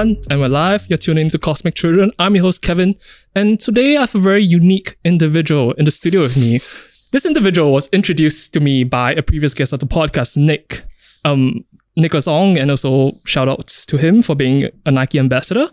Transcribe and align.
everyone, 0.00 0.22
and 0.30 0.40
we're 0.40 0.48
live. 0.48 0.86
You're 0.88 0.96
tuning 0.96 1.26
into 1.26 1.38
Cosmic 1.38 1.74
Children. 1.74 2.10
I'm 2.18 2.34
your 2.34 2.44
host, 2.44 2.62
Kevin, 2.62 2.94
and 3.34 3.60
today 3.60 3.96
I 3.98 4.00
have 4.00 4.14
a 4.14 4.18
very 4.18 4.42
unique 4.42 4.96
individual 5.04 5.72
in 5.72 5.84
the 5.84 5.90
studio 5.90 6.22
with 6.22 6.36
me. 6.38 6.52
This 7.12 7.26
individual 7.26 7.72
was 7.72 7.88
introduced 7.88 8.54
to 8.54 8.60
me 8.60 8.82
by 8.84 9.12
a 9.12 9.22
previous 9.22 9.52
guest 9.52 9.74
of 9.74 9.80
the 9.80 9.86
podcast, 9.86 10.38
Nick. 10.38 10.84
Um, 11.24 11.64
Nicholas 11.96 12.26
Ong, 12.26 12.56
and 12.56 12.70
also 12.70 13.12
shout 13.26 13.48
outs 13.48 13.84
to 13.86 13.98
him 13.98 14.22
for 14.22 14.34
being 14.34 14.70
a 14.86 14.90
Nike 14.90 15.18
ambassador. 15.18 15.68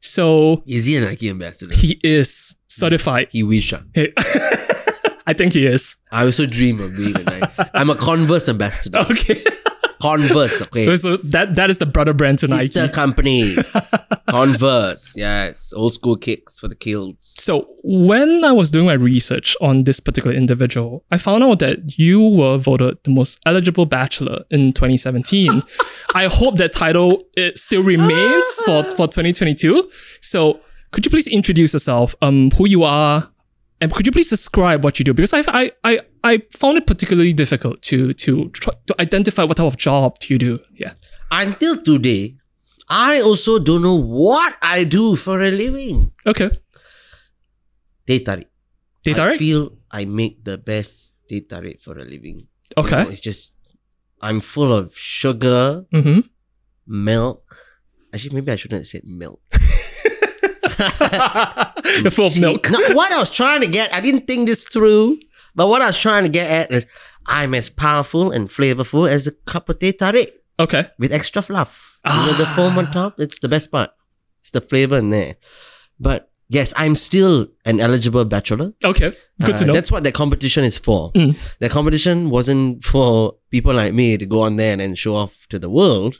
So 0.00 0.62
Is 0.66 0.86
he 0.86 0.96
a 0.96 1.00
Nike 1.02 1.30
ambassador? 1.30 1.72
he 1.74 2.00
is 2.02 2.56
certified. 2.66 3.28
He 3.30 3.44
wish. 3.44 3.72
Hey, 3.94 4.12
I 5.26 5.34
think 5.34 5.52
he 5.52 5.66
is. 5.66 5.98
I 6.10 6.24
also 6.24 6.46
dream 6.46 6.80
of 6.80 6.96
being 6.96 7.14
a 7.16 7.22
Nike. 7.22 7.70
I'm 7.74 7.90
a 7.90 7.94
Converse 7.94 8.48
ambassador. 8.48 8.98
Okay. 9.10 9.40
Converse, 10.00 10.62
okay. 10.62 10.84
So, 10.84 10.94
so 10.94 11.16
that 11.18 11.56
that 11.56 11.70
is 11.70 11.78
the 11.78 11.86
brother 11.86 12.12
brand 12.12 12.38
to 12.40 12.48
Sister 12.48 12.82
Nike. 12.82 12.92
company. 12.92 13.54
Converse, 14.28 15.14
yes. 15.16 15.72
Old 15.74 15.94
school 15.94 16.16
kicks 16.16 16.60
for 16.60 16.68
the 16.68 16.74
kills. 16.74 17.14
So 17.18 17.68
when 17.82 18.44
I 18.44 18.52
was 18.52 18.70
doing 18.70 18.86
my 18.86 18.92
research 18.92 19.56
on 19.60 19.84
this 19.84 20.00
particular 20.00 20.36
individual, 20.36 21.04
I 21.10 21.18
found 21.18 21.42
out 21.42 21.58
that 21.60 21.98
you 21.98 22.20
were 22.28 22.58
voted 22.58 22.98
the 23.04 23.10
most 23.10 23.40
eligible 23.46 23.86
bachelor 23.86 24.44
in 24.50 24.72
2017. 24.72 25.50
I 26.14 26.28
hope 26.30 26.56
that 26.56 26.72
title 26.72 27.24
it 27.36 27.58
still 27.58 27.82
remains 27.82 28.60
for, 28.66 28.84
for 28.90 29.06
2022. 29.06 29.90
So 30.20 30.60
could 30.90 31.04
you 31.04 31.10
please 31.10 31.26
introduce 31.26 31.72
yourself, 31.72 32.14
um, 32.22 32.50
who 32.52 32.68
you 32.68 32.82
are, 32.84 33.30
and 33.80 33.92
could 33.92 34.06
you 34.06 34.12
please 34.12 34.30
describe 34.30 34.84
what 34.84 34.98
you 34.98 35.04
do? 35.04 35.14
Because 35.14 35.34
I, 35.34 35.42
I, 35.46 35.72
I, 35.84 36.00
I 36.24 36.42
found 36.56 36.78
it 36.78 36.86
particularly 36.86 37.32
difficult 37.32 37.82
to 37.90 38.12
to 38.14 38.48
try, 38.50 38.74
to 38.86 38.94
identify 39.00 39.44
what 39.44 39.56
type 39.56 39.66
of 39.66 39.76
job 39.76 40.18
do 40.20 40.34
you 40.34 40.38
do. 40.38 40.58
Yeah. 40.74 40.92
Until 41.30 41.76
today, 41.82 42.36
I 42.88 43.20
also 43.20 43.58
don't 43.58 43.82
know 43.82 44.00
what 44.00 44.54
I 44.62 44.84
do 44.84 45.14
for 45.16 45.40
a 45.42 45.50
living. 45.50 46.10
Okay. 46.26 46.50
Teh 48.06 48.20
tarik. 48.24 48.48
Data, 49.04 49.24
rate? 49.26 49.34
I 49.34 49.38
feel 49.38 49.70
I 49.92 50.04
make 50.04 50.42
the 50.44 50.58
best 50.58 51.14
data 51.28 51.56
tarik 51.60 51.80
for 51.80 51.98
a 51.98 52.04
living. 52.04 52.48
You 52.76 52.82
Okay. 52.84 53.02
know, 53.04 53.10
it's 53.10 53.20
just, 53.20 53.56
I'm 54.20 54.40
full 54.40 54.72
of 54.72 54.96
sugar, 54.96 55.84
Mm-hmm. 55.92 56.20
milk. 56.86 57.44
Actually, 58.12 58.34
maybe 58.40 58.52
I 58.52 58.56
shouldn't 58.56 58.80
have 58.80 58.86
said 58.88 59.04
milk. 59.04 59.40
You're 62.02 62.10
full 62.10 62.26
of 62.26 62.40
milk. 62.40 62.70
No, 62.70 62.78
what 62.94 63.12
I 63.12 63.18
was 63.18 63.30
trying 63.30 63.60
to 63.62 63.66
get, 63.66 63.92
I 63.92 64.00
didn't 64.00 64.26
think 64.26 64.46
this 64.48 64.64
through, 64.66 65.18
but 65.58 65.66
what 65.70 65.82
I 65.82 65.88
was 65.92 65.98
trying 66.00 66.24
to 66.24 66.32
get 66.40 66.48
at 66.60 66.70
is 66.78 66.86
I'm 67.26 67.52
as 67.60 67.68
powerful 67.68 68.30
and 68.36 68.48
flavorful 68.48 69.04
as 69.16 69.26
a 69.26 69.32
cup 69.52 69.68
of 69.68 69.76
teh 69.82 69.92
tarik 69.92 70.30
Okay. 70.64 70.84
with 70.98 71.12
extra 71.12 71.42
fluff. 71.42 72.00
You 72.06 72.14
know, 72.24 72.34
the 72.42 72.46
foam 72.56 72.78
on 72.80 72.86
top, 72.98 73.20
it's 73.24 73.38
the 73.44 73.48
best 73.54 73.70
part. 73.70 73.90
It's 74.40 74.50
the 74.56 74.60
flavor 74.70 74.96
in 74.98 75.10
there. 75.10 75.34
But 76.00 76.20
yes, 76.48 76.72
I'm 76.82 76.94
still 76.96 77.34
an 77.70 77.78
eligible 77.86 78.24
bachelor. 78.24 78.72
Okay. 78.92 79.10
Good 79.46 79.56
to 79.58 79.64
Uh, 79.64 79.66
know. 79.68 79.74
That's 79.76 79.92
what 79.94 80.02
the 80.08 80.12
competition 80.22 80.64
is 80.64 80.78
for. 80.86 81.12
The 81.64 81.68
competition 81.78 82.30
wasn't 82.36 82.82
for 82.92 83.34
people 83.54 83.74
like 83.82 83.92
me 84.00 84.16
to 84.22 84.26
go 84.26 84.40
on 84.48 84.56
there 84.56 84.76
and 84.80 84.96
show 85.04 85.14
off 85.22 85.46
to 85.52 85.58
the 85.64 85.70
world. 85.78 86.14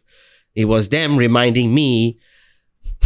It 0.55 0.66
was 0.75 0.89
them 0.97 1.16
reminding 1.27 1.69
me 1.81 2.19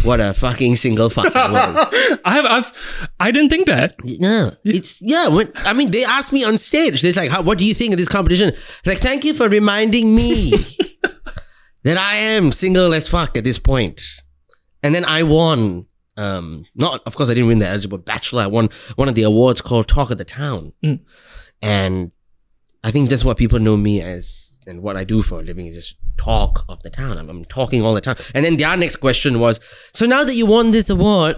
what 0.03 0.19
a 0.19 0.33
fucking 0.33 0.75
single 0.75 1.09
fuck 1.09 1.33
I 1.35 1.51
was. 1.51 2.19
I 2.25 2.35
have, 2.35 2.45
I've, 2.45 3.09
I 3.19 3.31
didn't 3.31 3.49
think 3.49 3.67
that. 3.67 3.95
Yeah, 4.03 4.51
it's 4.65 5.01
yeah. 5.01 5.29
When 5.29 5.47
I 5.65 5.73
mean, 5.73 5.91
they 5.91 6.03
asked 6.03 6.33
me 6.33 6.43
on 6.43 6.57
stage. 6.57 7.01
They're 7.01 7.13
like, 7.13 7.29
How, 7.29 7.41
"What 7.41 7.57
do 7.57 7.65
you 7.65 7.73
think 7.73 7.93
of 7.93 7.97
this 7.97 8.09
competition?" 8.09 8.49
It's 8.49 8.87
like, 8.87 8.97
"Thank 8.97 9.23
you 9.23 9.33
for 9.33 9.47
reminding 9.47 10.15
me 10.15 10.51
that 11.83 11.97
I 11.97 12.15
am 12.15 12.51
single 12.51 12.93
as 12.93 13.07
fuck 13.07 13.37
at 13.37 13.43
this 13.43 13.59
point." 13.59 14.01
And 14.81 14.93
then 14.93 15.05
I 15.05 15.23
won. 15.23 15.87
Um, 16.15 16.63
not 16.75 17.01
of 17.07 17.15
course 17.15 17.31
I 17.31 17.33
didn't 17.33 17.47
win 17.47 17.57
the 17.59 17.67
eligible 17.67 17.97
bachelor. 17.97 18.43
I 18.43 18.47
won 18.47 18.69
one 18.97 19.09
of 19.09 19.15
the 19.15 19.23
awards 19.23 19.61
called 19.61 19.87
Talk 19.87 20.11
of 20.11 20.19
the 20.19 20.25
Town, 20.25 20.73
and 21.61 22.11
I 22.83 22.91
think 22.91 23.09
that's 23.09 23.25
what 23.25 23.37
people 23.37 23.57
know 23.59 23.77
me 23.77 24.01
as, 24.01 24.59
and 24.67 24.83
what 24.83 24.95
I 24.97 25.05
do 25.05 25.21
for 25.23 25.39
a 25.39 25.43
living 25.43 25.65
is 25.65 25.75
just 25.75 25.95
talk 26.17 26.65
of 26.69 26.81
the 26.83 26.89
town. 26.89 27.17
I'm, 27.17 27.29
I'm 27.29 27.45
talking 27.45 27.83
all 27.83 27.93
the 27.93 28.01
time. 28.01 28.15
And 28.33 28.43
then 28.45 28.57
their 28.57 28.75
next 28.77 28.97
question 28.97 29.39
was, 29.39 29.59
"So 29.93 30.05
now 30.05 30.23
that 30.23 30.35
you 30.35 30.45
won 30.45 30.71
this 30.71 30.89
award." 30.89 31.37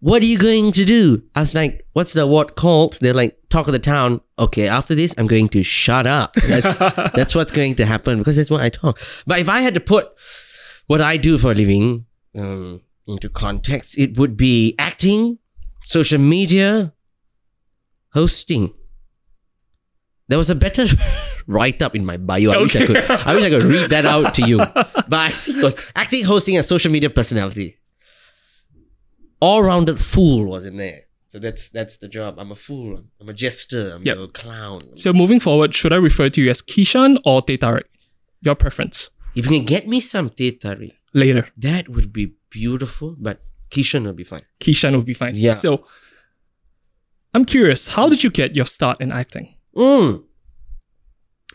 what 0.00 0.22
are 0.22 0.26
you 0.26 0.38
going 0.38 0.72
to 0.72 0.84
do? 0.84 1.22
I 1.34 1.40
was 1.40 1.54
like, 1.54 1.84
what's 1.92 2.12
the 2.12 2.22
award 2.22 2.54
called? 2.54 2.98
They're 3.00 3.14
like, 3.14 3.36
talk 3.50 3.66
of 3.66 3.72
the 3.72 3.78
town. 3.78 4.20
Okay, 4.38 4.68
after 4.68 4.94
this, 4.94 5.14
I'm 5.18 5.26
going 5.26 5.48
to 5.50 5.62
shut 5.62 6.06
up. 6.06 6.34
That's, 6.34 6.78
that's 7.14 7.34
what's 7.34 7.52
going 7.52 7.74
to 7.76 7.86
happen 7.86 8.18
because 8.18 8.36
that's 8.36 8.50
what 8.50 8.60
I 8.60 8.68
talk. 8.68 8.98
But 9.26 9.40
if 9.40 9.48
I 9.48 9.60
had 9.60 9.74
to 9.74 9.80
put 9.80 10.08
what 10.86 11.00
I 11.00 11.16
do 11.16 11.36
for 11.36 11.50
a 11.50 11.54
living 11.54 12.06
um, 12.36 12.82
into 13.06 13.28
context, 13.28 13.98
it 13.98 14.16
would 14.16 14.36
be 14.36 14.76
acting, 14.78 15.38
social 15.84 16.20
media, 16.20 16.92
hosting. 18.12 18.72
There 20.28 20.38
was 20.38 20.50
a 20.50 20.54
better 20.54 20.84
write 21.46 21.80
up 21.82 21.94
in 21.96 22.04
my 22.04 22.16
bio. 22.18 22.50
I 22.50 22.58
wish 22.62 22.76
I 22.76 22.86
could. 22.86 22.96
I 22.96 23.34
wish 23.34 23.44
I 23.44 23.50
could 23.50 23.64
read 23.64 23.90
that 23.90 24.04
out 24.04 24.34
to 24.34 24.42
you. 24.42 24.58
But 25.08 25.14
I 25.14 25.30
think 25.30 25.56
it 25.58 25.62
was 25.64 25.92
acting, 25.96 26.24
hosting, 26.24 26.56
and 26.56 26.66
social 26.66 26.92
media 26.92 27.08
personality 27.10 27.76
all-rounded 29.40 30.00
fool 30.00 30.46
was 30.46 30.66
in 30.66 30.76
there. 30.76 31.00
So 31.28 31.38
that's 31.38 31.68
that's 31.70 31.98
the 31.98 32.08
job. 32.08 32.36
I'm 32.38 32.50
a 32.50 32.56
fool. 32.56 33.02
I'm 33.20 33.28
a 33.28 33.32
jester. 33.34 33.90
I'm 33.94 34.02
Yep. 34.02 34.16
a 34.18 34.26
clown. 34.28 34.80
So 34.96 35.12
moving 35.12 35.40
forward, 35.40 35.74
should 35.74 35.92
I 35.92 35.96
refer 35.96 36.28
to 36.30 36.40
you 36.42 36.50
as 36.50 36.62
Kishan 36.62 37.18
or 37.24 37.42
Teh 37.42 37.56
Tarik? 37.56 37.86
Your 38.40 38.54
preference. 38.54 39.10
If 39.34 39.44
you 39.50 39.58
can 39.58 39.64
get 39.66 39.86
me 39.86 40.00
some 40.00 40.30
teh 40.30 40.52
tarik, 40.58 40.92
Later. 41.12 41.46
that 41.58 41.88
would 41.88 42.12
be 42.12 42.34
beautiful. 42.50 43.14
But 43.18 43.40
Kishan 43.70 44.04
will 44.04 44.14
be 44.14 44.24
fine. 44.24 44.42
Kishan 44.60 44.92
will 44.92 45.02
be 45.02 45.14
fine. 45.14 45.34
Yeah. 45.36 45.52
So 45.52 45.84
I'm 47.34 47.44
curious, 47.44 47.88
how 47.88 48.08
did 48.08 48.24
you 48.24 48.30
get 48.30 48.56
your 48.56 48.64
start 48.64 49.00
in 49.00 49.12
acting? 49.12 49.54
Mm. 49.78 50.24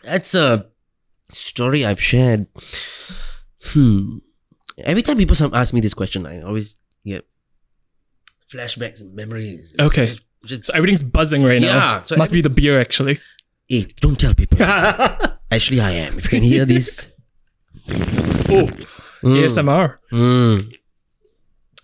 That's 0.02 0.34
a 0.34 0.66
story 1.30 1.84
I've 1.84 2.00
shared. 2.00 2.46
Hmm. 3.72 4.18
Every 4.84 5.02
time 5.02 5.16
people 5.18 5.34
some 5.36 5.52
ask 5.54 5.72
me 5.74 5.80
this 5.80 5.94
question, 5.94 6.26
I 6.26 6.40
always 6.42 6.76
get 7.04 7.26
flashbacks 8.52 9.00
and 9.00 9.14
memories. 9.14 9.74
Okay. 9.78 10.06
Just- 10.06 10.22
just- 10.44 10.64
So 10.66 10.74
everything's 10.74 11.02
buzzing 11.02 11.42
right 11.42 11.60
now. 11.60 11.68
Yeah, 11.68 12.02
so 12.04 12.16
Must 12.16 12.32
be 12.32 12.40
the 12.42 12.50
beer 12.50 12.80
actually. 12.80 13.18
hey, 13.68 13.86
don't 14.00 14.18
tell 14.20 14.34
people. 14.34 14.58
Actually, 15.50 15.80
I 15.80 15.92
am. 15.92 16.18
If 16.18 16.24
you 16.24 16.30
can 16.40 16.42
hear 16.42 16.64
this, 16.66 17.12
Oh. 18.50 18.68
ASMR. 19.22 19.96
Mm. 20.12 20.74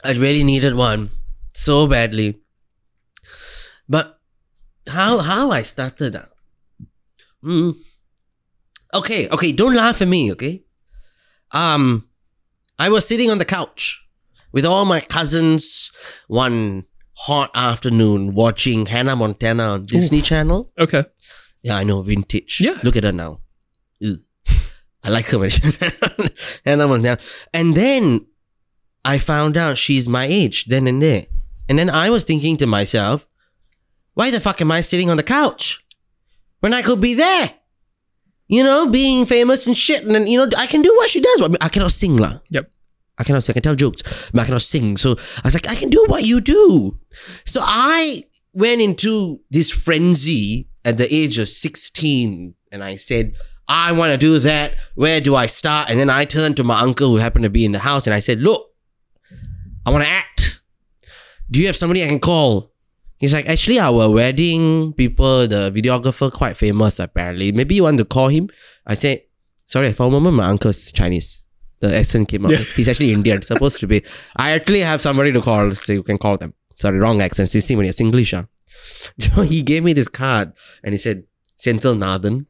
I 0.05 0.13
really 0.13 0.45
needed 0.45 0.75
one 0.75 1.09
so 1.55 1.87
badly. 1.87 2.37
But 3.89 4.20
how 4.91 5.19
how 5.19 5.51
I 5.51 5.63
started? 5.63 6.17
ah? 6.17 6.29
Mm. 7.45 7.75
Okay, 8.93 9.29
okay, 9.29 9.53
don't 9.53 9.75
laugh 9.75 10.03
at 10.03 10.09
me, 10.09 10.33
okay? 10.33 10.63
Um 11.53 12.05
I 12.79 12.89
was 12.89 13.07
sitting 13.07 13.31
on 13.31 13.39
the 13.39 13.45
couch 13.45 14.07
with 14.53 14.65
all 14.65 14.85
my 14.85 15.01
cousins 15.01 15.91
one 16.29 16.85
hot 17.17 17.51
afternoon 17.55 18.35
watching 18.35 18.87
Hannah 18.87 19.17
Montana 19.17 19.65
on 19.75 19.87
Disney 19.87 20.23
Channel. 20.23 20.73
Okay. 20.79 21.05
Yeah, 21.63 21.77
I 21.77 21.85
know, 21.85 22.03
vintage. 22.03 22.61
Yeah. 22.61 22.79
Look 22.83 22.97
at 22.97 23.05
her 23.05 23.13
now. 23.13 23.43
Ew. 24.01 24.17
I 25.05 25.11
like 25.11 25.27
her 25.27 25.39
when 25.39 25.51
Hannah 26.65 26.89
Montana. 26.89 27.19
And 27.53 27.75
then 27.75 28.27
I 29.05 29.19
found 29.19 29.57
out 29.57 29.77
she's 29.79 30.09
my 30.09 30.25
age 30.25 30.65
then 30.67 30.87
and 30.87 31.03
there. 31.03 31.25
And 31.69 31.79
then 31.79 31.91
I 31.91 32.11
was 32.11 32.25
thinking 32.25 32.57
to 32.59 32.67
myself, 32.67 33.27
why 34.21 34.31
the 34.31 34.39
fuck 34.39 34.61
am 34.61 34.71
I 34.71 34.83
sitting 34.83 35.09
on 35.09 35.17
the 35.17 35.23
couch 35.23 35.83
when 36.61 36.75
I 36.75 36.83
could 36.83 37.01
be 37.01 37.15
there? 37.15 37.55
You 38.49 38.63
know, 38.63 38.91
being 38.91 39.25
famous 39.25 39.67
and 39.67 39.75
shit. 39.75 40.03
And 40.03 40.11
then, 40.15 40.27
you 40.27 40.37
know, 40.37 40.47
I 40.59 40.67
can 40.67 40.83
do 40.83 40.93
what 40.95 41.09
she 41.09 41.23
does. 41.23 41.41
I, 41.41 41.49
mean, 41.49 41.57
I 41.59 41.71
cannot 41.71 41.93
sing, 41.93 42.19
lah. 42.19 42.41
Yep. 42.51 42.71
I 43.17 43.25
cannot 43.25 43.45
sing. 43.45 43.55
I 43.55 43.55
can 43.55 43.63
tell 43.63 43.75
jokes, 43.75 44.31
but 44.31 44.43
I 44.43 44.45
cannot 44.45 44.61
sing. 44.61 44.99
So 44.99 45.13
I 45.13 45.41
was 45.45 45.55
like, 45.55 45.71
I 45.71 45.75
can 45.75 45.89
do 45.89 46.05
what 46.07 46.25
you 46.25 46.43
do. 46.43 46.99
So 47.47 47.63
I 47.65 48.25
went 48.53 48.83
into 48.83 49.41
this 49.51 49.71
frenzy 49.71 50.69
at 50.85 50.99
the 50.99 51.09
age 51.11 51.39
of 51.39 51.49
16 51.49 52.55
and 52.71 52.85
I 52.85 52.97
said, 52.97 53.33
I 53.69 53.93
want 53.93 54.13
to 54.13 54.19
do 54.19 54.39
that. 54.41 54.75
Where 54.97 55.23
do 55.23 55.35
I 55.35 55.47
start? 55.47 55.89
And 55.89 55.99
then 55.99 56.11
I 56.11 56.27
turned 56.27 56.59
to 56.59 56.65
my 56.65 56.81
uncle 56.81 57.09
who 57.09 57.17
happened 57.17 57.45
to 57.45 57.51
be 57.51 57.65
in 57.65 57.73
the 57.73 57.79
house 57.79 58.07
and 58.07 58.13
I 58.13 58.21
said, 58.21 58.41
Look, 58.41 58.69
I 59.87 59.91
want 59.91 60.05
to 60.05 60.11
act. 60.11 60.61
Do 61.51 61.59
you 61.59 61.69
have 61.69 61.77
somebody 61.77 62.05
I 62.05 62.09
can 62.09 62.21
call? 62.21 62.71
He's 63.21 63.33
like, 63.35 63.47
actually, 63.47 63.79
our 63.79 64.09
wedding 64.11 64.93
people, 64.95 65.47
the 65.47 65.71
videographer, 65.71 66.33
quite 66.33 66.57
famous 66.57 66.99
apparently. 66.99 67.53
Maybe 67.53 67.75
you 67.77 67.83
want 67.85 67.99
to 67.99 68.05
call 68.07 68.29
him? 68.29 68.49
I 68.87 68.95
said, 68.95 69.21
sorry, 69.67 69.93
for 69.93 70.07
a 70.07 70.11
moment, 70.11 70.37
my 70.37 70.47
uncle's 70.47 70.91
Chinese. 70.91 71.45
The 71.81 71.95
accent 71.97 72.29
came 72.29 72.47
out. 72.47 72.53
Yeah. 72.53 72.59
He's 72.77 72.89
actually 72.89 73.13
Indian, 73.13 73.43
supposed 73.43 73.79
to 73.81 73.87
be. 73.87 74.03
I 74.37 74.53
actually 74.53 74.81
have 74.81 75.01
somebody 75.01 75.33
to 75.33 75.41
call, 75.41 75.75
so 75.75 75.93
you 75.93 76.03
can 76.03 76.19
call 76.19 76.37
them. 76.39 76.55
Sorry, 76.77 76.99
wrong 76.99 77.21
accent. 77.21 77.49
See, 77.51 77.77
when 77.77 77.87
it's 77.87 78.01
English. 78.01 78.33
ah. 78.35 78.47
So 79.19 79.43
he 79.43 79.63
gave 79.63 79.85
me 79.85 79.93
this 79.93 80.09
card 80.09 80.53
and 80.83 80.93
he 80.93 80.99
said, 80.99 81.25
Senthil 81.59 81.99
Nathan, 81.99 82.47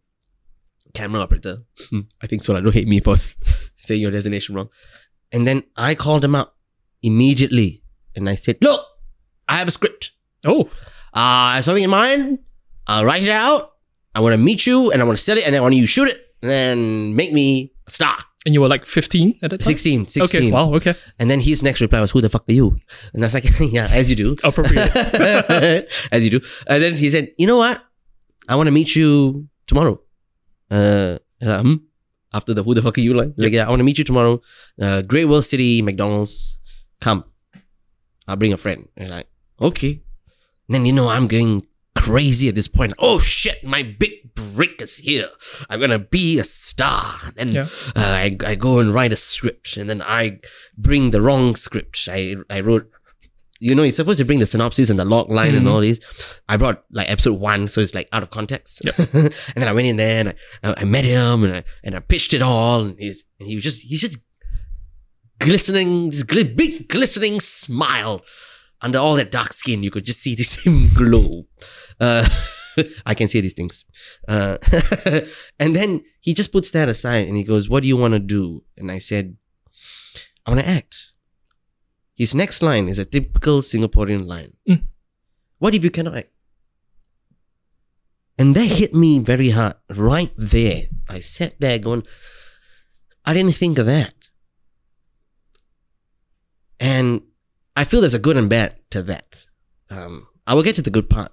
camera 0.94 1.20
operator. 1.22 1.58
Hmm, 1.90 2.00
I 2.22 2.26
think 2.28 2.42
so. 2.44 2.52
Like, 2.52 2.62
don't 2.62 2.74
hate 2.74 2.86
me 2.88 3.00
for 3.00 3.14
s- 3.14 3.36
saying 3.74 4.00
your 4.00 4.12
designation 4.12 4.54
wrong. 4.54 4.68
And 5.32 5.46
then 5.46 5.64
I 5.76 5.94
called 5.96 6.24
him 6.24 6.34
out 6.36 6.54
immediately. 7.02 7.82
And 8.14 8.28
I 8.28 8.34
said, 8.36 8.56
Look, 8.62 8.84
I 9.48 9.56
have 9.56 9.68
a 9.68 9.72
script. 9.72 10.09
Oh, 10.44 10.62
Uh, 11.12 11.52
I 11.52 11.54
have 11.56 11.64
something 11.64 11.84
in 11.84 11.90
mind. 11.90 12.38
I'll 12.86 13.04
write 13.04 13.22
it 13.22 13.30
out. 13.30 13.72
I 14.14 14.20
want 14.20 14.32
to 14.34 14.38
meet 14.40 14.66
you 14.66 14.90
and 14.92 15.00
I 15.02 15.04
want 15.04 15.18
to 15.18 15.24
sell 15.24 15.36
it 15.38 15.46
and 15.46 15.54
I 15.56 15.60
want 15.60 15.74
you 15.74 15.82
to 15.82 15.86
shoot 15.86 16.08
it 16.08 16.18
and 16.42 16.50
then 16.50 17.16
make 17.16 17.32
me 17.32 17.72
a 17.86 17.90
star. 17.90 18.16
and 18.46 18.54
you 18.54 18.60
were 18.62 18.68
like 18.68 18.84
15 18.84 19.38
at 19.42 19.50
that 19.50 19.60
time? 19.60 19.66
16, 19.66 20.06
16. 20.06 20.40
Okay, 20.40 20.50
wow, 20.52 20.70
okay. 20.72 20.94
And 21.18 21.30
then 21.30 21.40
his 21.40 21.62
next 21.62 21.80
reply 21.80 22.00
was, 22.00 22.10
Who 22.12 22.20
the 22.20 22.28
fuck 22.30 22.44
are 22.48 22.52
you? 22.52 22.78
And 23.12 23.22
I 23.22 23.26
was 23.26 23.34
like, 23.34 23.44
Yeah, 23.72 23.86
as 23.90 24.08
you 24.10 24.16
do. 24.16 24.36
Appropriate. 24.42 24.88
as 26.12 26.24
you 26.24 26.30
do. 26.30 26.40
And 26.66 26.82
then 26.82 26.94
he 26.94 27.10
said, 27.10 27.28
You 27.38 27.46
know 27.46 27.58
what? 27.58 27.82
I 28.48 28.56
want 28.56 28.66
to 28.68 28.72
meet 28.72 28.96
you 28.96 29.48
tomorrow. 29.66 30.00
Uh, 30.70 31.18
uh, 31.44 31.62
hmm? 31.62 31.74
After 32.32 32.54
the 32.54 32.62
who 32.62 32.74
the 32.74 32.82
fuck 32.82 32.96
are 32.96 33.00
you 33.00 33.14
line? 33.14 33.34
Like, 33.38 33.52
yeah, 33.52 33.66
I 33.66 33.68
want 33.68 33.80
to 33.80 33.84
meet 33.84 33.98
you 33.98 34.04
tomorrow. 34.04 34.40
Uh, 34.80 35.02
Great 35.02 35.26
World 35.26 35.44
City, 35.44 35.82
McDonald's. 35.82 36.60
Come. 37.00 37.24
I'll 38.28 38.36
bring 38.36 38.52
a 38.52 38.56
friend. 38.56 38.88
And 38.96 39.04
he's 39.04 39.10
like, 39.12 39.26
okay. 39.60 40.02
Then, 40.70 40.86
you 40.86 40.92
know, 40.92 41.08
I'm 41.08 41.26
going 41.26 41.66
crazy 41.96 42.48
at 42.48 42.54
this 42.54 42.68
point. 42.68 42.92
Oh 42.98 43.18
shit, 43.18 43.62
my 43.64 43.82
big 43.82 44.34
break 44.34 44.80
is 44.80 44.98
here. 44.98 45.28
I'm 45.68 45.80
gonna 45.80 45.98
be 45.98 46.38
a 46.38 46.44
star. 46.44 47.14
And 47.36 47.52
Yeah. 47.52 47.66
uh, 47.96 48.00
I, 48.24 48.36
I 48.46 48.54
go 48.54 48.78
and 48.78 48.94
write 48.94 49.12
a 49.12 49.16
script 49.16 49.76
and 49.76 49.90
then 49.90 50.00
I 50.00 50.38
bring 50.78 51.10
the 51.10 51.20
wrong 51.20 51.56
script. 51.56 52.08
I, 52.10 52.36
I 52.48 52.60
wrote, 52.60 52.88
you 53.58 53.74
know, 53.74 53.82
you're 53.82 53.92
supposed 53.92 54.20
to 54.20 54.24
bring 54.24 54.38
the 54.38 54.46
synopsis 54.46 54.88
and 54.88 54.98
the 54.98 55.04
log 55.04 55.28
line 55.28 55.54
and 55.54 55.68
all 55.68 55.80
these. 55.80 56.00
I 56.48 56.56
brought 56.56 56.84
like 56.90 57.10
episode 57.10 57.38
one, 57.38 57.68
so 57.68 57.80
it's 57.82 57.94
like 57.94 58.08
out 58.12 58.22
of 58.22 58.30
context. 58.30 58.80
and 58.98 59.32
then 59.56 59.68
I 59.68 59.72
went 59.74 59.86
in 59.88 59.96
there 59.96 60.20
and 60.20 60.34
I, 60.62 60.82
I 60.82 60.84
met 60.84 61.04
him 61.04 61.44
and 61.44 61.56
I, 61.56 61.64
and 61.84 61.94
I 61.96 62.00
pitched 62.00 62.32
it 62.32 62.40
all 62.42 62.80
and 62.82 62.98
he's, 62.98 63.26
and 63.38 63.48
he 63.48 63.56
was 63.56 63.64
just, 63.64 63.82
he's 63.82 64.00
just 64.00 64.24
glistening, 65.38 66.06
this 66.10 66.22
gl- 66.24 66.56
big 66.56 66.88
glistening 66.88 67.40
smile 67.40 68.22
under 68.82 68.98
all 68.98 69.16
that 69.16 69.30
dark 69.30 69.52
skin. 69.52 69.82
You 69.82 69.90
could 69.90 70.04
just 70.04 70.20
see 70.20 70.34
this 70.34 70.64
him 70.66 70.88
glow. 70.94 71.46
Uh, 71.98 72.26
I 73.06 73.14
can 73.14 73.28
see 73.28 73.40
these 73.40 73.54
things. 73.54 73.84
Uh, 74.28 74.56
and 75.58 75.74
then 75.74 76.00
he 76.20 76.34
just 76.34 76.52
puts 76.52 76.70
that 76.72 76.88
aside 76.88 77.28
and 77.28 77.36
he 77.36 77.44
goes, 77.44 77.68
What 77.68 77.82
do 77.82 77.88
you 77.88 77.96
want 77.96 78.14
to 78.14 78.20
do? 78.20 78.64
And 78.76 78.90
I 78.90 78.98
said, 78.98 79.36
I 80.46 80.50
want 80.50 80.62
to 80.62 80.68
act. 80.68 81.12
His 82.16 82.34
next 82.34 82.62
line 82.62 82.88
is 82.88 82.98
a 82.98 83.04
typical 83.04 83.60
Singaporean 83.60 84.26
line. 84.26 84.52
Mm. 84.68 84.84
What 85.58 85.74
if 85.74 85.84
you 85.84 85.90
cannot 85.90 86.16
act? 86.16 86.30
And 88.38 88.54
that 88.56 88.66
hit 88.66 88.94
me 88.94 89.18
very 89.18 89.50
hard 89.50 89.74
right 89.90 90.32
there. 90.36 90.84
I 91.08 91.20
sat 91.20 91.60
there 91.60 91.78
going, 91.78 92.02
I 93.24 93.34
didn't 93.34 93.54
think 93.54 93.78
of 93.78 93.86
that. 93.86 94.14
And 96.78 97.22
I 97.80 97.84
feel 97.84 98.02
there's 98.02 98.12
a 98.12 98.18
good 98.18 98.36
and 98.36 98.50
bad 98.50 98.76
to 98.90 99.00
that. 99.04 99.46
Um, 99.88 100.28
I 100.46 100.52
will 100.52 100.62
get 100.62 100.74
to 100.74 100.82
the 100.82 100.90
good 100.90 101.08
part 101.08 101.32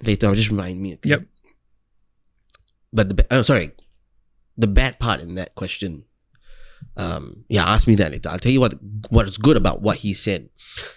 later. 0.00 0.26
I'll 0.26 0.34
just 0.34 0.48
remind 0.48 0.80
me. 0.80 0.98
Yep. 1.04 1.26
But 2.90 3.14
the 3.14 3.26
oh, 3.30 3.42
sorry, 3.42 3.72
the 4.56 4.66
bad 4.66 4.98
part 4.98 5.20
in 5.20 5.34
that 5.34 5.54
question. 5.54 6.04
Um, 6.96 7.44
yeah, 7.50 7.66
ask 7.66 7.86
me 7.86 7.96
that 7.96 8.12
later. 8.12 8.30
I'll 8.30 8.38
tell 8.38 8.50
you 8.50 8.60
what 8.60 8.76
what's 9.10 9.36
good 9.36 9.58
about 9.58 9.82
what 9.82 9.98
he 9.98 10.14
said. 10.14 10.48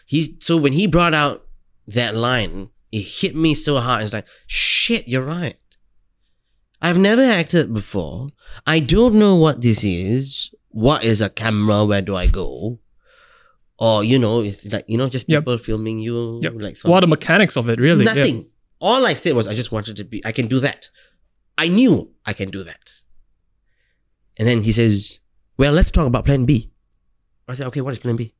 He 0.05 0.37
so 0.39 0.55
when 0.55 0.71
he 0.71 0.87
brought 0.87 1.13
out 1.13 1.45
that 1.87 2.15
line, 2.15 2.69
it 2.89 3.01
hit 3.01 3.35
me 3.35 3.55
so 3.55 3.81
hard. 3.81 4.03
It's 4.03 4.13
like 4.13 4.29
shit. 4.45 5.05
You're 5.05 5.21
right. 5.21 5.57
I've 6.81 6.97
never 6.97 7.23
acted 7.23 7.73
before. 7.73 8.29
I 8.65 8.79
don't 8.79 9.15
know 9.15 9.35
what 9.35 9.61
this 9.61 9.83
is. 9.83 10.49
What 10.69 11.03
is 11.03 11.19
a 11.19 11.29
camera? 11.29 11.83
Where 11.83 12.01
do 12.01 12.15
I 12.15 12.27
go? 12.27 12.79
Or 13.79 14.03
you 14.03 14.17
know, 14.17 14.41
it's 14.41 14.71
like 14.71 14.85
you 14.87 14.97
know, 14.97 15.07
just 15.07 15.29
Yep. 15.29 15.41
people 15.43 15.57
filming 15.57 15.99
you. 15.99 16.39
Yep. 16.41 16.53
Like 16.57 16.77
What 16.83 16.97
are 16.97 17.01
the 17.01 17.07
mechanics 17.07 17.55
of 17.57 17.69
it, 17.69 17.79
really? 17.79 18.05
Yeah. 18.05 18.13
Nothing. 18.13 18.49
All 18.79 19.05
I 19.05 19.13
said 19.13 19.33
was 19.35 19.47
I 19.47 19.53
just 19.53 19.71
wanted 19.71 19.95
to 19.97 20.03
be. 20.03 20.23
I 20.25 20.31
can 20.31 20.47
do 20.47 20.59
that. 20.59 20.89
I 21.57 21.67
knew 21.67 22.11
I 22.25 22.33
can 22.33 22.49
do 22.49 22.63
that. 22.63 22.91
And 24.37 24.47
then 24.47 24.61
he 24.61 24.71
says, 24.71 25.19
"Well, 25.57 25.73
let's 25.73 25.91
talk 25.91 26.07
about 26.07 26.25
Plan 26.25 26.45
B." 26.45 26.71
I 27.47 27.53
said, 27.55 27.67
"Okay, 27.67 27.81
what 27.81 27.93
is 27.93 27.99
Plan 27.99 28.15
B?" 28.15 28.33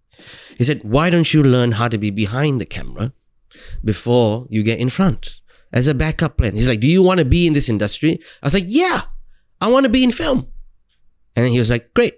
He 0.58 0.64
said, 0.64 0.84
"Why 0.84 1.10
don't 1.10 1.32
you 1.34 1.44
learn 1.44 1.74
how 1.74 1.88
to 1.88 1.98
be 1.98 2.10
behind 2.12 2.60
the 2.62 2.66
camera 2.66 3.14
before 3.84 4.48
you 4.50 4.62
get 4.64 4.80
in 4.80 4.90
front 4.90 5.42
as 5.74 5.88
a 5.88 5.94
backup 5.94 6.38
plan?" 6.38 6.56
He's 6.56 6.68
like, 6.68 6.80
"Do 6.80 6.88
you 6.88 7.02
want 7.02 7.20
to 7.20 7.26
be 7.26 7.48
in 7.48 7.54
this 7.54 7.70
industry?" 7.70 8.20
I 8.42 8.46
was 8.46 8.54
like, 8.54 8.66
"Yeah, 8.68 9.02
I 9.62 9.68
want 9.70 9.84
to 9.86 9.90
be 9.90 10.04
in 10.04 10.12
film." 10.12 10.48
And 11.36 11.46
then 11.46 11.52
he 11.52 11.60
was 11.60 11.70
like, 11.70 11.94
"Great, 11.94 12.16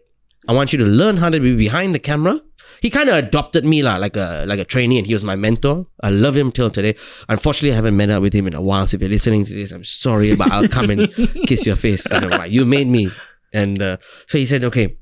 I 0.48 0.54
want 0.54 0.72
you 0.74 0.80
to 0.80 0.86
learn 0.86 1.18
how 1.18 1.30
to 1.30 1.40
be 1.40 1.56
behind 1.56 1.94
the 1.96 2.00
camera." 2.00 2.42
He 2.82 2.90
kind 2.90 3.10
of 3.10 3.16
adopted 3.16 3.66
me 3.66 3.84
lah, 3.84 3.98
like 3.98 4.16
a 4.16 4.46
like 4.48 4.60
a 4.60 4.64
trainee, 4.66 4.98
and 4.98 5.08
he 5.08 5.14
was 5.14 5.24
my 5.24 5.36
mentor. 5.36 5.88
I 6.02 6.10
love 6.10 6.36
him 6.36 6.52
till 6.52 6.70
today. 6.70 6.96
Unfortunately, 7.28 7.72
I 7.72 7.76
haven't 7.76 7.98
met 7.98 8.10
up 8.10 8.22
with 8.22 8.34
him 8.34 8.48
in 8.48 8.54
a 8.54 8.62
while. 8.62 8.88
So 8.88 8.96
if 8.96 9.02
you're 9.02 9.10
listening 9.10 9.46
to 9.46 9.54
this, 9.54 9.72
I'm 9.72 9.84
sorry, 9.84 10.36
but 10.36 10.52
I'll 10.52 10.68
come 10.68 10.90
and 10.90 11.12
kiss 11.48 11.66
your 11.66 11.76
face. 11.76 12.12
I 12.12 12.20
don't 12.20 12.30
know 12.30 12.38
why. 12.38 12.46
You 12.46 12.66
made 12.66 12.88
me, 12.88 13.10
and 13.54 13.82
uh, 13.82 13.98
so 14.28 14.38
he 14.38 14.46
said, 14.46 14.64
"Okay, 14.64 14.98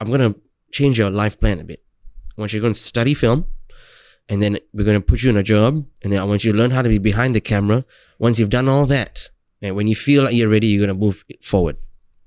I'm 0.00 0.10
gonna 0.10 0.34
change 0.72 0.98
your 0.98 1.10
life 1.10 1.38
plan 1.40 1.60
a 1.60 1.64
bit. 1.64 1.80
I 2.36 2.40
want 2.40 2.52
you 2.52 2.60
to 2.60 2.62
go 2.62 2.66
and 2.66 2.76
study 2.76 3.14
film, 3.14 3.46
and 4.28 4.42
then 4.42 4.58
we're 4.72 4.86
gonna 4.86 5.00
put 5.00 5.22
you 5.22 5.30
in 5.30 5.36
a 5.36 5.42
job, 5.42 5.84
and 6.02 6.12
then 6.12 6.20
I 6.20 6.24
want 6.24 6.44
you 6.44 6.52
to 6.52 6.58
learn 6.58 6.70
how 6.70 6.82
to 6.82 6.88
be 6.88 6.98
behind 6.98 7.34
the 7.34 7.40
camera. 7.40 7.84
Once 8.18 8.38
you've 8.38 8.50
done 8.50 8.68
all 8.68 8.86
that, 8.86 9.30
and 9.60 9.74
when 9.74 9.88
you 9.88 9.96
feel 9.96 10.24
like 10.24 10.34
you're 10.34 10.48
ready, 10.48 10.68
you're 10.68 10.86
gonna 10.86 10.98
move 10.98 11.24
forward, 11.40 11.76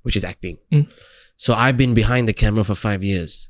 which 0.02 0.16
is 0.16 0.24
acting. 0.24 0.58
Mm. 0.72 0.90
So 1.36 1.54
I've 1.54 1.76
been 1.76 1.94
behind 1.94 2.28
the 2.28 2.32
camera 2.32 2.64
for 2.64 2.74
five 2.74 3.04
years. 3.04 3.48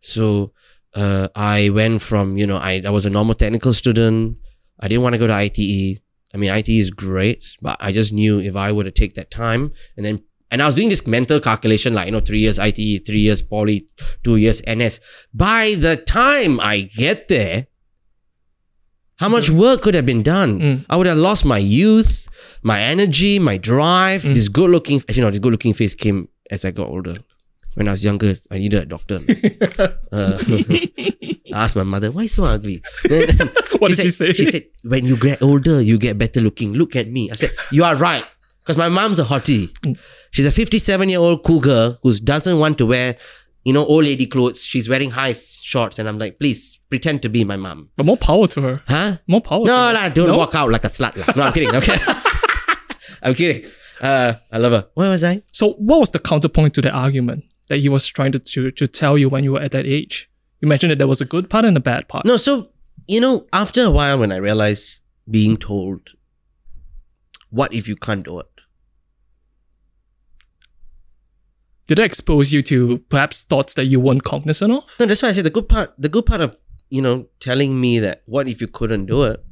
So 0.00 0.52
uh, 0.94 1.28
I 1.34 1.70
went 1.70 2.02
from 2.02 2.36
you 2.36 2.46
know 2.46 2.56
I, 2.56 2.82
I 2.84 2.90
was 2.90 3.06
a 3.06 3.10
normal 3.10 3.34
technical 3.34 3.72
student. 3.72 4.38
I 4.80 4.88
didn't 4.88 5.02
want 5.02 5.14
to 5.14 5.18
go 5.18 5.26
to 5.26 5.34
ITE. 5.34 6.00
I 6.32 6.36
mean 6.36 6.50
ITE 6.50 6.68
is 6.68 6.90
great, 6.90 7.44
but 7.62 7.76
I 7.80 7.92
just 7.92 8.12
knew 8.12 8.40
if 8.40 8.56
I 8.56 8.72
were 8.72 8.84
to 8.84 8.90
take 8.90 9.14
that 9.14 9.30
time 9.30 9.70
and 9.96 10.04
then 10.04 10.22
and 10.50 10.62
I 10.62 10.66
was 10.66 10.76
doing 10.76 10.88
this 10.88 11.06
mental 11.06 11.40
calculation 11.40 11.94
like 11.94 12.06
you 12.06 12.12
know 12.12 12.20
three 12.20 12.40
years 12.40 12.58
ITE, 12.58 13.06
three 13.06 13.20
years 13.20 13.42
poly, 13.42 13.88
two 14.22 14.36
years 14.36 14.62
NS. 14.68 15.00
By 15.32 15.74
the 15.76 15.96
time 15.96 16.60
I 16.60 16.82
get 16.82 17.28
there, 17.28 17.66
how 19.16 19.28
much 19.28 19.50
work 19.50 19.82
could 19.82 19.94
have 19.94 20.06
been 20.06 20.22
done? 20.22 20.60
Mm. 20.60 20.86
I 20.88 20.96
would 20.96 21.06
have 21.06 21.16
lost 21.18 21.44
my 21.44 21.58
youth, 21.58 22.28
my 22.62 22.80
energy, 22.80 23.38
my 23.38 23.56
drive. 23.56 24.22
This 24.22 24.48
good 24.48 24.70
looking, 24.70 24.98
actually, 24.98 25.22
no, 25.22 25.30
this 25.30 25.38
good 25.40 25.52
looking 25.52 25.72
face 25.72 25.94
came 25.94 26.28
as 26.50 26.64
I 26.64 26.70
got 26.70 26.88
older. 26.88 27.14
When 27.74 27.88
I 27.88 27.92
was 27.92 28.04
younger, 28.04 28.36
I 28.50 28.58
needed 28.58 28.82
a 28.82 28.86
doctor. 28.86 29.16
uh, 30.12 30.38
I 31.52 31.64
asked 31.64 31.76
my 31.76 31.82
mother, 31.82 32.10
why 32.10 32.26
so 32.26 32.44
ugly? 32.44 32.82
What 33.78 33.88
did 33.88 33.96
said, 33.96 34.02
she 34.04 34.10
say? 34.10 34.32
She 34.32 34.44
said, 34.46 34.64
when 34.84 35.04
you 35.04 35.16
get 35.16 35.42
older, 35.42 35.80
you 35.82 35.98
get 35.98 36.16
better 36.16 36.40
looking. 36.40 36.72
Look 36.74 36.94
at 36.96 37.08
me. 37.08 37.30
I 37.30 37.34
said, 37.34 37.50
you 37.72 37.82
are 37.84 37.96
right. 37.96 38.24
Because 38.60 38.78
my 38.78 38.88
mom's 38.88 39.18
a 39.18 39.24
hottie. 39.24 39.68
She's 40.30 40.46
a 40.46 40.52
57 40.52 41.08
year 41.08 41.18
old 41.18 41.42
cougar 41.44 41.98
who 42.02 42.12
doesn't 42.12 42.58
want 42.58 42.78
to 42.78 42.86
wear, 42.86 43.16
you 43.64 43.72
know, 43.72 43.84
old 43.84 44.04
lady 44.04 44.26
clothes. 44.26 44.64
She's 44.64 44.88
wearing 44.88 45.10
high 45.10 45.32
shorts. 45.34 45.98
And 45.98 46.08
I'm 46.08 46.18
like, 46.18 46.38
please 46.38 46.78
pretend 46.88 47.22
to 47.22 47.28
be 47.28 47.44
my 47.44 47.56
mom. 47.56 47.90
But 47.96 48.06
more 48.06 48.16
power 48.16 48.46
to 48.48 48.60
her. 48.62 48.82
Huh? 48.86 49.16
More 49.26 49.40
power. 49.42 49.66
to 49.66 49.70
No, 49.70 49.88
her. 49.88 49.92
lah, 49.94 50.08
don't 50.08 50.28
No? 50.28 50.38
walk 50.38 50.54
out 50.54 50.70
like 50.70 50.84
a 50.84 50.88
slut. 50.88 51.16
lah. 51.18 51.26
No, 51.36 51.42
I'm 51.48 51.52
kidding. 51.52 51.74
Okay. 51.74 51.98
I'm 53.22 53.34
kidding. 53.34 53.68
Uh, 54.00 54.34
I 54.52 54.58
love 54.58 54.72
her. 54.72 54.88
Where 54.94 55.10
was 55.10 55.24
I? 55.24 55.42
So, 55.52 55.72
what 55.74 56.00
was 56.00 56.10
the 56.10 56.18
counterpoint 56.20 56.74
to 56.74 56.82
that 56.82 56.92
argument 56.94 57.42
that 57.68 57.78
he 57.78 57.88
was 57.88 58.06
trying 58.06 58.32
to, 58.32 58.38
to, 58.38 58.70
to 58.70 58.86
tell 58.86 59.16
you 59.16 59.28
when 59.28 59.44
you 59.44 59.52
were 59.52 59.60
at 59.60 59.72
that 59.72 59.86
age? 59.86 60.30
You 60.60 60.68
mentioned 60.68 60.92
that 60.92 60.98
there 60.98 61.08
was 61.08 61.20
a 61.20 61.26
good 61.26 61.50
part 61.50 61.64
and 61.64 61.76
a 61.76 61.80
bad 61.80 62.08
part. 62.08 62.24
No, 62.24 62.36
so, 62.36 62.70
you 63.06 63.20
know, 63.20 63.46
after 63.52 63.82
a 63.82 63.90
while 63.90 64.18
when 64.18 64.32
I 64.32 64.36
realized 64.36 65.02
being 65.30 65.56
told, 65.56 66.10
what 67.50 67.72
if 67.72 67.88
you 67.88 67.96
can't 67.96 68.24
do 68.24 68.40
it? 68.40 68.46
Did 71.86 71.98
it 71.98 72.04
expose 72.04 72.52
you 72.52 72.62
to 72.62 72.98
perhaps 73.10 73.42
thoughts 73.42 73.74
that 73.74 73.86
you 73.86 74.00
weren't 74.00 74.24
cognizant 74.24 74.72
of? 74.72 74.94
No, 74.98 75.06
that's 75.06 75.22
why 75.22 75.28
I 75.28 75.32
said 75.32 75.44
the 75.44 75.50
good 75.50 75.68
part, 75.68 75.92
the 75.98 76.08
good 76.08 76.24
part 76.24 76.40
of, 76.40 76.58
you 76.88 77.02
know, 77.02 77.28
telling 77.40 77.78
me 77.78 77.98
that 77.98 78.22
what 78.24 78.48
if 78.48 78.60
you 78.60 78.68
couldn't 78.68 79.06
do 79.06 79.24
it, 79.24 79.44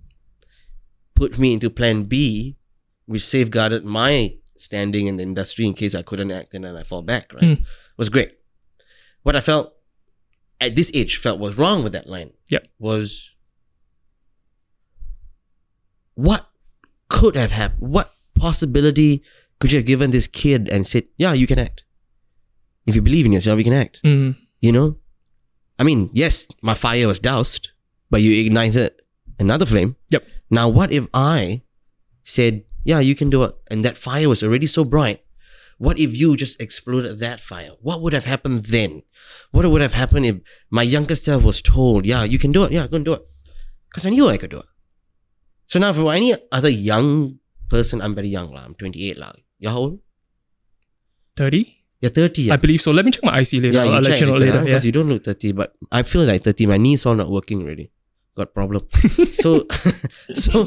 put 1.15 1.39
me 1.39 1.53
into 1.53 1.69
plan 1.69 2.05
B, 2.05 2.57
which 3.05 3.25
safeguarded 3.25 3.85
my 3.85 4.35
standing 4.57 5.07
in 5.09 5.17
the 5.17 5.23
industry 5.23 5.67
in 5.67 5.75
case 5.75 5.95
I 5.95 6.03
couldn't 6.03 6.31
act 6.31 6.55
and 6.55 6.65
then 6.65 6.77
I 6.77 6.85
fall 6.85 7.03
back, 7.03 7.35
right? 7.35 7.59
Hmm. 7.59 7.63
Was 8.03 8.09
great. 8.09 8.33
What 9.23 9.37
I 9.37 9.41
felt 9.41 9.75
at 10.61 10.75
this 10.75 10.91
age 10.93 11.19
felt 11.19 11.39
was 11.39 11.57
wrong 11.57 11.85
with 11.85 11.93
that 11.93 12.09
line 12.09 12.33
Yep. 12.51 12.67
was 12.81 13.31
what 16.15 16.51
could 17.07 17.37
have 17.37 17.53
happened? 17.53 17.93
What 17.93 18.13
possibility 18.35 19.23
could 19.61 19.71
you 19.71 19.79
have 19.79 19.87
given 19.87 20.11
this 20.11 20.27
kid 20.27 20.69
and 20.69 20.85
said, 20.85 21.05
yeah, 21.17 21.33
you 21.33 21.47
can 21.47 21.61
act. 21.61 21.85
If 22.87 22.97
you 22.97 23.03
believe 23.03 23.25
in 23.25 23.31
yourself, 23.33 23.59
you 23.59 23.63
can 23.65 23.73
act. 23.73 24.03
Mm. 24.03 24.35
You 24.59 24.73
know? 24.73 24.97
I 25.79 25.85
mean, 25.85 26.11
yes, 26.13 26.49
my 26.61 26.75
fire 26.75 27.07
was 27.07 27.21
doused, 27.21 27.71
but 28.11 28.21
you 28.21 28.45
ignited 28.45 29.01
another 29.39 29.65
flame. 29.65 29.95
Yep. 30.11 30.27
Now, 30.51 30.69
what 30.69 30.91
if 30.91 31.07
I 31.15 31.63
said, 32.25 32.65
yeah, 32.83 32.99
you 32.99 33.15
can 33.15 33.31
do 33.31 33.45
it? 33.45 33.55
And 33.71 33.85
that 33.85 33.97
fire 33.97 34.29
was 34.29 34.43
already 34.43 34.67
so 34.67 34.85
bright. 34.85 35.22
What 35.83 35.99
if 35.99 36.15
you 36.17 36.37
just 36.37 36.63
exploded 36.63 37.19
that 37.19 37.41
fire? 37.41 37.75
What 37.81 38.03
would 38.03 38.13
have 38.13 38.25
happened 38.25 38.67
then? 38.67 39.03
What 39.51 39.67
would 39.67 39.83
have 39.83 39.95
happened 39.95 40.27
if 40.27 40.37
my 40.71 40.83
younger 40.83 41.17
self 41.17 41.43
was 41.43 41.61
told, 41.61 42.07
yeah, 42.07 42.23
you 42.23 42.39
can 42.39 42.53
do 42.53 42.63
it. 42.63 42.71
Yeah, 42.71 42.87
go 42.87 42.99
and 42.99 43.05
do 43.05 43.15
it. 43.15 43.23
Because 43.91 44.07
I 44.07 44.11
knew 44.11 44.29
I 44.29 44.37
could 44.37 44.53
do 44.53 44.61
it. 44.61 44.71
So 45.67 45.81
now 45.81 45.93
for 45.93 46.13
any 46.13 46.35
other 46.53 46.69
young 46.69 47.41
person, 47.69 48.01
I'm 48.01 48.15
very 48.15 48.29
young. 48.29 48.55
I'm 48.57 48.75
28. 48.75 49.19
lah. 49.19 49.33
You're 49.59 49.73
how 49.73 49.79
old? 49.79 49.99
30? 51.35 51.67
You're 52.01 52.15
30. 52.15 52.53
I 52.53 52.57
believe 52.59 52.81
so. 52.81 52.93
Let 52.93 53.05
me 53.05 53.11
check 53.11 53.25
my 53.25 53.41
IC 53.41 53.53
later. 53.55 53.83
Yeah, 53.83 53.83
I'll 53.83 54.07
let 54.07 54.11
check 54.13 54.21
you 54.21 54.27
know 54.27 54.35
later, 54.35 54.53
huh? 54.53 54.59
Yeah. 54.59 54.65
Because 54.65 54.87
you 54.87 54.93
don't 54.93 55.09
look 55.09 55.25
30, 55.25 55.51
but 55.51 55.75
I 55.91 56.05
feel 56.05 56.23
like 56.23 56.43
30. 56.43 56.67
My 56.67 56.77
knees 56.77 57.05
all 57.07 57.17
not 57.17 57.29
working 57.29 57.61
already. 57.61 57.91
Got 58.37 58.55
problem. 58.55 58.87
so, 59.35 59.67
so, 60.31 60.63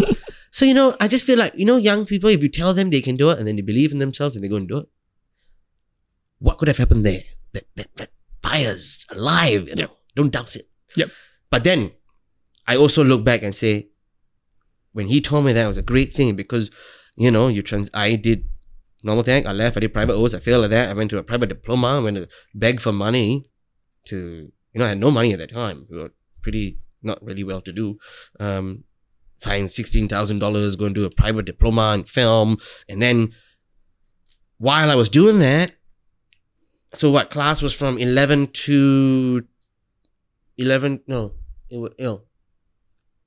so, 0.52 0.66
you 0.66 0.74
know, 0.74 0.94
I 1.00 1.08
just 1.08 1.24
feel 1.24 1.40
like, 1.40 1.56
you 1.56 1.66
know, 1.66 1.78
young 1.78 2.06
people, 2.06 2.30
if 2.30 2.44
you 2.44 2.50
tell 2.50 2.74
them 2.74 2.90
they 2.90 3.00
can 3.00 3.16
do 3.16 3.32
it 3.32 3.40
and 3.40 3.48
then 3.48 3.56
they 3.56 3.62
believe 3.62 3.94
in 3.94 4.00
themselves 4.00 4.36
and 4.36 4.44
they 4.44 4.50
go 4.50 4.58
and 4.58 4.68
do 4.68 4.80
it, 4.80 4.90
what 6.40 6.58
could 6.58 6.68
have 6.68 6.78
happened 6.78 7.06
there? 7.06 7.22
That, 7.54 7.64
that, 7.76 7.96
that 7.96 8.10
fire's 8.44 9.06
alive, 9.12 9.68
you 9.68 9.76
know. 9.76 9.82
Yep. 9.82 9.98
Don't 10.16 10.32
doubt 10.32 10.56
it. 10.56 10.66
Yep. 10.96 11.10
But 11.50 11.64
then 11.64 11.92
I 12.68 12.76
also 12.76 13.04
look 13.04 13.24
back 13.24 13.44
and 13.44 13.56
say, 13.56 13.90
when 14.94 15.08
he 15.08 15.22
told 15.22 15.46
me 15.46 15.54
that 15.54 15.68
was 15.68 15.78
a 15.78 15.84
great 15.84 16.14
thing 16.14 16.36
because, 16.36 16.72
you 17.16 17.30
know, 17.32 17.48
you 17.48 17.62
trans, 17.62 17.90
I 17.94 18.16
did 18.16 18.46
normal 19.04 19.24
thing. 19.24 19.48
I 19.48 19.52
left, 19.52 19.78
I 19.78 19.82
did 19.82 19.94
private 19.94 20.14
O's, 20.14 20.34
I 20.34 20.40
failed 20.40 20.66
at 20.66 20.70
that. 20.72 20.90
I 20.90 20.94
went 20.94 21.10
to 21.12 21.18
a 21.18 21.24
private 21.24 21.50
diploma, 21.50 21.88
I 21.88 22.00
went 22.00 22.18
to 22.18 22.28
beg 22.54 22.80
for 22.80 22.92
money 22.92 23.46
to, 24.06 24.52
you 24.74 24.80
know, 24.80 24.86
I 24.86 24.90
had 24.90 24.98
no 24.98 25.12
money 25.12 25.34
at 25.34 25.40
that 25.40 25.52
time. 25.52 25.86
We 25.90 25.98
were 25.98 26.12
pretty, 26.42 26.80
not 27.04 27.24
really 27.24 27.44
well 27.44 27.62
to 27.62 27.72
do. 27.72 27.98
Um, 28.40 28.86
find 29.38 29.68
$16,000, 29.68 30.78
go 30.78 30.86
and 30.86 30.96
do 30.96 31.06
a 31.06 31.10
private 31.10 31.46
diploma 31.46 31.94
in 31.94 32.04
film. 32.04 32.58
And 32.90 33.02
then 33.02 33.32
while 34.58 34.90
I 34.90 34.96
was 34.96 35.10
doing 35.10 35.40
that, 35.40 35.72
so 36.96 37.12
what 37.12 37.30
class 37.30 37.62
was 37.62 37.74
from 37.74 37.98
11 37.98 38.48
to 38.68 39.42
11, 40.58 41.02
no, 41.08 41.34
it 41.70 41.78
was, 41.78 41.92
you 42.00 42.06
know, 42.06 42.22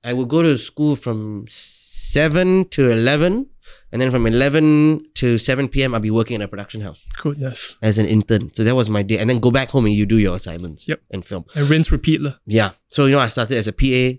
I 0.04 0.12
would 0.12 0.28
go 0.28 0.42
to 0.42 0.56
school 0.56 0.96
from 0.96 1.44
7 1.48 2.64
to 2.70 2.90
11. 2.90 3.46
And 3.90 4.00
then 4.02 4.10
from 4.10 4.26
11 4.26 5.00
to 5.14 5.38
7 5.38 5.68
p.m., 5.68 5.94
I'll 5.94 6.00
be 6.00 6.10
working 6.10 6.34
in 6.36 6.42
a 6.42 6.48
production 6.48 6.82
house 6.82 7.02
Goodness. 7.22 7.76
as 7.82 7.96
an 7.98 8.04
intern. 8.06 8.52
So 8.52 8.62
that 8.64 8.74
was 8.74 8.88
my 8.90 9.02
day. 9.02 9.18
And 9.18 9.28
then 9.30 9.40
go 9.40 9.50
back 9.50 9.68
home 9.70 9.86
and 9.86 9.94
you 9.94 10.04
do 10.06 10.18
your 10.18 10.36
assignments 10.36 10.86
Yep. 10.88 11.00
and 11.10 11.24
film. 11.24 11.44
And 11.56 11.68
rinse, 11.70 11.90
repeat. 11.90 12.20
lah. 12.20 12.34
Yeah. 12.46 12.70
So, 12.88 13.06
you 13.06 13.12
know, 13.12 13.18
I 13.18 13.28
started 13.28 13.56
as 13.56 13.66
a 13.68 13.72
PA 13.72 14.18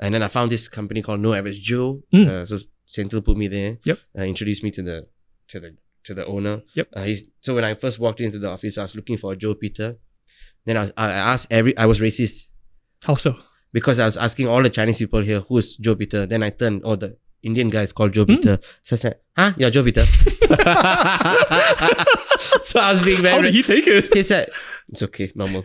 and 0.00 0.14
then 0.14 0.22
I 0.22 0.28
found 0.28 0.50
this 0.50 0.68
company 0.68 1.02
called 1.02 1.20
No 1.20 1.34
Average 1.34 1.60
Joe. 1.62 2.02
Mm. 2.14 2.28
Uh, 2.28 2.46
so 2.46 2.58
Senthil 2.86 3.22
put 3.24 3.36
me 3.36 3.46
there. 3.48 3.78
Yep. 3.84 3.98
Uh, 4.18 4.22
introduced 4.22 4.64
me 4.64 4.70
to 4.72 4.82
the, 4.82 5.06
to 5.48 5.60
the, 5.60 5.76
to 6.04 6.14
the 6.14 6.26
owner. 6.26 6.62
Yep. 6.74 6.88
Uh, 6.94 7.02
he's, 7.02 7.30
so 7.40 7.54
when 7.54 7.64
I 7.64 7.74
first 7.74 7.98
walked 7.98 8.20
into 8.20 8.38
the 8.38 8.48
office, 8.48 8.78
I 8.78 8.82
was 8.82 8.96
looking 8.96 9.16
for 9.16 9.34
Joe 9.34 9.54
Peter. 9.54 9.96
Then 10.64 10.76
I, 10.76 10.82
was, 10.82 10.92
I 10.96 11.10
asked 11.10 11.46
every, 11.50 11.76
I 11.76 11.86
was 11.86 12.00
racist 12.00 12.50
How 13.04 13.14
so? 13.14 13.36
because 13.72 13.98
I 13.98 14.04
was 14.06 14.16
asking 14.16 14.48
all 14.48 14.62
the 14.62 14.70
Chinese 14.70 14.98
people 14.98 15.20
here, 15.20 15.40
who's 15.40 15.76
Joe 15.76 15.94
Peter? 15.94 16.26
Then 16.26 16.42
I 16.42 16.50
turned, 16.50 16.82
oh, 16.84 16.96
the 16.96 17.16
Indian 17.42 17.70
guy 17.70 17.82
is 17.82 17.92
called 17.92 18.12
Joe 18.12 18.26
Peter. 18.26 18.58
So 18.82 18.96
I 18.96 18.98
said, 18.98 19.20
huh? 19.36 19.52
You're 19.56 19.70
Joe 19.70 19.84
Peter. 19.84 20.00
so 22.62 22.80
I 22.80 22.92
was 22.92 23.02
being 23.04 23.22
very. 23.22 23.34
How 23.34 23.40
did 23.42 23.54
he 23.54 23.62
take 23.62 23.86
it? 23.86 24.12
He 24.12 24.22
said, 24.22 24.48
it's 24.88 25.02
okay, 25.04 25.30
normal. 25.34 25.62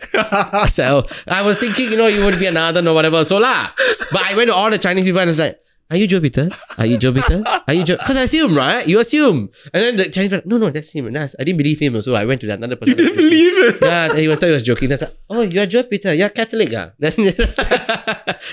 so 0.68 1.04
I 1.28 1.42
was 1.42 1.58
thinking, 1.58 1.92
you 1.92 1.98
know, 1.98 2.08
you 2.08 2.24
would 2.24 2.40
be 2.40 2.46
another 2.46 2.88
or 2.88 2.94
whatever. 2.94 3.26
So 3.26 3.40
lah. 3.40 3.72
But 4.12 4.22
I 4.32 4.36
went 4.36 4.50
to 4.50 4.56
all 4.56 4.70
the 4.70 4.78
Chinese 4.78 5.06
people 5.06 5.20
and 5.20 5.28
I 5.28 5.32
was 5.32 5.40
like, 5.40 5.60
are 5.92 5.98
you 5.98 6.08
Joe 6.08 6.20
Peter? 6.20 6.50
Are 6.78 6.86
you 6.86 6.98
Joe 6.98 7.14
Peter? 7.14 7.44
Are 7.46 7.74
you 7.74 7.84
Joe? 7.84 7.98
Because 7.98 8.18
I 8.18 8.24
assume, 8.24 8.56
right? 8.56 8.88
You 8.88 9.00
assume. 9.00 9.50
And 9.72 9.84
then 9.84 9.98
the 9.98 10.06
Chinese 10.06 10.32
people, 10.32 10.50
no, 10.50 10.58
no, 10.58 10.70
that's 10.72 10.92
him. 10.92 11.12
That's, 11.14 11.36
I 11.40 11.44
didn't 11.44 11.60
believe 11.60 11.80
him. 11.80 12.02
So 12.02 12.16
I 12.16 12.26
went 12.26 12.42
to 12.42 12.48
that 12.48 12.58
another 12.58 12.76
person. 12.76 12.92
You 12.92 12.96
didn't 12.98 13.18
believe 13.18 13.74
him? 13.74 13.80
Yeah, 13.82 14.16
he 14.16 14.28
was, 14.28 14.40
thought 14.40 14.48
he 14.48 14.54
was 14.54 14.64
joking. 14.64 14.90
That's 14.90 15.04
like, 15.04 15.14
oh, 15.30 15.42
you're 15.42 15.68
Joe 15.68 15.84
Peter. 15.84 16.14
You're 16.14 16.30
Catholic. 16.30 16.70
Ah. 16.76 16.92
Then, 17.00 17.14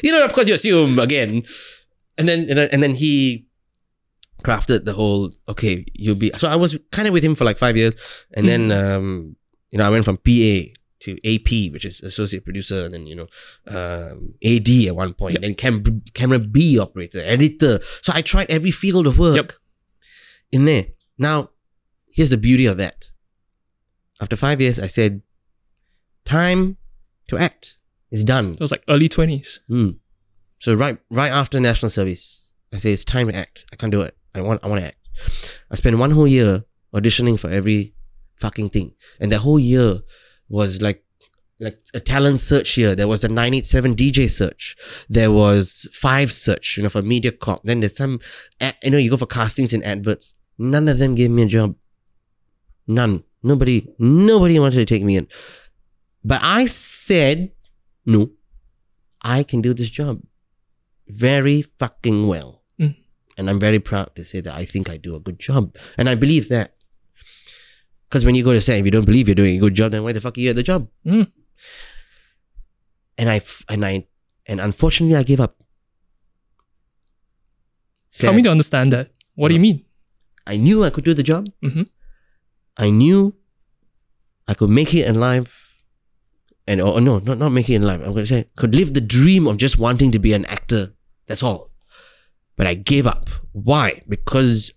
you 0.02 0.12
know, 0.12 0.24
of 0.24 0.32
course, 0.34 0.46
you 0.46 0.54
assume 0.54 0.98
again. 0.98 1.42
And 2.18 2.28
then, 2.28 2.40
and 2.40 2.58
then, 2.58 2.68
and 2.70 2.82
then 2.82 2.94
he 2.94 3.46
crafted 4.42 4.84
the 4.84 4.92
whole, 4.92 5.30
okay, 5.48 5.86
you'll 5.94 6.16
be. 6.16 6.30
So 6.36 6.48
I 6.48 6.56
was 6.56 6.78
kind 6.90 7.08
of 7.08 7.14
with 7.14 7.24
him 7.24 7.34
for 7.34 7.44
like 7.44 7.56
five 7.56 7.76
years. 7.76 7.94
And 8.34 8.46
then, 8.46 8.70
um, 8.70 9.36
you 9.70 9.78
know, 9.78 9.86
I 9.86 9.90
went 9.90 10.04
from 10.04 10.18
PA 10.18 10.68
to 11.02 11.12
AP, 11.24 11.72
which 11.72 11.84
is 11.84 12.00
associate 12.00 12.44
producer, 12.44 12.84
and 12.84 12.94
then, 12.94 13.06
you 13.06 13.14
know, 13.14 13.26
um, 13.68 14.34
AD 14.44 14.68
at 14.88 14.96
one 14.96 15.14
point, 15.14 15.40
then 15.40 15.54
cam- 15.54 16.02
camera 16.14 16.38
B 16.38 16.78
operator, 16.78 17.20
editor. 17.20 17.78
So 18.02 18.12
I 18.14 18.22
tried 18.22 18.50
every 18.50 18.70
field 18.70 19.06
of 19.06 19.18
work 19.18 19.36
Yep. 19.36 19.52
in 20.52 20.64
there. 20.64 20.86
Now, 21.18 21.50
here's 22.12 22.30
the 22.30 22.36
beauty 22.36 22.66
of 22.66 22.76
that. 22.78 23.10
After 24.20 24.36
five 24.36 24.60
years, 24.60 24.78
I 24.78 24.86
said, 24.86 25.22
time 26.24 26.76
to 27.28 27.38
act. 27.38 27.78
It's 28.10 28.24
done. 28.24 28.52
It 28.54 28.60
was 28.60 28.70
like 28.70 28.84
early 28.88 29.08
20s. 29.08 29.60
Mm. 29.70 29.98
So 30.58 30.74
right 30.74 30.98
right 31.10 31.32
after 31.32 31.58
national 31.58 31.90
service, 31.90 32.50
I 32.72 32.78
say 32.78 32.92
it's 32.92 33.04
time 33.04 33.28
to 33.28 33.34
act. 33.34 33.64
I 33.72 33.76
can't 33.76 33.90
do 33.90 34.00
it. 34.02 34.16
I 34.34 34.42
want 34.42 34.60
I 34.62 34.68
want 34.68 34.80
to 34.82 34.86
act. 34.86 34.98
I 35.70 35.74
spent 35.76 35.98
one 35.98 36.10
whole 36.12 36.28
year 36.28 36.64
auditioning 36.94 37.38
for 37.38 37.48
every 37.50 37.94
fucking 38.36 38.68
thing. 38.70 38.94
And 39.20 39.32
that 39.32 39.38
whole 39.38 39.58
year 39.58 40.00
was 40.52 40.80
like 40.80 41.02
like 41.62 41.78
a 41.94 42.00
talent 42.00 42.40
search 42.40 42.72
here. 42.72 42.94
There 42.94 43.08
was 43.08 43.22
a 43.24 43.28
987 43.28 43.94
DJ 43.94 44.28
search. 44.28 44.76
There 45.08 45.30
was 45.30 45.88
five 45.92 46.32
search, 46.32 46.76
you 46.76 46.82
know, 46.82 46.88
for 46.88 47.02
MediaCorp. 47.02 47.60
Then 47.62 47.80
there's 47.80 47.96
some, 47.96 48.18
ad, 48.60 48.74
you 48.82 48.90
know, 48.90 48.98
you 48.98 49.10
go 49.10 49.16
for 49.16 49.26
castings 49.26 49.72
and 49.72 49.84
adverts. 49.84 50.34
None 50.58 50.88
of 50.88 50.98
them 50.98 51.14
gave 51.14 51.30
me 51.30 51.44
a 51.44 51.46
job. 51.46 51.76
None. 52.88 53.22
Nobody, 53.44 53.88
nobody 53.98 54.58
wanted 54.58 54.76
to 54.76 54.84
take 54.84 55.04
me 55.04 55.16
in. 55.16 55.28
But 56.24 56.40
I 56.42 56.66
said, 56.66 57.52
no, 58.04 58.30
I 59.22 59.44
can 59.44 59.62
do 59.62 59.72
this 59.72 59.90
job 59.90 60.20
very 61.06 61.62
fucking 61.62 62.26
well. 62.26 62.62
Mm. 62.80 62.96
And 63.38 63.50
I'm 63.50 63.60
very 63.60 63.78
proud 63.78 64.16
to 64.16 64.24
say 64.24 64.40
that 64.40 64.54
I 64.54 64.64
think 64.64 64.90
I 64.90 64.96
do 64.96 65.14
a 65.14 65.20
good 65.20 65.38
job. 65.38 65.76
And 65.96 66.08
I 66.08 66.16
believe 66.16 66.48
that. 66.48 66.74
Because 68.12 68.26
when 68.26 68.34
you 68.34 68.44
go 68.44 68.52
to 68.52 68.60
say, 68.60 68.78
if 68.78 68.84
you 68.84 68.90
don't 68.90 69.06
believe 69.06 69.26
you're 69.26 69.34
doing 69.34 69.56
a 69.56 69.58
good 69.58 69.72
job, 69.72 69.92
then 69.92 70.04
why 70.04 70.12
the 70.12 70.20
fuck 70.20 70.36
are 70.36 70.40
you 70.40 70.50
at 70.50 70.56
the 70.56 70.62
job? 70.62 70.86
Mm. 71.06 71.32
And 73.16 73.30
I 73.30 73.40
and 73.70 73.86
I, 73.86 74.06
and 74.44 74.60
unfortunately 74.60 75.16
I 75.16 75.22
gave 75.22 75.40
up. 75.40 75.56
So 78.10 78.26
Help 78.26 78.36
me 78.36 78.42
to 78.42 78.50
understand 78.50 78.92
that. 78.92 79.08
What 79.34 79.48
do 79.48 79.54
you 79.54 79.60
mean? 79.60 79.86
I 80.46 80.58
knew 80.58 80.84
I 80.84 80.90
could 80.90 81.04
do 81.04 81.14
the 81.14 81.22
job. 81.22 81.48
Mm-hmm. 81.64 81.84
I 82.76 82.90
knew 82.90 83.34
I 84.46 84.52
could 84.52 84.68
make 84.68 84.92
it 84.92 85.08
in 85.08 85.18
life. 85.18 85.74
And 86.68 86.82
or, 86.82 86.98
or 86.98 87.00
no, 87.00 87.18
not 87.18 87.38
not 87.38 87.48
make 87.48 87.70
it 87.70 87.76
in 87.76 87.82
life. 87.82 88.02
I'm 88.04 88.12
gonna 88.12 88.26
say 88.26 88.50
could 88.56 88.74
live 88.74 88.92
the 88.92 89.00
dream 89.00 89.46
of 89.46 89.56
just 89.56 89.78
wanting 89.78 90.10
to 90.12 90.18
be 90.18 90.34
an 90.34 90.44
actor. 90.44 90.92
That's 91.28 91.42
all. 91.42 91.70
But 92.58 92.66
I 92.66 92.74
gave 92.74 93.06
up. 93.06 93.30
Why? 93.52 94.02
Because 94.06 94.70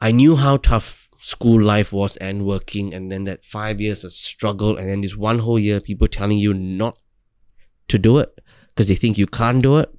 I 0.00 0.12
knew 0.12 0.36
how 0.36 0.58
tough 0.58 1.03
school 1.24 1.60
life 1.62 1.90
was 1.90 2.16
and 2.18 2.44
working, 2.44 2.92
and 2.92 3.10
then 3.10 3.24
that 3.24 3.44
five 3.46 3.80
years 3.80 4.04
of 4.04 4.12
struggle, 4.12 4.76
and 4.76 4.88
then 4.88 5.00
this 5.00 5.16
one 5.16 5.38
whole 5.38 5.58
year 5.58 5.80
people 5.80 6.06
telling 6.06 6.38
you 6.38 6.52
not 6.52 6.98
to 7.88 7.98
do 7.98 8.18
it 8.18 8.38
because 8.68 8.88
they 8.88 8.94
think 8.94 9.16
you 9.16 9.26
can't 9.26 9.62
do 9.62 9.78
it. 9.78 9.90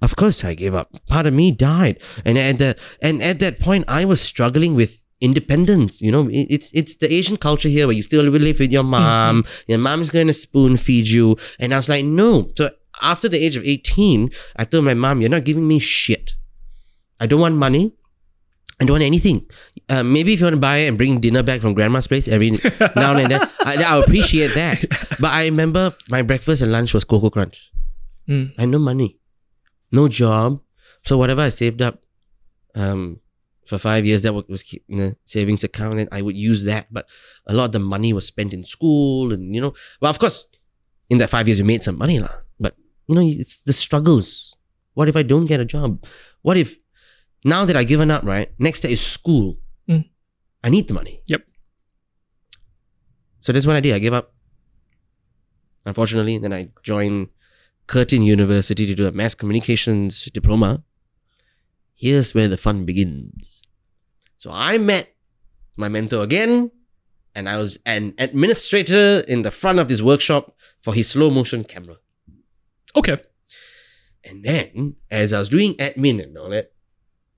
Of 0.00 0.16
course, 0.16 0.42
I 0.42 0.54
gave 0.54 0.74
up. 0.74 0.88
Part 1.06 1.26
of 1.26 1.34
me 1.34 1.52
died, 1.52 2.02
and 2.24 2.38
at 2.38 2.58
the 2.58 2.96
and 3.02 3.22
at 3.22 3.40
that 3.40 3.60
point, 3.60 3.84
I 3.88 4.06
was 4.06 4.22
struggling 4.22 4.74
with 4.74 5.02
independence. 5.20 6.00
You 6.00 6.12
know, 6.12 6.28
it's 6.30 6.72
it's 6.72 6.96
the 6.96 7.12
Asian 7.12 7.36
culture 7.36 7.68
here 7.68 7.86
where 7.86 7.96
you 7.96 8.02
still 8.02 8.24
live 8.24 8.58
with 8.58 8.72
your 8.72 8.84
mom. 8.84 9.42
Mm-hmm. 9.42 9.70
Your 9.70 9.78
mom's 9.78 10.10
going 10.10 10.28
to 10.28 10.32
spoon 10.32 10.78
feed 10.78 11.08
you, 11.08 11.36
and 11.60 11.74
I 11.74 11.76
was 11.76 11.90
like, 11.90 12.04
no. 12.04 12.48
So 12.56 12.70
after 13.02 13.28
the 13.28 13.44
age 13.44 13.56
of 13.56 13.64
eighteen, 13.64 14.30
I 14.56 14.64
told 14.64 14.84
my 14.84 14.94
mom, 14.94 15.20
"You're 15.20 15.36
not 15.36 15.44
giving 15.44 15.68
me 15.68 15.78
shit. 15.78 16.36
I 17.20 17.26
don't 17.26 17.40
want 17.40 17.56
money. 17.56 17.92
I 18.84 18.86
don't 18.86 18.94
want 18.94 19.04
anything. 19.04 19.46
Uh, 19.88 20.02
maybe 20.02 20.34
if 20.34 20.40
you 20.40 20.46
want 20.46 20.54
to 20.54 20.60
buy 20.60 20.76
and 20.84 20.96
bring 20.96 21.20
dinner 21.20 21.42
back 21.42 21.60
from 21.60 21.72
grandma's 21.72 22.06
place 22.06 22.28
every 22.28 22.50
now 22.96 23.16
and 23.16 23.30
then, 23.30 23.40
I, 23.64 23.82
I 23.82 23.98
appreciate 23.98 24.54
that. 24.54 24.84
But 25.20 25.32
I 25.32 25.46
remember 25.46 25.94
my 26.10 26.22
breakfast 26.22 26.60
and 26.62 26.70
lunch 26.70 26.92
was 26.92 27.04
Cocoa 27.04 27.30
Crunch. 27.30 27.72
Mm. 28.28 28.52
I 28.58 28.62
had 28.62 28.70
no 28.70 28.78
money, 28.78 29.18
no 29.90 30.08
job. 30.08 30.60
So 31.02 31.16
whatever 31.16 31.40
I 31.42 31.48
saved 31.48 31.80
up, 31.80 32.02
um, 32.74 33.20
for 33.64 33.78
five 33.78 34.04
years, 34.04 34.22
that 34.22 34.34
was, 34.34 34.74
in 34.88 35.00
a 35.00 35.16
savings 35.24 35.64
account, 35.64 35.98
and 35.98 36.08
I 36.12 36.20
would 36.20 36.36
use 36.36 36.64
that. 36.64 36.92
But 36.92 37.08
a 37.46 37.54
lot 37.54 37.66
of 37.66 37.72
the 37.72 37.78
money 37.78 38.12
was 38.12 38.26
spent 38.26 38.52
in 38.52 38.64
school, 38.64 39.32
and 39.32 39.54
you 39.54 39.60
know, 39.60 39.72
well, 40.00 40.10
of 40.10 40.18
course, 40.18 40.48
in 41.08 41.16
that 41.18 41.30
five 41.30 41.48
years, 41.48 41.58
you 41.58 41.64
made 41.64 41.82
some 41.82 41.96
money, 41.96 42.18
lah. 42.18 42.28
But 42.60 42.76
you 43.06 43.14
know, 43.14 43.22
it's 43.22 43.62
the 43.62 43.72
struggles. 43.72 44.54
What 44.92 45.08
if 45.08 45.16
I 45.16 45.22
don't 45.22 45.46
get 45.46 45.60
a 45.60 45.64
job? 45.64 46.04
What 46.42 46.58
if 46.58 46.76
now 47.44 47.64
that 47.64 47.76
I've 47.76 47.88
given 47.88 48.10
up, 48.10 48.24
right? 48.24 48.48
Next 48.58 48.78
step 48.80 48.90
is 48.90 49.00
school. 49.00 49.58
Mm. 49.88 50.08
I 50.62 50.70
need 50.70 50.88
the 50.88 50.94
money. 50.94 51.20
Yep. 51.26 51.42
So 53.40 53.52
that's 53.52 53.66
what 53.66 53.76
I 53.76 53.80
did. 53.80 53.94
I 53.94 53.98
gave 53.98 54.14
up. 54.14 54.32
Unfortunately, 55.84 56.38
then 56.38 56.52
I 56.52 56.66
joined 56.82 57.28
Curtin 57.86 58.22
University 58.22 58.86
to 58.86 58.94
do 58.94 59.06
a 59.06 59.12
mass 59.12 59.34
communications 59.34 60.24
diploma. 60.32 60.82
Here's 61.94 62.34
where 62.34 62.48
the 62.48 62.56
fun 62.56 62.86
begins. 62.86 63.62
So 64.38 64.50
I 64.52 64.78
met 64.78 65.14
my 65.76 65.88
mentor 65.88 66.22
again, 66.22 66.70
and 67.34 67.48
I 67.48 67.58
was 67.58 67.78
an 67.84 68.14
administrator 68.18 69.22
in 69.28 69.42
the 69.42 69.50
front 69.50 69.78
of 69.78 69.88
this 69.88 70.00
workshop 70.00 70.56
for 70.80 70.94
his 70.94 71.08
slow 71.08 71.30
motion 71.30 71.64
camera. 71.64 71.96
Okay. 72.96 73.18
And 74.24 74.42
then, 74.42 74.96
as 75.10 75.32
I 75.32 75.38
was 75.38 75.50
doing 75.50 75.74
admin 75.74 76.22
and 76.22 76.38
all 76.38 76.48
that, 76.50 76.72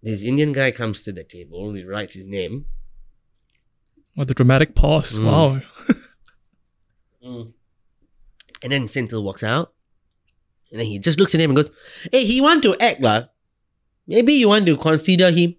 this 0.03 0.23
Indian 0.23 0.53
guy 0.53 0.71
comes 0.71 1.03
to 1.05 1.13
the 1.13 1.25
table, 1.25 1.73
he 1.73 1.85
writes 1.85 2.15
his 2.15 2.27
name. 2.27 2.67
What 4.15 4.29
the 4.29 4.35
dramatic 4.35 4.75
pause. 4.75 5.19
Mm. 5.19 5.25
Wow. 5.25 5.61
And 8.63 8.73
then 8.73 8.89
Senthil 8.89 9.23
walks 9.23 9.43
out. 9.43 9.73
And 10.71 10.81
then 10.81 10.87
he 10.87 10.99
just 10.99 11.21
looks 11.21 11.35
at 11.35 11.41
him 11.41 11.51
and 11.51 11.57
goes, 11.57 11.71
Hey, 12.11 12.25
he 12.25 12.41
want 12.41 12.63
to 12.65 12.75
act 12.81 13.01
lah. 13.01 13.25
Maybe 14.07 14.33
you 14.33 14.49
want 14.49 14.67
to 14.67 14.77
consider 14.77 15.31
him. 15.31 15.55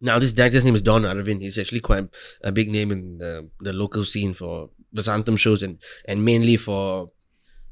Now, 0.00 0.18
this 0.18 0.32
director's 0.32 0.64
name 0.64 0.74
is 0.74 0.82
Don 0.82 1.02
Arvind. 1.02 1.42
He's 1.42 1.58
actually 1.58 1.80
quite 1.80 2.08
a 2.42 2.50
big 2.50 2.70
name 2.70 2.90
in 2.90 3.18
the, 3.18 3.50
the 3.60 3.72
local 3.72 4.04
scene 4.04 4.32
for 4.32 4.70
Vasantham 4.94 5.38
shows 5.38 5.62
and, 5.62 5.78
and 6.08 6.24
mainly 6.24 6.56
for 6.56 7.10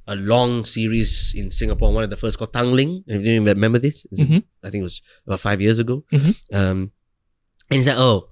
a 0.09 0.17
long 0.17 0.65
series 0.65 1.35
in 1.37 1.51
Singapore. 1.51 1.93
One 1.93 2.05
of 2.05 2.11
the 2.11 2.17
first 2.17 2.39
called 2.39 2.53
Tanglin. 2.53 3.05
Do 3.07 3.21
you 3.21 3.45
remember 3.45 3.79
this? 3.79 4.07
It's- 4.11 4.27
Mhm. 4.27 4.43
I 4.65 4.71
think 4.71 4.81
it 4.83 4.89
was 4.91 5.01
about 5.27 5.41
five 5.41 5.61
years 5.61 5.79
ago. 5.79 6.05
Mhm. 6.13 6.33
Um, 6.59 6.79
and 7.71 7.77
he's 7.79 7.87
like, 7.87 7.99
oh, 8.01 8.31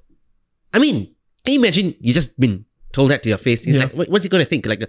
I 0.72 0.78
mean, 0.78 1.14
can 1.44 1.54
you 1.54 1.60
imagine 1.60 1.94
you 2.00 2.12
just 2.14 2.32
been 2.40 2.64
told 2.92 3.10
that 3.12 3.22
to 3.24 3.28
your 3.28 3.38
face? 3.38 3.64
He's 3.64 3.76
Yeah. 3.78 3.90
like, 3.94 4.08
what's 4.08 4.24
he 4.24 4.30
going 4.32 4.42
to 4.44 4.48
think? 4.48 4.64
Like, 4.66 4.82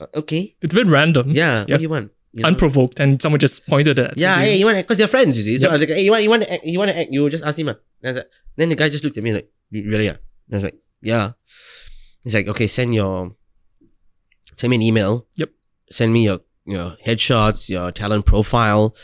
uh, 0.00 0.06
okay, 0.20 0.56
It's 0.60 0.74
a 0.74 0.76
bit 0.76 0.86
random. 0.86 1.30
yeah, 1.30 1.60
what 1.60 1.78
do 1.78 1.82
you 1.82 1.88
want? 1.88 2.10
You 2.34 2.42
know? 2.42 2.48
Unprovoked, 2.48 2.98
and 2.98 3.22
someone 3.22 3.38
just 3.38 3.64
pointed 3.70 3.96
at 3.98 4.18
yeah, 4.18 4.40
you. 4.40 4.44
hey, 4.46 4.54
you 4.58 4.66
want 4.66 4.76
because 4.78 4.98
they're 4.98 5.06
friends, 5.16 5.38
you 5.38 5.44
see. 5.44 5.56
So 5.58 5.66
Yep. 5.66 5.70
I 5.70 5.74
was 5.74 5.80
like, 5.82 5.90
hey, 5.96 6.04
you 6.04 6.10
want, 6.10 6.22
you 6.24 6.30
want 6.34 6.42
to 6.42 6.52
act, 6.52 6.64
you 6.66 6.78
want 6.80 6.90
to 6.90 6.98
act, 6.98 7.10
you 7.12 7.30
just 7.30 7.44
ask 7.44 7.56
him. 7.58 7.66
was 7.66 7.76
like- 8.16 8.26
then 8.56 8.68
the 8.70 8.74
guy 8.74 8.88
just 8.88 9.04
looked 9.04 9.16
at 9.16 9.22
me 9.22 9.32
like, 9.32 9.48
really? 9.70 10.06
Yeah. 10.10 10.18
And 10.50 10.52
I 10.52 10.56
was 10.56 10.64
like, 10.64 10.78
yeah. 11.00 11.32
He's 12.24 12.34
like, 12.34 12.48
okay, 12.48 12.66
send 12.66 12.92
your, 12.94 13.36
send 14.56 14.70
me 14.70 14.76
an 14.76 14.82
email. 14.82 15.28
Yep. 15.36 15.50
Send 15.94 16.12
me 16.12 16.24
your, 16.24 16.40
your 16.64 16.96
headshots, 17.06 17.70
your 17.70 17.92
talent 17.92 18.26
profile, 18.26 18.96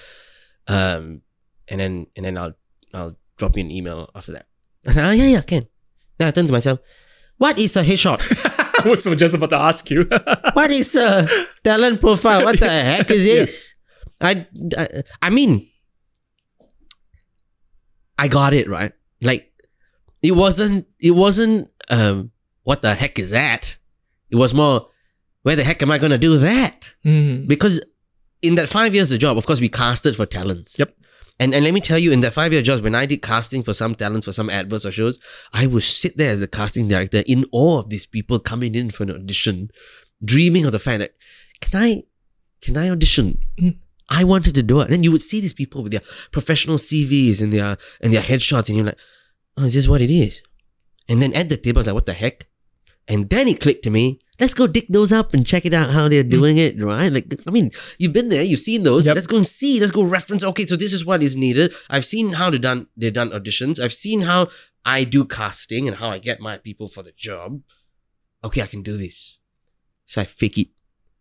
um, 0.67 1.23
and 1.69 1.79
then 1.79 2.07
and 2.17 2.27
then 2.27 2.37
I'll 2.37 2.55
I'll 2.93 3.17
drop 3.37 3.57
you 3.57 3.63
an 3.63 3.71
email 3.71 4.11
after 4.13 4.33
that. 4.33 4.47
I 4.89 4.91
said, 4.91 5.09
oh 5.09 5.13
yeah, 5.13 5.27
yeah, 5.27 5.43
can. 5.43 5.69
Then 6.19 6.27
I 6.27 6.31
turned 6.33 6.49
to 6.49 6.53
myself, 6.53 6.81
what 7.39 7.61
is 7.61 7.77
a 7.77 7.85
headshot? 7.85 8.19
I 8.85 8.89
was 8.89 9.05
just 9.05 9.37
about 9.37 9.51
to 9.51 9.57
ask 9.57 9.89
you. 9.89 10.05
what 10.55 10.73
is 10.73 10.97
a 10.97 11.29
talent 11.63 12.01
profile? 12.01 12.43
What 12.43 12.59
the 12.59 12.69
heck 12.91 13.09
is 13.11 13.23
this? 13.23 13.77
I, 14.21 14.49
I 14.77 15.03
I 15.23 15.31
mean, 15.31 15.71
I 18.19 18.27
got 18.27 18.53
it 18.53 18.69
right. 18.69 18.93
Like 19.23 19.53
it 20.23 20.33
wasn't 20.33 20.89
it 20.99 21.13
wasn't 21.13 21.71
um 21.89 22.33
what 22.65 22.83
the 22.83 22.95
heck 22.95 23.21
is 23.21 23.31
that? 23.31 23.79
It 24.29 24.37
was 24.37 24.55
more 24.55 24.89
where 25.43 25.57
the 25.57 25.65
heck 25.65 25.83
am 25.83 25.91
I 25.91 25.99
gonna 25.99 26.19
do 26.19 26.39
that? 26.39 26.95
Mm. 27.05 27.49
Because 27.49 27.85
in 28.43 28.55
that 28.57 28.69
five 28.69 28.95
years 28.95 29.13
of 29.13 29.19
job, 29.19 29.37
of 29.37 29.47
course, 29.47 29.61
we 29.61 29.69
casted 29.69 30.17
for 30.17 30.27
talents. 30.27 30.79
Yep. 30.79 30.95
And, 31.39 31.55
and 31.55 31.65
let 31.65 31.73
me 31.73 31.81
tell 31.81 31.99
you, 31.99 32.13
in 32.13 32.21
that 32.21 32.35
five 32.35 32.53
year 32.53 32.61
job, 32.61 32.83
when 32.83 32.95
I 32.95 33.07
did 33.07 33.23
casting 33.23 33.63
for 33.63 33.73
some 33.73 33.95
talents 33.95 34.27
for 34.27 34.33
some 34.33 34.51
adverts 34.51 34.85
or 34.85 34.91
shows, 34.91 35.19
I 35.55 35.67
would 35.67 35.83
sit 35.83 36.19
there 36.19 36.31
as 36.31 36.43
a 36.43 36.49
casting 36.49 36.87
director 36.87 37.23
in 37.27 37.47
awe 37.51 37.79
of 37.79 37.89
these 37.89 38.07
people 38.07 38.39
coming 38.39 38.75
in 38.75 38.91
for 38.91 39.05
an 39.05 39.11
audition, 39.11 39.71
dreaming 40.23 40.67
of 40.67 40.73
the 40.73 40.79
fact 40.79 40.99
that 40.99 41.13
can 41.63 41.83
I 41.83 42.03
can 42.61 42.77
I 42.77 42.91
audition? 42.91 43.39
Mm. 43.59 43.79
I 44.11 44.25
wanted 44.25 44.55
to 44.57 44.63
do 44.63 44.81
it. 44.81 44.85
And 44.85 44.93
Then 44.93 45.03
you 45.03 45.13
would 45.13 45.23
see 45.23 45.41
these 45.41 45.55
people 45.55 45.83
with 45.83 45.93
their 45.93 46.03
professional 46.31 46.77
CVs 46.77 47.41
and 47.43 47.53
their 47.53 47.79
and 48.03 48.13
their 48.13 48.21
headshots, 48.21 48.69
and 48.69 48.77
you're 48.77 48.87
like, 48.87 48.99
oh, 49.57 49.65
is 49.65 49.75
this 49.75 49.89
what 49.89 50.03
it 50.03 50.11
is? 50.11 50.43
And 51.09 51.23
then 51.23 51.35
at 51.35 51.49
the 51.49 51.57
table, 51.57 51.79
I 51.79 51.81
was 51.81 51.87
like, 51.87 51.95
what 51.95 52.07
the 52.07 52.13
heck? 52.13 52.47
And 53.11 53.29
then 53.29 53.49
it 53.49 53.61
clicked 53.61 53.83
to 53.85 53.91
me. 53.91 54.21
Let's 54.39 54.55
go 54.55 54.67
dig 54.69 54.87
those 54.89 55.13
up 55.13 55.35
and 55.35 55.45
check 55.45 55.67
it 55.67 55.75
out 55.75 55.91
how 55.91 56.09
they're 56.09 56.23
doing 56.23 56.57
it, 56.57 56.81
right? 56.81 57.13
Like, 57.13 57.35
I 57.47 57.51
mean, 57.51 57.71
you've 57.99 58.13
been 58.13 58.29
there, 58.29 58.43
you've 58.43 58.61
seen 58.61 58.85
those. 58.85 59.07
Yep. 59.07 59.17
Let's 59.17 59.27
go 59.27 59.37
and 59.37 59.47
see. 59.47 59.81
Let's 59.81 59.93
go 59.93 60.05
reference. 60.05 60.45
Okay, 60.45 60.65
so 60.65 60.77
this 60.77 60.93
is 60.93 61.05
what 61.05 61.23
is 61.23 61.37
needed. 61.37 61.75
I've 61.91 62.05
seen 62.05 62.35
how 62.35 62.49
they 62.51 62.59
done 62.59 62.87
they 62.97 63.11
done 63.11 63.31
auditions. 63.31 63.81
I've 63.81 63.93
seen 63.93 64.23
how 64.23 64.49
I 64.85 65.05
do 65.05 65.25
casting 65.25 65.89
and 65.89 65.97
how 65.97 66.09
I 66.09 66.19
get 66.19 66.41
my 66.41 66.57
people 66.57 66.89
for 66.89 67.03
the 67.03 67.13
job. 67.13 67.61
Okay, 68.45 68.63
I 68.63 68.67
can 68.67 68.83
do 68.83 68.97
this. 68.97 69.39
So 70.05 70.21
I 70.21 70.25
fake 70.25 70.59
it. 70.59 70.69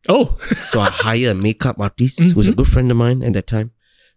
Oh, 0.07 0.37
So 0.37 0.79
I 0.79 0.89
hire 0.89 1.31
a 1.31 1.35
makeup 1.35 1.77
artist 1.79 2.21
who's 2.21 2.47
a 2.47 2.53
good 2.53 2.67
friend 2.67 2.89
of 2.89 2.97
mine 2.97 3.21
at 3.23 3.33
that 3.33 3.47
time. 3.47 3.71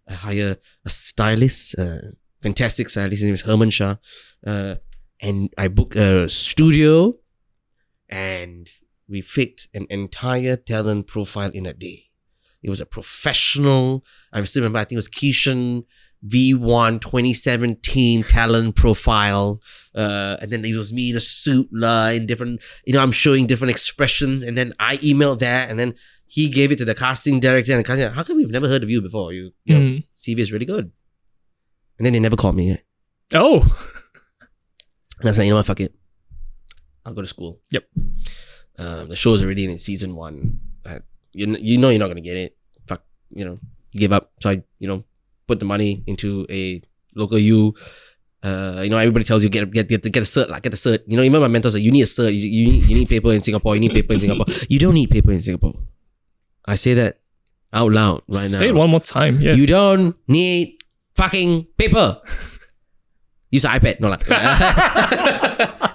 I 0.07 0.13
hire 0.13 0.57
a 0.85 0.91
stylist, 0.91 1.75
a 1.79 2.13
fantastic 2.41 2.89
stylist. 2.89 3.23
His 3.23 3.25
name 3.25 3.35
is 3.35 3.43
Herman 3.43 3.71
Shah. 3.71 3.97
Uh, 4.47 4.77
and 5.21 5.53
I 5.59 5.69
book 5.69 5.97
a 5.97 6.29
studio 6.29 7.15
and 8.13 8.69
we 9.09 9.21
faked 9.23 9.69
an 9.75 9.87
entire 9.91 10.57
talent 10.57 11.07
profile 11.07 11.51
in 11.53 11.67
a 11.67 11.73
day. 11.73 12.05
It 12.63 12.71
was 12.71 12.81
a 12.81 12.87
professional, 12.87 14.05
I 14.33 14.43
still 14.45 14.61
remember, 14.63 14.79
I 14.79 14.85
think 14.85 14.93
it 14.93 14.97
was 14.97 15.09
Kishan 15.09 15.85
V1 16.25 17.01
2017 17.01 18.23
talent 18.23 18.77
profile. 18.77 19.61
Uh, 19.95 20.37
and 20.41 20.51
then 20.53 20.65
it 20.65 20.77
was 20.77 20.93
me 20.93 21.11
in 21.11 21.17
a 21.17 21.21
suit, 21.21 21.69
lah, 21.73 22.09
in 22.11 22.27
different, 22.27 22.61
you 22.87 22.93
know, 22.93 23.03
I'm 23.03 23.11
showing 23.11 23.47
different 23.47 23.71
expressions. 23.73 24.43
And 24.45 24.57
then 24.57 24.73
I 24.79 24.97
emailed 24.99 25.41
that 25.41 25.71
and 25.71 25.79
then 25.79 25.95
he 26.27 26.49
gave 26.49 26.71
it 26.71 26.79
to 26.79 26.85
the 26.85 26.95
casting 26.95 27.41
director 27.41 27.73
and 27.73 27.81
the 27.81 27.85
casting, 27.85 28.11
how 28.13 28.23
come 28.23 28.37
we've 28.37 28.51
never 28.53 28.69
heard 28.69 28.83
of 28.85 28.91
you 28.91 29.03
before? 29.03 29.33
You, 29.33 29.51
you 29.65 29.75
know, 29.75 29.81
Mm. 29.81 30.05
CV 30.17 30.39
is 30.39 30.53
really 30.53 30.67
good. 30.67 30.93
And 31.99 32.07
then 32.07 32.13
they 32.13 32.21
never 32.21 32.37
called 32.37 32.57
me. 32.57 32.77
oh, 33.35 33.61
And 35.19 35.29
I 35.29 35.31
was 35.31 35.39
like, 35.39 35.47
you 35.47 35.51
know 35.53 35.57
what, 35.57 35.67
fuck 35.67 35.81
it. 35.81 35.95
I'll 37.05 37.13
go 37.13 37.23
to 37.23 37.29
school. 37.29 37.61
Yep. 37.71 37.85
Um, 38.79 39.09
the 39.09 39.17
show's 39.17 39.43
already 39.43 39.65
in 39.65 39.79
season 39.79 40.15
one. 40.15 40.61
Uh, 40.85 41.01
you, 41.33 41.47
you 41.61 41.79
know 41.79 41.91
you're 41.91 41.99
not 41.99 42.07
going 42.07 42.17
to 42.17 42.23
get 42.23 42.37
it. 42.37 42.57
Fuck, 42.87 43.03
you 43.31 43.45
know, 43.45 43.59
you 43.93 44.01
give 44.01 44.13
up. 44.13 44.33
So 44.41 44.51
I, 44.51 44.63
you 44.79 44.89
know, 44.89 45.05
put 45.47 45.59
the 45.59 45.65
money 45.65 46.03
into 46.07 46.47
a 46.51 46.83
local 47.15 47.39
U. 47.39 47.75
Uh, 48.43 48.81
you 48.83 48.91
know, 48.91 48.99
everybody 48.99 49.25
tells 49.25 49.43
you 49.45 49.49
get 49.49 49.71
get 49.71 49.89
get 49.89 50.03
get 50.03 50.17
a 50.17 50.27
cert, 50.27 50.49
like 50.49 50.63
get 50.63 50.73
a 50.73 50.77
cert. 50.77 51.01
You 51.07 51.17
know, 51.17 51.23
even 51.23 51.41
my 51.41 51.49
mentors 51.49 51.75
like, 51.75 51.83
you 51.83 51.93
need 51.93 52.03
a 52.03 52.07
cert. 52.07 52.33
You, 52.35 52.41
you 52.41 52.67
need 52.73 52.83
you 52.85 52.97
need 52.97 53.09
paper 53.09 53.33
in 53.33 53.43
Singapore. 53.43 53.75
You 53.75 53.81
need 53.81 53.95
paper 53.95 54.15
in 54.15 54.21
Singapore. 54.21 54.47
You 54.69 54.79
don't 54.79 54.95
need 54.95 55.11
paper 55.11 55.31
in 55.33 55.41
Singapore. 55.41 55.75
I 56.67 56.75
say 56.75 56.95
that 56.95 57.21
out 57.73 57.93
loud 57.93 58.23
right 58.29 58.51
now. 58.51 58.59
say 58.59 58.69
it 58.69 58.75
one 58.75 58.91
more 58.91 59.01
time. 59.01 59.41
Yeah. 59.41 59.55
You 59.55 59.67
don't 59.67 60.17
need 60.29 60.79
fucking 61.15 61.67
paper. 61.79 62.21
Use 63.51 63.65
an 63.65 63.73
iPad. 63.79 64.01
No 64.01 64.09
lah. 64.09 64.17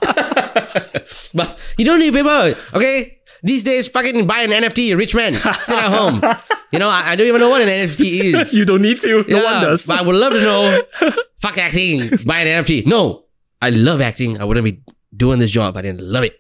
but 1.38 1.74
you 1.78 1.86
don't 1.86 2.00
need 2.00 2.14
paper. 2.14 2.54
Okay? 2.76 3.20
These 3.44 3.64
days, 3.64 3.88
fucking 3.88 4.26
buy 4.28 4.42
an 4.42 4.50
NFT, 4.50 4.98
rich 4.98 5.14
man. 5.16 5.34
Sit 5.36 5.78
at 5.78 5.92
home. 5.92 6.22
You 6.70 6.80
know, 6.80 6.90
I, 6.90 7.12
I 7.12 7.16
don't 7.16 7.28
even 7.28 7.40
know 7.40 7.48
what 7.50 7.62
an 7.62 7.70
NFT 7.70 8.02
is. 8.36 8.54
you 8.58 8.66
don't 8.66 8.82
need 8.82 8.98
to. 8.98 9.24
No 9.26 9.38
Yeah, 9.38 9.44
one 9.46 9.64
does. 9.64 9.86
But 9.88 10.00
I 10.00 10.02
would 10.02 10.18
love 10.18 10.34
to 10.34 10.42
know. 10.42 10.82
fuck 11.42 11.58
acting. 11.58 12.10
Buy 12.26 12.42
an 12.42 12.62
NFT. 12.62 12.86
No. 12.86 13.24
I 13.62 13.70
love 13.70 14.02
acting. 14.02 14.38
I 14.42 14.44
wouldn't 14.44 14.66
be 14.66 14.84
doing 15.16 15.40
this 15.40 15.50
job. 15.52 15.78
I 15.78 15.82
didn't 15.82 16.02
love 16.02 16.26
it. 16.26 16.34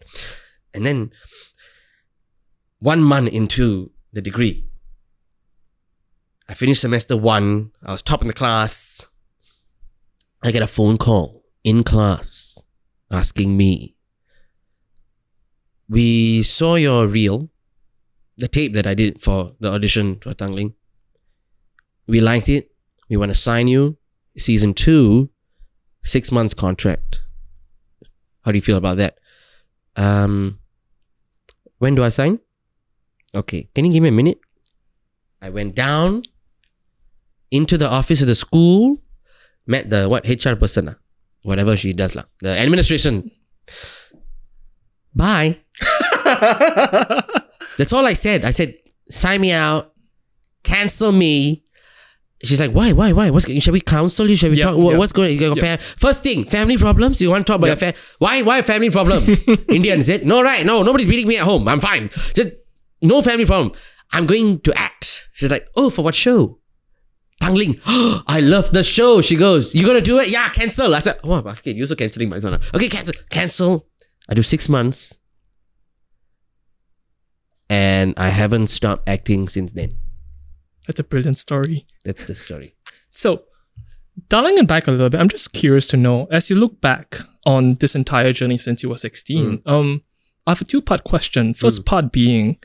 And 0.73 0.85
then 0.85 1.11
one 2.79 3.01
month 3.01 3.29
into 3.31 3.91
the 4.11 4.21
degree, 4.21 4.67
I 6.49 6.53
finished 6.53 6.81
semester 6.81 7.15
one. 7.15 7.71
I 7.85 7.93
was 7.93 8.01
top 8.01 8.21
in 8.21 8.27
the 8.27 8.33
class. 8.33 9.09
I 10.43 10.51
get 10.51 10.61
a 10.61 10.67
phone 10.67 10.97
call 10.97 11.43
in 11.63 11.83
class 11.85 12.61
asking 13.09 13.55
me, 13.57 13.95
We 15.89 16.43
saw 16.43 16.75
your 16.75 17.07
reel, 17.07 17.49
the 18.37 18.47
tape 18.47 18.73
that 18.73 18.85
I 18.85 18.93
did 18.93 19.21
for 19.21 19.53
the 19.59 19.71
audition 19.71 20.19
for 20.19 20.33
Tanglin. 20.33 20.73
We 22.07 22.19
liked 22.19 22.49
it. 22.49 22.71
We 23.09 23.17
want 23.17 23.31
to 23.31 23.35
sign 23.35 23.67
you. 23.67 23.97
Season 24.37 24.73
two, 24.73 25.29
six 26.03 26.31
months 26.31 26.53
contract. 26.53 27.21
How 28.43 28.51
do 28.51 28.57
you 28.57 28.61
feel 28.61 28.77
about 28.77 28.97
that? 28.97 29.17
Um, 29.95 30.59
when 31.79 31.95
do 31.95 32.03
I 32.03 32.09
sign? 32.09 32.39
Okay, 33.35 33.67
can 33.73 33.85
you 33.85 33.91
give 33.91 34.03
me 34.03 34.09
a 34.09 34.11
minute? 34.11 34.39
I 35.41 35.49
went 35.49 35.75
down 35.75 36.23
into 37.51 37.77
the 37.77 37.89
office 37.89 38.21
of 38.21 38.27
the 38.27 38.35
school, 38.35 39.01
met 39.65 39.89
the 39.89 40.07
what 40.07 40.27
HR 40.27 40.55
person, 40.55 40.89
ah, 40.89 40.95
whatever 41.43 41.75
she 41.75 41.93
does, 41.93 42.15
lah, 42.15 42.23
the 42.41 42.57
administration. 42.57 43.31
Bye. 45.17 45.59
That's 47.77 47.93
all 47.93 48.05
I 48.05 48.13
said. 48.13 48.45
I 48.45 48.51
said, 48.51 48.75
sign 49.09 49.41
me 49.41 49.51
out, 49.51 49.93
cancel 50.63 51.11
me. 51.11 51.63
She's 52.43 52.59
like, 52.59 52.71
why, 52.71 52.91
why, 52.93 53.13
why? 53.13 53.31
What's 53.31 53.49
shall 53.63 53.73
we 53.73 53.81
counsel 53.81 54.29
you? 54.29 54.35
Shall 54.35 54.51
we 54.51 54.57
Yep, 54.57 54.67
talk? 54.69 54.77
Yep. 54.77 54.97
What's 54.99 55.11
going? 55.11 55.39
Got 55.39 55.57
fam- 55.57 55.79
First 55.79 56.21
thing, 56.23 56.43
family 56.43 56.77
problems. 56.77 57.19
You 57.19 57.31
want 57.31 57.47
to 57.47 57.51
talk 57.51 57.57
about 57.57 57.67
Yep. 57.69 57.81
your 57.81 57.93
family? 57.93 57.99
Why, 58.19 58.41
why 58.43 58.61
family 58.61 58.89
problem? 58.91 59.23
Indian 59.69 59.99
is 59.99 60.09
it? 60.09 60.23
No, 60.25 60.43
right? 60.43 60.63
No, 60.63 60.83
nobody's 60.83 61.07
beating 61.07 61.27
me 61.27 61.37
at 61.37 61.43
home. 61.43 61.67
I'm 61.67 61.79
fine. 61.79 62.09
Just 62.35 62.49
no 63.01 63.23
family 63.23 63.45
problem. 63.45 63.71
I'm 64.13 64.27
going 64.27 64.59
to 64.61 64.73
act. 64.77 65.29
She's 65.33 65.49
like, 65.49 65.67
oh, 65.75 65.89
for 65.89 66.03
what 66.03 66.13
show? 66.13 66.59
Tanglin, 67.41 67.79
I 68.27 68.39
love 68.41 68.71
the 68.71 68.83
show. 68.83 69.21
She 69.21 69.35
goes, 69.35 69.73
You 69.75 69.85
gonna 69.85 70.01
do 70.01 70.17
it? 70.19 70.29
Yeah, 70.29 70.47
cancel. 70.49 70.93
I 70.95 70.99
said, 70.99 71.19
Oh, 71.23 71.39
basket, 71.41 71.75
you're 71.75 71.83
also 71.85 71.95
canceling 71.95 72.29
my 72.29 72.39
son. 72.39 72.59
Okay, 72.75 72.87
cancel. 72.89 73.13
Cancel. 73.29 73.87
I 74.29 74.33
do 74.33 74.43
six 74.43 74.69
months. 74.69 75.17
And 77.69 78.13
I 78.17 78.29
haven't 78.29 78.67
stopped 78.67 79.09
acting 79.09 79.49
since 79.49 79.73
then. 79.73 79.97
That's 80.85 81.01
a 81.01 81.03
brilliant 81.03 81.37
story. 81.37 81.85
That's 82.05 82.25
the 82.25 82.35
story. 82.35 82.75
So, 83.11 83.43
dialing 84.29 84.57
it 84.57 84.67
back 84.67 84.87
a 84.87 84.91
little 84.91 85.09
bit, 85.09 85.19
I'm 85.19 85.27
just 85.27 85.51
curious 85.51 85.87
to 85.89 85.97
know 85.97 86.27
as 86.31 86.49
you 86.49 86.55
look 86.55 86.79
back 86.79 87.17
on 87.45 87.75
this 87.75 87.95
entire 87.95 88.31
journey 88.31 88.57
since 88.57 88.83
you 88.83 88.89
were 88.89 88.97
16, 88.97 89.59
mm. 89.59 89.61
um, 89.65 90.03
I 90.45 90.51
have 90.51 90.61
a 90.61 90.65
two 90.65 90.81
part 90.81 91.03
question. 91.03 91.53
Mm. 91.53 91.57
First 91.57 91.85
part 91.85 92.11
being, 92.11 92.57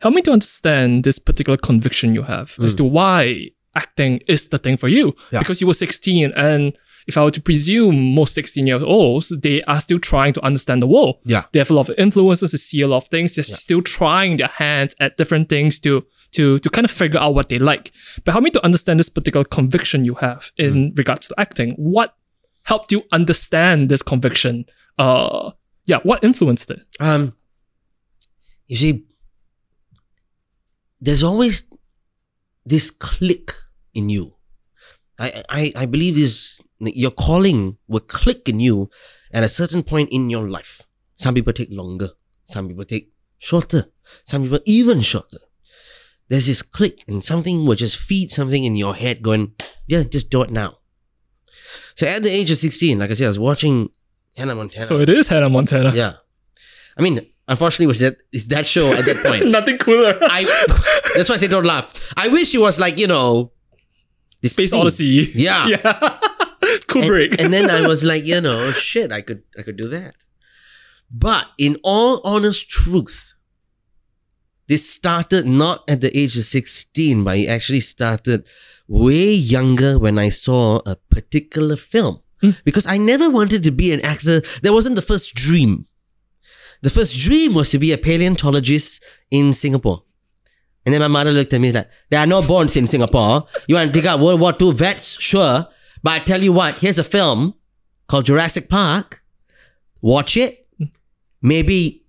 help 0.00 0.14
me 0.14 0.22
to 0.22 0.32
understand 0.32 1.04
this 1.04 1.18
particular 1.18 1.58
conviction 1.58 2.14
you 2.14 2.22
have 2.22 2.56
as 2.62 2.74
mm. 2.74 2.78
to 2.78 2.84
why 2.84 3.50
acting 3.74 4.20
is 4.26 4.48
the 4.48 4.58
thing 4.58 4.76
for 4.76 4.88
you. 4.88 5.14
Yeah. 5.30 5.40
Because 5.40 5.60
you 5.60 5.66
were 5.66 5.74
16, 5.74 6.32
and 6.36 6.76
if 7.06 7.18
I 7.18 7.24
were 7.24 7.30
to 7.30 7.40
presume 7.40 8.14
most 8.14 8.34
16 8.34 8.66
year 8.66 8.80
olds, 8.82 9.28
they 9.28 9.62
are 9.64 9.80
still 9.80 9.98
trying 9.98 10.32
to 10.34 10.44
understand 10.44 10.82
the 10.82 10.86
world. 10.86 11.18
Yeah. 11.24 11.44
They 11.52 11.58
have 11.58 11.70
a 11.70 11.74
lot 11.74 11.88
of 11.88 11.98
influences, 11.98 12.52
they 12.52 12.58
see 12.58 12.82
a 12.82 12.88
lot 12.88 12.98
of 12.98 13.08
things, 13.08 13.34
they're 13.34 13.44
still 13.44 13.82
trying 13.82 14.36
their 14.36 14.48
hands 14.48 14.94
at 15.00 15.16
different 15.16 15.48
things 15.48 15.80
to 15.80 16.04
to 16.32 16.58
to 16.58 16.70
kind 16.70 16.84
of 16.84 16.90
figure 16.90 17.20
out 17.20 17.34
what 17.34 17.48
they 17.48 17.58
like. 17.58 17.90
But 18.24 18.32
help 18.32 18.44
me 18.44 18.50
to 18.50 18.64
understand 18.64 19.00
this 19.00 19.08
particular 19.08 19.44
conviction 19.44 20.04
you 20.04 20.14
have 20.16 20.52
in 20.56 20.92
regards 20.96 21.28
to 21.28 21.34
acting. 21.38 21.74
What 21.76 22.14
helped 22.64 22.92
you 22.92 23.02
understand 23.12 23.88
this 23.88 24.02
conviction? 24.02 24.64
Uh 24.98 25.52
yeah, 25.84 25.98
what 26.02 26.22
influenced 26.22 26.70
it? 26.70 26.82
Um, 27.00 27.34
you 28.66 28.76
see, 28.76 29.04
there's 31.00 31.22
always 31.22 31.66
this 32.64 32.90
click 32.90 33.52
in 33.94 34.08
you. 34.08 34.36
I, 35.18 35.42
I, 35.48 35.72
I 35.76 35.86
believe 35.86 36.14
this, 36.14 36.60
your 36.82 37.10
calling 37.10 37.78
will 37.88 38.00
click 38.00 38.48
in 38.48 38.60
you 38.60 38.90
at 39.32 39.44
a 39.44 39.48
certain 39.48 39.82
point 39.82 40.10
in 40.10 40.30
your 40.30 40.48
life. 40.48 40.82
Some 41.14 41.34
people 41.34 41.52
take 41.52 41.68
longer. 41.70 42.10
Some 42.44 42.68
people 42.68 42.84
take 42.84 43.12
shorter. 43.38 43.86
Some 44.24 44.42
people 44.42 44.60
even 44.66 45.00
shorter. 45.00 45.38
There's 46.28 46.46
this 46.46 46.62
click 46.62 47.04
and 47.08 47.22
something 47.22 47.66
will 47.66 47.74
just 47.74 47.96
feed 47.96 48.30
something 48.30 48.64
in 48.64 48.74
your 48.74 48.94
head 48.94 49.22
going, 49.22 49.54
yeah, 49.86 50.02
just 50.02 50.30
do 50.30 50.42
it 50.42 50.50
now. 50.50 50.78
So 51.94 52.06
at 52.06 52.22
the 52.22 52.30
age 52.30 52.50
of 52.50 52.58
16, 52.58 52.98
like 52.98 53.10
I 53.10 53.14
said, 53.14 53.26
I 53.26 53.28
was 53.28 53.38
watching 53.38 53.88
Hannah 54.36 54.54
Montana. 54.54 54.84
So 54.84 54.98
it 55.00 55.08
is 55.08 55.28
Hannah 55.28 55.50
Montana. 55.50 55.92
Yeah. 55.94 56.12
I 56.96 57.02
mean, 57.02 57.20
unfortunately, 57.48 57.86
was 57.86 58.00
that 58.00 58.16
is 58.32 58.48
that 58.48 58.66
show 58.66 58.92
at 58.92 59.04
that 59.04 59.18
point. 59.24 59.50
Nothing 59.50 59.78
cooler. 59.78 60.18
I 60.22 60.44
that's 61.14 61.28
why 61.28 61.34
I 61.34 61.38
say 61.38 61.48
don't 61.48 61.64
laugh. 61.66 62.12
I 62.16 62.28
wish 62.28 62.54
it 62.54 62.58
was 62.58 62.78
like, 62.80 62.98
you 62.98 63.06
know 63.06 63.52
this 64.42 64.52
Space 64.52 64.70
thing. 64.70 64.80
Odyssey. 64.80 65.32
Yeah. 65.34 65.66
Yeah. 65.84 66.18
Kubrick. 66.92 67.32
And, 67.32 67.40
and 67.40 67.52
then 67.52 67.70
I 67.70 67.86
was 67.86 68.04
like, 68.04 68.24
you 68.24 68.40
know, 68.40 68.58
oh, 68.58 68.72
shit, 68.72 69.12
I 69.12 69.20
could 69.20 69.42
I 69.58 69.62
could 69.62 69.76
do 69.76 69.88
that. 69.88 70.14
But 71.10 71.48
in 71.58 71.76
all 71.82 72.20
honest 72.24 72.70
truth, 72.70 73.34
this 74.68 74.88
started 74.88 75.46
not 75.46 75.84
at 75.88 76.00
the 76.00 76.16
age 76.16 76.38
of 76.38 76.44
16, 76.44 77.24
but 77.24 77.36
it 77.36 77.48
actually 77.48 77.80
started 77.80 78.46
way 78.88 79.32
younger 79.34 79.98
when 79.98 80.18
I 80.18 80.30
saw 80.30 80.80
a 80.86 80.96
particular 80.96 81.76
film. 81.76 82.22
Hmm. 82.40 82.50
Because 82.64 82.86
I 82.86 82.96
never 82.96 83.30
wanted 83.30 83.62
to 83.64 83.70
be 83.70 83.92
an 83.92 84.00
actor. 84.00 84.40
That 84.62 84.72
wasn't 84.72 84.96
the 84.96 85.02
first 85.02 85.34
dream. 85.34 85.86
The 86.82 86.90
first 86.90 87.16
dream 87.18 87.54
was 87.54 87.70
to 87.70 87.78
be 87.78 87.92
a 87.92 87.98
paleontologist 87.98 89.04
in 89.30 89.52
Singapore. 89.52 90.02
And 90.84 90.92
then 90.92 91.00
my 91.00 91.08
mother 91.08 91.30
looked 91.30 91.52
at 91.52 91.60
me 91.60 91.70
like, 91.70 91.88
there 92.10 92.18
are 92.20 92.26
no 92.26 92.42
bones 92.42 92.76
in 92.76 92.86
Singapore. 92.88 93.44
You 93.68 93.76
want 93.76 93.86
to 93.86 93.92
dig 93.92 94.06
out 94.06 94.18
World 94.18 94.40
War 94.40 94.52
II 94.60 94.72
vets? 94.72 95.20
Sure. 95.20 95.66
But 96.02 96.12
I 96.12 96.18
tell 96.18 96.40
you 96.40 96.52
what, 96.52 96.76
here's 96.76 96.98
a 96.98 97.04
film 97.04 97.54
called 98.08 98.26
Jurassic 98.26 98.68
Park. 98.68 99.22
Watch 100.00 100.36
it. 100.36 100.66
Maybe, 101.40 102.04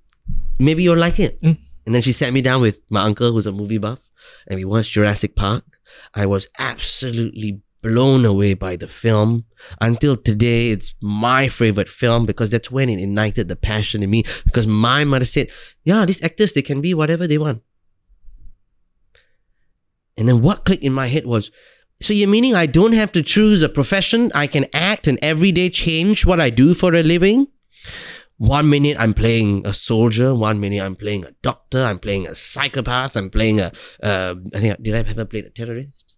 maybe 0.59 0.83
you'll 0.83 0.97
like 0.97 1.19
it. 1.19 1.39
Mm. 1.41 1.59
And 1.85 1.93
then 1.93 2.01
she 2.01 2.11
sat 2.11 2.33
me 2.33 2.41
down 2.41 2.61
with 2.61 2.79
my 2.89 3.01
uncle, 3.03 3.31
who's 3.31 3.45
a 3.45 3.51
movie 3.51 3.77
buff, 3.77 4.09
and 4.47 4.57
we 4.57 4.65
watched 4.65 4.91
Jurassic 4.91 5.35
Park. 5.35 5.63
I 6.15 6.25
was 6.25 6.47
absolutely 6.57 7.61
blown 7.81 8.25
away 8.25 8.53
by 8.53 8.75
the 8.77 8.87
film. 8.87 9.45
Until 9.81 10.15
today, 10.15 10.69
it's 10.69 10.95
my 11.01 11.47
favorite 11.47 11.89
film 11.89 12.25
because 12.25 12.49
that's 12.49 12.71
when 12.71 12.89
it 12.89 13.01
ignited 13.01 13.49
the 13.49 13.55
passion 13.55 14.01
in 14.01 14.09
me. 14.09 14.23
Because 14.45 14.65
my 14.65 15.03
mother 15.03 15.25
said, 15.25 15.49
yeah, 15.83 16.05
these 16.05 16.23
actors, 16.23 16.53
they 16.53 16.61
can 16.61 16.81
be 16.81 16.93
whatever 16.93 17.27
they 17.27 17.37
want. 17.37 17.61
And 20.17 20.29
then 20.29 20.41
what 20.41 20.63
clicked 20.63 20.83
in 20.83 20.93
my 20.93 21.07
head 21.07 21.25
was, 21.25 21.51
so 22.03 22.13
you're 22.13 22.29
meaning 22.29 22.53
I 22.55 22.65
don't 22.65 22.93
have 22.93 23.11
to 23.13 23.21
choose 23.21 23.61
a 23.61 23.69
profession? 23.69 24.31
I 24.35 24.47
can 24.47 24.65
act 24.73 25.07
and 25.07 25.17
every 25.21 25.51
day 25.51 25.69
change 25.69 26.25
what 26.25 26.39
I 26.39 26.49
do 26.49 26.73
for 26.73 26.93
a 26.93 27.03
living? 27.03 27.47
One 28.37 28.69
minute 28.69 28.97
I'm 28.99 29.13
playing 29.13 29.65
a 29.65 29.73
soldier, 29.73 30.33
one 30.33 30.59
minute 30.59 30.81
I'm 30.81 30.95
playing 30.95 31.23
a 31.23 31.31
doctor, 31.41 31.83
I'm 31.83 31.99
playing 31.99 32.27
a 32.27 32.35
psychopath, 32.35 33.15
I'm 33.15 33.29
playing 33.29 33.59
a, 33.61 33.71
uh, 34.01 34.35
I 34.53 34.59
think, 34.59 34.81
did 34.81 34.95
I 34.95 35.09
ever 35.09 35.25
play 35.25 35.39
a 35.41 35.49
terrorist? 35.49 36.15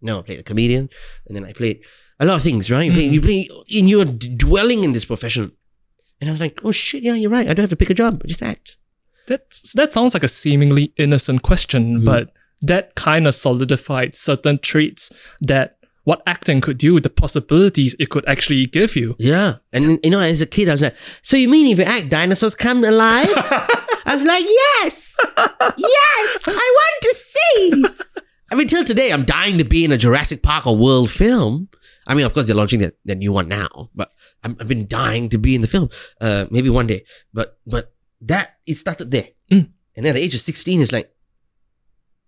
No, 0.00 0.20
I 0.20 0.22
played 0.22 0.38
a 0.38 0.42
comedian, 0.42 0.88
and 1.26 1.36
then 1.36 1.44
I 1.44 1.52
played 1.52 1.82
a 2.20 2.26
lot 2.26 2.36
of 2.36 2.42
things, 2.42 2.70
right? 2.70 2.84
You 2.84 2.92
play, 2.92 3.04
you 3.06 3.20
play, 3.20 3.46
and 3.76 3.88
you're 3.88 4.04
dwelling 4.04 4.84
in 4.84 4.92
this 4.92 5.04
profession. 5.04 5.52
And 6.20 6.30
I 6.30 6.32
was 6.32 6.40
like, 6.40 6.60
oh 6.64 6.72
shit, 6.72 7.02
yeah, 7.02 7.14
you're 7.14 7.30
right. 7.30 7.48
I 7.48 7.54
don't 7.54 7.64
have 7.64 7.70
to 7.70 7.76
pick 7.76 7.90
a 7.90 7.94
job, 7.94 8.22
I 8.24 8.28
just 8.28 8.42
act. 8.42 8.76
That's, 9.26 9.72
that 9.72 9.92
sounds 9.92 10.14
like 10.14 10.22
a 10.22 10.28
seemingly 10.28 10.92
innocent 10.96 11.42
question, 11.42 12.04
but 12.04 12.35
that 12.62 12.94
kind 12.94 13.26
of 13.26 13.34
solidified 13.34 14.14
certain 14.14 14.58
traits 14.58 15.12
that 15.40 15.78
what 16.04 16.22
acting 16.24 16.60
could 16.60 16.78
do, 16.78 17.00
the 17.00 17.10
possibilities 17.10 17.96
it 17.98 18.10
could 18.10 18.26
actually 18.28 18.64
give 18.66 18.94
you. 18.94 19.16
Yeah. 19.18 19.56
And 19.72 19.98
you 20.04 20.10
know, 20.10 20.20
as 20.20 20.40
a 20.40 20.46
kid, 20.46 20.68
I 20.68 20.72
was 20.72 20.82
like, 20.82 20.96
so 21.20 21.36
you 21.36 21.48
mean 21.48 21.72
if 21.72 21.78
you 21.78 21.84
act, 21.84 22.08
dinosaurs 22.10 22.54
come 22.54 22.84
alive? 22.84 23.26
I 23.36 24.12
was 24.14 24.24
like, 24.24 24.44
yes, 24.44 25.16
yes, 25.76 26.38
I 26.46 26.74
want 26.76 27.02
to 27.02 27.14
see. 27.14 27.84
I 28.52 28.54
mean, 28.54 28.68
till 28.68 28.84
today, 28.84 29.10
I'm 29.12 29.24
dying 29.24 29.58
to 29.58 29.64
be 29.64 29.84
in 29.84 29.90
a 29.90 29.96
Jurassic 29.96 30.44
Park 30.44 30.68
or 30.68 30.76
World 30.76 31.10
film. 31.10 31.68
I 32.06 32.14
mean, 32.14 32.24
of 32.24 32.32
course, 32.32 32.46
they're 32.46 32.54
launching 32.54 32.78
the, 32.78 32.94
the 33.04 33.16
new 33.16 33.32
one 33.32 33.48
now, 33.48 33.90
but 33.92 34.12
I'm, 34.44 34.56
I've 34.60 34.68
been 34.68 34.86
dying 34.86 35.28
to 35.30 35.38
be 35.38 35.56
in 35.56 35.60
the 35.60 35.66
film. 35.66 35.88
Uh, 36.20 36.46
maybe 36.52 36.70
one 36.70 36.86
day, 36.86 37.02
but 37.34 37.58
but 37.66 37.92
that 38.20 38.58
it 38.64 38.74
started 38.74 39.10
there, 39.10 39.26
and 39.96 40.04
then 40.04 40.06
at 40.06 40.14
the 40.14 40.22
age 40.22 40.34
of 40.34 40.40
16, 40.40 40.80
it's 40.80 40.92
like, 40.92 41.10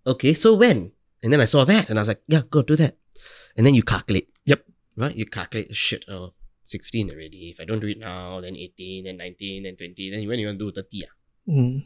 okay, 0.05 0.33
so 0.33 0.55
when? 0.55 0.91
And 1.23 1.33
then 1.33 1.41
I 1.41 1.45
saw 1.45 1.65
that, 1.65 1.89
and 1.89 1.99
I 1.99 2.01
was 2.03 2.07
like, 2.07 2.21
yeah, 2.27 2.41
go 2.49 2.61
do 2.61 2.75
that. 2.77 2.97
And 3.57 3.65
then 3.65 3.73
you 3.75 3.83
calculate 3.83 4.29
Yep. 4.45 4.63
right? 4.97 5.15
You 5.15 5.25
calculate 5.25 5.75
shit. 5.75 6.05
Oh, 6.07 6.33
16 6.63 7.11
already. 7.11 7.49
If 7.49 7.59
I 7.59 7.65
don't 7.65 7.79
do 7.79 7.87
it 7.87 7.97
now, 7.99 8.39
then 8.41 8.55
18, 8.55 9.03
then 9.05 9.17
19, 9.17 9.63
then 9.63 9.75
20. 9.75 10.11
Then 10.11 10.27
when 10.27 10.39
you 10.39 10.47
want 10.47 10.59
to 10.59 10.71
do 10.71 10.81
30, 10.81 11.03
ah? 11.05 11.13
Mm. 11.51 11.83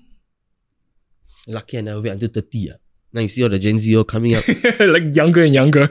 lucky 1.48 1.78
I 1.78 1.82
never 1.82 2.02
wait 2.02 2.12
until 2.12 2.30
30. 2.30 2.72
Ah. 2.72 2.78
Now 3.14 3.22
you 3.22 3.30
see 3.30 3.44
all 3.44 3.50
the 3.50 3.60
Gen 3.60 3.80
Z 3.80 3.96
all 3.96 4.04
coming 4.04 4.36
up, 4.36 4.44
like 4.80 5.16
younger 5.16 5.42
and 5.44 5.54
younger. 5.54 5.88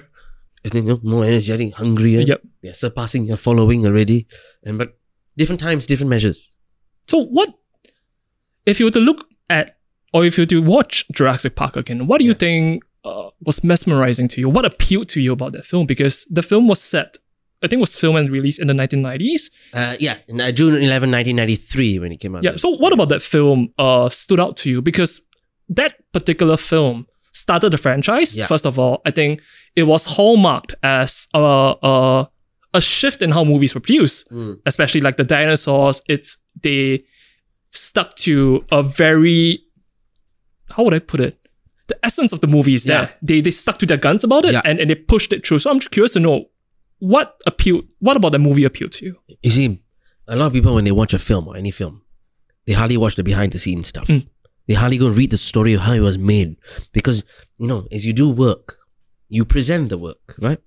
and 0.64 0.72
then 0.72 0.86
you 0.86 0.90
know, 0.94 1.00
more 1.02 1.24
energetic, 1.24 1.74
hungrier. 1.74 2.20
Yep. 2.20 2.42
They're 2.62 2.74
surpassing 2.74 3.24
your 3.24 3.36
following 3.36 3.86
already. 3.86 4.26
And 4.64 4.78
but 4.78 4.98
different 5.36 5.60
times, 5.60 5.86
different 5.86 6.10
measures. 6.10 6.50
So 7.08 7.24
what 7.24 7.50
if 8.66 8.78
you 8.78 8.86
were 8.86 8.92
to 8.98 9.00
look 9.00 9.26
at 9.50 9.78
or 10.12 10.24
if 10.24 10.38
you 10.38 10.46
do 10.46 10.62
watch 10.62 11.04
Jurassic 11.12 11.54
Park 11.56 11.76
again, 11.76 12.06
what 12.06 12.18
do 12.20 12.24
you 12.26 12.34
think 12.34 12.82
uh, 13.04 13.30
was 13.44 13.64
mesmerizing 13.64 14.28
to 14.28 14.40
you? 14.40 14.48
What 14.48 14.64
appealed 14.64 15.08
to 15.10 15.20
you 15.20 15.32
about 15.32 15.52
that 15.52 15.64
film? 15.64 15.86
Because 15.86 16.24
the 16.26 16.42
film 16.42 16.68
was 16.68 16.80
set, 16.80 17.16
I 17.62 17.66
think, 17.68 17.80
was 17.80 17.96
filmed 17.96 18.18
and 18.18 18.30
released 18.30 18.60
in 18.60 18.66
the 18.68 18.74
1990s. 18.74 19.50
Uh, 19.74 19.94
yeah, 19.98 20.16
in 20.28 20.40
uh, 20.40 20.50
June 20.52 20.74
11, 20.74 21.10
1993 21.10 21.98
when 21.98 22.12
it 22.12 22.20
came 22.20 22.36
out. 22.36 22.44
Yeah. 22.44 22.56
So 22.56 22.70
what 22.76 22.92
about 22.92 23.08
that 23.08 23.22
film 23.22 23.72
uh, 23.78 24.08
stood 24.08 24.38
out 24.40 24.56
to 24.58 24.70
you? 24.70 24.82
Because 24.82 25.28
that 25.68 25.94
particular 26.12 26.56
film 26.56 27.06
started 27.32 27.70
the 27.70 27.78
franchise. 27.78 28.36
Yeah. 28.36 28.46
First 28.46 28.66
of 28.66 28.78
all, 28.78 29.00
I 29.06 29.10
think 29.10 29.40
it 29.74 29.84
was 29.84 30.06
hallmarked 30.06 30.74
as 30.82 31.28
a, 31.34 31.74
a 31.82 32.28
a 32.74 32.80
shift 32.80 33.20
in 33.20 33.30
how 33.32 33.44
movies 33.44 33.74
were 33.74 33.80
produced, 33.82 34.30
Mm. 34.30 34.56
especially 34.66 35.00
like 35.02 35.16
the 35.16 35.24
dinosaurs. 35.24 36.02
It's 36.08 36.38
they 36.62 37.04
stuck 37.70 38.14
to 38.16 38.64
a 38.70 38.82
very 38.82 39.61
how 40.76 40.82
would 40.84 40.94
I 40.94 40.98
put 40.98 41.20
it? 41.20 41.38
The 41.88 41.98
essence 42.04 42.32
of 42.32 42.40
the 42.40 42.46
movie 42.46 42.74
is 42.74 42.84
there. 42.84 43.02
Yeah. 43.02 43.10
They 43.22 43.40
they 43.40 43.50
stuck 43.50 43.78
to 43.80 43.86
their 43.86 43.96
guns 43.98 44.24
about 44.24 44.44
it 44.44 44.52
Yeah. 44.52 44.62
and, 44.64 44.78
and 44.80 44.88
they 44.90 44.94
pushed 44.94 45.32
it 45.32 45.46
through. 45.46 45.58
So 45.58 45.70
I'm 45.70 45.80
curious 45.80 46.12
to 46.12 46.20
know 46.20 46.46
what 46.98 47.40
appealed. 47.46 47.84
What 47.98 48.16
about 48.16 48.32
the 48.32 48.38
movie 48.38 48.64
appealed 48.64 48.92
to 48.92 49.04
you? 49.06 49.16
You 49.42 49.50
see, 49.50 49.82
a 50.28 50.36
lot 50.36 50.46
of 50.46 50.52
people 50.52 50.74
when 50.74 50.84
they 50.84 50.92
watch 50.92 51.12
a 51.14 51.18
film 51.18 51.48
or 51.48 51.56
any 51.56 51.70
film, 51.70 52.02
they 52.66 52.72
hardly 52.74 52.96
watch 52.96 53.16
the 53.16 53.24
behind 53.24 53.52
the 53.52 53.58
scenes 53.58 53.88
stuff. 53.88 54.06
Hmm. 54.06 54.18
They 54.68 54.74
hardly 54.74 54.96
go 54.98 55.08
read 55.08 55.30
the 55.30 55.36
story 55.38 55.72
of 55.74 55.80
how 55.80 55.92
it 55.92 56.00
was 56.00 56.16
made. 56.16 56.56
Because, 56.92 57.24
you 57.58 57.66
know, 57.66 57.86
as 57.90 58.06
you 58.06 58.12
do 58.12 58.30
work, 58.30 58.78
you 59.28 59.44
present 59.44 59.88
the 59.88 59.98
work, 59.98 60.36
right? 60.38 60.58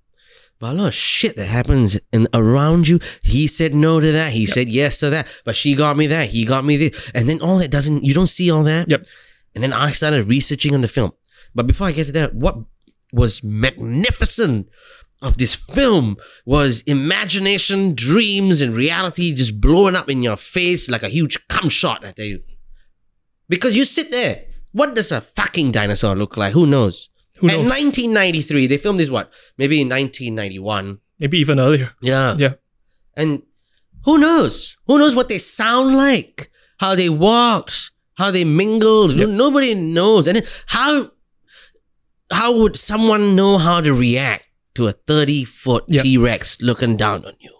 But 0.58 0.72
a 0.72 0.74
lot 0.74 0.88
of 0.88 0.94
shit 0.94 1.36
that 1.36 1.46
happens 1.46 1.98
and 2.12 2.28
around 2.34 2.88
you, 2.88 2.98
he 3.22 3.46
said 3.46 3.74
no 3.74 4.00
to 4.00 4.12
that, 4.12 4.32
he 4.32 4.44
said 4.46 4.68
yes 4.68 5.00
to 5.00 5.10
that, 5.10 5.26
but 5.44 5.54
she 5.56 5.74
got 5.74 5.96
me 5.96 6.06
that, 6.08 6.28
he 6.30 6.44
got 6.44 6.64
me 6.64 6.76
this. 6.76 7.10
And 7.14 7.28
then 7.28 7.40
all 7.42 7.58
that 7.58 7.70
doesn't 7.70 8.04
you 8.04 8.12
don't 8.14 8.26
see 8.26 8.50
all 8.50 8.62
that. 8.64 8.90
Yep. 8.90 9.02
And 9.56 9.62
then 9.64 9.72
I 9.72 9.88
started 9.88 10.26
researching 10.26 10.74
on 10.74 10.82
the 10.82 10.88
film. 10.88 11.12
But 11.54 11.66
before 11.66 11.86
I 11.86 11.92
get 11.92 12.04
to 12.06 12.12
that, 12.12 12.34
what 12.34 12.58
was 13.10 13.42
magnificent 13.42 14.68
of 15.22 15.38
this 15.38 15.54
film 15.54 16.18
was 16.44 16.82
imagination, 16.82 17.94
dreams, 17.94 18.60
and 18.60 18.76
reality 18.76 19.34
just 19.34 19.58
blowing 19.58 19.96
up 19.96 20.10
in 20.10 20.22
your 20.22 20.36
face 20.36 20.90
like 20.90 21.02
a 21.02 21.08
huge 21.08 21.48
cum 21.48 21.70
shot, 21.70 22.04
I 22.04 22.12
tell 22.12 22.26
you. 22.26 22.42
Because 23.48 23.74
you 23.74 23.84
sit 23.84 24.10
there, 24.10 24.44
what 24.72 24.94
does 24.94 25.10
a 25.10 25.22
fucking 25.22 25.72
dinosaur 25.72 26.14
look 26.14 26.36
like? 26.36 26.52
Who 26.52 26.66
knows? 26.66 27.08
Who 27.38 27.48
In 27.48 27.62
knows? 27.62 27.70
1993, 27.70 28.66
they 28.66 28.76
filmed 28.76 29.00
this 29.00 29.08
what? 29.08 29.32
Maybe 29.56 29.80
in 29.80 29.88
1991. 29.88 31.00
Maybe 31.18 31.38
even 31.38 31.58
earlier. 31.58 31.92
Yeah. 32.02 32.34
Yeah. 32.36 32.54
And 33.16 33.42
who 34.04 34.18
knows? 34.18 34.76
Who 34.86 34.98
knows 34.98 35.16
what 35.16 35.30
they 35.30 35.38
sound 35.38 35.96
like? 35.96 36.50
How 36.78 36.94
they 36.94 37.08
walked? 37.08 37.92
How 38.16 38.30
they 38.30 38.44
mingled? 38.44 39.12
Yep. 39.14 39.28
Nobody 39.28 39.74
knows. 39.74 40.26
And 40.26 40.42
how 40.66 41.10
how 42.32 42.56
would 42.56 42.76
someone 42.76 43.36
know 43.36 43.58
how 43.58 43.80
to 43.80 43.92
react 43.94 44.44
to 44.74 44.86
a 44.88 44.92
30 44.92 45.44
foot 45.44 45.84
Yep. 45.88 46.02
T 46.02 46.18
Rex 46.18 46.60
looking 46.60 46.96
down 46.96 47.24
on 47.24 47.34
you? 47.40 47.52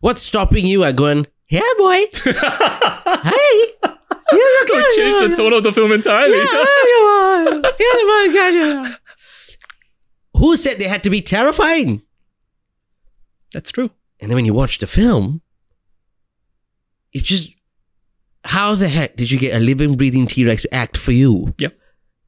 What's 0.00 0.22
stopping 0.22 0.66
you 0.66 0.82
at 0.84 0.96
going, 0.96 1.26
yeah, 1.48 1.60
boy? 1.78 2.00
hey! 2.14 3.64
Yes, 4.32 4.62
okay. 4.62 4.82
Change 4.96 5.30
the 5.30 5.34
tone 5.36 5.52
of 5.52 5.62
the 5.62 5.72
film 5.72 5.92
entirely. 5.92 6.38
Who 10.36 10.56
said 10.56 10.78
they 10.78 10.88
had 10.88 11.02
to 11.04 11.10
be 11.10 11.20
terrifying? 11.20 12.02
That's 13.52 13.70
true. 13.70 13.90
And 14.20 14.30
then 14.30 14.36
when 14.36 14.44
you 14.46 14.54
watch 14.54 14.78
the 14.78 14.86
film, 14.86 15.42
it's 17.12 17.24
just 17.24 17.50
how 18.44 18.74
the 18.74 18.88
heck 18.88 19.16
did 19.16 19.30
you 19.30 19.38
get 19.38 19.56
a 19.56 19.60
living, 19.60 19.96
breathing 19.96 20.26
T 20.26 20.44
Rex 20.44 20.62
to 20.62 20.74
act 20.74 20.96
for 20.96 21.12
you? 21.12 21.54
Yep. 21.58 21.72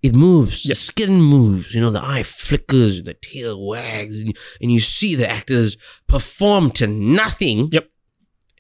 It 0.03 0.15
moves, 0.15 0.65
the 0.65 0.75
skin 0.75 1.23
moves, 1.23 1.75
you 1.75 1.81
know, 1.81 1.91
the 1.91 2.05
eye 2.05 2.23
flickers, 2.23 3.03
the 3.03 3.15
tail 3.15 3.67
wags, 3.67 4.21
and, 4.21 4.37
and 4.61 4.71
you 4.71 4.79
see 4.79 5.15
the 5.15 5.29
actors 5.29 5.77
perform 6.07 6.71
to 6.73 6.87
nothing. 6.87 7.69
Yep. 7.73 7.89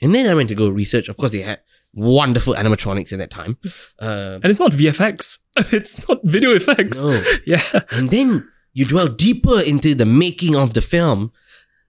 And 0.00 0.14
then 0.14 0.26
I 0.26 0.34
went 0.34 0.48
to 0.48 0.54
go 0.54 0.68
research. 0.70 1.08
Of 1.08 1.16
course, 1.18 1.32
they 1.32 1.40
had 1.42 1.60
wonderful 1.92 2.54
animatronics 2.54 3.12
at 3.12 3.18
that 3.18 3.30
time. 3.30 3.58
Uh, 4.00 4.38
And 4.42 4.46
it's 4.46 4.58
not 4.58 4.72
VFX. 4.72 5.38
It's 5.72 6.08
not 6.08 6.20
video 6.24 6.50
effects. 6.52 7.04
no. 7.04 7.22
Yeah. 7.46 7.60
And 7.92 8.08
then 8.10 8.48
you 8.72 8.86
dwell 8.86 9.08
deeper 9.08 9.60
into 9.60 9.94
the 9.94 10.06
making 10.06 10.56
of 10.56 10.72
the 10.74 10.80
film. 10.80 11.30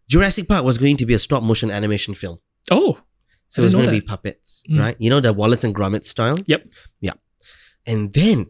Jurassic 0.10 0.48
Park 0.50 0.64
was 0.66 0.78
going 0.78 0.98
to 0.98 1.06
be 1.06 1.14
a 1.14 1.20
stop 1.20 1.42
motion 1.44 1.72
animation 1.72 2.14
film. 2.14 2.40
Oh. 2.70 3.00
So 3.56 3.62
I 3.62 3.64
it 3.64 3.68
was 3.68 3.74
going 3.76 3.86
to 3.86 3.92
be 3.92 4.02
puppets, 4.02 4.64
Mm. 4.70 4.80
right? 4.80 4.96
You 5.00 5.10
know, 5.10 5.22
the 5.22 5.32
Wallace 5.34 5.64
and 5.64 5.74
Gromit 5.74 6.06
style? 6.06 6.38
Yep. 6.46 6.62
Yeah. 7.00 7.14
And 7.88 8.12
then 8.14 8.48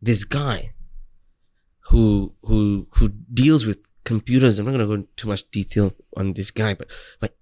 this 0.00 0.24
guy 0.24 0.74
who 1.90 2.34
who 2.42 2.86
who 2.96 3.08
deals 3.42 3.64
with 3.66 3.86
computers, 4.04 4.58
I'm 4.58 4.66
not 4.66 4.72
gonna 4.72 4.86
go 4.86 4.92
into 5.00 5.08
too 5.16 5.28
much 5.28 5.50
detail 5.50 5.92
on 6.16 6.34
this 6.34 6.50
guy, 6.50 6.74
but 6.74 6.90
but 7.20 7.36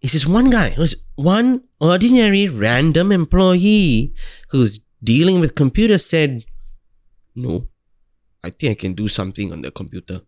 he's 0.00 0.12
just 0.12 0.26
one 0.28 0.48
guy 0.50 0.70
who's 0.70 0.94
one 1.16 1.48
ordinary 1.80 2.48
random 2.48 3.12
employee 3.12 4.14
who's 4.50 4.80
dealing 5.02 5.40
with 5.40 5.54
computers 5.54 6.06
said, 6.06 6.44
No, 7.34 7.68
I 8.42 8.50
think 8.50 8.70
I 8.70 8.80
can 8.80 8.94
do 8.94 9.08
something 9.08 9.52
on 9.52 9.60
the 9.62 9.70
computer. 9.70 10.20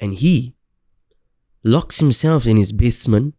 And 0.00 0.14
he 0.14 0.56
locks 1.64 1.98
himself 2.00 2.46
in 2.46 2.56
his 2.56 2.72
basement, 2.72 3.34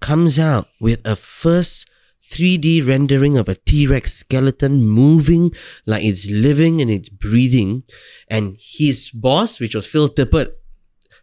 comes 0.00 0.38
out 0.38 0.68
with 0.80 1.06
a 1.06 1.16
first 1.16 1.90
3D 2.30 2.86
rendering 2.86 3.38
of 3.38 3.48
a 3.48 3.54
T 3.54 3.86
Rex 3.86 4.12
skeleton 4.12 4.84
moving 4.86 5.52
like 5.86 6.04
it's 6.04 6.28
living 6.28 6.80
and 6.80 6.90
it's 6.90 7.08
breathing. 7.08 7.84
And 8.28 8.56
his 8.60 9.10
boss, 9.10 9.60
which 9.60 9.74
was 9.74 9.86
Phil 9.86 10.08
Tippett, 10.08 10.50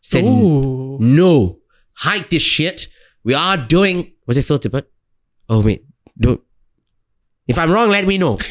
said, 0.01 0.23
Oh. 0.25 0.97
No, 0.99 1.59
hide 1.97 2.25
this 2.29 2.43
shit. 2.43 2.87
We 3.23 3.33
are 3.33 3.57
doing. 3.57 4.13
Was 4.27 4.37
it 4.37 4.45
Phil 4.45 4.59
Tippett? 4.59 4.85
Oh, 5.49 5.61
wait. 5.61 5.85
Don't. 6.17 6.41
If 7.47 7.59
I'm 7.59 7.71
wrong, 7.71 7.89
let 7.89 8.05
me 8.07 8.17
know. 8.17 8.37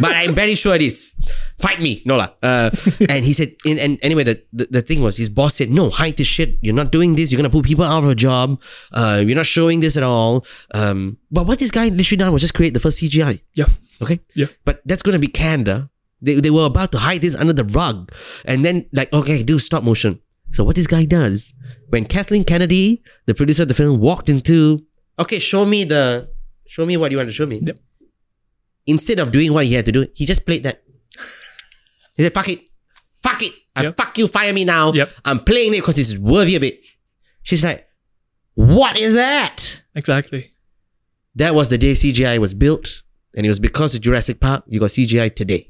but 0.00 0.12
I'm 0.14 0.34
very 0.34 0.54
sure 0.54 0.74
it 0.74 0.82
is. 0.82 1.14
Fight 1.58 1.80
me, 1.80 2.02
no 2.04 2.16
lah. 2.16 2.28
Uh, 2.42 2.70
and 3.08 3.24
he 3.24 3.32
said, 3.32 3.54
and, 3.66 3.78
and 3.78 3.98
anyway, 4.02 4.24
the, 4.24 4.42
the 4.52 4.66
the 4.70 4.82
thing 4.82 5.02
was, 5.02 5.16
his 5.16 5.28
boss 5.28 5.56
said, 5.56 5.70
no, 5.70 5.90
hide 5.90 6.16
this 6.16 6.28
shit. 6.28 6.58
You're 6.62 6.74
not 6.74 6.92
doing 6.92 7.14
this. 7.14 7.32
You're 7.32 7.38
gonna 7.38 7.50
put 7.50 7.64
people 7.64 7.84
out 7.84 8.04
of 8.04 8.10
a 8.10 8.14
job. 8.14 8.62
Uh, 8.92 9.22
you're 9.24 9.36
not 9.36 9.46
showing 9.46 9.80
this 9.80 9.96
at 9.96 10.02
all. 10.02 10.46
Um, 10.74 11.18
but 11.30 11.46
what 11.46 11.58
this 11.58 11.70
guy 11.70 11.88
literally 11.88 12.18
done 12.18 12.32
was 12.32 12.42
just 12.42 12.54
create 12.54 12.74
the 12.74 12.80
first 12.80 13.02
CGI. 13.02 13.40
Yeah. 13.54 13.66
Okay. 14.00 14.20
Yeah. 14.34 14.46
But 14.64 14.82
that's 14.84 15.02
gonna 15.02 15.18
be 15.18 15.28
Canada. 15.28 15.90
They, 16.20 16.34
they 16.34 16.50
were 16.50 16.66
about 16.66 16.90
to 16.92 16.98
hide 16.98 17.20
this 17.22 17.36
under 17.36 17.52
the 17.52 17.64
rug, 17.64 18.10
and 18.44 18.64
then 18.64 18.86
like, 18.92 19.12
okay, 19.12 19.42
do 19.42 19.58
stop 19.58 19.84
motion. 19.84 20.20
So 20.50 20.64
what 20.64 20.74
this 20.74 20.86
guy 20.86 21.04
does 21.04 21.54
when 21.90 22.04
Kathleen 22.04 22.44
Kennedy, 22.44 23.02
the 23.26 23.34
producer 23.34 23.62
of 23.62 23.68
the 23.68 23.74
film, 23.74 24.00
walked 24.00 24.28
into, 24.28 24.80
okay, 25.18 25.38
show 25.38 25.64
me 25.64 25.84
the, 25.84 26.30
show 26.66 26.86
me 26.86 26.96
what 26.96 27.10
you 27.10 27.18
want 27.18 27.28
to 27.28 27.32
show 27.32 27.46
me. 27.46 27.60
Yep. 27.62 27.78
Instead 28.88 29.18
of 29.20 29.30
doing 29.30 29.52
what 29.52 29.66
he 29.66 29.74
had 29.74 29.84
to 29.84 29.92
do, 29.92 30.06
he 30.14 30.24
just 30.26 30.44
played 30.46 30.62
that. 30.64 30.82
He 32.16 32.22
said, 32.24 32.32
"Fuck 32.34 32.48
it, 32.48 32.60
fuck 33.22 33.42
it, 33.42 33.52
I 33.76 33.82
Yep. 33.84 33.96
fuck 33.96 34.18
you, 34.18 34.26
fire 34.28 34.52
me 34.52 34.64
now. 34.64 34.92
Yep. 34.92 35.10
I'm 35.24 35.40
playing 35.44 35.74
it 35.74 35.80
because 35.80 35.98
it's 35.98 36.16
worthy 36.18 36.56
of 36.56 36.64
it." 36.64 36.80
She's 37.42 37.62
like, 37.62 37.86
"What 38.54 38.98
is 38.98 39.14
that?" 39.14 39.82
Exactly. 39.94 40.50
That 41.36 41.54
was 41.54 41.68
the 41.68 41.78
day 41.78 41.92
CGI 41.94 42.38
was 42.38 42.54
built, 42.54 43.02
and 43.36 43.46
it 43.46 43.48
was 43.48 43.60
because 43.60 43.94
of 43.94 44.00
Jurassic 44.00 44.40
Park 44.40 44.64
you 44.66 44.80
got 44.80 44.90
CGI 44.90 45.28
today. 45.28 45.68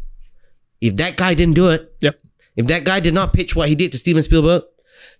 If 0.80 0.96
that 0.96 1.16
guy 1.16 1.34
didn't 1.34 1.54
do 1.56 1.68
it, 1.68 1.92
Yep. 2.00 2.20
if 2.56 2.66
that 2.68 2.84
guy 2.84 3.00
did 3.00 3.14
not 3.14 3.32
pitch 3.34 3.54
what 3.56 3.68
he 3.68 3.74
did 3.74 3.90
to 3.92 3.98
Steven 3.98 4.22
Spielberg, 4.22 4.62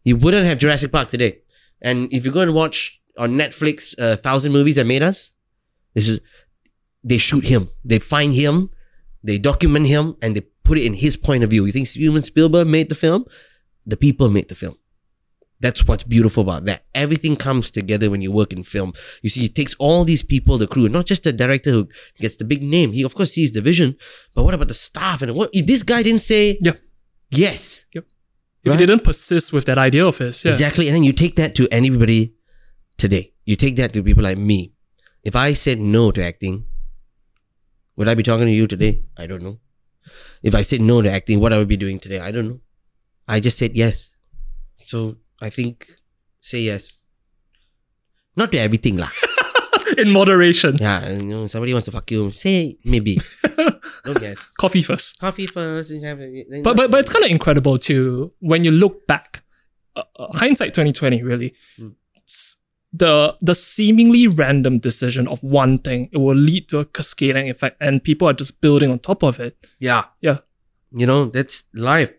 you 0.04 0.16
wouldn't 0.16 0.46
have 0.46 0.58
Jurassic 0.58 0.92
Park 0.92 1.10
today. 1.10 1.38
And 1.82 2.10
if 2.12 2.24
you 2.24 2.30
go 2.32 2.40
and 2.40 2.54
watch 2.54 3.00
on 3.18 3.32
Netflix, 3.36 3.94
uh, 3.98 4.16
thousand 4.16 4.52
movies 4.52 4.76
that 4.76 4.86
made 4.86 5.02
us, 5.02 5.32
this 5.94 6.08
is 6.08 6.20
they 7.04 7.18
shoot 7.18 7.44
him, 7.46 7.68
they 7.84 7.98
find 7.98 8.34
him, 8.34 8.70
they 9.22 9.38
document 9.38 9.86
him, 9.86 10.16
and 10.22 10.34
they 10.36 10.42
put 10.64 10.78
it 10.78 10.84
in 10.86 10.94
his 10.94 11.16
point 11.16 11.42
of 11.44 11.50
view. 11.50 11.64
You 11.64 11.72
think 11.72 11.86
Steven 11.86 12.22
Spielberg 12.22 12.66
made 12.66 12.88
the 12.88 12.94
film? 12.94 13.24
The 13.86 13.96
people 13.96 14.28
made 14.28 14.48
the 14.48 14.54
film. 14.54 14.76
That's 15.60 15.86
what's 15.88 16.04
beautiful 16.04 16.44
about 16.44 16.66
that. 16.66 16.84
Everything 16.94 17.34
comes 17.34 17.70
together 17.72 18.10
when 18.10 18.20
you 18.22 18.30
work 18.30 18.52
in 18.52 18.62
film. 18.62 18.92
You 19.22 19.28
see, 19.30 19.46
it 19.46 19.56
takes 19.56 19.74
all 19.80 20.04
these 20.04 20.22
people, 20.22 20.56
the 20.56 20.68
crew, 20.68 20.88
not 20.88 21.06
just 21.06 21.24
the 21.24 21.32
director 21.32 21.70
who 21.72 21.88
gets 22.20 22.36
the 22.36 22.44
big 22.44 22.62
name. 22.62 22.92
He 22.92 23.02
of 23.02 23.14
course 23.16 23.32
sees 23.32 23.52
the 23.52 23.60
vision, 23.60 23.96
but 24.36 24.44
what 24.44 24.54
about 24.54 24.68
the 24.68 24.74
staff? 24.74 25.22
And 25.22 25.34
what 25.34 25.50
if 25.52 25.66
this 25.66 25.82
guy 25.82 26.02
didn't 26.04 26.20
say 26.20 26.58
Yeah. 26.60 26.74
yes? 27.30 27.86
Yep. 27.94 28.04
If 28.64 28.70
Right. 28.70 28.80
he 28.80 28.86
didn't 28.86 29.02
persist 29.04 29.52
with 29.52 29.64
that 29.64 29.78
idea 29.78 30.06
of 30.06 30.18
his, 30.18 30.44
yeah. 30.44 30.52
Exactly. 30.52 30.86
And 30.86 30.94
then 30.94 31.02
you 31.02 31.12
take 31.12 31.34
that 31.36 31.54
to 31.56 31.66
anybody 31.72 32.34
today. 32.96 33.32
You 33.44 33.56
take 33.56 33.74
that 33.76 33.92
to 33.94 34.02
people 34.02 34.22
like 34.22 34.38
me. 34.38 34.74
If 35.24 35.34
I 35.34 35.54
said 35.54 35.78
no 35.80 36.12
to 36.12 36.22
acting, 36.22 36.66
would 37.98 38.06
I 38.08 38.14
be 38.14 38.22
talking 38.22 38.46
to 38.46 38.52
you 38.54 38.66
today? 38.70 39.02
I 39.18 39.26
don't 39.26 39.42
know. 39.42 39.58
If 40.42 40.54
I 40.54 40.62
said 40.62 40.80
no 40.80 41.02
to 41.02 41.10
acting, 41.10 41.40
what 41.42 41.52
I 41.52 41.58
would 41.58 41.68
be 41.68 41.76
doing 41.76 41.98
today? 41.98 42.20
I 42.22 42.30
don't 42.30 42.48
know. 42.48 42.60
I 43.26 43.40
just 43.42 43.58
said 43.58 43.74
yes. 43.76 44.14
So 44.86 45.18
I 45.42 45.50
think 45.50 45.84
say 46.40 46.60
yes. 46.62 47.04
Not 48.38 48.52
to 48.52 48.58
everything 48.62 48.96
lah. 48.96 49.10
In 49.98 50.12
moderation. 50.12 50.76
yeah, 50.78 51.02
you 51.10 51.24
know, 51.26 51.46
somebody 51.48 51.72
wants 51.74 51.86
to 51.86 51.90
fuck 51.92 52.08
you. 52.10 52.30
Say 52.30 52.78
maybe. 52.84 53.18
don't 54.04 54.20
guess. 54.20 54.52
Coffee 54.54 54.82
first. 54.82 55.18
Coffee 55.18 55.46
first. 55.50 55.90
and 55.90 56.04
have 56.06 56.20
it- 56.20 56.46
then- 56.48 56.62
But 56.62 56.76
but 56.76 56.90
but 56.92 57.00
it's 57.00 57.10
kind 57.10 57.24
of 57.24 57.30
incredible 57.32 57.78
too 57.78 58.30
when 58.38 58.62
you 58.62 58.70
look 58.70 59.06
back. 59.10 59.42
Uh, 59.96 60.04
uh, 60.16 60.30
hindsight 60.38 60.72
twenty 60.74 60.92
twenty, 60.92 61.22
really. 61.26 61.54
S- 62.22 62.62
The 62.92 63.36
the 63.40 63.54
seemingly 63.54 64.28
random 64.28 64.78
decision 64.78 65.28
of 65.28 65.42
one 65.42 65.78
thing 65.78 66.08
it 66.12 66.18
will 66.18 66.34
lead 66.36 66.68
to 66.70 66.78
a 66.78 66.84
cascading 66.86 67.50
effect, 67.50 67.76
and 67.80 68.02
people 68.02 68.28
are 68.28 68.32
just 68.32 68.60
building 68.60 68.90
on 68.90 68.98
top 68.98 69.22
of 69.22 69.38
it. 69.40 69.56
yeah. 69.78 70.04
Yeah, 70.20 70.38
you 70.92 71.06
know 71.06 71.26
that's 71.26 71.66
life. 71.74 72.14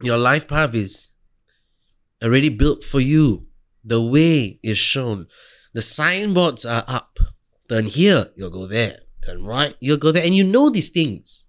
Your 0.00 0.16
life 0.18 0.46
path 0.46 0.74
is 0.74 1.12
already 2.22 2.50
built 2.50 2.84
for 2.84 3.00
you. 3.00 3.46
The 3.84 4.00
way 4.00 4.60
is 4.62 4.78
shown. 4.78 5.26
The 5.72 5.82
signboards 5.82 6.64
are 6.64 6.84
up. 6.86 7.18
Turn 7.68 7.86
here 7.86 8.30
you'll 8.36 8.50
go 8.50 8.66
there. 8.66 8.98
Turn 9.26 9.44
right 9.44 9.74
you'll 9.80 9.98
go 9.98 10.12
there. 10.12 10.24
And 10.24 10.34
you 10.34 10.44
know 10.44 10.70
these 10.70 10.90
things. 10.90 11.46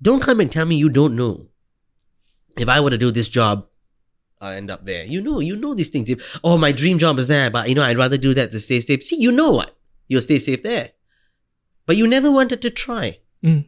Don't 0.00 0.22
come 0.22 0.40
and 0.40 0.50
tell 0.50 0.64
me 0.64 0.76
you 0.76 0.88
don't 0.88 1.14
know. 1.16 1.48
If 2.56 2.68
i 2.68 2.80
were 2.80 2.90
to 2.90 2.98
do 2.98 3.10
this 3.10 3.28
job 3.28 3.66
i 4.40 4.54
end 4.54 4.70
up 4.70 4.82
there 4.82 5.04
you 5.04 5.20
know 5.20 5.40
you 5.40 5.56
know 5.56 5.74
these 5.74 5.90
things 5.90 6.08
if, 6.08 6.38
oh 6.42 6.56
my 6.56 6.72
dream 6.72 6.98
job 6.98 7.18
is 7.18 7.28
there 7.28 7.50
but 7.50 7.68
you 7.68 7.74
know 7.74 7.82
i'd 7.82 7.98
rather 7.98 8.16
do 8.16 8.34
that 8.34 8.50
to 8.50 8.60
stay 8.60 8.80
safe 8.80 9.02
see 9.02 9.20
you 9.20 9.32
know 9.32 9.50
what 9.52 9.72
you'll 10.08 10.22
stay 10.22 10.38
safe 10.38 10.62
there 10.62 10.90
but 11.86 11.96
you 11.96 12.06
never 12.06 12.30
wanted 12.30 12.62
to 12.62 12.70
try 12.70 13.18
Mm. 13.44 13.66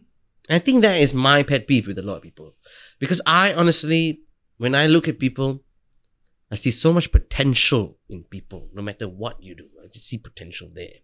I 0.51 0.59
think 0.59 0.83
that 0.83 1.01
is 1.01 1.15
my 1.15 1.43
pet 1.43 1.67
peeve 1.67 1.87
with 1.87 1.99
a 1.99 2.03
lot 2.03 2.17
of 2.17 2.23
people. 2.23 2.55
Because 2.99 3.21
I 3.27 3.55
honestly, 3.55 4.23
when 4.59 4.75
I 4.75 4.87
look 4.87 5.09
at 5.09 5.19
people, 5.19 5.63
I 6.51 6.57
see 6.57 6.71
so 6.71 6.93
much 6.93 7.13
potential 7.13 7.99
in 8.09 8.25
people, 8.25 8.69
no 8.75 8.83
matter 8.83 9.09
what 9.09 9.43
you 9.43 9.55
do. 9.55 9.69
I 9.83 9.87
just 9.87 10.07
see 10.07 10.19
potential 10.19 10.69
there. 10.73 11.01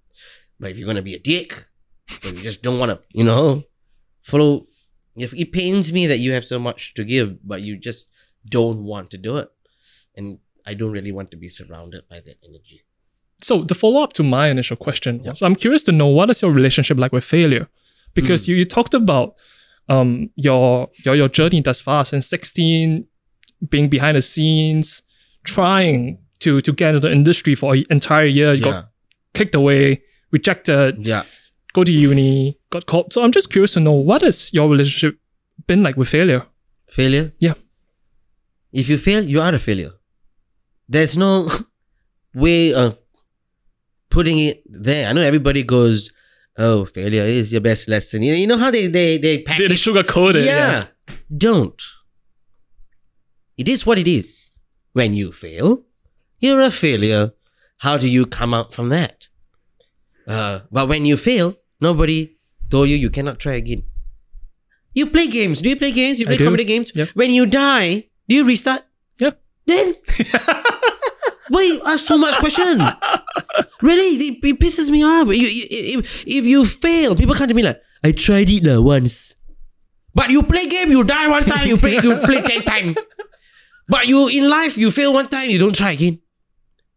But 0.61 0.71
if 0.71 0.79
you're 0.79 0.87
gonna 0.87 1.03
be 1.03 1.15
a 1.15 1.19
dick, 1.19 1.69
or 2.25 2.31
you 2.31 2.43
just 2.43 2.63
don't 2.63 2.79
wanna, 2.79 3.01
you 3.13 3.25
know, 3.25 3.63
follow 4.23 4.67
If 5.17 5.35
it 5.35 5.51
pains 5.51 5.93
me 5.93 6.07
that 6.07 6.19
you 6.19 6.33
have 6.33 6.45
so 6.45 6.59
much 6.59 6.95
to 6.95 7.03
give, 7.05 7.39
but 7.43 7.63
you 7.63 7.77
just 7.77 8.07
don't 8.49 8.85
want 8.85 9.11
to 9.11 9.19
do 9.19 9.39
it, 9.39 9.51
and 10.19 10.27
I 10.71 10.75
don't 10.79 10.93
really 10.99 11.13
want 11.19 11.31
to 11.31 11.37
be 11.45 11.49
surrounded 11.49 12.03
by 12.13 12.19
that 12.27 12.37
energy. 12.49 12.79
So 13.41 13.55
the 13.71 13.75
follow 13.83 14.01
up 14.03 14.13
to 14.19 14.23
my 14.37 14.45
initial 14.55 14.77
question 14.77 15.13
was, 15.25 15.41
I'm 15.43 15.55
curious 15.65 15.85
to 15.85 15.93
know 15.93 16.09
what 16.19 16.29
is 16.31 16.43
your 16.43 16.53
relationship 16.61 16.99
like 16.99 17.13
with 17.17 17.25
failure, 17.37 17.67
because 18.19 18.41
Hmm. 18.47 18.51
you, 18.51 18.57
you 18.61 18.65
talked 18.77 18.95
about 19.03 19.29
um 19.95 20.11
your 20.47 20.91
your 21.05 21.15
your 21.21 21.29
journey 21.39 21.61
thus 21.63 21.81
far 21.81 22.05
since 22.05 22.27
16, 22.29 23.07
being 23.73 23.89
behind 23.89 24.15
the 24.19 24.23
scenes, 24.33 25.03
trying 25.45 26.19
to 26.45 26.61
to 26.67 26.73
get 26.81 26.89
into 26.95 27.01
the 27.09 27.13
industry 27.13 27.55
for 27.55 27.75
an 27.75 27.85
entire 27.97 28.27
year. 28.39 28.53
You 28.55 28.65
Yeah, 28.67 28.73
got 28.73 28.85
kicked 29.39 29.55
away, 29.55 30.03
rejected, 30.37 30.91
yeah. 31.13 31.23
go 31.77 31.83
to 31.85 31.93
uni, 31.93 32.59
got 32.75 32.85
caught. 32.87 33.13
So 33.13 33.23
I'm 33.25 33.33
just 33.39 33.49
curious 33.55 33.73
to 33.75 33.81
know 33.81 33.93
what 34.11 34.21
has 34.23 34.53
your 34.53 34.67
relationship 34.75 35.15
been 35.67 35.83
like 35.87 35.97
with 36.01 36.09
failure? 36.09 36.43
Failure. 36.99 37.27
Yeah. 37.47 37.55
If 38.73 38.89
you 38.91 38.99
fail, 38.99 39.23
you 39.25 39.41
are 39.41 39.55
a 39.55 39.59
failure. 39.59 39.93
There's 40.89 41.17
no 41.17 41.49
way 42.35 42.73
of 42.75 42.99
putting 44.11 44.39
it 44.39 44.63
there. 44.67 45.09
I 45.09 45.13
know 45.13 45.21
everybody 45.23 45.63
goes, 45.63 46.11
"Oh, 46.57 46.85
failure 46.85 47.23
is 47.25 47.53
your 47.53 47.61
best 47.61 47.89
lesson." 47.89 48.23
You 48.23 48.33
know, 48.33 48.39
you 48.39 48.47
know 48.47 48.57
how 48.59 48.71
they 48.71 48.87
they 48.87 49.19
they 49.19 49.37
They, 49.39 49.43
package 49.43 49.69
they 49.69 49.75
sugarcoat 49.75 50.35
it. 50.37 50.45
yeah. 50.45 50.87
Don't. 51.37 51.81
It 53.57 53.69
is 53.69 53.85
what 53.87 53.99
it 53.99 54.09
is. 54.09 54.51
When 54.93 55.15
you 55.15 55.33
fail, 55.33 55.85
you're 56.41 56.61
a 56.61 56.71
failure. 56.71 57.33
How 57.79 57.97
do 57.97 58.09
you 58.09 58.27
come 58.27 58.53
out 58.55 58.73
from 58.75 58.89
that? 58.89 59.29
Uh, 60.27 60.61
but 60.73 60.89
when 60.89 61.05
you 61.05 61.17
fail, 61.17 61.55
nobody 61.81 62.37
told 62.71 62.89
you 62.89 62.97
you 62.97 63.11
cannot 63.11 63.39
try 63.39 63.53
again. 63.55 63.85
You 64.95 65.07
play 65.07 65.29
games. 65.29 65.61
Do 65.63 65.69
you 65.69 65.77
play 65.77 65.93
games? 65.93 66.19
You 66.19 66.27
play 66.27 66.39
comedy 66.39 66.65
games? 66.65 66.91
Yep. 66.95 67.11
When 67.15 67.31
you 67.31 67.47
die, 67.47 68.09
do 68.29 68.35
you 68.35 68.45
restart? 68.45 68.83
Then? 69.69 69.95
Why 71.49 71.63
you 71.63 71.81
ask 71.87 72.07
so 72.07 72.17
much 72.17 72.37
question? 72.37 72.81
really, 73.83 74.17
it, 74.17 74.39
it 74.43 74.59
pisses 74.59 74.91
me 74.91 75.05
off. 75.05 75.29
You, 75.29 75.47
you, 75.47 75.65
if, 76.01 76.25
if 76.27 76.45
you 76.45 76.65
fail, 76.65 77.15
people 77.15 77.35
come 77.35 77.49
to 77.49 77.55
me 77.55 77.63
like, 77.63 77.81
I 78.03 78.13
tried 78.13 78.49
it 78.49 78.65
lah 78.65 78.81
once. 78.81 79.37
But 80.15 80.31
you 80.31 80.43
play 80.43 80.67
game, 80.67 80.91
you 80.91 81.05
die 81.05 81.29
one 81.29 81.45
time, 81.45 81.69
you 81.69 81.77
play, 81.77 82.01
you 82.03 82.17
play 82.25 82.43
ten 82.43 82.63
times. 82.63 82.97
But 83.89 84.09
you 84.09 84.29
in 84.29 84.49
life, 84.49 84.77
you 84.77 84.91
fail 84.91 85.13
one 85.13 85.29
time, 85.29 85.49
you 85.49 85.59
don't 85.59 85.75
try 85.75 85.93
again. 85.93 86.21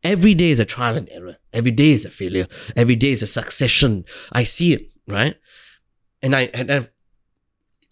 Every 0.03 0.33
day 0.33 0.49
is 0.49 0.59
a 0.59 0.65
trial 0.65 0.97
and 0.97 1.07
error. 1.11 1.37
Every 1.53 1.71
day 1.71 1.91
is 1.91 2.05
a 2.05 2.09
failure. 2.09 2.47
Every 2.75 2.95
day 2.95 3.11
is 3.11 3.21
a 3.21 3.27
succession. 3.27 4.05
I 4.31 4.43
see 4.43 4.73
it, 4.73 4.91
right? 5.07 5.35
And 6.23 6.35
I, 6.35 6.49
and 6.53 6.71
I, 6.71 6.87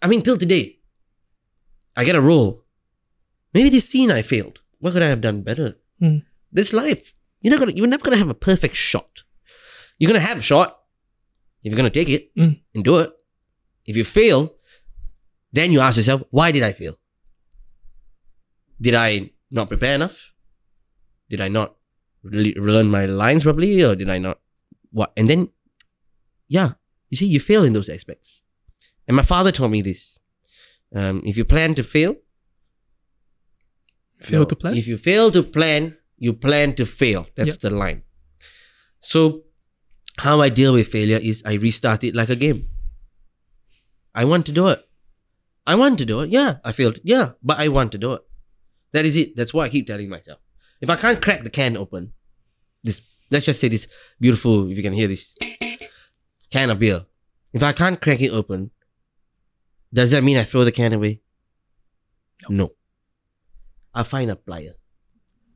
I 0.02 0.08
mean, 0.08 0.22
till 0.22 0.36
today, 0.36 0.78
I 1.96 2.04
get 2.04 2.16
a 2.16 2.20
role. 2.20 2.64
Maybe 3.54 3.70
this 3.70 3.88
scene 3.88 4.10
I 4.10 4.22
failed. 4.22 4.60
What 4.80 4.92
could 4.92 5.02
I 5.02 5.06
have 5.06 5.20
done 5.20 5.42
better? 5.42 5.76
Hmm. 6.00 6.18
This 6.52 6.72
life, 6.72 7.14
you're 7.40 7.52
not 7.52 7.60
gonna, 7.60 7.72
you're 7.72 7.86
never 7.86 8.02
gonna 8.02 8.16
have 8.16 8.28
a 8.30 8.34
perfect 8.34 8.74
shot. 8.74 9.22
You're 9.98 10.08
gonna 10.10 10.20
have 10.20 10.38
a 10.38 10.42
shot 10.42 10.80
if 11.62 11.70
you're 11.72 11.76
gonna 11.76 11.90
take 11.90 12.08
it 12.08 12.30
Hmm. 12.36 12.52
and 12.74 12.82
do 12.84 12.98
it. 12.98 13.12
If 13.86 13.96
you 13.96 14.04
fail, 14.04 14.54
then 15.52 15.70
you 15.72 15.80
ask 15.80 15.96
yourself, 15.96 16.22
why 16.30 16.50
did 16.52 16.62
I 16.62 16.72
fail? 16.72 16.96
Did 18.80 18.94
I 18.94 19.30
not 19.50 19.68
prepare 19.68 19.94
enough? 19.94 20.32
Did 21.28 21.40
I 21.40 21.48
not 21.48 21.76
really 22.22 22.54
learn 22.54 22.90
my 22.90 23.06
lines 23.06 23.42
properly, 23.44 23.82
or 23.82 23.94
did 23.94 24.08
I 24.08 24.18
not 24.18 24.40
what? 24.90 25.12
And 25.16 25.28
then, 25.28 25.50
yeah, 26.48 26.70
you 27.10 27.16
see, 27.16 27.26
you 27.26 27.40
fail 27.40 27.64
in 27.64 27.72
those 27.72 27.88
aspects. 27.88 28.42
And 29.06 29.16
my 29.16 29.22
father 29.22 29.52
told 29.52 29.70
me 29.72 29.82
this: 29.82 30.18
um, 30.94 31.22
if 31.24 31.36
you 31.36 31.44
plan 31.44 31.74
to 31.74 31.82
fail, 31.84 32.16
Fail 34.22 34.40
no. 34.40 34.46
to 34.46 34.56
plan. 34.56 34.74
If 34.74 34.86
you 34.86 34.98
fail 34.98 35.30
to 35.30 35.42
plan, 35.42 35.96
you 36.18 36.32
plan 36.32 36.74
to 36.74 36.86
fail. 36.86 37.26
That's 37.36 37.56
the 37.56 37.70
line. 37.70 38.02
So, 39.00 39.44
how 40.18 40.40
I 40.40 40.50
deal 40.50 40.74
with 40.74 40.88
failure 40.88 41.18
is 41.20 41.42
I 41.46 41.54
restart 41.54 42.04
it 42.04 42.14
like 42.14 42.28
a 42.28 42.36
game. 42.36 42.68
I 44.14 44.24
want 44.24 44.46
to 44.46 44.52
do 44.52 44.68
it. 44.68 44.84
I 45.66 45.74
want 45.74 45.98
to 45.98 46.04
do 46.04 46.20
it. 46.20 46.30
Yeah, 46.30 46.58
I 46.64 46.72
failed. 46.72 46.98
Yeah, 47.02 47.32
but 47.42 47.58
I 47.58 47.68
want 47.68 47.92
to 47.92 47.98
do 47.98 48.12
it. 48.14 48.22
That 48.92 49.04
is 49.06 49.16
it. 49.16 49.36
That's 49.36 49.54
what 49.54 49.64
I 49.64 49.68
keep 49.68 49.86
telling 49.86 50.08
myself. 50.08 50.40
If 50.80 50.90
I 50.90 50.96
can't 50.96 51.22
crack 51.22 51.42
the 51.42 51.50
can 51.50 51.76
open, 51.76 52.12
this 52.82 53.02
let's 53.30 53.46
just 53.46 53.60
say 53.60 53.68
this 53.68 53.86
beautiful, 54.18 54.70
if 54.70 54.76
you 54.76 54.82
can 54.82 54.92
hear 54.92 55.06
this 55.06 55.34
can 56.50 56.70
of 56.70 56.78
beer. 56.78 57.06
If 57.52 57.62
I 57.62 57.72
can't 57.72 58.00
crack 58.00 58.20
it 58.20 58.32
open, 58.32 58.70
does 59.92 60.10
that 60.10 60.24
mean 60.24 60.36
I 60.36 60.44
throw 60.44 60.64
the 60.64 60.72
can 60.72 60.92
away? 60.92 61.20
No. 62.48 62.70
I'll 63.94 64.04
find 64.04 64.30
a 64.30 64.36
plier. 64.36 64.72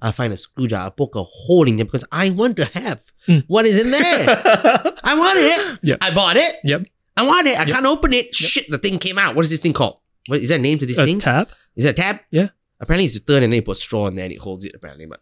I'll 0.03 0.13
find 0.13 0.33
a 0.33 0.37
screwdriver. 0.37 0.85
I'll 0.85 0.91
poke 0.91 1.17
a 1.17 1.23
hole 1.23 1.67
in 1.67 1.77
there 1.77 1.85
because 1.87 2.05
I 2.13 2.31
want 2.31 2.57
to 2.57 2.65
have 2.67 3.03
Mm. 3.27 3.45
what 3.47 3.65
is 3.65 3.83
in 3.83 3.91
there. 3.91 4.27
I 5.05 5.15
want 5.19 5.39
it. 5.39 5.79
Yep. 5.83 5.99
I 6.03 6.11
bought 6.15 6.37
it. 6.37 6.57
Yep. 6.65 6.85
I 7.17 7.27
want 7.27 7.47
it. 7.47 7.59
I 7.59 7.65
can't 7.65 7.87
open 7.87 8.13
it. 8.13 8.35
Shit, 8.35 8.67
the 8.69 8.77
thing 8.77 8.99
came 8.99 9.17
out. 9.19 9.35
What 9.35 9.45
is 9.47 9.51
this 9.51 9.61
thing 9.61 9.73
called? 9.73 9.99
What 10.27 10.41
is 10.41 10.51
that 10.51 10.59
a 10.59 10.63
name 10.63 10.79
to 10.79 10.85
this 10.87 10.99
A 10.99 11.07
thing? 11.07 11.21
tab. 11.21 11.49
Is 11.75 11.85
that 11.85 11.99
a 11.99 12.03
tab? 12.03 12.21
Yeah. 12.31 12.49
Apparently 12.81 13.07
it's 13.07 13.17
a 13.17 13.21
turn 13.25 13.43
and 13.45 13.51
then 13.53 13.57
you 13.57 13.63
put 13.63 13.79
straw 13.79 14.09
in 14.09 14.15
there 14.15 14.25
and 14.25 14.33
it 14.35 14.41
holds 14.41 14.65
it 14.67 14.73
apparently. 14.75 15.07
But 15.07 15.21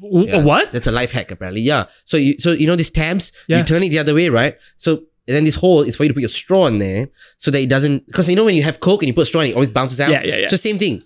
yeah, 0.00 0.44
What? 0.44 0.70
That's 0.70 0.86
a 0.86 0.92
life 0.92 1.10
hack 1.10 1.32
apparently. 1.32 1.62
Yeah. 1.62 1.86
So 2.04 2.16
you 2.16 2.38
so 2.38 2.52
you 2.52 2.68
know 2.68 2.76
these 2.76 2.90
tabs, 2.90 3.32
Yeah. 3.48 3.58
you 3.58 3.64
turn 3.64 3.82
it 3.82 3.88
the 3.88 3.98
other 3.98 4.14
way, 4.14 4.28
right? 4.28 4.56
So 4.76 4.98
and 5.26 5.36
then 5.36 5.44
this 5.44 5.56
hole 5.56 5.80
is 5.82 5.96
for 5.96 6.04
you 6.04 6.08
to 6.10 6.14
put 6.14 6.20
your 6.20 6.28
straw 6.28 6.66
in 6.66 6.78
there 6.78 7.08
so 7.36 7.50
that 7.50 7.58
it 7.60 7.68
doesn't 7.68 8.06
because 8.06 8.28
you 8.28 8.36
know 8.36 8.44
when 8.44 8.54
you 8.54 8.62
have 8.62 8.78
Coke 8.78 9.02
and 9.02 9.08
you 9.08 9.14
put 9.14 9.26
straw 9.26 9.40
in 9.40 9.48
it, 9.48 9.50
it 9.50 9.54
always 9.54 9.72
bounces 9.72 9.98
out. 10.00 10.10
Yeah, 10.10 10.22
yeah, 10.24 10.36
yeah. 10.36 10.46
So 10.46 10.56
same 10.56 10.78
thing. 10.78 11.02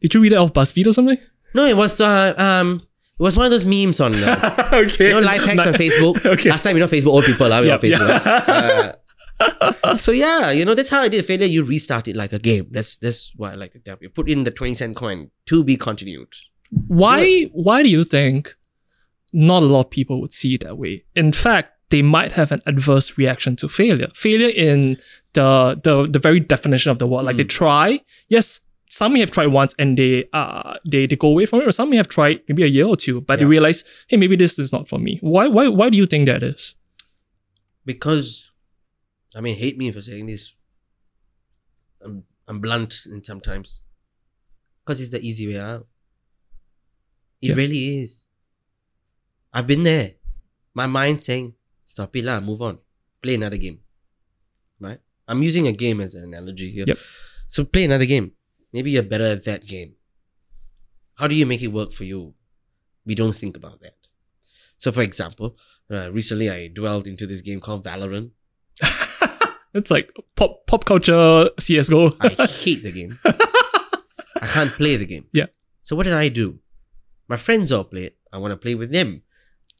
Did 0.00 0.14
you 0.14 0.20
read 0.20 0.32
it 0.32 0.36
off 0.36 0.52
BuzzFeed 0.52 0.86
or 0.86 0.92
something? 0.92 1.18
No, 1.54 1.64
it 1.66 1.76
was 1.76 2.00
uh, 2.00 2.34
um 2.38 2.76
it 2.76 3.22
was 3.22 3.36
one 3.36 3.44
of 3.46 3.50
those 3.50 3.66
memes 3.66 4.00
on 4.00 4.14
uh, 4.14 4.68
okay. 4.72 5.08
you 5.08 5.14
know 5.14 5.20
life 5.20 5.44
hacks 5.44 5.66
on 5.66 5.74
Facebook. 5.74 6.24
Okay. 6.34 6.48
Last 6.50 6.62
time 6.62 6.76
you 6.76 6.80
know 6.80 6.86
Facebook 6.86 7.08
old 7.08 7.24
people 7.24 7.52
are 7.52 7.64
Yep, 7.64 7.74
on 7.84 7.90
Facebook. 7.90 8.26
right? 8.26 8.94
Uh, 9.40 9.94
so 9.96 10.12
yeah, 10.12 10.50
you 10.52 10.64
know 10.64 10.74
that's 10.74 10.90
how 10.90 11.00
I 11.00 11.08
did 11.08 11.24
failure. 11.24 11.46
You 11.46 11.64
restart 11.64 12.08
it 12.08 12.16
like 12.16 12.32
a 12.32 12.38
game. 12.38 12.66
That's 12.70 12.96
that's 12.96 13.32
what 13.36 13.52
I 13.52 13.54
like 13.56 13.72
to 13.72 13.78
tell 13.78 13.96
you. 14.00 14.10
Put 14.10 14.28
in 14.28 14.44
the 14.44 14.50
twenty 14.50 14.74
cent 14.74 14.96
coin 14.96 15.30
to 15.46 15.64
be 15.64 15.76
continued. 15.76 16.32
Why 16.88 17.44
why 17.52 17.82
do 17.82 17.88
you 17.88 18.04
think 18.04 18.54
not 19.32 19.62
a 19.62 19.66
lot 19.66 19.86
of 19.86 19.90
people 19.90 20.20
would 20.20 20.32
see 20.32 20.54
it 20.54 20.62
that 20.62 20.78
way? 20.78 21.04
In 21.16 21.32
fact, 21.32 21.72
they 21.90 22.02
might 22.02 22.32
have 22.32 22.52
an 22.52 22.62
adverse 22.66 23.16
reaction 23.18 23.56
to 23.56 23.68
failure. 23.68 24.08
Failure 24.14 24.52
in 24.54 24.96
the 25.34 25.80
the 25.82 26.06
the 26.06 26.18
very 26.18 26.40
definition 26.40 26.90
of 26.90 26.98
the 26.98 27.06
word. 27.06 27.24
Like 27.24 27.36
they 27.36 27.44
try, 27.44 28.00
yes, 28.28 28.60
some 28.90 29.12
may 29.14 29.20
have 29.20 29.30
tried 29.30 29.46
once 29.48 29.74
and 29.78 29.96
they 29.96 30.28
uh 30.32 30.74
they, 30.84 31.06
they 31.06 31.16
go 31.16 31.28
away 31.28 31.46
from 31.46 31.60
it, 31.62 31.68
or 31.68 31.72
some 31.72 31.88
may 31.90 31.96
have 31.96 32.08
tried 32.08 32.42
maybe 32.48 32.64
a 32.64 32.66
year 32.66 32.86
or 32.86 32.96
two, 32.96 33.20
but 33.22 33.38
they 33.38 33.46
realize, 33.46 33.84
hey, 34.08 34.16
maybe 34.18 34.36
this 34.36 34.58
is 34.58 34.72
not 34.72 34.88
for 34.88 34.98
me. 34.98 35.18
Why 35.22 35.46
why 35.48 35.68
why 35.68 35.88
do 35.90 35.96
you 35.96 36.06
think 36.06 36.26
that 36.26 36.42
is? 36.42 36.76
because 37.86 38.50
I 39.34 39.40
mean, 39.40 39.56
hate 39.56 39.78
me 39.78 39.90
for 39.90 40.02
saying 40.02 40.26
this. 40.26 40.54
I'm 42.04 42.24
I'm 42.48 42.58
blunt 42.60 43.06
in 43.06 43.22
sometimes 43.24 43.82
because 44.82 45.00
it's 45.00 45.10
the 45.10 45.20
easy 45.22 45.46
way 45.48 45.58
out. 45.58 45.86
It 47.40 47.50
Yeah. 47.50 47.54
really 47.54 48.00
is. 48.02 48.26
I've 49.52 49.66
been 49.66 49.82
there. 49.84 50.14
My 50.74 50.86
mind 50.86 51.22
saying, 51.22 51.54
"Stop 51.84 52.14
it, 52.16 52.24
lah. 52.24 52.40
Move 52.40 52.62
on. 52.62 52.78
Play 53.22 53.34
another 53.34 53.56
game." 53.56 53.80
Right? 54.80 55.00
I'm 55.26 55.42
using 55.42 55.66
a 55.66 55.72
game 55.72 56.00
as 56.00 56.14
an 56.14 56.24
analogy 56.24 56.70
here. 56.70 56.84
Yep. 56.86 56.98
So 57.48 57.64
play 57.64 57.84
another 57.84 58.06
game. 58.06 58.32
Maybe 58.72 58.92
you're 58.92 59.02
better 59.02 59.24
at 59.24 59.44
that 59.44 59.66
game. 59.66 59.94
How 61.16 61.26
do 61.26 61.34
you 61.34 61.46
make 61.46 61.62
it 61.62 61.68
work 61.68 61.92
for 61.92 62.04
you? 62.04 62.34
We 63.04 63.14
don't 63.14 63.34
think 63.34 63.56
about 63.56 63.80
that. 63.80 63.94
So, 64.78 64.92
for 64.92 65.02
example, 65.02 65.56
uh, 65.90 66.10
recently 66.12 66.50
I 66.50 66.68
dwelled 66.68 67.06
into 67.06 67.26
this 67.26 67.42
game 67.42 67.60
called 67.60 67.84
Valorant. 67.84 68.30
It's 69.72 69.90
like 69.90 70.10
pop 70.34 70.66
pop 70.66 70.84
culture 70.84 71.48
CS:GO. 71.58 72.10
I 72.20 72.28
hate 72.46 72.82
the 72.82 72.90
game. 72.90 73.18
I 73.24 74.46
can't 74.46 74.72
play 74.72 74.96
the 74.96 75.06
game. 75.06 75.26
Yeah. 75.32 75.46
So 75.80 75.94
what 75.94 76.04
did 76.04 76.14
I 76.14 76.28
do? 76.28 76.58
My 77.28 77.36
friends 77.36 77.70
all 77.70 77.84
play 77.84 78.04
it. 78.04 78.18
I 78.32 78.38
want 78.38 78.52
to 78.52 78.56
play 78.56 78.74
with 78.74 78.90
them. 78.90 79.22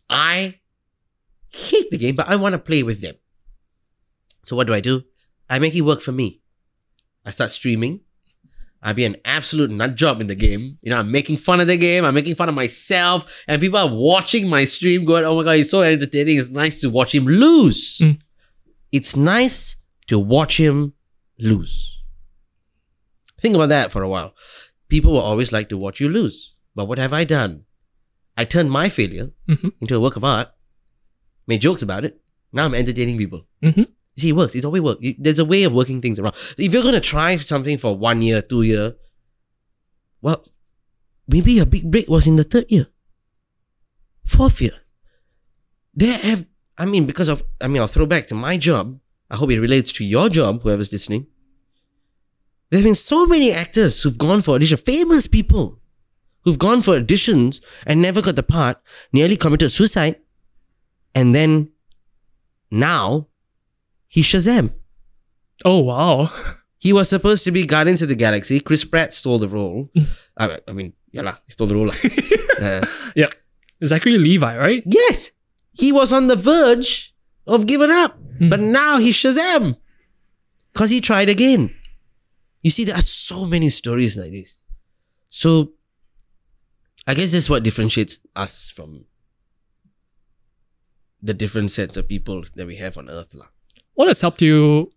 I 0.08 0.60
hate 1.52 1.90
the 1.90 1.98
game, 1.98 2.14
but 2.14 2.28
I 2.28 2.36
want 2.36 2.52
to 2.52 2.58
play 2.58 2.82
with 2.82 3.00
them. 3.00 3.16
So 4.44 4.54
what 4.54 4.66
do 4.68 4.74
I 4.74 4.80
do? 4.80 5.02
I 5.48 5.58
make 5.58 5.74
it 5.74 5.82
work 5.82 6.00
for 6.00 6.12
me. 6.12 6.40
I 7.26 7.30
start 7.30 7.50
streaming. 7.50 8.00
I 8.82 8.92
be 8.94 9.04
an 9.04 9.16
absolute 9.26 9.70
nut 9.70 9.94
job 9.94 10.20
in 10.20 10.26
the 10.26 10.34
game. 10.34 10.78
You 10.82 10.90
know, 10.90 10.96
I'm 10.96 11.10
making 11.10 11.36
fun 11.36 11.60
of 11.60 11.66
the 11.66 11.76
game. 11.76 12.04
I'm 12.04 12.14
making 12.14 12.34
fun 12.34 12.48
of 12.48 12.54
myself, 12.54 13.42
and 13.46 13.60
people 13.60 13.78
are 13.78 13.92
watching 13.92 14.48
my 14.48 14.64
stream, 14.64 15.04
going, 15.04 15.24
"Oh 15.24 15.36
my 15.36 15.44
god, 15.44 15.56
he's 15.56 15.70
so 15.70 15.82
entertaining! 15.82 16.38
It's 16.38 16.48
nice 16.48 16.80
to 16.80 16.88
watch 16.90 17.14
him 17.14 17.26
lose." 17.26 17.98
Mm. 17.98 18.18
It's 18.90 19.14
nice 19.16 19.76
to 20.08 20.18
watch 20.18 20.58
him 20.58 20.94
lose. 21.38 21.98
Think 23.40 23.54
about 23.54 23.68
that 23.68 23.92
for 23.92 24.02
a 24.02 24.08
while. 24.08 24.34
People 24.88 25.12
will 25.12 25.20
always 25.20 25.52
like 25.52 25.68
to 25.68 25.76
watch 25.78 26.00
you 26.00 26.08
lose. 26.08 26.52
But 26.74 26.88
what 26.88 26.98
have 26.98 27.12
I 27.12 27.24
done? 27.24 27.64
I 28.36 28.44
turned 28.44 28.70
my 28.70 28.88
failure 28.88 29.32
Mhm. 29.48 29.72
into 29.80 29.94
a 29.96 30.00
work 30.00 30.16
of 30.16 30.24
art, 30.24 30.48
made 31.46 31.60
jokes 31.60 31.82
about 31.82 32.04
it. 32.04 32.20
Now 32.52 32.64
I'm 32.64 32.74
entertaining 32.74 33.18
people. 33.18 33.46
Mhm. 33.62 33.88
You 34.20 34.22
see, 34.22 34.28
it 34.30 34.36
works. 34.36 34.54
It's 34.54 34.64
always 34.64 34.82
work. 34.82 34.98
You- 35.00 35.14
There's 35.18 35.38
a 35.38 35.44
way 35.44 35.64
of 35.64 35.72
working 35.72 36.00
things 36.02 36.18
around. 36.18 36.34
If 36.58 36.72
you're 36.74 36.82
gonna 36.82 37.00
try 37.00 37.36
something 37.36 37.78
for 37.78 37.96
one 37.96 38.20
year, 38.22 38.42
two 38.42 38.62
year, 38.62 38.94
well, 40.20 40.44
maybe 41.26 41.58
a 41.58 41.66
big 41.66 41.90
break 41.90 42.08
was 42.08 42.26
in 42.26 42.36
the 42.36 42.44
third 42.44 42.66
year, 42.68 42.88
fourth 44.24 44.60
year. 44.60 44.72
There 45.94 46.16
have, 46.18 46.46
I 46.76 46.84
mean, 46.86 47.06
because 47.06 47.28
of, 47.28 47.42
I 47.60 47.66
mean, 47.68 47.80
I'll 47.80 47.88
throw 47.88 48.06
back 48.06 48.26
to 48.28 48.34
my 48.34 48.56
job. 48.56 48.98
I 49.30 49.36
hope 49.36 49.50
it 49.50 49.60
relates 49.60 49.92
to 49.94 50.04
your 50.04 50.28
job, 50.28 50.62
whoever's 50.62 50.92
listening. 50.92 51.26
There's 52.70 52.84
been 52.84 52.94
so 52.94 53.26
many 53.26 53.52
actors 53.52 54.02
who've 54.02 54.18
gone 54.18 54.42
for 54.42 54.54
audition, 54.54 54.76
famous 54.76 55.26
people 55.26 55.80
who've 56.44 56.58
gone 56.58 56.82
for 56.82 57.00
auditions 57.00 57.60
and 57.86 58.00
never 58.02 58.20
got 58.22 58.36
the 58.36 58.42
part, 58.42 58.76
nearly 59.12 59.36
committed 59.36 59.70
suicide, 59.70 60.16
and 61.14 61.34
then 61.34 61.70
now 62.70 63.26
he's 64.10 64.26
Shazam. 64.26 64.74
Oh 65.64 65.78
wow. 65.86 66.26
He 66.82 66.92
was 66.92 67.08
supposed 67.12 67.44
to 67.44 67.52
be 67.52 67.66
Guardians 67.68 68.00
of 68.02 68.08
the 68.08 68.16
Galaxy. 68.16 68.58
Chris 68.58 68.84
Pratt 68.84 69.12
stole 69.14 69.38
the 69.38 69.48
role. 69.48 69.90
I, 70.36 70.58
I 70.66 70.72
mean, 70.72 70.94
yeah, 71.12 71.22
lah, 71.22 71.36
he 71.46 71.52
stole 71.52 71.68
the 71.68 71.76
role. 71.78 71.86
lah. 71.86 71.94
Uh, 72.60 72.84
Yeah. 73.16 73.28
Zachary 73.84 74.18
Levi, 74.18 74.52
right? 74.56 74.82
yes, 74.84 75.32
he 75.72 75.92
was 75.92 76.12
on 76.12 76.26
the 76.28 76.36
verge 76.36 77.14
of 77.46 77.64
giving 77.66 77.88
up, 77.90 78.18
but 78.40 78.60
now 78.60 78.98
he's 79.00 79.16
Shazam 79.16 79.76
because 80.72 80.90
he 80.90 81.00
tried 81.00 81.28
again. 81.30 81.72
You 82.60 82.70
see, 82.70 82.84
there 82.84 82.96
are 82.96 83.00
so 83.04 83.46
many 83.46 83.70
stories 83.72 84.16
like 84.16 84.32
this. 84.32 84.66
So, 85.32 85.72
I 87.08 87.14
guess 87.16 87.32
that's 87.32 87.48
what 87.48 87.62
differentiates 87.64 88.20
us 88.36 88.68
from 88.68 89.06
the 91.22 91.32
different 91.32 91.70
sets 91.70 91.96
of 91.96 92.08
people 92.08 92.44
that 92.56 92.66
we 92.66 92.76
have 92.76 92.96
on 92.98 93.08
Earth. 93.08 93.32
lah. 93.34 93.48
What 94.00 94.08
has 94.08 94.22
helped 94.22 94.40
you 94.40 94.90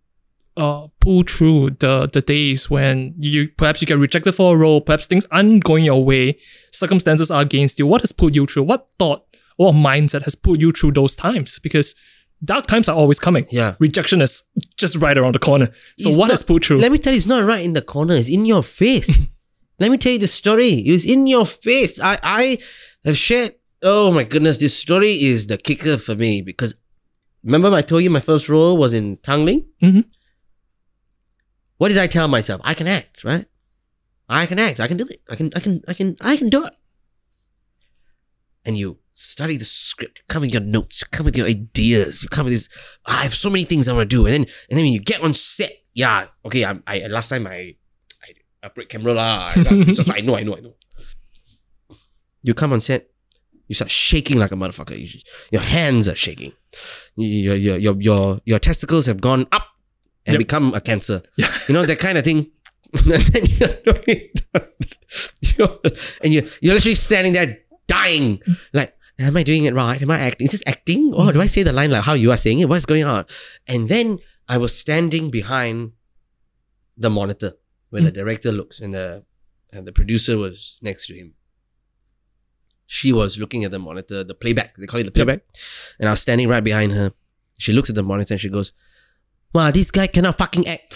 uh, 0.56 0.88
pull 1.02 1.24
through 1.24 1.72
the 1.72 2.08
the 2.08 2.22
days 2.22 2.70
when 2.70 3.16
you 3.18 3.50
perhaps 3.50 3.82
you 3.82 3.86
get 3.86 3.98
rejected 3.98 4.32
for 4.32 4.56
a 4.56 4.58
role, 4.58 4.80
perhaps 4.80 5.08
things 5.08 5.28
aren't 5.30 5.62
going 5.66 5.84
your 5.84 6.06
way, 6.06 6.38
circumstances 6.72 7.30
are 7.30 7.42
against 7.42 7.80
you? 7.80 7.86
What 7.86 8.00
has 8.00 8.14
pulled 8.14 8.34
you 8.34 8.46
through? 8.46 8.64
What 8.64 8.90
thought 8.98 9.26
or 9.58 9.74
mindset 9.74 10.24
has 10.24 10.36
pulled 10.36 10.62
you 10.62 10.72
through 10.72 10.94
those 10.94 11.18
times? 11.18 11.60
Because 11.60 11.96
dark 12.46 12.66
times 12.66 12.88
are 12.88 12.96
always 12.96 13.20
coming. 13.20 13.46
Yeah. 13.52 13.76
Rejection 13.78 14.22
is 14.22 14.50
just 14.78 14.96
right 14.96 15.18
around 15.18 15.36
the 15.36 15.40
corner. 15.40 15.68
So 15.98 16.08
It's 16.08 16.18
what 16.18 16.28
not- 16.28 16.32
has 16.36 16.44
pulled 16.44 16.64
through? 16.64 16.78
Let 16.78 16.94
me 16.94 16.98
tell 16.98 17.12
you, 17.12 17.18
it's 17.18 17.28
not 17.28 17.44
right 17.44 17.66
in 17.66 17.74
the 17.74 17.82
corner. 17.82 18.14
It's 18.16 18.30
in 18.30 18.46
your 18.46 18.64
face. 18.64 19.28
let 19.82 19.92
me 19.92 19.98
tell 19.98 20.14
you 20.14 20.20
the 20.20 20.30
story. 20.30 20.76
It's 20.94 21.04
in 21.04 21.28
your 21.28 21.46
face. 21.46 22.00
I, 22.02 22.18
I 22.24 22.58
have 23.04 23.18
shared. 23.18 23.56
Oh 23.82 24.14
my 24.14 24.24
goodness, 24.24 24.60
this 24.62 24.78
story 24.78 25.10
is 25.12 25.48
the 25.48 25.58
kicker 25.58 25.98
for 25.98 26.16
me 26.16 26.42
because 26.42 26.76
remember 27.44 27.70
I 27.76 27.82
told 27.82 28.04
you 28.04 28.10
my 28.10 28.20
first 28.20 28.50
role 28.50 28.78
was 28.78 28.94
in 28.94 29.18
Tanglin. 29.18 29.66
Mhm. 29.82 30.06
What 31.78 31.90
did 31.90 31.98
I 31.98 32.08
tell 32.08 32.28
myself? 32.28 32.62
I 32.64 32.74
can 32.74 32.88
act, 32.88 33.24
right? 33.24 33.46
I 34.30 34.46
can 34.46 34.60
act. 34.60 34.80
I 34.80 34.88
can 34.88 34.98
do 34.98 35.06
it. 35.10 35.22
I 35.30 35.36
can. 35.36 35.52
I 35.56 35.60
can. 35.60 35.82
I 35.88 35.94
can. 35.94 36.16
I 36.22 36.38
can 36.38 36.50
do 36.50 36.66
it. 36.66 36.74
And 38.66 38.78
you 38.78 39.00
study 39.14 39.58
the 39.58 39.66
script, 39.66 40.24
come 40.28 40.42
with 40.42 40.54
your 40.54 40.62
notes, 40.62 41.04
come 41.04 41.26
with 41.26 41.38
your 41.38 41.46
ideas, 41.46 42.24
you 42.24 42.30
come 42.30 42.46
with 42.46 42.54
this. 42.54 42.70
"Ah, 43.06 43.20
I 43.20 43.24
have 43.24 43.34
so 43.34 43.50
many 43.50 43.66
things 43.66 43.88
I 43.88 43.94
want 43.94 44.10
to 44.10 44.16
do, 44.16 44.26
and 44.26 44.34
then 44.34 44.42
and 44.70 44.78
then 44.78 44.86
when 44.86 44.94
you 44.94 45.02
get 45.02 45.22
on 45.22 45.34
set, 45.34 45.72
yeah, 45.94 46.28
okay. 46.46 46.64
I'm, 46.66 46.82
I 46.88 47.06
last 47.08 47.30
time 47.30 47.46
I 47.46 47.76
I 48.24 48.30
operate 48.64 48.90
camera 48.90 49.14
lah. 49.14 49.52
I, 49.54 49.92
so 49.94 50.04
I 50.14 50.22
know, 50.22 50.36
I 50.38 50.44
know, 50.44 50.56
I 50.56 50.62
know. 50.62 50.76
You 52.42 52.54
come 52.54 52.72
on 52.74 52.80
set, 52.82 53.10
you 53.68 53.76
start 53.76 53.92
shaking 53.92 54.40
like 54.40 54.52
a 54.52 54.56
motherfucker. 54.56 54.98
You, 54.98 55.08
your 55.52 55.62
hands 55.62 56.08
are 56.08 56.16
shaking. 56.16 56.54
Your 57.16 57.56
your 57.56 57.78
your 57.78 58.02
your 58.02 58.42
your 58.46 58.60
testicles 58.60 59.06
have 59.06 59.22
gone 59.22 59.46
up 59.52 59.68
and 60.26 60.34
Yep. 60.34 60.40
become 60.40 60.74
a 60.74 60.82
cancer. 60.82 61.22
You 61.68 61.74
know 61.74 61.86
that 61.86 62.00
kind 62.00 62.18
of 62.18 62.24
thing. 62.24 62.52
and 62.94 63.48
you're, 63.60 63.70
you're- 65.58 65.80
and 66.24 66.34
you're, 66.34 66.44
you're 66.62 66.74
literally 66.76 66.96
standing 66.96 67.34
there 67.34 67.60
dying. 67.88 68.42
Like, 68.72 68.96
am 69.20 69.36
I 69.38 69.44
doing 69.44 69.66
it 69.66 69.74
right? 69.74 70.02
Am 70.02 70.12
I 70.12 70.20
acting? 70.20 70.46
Is 70.46 70.52
this 70.52 70.64
acting? 70.68 71.14
Or 71.14 71.32
do 71.34 71.42
I 71.42 71.48
say 71.48 71.64
the 71.64 71.74
line 71.74 71.92
like 71.92 72.04
how 72.04 72.14
you 72.14 72.32
are 72.32 72.38
saying 72.38 72.60
it? 72.60 72.70
What's 72.70 72.86
going 72.86 73.04
on? 73.04 73.26
And 73.68 73.90
then 73.90 74.20
I 74.48 74.58
was 74.58 74.78
standing 74.78 75.32
behind 75.32 75.94
the 76.98 77.10
monitor 77.10 77.54
where 77.90 78.02
the 78.02 78.12
mm. 78.12 78.16
director 78.16 78.52
looks 78.52 78.80
and 78.80 78.94
the 78.94 79.26
and 79.72 79.88
the 79.88 79.92
producer 79.92 80.38
was 80.38 80.78
next 80.82 81.08
to 81.08 81.16
him. 81.16 81.34
She 82.94 83.12
was 83.12 83.40
looking 83.40 83.64
at 83.64 83.72
the 83.72 83.80
monitor, 83.80 84.24
the 84.24 84.36
playback. 84.36 84.76
They 84.76 84.86
call 84.86 85.00
it 85.00 85.06
the 85.06 85.12
playback. 85.12 85.42
And 86.00 86.08
I 86.08 86.12
was 86.12 86.22
standing 86.22 86.48
right 86.48 86.64
behind 86.64 86.92
her. 86.92 87.12
She 87.58 87.74
looks 87.74 87.90
at 87.90 87.96
the 87.96 88.04
monitor 88.04 88.36
and 88.36 88.42
she 88.42 88.52
goes, 88.52 88.72
Wow, 89.52 89.72
this 89.72 89.90
guy 89.90 90.06
cannot 90.06 90.38
fucking 90.38 90.68
act. 90.68 90.94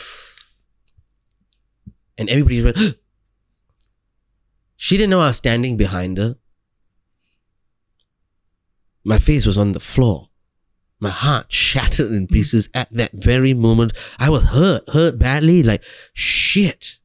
And 2.19 2.29
everybody 2.29 2.63
went, 2.63 2.77
She 4.75 4.95
didn't 4.95 5.09
know 5.09 5.21
I 5.21 5.29
was 5.29 5.37
standing 5.37 5.75
behind 5.75 6.19
her. 6.19 6.35
My 9.03 9.17
face 9.17 9.47
was 9.47 9.57
on 9.57 9.71
the 9.71 9.79
floor. 9.79 10.29
My 10.99 11.09
heart 11.09 11.51
shattered 11.51 12.11
in 12.11 12.27
hmm. 12.27 12.33
pieces 12.33 12.69
at 12.75 12.91
that 12.91 13.09
very 13.13 13.55
moment. 13.55 13.93
I 14.19 14.29
was 14.29 14.43
hurt, 14.43 14.87
hurt 14.89 15.17
badly, 15.17 15.63
like, 15.63 15.83
shit. 16.13 16.96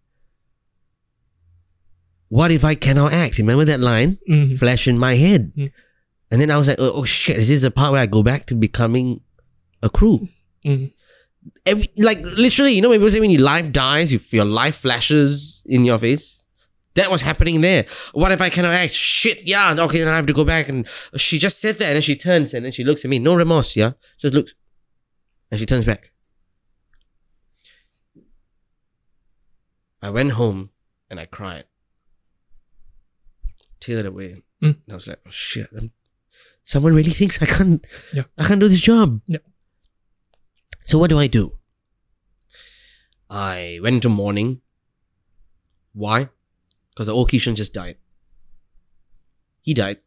What 2.32 2.50
if 2.50 2.64
I 2.64 2.74
cannot 2.74 3.12
act? 3.12 3.36
Remember 3.36 3.66
that 3.66 3.80
line? 3.80 4.16
Mhm. 4.26 4.58
Flash 4.58 4.88
in 4.88 4.96
my 4.98 5.16
head. 5.16 5.52
Mm. 5.54 5.70
And 6.30 6.40
then 6.40 6.50
I 6.50 6.56
was 6.56 6.66
like, 6.66 6.80
oh, 6.80 6.92
oh 6.94 7.04
shit, 7.04 7.36
is 7.36 7.48
this 7.48 7.60
the 7.60 7.70
part 7.70 7.92
where 7.92 8.00
I 8.00 8.06
go 8.06 8.22
back 8.22 8.46
to 8.46 8.54
becoming 8.54 9.20
a 9.82 9.90
crew? 9.90 10.28
Mhm. 10.64 10.92
Every, 11.66 11.88
like 11.98 12.20
literally, 12.22 12.72
you 12.72 12.80
know, 12.80 12.88
when 12.88 13.00
people 13.00 13.10
say 13.10 13.20
when 13.20 13.28
your 13.28 13.42
life 13.42 13.70
dies, 13.70 14.14
if 14.14 14.32
your 14.32 14.46
life 14.46 14.76
flashes 14.76 15.60
in 15.66 15.84
your 15.84 15.98
face. 15.98 16.42
That 16.94 17.10
was 17.10 17.20
happening 17.20 17.60
there. 17.60 17.84
What 18.12 18.32
if 18.32 18.40
I 18.40 18.48
cannot 18.48 18.72
act? 18.72 18.92
Shit, 18.94 19.46
yeah, 19.46 19.74
okay, 19.78 19.98
then 19.98 20.08
I 20.08 20.16
have 20.16 20.26
to 20.26 20.32
go 20.32 20.44
back. 20.44 20.70
And 20.70 20.86
she 21.16 21.38
just 21.38 21.60
said 21.60 21.74
that, 21.80 21.88
and 21.88 21.94
then 21.96 22.02
she 22.02 22.16
turns 22.16 22.54
and 22.54 22.64
then 22.64 22.72
she 22.72 22.82
looks 22.84 23.04
at 23.04 23.10
me. 23.10 23.18
No 23.18 23.34
remorse, 23.34 23.76
yeah, 23.76 23.92
just 24.18 24.32
looks, 24.32 24.54
and 25.50 25.60
she 25.60 25.66
turns 25.66 25.84
back. 25.84 26.12
I 30.00 30.08
went 30.08 30.32
home 30.32 30.70
and 31.10 31.20
I 31.20 31.26
cried, 31.26 31.64
teared 33.82 34.06
away. 34.06 34.36
Mm. 34.62 34.76
And 34.84 34.90
I 34.90 34.94
was 34.94 35.06
like, 35.08 35.18
oh 35.26 35.30
shit, 35.30 35.68
I'm, 35.76 35.90
someone 36.62 36.94
really 36.94 37.10
thinks 37.10 37.42
I 37.42 37.46
can't, 37.46 37.84
Yeah. 38.12 38.22
I 38.38 38.44
can't 38.44 38.60
do 38.60 38.68
this 38.68 38.80
job. 38.80 39.20
Yeah. 39.26 39.44
So 40.84 40.98
what 40.98 41.10
do 41.10 41.18
I 41.18 41.26
do? 41.26 41.52
I 43.30 43.80
went 43.82 43.94
into 43.96 44.08
mourning. 44.08 44.60
Why? 45.94 46.28
Because 46.90 47.06
the 47.06 47.14
old 47.14 47.30
Kishan 47.30 47.54
just 47.56 47.74
died. 47.74 47.96
He 49.62 49.74
died. 49.74 49.98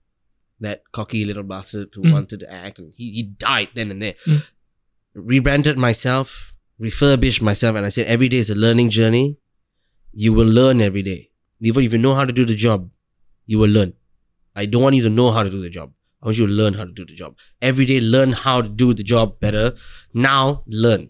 That 0.60 0.84
cocky 0.92 1.26
little 1.26 1.44
bastard 1.44 1.90
who 1.94 2.04
Mm. 2.04 2.14
wanted 2.14 2.40
to 2.42 2.52
act, 2.52 2.80
and 2.80 2.94
he, 2.96 3.12
he 3.12 3.24
died 3.24 3.70
then 3.74 3.92
and 3.92 4.02
there. 4.02 4.14
Mm. 4.26 4.52
Rebranded 5.16 5.78
myself, 5.78 6.56
refurbished 6.80 7.42
myself, 7.42 7.76
and 7.76 7.86
I 7.86 7.90
said 7.90 8.08
every 8.08 8.30
day 8.30 8.38
is 8.38 8.50
a 8.50 8.56
learning 8.56 8.90
journey. 8.90 9.38
You 10.14 10.34
will 10.34 10.48
learn 10.48 10.80
every 10.82 11.04
day. 11.04 11.32
Even 11.60 11.84
if 11.84 11.92
you 11.94 12.00
know 12.00 12.14
how 12.14 12.26
to 12.26 12.32
do 12.34 12.46
the 12.46 12.56
job, 12.56 12.90
you 13.46 13.60
will 13.60 13.70
learn. 13.70 13.94
I 14.56 14.66
don't 14.66 14.82
want 14.82 14.96
you 14.96 15.04
to 15.04 15.10
know 15.10 15.32
how 15.32 15.44
to 15.44 15.50
do 15.50 15.62
the 15.62 15.70
job. 15.70 15.92
I 16.22 16.28
want 16.28 16.38
you 16.38 16.48
to 16.48 16.52
learn 16.52 16.74
how 16.74 16.86
to 16.86 16.92
do 16.92 17.06
the 17.06 17.14
job. 17.14 17.38
Every 17.62 17.86
day, 17.86 18.00
learn 18.02 18.32
how 18.32 18.62
to 18.62 18.70
do 18.70 18.94
the 18.94 19.04
job 19.04 19.40
better. 19.40 19.74
Now, 20.14 20.64
learn. 20.66 21.10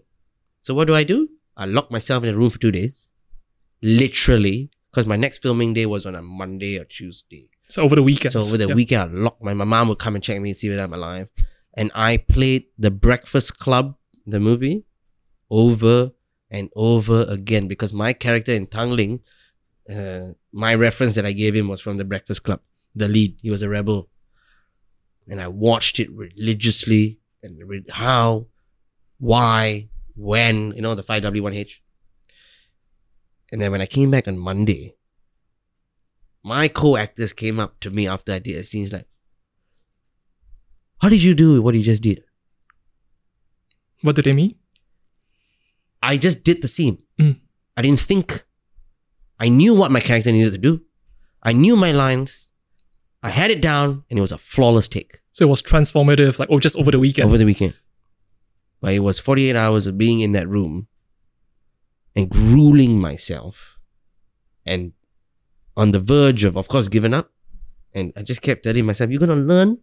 So, 0.60 0.74
what 0.74 0.86
do 0.86 0.94
I 0.94 1.04
do? 1.04 1.28
I 1.56 1.64
lock 1.64 1.90
myself 1.90 2.24
in 2.24 2.34
a 2.34 2.36
room 2.36 2.50
for 2.50 2.58
two 2.58 2.72
days. 2.72 3.08
Literally, 3.82 4.70
because 4.90 5.06
my 5.06 5.16
next 5.16 5.42
filming 5.42 5.74
day 5.74 5.86
was 5.86 6.04
on 6.06 6.14
a 6.14 6.22
Monday 6.22 6.78
or 6.78 6.84
Tuesday. 6.84 7.48
So 7.68 7.82
over 7.82 7.96
the 7.96 8.02
weekend. 8.02 8.32
So, 8.32 8.40
over 8.40 8.56
the 8.56 8.74
weekend, 8.74 9.02
I 9.02 9.04
locked 9.14 9.42
my, 9.42 9.54
my 9.54 9.64
mom 9.64 9.88
would 9.88 9.98
come 9.98 10.14
and 10.14 10.24
check 10.24 10.40
me 10.40 10.50
and 10.50 10.56
see 10.56 10.70
whether 10.70 10.82
I'm 10.82 10.92
alive. 10.92 11.30
And 11.76 11.90
I 11.94 12.16
played 12.16 12.64
The 12.78 12.90
Breakfast 12.90 13.58
Club, 13.58 13.96
the 14.26 14.40
movie, 14.40 14.84
over 15.50 16.12
and 16.50 16.70
over 16.74 17.24
again 17.28 17.68
because 17.68 17.92
my 17.92 18.12
character 18.12 18.52
in 18.52 18.66
Tanglin, 18.66 19.20
uh, 19.90 20.32
my 20.56 20.74
reference 20.74 21.16
that 21.16 21.26
I 21.26 21.32
gave 21.32 21.54
him 21.54 21.68
was 21.68 21.82
from 21.82 21.98
The 21.98 22.04
Breakfast 22.04 22.42
Club, 22.42 22.62
the 22.94 23.08
lead. 23.08 23.36
He 23.42 23.50
was 23.50 23.60
a 23.60 23.68
rebel. 23.68 24.08
And 25.28 25.38
I 25.38 25.48
watched 25.48 26.00
it 26.00 26.10
religiously 26.10 27.20
and 27.42 27.58
read 27.68 27.90
how, 27.90 28.46
why, 29.18 29.90
when, 30.14 30.72
you 30.72 30.80
know, 30.80 30.94
the 30.94 31.02
5W1H. 31.02 31.80
And 33.52 33.60
then 33.60 33.70
when 33.70 33.82
I 33.82 33.86
came 33.86 34.10
back 34.10 34.26
on 34.26 34.38
Monday, 34.38 34.94
my 36.42 36.68
co-actors 36.68 37.34
came 37.34 37.60
up 37.60 37.78
to 37.80 37.90
me 37.90 38.08
after 38.08 38.32
I 38.32 38.38
did 38.38 38.56
a 38.56 38.64
scene 38.64 38.88
like, 38.90 39.06
how 41.02 41.10
did 41.10 41.22
you 41.22 41.34
do 41.34 41.60
what 41.60 41.74
you 41.74 41.82
just 41.82 42.02
did? 42.02 42.24
What 44.00 44.16
do 44.16 44.22
they 44.22 44.32
mean? 44.32 44.54
I 46.02 46.16
just 46.16 46.44
did 46.44 46.62
the 46.62 46.68
scene. 46.68 46.96
Mm. 47.18 47.40
I 47.76 47.82
didn't 47.82 48.00
think. 48.00 48.45
I 49.38 49.48
knew 49.48 49.74
what 49.74 49.90
my 49.90 50.00
character 50.00 50.32
needed 50.32 50.52
to 50.52 50.58
do. 50.58 50.82
I 51.42 51.52
knew 51.52 51.76
my 51.76 51.92
lines. 51.92 52.50
I 53.22 53.30
had 53.30 53.50
it 53.50 53.60
down 53.60 54.04
and 54.08 54.18
it 54.18 54.22
was 54.22 54.32
a 54.32 54.38
flawless 54.38 54.88
take 54.88 55.20
So 55.32 55.44
it 55.46 55.48
was 55.48 55.62
transformative, 55.62 56.38
like 56.38 56.48
oh, 56.50 56.58
just 56.58 56.76
over 56.76 56.90
the 56.90 56.98
weekend. 56.98 57.26
over 57.28 57.38
the 57.38 57.44
weekend. 57.44 57.74
but 58.80 58.92
it 58.94 59.00
was 59.00 59.18
48 59.18 59.56
hours 59.56 59.86
of 59.86 59.98
being 59.98 60.20
in 60.20 60.32
that 60.32 60.48
room 60.48 60.86
and 62.14 62.30
grueling 62.30 63.00
myself 63.00 63.78
and 64.64 64.92
on 65.76 65.90
the 65.92 66.00
verge 66.00 66.44
of, 66.44 66.56
of 66.56 66.68
course, 66.68 66.88
giving 66.88 67.12
up. 67.14 67.30
And 67.94 68.12
I 68.16 68.22
just 68.22 68.42
kept 68.42 68.62
telling 68.64 68.86
myself, 68.86 69.10
you're 69.10 69.18
going 69.20 69.30
to 69.30 69.36
learn 69.36 69.78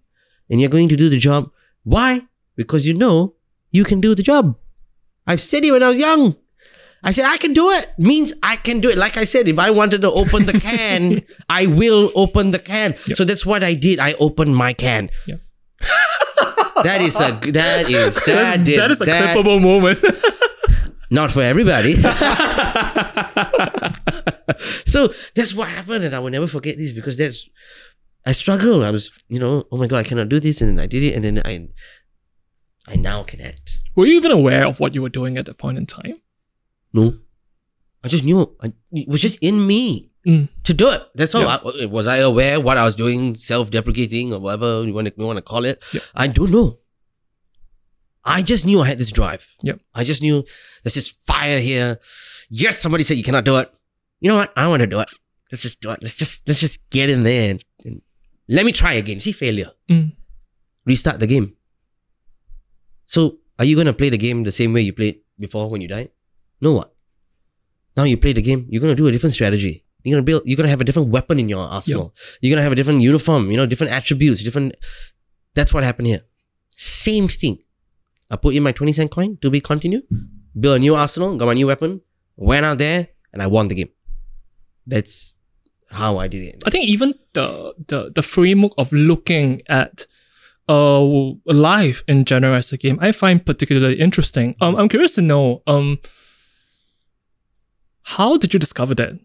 and 0.50 0.60
you're 0.62 0.70
going 0.70 0.90
to 0.90 0.96
do 0.96 1.10
the 1.10 1.18
job. 1.20 1.52
Why? 1.84 2.22
Because 2.56 2.86
you 2.86 2.94
know 2.94 3.36
you 3.72 3.84
can 3.84 4.02
do 4.02 4.16
the 4.16 4.24
job. 4.24 4.58
I've 5.28 5.42
said 5.42 5.64
it 5.64 5.72
when 5.72 5.84
I 5.84 5.90
was 5.90 6.00
young. 6.00 6.36
I 7.04 7.12
said, 7.12 7.26
I 7.26 7.38
can 7.38 7.54
do 7.54 7.70
it. 7.72 7.92
Means 7.98 8.34
I 8.42 8.56
can 8.56 8.80
do 8.80 8.90
it. 8.90 8.98
Like 8.98 9.18
I 9.18 9.26
said, 9.26 9.48
if 9.48 9.60
I 9.60 9.72
wanted 9.72 10.02
to 10.02 10.12
open 10.12 10.46
the 10.46 10.54
can, 10.62 11.22
I 11.50 11.66
will 11.68 12.12
open 12.16 12.52
the 12.52 12.60
can. 12.60 12.96
Yep. 13.08 13.18
So 13.18 13.26
that's 13.26 13.46
what 13.46 13.64
I 13.64 13.74
did. 13.74 14.00
I 14.00 14.14
opened 14.14 14.56
my 14.56 14.74
can. 14.74 15.10
Yep. 15.28 15.42
that 16.84 17.02
is 17.02 17.20
a, 17.20 17.32
that 17.52 17.90
is, 17.90 18.16
that 18.26 18.64
did, 18.64 18.80
that 18.80 18.92
is 18.92 19.02
a 19.02 19.06
that- 19.06 19.36
clippable 19.36 19.62
moment. 19.62 20.00
not 21.14 21.32
for 21.32 21.42
everybody. 21.42 21.94
so 24.86 25.08
that's 25.36 25.54
what 25.54 25.68
happened, 25.70 26.04
and 26.04 26.16
I 26.16 26.20
will 26.20 26.32
never 26.32 26.48
forget 26.48 26.78
this 26.78 26.92
because 26.92 27.18
that's 27.20 27.48
I 28.26 28.32
struggled. 28.32 28.84
I 28.84 28.92
was, 28.92 29.12
you 29.28 29.40
know, 29.40 29.66
oh 29.72 29.78
my 29.78 29.88
god, 29.88 29.98
I 30.00 30.04
cannot 30.04 30.30
do 30.30 30.40
this, 30.40 30.62
and 30.62 30.72
then 30.72 30.84
I 30.84 30.88
did 30.88 31.04
it, 31.04 31.14
and 31.16 31.24
then 31.24 31.40
I, 31.46 31.68
I 32.88 32.96
now 32.96 33.22
can 33.24 33.42
act. 33.42 33.78
were 33.96 34.06
you 34.08 34.16
even 34.16 34.32
aware 34.32 34.66
of 34.66 34.80
what 34.80 34.96
you 34.96 35.02
were 35.04 35.10
doing 35.10 35.38
at 35.38 35.46
that 35.46 35.58
point 35.60 35.78
in 35.78 35.86
time? 35.86 36.16
No, 36.94 37.18
I 38.04 38.08
just 38.08 38.24
knew 38.24 38.56
I, 38.62 38.72
it 38.92 39.08
was 39.08 39.22
just 39.22 39.40
in 39.42 39.66
me 39.68 40.10
Mm. 40.26 40.48
to 40.64 40.74
do 40.74 40.88
it. 40.90 41.02
That's 41.16 41.36
all. 41.36 41.42
Yeah. 41.42 41.58
I, 41.82 41.86
was 41.86 42.08
I 42.08 42.20
aware 42.20 42.58
what 42.58 42.78
I 42.78 42.86
was 42.86 42.96
doing, 42.96 43.36
self-deprecating 43.36 44.34
or 44.34 44.40
whatever 44.40 44.82
you 44.86 44.94
want 44.94 45.08
to 45.08 45.14
you 45.18 45.26
want 45.26 45.36
to 45.36 45.42
call 45.44 45.66
it? 45.66 45.84
Yeah. 45.94 46.00
I 46.16 46.28
don't 46.28 46.50
know. 46.50 46.80
I 48.24 48.42
just 48.42 48.66
knew 48.66 48.80
I 48.80 48.88
had 48.88 48.98
this 48.98 49.12
drive. 49.12 49.54
Yep. 49.64 49.82
I 49.94 50.06
just 50.06 50.22
knew 50.22 50.46
there's 50.82 50.94
this 50.96 51.12
fire 51.12 51.60
here. 51.60 52.00
Yes, 52.50 52.80
somebody 52.80 53.04
said 53.04 53.18
you 53.18 53.24
cannot 53.26 53.44
do 53.44 53.58
it. 53.58 53.70
You 54.22 54.30
know 54.30 54.38
what? 54.38 54.54
I 54.56 54.70
want 54.70 54.80
to 54.80 54.88
do 54.88 55.02
it. 55.02 55.10
Let's 55.52 55.62
just 55.62 55.82
do 55.82 55.92
it. 55.92 56.00
Let's 56.02 56.16
just 56.16 56.48
let's 56.48 56.62
just 56.62 56.90
get 56.90 57.10
in 57.10 57.24
there 57.24 57.52
and, 57.52 57.66
and 57.84 58.02
let 58.48 58.66
me 58.66 58.72
try 58.72 58.94
again. 58.94 59.20
See 59.20 59.34
failure. 59.34 59.72
Mm. 59.90 60.16
Restart 60.86 61.20
the 61.20 61.28
game. 61.28 61.58
So 63.06 63.40
are 63.60 63.66
you 63.66 63.76
gonna 63.76 63.92
play 63.92 64.10
the 64.10 64.18
game 64.18 64.44
the 64.44 64.54
same 64.54 64.72
way 64.72 64.82
you 64.88 64.94
played 64.94 65.20
before 65.38 65.70
when 65.70 65.82
you 65.82 65.90
died? 65.90 66.12
No 66.64 66.74
what? 66.78 66.96
Now 67.98 68.06
you 68.06 68.18
play 68.18 68.34
the 68.34 68.42
game, 68.42 68.66
you're 68.70 68.82
gonna 68.82 68.96
do 68.96 69.08
a 69.08 69.12
different 69.12 69.34
strategy. 69.34 69.84
You're 70.04 70.16
gonna 70.16 70.26
build 70.26 70.44
you're 70.46 70.58
gonna 70.58 70.70
have 70.70 70.82
a 70.82 70.84
different 70.86 71.10
weapon 71.10 71.38
in 71.40 71.50
your 71.50 71.60
arsenal. 71.60 72.14
You're 72.42 72.54
gonna 72.56 72.64
have 72.64 72.72
a 72.72 72.76
different 72.76 73.02
uniform, 73.02 73.52
you 73.52 73.58
know, 73.58 73.66
different 73.66 73.92
attributes, 73.92 74.44
different 74.44 74.76
that's 75.54 75.74
what 75.74 75.84
happened 75.84 76.08
here. 76.08 76.22
Same 76.72 77.28
thing. 77.28 77.58
I 78.32 78.38
put 78.38 78.56
in 78.56 78.64
my 78.64 78.72
20 78.72 78.94
cent 78.94 79.12
coin 79.12 79.38
to 79.42 79.52
be 79.52 79.60
continued, 79.60 80.04
build 80.60 80.78
a 80.78 80.80
new 80.80 80.96
arsenal, 80.96 81.38
got 81.38 81.46
my 81.46 81.54
new 81.54 81.68
weapon, 81.68 82.02
went 82.36 82.66
out 82.66 82.78
there, 82.80 83.10
and 83.34 83.42
I 83.42 83.48
won 83.48 83.68
the 83.68 83.76
game. 83.76 83.90
That's 84.88 85.38
how 85.92 86.18
I 86.18 86.28
did 86.28 86.44
it. 86.44 86.64
I 86.66 86.70
think 86.70 86.88
even 86.88 87.14
the 87.34 87.76
the 87.88 88.12
the 88.16 88.24
framework 88.24 88.72
of 88.78 88.92
looking 88.92 89.62
at 89.68 90.08
uh 90.70 91.04
life 91.46 92.04
in 92.08 92.24
general 92.26 92.56
as 92.56 92.72
a 92.74 92.78
game, 92.78 92.98
I 93.02 93.12
find 93.12 93.46
particularly 93.46 94.00
interesting. 94.00 94.56
Um, 94.62 94.76
I'm 94.78 94.88
curious 94.90 95.16
to 95.16 95.22
know 95.22 95.62
um 95.68 96.00
how 98.04 98.38
did 98.38 98.54
you 98.54 98.60
discover 98.60 98.94
that? 98.96 99.20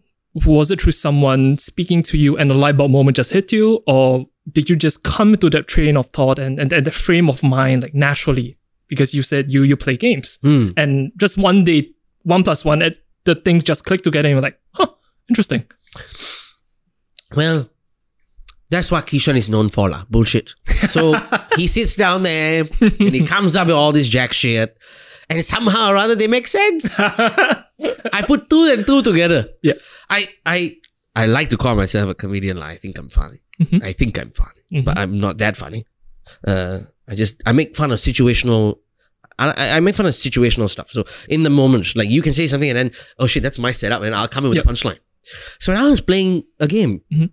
Was 0.45 0.71
it 0.71 0.81
through 0.81 0.91
someone 0.93 1.57
speaking 1.57 2.03
to 2.03 2.17
you 2.17 2.37
and 2.37 2.51
a 2.51 2.53
light 2.53 2.77
bulb 2.77 2.91
moment 2.91 3.17
just 3.17 3.33
hit 3.33 3.51
you, 3.51 3.79
or 3.87 4.27
did 4.51 4.69
you 4.69 4.75
just 4.75 5.03
come 5.03 5.35
to 5.37 5.49
that 5.49 5.67
train 5.67 5.97
of 5.97 6.07
thought 6.07 6.39
and 6.39 6.59
and, 6.59 6.71
and 6.71 6.85
that 6.85 6.93
frame 6.93 7.29
of 7.29 7.43
mind 7.43 7.83
like 7.83 7.93
naturally? 7.95 8.57
Because 8.87 9.13
you 9.13 9.21
said 9.21 9.51
you 9.51 9.63
you 9.63 9.75
play 9.77 9.97
games 9.97 10.37
Hmm. 10.41 10.69
and 10.77 11.11
just 11.17 11.37
one 11.37 11.63
day 11.63 11.91
one 12.23 12.43
plus 12.43 12.63
one 12.65 12.81
it, 12.81 12.99
the 13.25 13.35
things 13.35 13.63
just 13.63 13.85
click 13.85 14.01
together 14.01 14.27
and 14.27 14.33
you're 14.35 14.41
like, 14.41 14.59
huh, 14.73 14.87
interesting. 15.29 15.63
Well, 17.35 17.69
that's 18.69 18.91
what 18.91 19.05
Kishan 19.05 19.35
is 19.35 19.49
known 19.49 19.69
for, 19.69 19.89
lah. 19.89 20.05
Bullshit. 20.09 20.51
So 20.89 21.15
he 21.55 21.67
sits 21.67 21.95
down 21.95 22.23
there 22.23 22.65
and 22.81 23.13
he 23.13 23.25
comes 23.25 23.55
up 23.55 23.67
with 23.67 23.75
all 23.75 23.91
this 23.91 24.07
jack 24.09 24.33
shit, 24.33 24.77
and 25.29 25.43
somehow 25.43 25.91
or 25.91 25.97
other 25.97 26.15
they 26.15 26.27
make 26.27 26.47
sense. 26.47 26.99
I 28.13 28.21
put 28.23 28.49
two 28.49 28.69
and 28.73 28.85
two 28.85 29.01
together. 29.01 29.49
Yeah. 29.63 29.73
I 30.09 30.27
I 30.45 30.77
I 31.15 31.25
like 31.27 31.49
to 31.49 31.57
call 31.57 31.75
myself 31.75 32.09
a 32.09 32.13
comedian. 32.15 32.57
lah. 32.57 32.67
I 32.67 32.75
think 32.75 32.97
I'm 32.99 33.09
funny. 33.09 33.39
Mhm. 33.61 33.83
I 33.83 33.91
think 33.93 34.17
I'm 34.17 34.31
funny, 34.31 34.83
but 34.83 34.97
I'm 34.97 35.19
not 35.19 35.37
that 35.39 35.55
funny. 35.57 35.83
Uh, 36.47 36.79
I 37.07 37.15
just 37.15 37.41
I 37.45 37.51
make 37.51 37.75
fun 37.75 37.91
of 37.91 37.99
situational. 37.99 38.79
I, 39.37 39.51
I- 39.55 39.71
I 39.77 39.79
make 39.79 39.95
fun 39.95 40.05
of 40.07 40.13
situational 40.13 40.69
stuff. 40.69 40.91
So 40.91 41.03
in 41.27 41.43
the 41.43 41.49
moment, 41.49 41.95
like 41.95 42.09
you 42.09 42.21
can 42.21 42.33
say 42.33 42.47
something 42.47 42.69
and 42.69 42.77
then 42.77 42.91
oh 43.19 43.27
shit, 43.27 43.43
that's 43.43 43.59
my 43.59 43.71
setup, 43.71 44.01
and 44.03 44.15
I'll 44.15 44.27
come 44.31 44.43
in 44.45 44.49
with 44.51 44.57
Yep. 44.63 44.65
a 44.65 44.69
punchline. 44.69 44.99
So 45.59 45.71
when 45.73 45.81
I 45.83 45.89
was 45.89 46.01
playing 46.01 46.43
a 46.59 46.67
game, 46.67 47.01
Mhm. 47.11 47.29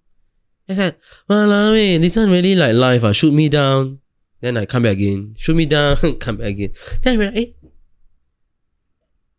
I 0.68 0.74
said, 0.74 0.96
"Well, 1.28 1.52
I 1.52 1.70
mean, 1.72 2.00
this 2.02 2.16
one 2.16 2.30
really 2.30 2.54
like 2.58 2.74
life. 2.74 3.04
Uh, 3.06 3.12
shoot 3.14 3.32
me 3.34 3.48
down, 3.48 4.00
then 4.42 4.56
I 4.56 4.66
come 4.66 4.82
back 4.82 4.98
again. 4.98 5.34
Shoot 5.38 5.54
me 5.54 5.66
down, 5.66 5.94
come 6.24 6.36
back 6.42 6.48
again. 6.58 6.72
Then 7.02 7.14
I 7.14 7.16
realized, 7.22 7.38
eh, 7.38 7.50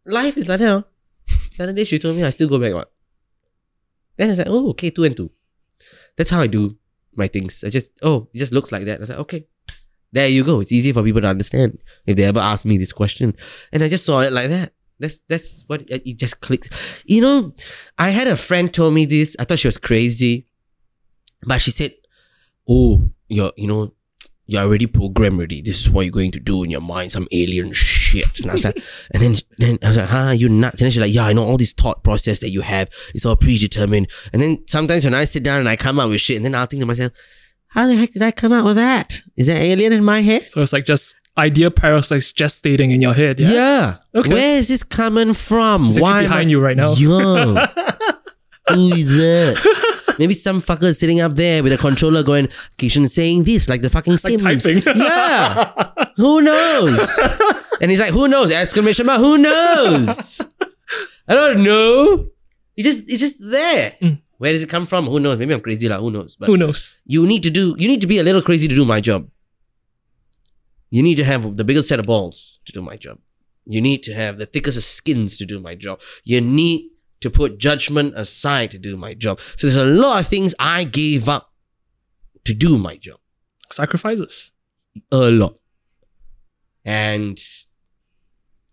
life 0.06 0.38
is 0.38 0.48
like 0.48 0.60
that. 0.60 0.70
oh. 0.72 0.84
The 1.58 1.64
other 1.64 1.74
day 1.74 1.84
she 1.84 2.00
told 2.00 2.16
me 2.16 2.24
I 2.24 2.30
still 2.30 2.48
go 2.48 2.60
back. 2.60 2.74
What? 2.74 2.92
Then 4.16 4.30
I 4.30 4.32
was 4.32 4.40
like, 4.40 4.48
oh, 4.50 4.70
okay, 4.70 4.90
two 4.90 5.04
and 5.04 5.18
two. 5.18 5.32
That's 6.16 6.30
how 6.30 6.42
I 6.42 6.48
do 6.48 6.78
my 7.16 7.28
things. 7.28 7.64
I 7.64 7.70
just, 7.70 7.92
oh, 8.02 8.28
it 8.34 8.38
just 8.38 8.54
looks 8.54 8.72
like 8.72 8.86
that. 8.86 8.98
I 8.98 9.00
was 9.00 9.10
like, 9.10 9.20
okay, 9.20 9.48
there 10.12 10.28
you 10.28 10.44
go. 10.44 10.62
It's 10.62 10.72
easy 10.72 10.92
for 10.92 11.04
people 11.04 11.22
to 11.22 11.28
understand 11.28 11.80
if 12.06 12.16
they 12.16 12.24
ever 12.24 12.40
ask 12.40 12.66
me 12.66 12.78
this 12.78 12.94
question. 12.94 13.34
And 13.74 13.84
I 13.84 13.90
just 13.90 14.06
saw 14.06 14.22
it 14.22 14.32
like 14.32 14.50
that. 14.50 14.74
That's 15.00 15.20
that's 15.30 15.64
what 15.68 15.84
it 15.90 16.18
just 16.18 16.42
clicks. 16.42 17.04
You 17.06 17.22
know, 17.22 17.54
I 18.00 18.10
had 18.10 18.28
a 18.28 18.36
friend 18.36 18.74
told 18.74 18.96
me 18.96 19.06
this. 19.06 19.36
I 19.40 19.44
thought 19.44 19.60
she 19.60 19.68
was 19.68 19.78
crazy, 19.78 20.48
but 21.46 21.62
she 21.62 21.70
said, 21.70 21.94
"Oh, 22.68 23.08
you're 23.28 23.52
you 23.58 23.68
know, 23.68 23.94
you're 24.48 24.64
already 24.64 24.88
programmed 24.88 25.38
already. 25.38 25.62
This 25.62 25.82
is 25.82 25.90
what 25.90 26.06
you're 26.06 26.12
going 26.12 26.32
to 26.32 26.40
do 26.40 26.64
in 26.64 26.72
your 26.72 26.82
mind, 26.82 27.12
some 27.12 27.28
alien 27.32 27.72
shit." 27.74 28.40
And 28.40 28.50
I 28.50 28.54
was 28.54 28.64
like, 28.64 28.76
and 29.14 29.22
then 29.22 29.36
then 29.60 29.78
I 29.84 29.88
was 29.90 29.98
like, 29.98 30.10
"Huh, 30.10 30.32
you 30.36 30.50
nuts?" 30.50 30.82
And 30.82 30.86
then 30.86 30.92
she's 30.92 31.02
like, 31.02 31.14
"Yeah, 31.14 31.26
I 31.26 31.34
know 31.34 31.44
all 31.44 31.58
this 31.58 31.74
thought 31.74 32.04
process 32.04 32.40
that 32.40 32.50
you 32.50 32.62
have. 32.62 32.90
It's 33.14 33.26
all 33.26 33.36
predetermined." 33.36 34.08
And 34.34 34.42
then 34.42 34.64
sometimes 34.68 35.06
when 35.06 35.14
I 35.14 35.26
sit 35.26 35.44
down 35.44 35.60
and 35.60 35.70
I 35.70 35.76
come 35.76 36.00
up 36.00 36.10
with 36.10 36.22
shit, 36.22 36.38
and 36.38 36.46
then 36.46 36.56
I'll 36.56 36.66
think 36.66 36.82
to 36.82 36.86
myself, 36.88 37.12
"How 37.70 37.86
the 37.88 37.96
heck 37.96 38.12
did 38.14 38.22
I 38.24 38.32
come 38.32 38.52
up 38.54 38.66
with 38.66 38.76
that? 38.78 39.22
Is 39.36 39.48
there 39.48 39.58
alien 39.62 39.94
in 39.94 40.04
my 40.04 40.22
head?" 40.22 40.44
So 40.44 40.62
it's 40.62 40.74
like 40.74 40.86
just 40.86 41.16
idea 41.38 41.70
parasites 41.70 42.32
gestating 42.32 42.92
in 42.94 43.02
your 43.02 43.14
head. 43.14 43.40
Yeah. 43.40 43.52
Yeah. 43.52 43.96
Okay. 44.16 44.34
Where 44.34 44.58
is 44.58 44.70
this 44.70 44.84
coming 44.84 45.34
from? 45.36 45.84
It's 45.86 45.98
actually 45.98 46.02
Why 46.02 46.22
behind 46.24 46.50
I- 46.50 46.52
you 46.52 46.60
right 46.62 46.76
now. 46.78 46.94
Yeah. 46.94 47.68
Who 48.70 48.88
is 48.94 49.16
that? 49.18 50.04
Maybe 50.20 50.34
some 50.34 50.60
fucker 50.62 50.96
sitting 50.96 51.20
up 51.22 51.34
there 51.34 51.62
with 51.64 51.74
a 51.74 51.78
controller 51.78 52.24
going, 52.24 52.48
Kishan 52.78 53.10
saying 53.10 53.44
this 53.44 53.70
like 53.70 53.82
the 53.82 53.90
fucking 53.90 54.18
Sims. 54.18 54.42
typing. 54.44 54.82
yeah. 54.96 55.92
Who 56.18 56.42
knows? 56.42 57.20
and 57.82 57.92
he's 57.92 58.00
like, 58.00 58.12
who 58.14 58.28
knows? 58.28 58.52
Exclamation 58.52 59.06
mark, 59.06 59.20
who 59.20 59.38
knows? 59.38 60.42
I 61.28 61.34
don't 61.36 61.64
know. 61.64 62.30
It's 62.76 62.88
just 62.88 63.12
it's 63.12 63.20
just 63.20 63.38
there. 63.40 63.92
Mm. 64.02 64.20
Where 64.40 64.52
does 64.54 64.64
it 64.64 64.70
come 64.70 64.86
from? 64.86 65.06
Who 65.06 65.20
knows? 65.20 65.38
Maybe 65.38 65.54
I'm 65.54 65.62
crazy, 65.62 65.88
like, 65.90 66.00
who 66.00 66.12
knows? 66.12 66.36
But 66.36 66.48
Who 66.48 66.58
knows? 66.58 67.00
you 67.06 67.26
need 67.28 67.44
to 67.44 67.50
do 67.50 67.76
you 67.78 67.88
need 67.88 68.02
to 68.02 68.08
be 68.08 68.18
a 68.20 68.24
little 68.24 68.42
crazy 68.42 68.68
to 68.68 68.76
do 68.76 68.86
my 68.86 69.00
job. 69.02 69.30
You 70.90 71.04
need 71.04 71.16
to 71.16 71.24
have 71.24 71.58
the 71.58 71.64
biggest 71.64 71.90
set 71.90 72.00
of 72.00 72.06
balls 72.06 72.60
to 72.66 72.72
do 72.72 72.82
my 72.82 72.96
job. 72.96 73.20
You 73.66 73.82
need 73.82 74.04
to 74.04 74.14
have 74.14 74.38
the 74.38 74.46
thickest 74.46 74.78
of 74.78 74.84
skins 74.84 75.38
to 75.38 75.46
do 75.46 75.60
my 75.60 75.76
job. 75.76 76.00
You 76.24 76.40
need 76.40 76.90
to 77.22 77.30
put 77.30 77.58
judgment 77.58 78.14
aside 78.16 78.72
to 78.72 78.78
do 78.78 78.96
my 78.98 79.14
job. 79.14 79.40
So 79.40 79.68
there's 79.68 79.76
a 79.76 79.86
lot 79.86 80.22
of 80.22 80.28
things 80.28 80.54
I 80.60 80.84
gave 80.84 81.28
up 81.28 81.52
to 82.46 82.54
do 82.54 82.78
my 82.78 82.96
job. 82.98 83.20
Sacrifices. 83.72 84.52
A 85.12 85.30
lot. 85.32 85.58
And 86.86 87.40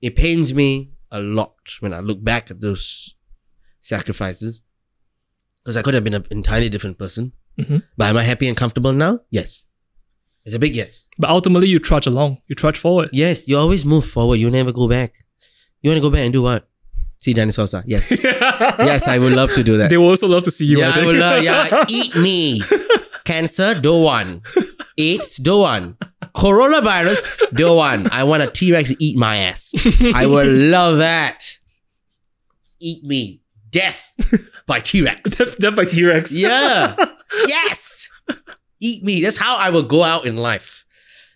it 0.01 0.14
pains 0.14 0.55
me 0.55 0.92
a 1.11 1.20
lot 1.20 1.55
when 1.80 1.92
I 1.92 2.01
look 2.01 2.22
back 2.22 2.51
at 2.51 2.61
those 2.61 3.16
sacrifices. 3.80 4.62
Because 5.62 5.76
I 5.76 5.82
could 5.82 5.95
have 5.95 6.05
been 6.05 6.14
an 6.14 6.26
entirely 6.30 6.68
different 6.68 6.99
person. 6.99 7.32
Mhm. 7.59 7.82
But 7.97 8.11
am 8.11 8.16
I 8.16 8.22
happy 8.24 8.47
and 8.49 8.57
comfortable 8.57 8.92
now? 8.92 9.20
Yes. 9.30 9.64
It's 10.45 10.55
a 10.55 10.59
big 10.59 10.74
yes. 10.76 11.07
But 11.18 11.30
ultimately, 11.30 11.68
you 11.68 11.78
trudge 11.78 12.07
along. 12.07 12.38
You 12.49 12.55
trudge 12.55 12.76
forward. 12.76 13.09
Yes, 13.12 13.49
you 13.49 13.57
always 13.57 13.84
move 13.86 14.05
forward. 14.05 14.36
You 14.36 14.51
never 14.51 14.72
go 14.72 14.86
back. 14.88 15.24
You 15.80 15.90
want 15.90 15.99
to 15.99 16.03
go 16.03 16.11
back 16.11 16.20
and 16.24 16.32
do 16.32 16.42
what? 16.42 16.68
See 17.25 17.33
dinosaurs? 17.33 17.72
ah? 17.72 17.81
Yes. 17.87 18.11
yes, 18.22 19.09
I 19.09 19.16
would 19.18 19.33
love 19.33 19.55
to 19.55 19.62
do 19.64 19.79
that. 19.79 19.89
They 19.89 19.97
will 19.97 20.11
also 20.12 20.29
love 20.29 20.45
to 20.45 20.51
see 20.51 20.66
you. 20.66 20.81
yeah, 20.81 20.93
I 20.95 21.07
would 21.07 21.16
love. 21.16 21.43
Yeah, 21.43 21.85
eat 21.89 22.14
me. 22.16 22.61
Cancer, 23.25 23.72
do 23.81 23.97
one. 24.03 24.43
AIDS, 24.99 25.39
do 25.41 25.61
one. 25.61 25.97
Coronavirus, 26.37 27.57
do 27.57 27.77
one. 27.77 28.09
I 28.12 28.25
want 28.25 28.43
a 28.43 28.51
T 28.51 28.72
Rex 28.72 28.91
to 28.93 28.97
eat 29.03 29.16
my 29.16 29.37
ass. 29.49 29.72
I 30.14 30.27
would 30.27 30.47
love 30.47 30.99
that. 30.99 31.41
Eat 32.79 33.03
me. 33.05 33.41
Death 33.70 34.12
by 34.66 34.81
T 34.81 35.01
Rex. 35.03 35.31
Death, 35.39 35.57
death 35.57 35.77
by 35.77 35.85
T 35.87 36.05
Rex. 36.05 36.37
Yeah. 36.37 36.95
yes. 37.49 38.11
Eat 38.81 39.03
me. 39.03 39.22
That's 39.22 39.39
how 39.39 39.57
I 39.57 39.70
will 39.70 39.85
go 39.89 40.03
out 40.05 40.27
in 40.27 40.37
life. 40.37 40.85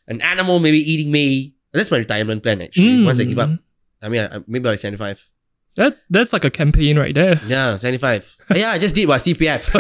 An 0.07 0.20
animal 0.20 0.61
maybe 0.61 0.76
eating 0.84 1.11
me. 1.11 1.57
That's 1.72 1.91
my 1.91 1.97
retirement 1.97 2.43
plan 2.43 2.61
actually. 2.61 2.89
Mm. 3.01 3.07
Once 3.07 3.20
I 3.20 3.24
give 3.24 3.39
up, 3.39 3.49
I 4.03 4.11
mean, 4.11 4.20
I- 4.30 4.45
maybe 4.47 4.64
by 4.68 4.76
75. 4.76 5.30
That 5.78 5.96
that's 6.10 6.32
like 6.32 6.44
a 6.44 6.50
campaign 6.50 6.98
right 6.98 7.14
there. 7.14 7.38
Yeah, 7.46 7.76
75. 7.76 8.38
Eh, 8.50 8.58
yeah, 8.58 8.70
I 8.70 8.78
just 8.78 8.96
did 8.96 9.06
what 9.06 9.20
CPF. 9.20 9.70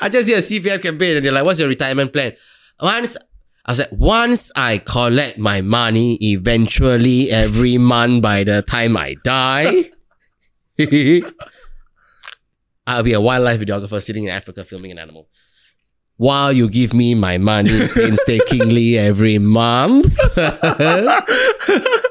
I 0.00 0.08
just 0.08 0.28
did 0.28 0.38
a 0.38 0.42
CPF 0.42 0.80
campaign 0.80 1.16
and 1.16 1.26
they're 1.26 1.32
like, 1.32 1.44
what's 1.44 1.58
your 1.58 1.68
retirement 1.68 2.12
plan? 2.12 2.34
Once 2.80 3.16
I 3.64 3.72
was 3.72 3.80
like, 3.80 3.88
once 3.90 4.52
I 4.54 4.78
collect 4.78 5.38
my 5.38 5.60
money 5.60 6.18
eventually 6.22 7.32
every 7.32 7.78
month 7.78 8.22
by 8.22 8.44
the 8.44 8.62
time 8.62 8.96
I 8.96 9.16
die, 9.24 9.82
I'll 12.86 13.02
be 13.02 13.12
a 13.12 13.20
wildlife 13.20 13.58
videographer 13.58 14.00
sitting 14.00 14.22
in 14.22 14.30
Africa 14.30 14.62
filming 14.62 14.92
an 14.92 15.00
animal. 15.00 15.28
While 16.16 16.52
you 16.52 16.70
give 16.70 16.94
me 16.94 17.16
my 17.16 17.38
money 17.38 17.88
painstakingly 17.92 18.98
every 18.98 19.38
month. 19.38 20.16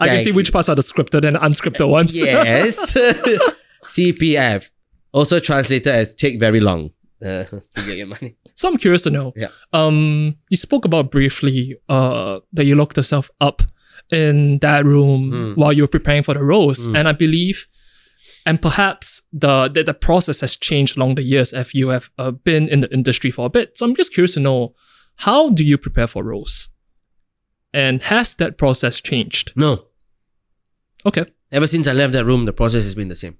I 0.00 0.08
can 0.08 0.24
see 0.24 0.32
which 0.32 0.52
parts 0.52 0.68
are 0.68 0.74
the 0.74 0.82
scripted 0.82 1.24
and 1.26 1.36
unscripted 1.36 1.88
ones. 1.88 2.18
Yes. 2.20 2.96
CPF. 3.84 4.70
Also 5.12 5.40
translated 5.40 5.88
as 5.92 6.14
take 6.14 6.38
very 6.38 6.60
long 6.60 6.90
uh, 7.24 7.44
to 7.44 7.62
get 7.86 7.96
your 7.96 8.06
money. 8.06 8.36
So 8.54 8.68
I'm 8.68 8.76
curious 8.76 9.02
to 9.02 9.10
know. 9.10 9.32
Yeah. 9.36 9.48
Um, 9.72 10.36
you 10.48 10.56
spoke 10.56 10.84
about 10.84 11.10
briefly 11.10 11.76
uh 11.88 12.40
that 12.52 12.64
you 12.64 12.76
locked 12.76 12.96
yourself 12.96 13.30
up 13.40 13.62
in 14.10 14.58
that 14.60 14.84
room 14.84 15.30
Hmm. 15.30 15.52
while 15.60 15.72
you 15.72 15.82
were 15.82 15.88
preparing 15.88 16.22
for 16.22 16.34
the 16.34 16.42
roles, 16.44 16.86
and 16.86 17.06
I 17.08 17.12
believe, 17.12 17.66
and 18.46 18.60
perhaps 18.62 19.22
the 19.32 19.68
the, 19.68 19.82
the 19.82 19.94
process 19.94 20.40
has 20.40 20.56
changed 20.56 20.96
along 20.96 21.14
the 21.16 21.22
years 21.22 21.52
if 21.52 21.74
you 21.74 21.88
have 21.90 22.10
uh, 22.18 22.30
been 22.30 22.68
in 22.68 22.80
the 22.80 22.92
industry 22.92 23.30
for 23.30 23.46
a 23.46 23.50
bit. 23.50 23.76
So 23.76 23.86
I'm 23.86 23.94
just 23.96 24.12
curious 24.14 24.34
to 24.34 24.40
know 24.40 24.74
how 25.16 25.50
do 25.50 25.64
you 25.64 25.76
prepare 25.78 26.06
for 26.06 26.22
roles, 26.24 26.70
and 27.72 28.02
has 28.02 28.34
that 28.36 28.56
process 28.58 29.00
changed? 29.00 29.52
No. 29.56 29.86
Okay, 31.06 31.24
Ever 31.52 31.66
since 31.66 31.86
I 31.88 31.92
left 31.92 32.12
that 32.12 32.24
room, 32.24 32.44
the 32.44 32.52
process 32.52 32.84
has 32.84 32.94
been 32.94 33.08
the 33.08 33.16
same. 33.16 33.38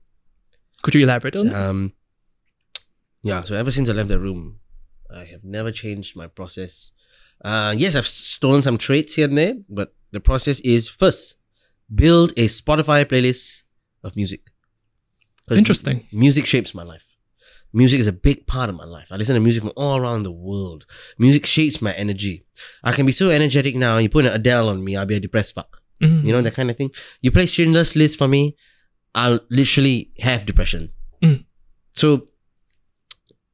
could 0.83 0.95
you 0.95 1.03
elaborate 1.05 1.37
on? 1.37 1.47
that? 1.47 1.69
Um, 1.71 1.93
yeah, 3.23 3.43
so 3.43 3.55
ever 3.55 3.71
since 3.71 3.89
I 3.89 3.93
left 3.93 4.09
that 4.09 4.19
room, 4.19 4.61
I 5.15 5.25
have 5.25 5.45
never 5.45 5.71
changed 5.71 6.17
my 6.17 6.27
process. 6.27 6.93
Uh, 7.45 7.75
yes, 7.77 7.95
I've 7.95 8.07
stolen 8.07 8.63
some 8.63 8.79
traits 8.79 9.15
here 9.15 9.29
and 9.29 9.37
there, 9.39 9.55
but 9.69 9.95
the 10.13 10.21
process 10.21 10.61
is 10.61 10.89
first, 10.89 11.37
build 11.95 12.31
a 12.33 12.47
Spotify 12.49 13.05
playlist 13.05 13.65
of 14.03 14.17
music. 14.17 14.51
Interesting. 15.51 16.07
Music 16.13 16.47
shapes 16.47 16.75
my 16.75 16.83
life. 16.83 17.07
Music 17.73 18.01
is 18.01 18.07
a 18.07 18.13
big 18.13 18.47
part 18.47 18.69
of 18.69 18.75
my 18.77 18.85
life. 18.85 19.09
I 19.13 19.17
listen 19.17 19.35
to 19.35 19.41
music 19.41 19.63
from 19.63 19.73
all 19.77 19.99
around 19.99 20.23
the 20.25 20.33
world. 20.33 20.87
Music 21.19 21.47
shapes 21.47 21.81
my 21.83 21.93
energy. 21.93 22.45
I 22.83 22.93
can 22.93 23.07
be 23.07 23.13
so 23.13 23.31
energetic 23.31 23.77
now. 23.77 23.99
You 23.99 24.09
put 24.09 24.25
an 24.25 24.33
Adele 24.33 24.69
on 24.69 24.83
me, 24.85 24.97
I'll 24.97 25.07
be 25.07 25.17
a 25.17 25.21
depressed 25.21 25.55
fuck. 25.55 25.80
Mhm. 26.01 26.25
You 26.25 26.33
know, 26.33 26.43
that 26.43 26.55
kind 26.55 26.71
of 26.71 26.77
thing. 26.77 26.91
You 27.23 27.31
play 27.31 27.47
Schindler's 27.47 27.95
List 27.97 28.19
for 28.19 28.29
me, 28.29 28.57
I'll 29.15 29.41
literally 29.51 30.13
have 30.21 30.47
depression. 30.47 30.91
Mm. 31.23 31.45
So, 31.91 32.29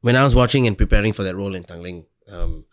when 0.00 0.16
I 0.16 0.22
was 0.22 0.36
watching 0.36 0.66
and 0.66 0.78
preparing 0.78 1.12
for 1.12 1.24
that 1.24 1.34
role 1.34 1.54
in 1.54 1.64
Tanglin, 1.64 2.04
um, 2.30 2.64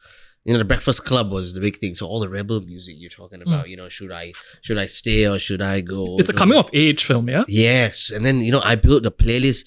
you 0.43 0.51
know, 0.51 0.59
the 0.59 0.65
Breakfast 0.65 1.05
Club 1.05 1.31
was 1.31 1.53
the 1.53 1.61
big 1.61 1.77
thing. 1.77 1.95
So 1.95 2.05
all 2.05 2.19
the 2.19 2.29
rebel 2.29 2.59
music 2.61 2.95
you're 2.97 3.09
talking 3.09 3.41
about, 3.41 3.69
you 3.69 3.77
know, 3.77 3.87
should 3.87 4.11
I 4.11 4.33
should 4.61 4.77
I 4.77 4.87
stay 4.87 5.27
or 5.27 5.39
should 5.39 5.61
I 5.61 5.81
go? 5.81 6.03
Mm. 6.03 6.19
It's 6.19 6.29
a 6.29 6.33
coming 6.33 6.57
of 6.57 6.69
age 6.73 7.03
film, 7.03 7.29
yeah. 7.29 7.45
Yes, 7.47 8.11
and 8.11 8.25
then 8.25 8.41
you 8.41 8.51
know 8.51 8.61
I 8.61 8.75
built 8.75 9.03
the 9.03 9.11
playlist 9.11 9.65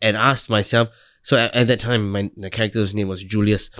and 0.00 0.16
asked 0.16 0.48
myself. 0.48 0.88
So 1.22 1.36
at, 1.36 1.54
at 1.54 1.66
that 1.68 1.80
time, 1.80 2.10
my 2.10 2.30
the 2.36 2.50
character's 2.50 2.94
name 2.94 3.08
was 3.08 3.22
Julius. 3.22 3.70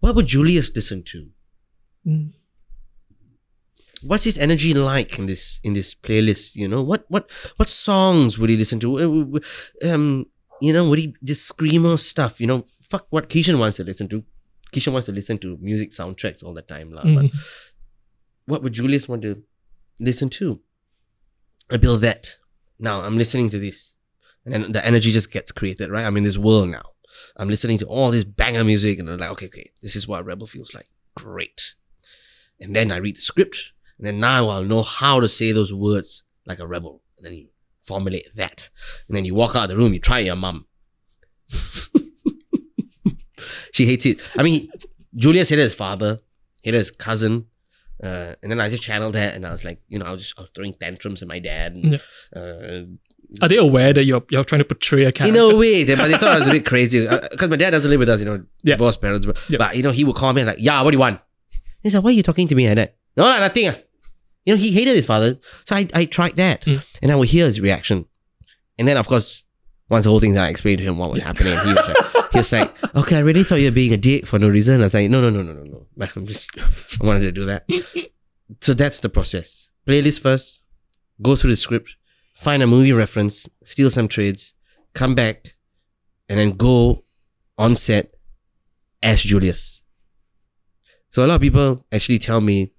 What 0.00 0.14
would 0.14 0.26
Julius 0.26 0.70
listen 0.74 1.02
to? 1.04 1.28
Mm. 2.06 2.32
What's 4.06 4.24
his 4.24 4.38
energy 4.38 4.72
like 4.74 5.18
in 5.18 5.26
this 5.26 5.60
in 5.64 5.72
this 5.74 5.94
playlist? 5.94 6.56
You 6.56 6.68
know 6.68 6.82
what 6.82 7.04
what 7.08 7.30
what 7.56 7.68
songs 7.68 8.38
would 8.38 8.50
he 8.50 8.56
listen 8.56 8.78
to? 8.80 9.40
Um, 9.84 10.26
you 10.60 10.72
know, 10.72 10.88
would 10.88 10.98
he 10.98 11.14
just 11.22 11.50
screamo 11.52 11.98
stuff? 11.98 12.40
You 12.40 12.46
know, 12.46 12.66
fuck 12.80 13.06
what 13.10 13.28
Kishan 13.28 13.58
wants 13.58 13.76
to 13.78 13.84
listen 13.84 14.08
to. 14.08 14.24
Kishan 14.72 14.92
wants 14.92 15.06
to 15.06 15.12
listen 15.12 15.38
to 15.38 15.58
music 15.60 15.90
soundtracks 15.90 16.42
all 16.44 16.54
the 16.54 16.62
time, 16.62 16.90
lah. 16.90 17.02
But 17.02 17.26
Mhm. 17.26 17.34
what 18.46 18.62
would 18.62 18.72
Julius 18.72 19.08
want 19.08 19.22
to 19.22 19.42
listen 20.00 20.28
to? 20.30 20.60
I 21.70 21.76
build 21.76 22.00
that. 22.02 22.38
Now 22.78 23.00
I'm 23.00 23.16
listening 23.18 23.50
to 23.50 23.58
this. 23.58 23.94
And 24.44 24.54
then 24.54 24.72
the 24.72 24.86
energy 24.86 25.10
just 25.10 25.32
gets 25.32 25.50
created, 25.50 25.90
right? 25.90 26.04
I'm 26.06 26.16
in 26.16 26.22
this 26.22 26.38
world 26.38 26.68
now. 26.68 26.92
I'm 27.36 27.48
listening 27.48 27.78
to 27.78 27.86
all 27.86 28.10
this 28.10 28.24
banger 28.24 28.62
music 28.62 28.98
and 28.98 29.10
I'm 29.10 29.18
like, 29.18 29.30
okay, 29.30 29.46
okay, 29.46 29.70
this 29.82 29.96
is 29.96 30.06
what 30.06 30.24
Rebel 30.24 30.46
feels 30.46 30.74
like. 30.74 30.88
Great. 31.16 31.74
And 32.60 32.74
then 32.76 32.92
I 32.92 32.96
read 32.98 33.16
the 33.16 33.20
script. 33.20 33.72
And 33.98 34.06
then 34.06 34.20
now 34.20 34.48
I'll 34.48 34.62
know 34.64 34.82
how 34.82 35.20
to 35.20 35.28
say 35.28 35.52
those 35.52 35.72
words 35.72 36.24
like 36.46 36.58
a 36.58 36.66
rebel. 36.66 37.02
And 37.16 37.26
then 37.26 37.32
you 37.34 37.48
formulate 37.82 38.26
that. 38.36 38.68
And 39.08 39.16
then 39.16 39.24
you 39.24 39.34
walk 39.34 39.56
out 39.56 39.64
of 39.64 39.70
the 39.70 39.76
room, 39.76 39.92
you 39.94 40.00
try 40.00 40.18
your 40.20 40.36
mum. 40.36 40.66
she 43.72 43.86
hates 43.86 44.06
it. 44.06 44.20
I 44.38 44.42
mean, 44.42 44.68
Julius 45.14 45.48
hated 45.50 45.62
his 45.62 45.74
father, 45.74 46.20
hated 46.62 46.78
his 46.78 46.90
cousin. 46.90 47.46
Uh, 48.02 48.34
and 48.42 48.50
then 48.52 48.60
I 48.60 48.68
just 48.68 48.82
channeled 48.82 49.14
that 49.14 49.34
and 49.34 49.46
I 49.46 49.50
was 49.52 49.64
like, 49.64 49.80
you 49.88 49.98
know, 49.98 50.04
I 50.06 50.12
was 50.12 50.20
just 50.22 50.38
I 50.38 50.42
was 50.42 50.50
throwing 50.54 50.74
tantrums 50.74 51.22
at 51.22 51.28
my 51.28 51.38
dad. 51.38 51.72
And, 51.74 51.84
Yeah. 51.92 51.98
uh, 52.36 52.82
Are 53.42 53.48
they 53.48 53.56
aware 53.56 53.92
that 53.94 54.04
you're 54.04 54.24
you're 54.30 54.44
trying 54.44 54.60
to 54.60 54.64
portray 54.66 55.04
a 55.04 55.12
character? 55.12 55.38
in 55.38 55.54
a 55.54 55.56
way, 55.58 55.82
they, 55.84 55.94
but 55.96 56.06
they 56.08 56.12
thought 56.12 56.34
I 56.36 56.38
was 56.38 56.48
a 56.48 56.52
bit 56.52 56.66
crazy. 56.72 57.06
Because 57.30 57.48
my 57.48 57.56
dad 57.56 57.70
doesn't 57.70 57.90
live 57.90 57.98
with 58.00 58.08
us, 58.10 58.20
you 58.20 58.26
know, 58.26 58.44
Yeah. 58.62 58.74
divorced 58.76 59.00
parents. 59.00 59.24
But, 59.26 59.42
Yeah. 59.48 59.58
but, 59.58 59.76
you 59.76 59.82
know, 59.82 59.92
he 59.92 60.04
would 60.04 60.14
call 60.16 60.32
me 60.34 60.42
and 60.42 60.48
like, 60.48 60.58
yeah, 60.60 60.82
what 60.82 60.90
do 60.90 60.96
you 60.96 61.00
want? 61.00 61.20
He's 61.82 61.94
like, 61.94 62.04
why 62.04 62.10
are 62.10 62.14
you 62.14 62.22
talking 62.22 62.48
to 62.48 62.54
me 62.54 62.66
like 62.68 62.76
that? 62.76 62.96
No, 63.16 63.24
no, 63.24 63.38
nothing. 63.40 63.70
Ah." 64.46 64.50
You 64.50 64.54
know, 64.54 64.60
he 64.60 64.72
hated 64.72 64.96
his 64.96 65.06
father. 65.06 65.38
So 65.64 65.76
I, 65.76 65.86
I 65.94 66.04
tried 66.04 66.36
that. 66.36 66.62
Mm. 66.62 66.98
And 67.02 67.12
I 67.12 67.16
would 67.16 67.28
hear 67.28 67.46
his 67.46 67.60
reaction. 67.60 68.06
And 68.78 68.86
then, 68.86 68.96
of 68.96 69.08
course, 69.08 69.44
once 69.88 70.04
the 70.04 70.10
whole 70.10 70.20
thing, 70.20 70.36
I 70.36 70.48
explained 70.48 70.78
to 70.78 70.84
him 70.84 70.98
what 70.98 71.10
was 71.10 71.22
happening. 71.22 71.52
He 71.64 71.74
was 71.74 71.88
like, 71.88 72.32
he 72.32 72.38
was 72.38 72.52
like, 72.52 72.96
okay, 72.96 73.16
I 73.16 73.20
really 73.20 73.44
thought 73.44 73.56
you 73.56 73.66
were 73.66 73.74
being 73.74 73.92
a 73.92 73.96
dick 73.96 74.26
for 74.26 74.38
no 74.38 74.48
reason. 74.48 74.80
I 74.80 74.84
was 74.84 74.94
like, 74.94 75.10
no, 75.10 75.20
no, 75.20 75.30
no, 75.30 75.42
no, 75.42 75.52
no, 75.52 75.64
no. 75.64 75.86
I'm 75.98 76.26
just, 76.26 76.58
I 77.00 77.06
wanted 77.06 77.20
to 77.20 77.32
do 77.32 77.44
that. 77.44 77.64
so 78.60 78.74
that's 78.74 79.00
the 79.00 79.08
process. 79.08 79.70
Playlist 79.86 80.20
first, 80.20 80.64
go 81.22 81.36
through 81.36 81.50
the 81.50 81.56
script, 81.56 81.96
find 82.34 82.62
a 82.62 82.66
movie 82.66 82.92
reference, 82.92 83.48
steal 83.62 83.90
some 83.90 84.08
trades, 84.08 84.54
come 84.92 85.14
back, 85.14 85.46
and 86.28 86.38
then 86.38 86.50
go 86.50 87.02
on 87.56 87.76
set 87.76 88.12
as 89.02 89.22
Julius. 89.22 89.84
So 91.08 91.24
a 91.24 91.26
lot 91.26 91.36
of 91.36 91.40
people 91.40 91.84
actually 91.92 92.18
tell 92.18 92.40
me, 92.40 92.72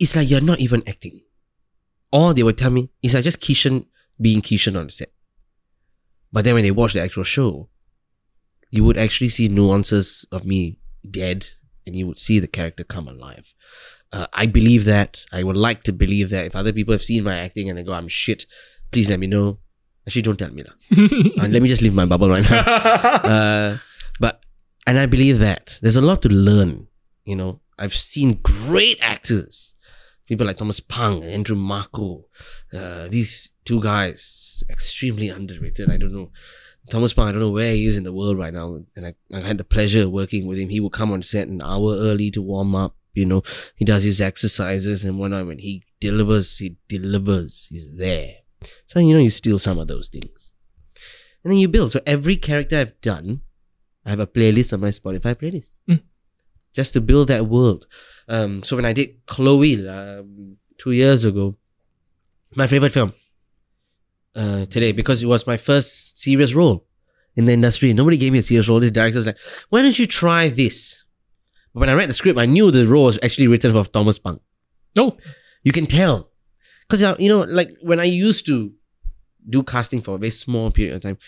it's 0.00 0.16
like 0.16 0.30
you're 0.30 0.40
not 0.40 0.60
even 0.60 0.82
acting. 0.88 1.20
All 2.10 2.34
they 2.34 2.42
would 2.42 2.58
tell 2.58 2.70
me, 2.70 2.90
is 3.02 3.14
like 3.14 3.22
just 3.24 3.40
Kishan 3.40 3.86
being 4.20 4.40
Kishan 4.40 4.76
on 4.76 4.86
the 4.86 4.92
set. 4.92 5.10
But 6.32 6.44
then 6.44 6.54
when 6.54 6.64
they 6.64 6.70
watch 6.70 6.94
the 6.94 7.02
actual 7.02 7.24
show, 7.24 7.68
you 8.70 8.84
would 8.84 8.96
actually 8.96 9.28
see 9.28 9.48
nuances 9.48 10.26
of 10.32 10.44
me 10.44 10.78
dead 11.08 11.48
and 11.86 11.96
you 11.96 12.06
would 12.06 12.18
see 12.18 12.38
the 12.38 12.46
character 12.46 12.84
come 12.84 13.08
alive. 13.08 13.54
Uh, 14.12 14.26
I 14.32 14.46
believe 14.46 14.84
that. 14.86 15.24
I 15.32 15.42
would 15.42 15.56
like 15.56 15.82
to 15.84 15.92
believe 15.92 16.30
that. 16.30 16.46
If 16.46 16.56
other 16.56 16.72
people 16.72 16.92
have 16.92 17.02
seen 17.02 17.24
my 17.24 17.36
acting 17.38 17.68
and 17.68 17.78
they 17.78 17.82
go, 17.82 17.92
I'm 17.92 18.08
shit, 18.08 18.46
please 18.90 19.08
let 19.08 19.20
me 19.20 19.26
know. 19.26 19.58
Actually, 20.06 20.22
don't 20.22 20.38
tell 20.38 20.52
me. 20.52 20.62
lah. 20.62 20.74
Uh, 21.42 21.48
let 21.48 21.62
me 21.62 21.68
just 21.68 21.82
leave 21.82 21.94
my 21.94 22.06
bubble 22.06 22.28
right 22.28 22.48
now. 22.50 22.60
uh, 22.66 23.78
but, 24.18 24.42
and 24.86 24.98
I 24.98 25.06
believe 25.06 25.38
that. 25.38 25.78
There's 25.82 25.96
a 25.96 26.02
lot 26.02 26.22
to 26.22 26.28
learn. 26.28 26.88
You 27.24 27.36
know, 27.36 27.60
I've 27.78 27.94
seen 27.94 28.40
great 28.42 28.98
actors. 29.02 29.74
People 30.30 30.46
like 30.46 30.58
Thomas 30.58 30.78
Pang, 30.78 31.24
Andrew 31.24 31.56
Marko. 31.56 32.26
Uh, 32.72 33.08
these 33.08 33.52
two 33.64 33.82
guys, 33.82 34.62
extremely 34.70 35.28
underrated. 35.28 35.90
I 35.90 35.96
don't 35.96 36.12
know. 36.12 36.30
Thomas 36.88 37.12
Pang, 37.12 37.26
I 37.26 37.32
don't 37.32 37.40
know 37.40 37.50
where 37.50 37.74
he 37.74 37.84
is 37.84 37.96
in 37.96 38.04
the 38.04 38.12
world 38.12 38.38
right 38.38 38.54
now. 38.54 38.78
And 38.94 39.06
I, 39.06 39.14
I 39.34 39.40
had 39.40 39.58
the 39.58 39.64
pleasure 39.64 40.04
of 40.04 40.12
working 40.12 40.46
with 40.46 40.60
him. 40.60 40.68
He 40.68 40.78
would 40.78 40.92
come 40.92 41.10
on 41.10 41.24
set 41.24 41.48
an 41.48 41.60
hour 41.60 41.96
early 41.96 42.30
to 42.30 42.42
warm 42.42 42.76
up. 42.76 42.94
You 43.12 43.26
know, 43.26 43.42
he 43.74 43.84
does 43.84 44.04
his 44.04 44.20
exercises 44.20 45.04
and 45.04 45.18
whatnot. 45.18 45.48
When 45.48 45.58
he 45.58 45.82
delivers, 45.98 46.58
he 46.58 46.76
delivers. 46.86 47.66
He's 47.68 47.98
there. 47.98 48.34
So, 48.86 49.00
you 49.00 49.14
know, 49.14 49.20
you 49.20 49.30
steal 49.30 49.58
some 49.58 49.80
of 49.80 49.88
those 49.88 50.10
things. 50.10 50.52
And 51.42 51.50
then 51.50 51.58
you 51.58 51.66
build. 51.66 51.90
So 51.90 51.98
every 52.06 52.36
character 52.36 52.78
I've 52.78 53.00
done, 53.00 53.40
I 54.06 54.10
have 54.10 54.20
a 54.20 54.28
playlist 54.28 54.72
on 54.72 54.80
my 54.80 54.90
Spotify 54.90 55.34
playlist. 55.34 55.80
Mm. 55.90 56.02
Just 56.74 56.92
to 56.92 57.00
build 57.00 57.28
that 57.28 57.46
world. 57.46 57.86
Um, 58.28 58.62
so 58.62 58.76
when 58.76 58.84
I 58.84 58.92
did 58.92 59.26
Chloe 59.26 59.88
um, 59.88 60.56
two 60.78 60.92
years 60.92 61.24
ago, 61.24 61.56
my 62.54 62.66
favorite 62.66 62.92
film 62.92 63.12
uh, 64.36 64.66
today 64.66 64.92
because 64.92 65.22
it 65.22 65.26
was 65.26 65.46
my 65.46 65.56
first 65.56 66.18
serious 66.18 66.54
role 66.54 66.86
in 67.36 67.46
the 67.46 67.52
industry. 67.52 67.92
Nobody 67.92 68.16
gave 68.16 68.32
me 68.32 68.38
a 68.38 68.42
serious 68.42 68.68
role. 68.68 68.80
This 68.80 68.90
director's 68.90 69.26
like, 69.26 69.38
why 69.70 69.82
don't 69.82 69.98
you 69.98 70.06
try 70.06 70.48
this? 70.48 71.04
But 71.72 71.80
when 71.80 71.88
I 71.88 71.94
read 71.94 72.08
the 72.08 72.14
script, 72.14 72.38
I 72.38 72.46
knew 72.46 72.70
the 72.70 72.86
role 72.86 73.04
was 73.04 73.18
actually 73.22 73.48
written 73.48 73.72
for 73.72 73.84
Thomas 73.84 74.18
Pang. 74.18 74.40
Oh, 74.98 75.16
You 75.62 75.72
can 75.72 75.86
tell. 75.86 76.30
Because, 76.88 77.18
you 77.20 77.28
know, 77.28 77.42
like 77.42 77.70
when 77.82 78.00
I 78.00 78.04
used 78.04 78.46
to 78.46 78.72
do 79.48 79.62
casting 79.62 80.00
for 80.00 80.16
a 80.16 80.18
very 80.18 80.30
small 80.30 80.70
period 80.70 80.96
of 80.96 81.02
time, 81.02 81.18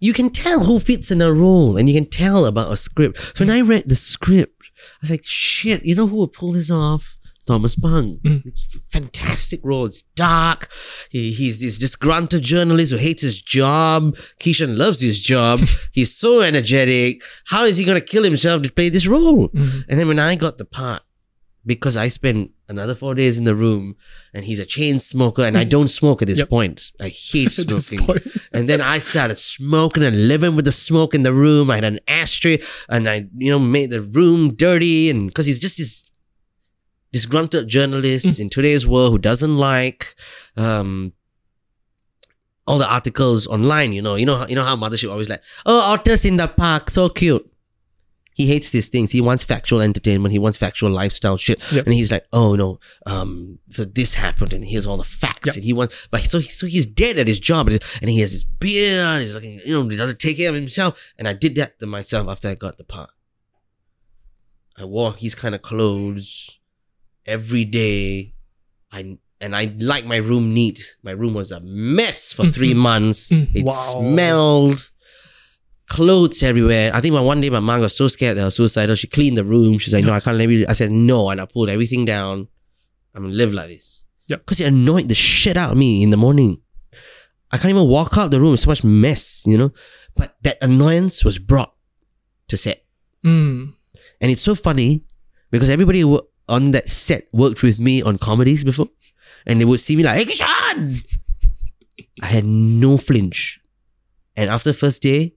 you 0.00 0.12
can 0.12 0.30
tell 0.30 0.64
who 0.64 0.78
fits 0.80 1.10
in 1.10 1.22
a 1.22 1.32
role 1.32 1.76
and 1.76 1.88
you 1.88 1.94
can 1.94 2.10
tell 2.10 2.44
about 2.44 2.72
a 2.72 2.76
script. 2.76 3.18
So 3.36 3.44
when 3.44 3.50
I 3.50 3.60
read 3.60 3.88
the 3.88 3.94
script, 3.96 4.55
was 5.00 5.10
like, 5.10 5.24
shit, 5.24 5.84
you 5.84 5.94
know 5.94 6.06
who 6.06 6.16
would 6.16 6.32
pull 6.32 6.52
this 6.52 6.70
off? 6.70 7.16
Thomas. 7.46 7.76
Mm. 7.76 8.44
It's 8.44 8.74
a 8.74 8.80
fantastic 8.80 9.60
role. 9.62 9.86
It's 9.86 10.02
dark. 10.02 10.68
He, 11.10 11.32
he's 11.32 11.60
this 11.60 11.78
disgruntled 11.78 12.42
journalist 12.42 12.92
who 12.92 12.98
hates 12.98 13.22
his 13.22 13.40
job. 13.40 14.16
Kishan 14.40 14.76
loves 14.76 15.00
his 15.00 15.22
job. 15.22 15.60
he's 15.92 16.14
so 16.14 16.40
energetic. 16.40 17.22
How 17.46 17.64
is 17.64 17.76
he 17.76 17.84
going 17.84 18.00
to 18.00 18.04
kill 18.04 18.24
himself 18.24 18.62
to 18.62 18.72
play 18.72 18.88
this 18.88 19.06
role? 19.06 19.48
Mm-hmm. 19.48 19.80
And 19.88 20.00
then 20.00 20.08
when 20.08 20.18
I 20.18 20.34
got 20.34 20.58
the 20.58 20.64
part, 20.64 21.02
because 21.64 21.96
I 21.96 22.08
spent 22.08 22.50
another 22.68 22.94
four 22.94 23.14
days 23.14 23.38
in 23.38 23.44
the 23.44 23.54
room 23.54 23.94
and 24.34 24.44
he's 24.44 24.58
a 24.58 24.66
chain 24.66 24.98
smoker 24.98 25.42
and 25.42 25.56
I 25.56 25.64
don't 25.64 25.88
smoke 25.88 26.20
at 26.22 26.28
this 26.28 26.38
Yep. 26.40 26.48
point. 26.50 26.92
I 27.00 27.08
hate 27.08 27.52
smoking. 27.52 28.06
and 28.52 28.68
then 28.68 28.80
I 28.80 28.98
started 28.98 29.36
smoking 29.36 30.02
and 30.02 30.28
living 30.28 30.56
with 30.56 30.64
the 30.64 30.72
smoke 30.72 31.14
in 31.14 31.22
the 31.22 31.32
room. 31.32 31.70
I 31.70 31.76
had 31.76 31.84
an 31.84 32.00
ashtray 32.08 32.58
and 32.88 33.08
I, 33.08 33.26
you 33.36 33.50
know, 33.52 33.58
made 33.60 33.90
the 33.90 34.02
room 34.02 34.54
dirty 34.54 35.10
and 35.10 35.28
because 35.28 35.46
he's 35.46 35.60
just 35.60 35.78
this 35.78 36.10
disgruntled 37.12 37.68
journalist 37.68 38.38
in 38.40 38.50
today's 38.50 38.86
world 38.86 39.12
who 39.12 39.18
doesn't 39.18 39.56
like 39.56 40.14
um 40.56 41.12
all 42.66 42.78
the 42.78 42.92
articles 42.92 43.46
online, 43.46 43.92
you 43.92 44.02
know, 44.02 44.16
you 44.16 44.26
know, 44.26 44.36
how- 44.38 44.46
you 44.48 44.56
know 44.56 44.64
how 44.64 44.74
mothership 44.74 45.08
always 45.10 45.28
like, 45.30 45.42
oh, 45.66 45.92
otters 45.92 46.24
in 46.24 46.36
the 46.36 46.48
park, 46.48 46.90
so 46.90 47.08
cute. 47.08 47.48
He 48.36 48.48
hates 48.48 48.70
these 48.70 48.90
things. 48.90 49.12
He 49.12 49.22
wants 49.22 49.44
factual 49.44 49.80
entertainment. 49.80 50.30
He 50.30 50.38
wants 50.38 50.58
factual 50.58 50.90
lifestyle 50.90 51.38
shit. 51.38 51.72
Yep. 51.72 51.86
And 51.86 51.94
he's 51.94 52.12
like, 52.12 52.26
oh 52.34 52.54
no, 52.54 52.78
um, 53.06 53.58
so 53.68 53.84
this 53.86 54.12
happened, 54.12 54.52
and 54.52 54.62
here's 54.62 54.84
all 54.84 54.98
the 54.98 55.04
facts. 55.04 55.46
Yep. 55.46 55.54
And 55.54 55.64
he 55.64 55.72
wants, 55.72 56.06
but 56.10 56.20
so 56.20 56.38
he, 56.38 56.48
so 56.48 56.66
he's 56.66 56.84
dead 56.84 57.16
at 57.18 57.28
his 57.28 57.40
job, 57.40 57.66
and 57.68 57.82
and 58.02 58.10
he 58.10 58.20
has 58.20 58.32
his 58.32 58.44
beard. 58.44 59.22
He's 59.22 59.32
looking, 59.32 59.62
you 59.64 59.72
know, 59.72 59.88
he 59.88 59.96
doesn't 59.96 60.18
take 60.18 60.36
care 60.36 60.50
of 60.50 60.54
himself. 60.54 61.14
And 61.18 61.26
I 61.26 61.32
did 61.32 61.54
that 61.54 61.78
to 61.78 61.86
myself 61.86 62.28
after 62.28 62.48
I 62.48 62.56
got 62.56 62.76
the 62.76 62.84
part. 62.84 63.08
I 64.78 64.84
wore 64.84 65.14
his 65.14 65.34
kind 65.34 65.54
of 65.54 65.62
clothes 65.62 66.60
every 67.24 67.64
day. 67.64 68.34
I 68.92 69.16
and 69.40 69.56
I 69.56 69.74
like 69.78 70.04
my 70.04 70.18
room 70.18 70.52
neat. 70.52 70.98
My 71.02 71.12
room 71.12 71.32
was 71.32 71.52
a 71.52 71.60
mess 71.60 72.34
for 72.34 72.44
three 72.44 72.74
months. 72.88 73.32
It 73.32 73.64
wow. 73.64 73.72
smelled. 73.72 74.90
Clothes 75.88 76.42
everywhere. 76.42 76.90
I 76.92 77.00
think 77.00 77.14
my 77.14 77.20
one 77.20 77.40
day 77.40 77.50
my 77.50 77.60
mom 77.60 77.80
got 77.80 77.92
so 77.92 78.08
scared 78.08 78.36
that 78.36 78.42
I 78.42 78.44
was 78.46 78.56
suicidal. 78.56 78.96
She 78.96 79.06
cleaned 79.06 79.36
the 79.36 79.44
room. 79.44 79.78
She's 79.78 79.94
like, 79.94 80.04
"No, 80.04 80.12
I 80.12 80.20
can't 80.20 80.36
let 80.36 80.48
you." 80.48 80.66
I 80.68 80.72
said, 80.72 80.90
"No," 80.90 81.30
and 81.30 81.40
I 81.40 81.46
pulled 81.46 81.68
everything 81.68 82.04
down. 82.04 82.48
I'm 83.14 83.22
gonna 83.22 83.34
live 83.34 83.54
like 83.54 83.68
this. 83.68 84.06
Yep. 84.28 84.40
Because 84.40 84.60
it 84.60 84.68
annoyed 84.68 85.08
the 85.08 85.14
shit 85.14 85.56
out 85.56 85.72
of 85.72 85.78
me 85.78 86.02
in 86.02 86.10
the 86.10 86.16
morning. 86.16 86.60
I 87.52 87.58
can't 87.58 87.70
even 87.70 87.88
walk 87.88 88.18
out 88.18 88.30
the 88.30 88.40
room. 88.40 88.54
It's 88.54 88.64
so 88.64 88.70
much 88.70 88.84
mess, 88.84 89.44
you 89.46 89.56
know. 89.56 89.72
But 90.16 90.36
that 90.42 90.58
annoyance 90.60 91.24
was 91.24 91.38
brought 91.38 91.72
to 92.48 92.56
set. 92.56 92.84
Mm. 93.24 93.74
And 94.20 94.30
it's 94.30 94.40
so 94.40 94.54
funny 94.54 95.04
because 95.50 95.70
everybody 95.70 96.02
on 96.48 96.70
that 96.72 96.88
set 96.88 97.28
worked 97.32 97.62
with 97.62 97.78
me 97.78 98.02
on 98.02 98.18
comedies 98.18 98.64
before. 98.64 98.88
And 99.46 99.60
they 99.60 99.64
would 99.64 99.80
see 99.80 99.94
me 99.94 100.02
like, 100.02 100.18
hey, 100.18 100.24
Kishan! 100.24 101.04
I 102.22 102.26
had 102.26 102.44
no 102.44 102.96
flinch. 102.96 103.60
And 104.36 104.50
after 104.50 104.70
the 104.70 104.74
first 104.74 105.02
day, 105.02 105.35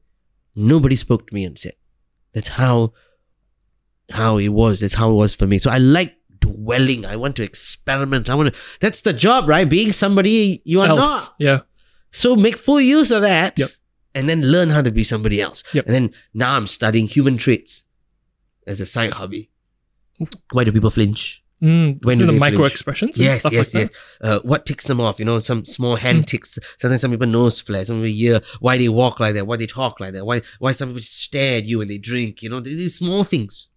nobody 0.55 0.95
spoke 0.95 1.27
to 1.27 1.33
me 1.33 1.45
on 1.47 1.55
set. 1.55 1.75
That's 2.33 2.49
how, 2.49 2.93
how 4.11 4.37
it 4.37 4.49
was. 4.49 4.79
That's 4.79 4.95
how 4.95 5.11
it 5.11 5.15
was 5.15 5.35
for 5.35 5.47
me. 5.47 5.57
So 5.59 5.71
I 5.71 5.77
like 5.77 6.17
dwelling. 6.39 7.05
I 7.05 7.15
want 7.15 7.35
to 7.37 7.43
experiment. 7.43 8.29
I 8.29 8.35
want 8.35 8.53
to, 8.53 8.59
that's 8.79 9.01
the 9.01 9.13
job, 9.13 9.47
right? 9.47 9.67
Being 9.67 9.91
somebody 9.91 10.61
you 10.65 10.81
are 10.81 10.87
Else. 10.87 10.99
not. 10.99 11.35
Yeah. 11.39 11.59
So 12.11 12.35
make 12.35 12.57
full 12.57 12.81
use 12.81 13.11
of 13.11 13.21
that. 13.21 13.57
Yep. 13.57 13.69
And 14.15 14.27
then 14.27 14.41
learn 14.41 14.69
how 14.69 14.81
to 14.81 14.91
be 14.91 15.03
somebody 15.03 15.39
else. 15.39 15.63
Yep. 15.73 15.85
And 15.85 15.93
then 15.93 16.09
now 16.33 16.57
I'm 16.57 16.65
studying 16.65 17.07
human 17.07 17.37
traits 17.37 17.83
as 18.65 18.81
a 18.81 18.85
side 18.85 19.13
hobby. 19.13 19.51
Why 20.51 20.63
do 20.63 20.71
people 20.71 20.89
flinch? 20.89 21.43
Mm. 21.61 22.03
When 22.05 22.17
so 22.17 22.25
the 22.25 22.31
micro 22.31 22.59
flinch? 22.59 22.71
expressions 22.71 23.17
and 23.17 23.25
Yes, 23.25 23.41
stuff 23.41 23.51
yes, 23.51 23.73
like 23.73 23.91
yes. 23.91 24.17
Uh, 24.21 24.39
what 24.43 24.65
ticks 24.65 24.85
them 24.85 25.01
off? 25.01 25.19
You 25.19 25.25
know, 25.25 25.39
some 25.39 25.65
small 25.65 25.97
hand 25.97 26.25
ticks. 26.27 26.57
Sometimes 26.77 27.01
some 27.01 27.11
people 27.11 27.27
nose 27.27 27.59
flare. 27.59 27.83
Some 27.85 28.01
people 28.01 28.17
ear. 28.17 28.39
Why 28.61 28.77
they 28.77 28.87
walk 28.87 29.19
like 29.19 29.33
that? 29.33 29.45
Why 29.45 29.57
they 29.57 29.65
talk 29.65 29.99
like 29.99 30.13
that? 30.13 30.25
Why 30.25 30.39
why 30.59 30.71
some 30.71 30.89
people 30.89 31.01
stare 31.01 31.57
at 31.57 31.65
you 31.65 31.79
when 31.79 31.89
they 31.89 31.97
drink? 31.97 32.41
You 32.41 32.49
know, 32.49 32.61
these 32.61 32.95
small 32.95 33.23
things. 33.25 33.67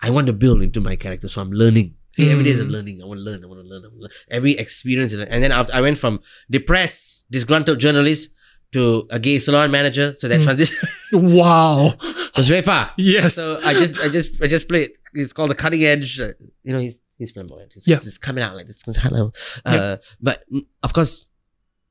I 0.00 0.10
want 0.10 0.26
to 0.26 0.32
build 0.32 0.62
into 0.62 0.80
my 0.80 0.96
character, 0.96 1.28
so 1.28 1.40
I'm 1.40 1.52
learning. 1.52 1.94
See, 2.16 2.30
every 2.30 2.44
day 2.44 2.50
is 2.50 2.60
a 2.60 2.64
Mm. 2.64 2.70
learning. 2.72 3.02
I 3.02 3.06
want 3.06 3.18
to 3.18 3.24
learn. 3.24 3.42
I 3.44 3.46
want 3.46 3.60
to 3.60 3.66
learn. 3.66 3.84
I 3.84 3.88
want 3.88 3.98
to 3.98 4.02
learn. 4.02 4.10
Every 4.30 4.52
experience, 4.52 5.12
and 5.12 5.42
then 5.42 5.52
after, 5.52 5.72
I 5.72 5.80
went 5.80 5.96
from 5.98 6.20
depressed, 6.50 7.30
disgruntled 7.30 7.78
journalist 7.78 8.34
to 8.72 9.06
a 9.10 9.18
gay 9.20 9.38
salon 9.38 9.70
manager. 9.70 10.14
So 10.14 10.28
that 10.28 10.40
Mm. 10.40 10.44
transition. 10.44 10.88
Wow. 11.12 11.92
was 12.36 12.48
very 12.48 12.62
far. 12.62 12.92
Yes. 12.96 13.34
So 13.34 13.60
I 13.64 13.74
just, 13.74 13.98
I 14.00 14.08
just, 14.08 14.42
I 14.42 14.46
just 14.46 14.66
played. 14.68 14.90
It's 15.14 15.32
called 15.34 15.50
the 15.50 15.54
cutting 15.54 15.84
edge. 15.84 16.18
uh, 16.18 16.28
you 16.64 16.72
know, 16.72 16.78
he's, 16.80 16.98
he's 17.18 17.30
flamboyant. 17.32 17.72
He's, 17.74 17.86
Yeah. 17.86 17.96
he's 17.96 18.18
coming 18.18 18.42
out 18.42 18.56
like 18.56 18.66
this. 18.66 18.82
Hello. 18.96 19.30
Uh, 19.64 19.96
But 20.20 20.42
mm, 20.50 20.64
of 20.82 20.92
course, 20.94 21.28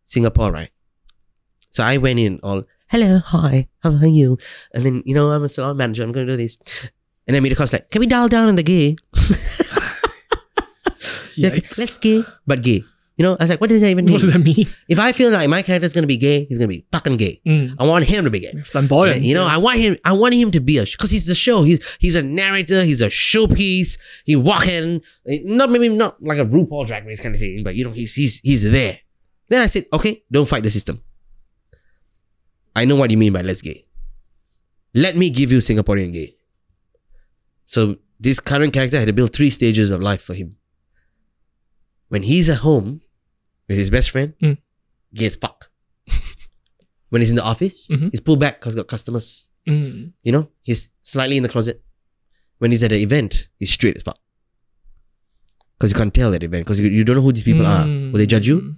Singapore, 0.05 0.51
right? 0.51 0.71
So 1.69 1.83
I 1.83 1.97
went 1.97 2.19
in 2.19 2.39
all, 2.43 2.63
hello, 2.89 3.19
hi, 3.23 3.67
how 3.83 3.91
are 3.93 4.07
you? 4.07 4.37
And 4.73 4.83
then, 4.83 5.03
you 5.05 5.13
know, 5.15 5.29
I'm 5.31 5.43
a 5.43 5.49
salon 5.49 5.77
manager. 5.77 6.03
I'm 6.03 6.11
going 6.11 6.25
to 6.27 6.33
do 6.33 6.37
this. 6.37 6.57
And 7.27 7.35
then 7.35 7.43
Mediacorp's 7.43 7.71
like, 7.73 7.89
can 7.91 7.99
we 8.01 8.07
dial 8.07 8.27
down 8.27 8.49
on 8.49 8.55
the 8.55 8.63
gay? 8.63 8.95
Yeah, 11.37 11.49
Yikes. 11.49 11.77
let's 11.79 11.97
gay, 11.97 12.23
but 12.45 12.61
gay. 12.61 12.83
You 13.21 13.27
know, 13.27 13.37
I 13.39 13.43
was 13.43 13.49
like, 13.51 13.61
what 13.61 13.69
does 13.69 13.81
that 13.81 13.89
even 13.89 14.05
mean? 14.05 14.13
what 14.13 14.21
does 14.21 14.33
that 14.33 14.39
mean? 14.39 14.65
If 14.87 14.99
I 14.99 15.11
feel 15.11 15.29
like 15.29 15.47
my 15.47 15.61
character's 15.61 15.93
going 15.93 16.01
to 16.01 16.07
be 16.07 16.17
gay, 16.17 16.45
he's 16.45 16.57
going 16.57 16.67
to 16.67 16.75
be 16.75 16.87
fucking 16.91 17.17
gay. 17.17 17.39
Mm. 17.45 17.75
I 17.77 17.87
want 17.87 18.03
him 18.05 18.23
to 18.23 18.31
be 18.31 18.39
gay. 18.39 18.51
Flamboyant. 18.63 19.23
You 19.23 19.35
know, 19.35 19.43
I 19.43 19.57
want 19.57 19.77
him. 19.77 19.95
I 20.03 20.13
want 20.13 20.33
him 20.33 20.49
to 20.49 20.59
be 20.59 20.79
a 20.79 20.85
because 20.85 21.11
he's 21.11 21.27
the 21.27 21.35
show. 21.35 21.61
He's 21.61 21.97
he's 21.99 22.15
a 22.15 22.23
narrator. 22.23 22.83
He's 22.83 22.99
a 22.99 23.09
showpiece. 23.09 23.99
He 24.25 24.35
walking, 24.35 25.03
not 25.27 25.69
maybe 25.69 25.89
not 25.89 26.19
like 26.19 26.39
a 26.39 26.45
RuPaul 26.45 26.87
Drag 26.87 27.05
Race 27.05 27.21
kind 27.21 27.35
of 27.35 27.39
thing, 27.39 27.63
but 27.63 27.75
you 27.75 27.85
know, 27.85 27.91
he's 27.91 28.15
he's 28.15 28.39
he's 28.39 28.63
there. 28.71 28.97
Then 29.49 29.61
I 29.61 29.67
said, 29.67 29.85
okay, 29.93 30.23
don't 30.31 30.49
fight 30.49 30.63
the 30.63 30.71
system. 30.71 31.03
I 32.75 32.85
know 32.85 32.95
what 32.95 33.11
you 33.11 33.19
mean 33.19 33.33
by 33.33 33.41
let's 33.41 33.61
gay. 33.61 33.85
Let 34.95 35.15
me 35.15 35.29
give 35.29 35.51
you 35.51 35.59
Singaporean 35.59 36.11
gay. 36.11 36.33
So 37.65 37.97
this 38.19 38.39
current 38.39 38.73
character 38.73 38.97
had 38.97 39.05
to 39.05 39.13
build 39.13 39.31
three 39.31 39.51
stages 39.51 39.91
of 39.91 40.01
life 40.01 40.23
for 40.23 40.33
him. 40.33 40.57
When 42.09 42.23
he's 42.23 42.49
at 42.49 42.57
home 42.57 43.01
with 43.71 43.77
his 43.79 43.89
best 43.89 44.11
friend, 44.11 44.33
Mm. 44.43 44.57
gay 45.15 45.27
as 45.31 45.37
fuck. 45.39 45.71
when 47.11 47.19
he's 47.21 47.31
in 47.31 47.35
the 47.39 47.43
office, 47.43 47.87
Mhm. 47.91 48.09
he's 48.11 48.19
pulled 48.23 48.39
back 48.39 48.59
because 48.59 48.75
got 48.75 48.87
customers. 48.87 49.49
Mm. 49.67 50.13
You 50.23 50.31
know, 50.31 50.43
he's 50.63 50.89
slightly 51.01 51.35
in 51.39 51.43
the 51.43 51.49
closet. 51.51 51.83
When 52.59 52.71
he's 52.71 52.83
at 52.87 52.91
an 52.95 52.99
event, 53.03 53.49
he's 53.59 53.71
straight 53.71 53.97
as 53.99 54.03
fuck. 54.03 54.17
Because 55.75 55.91
you 55.91 55.97
can't 55.99 56.13
tell 56.13 56.33
at 56.33 56.39
the 56.39 56.47
event 56.47 56.63
because 56.65 56.79
you, 56.79 56.87
you 56.89 57.03
don't 57.03 57.15
know 57.17 57.21
who 57.27 57.31
these 57.35 57.43
people 57.43 57.65
are. 57.67 57.85
Will 57.87 58.19
they 58.21 58.25
judge 58.27 58.47
you? 58.47 58.61
Mm. 58.61 58.75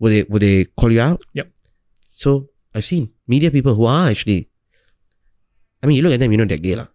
Will 0.00 0.10
they 0.10 0.22
will 0.28 0.40
they 0.40 0.64
call 0.78 0.90
you 0.90 1.00
out? 1.00 1.22
Yep. 1.34 1.48
So 2.08 2.50
I've 2.74 2.84
seen 2.84 3.12
media 3.28 3.50
people 3.50 3.74
who 3.78 3.84
are 3.86 4.08
actually. 4.10 4.50
I 5.82 5.86
mean, 5.86 5.96
you 5.96 6.02
look 6.02 6.12
at 6.14 6.20
them, 6.20 6.32
you 6.32 6.38
know 6.38 6.46
they're 6.50 6.58
gay, 6.58 6.74
lah. 6.74 6.88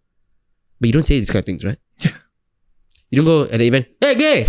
But 0.79 0.87
you 0.87 0.93
don't 0.93 1.05
say 1.07 1.17
these 1.19 1.31
kind 1.31 1.43
of 1.43 1.45
things, 1.45 1.63
right? 1.63 1.79
Yeah. 2.03 2.11
You 3.09 3.15
don't 3.23 3.25
go 3.25 3.37
at 3.47 3.57
the 3.59 3.67
event, 3.71 3.87
hey, 4.01 4.15
gay. 4.15 4.39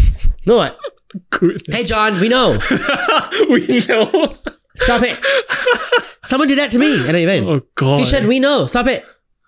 no, 0.46 0.56
what? 0.56 0.74
Goodness. 1.30 1.76
Hey, 1.76 1.84
John, 1.84 2.20
we 2.20 2.28
know. 2.28 2.58
we 3.48 3.80
know. 3.88 4.34
Stop 4.74 5.02
it. 5.04 5.18
Someone 6.24 6.48
did 6.48 6.58
that 6.58 6.70
to 6.72 6.78
me 6.78 7.02
at 7.06 7.14
an 7.14 7.16
event. 7.16 7.46
Oh 7.48 7.60
God. 7.74 8.00
Kishan, 8.00 8.26
we 8.26 8.40
know. 8.40 8.66
Stop 8.66 8.86
it. 8.86 9.04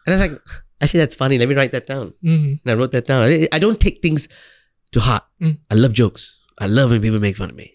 And 0.06 0.14
I 0.14 0.18
was 0.18 0.30
like, 0.32 0.40
actually, 0.80 1.00
that's 1.00 1.14
funny. 1.14 1.38
Let 1.38 1.48
me 1.48 1.54
write 1.54 1.72
that 1.72 1.86
down. 1.86 2.12
Mm. 2.22 2.60
And 2.62 2.66
I 2.66 2.74
wrote 2.74 2.92
that 2.92 3.06
down. 3.06 3.22
I, 3.22 3.48
I 3.52 3.58
don't 3.58 3.80
take 3.80 4.02
things 4.02 4.28
to 4.92 5.00
heart. 5.00 5.24
Mm. 5.40 5.58
I 5.70 5.74
love 5.74 5.92
jokes. 5.92 6.40
I 6.58 6.66
love 6.66 6.90
when 6.90 7.00
people 7.00 7.20
make 7.20 7.36
fun 7.36 7.50
of 7.50 7.56
me. 7.56 7.73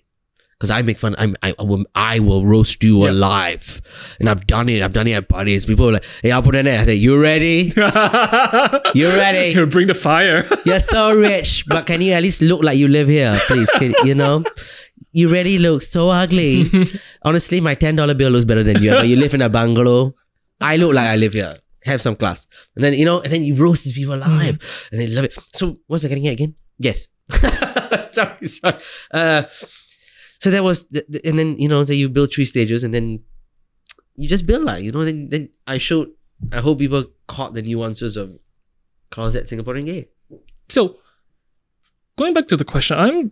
Because 0.60 0.72
I 0.72 0.82
make 0.82 1.00
fun, 1.00 1.16
I'm, 1.18 1.38
I, 1.42 1.56
I, 1.58 1.64
will, 1.64 1.86
I 1.96 2.20
will 2.20 2.46
roast 2.46 2.84
you 2.84 3.06
Yeah. 3.06 3.12
alive. 3.12 3.80
And 4.20 4.28
I've 4.28 4.46
done 4.46 4.68
it. 4.68 4.82
I've 4.84 4.92
done 4.92 5.08
it 5.08 5.14
at 5.14 5.30
parties. 5.30 5.66
People 5.66 5.88
are 5.88 5.94
like, 5.94 6.06
hey, 6.22 6.32
I'll 6.32 6.42
put 6.42 6.54
it 6.56 6.60
in 6.60 6.66
there. 6.66 6.82
I 6.82 6.84
say, 6.86 6.96
you 6.96 7.18
ready? 7.22 7.72
You 8.94 9.08
ready? 9.08 9.54
He'll 9.54 9.68
bring 9.68 9.88
the 9.88 9.94
fire. 9.94 10.44
You're 10.66 10.80
so 10.82 11.16
rich, 11.16 11.66
but 11.68 11.86
can 11.86 12.02
you 12.02 12.12
at 12.12 12.22
least 12.24 12.42
look 12.42 12.62
like 12.64 12.78
you 12.78 12.88
live 12.90 13.08
here, 13.08 13.36
please? 13.48 13.70
Can, 13.78 13.94
you 14.04 14.16
know? 14.16 14.44
You 15.14 15.30
really 15.30 15.58
look 15.60 15.82
so 15.82 16.10
ugly. 16.10 16.66
Honestly, 17.24 17.62
my 17.62 17.76
$10 17.76 18.18
bill 18.18 18.32
looks 18.32 18.46
better 18.46 18.64
than 18.64 18.82
you, 18.84 18.92
but 18.92 19.08
you 19.08 19.16
live 19.16 19.34
in 19.34 19.42
a 19.42 19.50
bungalow. 19.50 20.14
I 20.60 20.76
look 20.76 20.94
like 20.94 21.08
I 21.08 21.16
live 21.16 21.34
here. 21.34 21.54
Have 21.86 22.02
some 22.02 22.16
class. 22.16 22.48
And 22.76 22.84
then, 22.84 22.94
you 22.94 23.06
know, 23.06 23.22
and 23.22 23.32
then 23.32 23.44
you 23.44 23.56
roast 23.56 23.86
these 23.86 23.94
people 23.94 24.14
alive 24.16 24.90
and 24.92 25.00
they 25.00 25.08
love 25.08 25.24
it. 25.24 25.34
So, 25.56 25.78
what's 25.88 26.04
I 26.04 26.10
getting 26.10 26.28
at 26.28 26.34
again? 26.34 26.56
Yes. 26.80 27.08
sorry, 28.12 28.48
sorry. 28.48 28.76
Uh, 29.12 29.44
so 30.40 30.50
that 30.50 30.64
was, 30.64 30.88
the, 30.88 31.06
the- 31.08 31.22
and 31.26 31.38
then, 31.38 31.58
you 31.58 31.70
know, 31.70 31.84
then 31.84 31.98
you 31.98 32.10
build 32.10 32.34
three 32.34 32.46
stages 32.46 32.84
and 32.84 32.94
then 32.94 33.24
you 34.16 34.28
just 34.28 34.46
build 34.46 34.64
like, 34.64 34.84
you 34.84 34.92
know, 34.92 35.04
then, 35.06 35.30
then 35.30 35.50
I 35.68 35.78
showed, 35.78 36.10
I 36.52 36.58
hope 36.58 36.80
people 36.80 37.06
caught 37.28 37.54
the 37.54 37.62
nuances 37.62 38.18
of 38.18 38.38
closet 39.12 39.46
Singaporean 39.46 39.86
gay. 39.86 40.10
So, 40.70 40.98
going 42.18 42.34
back 42.34 42.48
to 42.48 42.58
the 42.58 42.66
question, 42.66 42.98
I'm 42.98 43.32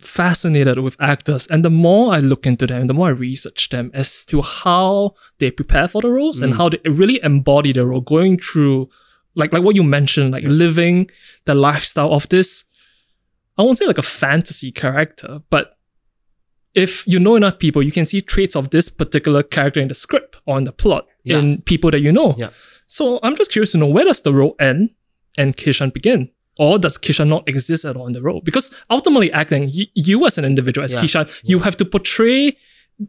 fascinated 0.00 0.78
with 0.78 1.00
actors, 1.00 1.46
and 1.46 1.64
the 1.64 1.70
more 1.70 2.12
I 2.12 2.18
look 2.20 2.46
into 2.46 2.66
them, 2.66 2.88
the 2.88 2.94
more 2.94 3.08
I 3.08 3.12
research 3.12 3.68
them 3.68 3.90
as 3.94 4.24
to 4.26 4.42
how 4.42 5.12
they 5.38 5.50
prepare 5.50 5.88
for 5.88 6.02
the 6.02 6.10
roles 6.10 6.40
and 6.40 6.52
mm. 6.52 6.56
how 6.56 6.68
they 6.68 6.78
really 6.88 7.20
embody 7.22 7.72
the 7.72 7.86
role, 7.86 8.00
going 8.00 8.38
through 8.38 8.88
like 9.34 9.52
like 9.52 9.62
what 9.62 9.76
you 9.76 9.84
mentioned, 9.84 10.32
like 10.32 10.44
living 10.44 11.08
the 11.44 11.54
lifestyle 11.54 12.12
of 12.12 12.28
this. 12.28 12.64
I 13.56 13.62
won't 13.62 13.78
say 13.78 13.86
like 13.86 13.98
a 13.98 14.02
fantasy 14.02 14.70
character, 14.70 15.40
but 15.50 15.77
if 16.84 16.92
you 17.12 17.18
know 17.18 17.36
enough 17.36 17.58
people, 17.58 17.82
you 17.82 17.92
can 17.98 18.06
see 18.06 18.20
traits 18.20 18.54
of 18.56 18.64
this 18.70 18.88
particular 19.02 19.42
character 19.42 19.80
in 19.80 19.88
the 19.88 19.94
script 19.94 20.36
or 20.46 20.58
in 20.58 20.64
the 20.64 20.72
plot 20.82 21.02
Yeah. 21.24 21.38
in 21.38 21.62
people 21.62 21.90
that 21.90 22.00
you 22.00 22.12
know. 22.12 22.34
Yeah. 22.38 22.50
So 22.86 23.18
I'm 23.22 23.36
just 23.36 23.50
curious 23.52 23.72
to 23.72 23.78
know 23.78 23.86
where 23.96 24.04
does 24.04 24.22
the 24.22 24.32
role 24.32 24.54
end 24.58 24.90
and 25.36 25.56
Kishan 25.56 25.92
begin? 25.92 26.30
Or 26.58 26.78
does 26.78 26.98
Kishan 26.98 27.28
not 27.28 27.48
exist 27.48 27.84
at 27.84 27.96
all 27.96 28.06
in 28.06 28.12
the 28.14 28.22
role? 28.22 28.40
Because 28.44 28.66
ultimately 28.90 29.30
acting, 29.32 29.68
you, 29.70 29.86
you 29.94 30.26
as 30.26 30.38
an 30.38 30.44
individual, 30.44 30.84
as 30.84 30.92
Yeah. 30.92 31.00
Kishan, 31.02 31.24
you 31.50 31.58
have 31.60 31.76
to 31.76 31.84
portray 31.84 32.56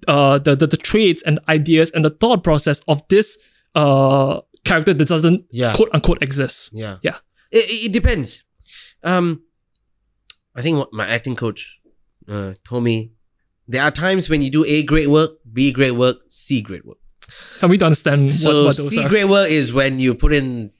uh, 0.07 0.37
the, 0.45 0.55
the, 0.55 0.67
the 0.67 0.77
traits 0.77 1.23
and 1.23 1.39
ideas 1.47 1.89
and 1.95 2.03
the 2.05 2.11
thought 2.21 2.43
process 2.43 2.81
of 2.87 3.01
this 3.09 3.37
uh, 3.75 4.41
character 4.65 4.93
that 4.93 5.07
doesn't 5.07 5.45
quote 5.75 5.89
unquote 5.93 6.21
exist. 6.21 6.71
Yeah. 6.73 6.97
Yeah. 7.01 7.17
It, 7.51 7.65
it- 7.73 7.85
it 7.87 7.91
depends. 7.93 8.43
Um, 9.03 9.41
I 10.55 10.61
think 10.61 10.77
what 10.77 10.93
my 10.93 11.07
acting 11.07 11.35
coach 11.35 11.79
uh, 12.27 12.53
told 12.63 12.83
me 12.83 13.11
there 13.69 13.83
are 13.83 13.91
times 13.91 14.29
when 14.29 14.41
you 14.41 14.49
do 14.49 14.65
A 14.67 14.83
grade 14.83 15.07
work, 15.07 15.31
B 15.53 15.71
grade 15.71 15.91
work, 15.91 16.23
C 16.27 16.59
grade 16.61 16.83
work. 16.83 16.97
Help 17.59 17.71
me 17.71 17.77
to 17.77 17.85
understand 17.85 18.33
So 18.33 18.49
what, 18.49 18.65
what 18.65 18.77
those 18.77 18.89
C 18.89 19.07
grade 19.07 19.29
work 19.29 19.47
is 19.49 19.71
when 19.71 19.99
you 19.99 20.15
put 20.15 20.33
in 20.33 20.71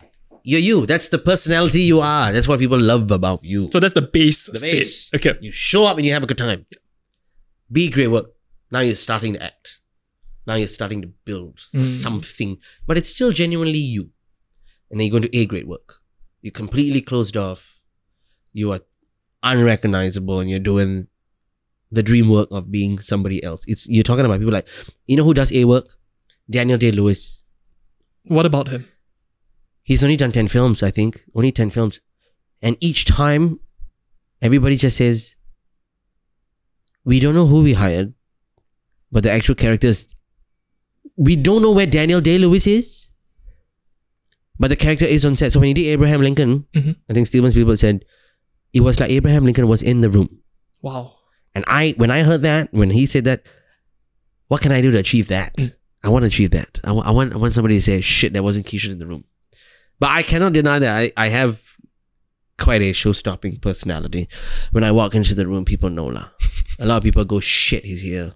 you're 0.44 0.60
you. 0.60 0.86
That's 0.88 1.10
the 1.10 1.20
personality 1.20 1.82
you 1.82 2.00
are. 2.00 2.32
That's 2.32 2.48
what 2.48 2.60
people 2.60 2.80
love 2.80 3.12
about 3.12 3.44
you. 3.44 3.70
So 3.72 3.80
that's 3.80 3.94
the 3.94 4.02
base 4.02 4.48
the 4.48 4.58
state. 4.58 4.72
base. 4.72 5.14
Okay. 5.14 5.38
You 5.40 5.52
show 5.52 5.86
up 5.86 5.98
and 5.98 6.06
you 6.06 6.14
have 6.14 6.24
a 6.24 6.26
good 6.26 6.40
time. 6.40 6.66
B 7.72 7.92
grade 7.92 8.10
work. 8.10 8.32
Now 8.72 8.80
you're 8.80 8.96
starting 8.96 9.34
to 9.34 9.44
act. 9.44 9.82
Now 10.48 10.56
you're 10.56 10.68
starting 10.68 11.04
to 11.04 11.10
build 11.26 11.58
mm. 11.58 11.80
something, 11.80 12.58
but 12.88 12.98
it's 12.98 13.10
still 13.10 13.32
genuinely 13.32 13.78
you. 13.78 14.10
And 14.90 15.00
then 15.00 15.06
you 15.06 15.12
go 15.12 15.18
into 15.18 15.38
A 15.38 15.46
grade 15.46 15.68
work. 15.68 16.02
You're 16.42 16.52
completely 16.52 17.02
closed 17.02 17.38
off. 17.38 17.82
You 18.52 18.72
are 18.72 18.80
unrecognizable, 19.44 20.40
and 20.40 20.50
you're 20.50 20.58
doing 20.58 21.09
the 21.92 22.04
dream 22.04 22.30
work 22.30 22.48
of 22.52 22.72
being 22.72 23.00
somebody 23.00 23.44
else. 23.44 23.64
It's 23.68 23.88
you're 23.90 24.04
talking 24.04 24.26
about 24.26 24.40
people 24.40 24.54
like 24.54 24.68
you 25.08 25.18
know 25.18 25.24
who 25.24 25.34
does 25.34 25.52
A 25.54 25.66
work? 25.66 25.98
Daniel 26.50 26.78
Day 26.78 26.92
Lewis. 26.92 27.44
What 28.24 28.46
about 28.46 28.68
him? 28.70 28.86
He's 29.84 30.04
only 30.04 30.18
done 30.18 30.32
10 30.32 30.48
films, 30.50 30.84
I 30.84 30.92
think. 30.92 31.24
Only 31.34 31.52
10 31.52 31.70
films. 31.72 32.00
And 32.62 32.78
each 32.80 33.06
time, 33.06 33.60
everybody 34.42 34.76
just 34.76 34.98
says, 34.98 35.36
We 37.06 37.20
don't 37.20 37.34
know 37.34 37.46
who 37.48 37.64
we 37.64 37.74
hired, 37.74 38.14
but 39.12 39.24
the 39.24 39.32
actual 39.32 39.56
characters, 39.56 40.16
we 41.16 41.36
don't 41.36 41.62
know 41.62 41.72
where 41.72 41.88
Daniel 41.88 42.22
Day 42.22 42.38
Lewis 42.38 42.68
is, 42.68 43.10
but 44.60 44.68
the 44.70 44.76
character 44.76 45.06
is 45.06 45.26
on 45.26 45.36
set. 45.36 45.54
So 45.54 45.60
when 45.60 45.68
he 45.68 45.74
did 45.74 45.88
Abraham 45.88 46.22
Lincoln, 46.22 46.66
Mhm. 46.74 46.96
I 47.10 47.14
think 47.14 47.28
Steven 47.28 47.50
Spielberg 47.50 47.78
said, 47.78 48.06
it 48.74 48.82
was 48.82 49.00
like 49.00 49.10
Abraham 49.10 49.46
Lincoln 49.46 49.68
was 49.68 49.82
in 49.82 50.02
the 50.02 50.10
room. 50.10 50.42
Wow. 50.82 51.14
And 51.60 51.66
I, 51.68 51.94
when 51.98 52.10
I 52.10 52.24
heard 52.24 52.44
that, 52.44 52.70
when 52.72 52.90
he 52.90 53.06
said 53.06 53.26
that, 53.26 53.46
what 54.48 54.62
can 54.62 54.72
I 54.72 54.80
do 54.80 54.92
to 54.92 54.98
achieve 54.98 55.28
that? 55.28 55.54
Mm. 55.58 55.76
I 56.06 56.08
want 56.08 56.24
to 56.24 56.28
achieve 56.28 56.52
that. 56.52 56.80
I, 56.86 56.94
want, 56.94 57.34
I 57.34 57.38
want 57.38 57.52
somebody 57.52 57.76
to 57.76 57.82
say, 57.82 58.00
shit, 58.00 58.32
there 58.32 58.42
wasn't 58.42 58.66
Kishan 58.66 58.94
in 58.94 59.00
the 59.00 59.06
room. 59.06 59.26
But 60.00 60.12
I 60.12 60.22
cannot 60.22 60.54
deny 60.54 60.80
that 60.80 61.12
I, 61.18 61.26
I 61.26 61.28
have 61.28 61.62
quite 62.58 62.82
a 62.82 62.94
show-stopping 62.94 63.58
personality. 63.58 64.30
When 64.72 64.86
I 64.86 64.94
walk 64.94 65.16
into 65.16 65.36
the 65.36 65.48
room, 65.48 65.66
people 65.66 65.90
know 65.90 66.06
lah. 66.06 66.30
A 66.80 66.86
lot 66.86 66.96
of 67.00 67.04
people 67.04 67.26
go, 67.26 67.42
shit, 67.42 67.84
he's 67.84 68.04
here. 68.04 68.36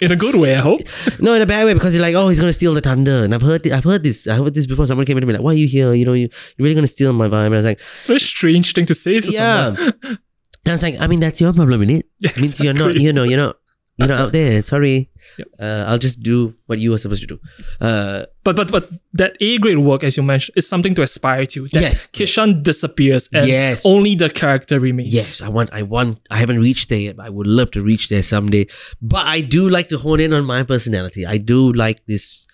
In 0.00 0.10
a 0.10 0.16
good 0.16 0.34
way, 0.34 0.56
I 0.56 0.60
hope. 0.60 0.80
No, 1.20 1.34
in 1.34 1.42
a 1.42 1.46
bad 1.46 1.64
way 1.64 1.74
because 1.74 1.92
they're 1.92 2.02
like, 2.02 2.16
oh, 2.16 2.26
he's 2.26 2.40
gonna 2.40 2.52
steal 2.52 2.74
the 2.74 2.80
thunder. 2.80 3.22
And 3.22 3.32
I've 3.32 3.42
heard, 3.42 3.64
I've 3.70 3.84
heard 3.84 4.02
this, 4.02 4.26
I 4.26 4.34
heard 4.34 4.52
this 4.52 4.66
before. 4.66 4.88
Someone 4.88 5.06
came 5.06 5.16
in 5.16 5.20
to 5.20 5.26
me 5.28 5.34
like, 5.34 5.42
why 5.42 5.52
are 5.52 5.54
you 5.54 5.68
here? 5.68 5.94
You 5.94 6.04
know, 6.04 6.12
you, 6.12 6.28
you're 6.56 6.64
really 6.64 6.74
gonna 6.74 6.88
steal 6.88 7.12
my 7.12 7.28
vibe. 7.28 7.46
And 7.46 7.54
I 7.54 7.58
was 7.58 7.64
like, 7.64 7.78
It's 7.78 8.08
a 8.08 8.08
very 8.08 8.20
strange 8.20 8.72
thing 8.72 8.86
to 8.86 8.94
say 8.94 9.20
to 9.20 9.30
yeah. 9.30 9.74
someone. 9.74 10.18
And 10.64 10.70
I 10.72 10.74
was 10.74 10.82
like, 10.82 11.00
I 11.00 11.06
mean, 11.08 11.20
that's 11.20 11.40
your 11.40 11.52
problem, 11.52 11.80
innit? 11.82 12.04
Yeah, 12.20 12.30
It 12.30 12.38
means 12.40 12.60
you're 12.60 12.74
not, 12.74 12.94
you 12.94 13.12
know, 13.12 13.24
you're 13.24 13.38
not, 13.38 13.56
you're 13.98 14.08
not 14.08 14.18
out 14.20 14.32
there. 14.32 14.62
Sorry. 14.62 15.10
Yep. 15.38 15.48
Uh, 15.60 15.84
I'll 15.88 15.98
just 15.98 16.22
do 16.22 16.54
what 16.66 16.78
you 16.78 16.90
were 16.90 16.98
supposed 16.98 17.20
to 17.22 17.26
do. 17.26 17.38
Uh, 17.80 18.24
But 18.44 18.56
but 18.56 18.70
but 18.70 18.88
that 19.14 19.36
A 19.40 19.58
grade 19.58 19.78
work, 19.78 20.02
as 20.04 20.16
you 20.16 20.22
mentioned, 20.22 20.56
is 20.56 20.68
something 20.68 20.94
to 20.94 21.02
aspire 21.02 21.46
to. 21.46 21.66
That 21.68 21.80
Yes. 21.82 22.08
Kishan 22.12 22.62
disappears 22.62 23.28
and 23.32 23.46
Yes. 23.48 23.82
only 23.86 24.14
the 24.14 24.30
character 24.30 24.78
remains. 24.80 25.12
yes, 25.14 25.40
I 25.42 25.48
want, 25.48 25.70
I 25.72 25.82
want, 25.82 26.18
I 26.30 26.38
haven't 26.38 26.60
reached 26.60 26.88
there 26.90 26.98
yet, 27.00 27.16
but 27.16 27.26
I 27.26 27.30
would 27.30 27.46
love 27.46 27.70
to 27.72 27.82
reach 27.82 28.08
there 28.08 28.22
someday. 28.22 28.66
But 29.00 29.26
I 29.26 29.40
do 29.42 29.68
like 29.68 29.88
to 29.88 29.98
hone 29.98 30.20
in 30.20 30.32
on 30.32 30.44
my 30.44 30.62
personality. 30.64 31.26
I 31.26 31.38
do 31.38 31.72
like 31.72 32.02
this 32.06 32.46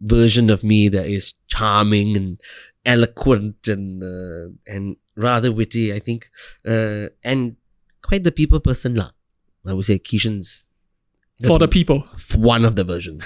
version 0.00 0.50
of 0.50 0.62
me 0.64 0.88
that 0.88 1.06
is 1.06 1.34
charming 1.48 2.16
and 2.16 2.40
eloquent 2.84 3.68
and, 3.68 4.02
uh, 4.02 4.52
and 4.66 4.96
rather 5.16 5.52
witty, 5.52 5.92
I 5.92 5.98
think. 5.98 6.26
Uh, 6.66 7.06
and 7.22 7.56
quite 8.02 8.24
the 8.24 8.32
people 8.32 8.60
person 8.60 8.94
lah. 8.94 9.10
I 9.66 9.72
would 9.72 9.86
say 9.86 9.98
Kishan's 9.98 10.66
For 11.46 11.58
the 11.58 11.68
people. 11.68 12.04
one 12.36 12.64
of 12.64 12.76
the 12.76 12.84
versions. 12.84 13.24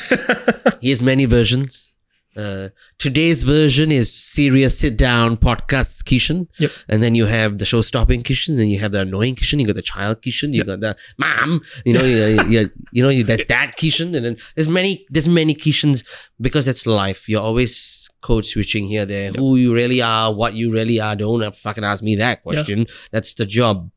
he 0.81 0.91
has 0.91 1.03
many 1.03 1.25
versions. 1.25 1.97
Uh, 2.37 2.69
today's 2.99 3.43
version 3.43 3.91
is 3.91 4.15
serious 4.15 4.79
sit 4.79 4.97
down 4.97 5.37
podcast 5.37 6.05
Kishan. 6.05 6.47
Yep. 6.61 6.71
And 6.89 7.03
then 7.03 7.17
you 7.17 7.27
have 7.27 7.59
the 7.59 7.65
show 7.65 7.81
stopping 7.81 8.23
Kishan, 8.23 8.57
then 8.57 8.69
you 8.69 8.79
have 8.79 8.93
the 8.93 9.01
annoying 9.01 9.35
Kishan, 9.35 9.59
you 9.59 9.67
got 9.67 9.75
the 9.75 9.83
child 9.83 10.23
Kishan, 10.23 10.55
you 10.55 10.63
got 10.63 10.79
the 10.79 10.97
mom, 11.19 11.61
you 11.85 11.95
know, 11.95 12.05
you, 12.05 12.45
you, 12.49 12.71
you 12.93 13.03
know, 13.03 13.09
you, 13.09 13.25
that's 13.25 13.47
that 13.55 13.75
Kishan. 13.77 14.15
And 14.15 14.25
then 14.25 14.37
there's 14.55 14.69
many, 14.69 15.05
there's 15.11 15.29
many 15.29 15.55
Kishans 15.55 16.29
because 16.41 16.67
that's 16.67 16.87
life. 16.87 17.29
You're 17.29 17.43
always 17.43 18.08
code 18.21 18.45
switching 18.45 18.87
here, 18.87 19.07
there. 19.07 19.31
Who 19.31 19.57
you 19.57 19.75
really 19.75 20.03
are, 20.03 20.33
what 20.33 20.55
you 20.55 20.73
really 20.73 21.01
are. 21.01 21.17
Don't 21.17 21.57
fucking 21.57 21.85
ask 21.85 22.03
me 22.03 22.17
that 22.17 22.43
question. 22.43 22.87
That's 23.13 23.35
the 23.35 23.47
job. 23.47 23.91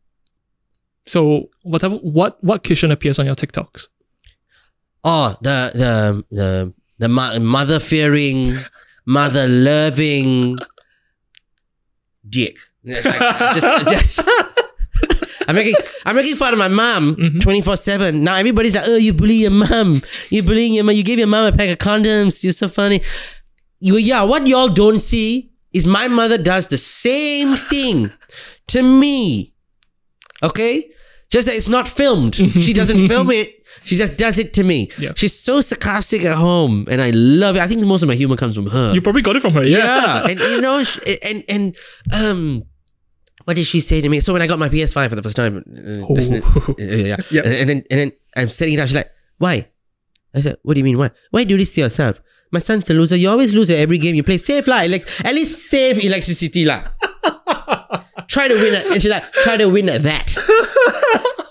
So 1.05 1.49
whatever 1.63 1.95
what 1.95 2.43
what 2.43 2.63
Kishan 2.63 2.91
appears 2.91 3.19
on 3.19 3.25
your 3.25 3.35
TikToks? 3.35 3.87
Oh, 5.03 5.35
the 5.41 5.71
the 5.73 6.25
the 6.35 6.73
the 6.99 7.09
mo- 7.09 7.39
mother 7.39 7.79
fearing, 7.79 8.57
mother 9.05 9.47
loving 9.47 10.57
dick. 12.27 12.57
just, 12.85 13.05
just 13.89 14.29
I'm 15.47 15.55
making 15.55 15.73
I'm 16.05 16.15
making 16.15 16.35
fun 16.35 16.53
of 16.53 16.59
my 16.59 16.67
mom 16.67 17.15
mm-hmm. 17.15 17.39
24 17.39 17.77
seven. 17.77 18.23
Now 18.23 18.35
everybody's 18.35 18.75
like, 18.75 18.85
oh, 18.87 18.97
you 18.97 19.13
bully 19.13 19.35
your 19.35 19.51
mom. 19.51 20.01
You 20.29 20.43
bullying 20.43 20.73
your 20.73 20.83
mom. 20.83 20.95
You 20.95 21.03
gave 21.03 21.17
your 21.17 21.27
mom 21.27 21.51
a 21.51 21.57
pack 21.57 21.69
of 21.69 21.77
condoms. 21.77 22.43
You're 22.43 22.53
so 22.53 22.67
funny. 22.67 23.01
You 23.81 23.97
yeah. 23.97 24.23
What 24.23 24.47
y'all 24.47 24.69
don't 24.69 24.99
see 24.99 25.51
is 25.73 25.85
my 25.85 26.07
mother 26.07 26.37
does 26.37 26.67
the 26.69 26.77
same 26.77 27.55
thing 27.55 28.09
to 28.67 28.81
me. 28.83 29.53
Okay, 30.43 30.91
just 31.29 31.47
that 31.47 31.55
it's 31.55 31.67
not 31.67 31.87
filmed. 31.87 32.35
she 32.65 32.73
doesn't 32.73 33.07
film 33.07 33.31
it. 33.31 33.57
She 33.83 33.95
just 33.95 34.15
does 34.17 34.37
it 34.37 34.53
to 34.53 34.63
me. 34.63 34.89
Yeah. 34.99 35.13
She's 35.15 35.37
so 35.37 35.59
sarcastic 35.61 36.23
at 36.23 36.35
home, 36.37 36.85
and 36.91 37.01
I 37.01 37.09
love 37.11 37.55
it. 37.55 37.61
I 37.61 37.67
think 37.67 37.81
most 37.81 38.03
of 38.03 38.07
my 38.09 38.15
humor 38.15 38.35
comes 38.37 38.55
from 38.55 38.67
her. 38.67 38.93
You 38.93 39.01
probably 39.01 39.23
got 39.23 39.35
it 39.35 39.41
from 39.41 39.53
her, 39.53 39.63
yeah. 39.63 39.77
yeah, 39.77 40.27
and 40.29 40.39
you 40.39 40.61
know, 40.65 40.83
and 41.25 41.43
and 41.49 41.75
um, 42.13 42.63
what 43.45 43.55
did 43.55 43.65
she 43.65 43.79
say 43.79 44.01
to 44.01 44.09
me? 44.09 44.19
So 44.19 44.33
when 44.33 44.41
I 44.43 44.47
got 44.47 44.59
my 44.59 44.69
PS5 44.69 45.09
for 45.09 45.15
the 45.15 45.23
first 45.23 45.35
time, 45.35 45.57
uh, 45.57 46.05
Oh. 46.07 46.75
yeah, 46.77 46.85
yeah, 46.87 47.15
Yeah. 47.31 47.41
And, 47.45 47.53
and 47.53 47.69
then 47.69 47.83
and 47.89 47.99
then 47.99 48.11
I'm 48.35 48.47
setting 48.49 48.75
it 48.75 48.77
down. 48.77 48.87
She's 48.87 48.95
like, 48.97 49.09
"Why?" 49.39 49.67
I 50.35 50.41
said, 50.41 50.57
"What 50.61 50.75
do 50.75 50.79
you 50.79 50.85
mean? 50.85 50.97
Why? 50.99 51.09
Why 51.31 51.43
do 51.43 51.57
this 51.57 51.73
to 51.75 51.81
yourself?" 51.81 52.21
My 52.51 52.59
son's 52.59 52.89
a 52.89 52.93
loser. 52.93 53.15
You 53.15 53.29
always 53.29 53.53
lose 53.53 53.69
at 53.69 53.77
every 53.77 53.97
game 53.97 54.15
you 54.15 54.23
play. 54.23 54.37
Save 54.37 54.67
lah, 54.67 54.83
like 54.87 55.07
at 55.25 55.33
least 55.33 55.69
save 55.69 56.03
electricity 56.03 56.65
lah. 56.65 56.83
try 58.27 58.47
to 58.47 58.55
win 58.55 58.75
at, 58.75 58.85
and 58.85 59.01
she's 59.01 59.11
like, 59.11 59.23
try 59.43 59.57
to 59.57 59.67
win 59.67 59.89
at 59.89 60.03
that. 60.03 60.35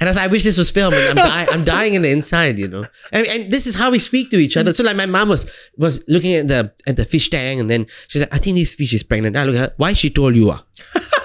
And 0.00 0.08
I 0.08 0.10
was 0.12 0.16
like, 0.16 0.24
I 0.30 0.32
wish 0.32 0.44
this 0.44 0.56
was 0.56 0.70
filmed. 0.70 0.96
And 0.96 1.20
I'm, 1.20 1.26
di- 1.28 1.46
I'm 1.52 1.64
dying 1.64 1.92
in 1.92 2.00
the 2.00 2.10
inside, 2.10 2.58
you 2.58 2.68
know. 2.68 2.86
And, 3.12 3.26
and 3.26 3.52
this 3.52 3.66
is 3.66 3.74
how 3.74 3.90
we 3.90 3.98
speak 3.98 4.30
to 4.30 4.38
each 4.38 4.56
other. 4.56 4.72
So 4.72 4.82
like 4.82 4.96
my 4.96 5.04
mom 5.04 5.28
was 5.28 5.44
was 5.76 6.02
looking 6.08 6.34
at 6.36 6.48
the 6.48 6.72
at 6.86 6.96
the 6.96 7.04
fish 7.04 7.28
tank, 7.28 7.60
and 7.60 7.68
then 7.68 7.86
she's 8.08 8.22
like, 8.22 8.34
I 8.34 8.38
think 8.38 8.56
this 8.56 8.74
fish 8.74 8.94
is 8.94 9.02
pregnant. 9.02 9.36
I 9.36 9.44
look 9.44 9.56
at 9.56 9.60
her. 9.60 9.74
Why 9.76 9.92
she 9.92 10.08
told 10.08 10.36
you? 10.36 10.50
Ah? 10.50 10.64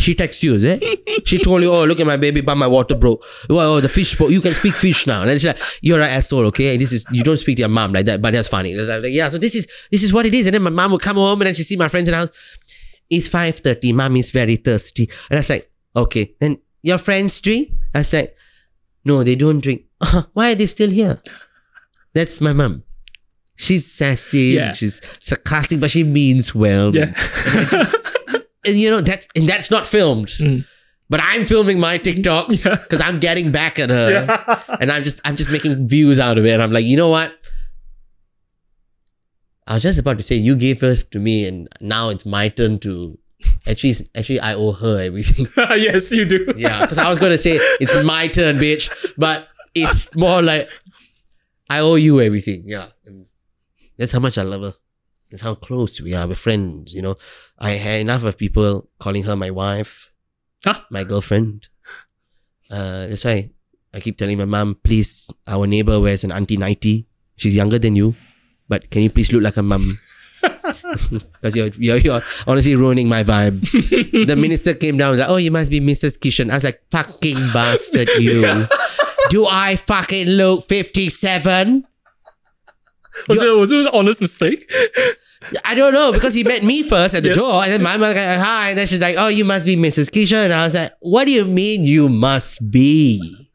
She 0.00 0.14
texts 0.14 0.42
you, 0.42 0.54
is 0.54 0.64
it? 0.64 0.82
She 1.26 1.38
told 1.38 1.62
you, 1.62 1.70
oh, 1.70 1.84
look 1.84 2.00
at 2.00 2.06
my 2.06 2.16
baby, 2.16 2.40
but 2.40 2.56
my 2.56 2.66
water 2.66 2.94
broke. 2.94 3.22
Well, 3.48 3.74
oh, 3.74 3.80
the 3.80 3.88
fish 3.88 4.16
broke. 4.16 4.30
You 4.30 4.40
can 4.40 4.52
speak 4.52 4.72
fish 4.72 5.06
now. 5.06 5.22
And 5.22 5.32
she's 5.32 5.44
like, 5.44 5.58
you're 5.82 6.00
an 6.00 6.08
asshole, 6.08 6.46
okay? 6.46 6.72
And 6.72 6.80
this 6.80 6.92
is 6.92 7.04
you 7.12 7.22
don't 7.22 7.36
speak 7.36 7.56
to 7.56 7.60
your 7.60 7.68
mom 7.68 7.92
like 7.92 8.06
that, 8.06 8.22
but 8.22 8.32
that's 8.32 8.48
funny. 8.48 8.72
And 8.72 8.86
like, 8.86 9.12
yeah, 9.12 9.28
so 9.28 9.36
this 9.36 9.54
is 9.54 9.70
this 9.90 10.02
is 10.02 10.12
what 10.12 10.24
it 10.24 10.32
is. 10.32 10.46
And 10.46 10.54
then 10.54 10.62
my 10.62 10.70
mom 10.70 10.92
would 10.92 11.02
come 11.02 11.16
home 11.16 11.40
and 11.42 11.46
then 11.48 11.54
she 11.54 11.62
see 11.62 11.76
my 11.76 11.88
friends 11.88 12.08
in 12.08 12.12
the 12.12 12.18
house. 12.18 12.30
It's 13.10 13.28
5.30. 13.28 13.92
Mom 13.92 14.16
is 14.16 14.30
very 14.30 14.56
thirsty. 14.56 15.10
And 15.28 15.36
I 15.36 15.40
was 15.40 15.50
like, 15.50 15.70
okay. 15.94 16.34
Then 16.40 16.56
your 16.82 16.98
friends 16.98 17.40
drink? 17.40 17.70
I 17.94 17.98
was 17.98 18.12
like, 18.12 18.34
no, 19.04 19.22
they 19.22 19.34
don't 19.36 19.60
drink. 19.60 19.82
Uh-huh. 20.00 20.22
Why 20.32 20.52
are 20.52 20.54
they 20.54 20.66
still 20.66 20.90
here? 20.90 21.20
That's 22.14 22.40
my 22.40 22.52
mom. 22.54 22.84
She's 23.56 23.86
sassy. 23.86 24.54
Yeah. 24.56 24.72
She's 24.72 25.02
sarcastic, 25.18 25.80
but 25.80 25.90
she 25.90 26.02
means 26.02 26.54
well. 26.54 26.96
Yeah. 26.96 27.12
And 28.66 28.76
you 28.76 28.90
know, 28.90 29.00
that's 29.00 29.28
and 29.34 29.48
that's 29.48 29.70
not 29.70 29.86
filmed. 29.86 30.26
Mm. 30.28 30.64
But 31.08 31.20
I'm 31.22 31.44
filming 31.44 31.80
my 31.80 31.98
TikToks 32.06 32.64
Yeah. 32.66 32.76
because 32.76 33.00
I'm 33.00 33.18
getting 33.20 33.50
back 33.50 33.78
at 33.78 33.90
her, 33.90 34.66
and 34.80 34.92
I'm 34.92 35.02
just 35.02 35.20
I'm 35.24 35.36
just 35.36 35.50
making 35.50 35.88
views 35.88 36.20
out 36.20 36.38
of 36.38 36.44
it. 36.46 36.52
And 36.52 36.62
I'm 36.62 36.72
like, 36.72 36.84
you 36.84 36.96
know 36.96 37.08
what? 37.08 37.32
I 39.66 39.74
was 39.74 39.82
just 39.82 39.98
about 39.98 40.18
to 40.18 40.24
say 40.24 40.34
you 40.34 40.56
gave 40.56 40.80
birth 40.80 41.10
to 41.10 41.18
me, 41.18 41.46
and 41.46 41.68
now 41.80 42.08
it's 42.10 42.26
my 42.26 42.48
turn 42.48 42.78
to. 42.80 43.18
Actually, 43.66 43.94
actually, 44.14 44.40
I 44.40 44.54
owe 44.54 44.72
her 44.72 45.00
everything. 45.00 45.46
yes, 45.78 46.12
you 46.12 46.24
do. 46.26 46.52
Yeah, 46.56 46.80
because 46.82 46.98
I 46.98 47.08
was 47.08 47.18
gonna 47.18 47.38
say 47.38 47.56
it's 47.80 48.02
my 48.04 48.26
turn, 48.28 48.56
bitch, 48.56 49.14
but 49.16 49.48
it's 49.74 50.14
more 50.16 50.42
like 50.42 50.68
I 51.70 51.80
owe 51.80 51.94
you 51.94 52.20
everything. 52.20 52.64
Yeah, 52.66 52.88
and 53.06 53.26
that's 53.96 54.12
how 54.12 54.18
much 54.20 54.36
I 54.38 54.42
love 54.42 54.62
her. 54.62 54.74
That's 55.30 55.42
how 55.42 55.54
close 55.54 56.00
we 56.00 56.14
are. 56.14 56.26
We're 56.26 56.34
friends. 56.34 56.92
You 56.94 57.02
know, 57.02 57.16
I 57.58 57.72
had 57.72 58.00
enough 58.00 58.24
of 58.24 58.36
people 58.36 58.88
calling 58.98 59.22
her 59.24 59.36
my 59.36 59.50
wife, 59.50 60.10
Huh? 60.64 60.74
my 60.90 61.04
girlfriend. 61.04 61.68
Uh, 62.70 63.06
that's 63.06 63.24
why 63.24 63.50
I 63.94 64.00
keep 64.00 64.16
telling 64.18 64.38
my 64.38 64.44
mom, 64.44 64.76
please. 64.82 65.30
Our 65.46 65.66
neighbor 65.66 65.98
wears 66.00 66.24
an 66.24 66.32
auntie 66.32 66.56
nighty. 66.56 67.06
She's 67.36 67.56
younger 67.56 67.78
than 67.78 67.96
you, 67.96 68.14
but 68.68 68.90
can 68.90 69.02
you 69.02 69.10
please 69.10 69.32
look 69.32 69.42
like 69.42 69.56
a 69.56 69.62
mum? 69.62 69.90
Because 70.42 71.54
you're, 71.56 71.68
you're, 71.78 71.96
you're 71.98 72.22
honestly 72.46 72.74
ruining 72.76 73.08
my 73.08 73.22
vibe. 73.24 73.60
the 74.26 74.36
minister 74.36 74.72
came 74.72 74.96
down 74.96 75.08
and 75.10 75.18
was 75.18 75.20
like, 75.20 75.28
oh, 75.30 75.36
you 75.36 75.50
must 75.50 75.70
be 75.70 75.80
Mrs. 75.80 76.18
Kishan. 76.18 76.50
I 76.50 76.54
was 76.54 76.64
like, 76.64 76.80
fucking 76.90 77.36
bastard, 77.52 78.08
you. 78.18 78.64
Do 79.30 79.46
I 79.46 79.76
fucking 79.76 80.26
look 80.28 80.66
57? 80.68 81.84
Was 83.28 83.42
it, 83.42 83.56
was 83.58 83.72
it 83.72 83.80
an 83.80 83.88
honest 83.92 84.20
mistake? 84.20 84.70
I 85.64 85.74
don't 85.74 85.94
know 85.94 86.12
because 86.12 86.34
he 86.34 86.44
met 86.44 86.62
me 86.62 86.82
first 86.82 87.14
at 87.14 87.22
the 87.22 87.28
Yes. 87.30 87.38
door 87.38 87.62
and 87.62 87.72
then 87.72 87.82
my 87.82 87.96
mother 87.96 88.14
like, 88.14 88.38
hi. 88.38 88.70
And 88.70 88.78
then 88.78 88.86
she's 88.86 89.00
like, 89.00 89.16
oh, 89.18 89.28
you 89.28 89.44
must 89.44 89.64
be 89.64 89.74
Mrs. 89.76 90.10
Kishan," 90.10 90.44
And 90.44 90.52
I 90.52 90.64
was 90.64 90.74
like, 90.74 90.92
what 91.00 91.24
do 91.26 91.32
you 91.32 91.44
mean 91.44 91.84
you 91.84 92.08
must 92.08 92.70
be? 92.70 93.48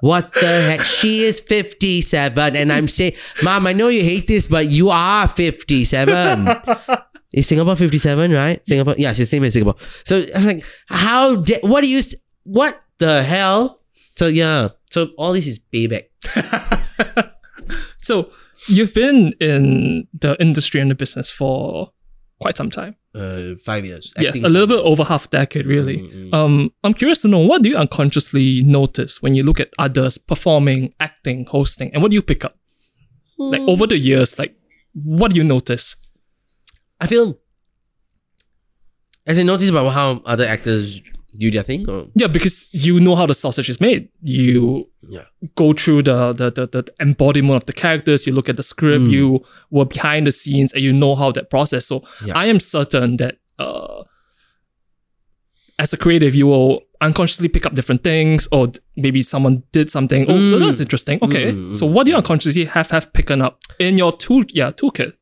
What 0.00 0.32
the 0.32 0.46
heck? 0.46 0.80
She 0.80 1.20
is 1.24 1.38
57. 1.40 2.56
And 2.56 2.72
I'm 2.72 2.88
saying, 2.88 3.12
Mom, 3.44 3.66
I 3.66 3.74
know 3.74 3.88
you 3.88 4.02
hate 4.02 4.26
this, 4.26 4.46
but 4.48 4.70
you 4.70 4.88
are 4.90 5.28
57. 5.28 6.48
Is 7.32 7.46
Singapore 7.46 7.76
57, 7.76 8.32
right? 8.32 8.66
Singapore, 8.66 8.94
yeah, 8.98 9.10
she's 9.12 9.30
the 9.30 9.36
same 9.36 9.44
as 9.44 9.52
Singapore. 9.52 9.76
So 10.04 10.22
I'm 10.34 10.46
like, 10.46 10.64
how, 10.88 11.36
da- 11.36 11.60
what 11.62 11.82
do 11.82 11.88
you, 11.88 12.00
what 12.42 12.82
the 12.98 13.22
hell? 13.22 13.82
So 14.16 14.26
yeah, 14.26 14.68
so 14.90 15.10
all 15.16 15.32
this 15.32 15.46
is 15.46 15.60
payback. 15.72 16.06
So 17.98 18.30
you've 18.68 18.94
been 18.94 19.32
in 19.40 20.08
the 20.12 20.36
industry 20.40 20.80
and 20.80 20.90
the 20.90 20.94
business 20.94 21.30
for 21.30 21.92
quite 22.40 22.56
some 22.56 22.70
time. 22.70 22.96
Uh, 23.14 23.54
five 23.64 23.84
years. 23.84 24.12
yes, 24.18 24.40
a 24.42 24.48
little 24.48 24.66
bit 24.68 24.78
over 24.84 25.02
half 25.04 25.26
a 25.26 25.28
decade, 25.28 25.66
really. 25.66 26.30
Um, 26.32 26.72
I'm 26.84 26.94
curious 26.94 27.22
to 27.22 27.28
know 27.28 27.38
what 27.38 27.62
do 27.62 27.68
you 27.68 27.76
unconsciously 27.76 28.62
notice 28.62 29.20
when 29.20 29.34
you 29.34 29.42
look 29.42 29.58
at 29.60 29.70
others 29.78 30.16
performing, 30.16 30.94
acting, 31.00 31.44
hosting, 31.46 31.92
and 31.92 32.02
what 32.02 32.10
do 32.12 32.14
you 32.14 32.22
pick 32.22 32.44
up? 32.44 32.56
Like 33.38 33.62
over 33.62 33.86
the 33.86 33.98
years, 33.98 34.38
like 34.38 34.54
what 34.94 35.32
do 35.32 35.38
you 35.38 35.44
notice? 35.44 35.96
I 37.00 37.06
feel 37.06 37.38
as 39.26 39.38
I 39.38 39.42
notice 39.42 39.70
about 39.70 39.90
how 39.90 40.22
other 40.24 40.44
actors 40.44 41.00
do 41.38 41.50
their 41.50 41.62
thing. 41.62 41.88
Or, 41.88 42.06
Yeah, 42.14 42.26
because 42.26 42.70
you 42.72 43.00
know 43.00 43.16
how 43.16 43.26
the 43.26 43.34
sausage 43.34 43.68
is 43.68 43.80
made. 43.80 44.08
You 44.22 44.88
yeah. 45.08 45.24
go 45.54 45.72
through 45.72 46.02
the 46.02 46.32
the, 46.32 46.50
the 46.50 46.66
the 46.66 46.92
embodiment 47.00 47.56
of 47.56 47.64
the 47.66 47.72
characters. 47.72 48.26
You 48.26 48.32
look 48.32 48.48
at 48.48 48.56
the 48.56 48.62
script. 48.62 49.04
Mm. 49.04 49.10
You 49.10 49.44
were 49.70 49.86
behind 49.86 50.26
the 50.26 50.32
scenes, 50.32 50.72
and 50.72 50.82
you 50.82 50.92
know 50.92 51.14
how 51.14 51.32
that 51.32 51.50
process. 51.50 51.86
So 51.86 52.02
Yeah. 52.24 52.36
I 52.36 52.46
am 52.46 52.60
certain 52.60 53.16
that 53.18 53.36
uh, 53.58 54.02
as 55.78 55.92
a 55.92 55.96
creative, 55.96 56.34
you 56.34 56.46
will 56.46 56.82
unconsciously 57.00 57.48
pick 57.48 57.64
up 57.66 57.74
different 57.74 58.04
things, 58.04 58.48
or 58.52 58.66
d- 58.66 58.80
maybe 58.96 59.22
someone 59.22 59.62
did 59.72 59.90
something. 59.90 60.26
Oh, 60.28 60.34
mm. 60.34 60.58
that's 60.58 60.80
interesting. 60.80 61.18
Okay, 61.22 61.52
mm, 61.52 61.74
so 61.74 61.86
what 61.86 62.04
do 62.04 62.12
you 62.12 62.16
unconsciously 62.18 62.64
have 62.66 62.90
have 62.90 63.12
picked 63.12 63.30
up 63.30 63.60
in 63.78 63.96
your 63.96 64.12
tool? 64.12 64.44
Yeah, 64.48 64.70
toolkit. 64.70 65.12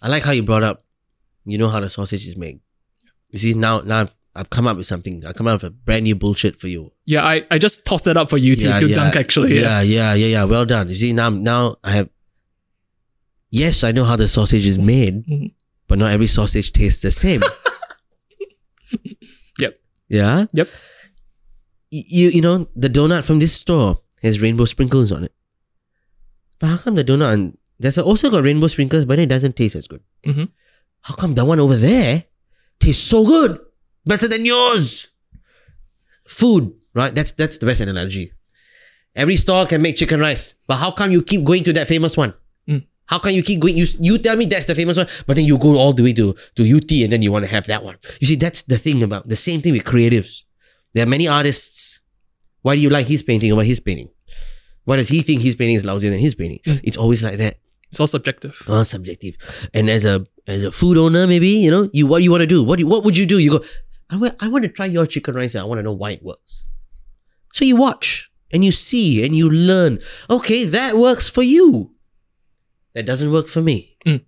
I 0.00 0.08
like 0.08 0.24
how 0.24 0.32
you 0.32 0.42
brought 0.42 0.62
up. 0.62 0.84
You 1.44 1.58
know 1.58 1.68
how 1.68 1.80
the 1.80 1.90
sausage 1.90 2.26
is 2.26 2.36
made. 2.36 2.60
You 3.30 3.38
see 3.38 3.54
now, 3.54 3.80
now 3.80 4.08
I've, 4.34 4.50
come 4.50 4.66
up 4.66 4.76
with 4.76 4.86
something. 4.86 5.24
I 5.26 5.32
come 5.32 5.46
up 5.48 5.62
with 5.62 5.70
a 5.72 5.74
brand 5.74 6.04
new 6.04 6.14
bullshit 6.14 6.56
for 6.60 6.68
you. 6.68 6.92
Yeah, 7.06 7.24
I, 7.24 7.44
I 7.50 7.58
just 7.58 7.84
tossed 7.84 8.04
that 8.04 8.16
up 8.16 8.30
for 8.30 8.38
you 8.38 8.54
to, 8.54 8.78
to 8.78 8.88
dunk 8.94 9.16
actually. 9.16 9.60
Yeah, 9.60 9.80
yeah, 9.82 10.14
yeah, 10.14 10.26
yeah. 10.26 10.44
Well 10.44 10.64
done. 10.66 10.88
You 10.88 10.94
see 10.94 11.12
now, 11.12 11.30
now 11.30 11.76
I 11.82 11.90
have. 11.92 12.10
Yes, 13.50 13.82
I 13.82 13.92
know 13.92 14.04
how 14.04 14.16
the 14.16 14.28
sausage 14.28 14.66
is 14.66 14.78
made, 14.78 15.26
Mhm. 15.26 15.54
but 15.88 15.98
not 15.98 16.12
every 16.12 16.26
sausage 16.28 16.72
tastes 16.72 17.02
the 17.02 17.10
same. 17.10 17.40
Yep. 19.60 19.76
Yeah. 20.08 20.46
Yep. 20.52 20.68
You 21.90 22.28
you 22.30 22.42
know 22.42 22.68
the 22.76 22.88
donut 22.88 23.24
from 23.24 23.38
this 23.38 23.52
store 23.54 24.00
has 24.22 24.40
rainbow 24.40 24.64
sprinkles 24.66 25.10
on 25.12 25.24
it. 25.24 25.32
But 26.58 26.68
how 26.68 26.76
come 26.76 26.94
the 26.94 27.04
donut 27.04 27.32
on 27.32 27.58
there's 27.78 27.98
also 27.98 28.30
got 28.30 28.44
rainbow 28.44 28.66
sprinkles, 28.68 29.04
but 29.04 29.18
it 29.18 29.26
doesn't 29.26 29.56
taste 29.56 29.74
as 29.76 29.86
good? 29.86 30.02
Mhm. 30.26 30.50
How 31.02 31.14
come 31.14 31.34
the 31.34 31.44
one 31.44 31.60
over 31.60 31.76
there 31.76 32.24
tastes 32.80 33.02
so 33.06 33.24
good, 33.26 33.58
better 34.08 34.26
than 34.28 34.44
yours? 34.44 35.12
Food, 36.26 36.72
right? 36.94 37.14
That's 37.14 37.32
that's 37.32 37.58
the 37.58 37.66
best 37.66 37.80
analogy. 37.80 38.32
Every 39.16 39.36
store 39.36 39.66
can 39.66 39.80
make 39.82 39.96
chicken 39.96 40.20
rice, 40.20 40.54
but 40.66 40.76
how 40.76 40.90
come 40.90 41.10
you 41.10 41.22
keep 41.22 41.44
going 41.44 41.64
to 41.64 41.72
that 41.72 41.88
famous 41.88 42.16
one? 42.16 42.34
Mm. 42.68 42.86
How 43.06 43.18
come 43.18 43.32
you 43.32 43.42
keep 43.42 43.60
going? 43.60 43.76
You 43.76 43.86
you 44.00 44.18
tell 44.18 44.36
me 44.36 44.44
that's 44.44 44.66
the 44.66 44.74
famous 44.74 44.96
one, 44.98 45.06
but 45.26 45.36
then 45.36 45.44
you 45.46 45.56
go 45.58 45.76
all 45.78 45.92
the 45.92 46.02
way 46.02 46.12
to 46.12 46.34
to 46.56 46.62
UT 46.76 46.90
and 47.02 47.10
then 47.12 47.22
you 47.22 47.32
want 47.32 47.44
to 47.44 47.50
have 47.50 47.66
that 47.66 47.82
one. 47.82 47.96
You 48.20 48.26
see, 48.26 48.36
that's 48.36 48.62
the 48.64 48.76
thing 48.78 49.02
about 49.02 49.28
the 49.28 49.36
same 49.36 49.60
thing 49.60 49.72
with 49.72 49.84
creatives. 49.84 50.42
There 50.92 51.04
are 51.04 51.08
many 51.08 51.26
artists. 51.28 52.00
Why 52.62 52.74
do 52.76 52.80
you 52.82 52.90
like 52.90 53.06
his 53.06 53.22
painting 53.22 53.52
over 53.52 53.62
his 53.64 53.80
painting? 53.80 54.10
Why 54.84 54.96
does 54.96 55.08
he 55.08 55.20
think 55.20 55.42
his 55.42 55.56
painting 55.56 55.76
is 55.76 55.84
lousier 55.84 56.10
than 56.10 56.18
his 56.20 56.34
painting? 56.34 56.60
It's 56.84 56.96
always 56.96 57.22
like 57.22 57.36
that. 57.38 57.56
It's 57.90 58.00
all 58.00 58.06
subjective. 58.06 58.60
Oh, 58.68 58.82
subjective. 58.82 59.34
And 59.72 59.88
as 59.88 60.04
a 60.04 60.26
as 60.46 60.64
a 60.64 60.72
food 60.72 60.98
owner, 60.98 61.26
maybe 61.26 61.48
you 61.48 61.70
know 61.70 61.88
you 61.92 62.06
what 62.06 62.22
you 62.22 62.30
want 62.30 62.42
to 62.42 62.46
do. 62.46 62.62
What 62.62 62.78
do- 62.78 62.86
what 62.86 63.02
would 63.04 63.16
you 63.16 63.24
do? 63.26 63.38
You 63.38 63.50
go. 63.58 63.64
I 64.10 64.16
want 64.16 64.34
I 64.40 64.48
want 64.48 64.64
to 64.64 64.68
try 64.68 64.86
your 64.86 65.06
chicken 65.06 65.34
rice. 65.34 65.54
and 65.54 65.62
I 65.62 65.66
want 65.66 65.78
to 65.78 65.82
know 65.82 65.92
why 65.92 66.12
it 66.12 66.22
works. 66.22 66.66
So 67.52 67.64
you 67.64 67.76
watch 67.76 68.30
and 68.52 68.64
you 68.64 68.72
see 68.72 69.24
and 69.24 69.34
you 69.36 69.50
learn. 69.50 69.98
Okay, 70.30 70.64
that 70.64 70.96
works 70.96 71.28
for 71.28 71.42
you. 71.42 71.94
That 72.94 73.06
doesn't 73.06 73.30
work 73.32 73.48
for 73.48 73.60
me. 73.60 73.96
Mm. 74.06 74.24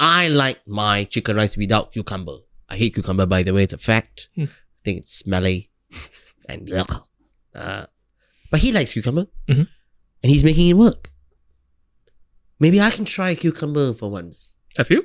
I 0.00 0.28
like 0.28 0.60
my 0.66 1.04
chicken 1.04 1.36
rice 1.36 1.56
without 1.56 1.92
cucumber. 1.92 2.38
I 2.68 2.76
hate 2.76 2.94
cucumber, 2.94 3.26
by 3.26 3.42
the 3.42 3.52
way. 3.54 3.64
It's 3.64 3.72
a 3.74 3.78
fact. 3.78 4.28
Mm. 4.36 4.48
I 4.48 4.80
think 4.84 4.98
it's 4.98 5.12
smelly 5.12 5.70
and 6.48 6.66
yuck. 6.66 7.04
Uh, 7.54 7.86
but 8.50 8.60
he 8.60 8.72
likes 8.72 8.92
cucumber, 8.94 9.26
Mhm. 9.48 9.68
and 10.22 10.30
he's 10.32 10.42
making 10.44 10.68
it 10.68 10.74
work. 10.74 11.10
Maybe 12.58 12.80
I 12.80 12.90
can 12.90 13.04
try 13.04 13.34
cucumber 13.34 13.92
for 13.92 14.10
once. 14.10 14.54
Have 14.76 14.90
you? 14.90 15.04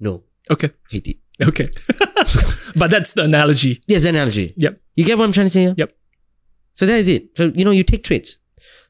No, 0.00 0.24
Okay. 0.50 0.70
hate 0.90 1.06
it. 1.06 1.16
Okay. 1.42 1.68
but 2.76 2.90
that's 2.90 3.14
the 3.14 3.22
analogy. 3.24 3.80
Yes, 3.86 4.04
analogy. 4.04 4.52
Yep. 4.56 4.80
You 4.94 5.04
get 5.04 5.18
what 5.18 5.24
I'm 5.24 5.32
trying 5.32 5.46
to 5.46 5.50
say? 5.50 5.62
Here? 5.62 5.74
Yep. 5.76 5.92
So 6.72 6.86
that 6.86 6.98
is 6.98 7.08
it. 7.08 7.36
So 7.36 7.50
you 7.54 7.64
know, 7.64 7.70
you 7.72 7.82
take 7.82 8.04
traits. 8.04 8.38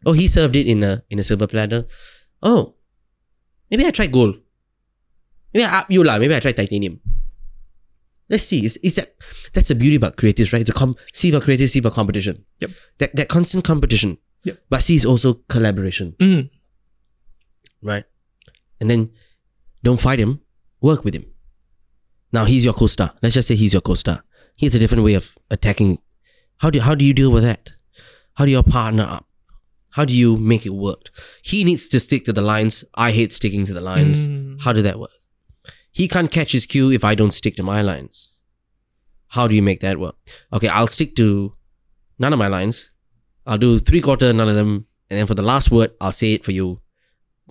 Oh, 0.06 0.12
he 0.12 0.28
served 0.28 0.56
it 0.56 0.66
in 0.66 0.82
a 0.82 1.02
in 1.10 1.18
a 1.18 1.24
silver 1.24 1.46
platter. 1.46 1.86
Oh, 2.42 2.74
maybe 3.70 3.86
I 3.86 3.90
try 3.90 4.06
gold. 4.06 4.36
Maybe 5.54 5.64
I 5.64 5.78
up 5.80 5.90
you 5.90 6.04
lah. 6.04 6.18
Maybe 6.18 6.34
I 6.34 6.40
try 6.40 6.52
titanium. 6.52 7.00
Let's 8.28 8.42
see. 8.44 8.64
Is 8.64 8.76
is 8.78 8.96
that 8.96 9.14
that's 9.52 9.68
the 9.68 9.74
beauty 9.74 9.96
about 9.96 10.16
creatives, 10.16 10.52
right? 10.52 10.60
It's 10.60 10.70
a 10.70 10.74
com- 10.74 10.96
see 11.12 11.30
for 11.32 11.40
creatives, 11.40 11.70
see 11.70 11.80
for 11.80 11.90
competition. 11.90 12.44
Yep. 12.60 12.70
That 12.98 13.16
that 13.16 13.28
constant 13.28 13.64
competition. 13.64 14.18
Yep. 14.44 14.58
But 14.68 14.82
see 14.82 14.96
is 14.96 15.06
also 15.06 15.40
collaboration, 15.48 16.12
Mm. 16.20 16.50
right? 17.80 18.04
And 18.80 18.90
then 18.90 19.08
don't 19.82 20.00
fight 20.00 20.18
him. 20.20 20.40
Work 20.80 21.04
with 21.04 21.14
him. 21.14 21.24
Now 22.34 22.44
he's 22.44 22.64
your 22.64 22.74
co-star. 22.74 23.12
Let's 23.22 23.36
just 23.36 23.46
say 23.46 23.54
he's 23.54 23.72
your 23.72 23.80
co-star. 23.80 24.24
He 24.58 24.66
has 24.66 24.74
a 24.74 24.80
different 24.80 25.04
way 25.04 25.14
of 25.14 25.38
attacking. 25.50 25.98
How 26.58 26.70
do 26.70 26.80
how 26.80 26.94
do 26.96 27.04
you 27.04 27.14
deal 27.14 27.30
with 27.30 27.44
that? 27.44 27.70
How 28.36 28.44
do 28.44 28.50
you 28.50 28.62
partner 28.64 29.06
up? 29.08 29.26
How 29.92 30.04
do 30.04 30.14
you 30.22 30.36
make 30.36 30.66
it 30.66 30.74
work? 30.74 31.10
He 31.44 31.62
needs 31.62 31.86
to 31.90 32.00
stick 32.00 32.24
to 32.24 32.32
the 32.32 32.42
lines. 32.42 32.84
I 32.96 33.12
hate 33.12 33.32
sticking 33.32 33.64
to 33.66 33.72
the 33.72 33.80
lines. 33.80 34.26
Mm. 34.26 34.60
How 34.64 34.72
did 34.72 34.84
that 34.84 34.98
work? 34.98 35.12
He 35.92 36.08
can't 36.08 36.32
catch 36.32 36.50
his 36.50 36.66
cue 36.66 36.90
if 36.90 37.04
I 37.04 37.14
don't 37.14 37.30
stick 37.30 37.54
to 37.56 37.62
my 37.62 37.80
lines. 37.82 38.36
How 39.28 39.46
do 39.46 39.54
you 39.54 39.62
make 39.62 39.80
that 39.86 40.00
work? 40.00 40.16
Okay, 40.52 40.66
I'll 40.66 40.88
stick 40.88 41.14
to 41.16 41.54
none 42.18 42.32
of 42.32 42.40
my 42.40 42.48
lines. 42.48 42.90
I'll 43.46 43.58
do 43.58 43.78
three 43.78 44.00
quarter 44.00 44.32
none 44.32 44.48
of 44.48 44.56
them, 44.56 44.86
and 45.08 45.18
then 45.18 45.26
for 45.28 45.34
the 45.34 45.48
last 45.52 45.70
word, 45.70 45.92
I'll 46.00 46.18
say 46.20 46.32
it 46.32 46.44
for 46.44 46.50
you, 46.50 46.80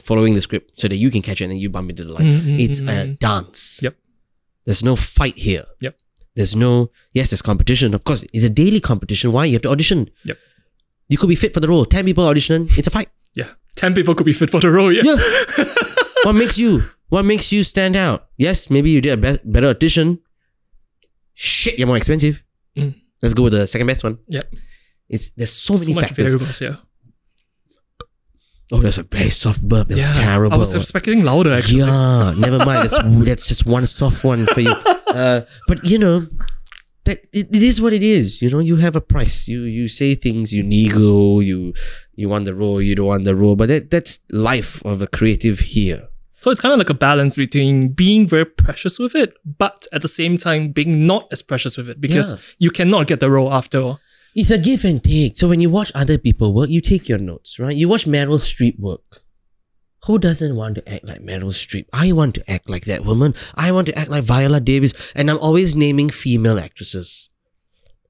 following 0.01 0.33
the 0.33 0.41
script, 0.41 0.77
so 0.77 0.89
that 0.89 0.97
you 0.97 1.09
can 1.09 1.21
catch 1.21 1.39
it 1.39 1.45
and 1.45 1.51
then 1.53 1.59
you 1.59 1.69
bump 1.69 1.89
into 1.89 2.03
the 2.03 2.13
line. 2.13 2.25
Mm, 2.25 2.39
mm, 2.39 2.59
it's 2.59 2.79
a 2.79 2.83
mm. 2.83 3.19
dance. 3.19 3.79
Yep. 3.81 3.95
There's 4.65 4.83
no 4.83 4.95
fight 4.95 5.37
here. 5.37 5.65
Yep. 5.81 5.97
There's 6.35 6.55
no 6.55 6.89
yes, 7.13 7.29
there's 7.29 7.41
competition. 7.41 7.93
Of 7.93 8.03
course, 8.03 8.23
it's 8.33 8.45
a 8.45 8.49
daily 8.49 8.79
competition. 8.79 9.31
Why? 9.31 9.45
You 9.45 9.53
have 9.53 9.61
to 9.63 9.69
audition. 9.69 10.09
Yep. 10.25 10.37
You 11.09 11.17
could 11.17 11.29
be 11.29 11.35
fit 11.35 11.53
for 11.53 11.59
the 11.59 11.67
role. 11.67 11.85
Ten 11.85 12.05
people 12.05 12.23
auditioning. 12.25 12.75
It's 12.77 12.87
a 12.87 12.91
fight. 12.91 13.09
Yeah. 13.35 13.49
10 13.75 13.93
people 13.95 14.13
could 14.15 14.25
be 14.25 14.33
fit 14.33 14.49
for 14.49 14.59
the 14.59 14.69
role. 14.71 14.91
Yeah. 14.91 15.01
Yeah. 15.03 15.17
what 16.23 16.33
makes 16.33 16.57
you? 16.57 16.83
What 17.09 17.25
makes 17.25 17.51
you 17.51 17.63
stand 17.63 17.95
out? 17.95 18.27
Yes, 18.37 18.69
maybe 18.69 18.89
you 18.91 19.01
did 19.01 19.13
a 19.13 19.17
be- 19.17 19.39
better 19.51 19.67
audition. 19.67 20.19
Shit, 21.33 21.77
you're 21.77 21.87
more 21.87 21.97
expensive. 21.97 22.43
Mm. 22.77 22.95
Let's 23.21 23.33
go 23.33 23.43
with 23.43 23.53
the 23.53 23.65
second 23.67 23.87
best 23.87 24.03
one. 24.03 24.19
Yep. 24.27 24.53
It's 25.09 25.31
there's 25.31 25.51
so 25.51 25.73
many 25.73 25.85
So 25.85 25.93
much 25.93 26.05
factors. 26.05 26.25
variables 26.33 26.59
here. 26.59 26.77
Oh, 28.71 28.79
that's 28.79 28.97
a 28.97 29.03
very 29.03 29.29
soft 29.29 29.67
burp. 29.67 29.87
That 29.89 29.97
yeah. 29.97 30.09
was 30.09 30.17
terrible. 30.17 30.55
I 30.55 30.57
was 30.57 30.73
expecting 30.73 31.23
louder 31.23 31.53
actually. 31.53 31.79
Yeah, 31.79 32.33
never 32.37 32.57
mind. 32.59 32.89
That's 32.89 32.97
that's 33.25 33.47
just 33.47 33.65
one 33.65 33.85
soft 33.87 34.23
one 34.23 34.45
for 34.45 34.61
you. 34.61 34.75
Uh, 35.13 35.41
but 35.67 35.83
you 35.83 35.99
know, 35.99 36.25
that 37.03 37.19
it, 37.31 37.47
it 37.53 37.61
is 37.61 37.79
what 37.79 37.93
it 37.93 38.01
is. 38.01 38.41
You 38.41 38.49
know, 38.49 38.57
you 38.57 38.77
have 38.77 38.95
a 38.95 39.01
price. 39.01 39.47
You 39.47 39.61
you 39.61 39.87
say 39.87 40.15
things. 40.15 40.51
You 40.51 40.63
nego. 40.63 41.39
You 41.39 41.75
you 42.15 42.27
want 42.29 42.45
the 42.45 42.55
role. 42.55 42.81
You 42.81 42.95
don't 42.95 43.05
want 43.05 43.23
the 43.23 43.35
role. 43.35 43.55
But 43.55 43.67
that 43.67 43.91
that's 43.91 44.25
life 44.31 44.83
of 44.83 45.03
a 45.03 45.07
creative 45.07 45.59
here. 45.59 46.07
So 46.39 46.49
it's 46.51 46.59
kind 46.59 46.73
of 46.73 46.79
like 46.79 46.89
a 46.89 46.93
balance 46.95 47.35
between 47.35 47.89
being 47.89 48.27
very 48.27 48.43
precious 48.45 48.97
with 48.99 49.15
it, 49.15 49.33
but 49.45 49.85
at 49.93 50.01
the 50.01 50.09
same 50.09 50.35
time 50.37 50.69
being 50.73 51.07
not 51.07 51.27
as 51.31 51.41
precious 51.41 51.77
with 51.77 51.87
it 51.87 52.01
because 52.01 52.33
Yeah. 52.33 52.39
you 52.59 52.71
cannot 52.71 53.07
get 53.07 53.19
the 53.21 53.29
role 53.29 53.53
after 53.53 53.79
all. 53.79 53.99
It's 54.35 54.49
a 54.49 54.57
give 54.57 54.83
and 54.85 55.03
take. 55.03 55.37
So 55.37 55.47
when 55.47 55.61
you 55.61 55.69
watch 55.69 55.91
other 55.93 56.17
people 56.17 56.53
work, 56.53 56.69
you 56.69 56.81
take 56.81 57.07
your 57.07 57.19
notes, 57.19 57.59
right? 57.59 57.75
You 57.75 57.87
watch 57.87 58.05
Meryl 58.05 58.39
Streep 58.39 58.79
work. 58.79 59.21
Who 60.05 60.19
doesn't 60.19 60.55
want 60.55 60.75
to 60.75 60.93
act 60.93 61.05
like 61.05 61.21
Meryl 61.21 61.53
Streep? 61.53 61.85
I 61.93 62.11
want 62.11 62.35
to 62.35 62.51
act 62.51 62.69
like 62.69 62.85
that 62.85 63.05
woman. 63.05 63.33
I 63.55 63.71
want 63.71 63.87
to 63.87 63.97
act 63.97 64.09
like 64.09 64.23
Viola 64.23 64.59
Davis. 64.59 65.13
And 65.15 65.29
I'm 65.29 65.37
always 65.37 65.75
naming 65.75 66.09
female 66.09 66.59
actresses. 66.59 67.29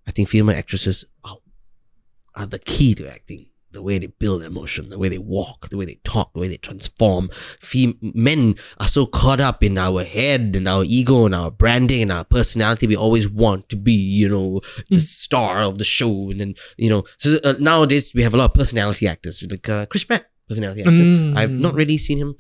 I 0.08 0.12
think 0.12 0.30
female 0.30 0.56
actresses 0.56 1.06
are, 1.24 2.48
the 2.48 2.60
key 2.60 2.96
to 2.96 3.12
acting. 3.12 3.46
The 3.74 3.82
way 3.82 3.98
they 3.98 4.08
build 4.08 4.44
emotion, 4.44 4.90
the 4.90 5.00
way 5.00 5.10
they 5.10 5.18
walk, 5.18 5.70
the 5.70 5.78
way 5.78 5.86
they 5.86 6.00
talk, 6.04 6.32
the 6.34 6.40
way 6.40 6.48
they 6.48 6.58
transform. 6.58 7.30
Fem- 7.60 7.98
men 8.02 8.56
are 8.80 8.88
so 8.88 9.06
caught 9.06 9.42
up 9.42 9.64
in 9.64 9.78
our 9.78 10.04
head 10.04 10.56
and 10.56 10.68
our 10.68 10.84
ego 10.86 11.26
and 11.26 11.34
our 11.36 11.52
branding 11.52 12.04
and 12.04 12.12
our 12.12 12.24
personality. 12.24 12.88
We 12.88 12.96
always 12.96 13.28
want 13.28 13.70
to 13.70 13.76
be, 13.76 13.94
you 13.94 14.30
know, 14.30 14.62
the 14.90 15.02
star 15.02 15.62
of 15.64 15.80
the 15.80 15.86
show. 15.86 16.30
And 16.30 16.40
then, 16.40 16.54
you 16.78 16.90
know, 16.90 17.04
so 17.18 17.38
uh, 17.44 17.56
nowadays 17.60 18.14
we 18.14 18.22
have 18.22 18.34
a 18.34 18.38
lot 18.38 18.52
of 18.52 18.54
personality 18.54 19.08
actors, 19.08 19.44
like 19.50 19.68
uh, 19.68 19.86
Chris 19.88 20.06
Pratt, 20.06 20.26
personality 20.48 20.82
actor. 20.82 20.92
Mm. 20.92 21.36
I've 21.36 21.52
not 21.52 21.74
really 21.74 21.98
seen 21.98 22.20
him. 22.20 22.36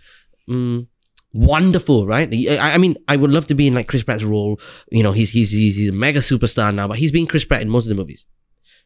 Mm, 0.50 0.88
wonderful, 1.34 2.06
right? 2.06 2.30
I, 2.32 2.74
I 2.76 2.78
mean, 2.78 2.96
I 3.08 3.18
would 3.18 3.32
love 3.32 3.48
to 3.48 3.56
be 3.56 3.68
in 3.68 3.74
like 3.74 3.88
Chris 3.88 4.04
Pratt's 4.04 4.24
role. 4.24 4.60
You 4.92 5.04
know, 5.04 5.14
he's 5.14 5.32
he's 5.32 5.52
he's, 5.52 5.76
he's 5.76 5.90
a 5.90 5.94
mega 5.94 6.20
superstar 6.20 6.74
now, 6.74 6.88
but 6.88 6.98
he's 6.98 7.12
been 7.12 7.28
Chris 7.28 7.44
Pratt 7.46 7.62
in 7.62 7.70
most 7.70 7.86
of 7.88 7.90
the 7.90 8.02
movies. 8.02 8.24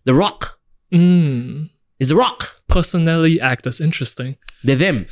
The 0.05 0.13
Rock 0.13 0.57
Mm. 0.93 1.69
Is 1.99 2.09
The 2.09 2.15
Rock. 2.15 2.43
Personality 2.67 3.39
act 3.39 3.59
actors, 3.59 3.79
interesting. 3.81 4.35
They're 4.63 4.75
them. 4.75 5.05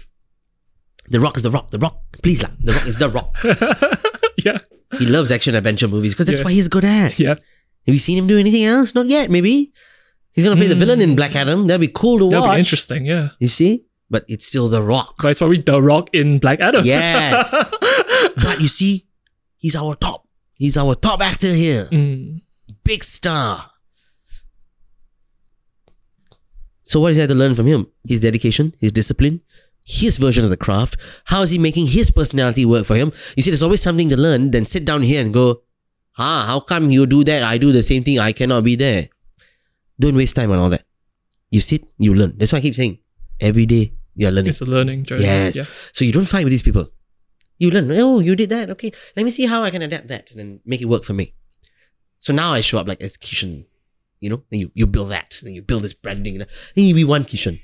The 1.09 1.19
Rock 1.19 1.37
is 1.37 1.43
The 1.43 1.51
Rock. 1.51 1.71
The 1.71 1.79
Rock, 1.79 1.97
please, 2.21 2.43
lah. 2.43 2.49
The 2.59 2.73
Rock 2.73 2.87
is 2.87 2.97
The 2.97 3.09
Rock. 3.09 3.37
yeah. 4.43 4.57
he 4.99 5.05
loves 5.05 5.31
action 5.31 5.55
adventure 5.55 5.87
movies 5.87 6.13
because 6.13 6.25
that's 6.25 6.39
Yeah. 6.39 6.45
what 6.45 6.53
he's 6.53 6.67
good 6.67 6.83
at. 6.83 7.17
Yeah. 7.19 7.35
Have 7.85 7.93
you 7.93 7.99
seen 7.99 8.17
him 8.17 8.27
do 8.27 8.37
anything 8.39 8.65
else? 8.65 8.95
Not 8.95 9.07
yet. 9.07 9.29
Maybe 9.29 9.71
he's 10.31 10.43
gonna 10.43 10.55
play 10.55 10.67
the 10.67 10.75
villain 10.75 11.01
in 11.01 11.15
Black 11.15 11.35
Adam. 11.35 11.67
That'd 11.67 11.81
be 11.81 11.93
cool 11.93 12.19
to 12.19 12.29
That'll 12.29 12.47
watch. 12.47 12.55
be 12.55 12.59
interesting, 12.59 13.05
yeah. 13.05 13.29
You 13.39 13.47
see, 13.47 13.85
but 14.09 14.25
it's 14.27 14.45
still 14.45 14.67
The 14.67 14.81
Rock. 14.81 15.15
But 15.21 15.29
it's 15.29 15.39
probably 15.39 15.57
The 15.61 15.81
Rock 15.81 16.09
in 16.13 16.39
Black 16.39 16.59
Adam. 16.59 16.83
Yes. 16.83 17.53
but 18.35 18.59
you 18.59 18.67
see, 18.67 19.07
he's 19.57 19.75
our 19.75 19.95
top. 19.95 20.27
He's 20.55 20.77
our 20.77 20.95
top 20.95 21.21
actor 21.21 21.53
here. 21.53 21.85
Mm. 21.85 22.41
Big 22.83 23.03
star. 23.03 23.71
So 26.85 26.99
what 26.99 27.11
is 27.11 27.17
there 27.17 27.27
to 27.27 27.35
learn 27.35 27.55
from 27.55 27.65
him? 27.65 27.87
His 28.07 28.19
dedication, 28.21 28.73
his 28.79 28.91
discipline, 28.91 29.41
his 29.85 30.17
version 30.17 30.43
of 30.43 30.51
the 30.51 30.57
craft. 30.57 30.97
How 31.25 31.41
is 31.41 31.49
he 31.49 31.57
making 31.57 31.87
his 31.87 32.11
personality 32.11 32.63
work 32.63 32.85
for 32.85 32.95
him? 32.95 33.11
You 33.35 33.43
see, 33.43 33.49
there's 33.49 33.63
always 33.63 33.81
something 33.81 34.09
to 34.09 34.17
learn. 34.17 34.51
Then 34.51 34.65
sit 34.65 34.85
down 34.85 35.01
here 35.01 35.21
and 35.23 35.33
go, 35.33 35.63
ah, 36.17 36.45
how 36.47 36.59
come 36.59 36.91
you 36.91 37.05
do 37.05 37.23
that? 37.23 37.41
I 37.43 37.57
do 37.57 37.71
the 37.71 37.83
same 37.83 38.03
thing. 38.03 38.19
I 38.19 38.31
cannot 38.31 38.63
be 38.63 38.75
there. 38.75 39.09
Don't 39.99 40.15
waste 40.15 40.35
time 40.35 40.51
on 40.51 40.59
all 40.59 40.69
that. 40.69 40.83
You 41.49 41.59
sit, 41.59 41.83
you 41.97 42.13
learn. 42.13 42.37
That's 42.37 42.53
why 42.53 42.59
I 42.59 42.61
keep 42.61 42.75
saying, 42.75 42.99
every 43.41 43.65
day 43.65 43.93
you're 44.13 44.31
learning. 44.31 44.49
It's 44.49 44.61
a 44.61 44.65
learning 44.65 45.05
journey. 45.05 45.23
Yes. 45.23 45.55
Yeah. 45.55 45.65
So 45.91 46.05
you 46.05 46.11
don't 46.11 46.27
fight 46.27 46.43
with 46.43 46.51
these 46.51 46.63
people. 46.63 46.89
You 47.57 47.71
learn, 47.71 47.89
oh, 47.93 48.19
you 48.19 48.35
did 48.35 48.49
that. 48.49 48.69
Okay. 48.71 48.91
Let 49.15 49.23
me 49.23 49.31
see 49.31 49.45
how 49.45 49.63
I 49.63 49.71
can 49.71 49.81
adapt 49.81 50.07
that 50.09 50.29
and 50.31 50.39
then 50.39 50.59
make 50.65 50.81
it 50.81 50.85
work 50.85 51.03
for 51.03 51.13
me. 51.13 51.33
So 52.19 52.33
now 52.33 52.53
I 52.53 52.61
show 52.61 52.77
up 52.77 52.87
like 52.87 53.01
as 53.01 53.17
Kishan, 53.17 53.65
you 54.25 54.31
know, 54.31 54.43
and 54.51 54.59
you, 54.61 54.71
you 54.73 54.87
build 54.87 55.11
that, 55.11 55.39
and 55.43 55.53
you 55.53 55.61
build 55.61 55.83
this 55.83 55.93
branding, 55.93 56.35
and 56.35 56.47
then 56.75 56.85
you 56.85 56.95
be 56.95 57.03
one 57.03 57.23
Kishan. 57.23 57.61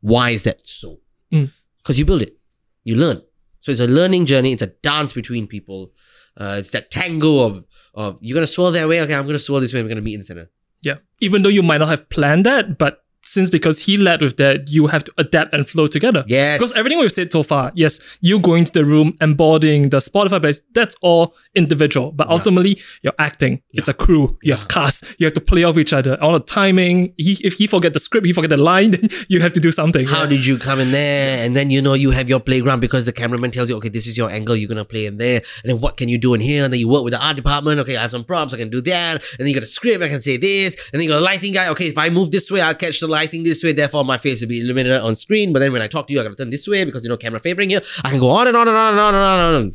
Why 0.00 0.30
is 0.30 0.44
that 0.44 0.66
so? 0.66 1.00
Mm. 1.30 1.52
Because 1.76 1.98
you 1.98 2.06
build 2.06 2.22
it. 2.22 2.38
You 2.84 2.96
learn. 2.96 3.20
So 3.60 3.70
it's 3.70 3.80
a 3.80 3.86
learning 3.86 4.24
journey. 4.24 4.52
It's 4.52 4.62
a 4.62 4.68
dance 4.82 5.12
between 5.12 5.46
people. 5.46 5.92
Uh, 6.36 6.56
it's 6.58 6.70
that 6.70 6.90
tango 6.90 7.46
of, 7.46 7.66
of 7.94 8.18
you're 8.22 8.34
going 8.34 8.46
to 8.46 8.52
swirl 8.52 8.70
that 8.72 8.88
way. 8.88 9.02
Okay, 9.02 9.14
I'm 9.14 9.24
going 9.24 9.34
to 9.34 9.38
swirl 9.38 9.60
this 9.60 9.74
way. 9.74 9.82
We're 9.82 9.88
going 9.88 9.96
to 9.96 10.02
meet 10.02 10.14
in 10.14 10.20
the 10.20 10.24
center. 10.24 10.50
Yeah. 10.82 10.96
Even 11.20 11.42
though 11.42 11.50
you 11.50 11.62
might 11.62 11.78
not 11.78 11.90
have 11.90 12.08
planned 12.08 12.46
that, 12.46 12.78
but 12.78 13.04
since 13.22 13.50
because 13.50 13.84
he 13.84 13.96
led 13.96 14.22
with 14.22 14.36
that, 14.38 14.70
you 14.70 14.88
have 14.88 15.04
to 15.04 15.12
adapt 15.18 15.54
and 15.54 15.68
flow 15.68 15.86
together. 15.86 16.24
Yes. 16.26 16.58
Because 16.58 16.76
everything 16.76 16.98
we've 16.98 17.12
said 17.12 17.32
so 17.32 17.42
far, 17.42 17.72
yes, 17.74 18.18
you 18.20 18.40
going 18.40 18.64
to 18.64 18.72
the 18.72 18.84
room, 18.84 19.16
and 19.20 19.36
boarding 19.36 19.90
the 19.90 19.98
Spotify 19.98 20.40
base, 20.40 20.60
that's 20.72 20.96
all 21.02 21.34
individual. 21.54 22.12
But 22.12 22.28
ultimately, 22.28 22.80
you're 23.02 23.14
acting. 23.18 23.62
It's 23.72 23.88
a 23.88 23.94
crew. 23.94 24.36
You 24.42 24.54
have 24.54 24.68
cast. 24.68 25.20
You 25.20 25.26
have 25.26 25.34
to 25.34 25.40
play 25.40 25.64
off 25.64 25.76
each 25.76 25.92
other. 25.92 26.20
All 26.20 26.32
the 26.32 26.40
timing. 26.40 27.14
He, 27.16 27.38
if 27.44 27.54
he 27.54 27.66
forget 27.66 27.92
the 27.92 28.00
script, 28.00 28.26
he 28.26 28.32
forget 28.32 28.50
the 28.50 28.56
line, 28.56 28.90
then 28.92 29.08
you 29.28 29.40
have 29.40 29.52
to 29.52 29.60
do 29.60 29.70
something. 29.70 30.06
How 30.06 30.22
yeah. 30.22 30.28
did 30.28 30.46
you 30.46 30.58
come 30.58 30.80
in 30.80 30.90
there? 30.90 31.44
And 31.44 31.54
then 31.54 31.70
you 31.70 31.82
know 31.82 31.94
you 31.94 32.10
have 32.10 32.28
your 32.28 32.40
playground 32.40 32.80
because 32.80 33.06
the 33.06 33.12
cameraman 33.12 33.50
tells 33.50 33.68
you, 33.68 33.76
okay, 33.76 33.88
this 33.88 34.06
is 34.06 34.16
your 34.16 34.30
angle, 34.30 34.56
you're 34.56 34.68
gonna 34.68 34.84
play 34.84 35.06
in 35.06 35.18
there. 35.18 35.40
And 35.62 35.70
then 35.70 35.80
what 35.80 35.96
can 35.96 36.08
you 36.08 36.18
do 36.18 36.34
in 36.34 36.40
here? 36.40 36.64
And 36.64 36.72
then 36.72 36.80
you 36.80 36.88
work 36.88 37.04
with 37.04 37.12
the 37.12 37.24
art 37.24 37.36
department. 37.36 37.80
Okay, 37.80 37.96
I 37.96 38.02
have 38.02 38.10
some 38.10 38.24
props, 38.24 38.54
I 38.54 38.56
can 38.56 38.70
do 38.70 38.80
that. 38.82 39.14
And 39.14 39.38
then 39.38 39.48
you 39.48 39.54
got 39.54 39.62
a 39.62 39.66
script, 39.66 40.02
I 40.02 40.08
can 40.08 40.20
say 40.20 40.36
this. 40.36 40.76
And 40.92 41.00
then 41.00 41.06
you 41.06 41.12
got 41.12 41.20
a 41.20 41.24
lighting 41.24 41.52
guy. 41.52 41.68
Okay, 41.68 41.86
if 41.86 41.98
I 41.98 42.08
move 42.08 42.30
this 42.30 42.50
way, 42.50 42.60
I'll 42.60 42.74
catch 42.74 43.00
the 43.00 43.08
lighting 43.10 43.42
this 43.44 43.62
way. 43.64 43.72
Therefore, 43.72 44.04
my 44.04 44.16
face 44.16 44.40
will 44.40 44.48
be 44.48 44.60
illuminated 44.60 45.00
on 45.02 45.14
screen. 45.14 45.52
But 45.52 45.58
then 45.60 45.72
when 45.72 45.82
I 45.82 45.88
talk 45.88 46.06
to 46.06 46.12
you, 46.12 46.20
I 46.20 46.22
gotta 46.24 46.36
turn 46.36 46.50
this 46.50 46.66
way 46.68 46.84
because 46.84 47.04
you 47.04 47.10
know 47.10 47.16
camera 47.16 47.40
favoring 47.40 47.70
here. 47.70 47.80
I 48.04 48.10
can 48.10 48.20
go 48.20 48.30
on 48.30 48.46
and 48.48 48.56
on 48.56 48.66
and 48.68 48.76
on 48.76 48.90
and 48.94 49.00
on 49.00 49.14
and 49.14 49.24
on 49.24 49.38
and 49.54 49.56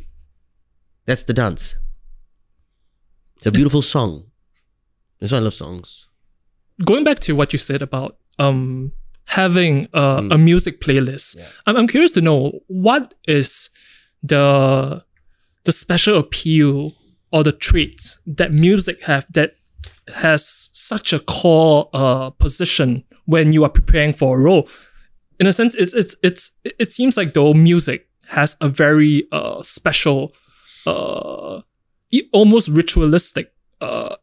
That's 1.06 1.24
the 1.24 1.32
dance. 1.34 1.78
It's 3.36 3.46
a 3.46 3.52
beautiful 3.52 3.82
song. 3.94 4.24
That's 5.20 5.32
why 5.32 5.38
I 5.38 5.42
love 5.42 5.54
songs. 5.54 6.08
going 6.84 7.04
back 7.04 7.18
to 7.20 7.34
what 7.34 7.52
you 7.54 7.58
said 7.58 7.80
about 7.82 8.16
um 8.38 8.92
having 9.24 9.88
a, 9.94 10.20
Hmm. 10.22 10.32
a 10.32 10.38
music 10.38 10.80
playlist, 10.80 11.36
I'm, 11.66 11.76
I'm 11.76 11.88
curious 11.88 12.12
to 12.12 12.20
know 12.20 12.60
what 12.68 13.14
is 13.26 13.70
the 14.22 15.04
the 15.64 15.72
special 15.72 16.16
appeal 16.18 16.92
or 17.32 17.42
the 17.42 17.52
traits 17.52 18.20
that 18.38 18.52
music 18.52 18.96
have 19.04 19.26
that 19.32 19.50
has 20.26 20.42
such 20.72 21.12
a 21.12 21.18
core 21.18 21.88
uh, 21.92 22.30
position 22.30 23.02
when 23.26 23.52
you 23.52 23.64
are 23.64 23.70
preparing 23.70 24.12
for 24.12 24.38
a 24.38 24.40
role. 24.40 24.68
In 25.38 25.46
a 25.46 25.52
sense, 25.52 25.74
it's 25.74 25.92
it's 25.92 26.16
it's 26.22 26.52
it 26.64 26.92
seems 26.92 27.16
like 27.16 27.34
though 27.34 27.52
music 27.52 28.08
has 28.28 28.56
a 28.60 28.68
very 28.68 29.28
uh, 29.30 29.62
special, 29.62 30.34
uh, 30.86 31.60
almost 32.32 32.68
ritualistic 32.68 33.52
uh, 33.80 34.16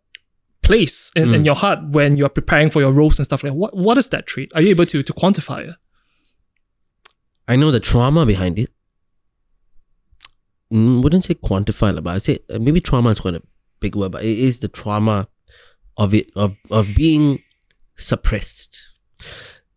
place 0.64 1.12
in, 1.16 1.34
in 1.34 1.46
your 1.46 1.56
heart 1.56 1.80
when 1.90 2.16
you're 2.16 2.30
preparing 2.30 2.70
for 2.70 2.82
your 2.82 2.92
roles 2.92 3.20
and 3.20 3.26
stuff 3.26 3.44
like 3.44 3.54
that. 3.54 3.58
What 3.58 3.76
what 3.76 3.98
is 3.98 4.10
that 4.10 4.26
trait? 4.26 4.52
Are 4.56 4.62
you 4.62 4.70
able 4.70 4.86
to 4.88 5.04
to 5.04 5.14
quantify 5.14 5.68
it? 5.68 5.76
I 7.48 7.56
know 7.56 7.72
the 7.72 7.80
trauma 7.80 8.26
behind 8.26 8.58
it. 8.58 8.70
Mm, 10.72 11.04
wouldn't 11.04 11.26
say 11.26 11.36
quantify, 11.36 12.02
but 12.04 12.16
I 12.16 12.18
say 12.18 12.40
uh, 12.50 12.58
maybe 12.60 12.80
trauma 12.80 13.10
is 13.10 13.20
quite 13.20 13.36
a 13.36 13.44
big 13.80 13.96
word, 13.96 14.14
but 14.14 14.24
it 14.24 14.40
is 14.40 14.60
the 14.62 14.68
trauma 14.68 15.28
of 15.98 16.14
it 16.14 16.32
of 16.36 16.56
of 16.72 16.96
being 16.96 17.44
suppressed. 17.96 18.93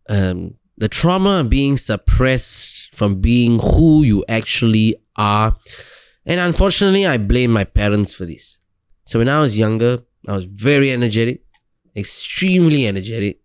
Um, 0.09 0.51
the 0.77 0.87
trauma 0.87 1.41
of 1.41 1.49
being 1.49 1.77
suppressed 1.77 2.95
from 2.95 3.19
being 3.19 3.59
who 3.59 4.03
you 4.03 4.23
actually 4.29 4.95
are, 5.15 5.55
and 6.25 6.39
unfortunately, 6.39 7.05
I 7.05 7.17
blame 7.17 7.51
my 7.51 7.63
parents 7.63 8.13
for 8.13 8.25
this. 8.25 8.59
So 9.05 9.19
when 9.19 9.29
I 9.29 9.39
was 9.41 9.57
younger, 9.57 9.99
I 10.27 10.33
was 10.35 10.45
very 10.45 10.91
energetic, 10.91 11.43
extremely 11.95 12.85
energetic, 12.87 13.39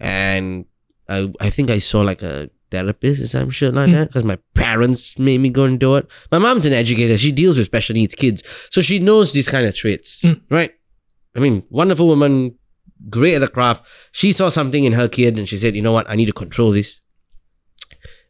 and 0.00 0.64
I 1.08 1.30
I 1.40 1.50
think 1.50 1.70
I 1.70 1.78
saw 1.78 2.00
like 2.00 2.22
a 2.22 2.50
therapist 2.70 3.22
or 3.22 3.26
some 3.28 3.50
shit 3.50 3.72
like 3.74 3.92
that 3.92 4.08
because 4.08 4.24
my 4.24 4.38
parents 4.54 5.16
made 5.18 5.38
me 5.40 5.50
go 5.50 5.64
and 5.64 5.78
do 5.78 5.94
it. 5.96 6.10
My 6.32 6.38
mom's 6.38 6.66
an 6.66 6.72
educator; 6.72 7.16
she 7.16 7.30
deals 7.32 7.56
with 7.58 7.66
special 7.66 7.94
needs 7.94 8.14
kids, 8.14 8.42
so 8.70 8.80
she 8.80 8.98
knows 8.98 9.32
these 9.32 9.48
kind 9.48 9.66
of 9.66 9.76
traits, 9.76 10.24
right? 10.50 10.72
I 11.36 11.40
mean, 11.40 11.62
wonderful 11.70 12.06
woman, 12.08 12.56
great 13.10 13.34
at 13.34 13.40
the 13.40 13.48
craft. 13.48 13.86
She 14.12 14.32
saw 14.32 14.48
something 14.48 14.84
in 14.84 14.92
her 14.92 15.08
kid 15.08 15.38
and 15.38 15.48
she 15.48 15.58
said, 15.58 15.76
"You 15.76 15.82
know 15.82 15.92
what? 15.92 16.08
I 16.08 16.14
need 16.14 16.26
to 16.26 16.32
control 16.32 16.70
this." 16.70 17.00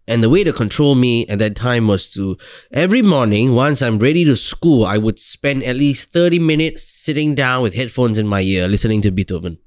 And 0.06 0.22
the 0.22 0.28
way 0.28 0.44
to 0.44 0.52
control 0.52 0.94
me 0.94 1.26
at 1.28 1.38
that 1.38 1.56
time 1.56 1.88
was 1.88 2.10
to 2.10 2.36
every 2.72 3.00
morning, 3.00 3.54
once 3.54 3.80
I'm 3.80 3.98
ready 3.98 4.24
to 4.26 4.36
school, 4.36 4.84
I 4.84 4.98
would 4.98 5.18
spend 5.18 5.62
at 5.62 5.76
least 5.76 6.12
30 6.12 6.38
minutes 6.38 6.82
sitting 6.82 7.34
down 7.34 7.62
with 7.62 7.74
headphones 7.74 8.18
in 8.18 8.26
my 8.26 8.42
ear 8.42 8.68
listening 8.68 9.00
to 9.02 9.10
Beethoven 9.10 9.58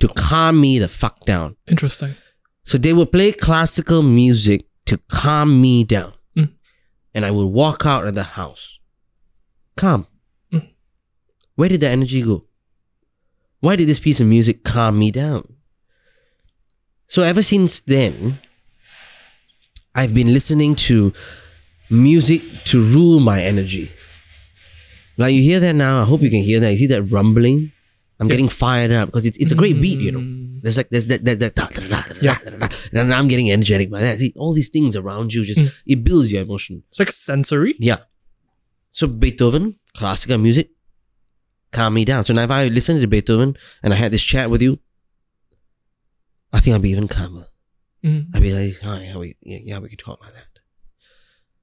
to 0.00 0.08
calm 0.08 0.60
me 0.60 0.78
the 0.78 0.88
fuck 0.88 1.24
down. 1.26 1.56
Interesting. 1.66 2.14
So 2.64 2.78
they 2.78 2.94
would 2.94 3.12
play 3.12 3.32
classical 3.32 4.02
music 4.02 4.66
to 4.86 4.98
calm 5.12 5.60
me 5.60 5.84
down. 5.84 6.14
Mm. 6.36 6.52
And 7.14 7.24
I 7.24 7.30
would 7.30 7.46
walk 7.46 7.84
out 7.84 8.06
of 8.06 8.14
the 8.14 8.22
house. 8.22 8.80
Calm. 9.76 10.06
Where 11.56 11.70
did 11.70 11.80
the 11.80 11.88
energy 11.88 12.22
go? 12.22 12.44
Why 13.66 13.74
did 13.74 13.88
this 13.88 13.98
piece 13.98 14.20
of 14.20 14.28
music 14.28 14.62
calm 14.62 14.96
me 14.96 15.10
down? 15.10 15.42
So 17.08 17.22
ever 17.22 17.42
since 17.42 17.80
then, 17.80 18.38
I've 19.92 20.14
been 20.14 20.32
listening 20.32 20.76
to 20.86 21.12
music 21.90 22.42
to 22.66 22.80
rule 22.80 23.18
my 23.18 23.42
energy. 23.42 23.90
Like 25.18 25.34
you 25.34 25.42
hear 25.42 25.58
that 25.58 25.74
now, 25.74 26.00
I 26.00 26.04
hope 26.04 26.22
you 26.22 26.30
can 26.30 26.42
hear 26.42 26.60
that. 26.60 26.70
You 26.70 26.78
see 26.78 26.86
that 26.94 27.10
rumbling? 27.10 27.72
I'm 28.20 28.28
yeah. 28.28 28.34
getting 28.34 28.48
fired 28.48 28.92
up 28.92 29.08
because 29.08 29.26
it's, 29.26 29.36
it's 29.38 29.50
a 29.50 29.56
great 29.56 29.82
beat, 29.82 29.98
you 29.98 30.12
know. 30.12 30.20
Mm. 30.20 30.62
There's 30.62 30.76
like 30.76 30.90
there's 30.90 31.08
that 31.08 31.24
that, 31.24 31.40
that 31.40 31.56
da, 31.56 31.66
da, 31.66 32.02
da, 32.02 32.14
yeah. 32.22 32.38
and 32.92 33.12
I'm 33.12 33.26
getting 33.26 33.50
energetic 33.50 33.90
by 33.90 34.00
that. 34.00 34.20
See, 34.20 34.32
all 34.36 34.54
these 34.54 34.68
things 34.68 34.94
around 34.94 35.34
you 35.34 35.44
just 35.44 35.60
mm. 35.60 35.82
it 35.86 36.04
builds 36.04 36.30
your 36.30 36.42
emotion. 36.42 36.84
It's 36.90 37.00
like 37.00 37.10
sensory. 37.10 37.74
Yeah. 37.80 37.98
So 38.92 39.08
Beethoven, 39.08 39.80
classical 39.92 40.38
music, 40.38 40.70
calm 41.76 41.94
me 41.94 42.04
down. 42.04 42.24
So 42.24 42.32
now 42.32 42.42
if 42.42 42.50
I 42.50 42.66
listen 42.66 43.00
to 43.00 43.06
Beethoven 43.06 43.56
and 43.82 43.92
I 43.92 43.96
had 43.96 44.10
this 44.10 44.22
chat 44.22 44.50
with 44.50 44.62
you, 44.62 44.78
I 46.52 46.60
think 46.60 46.74
I'd 46.74 46.82
be 46.82 46.90
even 46.90 47.08
calmer. 47.08 47.46
Mm. 48.02 48.34
I'd 48.34 48.42
be 48.42 48.52
like, 48.52 48.80
hi, 48.80 49.10
how 49.12 49.20
we 49.20 49.36
yeah, 49.42 49.58
yeah, 49.62 49.78
we 49.78 49.88
can 49.88 49.98
talk 49.98 50.20
like 50.22 50.34
that. 50.34 50.46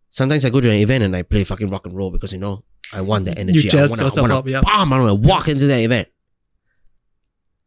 Sometimes 0.10 0.46
I 0.46 0.50
go 0.50 0.62
to 0.62 0.70
an 0.70 0.78
event 0.78 1.04
and 1.04 1.16
I 1.16 1.24
play 1.24 1.44
fucking 1.44 1.70
rock 1.70 1.86
and 1.86 1.96
roll 1.96 2.12
because 2.12 2.32
you 2.32 2.40
know 2.40 2.64
I 2.94 3.02
want 3.02 3.26
that 3.26 3.40
energy. 3.40 3.68
jazz 3.70 3.92
I 3.92 3.94
wanna, 3.94 4.04
yourself 4.04 4.18
I 4.18 4.22
wanna, 4.22 4.40
up, 4.40 4.48
yeah. 4.48 4.62
Bam, 4.62 4.94
I 4.94 5.00
want 5.00 5.22
to 5.22 5.28
walk 5.28 5.48
into 5.48 5.66
that 5.66 5.80
event. 5.80 6.08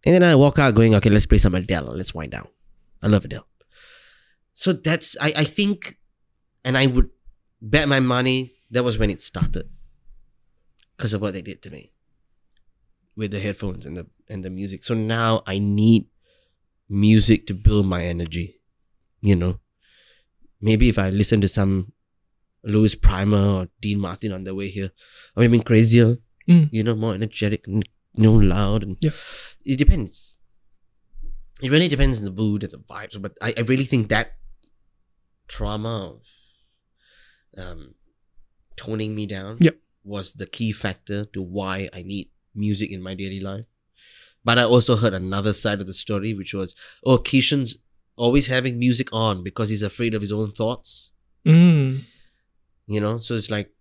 And 0.05 0.14
then 0.14 0.23
I 0.23 0.36
walk 0.36 0.60
out 0.60 0.74
going, 0.74 0.94
okay, 0.94 1.10
let's 1.10 1.27
play 1.27 1.39
some 1.39 1.56
Adele. 1.56 1.93
Let's 1.97 2.14
wind 2.14 2.31
down. 2.31 2.47
I 3.02 3.09
love 3.09 3.24
Adele. 3.24 3.47
So 4.55 4.73
that's 4.73 5.16
I, 5.20 5.32
I 5.39 5.44
think 5.44 5.98
and 6.64 6.78
I 6.78 6.86
would 6.86 7.10
bet 7.60 7.89
my 7.89 7.98
money 7.98 8.55
that 8.70 8.85
was 8.85 8.98
when 8.98 9.10
it 9.10 9.20
started. 9.20 9.68
Because 10.97 11.12
of 11.12 11.20
what 11.20 11.35
they 11.35 11.43
did 11.43 11.60
to 11.62 11.70
me. 11.70 11.93
With 13.16 13.30
the 13.30 13.40
headphones 13.40 13.86
and 13.86 13.97
the 13.97 14.06
and 14.28 14.44
the 14.44 14.51
music. 14.51 14.84
So 14.84 14.94
now 14.94 15.43
I 15.47 15.59
need 15.59 16.06
music 16.88 17.47
to 17.47 17.55
build 17.55 17.86
my 17.86 18.05
energy. 18.05 18.60
You 19.20 19.36
know. 19.36 19.60
Maybe 20.60 20.88
if 20.88 20.98
I 20.98 21.10
listen 21.10 21.40
to 21.40 21.48
some 21.48 21.93
Louis 22.64 22.94
Prima 22.94 23.56
or 23.56 23.68
Dean 23.80 23.98
Martin 24.01 24.32
on 24.32 24.44
the 24.44 24.55
way 24.55 24.68
here, 24.68 24.90
I 25.36 25.40
would 25.40 25.52
have 25.52 25.64
crazier, 25.64 26.16
Mm. 26.48 26.68
you 26.72 26.82
know, 26.84 26.94
more 26.94 27.14
energetic, 27.14 27.66
and 27.66 27.82
you 28.14 28.22
know, 28.24 28.32
loud 28.34 28.82
and 28.82 28.97
Yeah. 29.01 29.10
it 29.64 29.76
depends. 29.76 30.38
It 31.62 31.70
really 31.70 31.88
depends 31.88 32.18
on 32.18 32.24
the 32.24 32.30
mood 32.43 32.62
and 32.64 32.72
the 32.72 32.78
vibes. 32.78 33.20
But 33.20 33.32
I, 33.40 33.55
I 33.56 33.60
really 33.62 33.84
think 33.84 34.09
that 34.09 34.36
trauma 35.48 36.16
of 36.16 36.26
um, 37.59 37.94
toning 38.76 39.14
me 39.14 39.26
down 39.26 39.56
Yep. 39.60 39.76
was 40.05 40.34
the 40.34 40.47
key 40.47 40.72
factor 40.72 41.24
to 41.26 41.43
why 41.43 41.88
I 41.94 42.02
need 42.02 42.30
music 42.56 42.90
in 42.92 43.02
my 43.02 43.14
daily 43.14 43.40
life. 43.40 43.64
But 44.44 44.58
I 44.58 44.62
also 44.62 44.96
heard 44.96 45.14
another 45.14 45.52
side 45.52 45.80
of 45.80 45.86
the 45.86 45.92
story, 45.92 46.32
which 46.32 46.54
was, 46.54 46.74
oh, 47.04 47.18
Kishan's 47.18 47.78
always 48.16 48.46
having 48.46 48.78
music 48.78 49.08
on 49.12 49.42
because 49.42 49.68
he's 49.68 49.82
afraid 49.82 50.14
of 50.14 50.20
his 50.20 50.32
own 50.32 50.50
thoughts. 50.52 51.12
Mm. 51.44 52.04
You 52.86 53.00
know, 53.00 53.18
so 53.18 53.34
it's 53.34 53.50
like, 53.50 53.72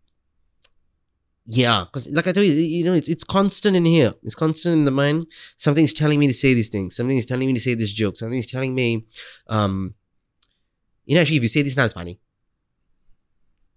yeah, 1.45 1.83
because 1.85 2.11
like 2.11 2.27
I 2.27 2.31
tell 2.31 2.43
you, 2.43 2.53
you 2.53 2.83
know, 2.83 2.93
it's 2.93 3.07
it's 3.07 3.23
constant 3.23 3.75
in 3.75 3.85
here. 3.85 4.13
It's 4.23 4.33
constant 4.33 4.73
in 4.73 4.85
the 4.85 4.91
mind. 4.91 5.27
Something's 5.57 5.93
telling 5.93 6.19
me 6.19 6.25
to 6.25 6.33
say 6.33 6.55
these 6.55 6.69
things. 6.69 6.95
Something 6.95 7.17
is 7.17 7.27
telling 7.27 7.45
me 7.45 7.53
to 7.53 7.59
say 7.59 7.75
this 7.75 7.93
joke. 7.93 8.17
Something's 8.17 8.47
telling 8.47 8.73
me, 8.73 9.05
um, 9.47 9.93
you 11.05 11.13
know, 11.13 11.21
actually, 11.21 11.37
if 11.37 11.43
you 11.43 11.49
say 11.49 11.61
this 11.61 11.77
now, 11.77 11.85
it's 11.85 11.93
funny. 11.93 12.19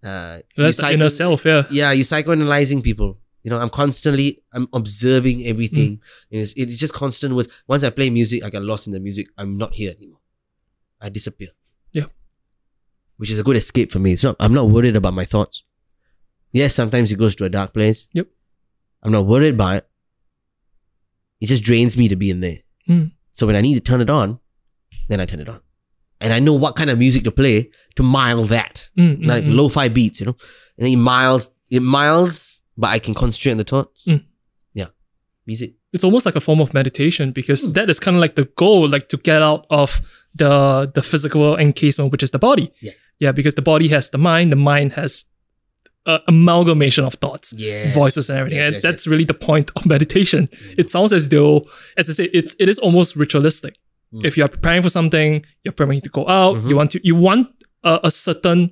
Uh, 0.03 0.39
That's 0.57 0.77
psycho- 0.77 0.93
inner 0.93 1.09
self, 1.09 1.45
yeah. 1.45 1.63
yeah, 1.69 1.91
you're 1.91 2.05
psychoanalyzing 2.05 2.83
people. 2.83 3.19
You 3.43 3.49
know, 3.51 3.57
I'm 3.57 3.69
constantly, 3.69 4.39
I'm 4.53 4.67
observing 4.73 5.45
everything. 5.45 5.97
Mm. 5.97 6.01
It's, 6.31 6.53
it's 6.53 6.77
just 6.77 6.93
constant 6.93 7.35
with, 7.35 7.63
once 7.67 7.83
I 7.83 7.89
play 7.89 8.09
music, 8.09 8.43
I 8.43 8.49
get 8.49 8.63
lost 8.63 8.87
in 8.87 8.93
the 8.93 8.99
music. 8.99 9.27
I'm 9.37 9.57
not 9.57 9.73
here 9.73 9.93
anymore. 9.97 10.19
I 11.01 11.09
disappear. 11.09 11.49
Yeah. 11.93 12.05
Which 13.17 13.31
is 13.31 13.39
a 13.39 13.43
good 13.43 13.55
escape 13.55 13.91
for 13.91 13.99
me. 13.99 14.13
It's 14.13 14.23
not, 14.23 14.35
I'm 14.39 14.53
not 14.53 14.69
worried 14.69 14.95
about 14.95 15.13
my 15.13 15.25
thoughts. 15.25 15.63
Yes, 16.51 16.75
sometimes 16.75 17.11
it 17.11 17.19
goes 17.19 17.35
to 17.37 17.45
a 17.45 17.49
dark 17.49 17.73
place. 17.73 18.09
Yep. 18.13 18.27
I'm 19.03 19.11
not 19.11 19.25
worried 19.25 19.53
about 19.53 19.77
it. 19.77 19.89
It 21.39 21.47
just 21.47 21.63
drains 21.63 21.97
me 21.97 22.09
to 22.09 22.17
be 22.17 22.29
in 22.29 22.41
there. 22.41 22.57
Mm. 22.89 23.11
So 23.31 23.47
when 23.47 23.55
I 23.55 23.61
need 23.61 23.75
to 23.75 23.79
turn 23.79 24.01
it 24.01 24.09
on, 24.09 24.39
then 25.07 25.21
I 25.21 25.25
turn 25.25 25.39
it 25.39 25.47
on. 25.47 25.61
And 26.19 26.33
I 26.33 26.39
know 26.39 26.53
what 26.53 26.75
kind 26.75 26.89
of 26.89 26.99
music 26.99 27.23
to 27.23 27.31
play 27.31 27.69
to 27.95 28.03
mile 28.03 28.43
that 28.45 28.89
Mm, 28.97 29.19
mm, 29.19 29.25
like 29.25 29.45
mm. 29.45 29.55
lo-fi 29.55 29.87
beats, 29.87 30.19
you 30.19 30.25
know. 30.25 30.35
And 30.77 30.85
then 30.85 30.93
it 30.93 30.97
miles, 30.97 31.49
it 31.71 31.81
miles, 31.81 32.61
but 32.81 32.87
I 32.95 32.99
can 33.05 33.13
concentrate 33.13 33.51
on 33.55 33.57
the 33.57 33.63
thoughts. 33.73 34.07
Mm. 34.07 34.23
Yeah, 34.79 34.89
music. 35.45 35.71
it's 35.93 36.03
almost 36.07 36.25
like 36.27 36.37
a 36.37 36.41
form 36.47 36.59
of 36.61 36.73
meditation 36.73 37.31
because 37.39 37.61
that 37.73 37.87
is 37.89 37.99
kind 37.99 38.15
of 38.17 38.21
like 38.21 38.35
the 38.35 38.45
goal, 38.63 38.87
like 38.95 39.07
to 39.09 39.17
get 39.17 39.41
out 39.49 39.65
of 39.69 39.89
the 40.41 40.51
the 40.95 41.01
physical 41.11 41.57
encasement, 41.57 42.11
which 42.11 42.23
is 42.23 42.31
the 42.31 42.39
body. 42.39 42.67
Yes. 42.81 42.95
Yeah, 43.23 43.33
because 43.33 43.55
the 43.55 43.61
body 43.71 43.87
has 43.95 44.09
the 44.09 44.17
mind, 44.17 44.51
the 44.51 44.61
mind 44.73 44.93
has 44.93 45.25
a 46.05 46.19
amalgamation 46.27 47.03
of 47.05 47.13
thoughts, 47.15 47.53
Yeah. 47.57 47.91
voices, 47.93 48.29
and 48.29 48.39
everything. 48.39 48.59
Yes, 48.59 48.67
and 48.67 48.73
yes, 48.75 48.83
that's 48.83 49.05
really 49.11 49.25
the 49.25 49.39
point 49.49 49.67
of 49.75 49.85
meditation. 49.95 50.47
It 50.77 50.89
sounds 50.89 51.11
as 51.13 51.27
though, 51.29 51.67
as 51.97 52.09
I 52.09 52.13
say, 52.13 52.25
it's 52.39 52.55
it 52.59 52.69
is 52.69 52.79
almost 52.79 53.15
ritualistic. 53.15 53.73
Hmm. 54.11 54.25
If 54.25 54.37
you 54.37 54.43
are 54.45 54.51
preparing 54.57 54.81
for 54.83 54.89
something, 54.89 55.29
you're 55.63 55.73
preparing 55.79 56.01
to 56.01 56.09
go 56.09 56.23
out. 56.27 56.55
Mm-hmm. 56.55 56.69
You 56.69 56.75
want 56.79 56.91
to 56.91 56.99
you 57.09 57.15
want 57.15 57.47
a, 57.83 57.99
a 58.03 58.11
certain. 58.11 58.71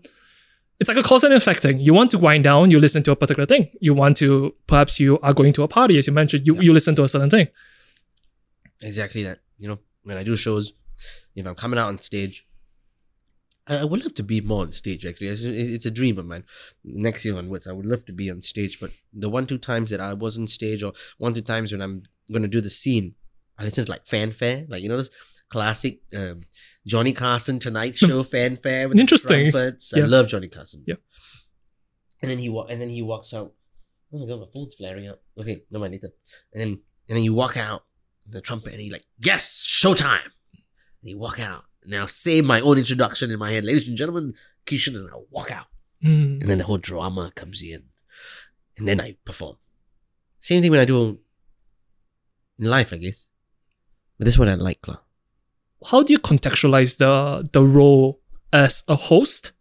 It's 0.79 0.87
like 0.87 0.97
a 0.97 1.03
cause 1.03 1.23
and 1.23 1.33
effect 1.33 1.61
thing. 1.61 1.79
You 1.79 1.93
want 1.93 2.11
to 2.11 2.19
wind 2.19 2.43
down, 2.43 2.69
you 2.69 2.79
listen 2.79 3.01
to 3.03 3.11
a 3.11 3.15
particular 3.15 3.47
thing. 3.47 3.69
You 3.81 3.93
want 3.95 4.17
to 4.17 4.53
perhaps 4.67 4.99
you 4.99 5.19
are 5.19 5.33
going 5.33 5.53
to 5.53 5.63
a 5.63 5.67
party, 5.67 5.97
as 5.97 6.07
you 6.07 6.13
mentioned. 6.13 6.45
You 6.45 6.61
you 6.61 6.73
listen 6.73 6.95
to 6.95 7.03
a 7.03 7.07
certain 7.07 7.29
thing. 7.29 7.47
Exactly 8.81 9.23
that. 9.23 9.39
You 9.57 9.69
know, 9.69 9.79
when 10.03 10.17
I 10.17 10.23
do 10.23 10.37
shows, 10.37 10.73
if 11.35 11.45
I'm 11.45 11.55
coming 11.55 11.79
out 11.79 11.87
on 11.87 11.97
stage, 11.97 12.47
I, 13.67 13.77
I 13.77 13.83
would 13.85 14.03
love 14.03 14.13
to 14.15 14.23
be 14.23 14.39
more 14.41 14.61
on 14.61 14.71
stage. 14.71 15.05
Actually, 15.05 15.29
it's, 15.29 15.43
it's 15.43 15.85
a 15.85 15.91
dream 15.91 16.19
of 16.19 16.25
mine. 16.25 16.43
Next 16.83 17.25
year 17.25 17.35
onwards, 17.35 17.67
I 17.67 17.73
would 17.73 17.85
love 17.85 18.05
to 18.05 18.13
be 18.13 18.29
on 18.29 18.41
stage. 18.41 18.79
But 18.79 18.91
the 19.13 19.29
one 19.29 19.47
two 19.47 19.57
times 19.57 19.89
that 19.89 19.99
I 19.99 20.13
was 20.13 20.37
on 20.37 20.47
stage, 20.47 20.83
or 20.83 20.93
one 21.17 21.33
two 21.33 21.41
times 21.41 21.71
when 21.71 21.81
I'm 21.81 22.03
gonna 22.31 22.47
do 22.47 22.61
the 22.61 22.69
scene, 22.69 23.15
I 23.57 23.63
listen 23.63 23.85
to 23.85 23.91
like 23.91 24.05
fanfare, 24.05 24.65
like 24.69 24.83
you 24.83 24.89
know 24.89 24.97
this 24.97 25.09
classic 25.49 26.01
um, 26.15 26.45
Johnny 26.87 27.13
Carson 27.13 27.59
Tonight 27.59 27.95
Show 27.95 28.23
fanfare 28.23 28.87
with 28.87 28.97
Interesting. 28.97 29.45
the 29.45 29.51
trumpets. 29.51 29.93
I 29.93 29.99
love 29.99 30.27
Johnny 30.29 30.47
Carson. 30.47 30.83
Yeah. 30.87 30.95
And 32.21 32.31
then 32.31 32.37
he 32.39 32.49
wa- 32.49 32.65
and 32.65 32.81
then 32.81 32.89
he 32.89 33.01
walks 33.01 33.33
out. 33.33 33.53
Oh 34.11 34.19
my 34.19 34.25
god, 34.25 34.39
my 34.39 34.47
phone's 34.53 34.73
flaring 34.75 35.07
up. 35.07 35.21
Okay, 35.39 35.63
no 35.69 35.79
mind 35.79 35.93
later. 35.93 36.09
And 36.53 36.61
then 36.61 36.69
and 37.09 37.15
then 37.17 37.23
you 37.23 37.33
walk 37.33 37.57
out 37.57 37.83
the 38.27 38.41
trumpet 38.41 38.71
and 38.73 38.81
he 38.81 38.89
like, 38.89 39.05
yes, 39.19 39.65
showtime. 39.67 40.23
And 41.01 41.09
you 41.11 41.17
walk 41.19 41.39
out. 41.39 41.63
And 41.83 41.93
I'll 41.95 42.07
say 42.07 42.41
my 42.41 42.59
own 42.61 42.77
introduction 42.77 43.31
in 43.31 43.39
my 43.39 43.51
head, 43.51 43.63
ladies 43.63 43.87
and 43.87 43.97
gentlemen, 43.97 44.33
Kishan, 44.65 44.95
and 44.95 45.09
I'll 45.11 45.27
walk 45.29 45.51
out. 45.51 45.67
Mm. 46.03 46.41
And 46.41 46.49
then 46.49 46.57
the 46.57 46.63
whole 46.65 46.77
drama 46.77 47.31
comes 47.35 47.61
in. 47.61 47.83
And 48.77 48.87
then 48.87 48.99
I 48.99 49.15
perform. 49.25 49.57
Same 50.39 50.61
thing 50.61 50.71
when 50.71 50.79
I 50.79 50.85
do 50.85 51.19
in 52.59 52.69
life, 52.69 52.93
I 52.93 52.97
guess. 52.97 53.29
But 54.17 54.25
this 54.25 54.33
is 54.35 54.39
what 54.39 54.49
I 54.49 54.55
like, 54.55 54.85
lah. 54.87 54.97
How 55.85 56.03
do 56.03 56.13
you 56.13 56.19
contextualize 56.19 56.97
the 56.97 57.47
the 57.51 57.63
role 57.63 58.19
as 58.53 58.83
a 58.87 58.95
host 58.95 59.51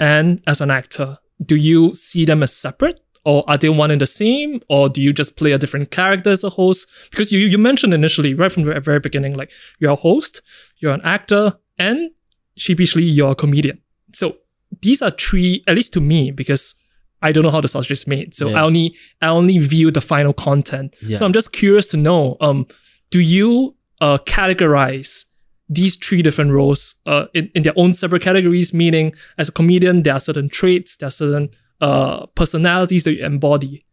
and 0.00 0.40
as 0.46 0.60
an 0.60 0.70
actor? 0.70 1.18
Do 1.44 1.56
you 1.56 1.94
see 1.94 2.24
them 2.24 2.42
as 2.42 2.52
separate, 2.54 3.00
or 3.24 3.44
are 3.48 3.56
they 3.58 3.68
one 3.68 3.90
and 3.90 4.00
the 4.00 4.06
same, 4.06 4.60
or 4.68 4.88
do 4.88 5.00
you 5.02 5.12
just 5.12 5.36
play 5.36 5.52
a 5.52 5.58
different 5.58 5.90
character 5.90 6.30
as 6.30 6.42
a 6.44 6.50
host? 6.50 6.88
Because 7.10 7.32
you 7.32 7.40
you 7.40 7.58
mentioned 7.58 7.94
initially, 7.94 8.34
right 8.34 8.50
from 8.50 8.64
the 8.64 8.80
very 8.80 9.00
beginning, 9.00 9.36
like 9.36 9.50
you're 9.78 9.92
a 9.92 9.96
host, 9.96 10.42
you're 10.78 10.92
an 10.94 11.00
actor, 11.04 11.54
and 11.78 12.10
sheepishly 12.56 13.04
you're 13.04 13.32
a 13.32 13.34
comedian. 13.34 13.80
So 14.12 14.36
these 14.82 15.00
are 15.02 15.10
three, 15.10 15.62
at 15.66 15.74
least 15.76 15.92
to 15.94 16.00
me, 16.00 16.30
because 16.30 16.74
I 17.22 17.32
don't 17.32 17.42
know 17.42 17.50
how 17.50 17.60
the 17.60 17.68
sausage 17.68 17.90
is 17.92 18.06
made. 18.06 18.34
So 18.34 18.48
Yeah. 18.48 18.58
I 18.58 18.62
only 18.64 18.94
I 19.22 19.28
only 19.28 19.58
view 19.58 19.90
the 19.90 20.00
final 20.00 20.32
content. 20.32 20.94
Yeah. 21.02 21.16
So 21.16 21.26
I'm 21.26 21.32
just 21.32 21.52
curious 21.52 21.88
to 21.90 21.96
know, 21.96 22.36
um, 22.40 22.66
do 23.10 23.20
you 23.20 23.76
uh 24.00 24.18
categorize 24.18 25.24
these 25.68 25.96
three 25.96 26.22
different 26.22 26.52
roles 26.52 26.96
uh, 27.06 27.26
in, 27.34 27.50
in 27.54 27.62
their 27.62 27.74
own 27.76 27.94
separate 27.94 28.22
categories, 28.22 28.72
meaning 28.72 29.12
as 29.36 29.48
a 29.48 29.52
comedian, 29.52 30.02
there 30.02 30.14
are 30.14 30.20
certain 30.20 30.48
traits, 30.48 30.96
there 30.96 31.08
are 31.08 31.10
certain 31.10 31.50
uh, 31.80 32.26
personalities 32.34 33.04
that 33.04 33.14
you 33.14 33.24
embody. 33.24 33.84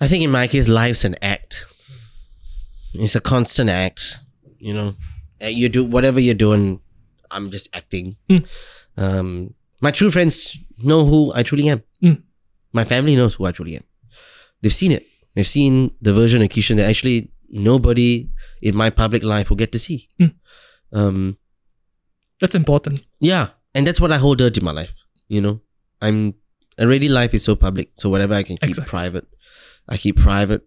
I 0.00 0.06
think 0.06 0.24
in 0.24 0.30
my 0.30 0.46
case, 0.46 0.68
life's 0.68 1.04
an 1.04 1.16
act. 1.22 1.66
It's 2.94 3.14
a 3.14 3.20
constant 3.20 3.70
act. 3.70 4.18
You 4.58 4.74
know, 4.74 4.94
Uh, 5.40 5.46
you 5.46 5.68
do 5.68 5.84
whatever 5.84 6.18
you're 6.20 6.34
doing. 6.34 6.80
I'm 7.30 7.50
just 7.50 7.68
acting. 7.76 8.16
Um, 8.96 9.54
my 9.80 9.92
true 9.92 10.10
friends 10.10 10.58
know 10.82 11.04
who 11.04 11.32
I 11.32 11.42
truly 11.44 11.68
am. 11.68 11.82
Mm. 12.02 12.22
My 12.72 12.84
family 12.84 13.14
knows 13.14 13.34
who 13.36 13.46
I 13.46 13.52
truly 13.52 13.76
am. 13.76 13.84
They've 14.60 14.72
seen 14.74 14.90
it. 14.92 15.06
They've 15.34 15.46
seen 15.46 15.90
the 16.02 16.12
version 16.12 16.42
of 16.42 16.48
Kishan 16.48 16.76
that 16.76 16.88
actually 16.90 17.30
nobody 17.50 18.28
in 18.62 18.76
my 18.76 18.90
public 18.90 19.22
life 19.22 19.48
will 19.50 19.56
get 19.56 19.72
to 19.72 19.78
see. 19.78 20.08
Mm. 20.20 20.34
Um, 20.92 21.38
That's 22.40 22.54
important. 22.54 23.04
yeah, 23.20 23.48
and 23.74 23.86
that's 23.86 24.00
what 24.00 24.12
I 24.12 24.16
hold 24.18 24.38
dear 24.38 24.50
to 24.50 24.62
my 24.64 24.70
life. 24.72 24.94
You 25.28 25.40
know, 25.40 25.60
I'm 26.00 26.34
already 26.80 27.08
life 27.08 27.34
is 27.34 27.44
so 27.44 27.56
public, 27.56 27.90
so 27.96 28.08
whatever 28.08 28.34
I 28.34 28.42
can 28.42 28.56
keep 28.56 28.70
Exactly. 28.70 28.90
private, 28.90 29.26
I 29.88 29.96
keep 29.96 30.16
private. 30.16 30.62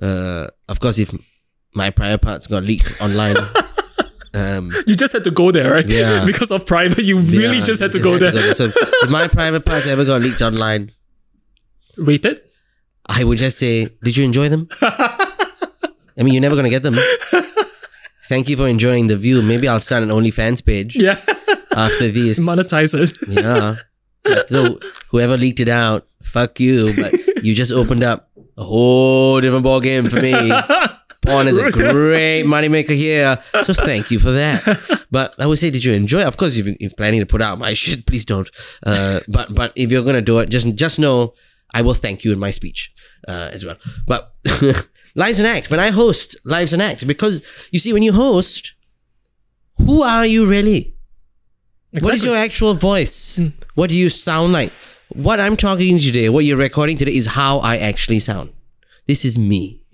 Uh, 0.00 0.46
of 0.68 0.80
course, 0.80 0.98
if 0.98 1.10
my 1.74 1.90
private 1.90 2.22
parts 2.22 2.46
got 2.46 2.62
leaked 2.62 3.00
online, 3.02 3.36
um, 4.34 4.70
You 4.86 4.94
just 4.94 5.12
had 5.12 5.24
to 5.24 5.30
go 5.30 5.50
there, 5.50 5.72
right? 5.72 5.86
Yeah. 5.88 6.24
because 6.30 6.50
of 6.50 6.64
private, 6.66 7.04
you 7.04 7.18
really 7.18 7.58
yeah, 7.58 7.64
just 7.64 7.80
had 7.80 7.92
to 7.92 8.00
go 8.00 8.16
there. 8.18 8.32
So 8.54 8.64
if 8.70 9.10
my 9.10 9.28
private 9.28 9.64
parts 9.64 9.86
ever 9.86 10.04
got 10.04 10.22
leaked 10.22 10.40
online, 10.42 10.90
Rated? 11.98 12.40
I 13.08 13.24
would 13.24 13.38
just 13.38 13.58
say, 13.58 13.88
did 14.02 14.16
you 14.16 14.24
enjoy 14.24 14.48
them? 14.48 14.68
I 16.20 16.22
mean, 16.22 16.34
you're 16.34 16.42
never 16.42 16.54
gonna 16.56 16.68
get 16.70 16.82
them. 16.82 16.94
Thank 18.28 18.48
you 18.48 18.56
for 18.56 18.68
enjoying 18.68 19.08
the 19.08 19.16
view. 19.16 19.42
Maybe 19.42 19.66
I'll 19.66 19.80
start 19.80 20.02
an 20.02 20.10
OnlyFans 20.10 20.64
page 20.64 20.94
Yeah. 20.94 21.18
after 21.74 22.08
this. 22.08 22.38
Monetize 22.48 22.94
it. 22.94 23.16
Yeah. 23.28 23.74
So 24.46 24.78
whoever 25.10 25.36
leaked 25.36 25.60
it 25.60 25.68
out, 25.68 26.06
fuck 26.22 26.60
you. 26.60 26.88
But 26.94 27.12
you 27.44 27.54
just 27.54 27.72
opened 27.72 28.04
up 28.04 28.30
a 28.56 28.62
whole 28.62 29.40
different 29.40 29.64
ball 29.64 29.80
game 29.80 30.04
for 30.06 30.20
me. 30.20 30.32
Porn 31.26 31.48
is 31.48 31.58
a 31.58 31.70
great 31.70 32.44
moneymaker 32.44 32.94
here. 32.96 33.38
So 33.64 33.72
thank 33.74 34.10
you 34.10 34.18
for 34.18 34.30
that. 34.30 35.06
But 35.10 35.34
I 35.38 35.46
would 35.46 35.58
say, 35.58 35.70
did 35.70 35.84
you 35.84 35.92
enjoy? 35.92 36.22
Of 36.24 36.36
course, 36.36 36.56
if 36.56 36.66
you're 36.80 36.90
planning 36.96 37.20
to 37.20 37.26
put 37.26 37.42
out 37.42 37.58
my 37.58 37.74
shit, 37.74 38.06
please 38.06 38.24
don't. 38.24 38.48
Uh, 38.86 39.20
but 39.28 39.54
but 39.54 39.72
if 39.74 39.90
you're 39.90 40.04
gonna 40.04 40.22
do 40.22 40.38
it, 40.38 40.48
just 40.50 40.72
just 40.76 40.98
know 40.98 41.32
I 41.74 41.82
will 41.82 41.94
thank 41.94 42.24
you 42.24 42.32
in 42.32 42.38
my 42.38 42.50
speech 42.50 42.92
uh, 43.28 43.50
as 43.52 43.64
well. 43.64 43.76
But 44.06 44.34
lives 45.14 45.38
and 45.38 45.46
act. 45.46 45.70
When 45.70 45.80
I 45.80 45.90
host 45.90 46.36
lives 46.44 46.72
and 46.72 46.82
act, 46.82 47.06
because 47.06 47.68
you 47.72 47.78
see, 47.78 47.92
when 47.92 48.02
you 48.02 48.12
host, 48.12 48.74
who 49.78 50.02
are 50.02 50.26
you 50.26 50.46
really? 50.46 50.94
What 52.00 52.14
is 52.14 52.22
your 52.24 52.36
actual 52.36 52.74
voice? 52.74 53.40
What 53.74 53.90
do 53.90 53.98
you 53.98 54.08
sound 54.08 54.52
like? 54.52 54.72
What 55.08 55.40
I'm 55.40 55.56
talking 55.56 55.98
to 55.98 56.04
today, 56.04 56.28
what 56.28 56.44
you're 56.44 56.56
recording 56.56 56.96
today, 56.96 57.12
is 57.16 57.26
how 57.26 57.58
I 57.58 57.78
actually 57.78 58.20
sound. 58.20 58.52
This 59.06 59.24
is 59.24 59.38
me 59.38 59.84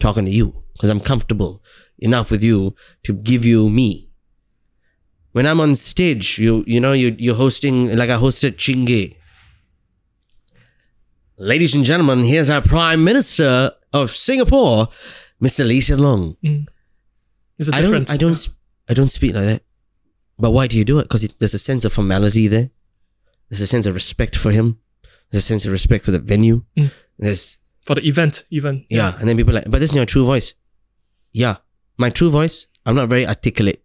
talking 0.00 0.24
to 0.24 0.30
you 0.30 0.64
because 0.72 0.88
I'm 0.88 1.00
comfortable 1.00 1.62
enough 1.98 2.30
with 2.30 2.42
you 2.42 2.74
to 3.04 3.12
give 3.12 3.44
you 3.44 3.68
me. 3.68 4.10
When 5.32 5.46
I'm 5.46 5.60
on 5.60 5.74
stage, 5.74 6.38
you 6.38 6.64
you 6.66 6.80
know 6.80 6.92
you 6.92 7.14
you're 7.18 7.34
hosting 7.34 7.94
like 7.96 8.08
I 8.08 8.16
hosted 8.16 8.52
Chingay. 8.52 9.16
Ladies 11.36 11.74
and 11.74 11.84
gentlemen, 11.84 12.20
here's 12.20 12.48
our 12.48 12.62
Prime 12.62 13.02
Minister 13.02 13.72
of 13.92 14.10
Singapore, 14.10 14.86
Mr. 15.42 15.66
Lee 15.66 15.80
Hsien 15.80 15.98
Loong. 15.98 16.36
It's 17.58 17.68
mm. 17.68 17.72
a 17.72 17.76
I 17.76 17.80
difference. 17.80 18.10
don't, 18.10 18.14
I 18.14 18.16
don't, 18.16 18.48
I 18.90 18.94
don't 18.94 19.08
speak 19.08 19.34
like 19.34 19.44
that. 19.44 19.62
But 20.38 20.52
why 20.52 20.68
do 20.68 20.78
you 20.78 20.84
do 20.84 21.00
it? 21.00 21.04
Because 21.04 21.22
there's 21.38 21.54
a 21.54 21.58
sense 21.58 21.84
of 21.84 21.92
formality 21.92 22.46
there. 22.46 22.70
There's 23.48 23.60
a 23.60 23.66
sense 23.66 23.86
of 23.86 23.94
respect 23.94 24.36
for 24.36 24.52
him. 24.52 24.78
There's 25.30 25.42
a 25.42 25.46
sense 25.46 25.66
of 25.66 25.72
respect 25.72 26.04
for 26.04 26.12
the 26.12 26.20
venue. 26.20 26.62
Mm. 26.76 26.92
There's 27.18 27.58
For 27.84 27.96
the 27.96 28.06
event, 28.06 28.44
even. 28.50 28.86
yeah, 28.88 29.18
and 29.18 29.28
then 29.28 29.36
people 29.36 29.52
are 29.54 29.60
like, 29.60 29.70
but 29.70 29.80
this 29.80 29.90
is 29.90 29.96
your 29.96 30.06
true 30.06 30.24
voice. 30.24 30.54
Yeah, 31.32 31.56
my 31.98 32.10
true 32.10 32.30
voice. 32.30 32.68
I'm 32.86 32.94
not 32.94 33.08
very 33.08 33.26
articulate. 33.26 33.82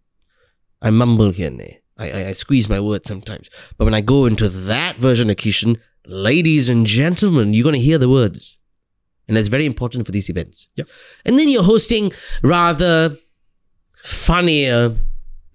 I 0.80 0.90
mumble 0.90 1.30
here 1.30 1.48
and 1.48 1.58
there. 1.58 1.78
I, 1.98 2.10
I, 2.10 2.28
I 2.28 2.32
squeeze 2.32 2.68
my 2.68 2.78
words 2.78 3.08
sometimes. 3.08 3.50
But 3.76 3.86
when 3.86 3.94
I 3.94 4.02
go 4.02 4.26
into 4.26 4.48
that 4.48 4.96
version 4.96 5.30
of 5.30 5.36
Kishan, 5.36 5.78
ladies 6.06 6.68
and 6.68 6.86
gentlemen, 6.86 7.54
you're 7.54 7.64
gonna 7.64 7.78
hear 7.78 7.98
the 7.98 8.08
words, 8.08 8.58
and 9.28 9.36
that's 9.36 9.48
very 9.48 9.66
important 9.66 10.06
for 10.06 10.12
these 10.12 10.28
events. 10.28 10.68
Yep. 10.76 10.88
And 11.24 11.38
then 11.38 11.48
you're 11.48 11.62
hosting 11.62 12.12
rather 12.42 13.16
funnier 14.02 14.94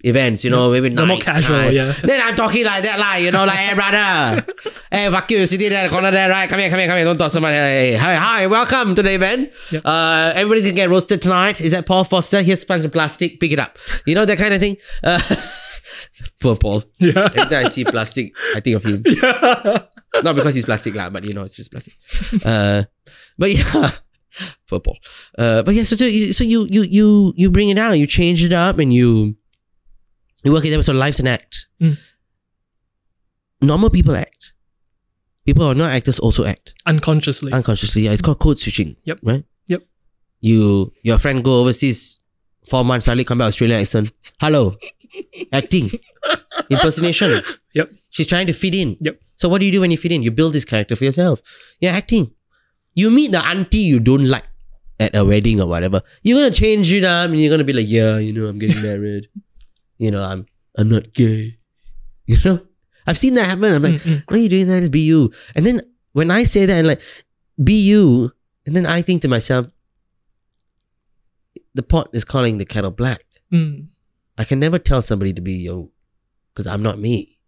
events, 0.00 0.44
you 0.44 0.50
know, 0.50 0.70
maybe 0.70 0.88
They're 0.90 1.04
more 1.04 1.18
casual, 1.18 1.56
time. 1.58 1.74
yeah. 1.74 1.90
Then 2.02 2.20
I'm 2.22 2.36
talking 2.36 2.64
like 2.64 2.84
that, 2.84 2.98
like, 3.00 3.24
you 3.24 3.32
know, 3.32 3.44
like, 3.44 3.56
hey, 3.58 3.74
brother. 3.74 4.46
hey, 4.90 5.10
fuck 5.10 5.28
you, 5.32 5.44
sitting 5.46 5.68
there, 5.70 5.88
corner 5.88 6.12
there, 6.12 6.30
right? 6.30 6.48
Come 6.48 6.60
here, 6.60 6.70
come 6.70 6.78
here, 6.78 6.86
come 6.86 6.96
here. 6.96 7.04
Don't 7.04 7.18
talk 7.18 7.32
so 7.32 7.40
much. 7.40 7.50
Hey, 7.52 7.96
hi, 7.96 8.14
hi, 8.14 8.46
welcome 8.46 8.94
to 8.94 9.02
the 9.02 9.14
event. 9.14 9.50
Uh, 9.84 10.32
everybody's 10.36 10.62
gonna 10.64 10.76
get 10.76 10.88
roasted 10.90 11.20
tonight. 11.22 11.60
Is 11.60 11.72
that 11.72 11.86
Paul 11.86 12.04
Foster? 12.04 12.40
Here's 12.42 12.62
a 12.62 12.66
bunch 12.66 12.84
of 12.84 12.92
plastic. 12.92 13.40
Pick 13.40 13.50
it 13.52 13.58
up. 13.58 13.78
You 14.06 14.14
know, 14.14 14.24
that 14.24 14.38
kind 14.38 14.54
of 14.54 14.60
thing. 14.60 14.76
Uh, 15.02 15.18
poor 16.40 16.56
Paul. 16.56 16.82
Yeah. 16.98 17.28
Every 17.34 17.44
time 17.50 17.66
I 17.66 17.68
see 17.68 17.84
plastic, 17.84 18.32
I 18.54 18.60
think 18.60 18.76
of 18.76 18.84
him. 18.84 19.02
Not 20.24 20.34
because 20.34 20.54
he's 20.54 20.64
plastic, 20.64 20.94
lah, 20.94 21.10
but 21.10 21.24
you 21.24 21.32
know, 21.34 21.44
it's 21.44 21.56
just 21.56 21.70
plastic. 21.70 21.94
Uh, 22.44 22.84
but 23.38 23.50
yeah. 23.50 23.90
Poor 24.68 24.80
Paul. 24.80 24.98
Uh, 25.38 25.62
but 25.62 25.74
yeah, 25.74 25.84
so, 25.84 25.96
so, 25.96 26.04
you, 26.04 26.32
so 26.32 26.44
you, 26.44 26.66
you, 26.70 26.82
you, 26.82 27.32
you 27.36 27.50
bring 27.50 27.70
it 27.70 27.78
out, 27.78 27.92
you 27.92 28.06
change 28.06 28.44
it 28.44 28.52
up, 28.52 28.78
and 28.78 28.92
you, 28.92 29.34
you 30.44 30.52
work 30.52 30.64
it 30.64 30.76
out. 30.76 30.84
So 30.84 30.92
life's 30.92 31.20
an 31.20 31.26
act. 31.26 31.68
Mm. 31.80 31.98
Normal 33.62 33.88
people 33.90 34.14
act. 34.14 34.52
People 35.46 35.64
who 35.64 35.70
are 35.70 35.74
not 35.74 35.92
actors 35.92 36.18
also 36.18 36.44
act 36.44 36.74
Unconsciously. 36.86 37.52
unconsciously. 37.52 38.02
Yeah, 38.02 38.12
it's 38.12 38.20
called 38.20 38.38
code 38.38 38.58
switching. 38.58 38.96
Yep. 39.04 39.20
Right. 39.22 39.44
Yep. 39.68 39.82
You, 40.40 40.92
your 41.02 41.18
friend 41.18 41.42
go 41.42 41.60
overseas, 41.60 42.18
four 42.68 42.84
months, 42.84 43.06
suddenly 43.06 43.24
come 43.24 43.38
back 43.38 43.48
Australian 43.48 43.80
accent. 43.80 44.12
Hello, 44.40 44.76
acting, 45.52 45.90
impersonation. 46.70 47.42
Yep. 47.74 47.92
She's 48.10 48.26
trying 48.26 48.46
to 48.46 48.52
fit 48.52 48.74
in. 48.74 48.96
Yep. 49.00 49.20
So 49.34 49.48
what 49.48 49.60
do 49.60 49.66
you 49.66 49.72
do 49.72 49.80
when 49.80 49.90
you 49.90 49.96
fit 49.96 50.12
in? 50.12 50.22
You 50.22 50.30
build 50.30 50.52
this 50.54 50.64
character 50.64 50.96
for 50.96 51.04
yourself. 51.04 51.40
You're 51.80 51.92
acting. 51.92 52.32
You 52.94 53.10
meet 53.10 53.30
the 53.32 53.44
auntie 53.44 53.78
you 53.78 54.00
don't 54.00 54.24
like 54.28 54.46
at 54.98 55.14
a 55.14 55.24
wedding 55.24 55.60
or 55.60 55.68
whatever. 55.68 56.00
You're 56.22 56.38
gonna 56.38 56.50
change 56.50 56.90
it 56.92 57.04
up 57.04 57.28
and 57.30 57.38
you're 57.38 57.50
gonna 57.50 57.64
be 57.64 57.74
like, 57.74 57.86
yeah, 57.88 58.16
you 58.18 58.32
know, 58.32 58.46
I'm 58.46 58.58
getting 58.58 58.80
married. 58.82 59.28
you 59.98 60.10
know, 60.10 60.22
I'm 60.22 60.46
I'm 60.78 60.88
not 60.88 61.12
gay. 61.12 61.56
You 62.26 62.38
know? 62.44 62.58
I've 63.06 63.16
seen 63.16 63.34
that 63.34 63.46
happen. 63.46 63.72
I'm 63.72 63.82
like, 63.82 64.00
Mm, 64.02 64.24
why 64.26 64.36
are 64.36 64.40
you 64.40 64.48
doing 64.48 64.66
that? 64.66 64.80
It's 64.82 64.88
be 64.90 65.00
you. 65.06 65.30
And 65.54 65.64
then 65.64 65.80
when 66.12 66.28
I 66.32 66.42
say 66.42 66.66
that 66.66 66.76
and 66.78 66.88
like, 66.88 67.00
be 67.62 67.74
you, 67.86 68.32
and 68.66 68.74
then 68.74 68.84
I 68.84 69.00
think 69.02 69.22
to 69.22 69.28
myself, 69.28 69.68
the 71.74 71.84
pot 71.84 72.08
is 72.12 72.24
calling 72.24 72.58
the 72.58 72.64
kettle 72.64 72.90
black. 72.90 73.22
Mm. 73.52 73.86
I 74.38 74.44
can 74.44 74.58
never 74.58 74.78
tell 74.80 75.02
somebody 75.02 75.32
to 75.34 75.40
be 75.40 75.52
you 75.52 75.92
because 76.56 76.66
I'm 76.66 76.82
not 76.82 76.98
me. 76.98 77.38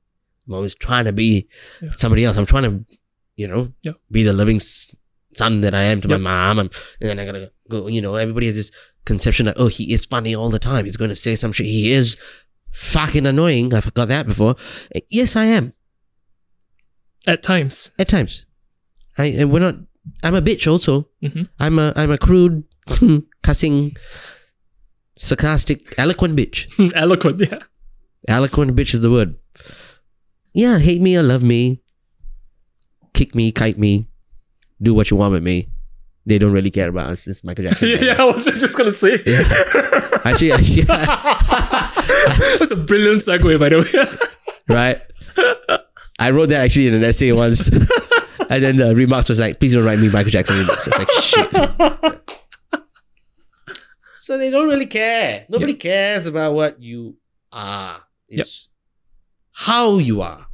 I'm 0.47 0.52
always 0.55 0.74
trying 0.74 1.06
to 1.06 1.12
be 1.14 1.48
Yeah. 1.80 1.93
somebody 1.97 2.24
else. 2.26 2.36
I'm 2.36 2.44
trying 2.47 2.64
to, 2.64 2.85
you 3.36 3.48
know, 3.48 3.72
Yeah. 3.82 3.93
be 4.10 4.22
the 4.22 4.35
living 4.35 4.60
son 4.60 5.62
that 5.62 5.72
I 5.74 5.85
am 5.85 6.02
to 6.02 6.09
Yep. 6.09 6.20
my 6.20 6.30
mom. 6.30 6.59
And, 6.59 6.70
and 7.01 7.09
then 7.09 7.18
I 7.18 7.24
gotta 7.24 7.51
go, 7.70 7.86
you 7.89 8.02
know, 8.02 8.16
everybody 8.16 8.47
has 8.47 8.55
this 8.56 8.70
conception 9.06 9.47
that, 9.47 9.56
oh, 9.59 9.68
he 9.68 9.93
is 9.94 10.05
funny 10.05 10.35
all 10.35 10.51
the 10.51 10.59
time. 10.59 10.85
He's 10.85 10.98
going 10.98 11.09
to 11.09 11.16
say 11.16 11.35
some 11.36 11.52
shit. 11.52 11.64
He 11.66 11.90
is 11.93 12.16
fucking 12.70 13.24
annoying. 13.26 13.72
I 13.72 13.80
forgot 13.80 14.09
that 14.09 14.26
before. 14.26 14.56
Yes, 15.09 15.35
I 15.36 15.47
am. 15.47 15.72
At 17.26 17.43
times. 17.43 17.90
At 17.98 18.09
times. 18.09 18.44
I, 19.16 19.26
and 19.26 19.51
we're 19.51 19.60
not, 19.60 19.76
I'm 20.22 20.35
a 20.35 20.43
bitch 20.43 20.70
also. 20.70 21.09
Mhm. 21.24 21.48
I'm 21.59 21.78
a, 21.78 21.93
I'm 21.97 22.10
a 22.10 22.18
crude, 22.18 22.64
cussing, 23.43 23.97
sarcastic, 25.16 25.98
eloquent 25.98 26.36
bitch. 26.39 26.68
Eloquent, 26.94 27.40
yeah. 27.40 27.59
Eloquent 28.28 28.76
bitch 28.76 28.94
is 28.94 29.00
the 29.00 29.10
word. 29.10 29.36
Yeah, 30.52 30.78
hate 30.78 31.00
me 31.00 31.16
or 31.16 31.22
love 31.22 31.42
me. 31.42 31.82
Kick 33.14 33.34
me, 33.34 33.50
kite 33.52 33.78
me. 33.78 34.06
Do 34.80 34.94
what 34.94 35.10
you 35.10 35.16
want 35.16 35.32
with 35.32 35.42
me. 35.42 35.68
They 36.26 36.38
don't 36.38 36.52
really 36.52 36.70
care 36.70 36.88
about 36.90 37.09
us. 37.09 37.26
It's 37.26 37.42
Michael 37.42 37.64
Jackson. 37.64 37.88
yeah, 38.00 38.16
I 38.18 38.24
was 38.24 38.44
just 38.44 38.76
gonna 38.76 38.92
say. 38.92 39.14
Actually, 40.24 40.52
actually, 40.52 40.82
That's 42.59 42.70
a 42.70 42.76
brilliant 42.76 43.22
segue, 43.22 43.59
by 43.59 43.70
the 43.70 43.78
way. 43.78 44.05
right? 44.74 45.00
I 46.18 46.30
wrote 46.30 46.50
that 46.50 46.64
actually 46.64 46.88
in 46.88 46.94
an 46.94 47.05
essay 47.05 47.32
once. 47.32 47.68
and 47.68 48.62
then 48.62 48.76
the 48.76 48.94
remarks 48.94 49.30
was 49.30 49.38
like, 49.38 49.59
please 49.59 49.72
don't 49.72 49.84
write 49.84 49.98
me 49.98 50.10
Michael 50.10 50.30
Jackson 50.30 50.56
remix. 50.56 50.92
I 50.92 50.98
was 50.98 51.09
like, 52.02 52.12
shit. 52.12 52.30
so 54.18 54.36
they 54.36 54.50
don't 54.50 54.68
really 54.68 54.86
care. 54.86 55.46
Nobody 55.48 55.74
cares 55.74 56.26
about 56.26 56.52
what 56.52 56.82
you 56.82 57.16
are. 57.52 58.02
It's 58.28 58.68
how 59.52 59.98
you 59.98 60.20
are 60.20 60.46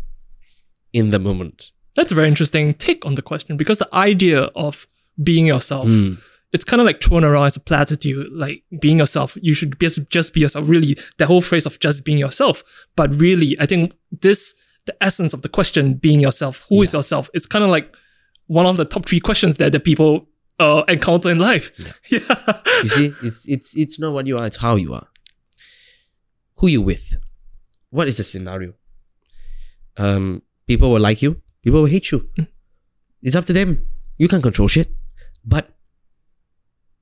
in 0.92 1.10
the 1.10 1.18
moment. 1.18 1.72
That's 1.96 2.12
a 2.12 2.14
very 2.14 2.28
interesting 2.28 2.74
take 2.74 3.04
on 3.06 3.14
the 3.14 3.22
question 3.22 3.56
because 3.56 3.78
the 3.78 3.88
idea 3.94 4.44
of 4.56 4.86
being 5.22 5.46
yourself, 5.46 5.86
Mm. 5.86 6.18
it's 6.52 6.64
kind 6.64 6.80
of 6.80 6.86
like 6.86 7.00
thrown 7.02 7.24
around 7.24 7.46
as 7.46 7.56
a 7.56 7.60
platitude, 7.60 8.28
like 8.32 8.62
being 8.80 8.98
yourself. 8.98 9.36
You 9.42 9.54
should 9.54 9.78
just, 9.80 10.08
just 10.10 10.34
be 10.34 10.40
yourself. 10.40 10.68
Really, 10.68 10.96
the 11.18 11.26
whole 11.26 11.40
phrase 11.40 11.66
of 11.66 11.78
just 11.80 12.04
being 12.04 12.18
yourself. 12.18 12.62
But 12.96 13.14
really, 13.20 13.56
I 13.60 13.66
think 13.66 13.92
this, 14.10 14.54
the 14.86 14.96
essence 15.02 15.32
of 15.34 15.42
the 15.42 15.48
question, 15.48 15.94
being 15.94 16.20
yourself, 16.20 16.66
who 16.68 16.82
is 16.82 16.92
yourself, 16.92 17.28
is 17.34 17.46
kind 17.46 17.64
of 17.64 17.70
like 17.70 17.94
one 18.46 18.66
of 18.66 18.76
the 18.76 18.84
top 18.84 19.06
three 19.06 19.20
questions 19.20 19.56
that, 19.58 19.72
the 19.72 19.80
people 19.80 20.28
uh, 20.58 20.82
encounter 20.88 21.30
in 21.30 21.38
life. 21.38 21.70
Yeah. 22.10 22.20
You 22.82 22.88
see, 22.88 23.12
it's 23.22 23.48
it's 23.48 23.76
it's 23.76 23.98
not 23.98 24.12
what 24.12 24.26
you 24.26 24.36
are, 24.38 24.46
it's 24.46 24.56
how 24.58 24.76
you 24.76 24.92
are. 24.94 25.08
Who 26.58 26.68
you 26.68 26.82
with? 26.82 27.16
What 27.94 28.08
is 28.08 28.16
the 28.16 28.24
scenario? 28.24 28.74
Um, 29.96 30.42
people 30.66 30.90
will 30.90 31.00
like 31.00 31.22
you, 31.22 31.40
people 31.62 31.80
will 31.80 31.94
hate 31.94 32.10
you. 32.10 32.28
It's 33.22 33.36
up 33.36 33.44
to 33.46 33.52
them. 33.52 33.86
You 34.18 34.26
can't 34.26 34.42
control 34.42 34.66
shit. 34.66 34.88
But 35.44 35.70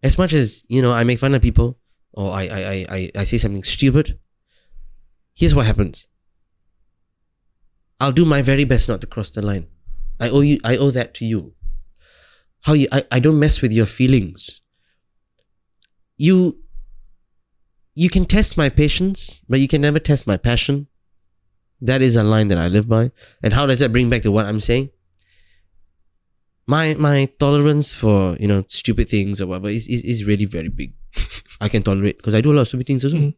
as 0.03 0.19
much 0.19 0.35
as, 0.35 0.65
you 0.69 0.83
know, 0.83 0.93
I 0.93 1.05
make 1.05 1.19
fun 1.19 1.35
of 1.35 1.41
people 1.41 1.79
or 2.13 2.33
I 2.33 2.43
I, 2.43 2.61
I, 2.61 2.87
I, 2.97 3.11
I 3.21 3.25
say 3.25 3.39
something 3.39 3.63
stupid, 3.63 4.19
here's 5.35 5.55
what 5.55 5.65
happens. 5.65 6.09
I'll 7.99 8.13
do 8.13 8.27
my 8.27 8.43
very 8.43 8.65
best 8.65 8.89
not 8.89 9.01
to 9.01 9.07
cross 9.07 9.31
the 9.31 9.41
line. 9.41 9.69
I 10.21 10.29
owe 10.29 10.43
you 10.43 10.59
I 10.63 10.77
owe 10.77 10.91
that 10.91 11.15
to 11.15 11.25
you. 11.25 11.55
How 12.67 12.75
you 12.75 12.89
I, 12.93 13.03
I 13.11 13.19
don't 13.19 13.41
mess 13.41 13.63
with 13.63 13.73
your 13.73 13.87
feelings 13.87 14.61
you 16.23 16.62
you 17.95 18.09
can 18.09 18.25
test 18.25 18.57
my 18.57 18.69
patience, 18.69 19.45
but 19.49 19.61
you 19.61 19.69
can 19.69 19.81
never 19.81 19.99
test 19.99 20.27
my 20.27 20.37
passion. 20.37 20.89
That 21.81 22.01
is 22.01 22.17
a 22.17 22.23
line 22.23 22.49
that 22.49 22.59
I 22.59 22.69
live 22.69 22.89
by. 22.89 23.11
And 23.43 23.53
how 23.53 23.67
does 23.67 23.81
that 23.81 23.93
bring 23.93 24.09
back 24.09 24.23
to 24.23 24.31
what 24.31 24.47
I'm 24.47 24.61
saying? 24.61 24.91
My 26.67 26.95
my 26.95 27.29
tolerance 27.39 27.93
for, 27.93 28.37
you 28.39 28.47
know, 28.47 28.65
stupid 28.69 29.09
things 29.09 29.41
or 29.41 29.49
whatever 29.49 29.69
is, 29.69 29.89
is, 29.89 30.05
is 30.05 30.25
really 30.25 30.45
very 30.45 30.69
big. 30.69 30.95
I 31.61 31.69
can 31.69 31.83
tolerate 31.83 32.19
because 32.19 32.35
I 32.35 32.41
do 32.41 32.53
a 32.53 32.55
lot 32.55 32.63
of 32.63 32.69
stupid 32.69 32.87
things 32.87 33.05
as 33.05 33.15
well. 33.15 33.23
Mm. 33.23 33.35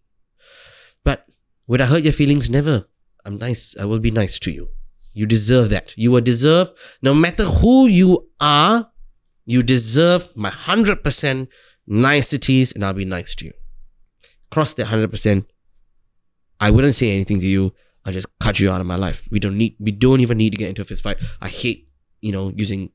But 1.04 1.26
would 1.66 1.80
I 1.80 1.86
hurt 1.86 2.02
your 2.02 2.12
feelings? 2.12 2.50
Never. 2.50 2.86
I'm 3.24 3.38
nice. 3.38 3.74
I 3.80 3.86
will 3.86 3.98
be 3.98 4.10
nice 4.10 4.38
to 4.40 4.50
you. 4.50 4.68
You 5.14 5.26
deserve 5.26 5.70
that. 5.70 5.96
You 5.96 6.10
will 6.10 6.20
deserve, 6.20 6.68
no 7.00 7.14
matter 7.14 7.44
who 7.44 7.86
you 7.86 8.28
are, 8.40 8.90
you 9.46 9.62
deserve 9.62 10.28
my 10.36 10.50
100% 10.50 11.48
niceties 11.86 12.72
and 12.72 12.84
I'll 12.84 12.92
be 12.92 13.04
nice 13.04 13.34
to 13.36 13.46
you. 13.46 13.52
Cross 14.54 14.74
that 14.74 14.86
100%. 14.86 15.46
I 16.60 16.70
wouldn't 16.70 16.94
say 16.94 17.12
anything 17.12 17.40
to 17.40 17.46
you. 17.46 17.72
I'll 18.06 18.12
just 18.12 18.28
cut 18.38 18.60
you 18.60 18.70
out 18.70 18.80
of 18.80 18.86
my 18.86 18.96
life. 18.96 19.26
We 19.30 19.40
don't 19.40 19.58
need, 19.58 19.76
we 19.80 19.90
don't 19.90 20.20
even 20.20 20.38
need 20.38 20.50
to 20.50 20.56
get 20.56 20.68
into 20.68 20.82
a 20.82 20.84
fist 20.84 21.02
fight. 21.02 21.16
I 21.40 21.48
hate, 21.48 21.88
you 22.20 22.30
know, 22.32 22.52
using 22.54 22.90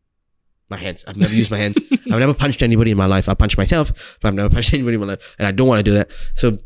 my 0.69 0.77
hands. 0.77 1.03
I've 1.07 1.18
never 1.18 1.34
used 1.34 1.52
my 1.52 1.57
hands. 1.57 1.77
I've 1.91 2.19
never 2.19 2.34
punched 2.34 2.61
anybody 2.61 2.91
in 2.91 2.98
my 2.98 3.07
life. 3.07 3.27
I 3.27 3.34
punch 3.34 3.57
myself, 3.57 4.18
but 4.22 4.30
I've 4.30 4.36
never 4.36 4.49
punched 4.49 4.73
anybody 4.77 4.95
in 4.95 5.02
my 5.02 5.07
life. 5.07 5.36
And 5.38 5.48
I 5.48 5.52
don't 5.52 5.68
want 5.68 5.80
to 5.80 5.84
do 5.84 5.94
that. 5.95 6.11
So 6.36 6.60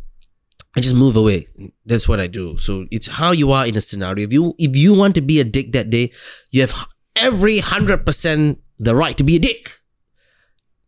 I 0.75 0.81
just 0.81 0.93
move 0.95 1.15
away. 1.15 1.47
That's 1.85 2.07
what 2.07 2.19
I 2.19 2.27
do. 2.27 2.57
So 2.57 2.85
it's 2.91 3.07
how 3.07 3.31
you 3.31 3.51
are 3.51 3.65
in 3.65 3.75
a 3.77 3.81
scenario. 3.81 4.25
If 4.25 4.33
you 4.33 4.53
if 4.59 4.75
you 4.75 4.93
want 4.93 5.15
to 5.15 5.21
be 5.21 5.39
a 5.39 5.43
dick 5.43 5.71
that 5.71 5.89
day, 5.89 6.11
you 6.51 6.61
have 6.61 6.73
every 7.15 7.59
hundred 7.59 8.05
percent 8.05 8.59
the 8.77 8.95
right 8.95 9.17
to 9.17 9.23
be 9.23 9.37
a 9.37 9.39
dick. 9.39 9.69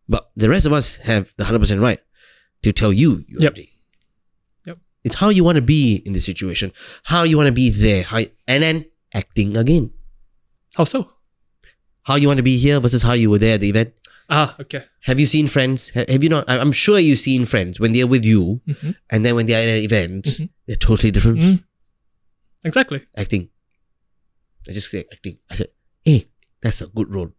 But 0.08 0.30
the 0.36 0.48
rest 0.48 0.66
of 0.66 0.72
us 0.72 0.96
have 0.98 1.34
the 1.38 1.44
hundred 1.46 1.60
percent 1.60 1.80
right 1.80 1.98
to 2.62 2.72
tell 2.72 2.92
you 2.92 3.24
you're 3.28 3.42
Yep. 3.42 3.52
a 3.52 3.56
dick. 3.56 3.68
It's 5.06 5.14
how 5.22 5.28
you 5.30 5.44
want 5.46 5.54
to 5.54 5.62
be 5.62 6.02
in 6.04 6.12
this 6.14 6.26
situation, 6.26 6.72
how 7.04 7.22
you 7.22 7.36
want 7.38 7.46
to 7.46 7.54
be 7.54 7.70
there, 7.70 8.02
how, 8.02 8.18
and 8.50 8.58
then 8.62 8.86
acting 9.14 9.56
again. 9.56 9.92
How 10.74 10.82
so? 10.82 11.12
How 12.02 12.16
you 12.16 12.26
want 12.26 12.38
to 12.38 12.42
be 12.42 12.58
here 12.58 12.80
versus 12.80 13.02
how 13.06 13.12
you 13.14 13.30
were 13.30 13.38
there 13.38 13.54
at 13.54 13.60
the 13.60 13.68
event. 13.70 13.94
Ah, 14.28 14.56
okay. 14.58 14.82
Have 15.06 15.20
you 15.22 15.26
seen 15.30 15.46
Friends? 15.46 15.90
Have 15.94 16.24
you 16.24 16.28
not? 16.28 16.44
I'm 16.50 16.72
sure 16.72 16.98
you've 16.98 17.20
seen 17.22 17.44
Friends 17.46 17.78
when 17.78 17.92
they're 17.92 18.08
with 18.10 18.24
you, 18.24 18.60
Mhm. 18.66 18.96
and 19.08 19.24
then 19.24 19.36
when 19.36 19.46
they're 19.46 19.62
at 19.62 19.68
an 19.78 19.84
event, 19.84 20.24
Mhm. 20.26 20.48
they're 20.66 20.74
totally 20.88 21.12
different. 21.12 21.38
Mm. 21.38 21.62
Exactly. 22.64 23.00
acting. 23.16 23.48
I 24.68 24.72
just 24.72 24.90
say 24.90 25.04
acting. 25.12 25.38
I 25.48 25.54
said, 25.54 25.68
hey, 26.04 26.26
that's 26.60 26.82
a 26.82 26.88
good 26.88 27.14
role. 27.14 27.30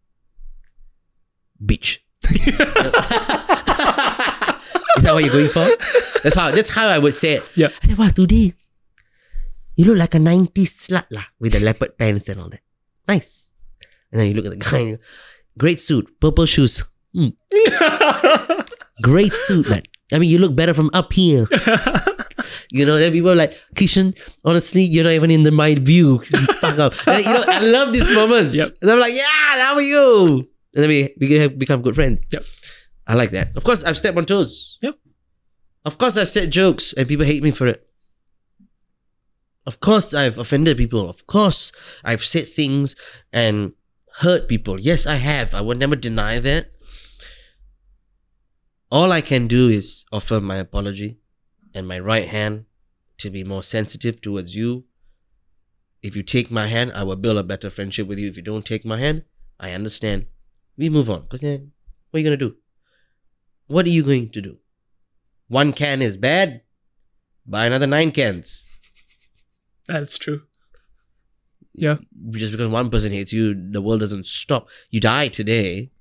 Bitch. 1.60 2.00
Is 4.98 5.04
that 5.04 5.14
what 5.14 5.24
you're 5.24 5.34
going 5.34 5.48
for? 5.48 5.66
That's 6.24 6.36
how 6.36 6.50
that's 6.52 6.74
how 6.74 6.88
I 6.88 6.98
would 6.98 7.14
say 7.14 7.36
it. 7.36 7.44
Yeah. 7.56 7.70
I 7.84 7.88
said, 7.88 7.98
wow, 7.98 8.10
today 8.10 8.54
you 9.76 9.86
look 9.86 9.98
like 9.98 10.16
a 10.16 10.18
90s 10.18 10.90
slut 10.90 11.06
lah 11.12 11.24
with 11.40 11.54
the 11.54 11.60
leopard 11.60 11.98
pants 11.98 12.28
and 12.28 12.42
all 12.42 12.50
that. 12.50 12.62
Nice. 13.08 13.54
And 14.12 14.20
then 14.20 14.28
you 14.28 14.34
look 14.34 14.46
at 14.46 14.52
the 14.52 14.58
guy 14.58 14.80
and 14.80 14.90
you 14.90 15.00
great 15.58 15.80
suit, 15.80 16.20
purple 16.20 16.46
shoes. 16.46 16.84
Hmm. 17.14 17.38
Great 19.02 19.34
suit, 19.34 19.70
man. 19.70 19.84
I 20.12 20.18
mean, 20.18 20.30
you 20.30 20.40
look 20.40 20.56
better 20.56 20.74
from 20.74 20.90
up 20.94 21.14
here. 21.14 21.46
You 22.70 22.86
know, 22.86 22.98
then 22.98 23.12
people 23.12 23.32
are 23.32 23.36
like, 23.36 23.54
Kishan, 23.76 24.18
honestly, 24.44 24.84
you're 24.84 25.04
not 25.04 25.14
even 25.14 25.32
in 25.32 25.44
the 25.44 25.52
my 25.52 25.76
view. 25.76 26.20
Fuck 26.60 26.80
up. 26.80 26.94
And, 27.08 27.26
you 27.26 27.34
know, 27.34 27.44
I 27.48 27.60
love 27.62 27.94
these 27.94 28.14
moments. 28.14 28.58
Yep. 28.58 28.70
And 28.82 28.92
I'm 28.92 29.00
like, 29.00 29.14
yeah, 29.14 29.24
how 29.64 29.76
are 29.76 29.82
you? 29.82 30.48
And 30.76 30.84
then 30.84 30.90
we, 30.90 31.14
we 31.20 31.48
become 31.48 31.82
good 31.82 31.96
friends. 31.96 32.26
Yep. 32.30 32.44
I 33.08 33.16
like 33.16 33.32
that. 33.32 33.56
Of 33.56 33.64
course, 33.64 33.84
I've 33.84 33.98
stepped 33.98 34.18
on 34.18 34.26
toes. 34.26 34.78
Yep. 34.82 35.00
Of 35.86 35.98
course, 35.98 36.18
I've 36.18 36.28
said 36.28 36.52
jokes 36.52 36.94
and 36.94 37.08
people 37.08 37.26
hate 37.26 37.42
me 37.42 37.52
for 37.52 37.68
it. 37.68 37.88
Of 39.66 39.80
course, 39.80 40.14
I've 40.14 40.38
offended 40.38 40.78
people. 40.78 41.10
Of 41.10 41.28
course, 41.28 42.02
I've 42.04 42.24
said 42.24 42.48
things 42.48 42.96
and 43.32 43.74
hurt 44.20 44.48
people. 44.48 44.80
Yes, 44.80 45.06
I 45.08 45.16
have. 45.16 45.54
I 45.54 45.62
will 45.62 45.78
never 45.78 45.96
deny 45.96 46.40
that. 46.40 46.68
All 48.92 49.12
I 49.12 49.22
can 49.22 49.48
do 49.48 49.68
is 49.68 50.06
offer 50.12 50.40
my 50.40 50.58
apology 50.58 51.20
and 51.74 51.88
my 51.88 52.00
right 52.00 52.28
hand 52.28 52.66
to 53.18 53.30
be 53.30 53.44
more 53.44 53.64
sensitive 53.64 54.22
towards 54.22 54.56
you. 54.56 54.86
If 56.02 56.16
you 56.16 56.24
take 56.24 56.52
my 56.52 56.68
hand, 56.68 56.92
I 56.94 57.04
will 57.04 57.16
build 57.16 57.38
a 57.38 57.44
better 57.44 57.70
friendship 57.70 58.08
with 58.08 58.20
you. 58.20 58.30
If 58.30 58.38
you 58.38 58.44
don't 58.44 58.66
take 58.66 58.86
my 58.86 58.98
hand, 58.98 59.24
I 59.60 59.72
understand. 59.72 60.28
We 60.78 60.90
move 60.90 61.10
on. 61.10 61.24
Because 61.24 61.42
then, 61.42 61.72
what 62.12 62.18
are 62.18 62.22
you 62.22 62.26
going 62.26 62.40
to 62.40 62.50
do? 62.50 62.56
What 63.68 63.86
are 63.86 63.90
you 63.90 64.04
going 64.04 64.30
to 64.32 64.42
do? 64.42 64.58
One 65.48 65.74
can 65.74 66.02
is 66.02 66.18
bad. 66.18 66.62
Buy 67.46 67.66
another 67.68 67.88
nine 67.88 68.12
cans. 68.12 68.70
That's 69.88 70.18
true. 70.18 70.42
Yeah. 71.74 71.98
Just 72.32 72.52
because 72.52 72.68
one 72.68 72.90
person 72.90 73.12
hates 73.12 73.32
you, 73.32 73.54
the 73.72 73.82
world 73.82 74.00
doesn't 74.02 74.26
stop. 74.26 74.68
You 74.90 75.00
die 75.00 75.28
today, 75.30 75.92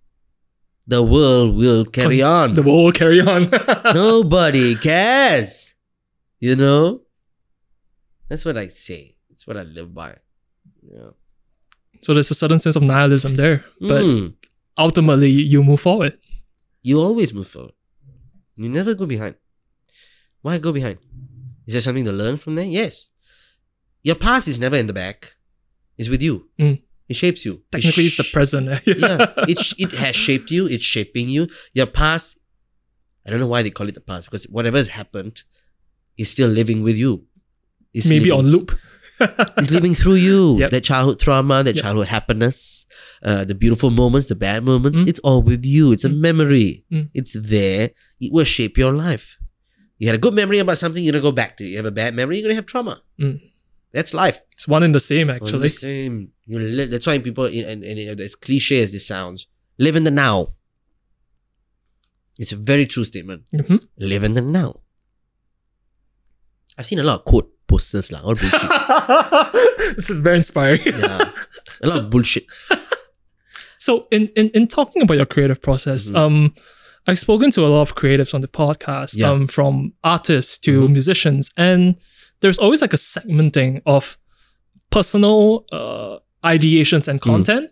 the 0.87 1.03
world 1.03 1.57
will 1.57 1.85
carry 1.85 2.23
on. 2.23 2.55
The 2.55 2.63
world 2.63 2.85
will 2.87 2.93
carry 2.93 3.21
on. 3.21 3.49
Nobody 3.95 4.75
cares. 4.77 5.75
You 6.41 6.57
know? 6.57 7.03
That's 8.29 8.45
what 8.45 8.57
I 8.57 8.69
say. 8.69 9.17
That's 9.29 9.47
what 9.47 9.57
I 9.57 9.63
live 9.63 9.95
by. 9.95 10.17
Yeah. 10.83 11.11
so 12.01 12.15
there's 12.15 12.31
a 12.31 12.35
certain 12.35 12.59
sense 12.61 12.77
of 12.77 12.83
nihilism 12.83 13.35
there. 13.37 13.65
But 13.81 14.03
Mm. 14.03 14.35
ultimately, 14.79 15.31
you 15.31 15.63
move 15.65 15.81
forward. 15.81 16.19
You 16.87 17.01
always 17.01 17.35
move 17.35 17.49
forward. 17.49 17.73
You 18.55 18.69
never 18.69 18.95
go 18.95 19.07
behind. 19.07 19.35
Why 20.43 20.59
go 20.59 20.73
behind? 20.73 20.99
Is 21.67 21.73
there 21.75 21.81
something 21.83 22.05
to 22.05 22.13
learn 22.13 22.37
from 22.37 22.55
there? 22.55 22.65
Yes. 22.65 23.11
Your 24.05 24.15
past 24.15 24.47
is 24.47 24.61
never 24.61 24.77
in 24.77 24.87
the 24.87 24.93
back. 24.93 25.33
It's 25.99 26.09
with 26.09 26.23
you. 26.23 26.49
Mm. 26.61 26.81
It 27.09 27.17
shapes 27.17 27.45
you. 27.45 27.55
It 27.55 27.73
Technically, 27.73 28.05
it's 28.05 28.19
the 28.19 28.23
sh- 28.23 28.33
present. 28.33 28.67
yeah, 28.87 29.33
it 29.49 29.59
sh- 29.59 29.75
it 29.79 29.91
has 30.03 30.15
shaped 30.15 30.53
you. 30.53 30.69
It's 30.69 30.85
shaping 30.85 31.29
you. 31.29 31.49
Your 31.75 31.87
past, 31.87 32.39
I 33.27 33.31
don't 33.31 33.41
know 33.41 33.49
why 33.49 33.63
they 33.65 33.71
call 33.71 33.89
it 33.89 33.95
the 33.97 34.01
past 34.01 34.31
because 34.31 34.45
whatever 34.45 34.77
has 34.77 34.91
happened 35.01 35.43
is 36.17 36.31
still 36.31 36.49
living 36.49 36.85
with 36.85 36.97
you. 36.97 37.25
It's 37.93 38.09
Maybe 38.09 38.31
living, 38.31 38.39
on 38.47 38.47
loop. 38.53 38.71
it's 39.57 39.71
living 39.71 39.95
through 39.95 40.15
you. 40.15 40.59
Yep. 40.59 40.71
That 40.71 40.85
childhood 40.85 41.19
trauma, 41.19 41.63
that 41.63 41.75
Yep. 41.77 41.83
childhood 41.83 42.09
happiness, 42.09 42.87
uh, 43.23 43.45
the 43.45 43.55
beautiful 43.55 43.91
moments, 43.91 44.29
the 44.29 44.35
bad 44.35 44.63
moments. 44.65 45.01
Mm. 45.03 45.09
It's 45.09 45.19
all 45.21 45.43
with 45.43 45.65
you. 45.65 45.93
It's 45.93 46.05
a 46.05 46.09
memory. 46.09 46.85
Mm. 46.93 47.11
It's 47.15 47.33
there. 47.41 47.91
It 48.21 48.33
will 48.33 48.45
shape 48.45 48.77
your 48.77 48.93
life. 48.93 49.39
You 49.99 50.09
had 50.09 50.17
a 50.17 50.19
good 50.19 50.35
memory 50.35 50.59
about 50.59 50.77
something, 50.79 51.03
you're 51.03 51.13
gonna 51.13 51.23
go 51.23 51.33
back 51.33 51.57
to 51.57 51.65
it. 51.65 51.69
You 51.69 51.77
have 51.79 51.87
a 51.87 51.91
bad 51.91 52.15
memory, 52.15 52.37
you're 52.37 52.45
gonna 52.45 52.55
have 52.57 52.67
trauma. 52.67 53.03
Mm. 53.19 53.41
That's 53.93 54.13
life. 54.13 54.43
It's 54.53 54.69
one 54.69 54.83
and 54.83 54.95
the 54.95 55.01
same, 55.01 55.31
actually. 55.31 55.61
the 55.61 55.69
same. 55.71 56.33
You 56.47 56.59
live, 56.59 56.91
that's 56.91 57.07
why 57.07 57.19
people, 57.19 57.47
and, 57.47 57.83
and, 57.83 58.21
as 58.21 58.35
cliche 58.35 58.83
as 58.83 58.93
this 58.93 59.07
sounds, 59.07 59.47
live 59.79 59.97
in 59.97 60.05
the 60.05 60.11
now. 60.11 60.49
It's 62.39 62.53
a 62.53 62.57
very 62.57 62.85
true 62.85 63.05
statement. 63.05 63.45
Mhm. 63.55 63.89
Live 63.97 64.23
in 64.23 64.35
the 64.35 64.43
now. 64.43 64.81
I've 66.77 66.85
seen 66.85 66.99
a 66.99 67.03
lot 67.03 67.21
of 67.21 67.25
quote 67.25 67.51
posters, 67.67 68.13
lah, 68.13 68.21
all 68.23 68.35
bullshit. 68.35 68.61
this 69.97 70.11
is 70.11 70.17
very 70.19 70.37
inspiring. 70.39 70.81
yeah. 70.85 71.31
A 71.83 71.87
lot 71.89 71.99
of 71.99 72.11
bullshit. 72.11 72.45
So 73.79 74.09
in, 74.11 74.29
in 74.37 74.49
in 74.55 74.67
talking 74.69 75.03
about 75.03 75.17
your 75.19 75.27
creative 75.27 75.61
process, 75.61 76.13
um, 76.15 76.55
I've 77.07 77.19
spoken 77.19 77.51
to 77.53 77.61
a 77.67 77.69
lot 77.69 77.83
of 77.83 77.95
creatives 77.95 78.35
on 78.35 78.41
the 78.41 78.49
podcast, 78.49 79.17
Yeah. 79.17 79.31
um, 79.31 79.47
from 79.47 79.93
artists 80.03 80.59
to 80.65 80.89
musicians, 80.89 81.51
and 81.57 81.97
there's 82.41 82.59
always 82.59 82.81
like 82.81 82.95
a 82.95 82.97
segmenting 82.97 83.83
of 83.85 84.17
personal 84.91 85.67
uh, 85.73 86.19
ideations 86.43 87.07
and 87.07 87.21
content 87.21 87.71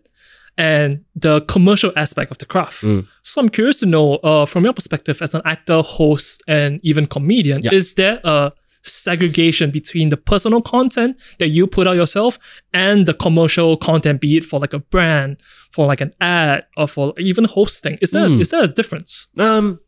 and 0.58 1.04
the 1.16 1.40
commercial 1.48 1.90
aspect 1.96 2.30
of 2.30 2.38
the 2.38 2.46
craft. 2.46 2.82
Mm. 2.84 3.08
So 3.22 3.40
I'm 3.40 3.48
curious 3.48 3.80
to 3.80 3.86
know, 3.86 4.16
uh, 4.22 4.46
from 4.46 4.64
your 4.64 4.72
perspective 4.74 5.20
as 5.22 5.34
an 5.34 5.40
actor, 5.44 5.82
host, 5.82 6.42
and 6.46 6.80
even 6.84 7.06
comedian, 7.06 7.62
Yeah. 7.62 7.72
is 7.74 7.94
there 7.94 8.20
a 8.24 8.52
segregation 8.85 9.70
between 9.70 10.11
the 10.11 10.16
personal 10.16 10.61
content 10.62 11.16
that 11.39 11.48
you 11.48 11.66
put 11.66 11.86
out 11.86 11.97
yourself 11.97 12.39
and 12.73 13.06
the 13.06 13.15
commercial 13.15 13.77
content, 13.77 14.20
be 14.20 14.36
it 14.36 14.44
for 14.44 14.61
like 14.61 14.73
a 14.73 14.78
brand, 14.78 15.39
for 15.73 15.86
like 15.86 16.01
an 16.01 16.12
ad, 16.20 16.66
or 16.77 16.86
for 16.86 17.15
even 17.19 17.44
hosting? 17.44 17.98
Is 18.02 18.11
there 18.11 18.28
Mm. 18.28 18.40
is 18.40 18.51
there 18.51 18.62
a 18.65 18.69
difference? 18.69 19.28
Um, 19.39 19.81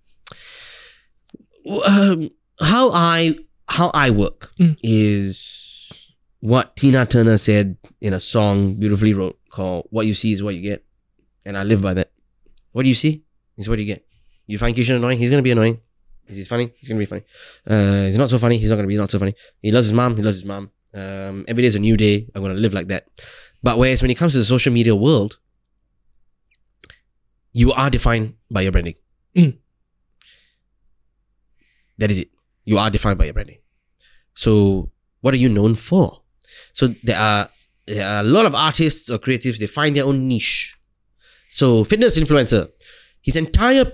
um, 1.86 2.28
how 2.60 2.90
I 2.93 3.36
how 3.68 3.90
I 3.94 4.10
work 4.10 4.52
Mm. 4.59 4.78
is 4.82 6.14
what 6.40 6.77
Tina 6.77 7.05
Turner 7.06 7.39
said 7.39 7.77
in 8.01 8.12
a 8.14 8.20
song 8.20 8.74
beautifully 8.78 9.12
wrote 9.12 9.39
called 9.51 9.86
"What 9.90 10.06
You 10.06 10.14
See 10.14 10.32
Is 10.32 10.43
What 10.43 10.55
You 10.55 10.62
Get," 10.62 10.85
and 11.44 11.56
I 11.56 11.64
live 11.64 11.82
by 11.82 11.94
that. 11.94 12.12
What 12.73 12.82
do 12.85 12.89
you 12.89 12.94
see 12.94 13.24
is 13.56 13.68
what 13.68 13.78
you 13.78 13.85
get. 13.85 14.06
You 14.47 14.59
find 14.59 14.77
Kishan 14.77 14.97
annoying, 14.97 15.18
he's 15.18 15.31
gonna 15.31 15.43
be 15.43 15.51
annoying. 15.51 15.81
Is 16.28 16.36
he 16.38 16.44
funny? 16.44 16.72
He's 16.78 16.88
gonna 16.88 16.98
be 16.98 17.06
funny. 17.06 17.22
Uh, 17.66 18.04
he's 18.04 18.18
not 18.18 18.30
so 18.30 18.38
funny. 18.38 18.58
He's 18.58 18.70
not 18.70 18.76
gonna 18.76 18.88
be 18.88 18.96
not 18.96 19.10
so 19.10 19.18
funny. 19.18 19.34
He 19.62 19.70
loves 19.70 19.88
his 19.88 19.96
mom. 19.96 20.16
He 20.16 20.22
loves 20.22 20.38
his 20.38 20.44
mom. 20.44 20.70
Um, 20.94 21.44
every 21.48 21.62
day 21.62 21.68
is 21.68 21.76
a 21.76 21.80
new 21.80 21.96
day. 21.96 22.26
I'm 22.34 22.42
gonna 22.42 22.54
live 22.54 22.74
like 22.74 22.88
that. 22.88 23.06
But 23.62 23.78
whereas 23.78 24.02
when 24.02 24.10
it 24.10 24.16
comes 24.16 24.32
to 24.32 24.38
the 24.38 24.44
social 24.44 24.72
media 24.72 24.94
world, 24.94 25.38
you 27.52 27.72
are 27.72 27.90
defined 27.90 28.34
by 28.50 28.62
your 28.62 28.72
branding. 28.72 28.94
Mm. 29.36 29.58
That 31.98 32.10
is 32.10 32.20
it. 32.20 32.30
You 32.64 32.78
are 32.78 32.90
defined 32.90 33.18
by 33.18 33.24
your 33.24 33.34
branding. 33.34 33.58
So, 34.34 34.90
what 35.20 35.32
are 35.32 35.38
you 35.38 35.48
known 35.48 35.74
for? 35.74 36.22
So 36.72 36.88
there 37.02 37.18
are 37.18 37.48
there 37.86 38.06
are 38.06 38.20
a 38.20 38.24
lot 38.24 38.46
of 38.46 38.54
artists 38.54 39.10
or 39.10 39.18
creatives. 39.18 39.58
They 39.58 39.66
find 39.66 39.96
their 39.96 40.04
own 40.04 40.28
niche. 40.28 40.76
So 41.48 41.84
fitness 41.84 42.18
influencer, 42.18 42.68
his 43.22 43.36
entire 43.36 43.84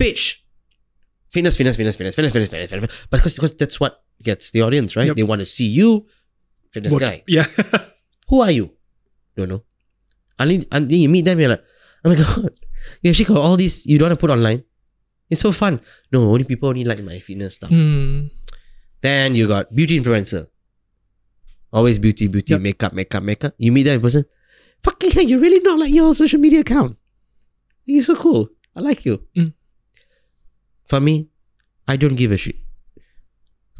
Fitness, 1.32 1.56
fitness, 1.56 1.76
fitness, 1.76 1.96
fitness, 1.96 2.14
fitness, 2.14 2.32
fitness, 2.32 2.48
fitness, 2.50 2.70
famous. 2.70 3.06
But 3.10 3.18
because, 3.18 3.34
because 3.34 3.56
that's 3.56 3.80
what 3.80 4.02
gets 4.22 4.50
the 4.50 4.62
audience, 4.62 4.96
right? 4.96 5.06
Yep. 5.06 5.16
They 5.16 5.22
want 5.22 5.40
to 5.40 5.46
see 5.46 5.66
you, 5.66 6.06
fitness 6.72 6.92
what? 6.92 7.00
guy. 7.00 7.22
Yeah. 7.28 7.46
Who 8.28 8.40
are 8.40 8.50
you? 8.50 8.70
Don't 9.36 9.48
know. 9.48 9.64
And 10.38 10.66
then 10.70 10.90
you 10.90 11.08
meet 11.08 11.24
them, 11.24 11.40
you're 11.40 11.48
like, 11.48 11.64
oh 12.04 12.10
my 12.10 12.16
god, 12.20 12.50
you 13.02 13.10
actually 13.10 13.24
got 13.26 13.38
all 13.38 13.56
these 13.56 13.86
you 13.86 13.98
don't 13.98 14.08
want 14.08 14.18
to 14.18 14.20
put 14.20 14.30
online. 14.30 14.62
It's 15.30 15.40
so 15.40 15.52
fun. 15.52 15.80
No, 16.12 16.28
only 16.28 16.44
people 16.44 16.68
only 16.68 16.84
like 16.84 17.02
my 17.02 17.18
fitness 17.18 17.56
stuff. 17.56 17.70
Mm. 17.70 18.30
Then 19.00 19.34
you 19.34 19.48
got 19.48 19.74
beauty 19.74 19.98
influencer. 19.98 20.46
Always 21.72 21.98
beauty, 21.98 22.28
beauty, 22.28 22.52
yep. 22.52 22.60
makeup, 22.60 22.92
makeup, 22.92 23.22
makeup. 23.22 23.54
You 23.56 23.72
meet 23.72 23.84
that 23.84 23.94
in 23.94 24.00
person. 24.00 24.24
Fucking 24.82 25.10
hell, 25.10 25.22
you're 25.22 25.40
really 25.40 25.60
not 25.60 25.78
like 25.78 25.90
your 25.92 26.14
social 26.14 26.38
media 26.38 26.60
account. 26.60 26.98
You're 27.86 28.04
so 28.04 28.14
cool. 28.14 28.48
I 28.76 28.82
like 28.82 29.06
you. 29.06 29.22
Mm. 29.36 29.54
For 30.88 31.00
me, 31.00 31.28
I 31.88 31.96
don't 31.96 32.16
give 32.16 32.32
a 32.32 32.36
shit. 32.36 32.56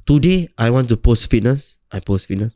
Today, 0.07 0.49
I 0.59 0.71
want 0.71 0.89
to 0.89 0.97
post 0.97 1.31
fitness. 1.31 1.79
I 1.93 2.01
post 2.01 2.29
fitness. 2.29 2.53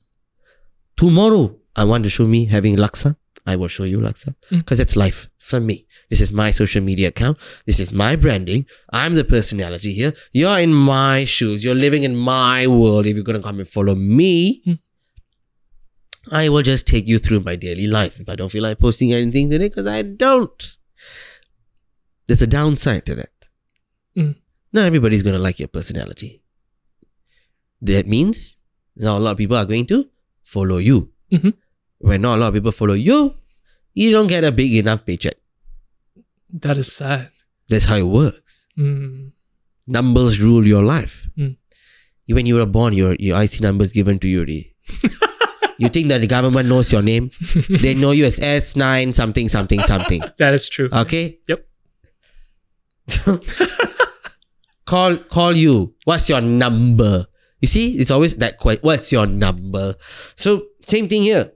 Tomorrow, 0.97 1.57
I 1.75 1.85
want 1.85 2.05
to 2.05 2.11
show 2.11 2.27
me 2.27 2.47
having 2.47 2.77
laksa. 2.77 3.17
I 3.47 3.55
will 3.55 3.69
show 3.69 3.85
you 3.85 3.99
laksa. 3.99 4.35
Mm. 4.51 4.59
Because 4.59 4.79
that's 4.79 4.97
life 4.97 5.29
for 5.39 5.61
me. 5.61 5.87
This 6.11 6.21
is 6.21 6.33
my 6.33 6.51
social 6.51 6.83
media 6.83 7.09
account. 7.09 7.39
This 7.67 7.79
is 7.79 7.93
my 7.93 8.17
branding. 8.17 8.67
I'm 8.93 9.15
the 9.15 9.25
personality 9.25 9.93
here. 9.93 10.13
You're 10.33 10.59
in 10.59 10.75
my 10.75 11.25
shoes. 11.25 11.63
You're 11.63 11.77
living 11.77 12.03
in 12.03 12.17
my 12.17 12.67
world. 12.67 13.07
If 13.07 13.15
you're 13.15 13.25
going 13.25 13.41
to 13.41 13.47
come 13.47 13.59
and 13.61 13.69
follow 13.69 13.95
me, 13.95 14.63
Mm. 14.67 14.79
I 16.33 16.49
will 16.49 16.63
just 16.63 16.89
take 16.89 17.07
you 17.07 17.19
through 17.19 17.41
my 17.41 17.55
daily 17.55 17.87
life. 17.87 18.19
If 18.19 18.29
I 18.29 18.35
don't 18.35 18.49
feel 18.49 18.65
like 18.65 18.81
posting 18.81 19.13
anything 19.13 19.49
today, 19.49 19.69
because 19.69 19.87
I 19.87 20.03
don't. 20.03 20.77
There's 22.27 22.43
a 22.43 22.49
downside 22.49 23.07
to 23.07 23.15
that. 23.15 23.29
Mm. 24.17 24.35
Not 24.73 24.87
everybody's 24.87 25.23
going 25.23 25.35
to 25.37 25.41
like 25.43 25.59
your 25.59 25.69
personality. 25.69 26.43
That 27.83 28.07
means 28.07 28.59
not 28.97 29.19
a 29.19 29.21
lot 29.21 29.33
of 29.33 29.39
people 29.39 29.57
are 29.57 29.65
going 29.67 29.87
to 29.87 30.09
follow 30.43 30.79
you. 30.79 31.13
Mhm. 31.33 31.55
When 31.99 32.23
not 32.23 32.37
a 32.37 32.41
lot 32.41 32.49
of 32.49 32.55
people 32.55 32.73
follow 32.73 32.95
you, 32.95 33.35
you 33.95 34.11
don't 34.11 34.27
get 34.29 34.45
a 34.45 34.53
big 34.53 34.75
enough 34.75 35.05
paycheck. 35.05 35.35
That 36.53 36.77
is 36.79 36.93
sad. 36.93 37.31
That's 37.69 37.85
how 37.87 37.97
it 37.97 38.03
works. 38.07 38.67
Hmm. 38.77 39.29
Numbers 39.87 40.41
rule 40.41 40.67
your 40.67 40.83
life. 40.83 41.29
Mm. 41.37 41.57
When 42.29 42.47
you 42.47 42.57
were 42.57 42.67
born, 42.67 42.93
your, 42.93 43.15
your 43.19 43.41
IC 43.41 43.61
number 43.61 43.85
is 43.85 43.93
given 43.93 44.19
to 44.19 44.29
you. 44.29 44.45
you 45.79 45.89
think 45.89 46.09
that 46.09 46.21
the 46.21 46.27
government 46.27 46.69
knows 46.69 46.93
your 46.93 47.03
name? 47.03 47.31
they 47.69 47.95
know 47.95 48.11
you 48.11 48.25
as 48.25 48.39
S9 48.39 49.15
something 49.15 49.49
something 49.49 49.81
something. 49.83 50.23
That 50.39 50.55
is 50.55 50.69
true. 50.69 50.89
Okay? 50.93 51.39
Yep. 51.49 51.65
Call 54.87 55.17
call 55.17 55.53
you. 55.53 55.95
What's 56.05 56.29
your 56.29 56.41
number? 56.41 57.27
You 57.61 57.69
see, 57.69 57.97
it's 57.97 58.11
always 58.11 58.37
that 58.37 58.59
question. 58.59 58.81
What's 58.83 59.13
your 59.13 59.27
number? 59.27 59.95
So 60.37 60.67
same 60.85 61.09
thing 61.09 61.23
here. 61.23 61.53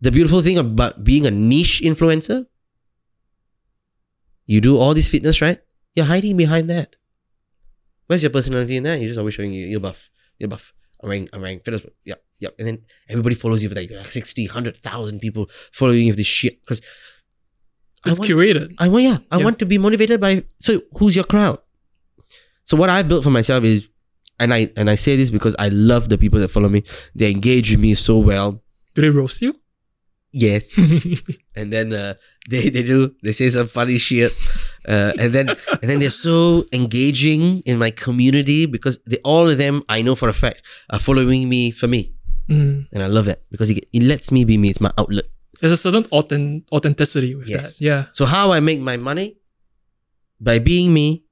The 0.00 0.10
beautiful 0.10 0.40
thing 0.40 0.58
about 0.58 1.04
being 1.04 1.26
a 1.26 1.30
niche 1.30 1.80
influencer, 1.84 2.46
you 4.46 4.60
do 4.60 4.76
all 4.76 4.94
this 4.94 5.08
fitness, 5.08 5.40
right? 5.40 5.60
You're 5.94 6.06
hiding 6.06 6.36
behind 6.36 6.68
that. 6.70 6.96
Where's 8.08 8.22
your 8.22 8.32
personality 8.32 8.76
in 8.76 8.82
that? 8.82 8.98
You're 8.98 9.08
just 9.08 9.18
always 9.18 9.34
showing 9.34 9.52
you, 9.52 9.66
you're 9.66 9.80
buff. 9.80 10.10
You're 10.38 10.48
buff. 10.48 10.72
I'm 11.00 11.08
wearing, 11.08 11.28
I'm 11.32 11.40
wearing 11.40 11.60
fitness. 11.60 11.86
Yep, 12.04 12.24
yep. 12.40 12.54
And 12.58 12.66
then 12.66 12.78
everybody 13.08 13.36
follows 13.36 13.62
you 13.62 13.68
for 13.68 13.76
that. 13.76 13.82
You 13.82 13.90
got 13.90 13.98
like 13.98 14.06
60, 14.06 14.48
100,000 14.48 15.20
people 15.20 15.48
following 15.72 16.06
you 16.06 16.12
for 16.12 16.16
this 16.16 16.26
shit. 16.26 16.60
Because 16.60 16.80
It's 18.06 18.18
want, 18.18 18.30
curated. 18.30 18.74
I 18.78 18.88
want, 18.88 19.04
yeah, 19.04 19.18
I 19.30 19.38
Yeah. 19.38 19.44
want 19.44 19.58
to 19.60 19.66
be 19.66 19.78
motivated 19.78 20.20
by. 20.20 20.44
So 20.60 20.82
who's 20.98 21.14
your 21.14 21.24
crowd? 21.24 21.58
So 22.64 22.76
what 22.76 22.90
I've 22.90 23.08
built 23.08 23.24
for 23.24 23.30
myself 23.30 23.64
is, 23.64 23.88
and 24.40 24.52
I 24.52 24.70
and 24.76 24.90
I 24.90 24.96
say 24.96 25.16
this 25.16 25.30
because 25.30 25.54
I 25.58 25.68
love 25.68 26.08
the 26.08 26.18
people 26.18 26.40
that 26.40 26.48
follow 26.48 26.68
me. 26.68 26.82
They 27.14 27.30
engage 27.30 27.70
with 27.70 27.80
me 27.80 27.94
so 27.94 28.18
well. 28.18 28.62
Do 28.94 29.02
they 29.02 29.10
roast 29.10 29.40
you? 29.42 29.54
Yes, 30.34 30.78
and 31.56 31.70
then 31.72 31.92
uh, 31.92 32.14
they 32.48 32.70
they 32.70 32.82
do 32.82 33.14
they 33.22 33.32
say 33.32 33.50
some 33.50 33.66
funny 33.66 33.98
shit, 33.98 34.32
uh, 34.88 35.12
and 35.20 35.30
then 35.30 35.48
and 35.50 35.86
then 35.90 35.98
they're 36.00 36.08
so 36.08 36.64
engaging 36.72 37.60
in 37.66 37.78
my 37.78 37.90
community 37.90 38.64
because 38.64 38.98
they 39.06 39.18
all 39.24 39.50
of 39.50 39.58
them 39.58 39.82
I 39.90 40.00
know 40.00 40.14
for 40.16 40.28
a 40.30 40.32
fact 40.32 40.62
are 40.88 40.98
following 40.98 41.48
me 41.48 41.70
for 41.70 41.86
me, 41.86 42.14
Mm. 42.48 42.88
and 42.92 43.02
I 43.02 43.06
love 43.06 43.26
that 43.26 43.42
because 43.52 43.70
it, 43.70 43.84
it 43.92 44.02
lets 44.02 44.32
me 44.32 44.44
be 44.46 44.56
me. 44.56 44.70
It's 44.70 44.80
my 44.80 44.90
outlet. 44.96 45.24
There's 45.62 45.72
a 45.72 45.76
certain 45.78 46.02
authen- 46.10 46.66
authenticity 46.74 47.36
with 47.38 47.48
Yes. 47.48 47.78
that. 47.78 47.84
Yeah. 47.84 48.04
So 48.10 48.26
how 48.26 48.50
I 48.50 48.58
make 48.58 48.80
my 48.80 48.96
money? 48.98 49.38
By 50.42 50.58
being 50.58 50.92
me. 50.92 51.22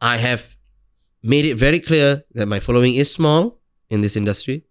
I 0.00 0.16
have 0.16 0.56
made 1.22 1.44
it 1.44 1.56
very 1.56 1.78
clear 1.78 2.24
that 2.32 2.46
my 2.46 2.58
following 2.58 2.94
is 2.96 3.12
small 3.12 3.60
in 3.90 4.00
this 4.00 4.16
industry, 4.16 4.64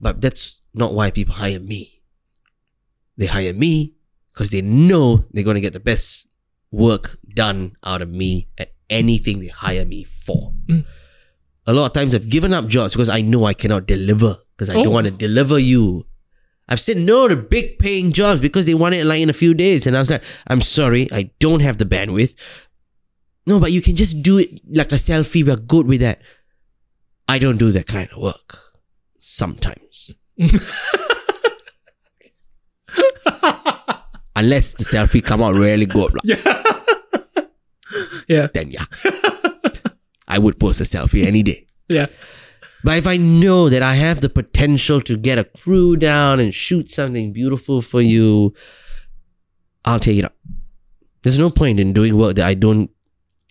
but 0.00 0.20
that's 0.22 0.60
not 0.74 0.92
why 0.94 1.10
people 1.12 1.34
hire 1.34 1.60
me. 1.60 2.00
They 3.18 3.26
hire 3.26 3.52
me 3.52 3.94
because 4.32 4.50
they 4.50 4.62
know 4.62 5.24
they're 5.30 5.44
going 5.44 5.54
to 5.54 5.60
get 5.60 5.72
the 5.74 5.80
best 5.80 6.26
work 6.72 7.16
done 7.32 7.76
out 7.84 8.00
of 8.02 8.08
me 8.08 8.48
at 8.58 8.72
anything 8.90 9.38
they 9.40 9.48
hire 9.48 9.84
me 9.84 10.02
for. 10.04 10.52
Mm. 10.66 10.84
A 11.66 11.72
lot 11.72 11.86
of 11.86 11.92
times 11.92 12.14
I've 12.14 12.28
given 12.28 12.52
up 12.52 12.66
jobs 12.66 12.94
because 12.94 13.08
I 13.08 13.20
know 13.20 13.44
I 13.44 13.52
cannot 13.54 13.86
deliver 13.86 14.38
because 14.56 14.70
I 14.70 14.80
Oh. 14.80 14.84
don't 14.84 14.92
want 14.94 15.06
to 15.06 15.12
deliver 15.12 15.58
you. 15.58 16.06
I've 16.68 16.80
said 16.80 16.96
no 16.96 17.28
to 17.28 17.36
big 17.36 17.78
paying 17.78 18.12
jobs 18.12 18.40
because 18.40 18.66
they 18.66 18.74
want 18.74 18.94
it 18.94 19.04
like 19.04 19.20
in 19.20 19.30
a 19.30 19.34
few 19.34 19.54
days. 19.54 19.86
And 19.86 19.96
I 19.96 20.00
was 20.00 20.10
like, 20.10 20.22
I'm 20.48 20.60
sorry, 20.60 21.06
I 21.12 21.30
don't 21.38 21.62
have 21.62 21.78
the 21.78 21.84
bandwidth. 21.84 22.66
No, 23.46 23.60
but 23.60 23.70
you 23.70 23.80
can 23.80 23.94
just 23.94 24.22
do 24.22 24.38
it 24.38 24.60
like 24.68 24.90
a 24.90 24.96
selfie. 24.96 25.46
We're 25.46 25.56
good 25.56 25.86
with 25.86 26.00
that. 26.00 26.20
I 27.28 27.38
don't 27.38 27.58
do 27.58 27.70
that 27.72 27.86
kind 27.86 28.08
of 28.10 28.18
work. 28.20 28.58
Sometimes. 29.18 30.10
Unless 34.36 34.74
the 34.74 34.84
selfie 34.84 35.24
come 35.24 35.42
out 35.42 35.54
really 35.54 35.86
good. 35.86 36.12
like, 36.24 36.38
Yeah. 38.28 38.48
Then 38.52 38.70
yeah. 38.70 38.84
I 40.28 40.38
would 40.38 40.58
post 40.58 40.80
a 40.80 40.84
selfie 40.84 41.24
any 41.26 41.42
day. 41.42 41.66
Yeah. 41.88 42.06
But 42.86 42.98
if 42.98 43.06
I 43.08 43.16
know 43.16 43.68
that 43.68 43.82
I 43.82 43.94
have 43.94 44.20
the 44.20 44.28
potential 44.28 45.00
to 45.00 45.16
get 45.16 45.38
a 45.38 45.44
crew 45.44 45.96
down 45.96 46.38
and 46.38 46.54
shoot 46.54 46.88
something 46.88 47.32
beautiful 47.32 47.82
for 47.82 48.00
you, 48.00 48.54
I'll 49.84 49.98
take 49.98 50.18
it 50.20 50.24
up. 50.24 50.36
There's 51.24 51.36
no 51.36 51.50
point 51.50 51.80
in 51.80 51.92
doing 51.92 52.16
work 52.16 52.36
that 52.36 52.46
I 52.46 52.54
don't 52.54 52.88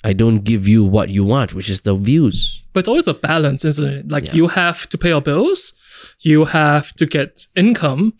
I 0.05 0.13
don't 0.13 0.45
give 0.45 0.69
you 0.69 0.85
what 0.85 1.09
you 1.09 1.25
want, 1.25 1.53
which 1.53 1.69
is 1.69 1.81
the 1.81 1.97
views. 1.97 2.63
But 2.71 2.79
it's 2.81 2.87
always 2.87 3.07
a 3.07 3.13
balance, 3.13 3.65
isn't 3.65 3.85
it? 3.93 4.09
Like 4.09 4.27
Yeah. 4.27 4.35
you 4.35 4.47
have 4.47 4.87
to 4.87 4.97
pay 4.97 5.09
your 5.09 5.21
bills, 5.21 5.73
you 6.21 6.45
have 6.45 6.93
to 6.93 7.05
get 7.05 7.45
income, 7.57 8.13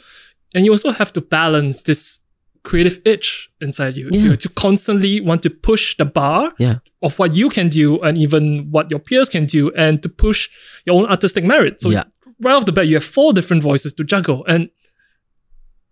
and 0.53 0.65
you 0.65 0.71
also 0.71 0.91
have 0.91 1.13
to 1.13 1.21
balance 1.21 1.83
this 1.83 2.24
creative 2.65 2.97
itch 3.05 3.49
inside 3.61 3.93
you 3.95 4.09
Yeah. 4.11 4.33
to, 4.33 4.37
to 4.43 4.49
constantly 4.57 5.21
want 5.21 5.41
to 5.45 5.49
push 5.53 5.95
the 6.01 6.05
bar 6.05 6.51
Yeah. 6.57 6.77
of 7.05 7.15
what 7.21 7.35
you 7.37 7.47
can 7.53 7.69
do 7.69 8.01
and 8.01 8.17
even 8.17 8.67
what 8.73 8.89
your 8.89 8.99
peers 8.99 9.29
can 9.29 9.45
do 9.45 9.69
and 9.77 10.01
to 10.03 10.09
push 10.09 10.49
your 10.85 10.97
own 10.97 11.05
artistic 11.05 11.43
merit. 11.45 11.77
So 11.81 11.89
Yeah. 11.93 12.03
right 12.41 12.55
off 12.57 12.65
the 12.65 12.73
bat, 12.73 12.87
you 12.89 12.95
have 12.97 13.05
four 13.05 13.31
different 13.37 13.61
voices 13.63 13.93
to 13.97 14.03
juggle. 14.03 14.43
And 14.49 14.69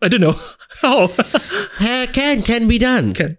I 0.01 0.09
don't 0.09 0.19
know 0.21 0.35
how 0.81 1.07
Ha- 1.79 2.07
Can 2.17 2.41
can 2.43 2.67
be 2.67 2.77
done. 2.81 3.13
can. 3.13 3.37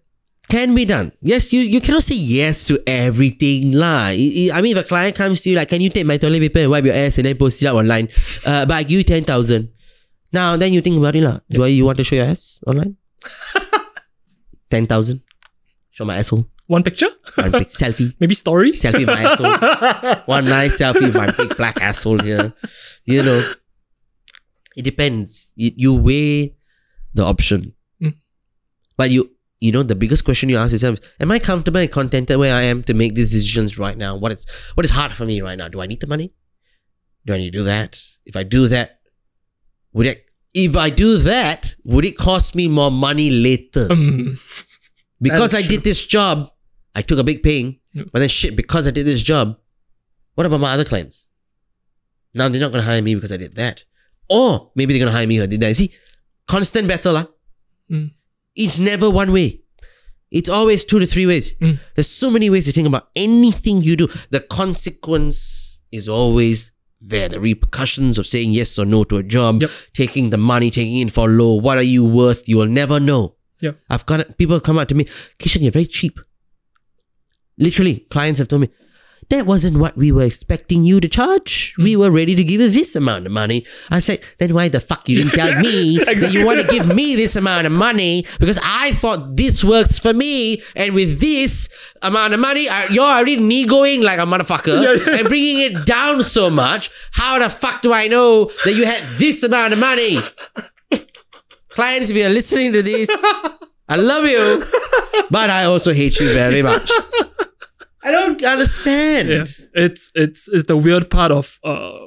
Can 0.48 0.70
be 0.77 0.85
done. 0.85 1.11
Yes, 1.20 1.52
you, 1.52 1.61
you 1.66 1.81
cannot 1.81 2.05
say 2.05 2.15
yes 2.15 2.65
to 2.70 2.78
everything 2.86 3.73
lah. 3.74 4.15
I 4.15 4.59
mean, 4.62 4.77
if 4.77 4.85
a 4.85 4.86
client 4.86 5.16
comes 5.16 5.43
to 5.43 5.51
you 5.51 5.56
like, 5.59 5.69
can 5.73 5.81
you 5.81 5.90
take 5.90 6.06
my 6.06 6.16
toilet 6.20 6.39
paper 6.47 6.61
and 6.62 6.70
wipe 6.70 6.85
your 6.85 6.94
ass 6.94 7.19
and 7.19 7.27
then 7.27 7.35
post 7.36 7.59
it 7.62 7.66
up 7.66 7.74
online? 7.74 8.06
Uh, 8.47 8.62
but 8.69 8.74
I 8.78 8.82
give 8.86 8.98
you 9.02 9.09
ten 9.09 9.24
thousand. 9.24 9.73
Now 10.32 10.55
then 10.56 10.70
you 10.73 10.81
think 10.85 10.97
about 11.01 11.16
it 11.16 11.24
lah. 11.27 11.40
Do 11.51 11.65
I, 11.65 11.73
you 11.74 11.85
want 11.89 11.98
to 11.98 12.05
show 12.06 12.15
your 12.16 12.27
ass 12.31 12.61
online? 12.70 12.94
ten 14.71 14.87
thousand. 14.87 15.23
Show 15.91 16.05
my 16.05 16.17
asshole. 16.17 16.49
One 16.67 16.83
picture? 16.83 17.09
One 17.37 17.53
big 17.53 17.69
selfie. 17.81 18.15
Maybe 18.19 18.35
story? 18.35 18.73
Selfie 18.73 19.03
of 19.03 19.09
my 19.09 19.23
asshole. 19.29 20.23
One 20.27 20.47
nice 20.47 20.81
selfie 20.81 21.09
of 21.09 21.15
my 21.15 21.31
big 21.37 21.57
black 21.57 21.81
asshole 21.81 22.19
here. 22.19 22.53
You 23.05 23.23
know. 23.23 23.53
It 24.77 24.83
depends. 24.83 25.53
You, 25.55 25.71
you 25.77 26.03
weigh 26.03 26.57
the 27.15 27.23
option. 27.23 27.75
Mm. 28.03 28.15
But 28.97 29.11
you 29.11 29.31
you 29.61 29.73
know 29.73 29.83
the 29.83 29.95
biggest 29.95 30.25
question 30.25 30.49
you 30.49 30.59
ask 30.59 30.73
yourself 30.73 30.99
is, 30.99 31.13
am 31.21 31.31
I 31.31 31.39
comfortable 31.39 31.81
and 31.81 31.91
contented 31.91 32.39
where 32.39 32.55
I 32.55 32.63
am 32.63 32.83
to 32.83 32.93
make 32.93 33.15
these 33.15 33.33
decisions 33.33 33.79
right 33.79 33.97
now? 33.97 34.17
What 34.17 34.33
is 34.33 34.47
what 34.75 34.85
is 34.85 34.91
hard 34.91 35.13
for 35.13 35.25
me 35.25 35.41
right 35.41 35.57
now? 35.57 35.69
Do 35.69 35.81
I 35.81 35.87
need 35.87 36.01
the 36.01 36.07
money? 36.07 36.35
Do 37.25 37.35
I 37.35 37.39
need 37.39 37.53
to 37.53 37.59
do 37.59 37.65
that? 37.65 38.03
If 38.27 38.37
I 38.37 38.43
do 38.43 38.69
that, 38.69 38.99
would 39.93 40.07
it 40.07 40.29
if 40.55 40.77
I 40.77 40.91
do 40.91 41.19
that, 41.19 41.75
would 41.85 42.05
it 42.05 42.17
cost 42.17 42.55
me 42.55 42.69
more 42.69 42.91
money 42.91 43.31
later? 43.31 43.89
Um, 43.91 44.39
because 45.21 45.55
I 45.55 45.61
true. 45.61 45.69
did 45.71 45.85
this 45.85 46.07
job 46.07 46.51
I 46.95 47.03
took 47.03 47.19
a 47.19 47.25
big 47.25 47.43
paying, 47.43 47.81
Yep. 47.95 48.07
but 48.13 48.21
then 48.21 48.29
shit, 48.29 48.55
because 48.57 48.87
I 48.87 48.91
did 48.93 49.05
this 49.07 49.23
job, 49.23 49.59
what 50.35 50.47
about 50.47 50.61
my 50.61 50.73
other 50.73 50.85
clients? 50.85 51.27
Now 52.35 52.49
they're 52.49 52.61
not 52.61 52.71
gonna 52.73 52.85
hire 52.85 53.03
me 53.03 53.15
because 53.15 53.33
I 53.33 53.37
did 53.37 53.55
that. 53.57 53.85
Or 54.31 54.71
maybe 54.75 54.93
they're 54.93 55.05
gonna 55.05 55.17
hire 55.17 55.27
me 55.27 55.37
because 55.37 55.49
I 55.49 55.51
did 55.51 55.61
that. 55.61 55.77
See, 55.77 55.93
constant 56.47 56.89
battle. 56.89 57.27
Mm. 57.91 58.13
It's 58.57 58.79
never 58.79 59.11
one 59.11 59.33
way. 59.33 59.61
It's 60.31 60.49
always 60.49 60.85
two 60.85 60.99
to 60.99 61.07
three 61.07 61.27
ways. 61.27 61.57
Mm. 61.59 61.79
There's 61.95 62.11
so 62.11 62.31
many 62.31 62.51
ways 62.51 62.67
to 62.67 62.73
think 62.73 62.89
about 62.89 63.09
anything 63.15 63.83
you 63.83 63.97
do. 63.97 64.09
The 64.31 64.41
consequence 64.41 65.81
is 65.93 66.09
always 66.09 66.73
there. 67.09 67.29
The 67.29 67.41
repercussions 67.41 68.19
of 68.19 68.27
saying 68.27 68.53
yes 68.53 68.79
or 68.79 68.85
no 68.87 69.05
to 69.05 69.17
a 69.19 69.23
job, 69.23 69.61
Yep. 69.63 69.71
taking 69.93 70.31
the 70.31 70.39
money, 70.39 70.71
taking 70.71 71.07
it 71.07 71.13
for 71.13 71.29
low. 71.29 71.55
What 71.55 71.79
are 71.79 71.83
you 71.83 72.05
worth? 72.05 72.49
You 72.49 72.57
will 72.59 72.67
never 72.67 72.99
know. 73.01 73.37
Yep. 73.61 73.79
I've 73.91 74.07
got 74.07 74.37
people 74.39 74.61
come 74.61 74.79
up 74.79 74.89
to 74.89 74.95
me, 74.95 75.05
Kishan, 75.39 75.63
you're 75.63 75.71
very 75.73 75.87
cheap. 75.87 76.19
Literally, 77.59 78.01
clients 78.11 78.39
have 78.39 78.49
told 78.49 78.63
me, 78.63 78.69
that 79.31 79.47
wasn't 79.47 79.79
what 79.79 79.97
we 79.97 80.13
were 80.13 80.25
expecting 80.25 80.85
you 80.85 81.01
to 81.01 81.09
charge. 81.09 81.75
Hmm. 81.77 81.85
We 81.85 81.97
were 81.97 82.11
ready 82.11 82.35
to 82.35 82.45
give 82.45 82.61
you 82.61 82.69
this 82.69 82.97
amount 82.97 83.27
of 83.27 83.33
money. 83.33 83.65
I 83.91 84.01
said, 84.01 84.23
then 84.39 84.55
why 84.55 84.69
the 84.69 84.81
fuck 84.81 85.09
you 85.09 85.23
didn't 85.23 85.39
tell 85.39 85.61
me 85.61 85.99
that 86.05 86.33
you 86.33 86.45
want 86.45 86.61
to 86.61 86.67
give 86.67 86.95
me 86.95 87.17
this 87.17 87.37
amount 87.37 87.67
of 87.67 87.73
money 87.73 88.25
because 88.39 88.59
I 88.63 88.93
thought 88.93 89.37
this 89.37 89.65
works 89.65 89.99
for 89.99 90.13
me 90.13 90.63
and 90.77 90.95
with 90.95 91.21
this 91.21 91.69
amount 92.03 92.35
of 92.35 92.41
money, 92.41 92.69
I, 92.69 92.87
you're 92.91 93.05
already 93.05 93.37
negoing 93.37 94.03
like 94.03 94.19
a 94.19 94.23
motherfucker 94.23 95.07
yeah. 95.07 95.19
and 95.19 95.29
bringing 95.29 95.61
it 95.61 95.87
down 95.87 96.23
so 96.23 96.51
much. 96.51 96.91
How 97.13 97.39
the 97.39 97.51
fuck 97.51 97.83
do 97.83 97.93
I 97.93 98.09
know 98.09 98.51
that 98.65 98.75
you 98.75 98.85
had 98.85 99.03
this 99.19 99.43
amount 99.43 99.73
of 99.73 99.81
money? 99.81 100.19
Clients, 101.71 102.11
if 102.11 102.17
you're 102.17 102.29
listening 102.29 102.73
to 102.73 102.83
this, 102.83 103.11
I 103.89 103.97
love 103.97 104.25
you, 104.25 104.65
but 105.31 105.51
I 105.51 105.65
also 105.65 105.93
hate 105.93 106.21
you 106.21 106.33
very 106.33 106.63
much. 106.63 106.91
I 108.05 108.11
don't 108.11 108.43
understand. 108.45 109.29
Yeah. 109.29 109.45
It's 109.85 110.13
it's 110.15 110.49
it's 110.49 110.67
the 110.67 110.77
weird 110.77 111.11
part 111.11 111.33
of 111.33 111.59
uh 111.65 112.07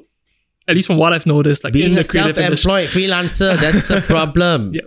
at 0.68 0.76
least 0.76 0.88
from 0.88 0.98
what 0.98 1.14
I've 1.14 1.26
noticed, 1.26 1.64
like 1.64 1.74
Being 1.74 1.94
in 1.94 1.98
a 1.98 2.04
creative 2.04 2.38
industry. 2.38 2.72
self-employed 2.72 2.90
freelancer, 2.90 3.58
that's 3.58 3.88
the 3.88 4.02
problem. 4.14 4.74
Yeah. 4.74 4.82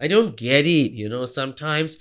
I 0.00 0.08
don't 0.08 0.34
get 0.36 0.64
it, 0.66 0.92
you 0.92 1.08
know, 1.08 1.26
sometimes. 1.26 1.96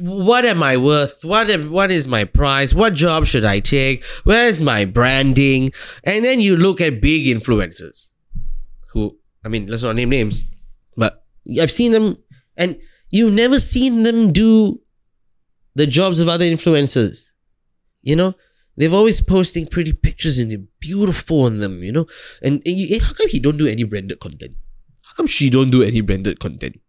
What 0.00 0.44
am 0.44 0.62
I 0.62 0.76
worth? 0.76 1.24
What 1.24 1.50
am, 1.50 1.70
what 1.72 1.90
is 1.90 2.08
my 2.08 2.24
price? 2.24 2.72
What 2.72 2.94
job 2.94 3.26
should 3.26 3.44
I 3.44 3.60
take? 3.60 4.02
Where's 4.24 4.62
my 4.62 4.84
branding? 4.86 5.70
And 6.04 6.24
then 6.24 6.40
you 6.40 6.56
look 6.56 6.80
at 6.80 7.00
big 7.02 7.26
influencers 7.26 8.12
who, 8.92 9.18
I 9.44 9.48
mean, 9.48 9.66
let's 9.66 9.82
not 9.82 9.96
name 9.96 10.10
names, 10.10 10.44
but 10.96 11.24
I've 11.60 11.70
seen 11.70 11.92
them 11.92 12.16
and 12.56 12.78
you've 13.10 13.34
never 13.34 13.58
seen 13.60 14.04
them 14.04 14.32
do 14.32 14.80
the 15.74 15.86
jobs 15.86 16.18
of 16.20 16.28
other 16.28 16.44
influencers. 16.44 17.27
You 18.02 18.16
know, 18.16 18.34
they've 18.76 18.94
always 18.94 19.20
posting 19.20 19.66
pretty 19.66 19.92
pictures 19.92 20.38
and 20.38 20.50
they're 20.50 20.66
beautiful 20.80 21.42
on 21.42 21.58
them, 21.58 21.82
you 21.82 21.92
know. 21.92 22.06
And, 22.42 22.62
and 22.64 22.76
you, 22.76 22.96
eh, 22.96 23.00
how 23.02 23.12
come 23.12 23.28
he 23.28 23.40
don't 23.40 23.58
do 23.58 23.66
any 23.66 23.84
branded 23.84 24.20
content? 24.20 24.56
How 25.02 25.14
come 25.16 25.26
she 25.26 25.50
don't 25.50 25.70
do 25.70 25.82
any 25.82 26.00
branded 26.00 26.38
content? 26.38 26.80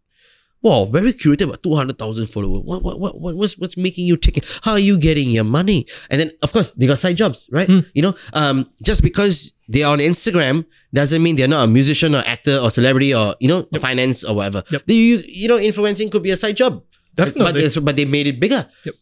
Wow, 0.62 0.90
very 0.92 1.14
curated, 1.14 1.50
but 1.50 1.64
200,000 1.64 2.26
followers. 2.26 2.62
What, 2.66 2.84
what, 2.84 3.00
what, 3.00 3.22
what, 3.22 3.36
what's, 3.36 3.58
what's 3.58 3.78
making 3.78 4.06
you 4.06 4.18
tick? 4.18 4.44
How 4.62 4.74
are 4.74 4.80
you 4.80 5.00
getting 5.00 5.30
your 5.30 5.46
money? 5.46 5.86
And 6.10 6.20
then, 6.20 6.32
of 6.44 6.52
course, 6.52 6.74
they 6.74 6.86
got 6.86 7.00
side 7.00 7.16
jobs, 7.16 7.50
right? 7.52 7.70
You 7.94 8.02
know, 8.02 8.14
um, 8.34 8.70
just 8.84 9.02
because 9.02 9.54
they're 9.70 9.88
on 9.88 10.00
Instagram 10.00 10.66
doesn't 10.94 11.24
mean 11.24 11.38
they're 11.38 11.48
not 11.48 11.64
a 11.64 11.68
musician 11.68 12.14
or 12.14 12.24
actor 12.26 12.58
or 12.58 12.70
celebrity 12.70 13.16
or, 13.16 13.36
you 13.40 13.48
know, 13.48 13.66
finance 13.80 14.26
or 14.26 14.36
whatever. 14.36 14.62
Yep. 14.70 14.82
They, 14.86 14.94
you, 14.96 15.24
you 15.26 15.48
know, 15.48 15.58
influencing 15.58 16.10
could 16.10 16.24
be 16.24 16.32
a 16.32 16.38
side 16.38 16.58
job. 16.58 16.84
Definitely. 17.16 17.64
But, 17.64 17.86
but 17.86 17.96
they 17.96 18.06
made 18.06 18.28
it 18.28 18.40
bigger. 18.42 18.68
Yep. 18.84 18.96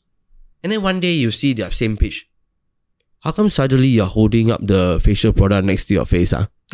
And 0.68 0.74
then 0.74 0.82
one 0.84 1.00
day 1.00 1.14
you 1.14 1.32
see 1.32 1.54
their 1.54 1.72
same 1.72 1.96
page. 1.96 2.30
How 3.24 3.32
come 3.32 3.48
suddenly 3.48 3.88
you're 3.88 4.06
holding 4.06 4.52
up 4.52 4.60
the 4.60 5.00
facial 5.02 5.32
product 5.32 5.64
next 5.66 5.86
to 5.86 5.94
your 5.94 6.06
face? 6.06 6.32
Huh? 6.36 6.48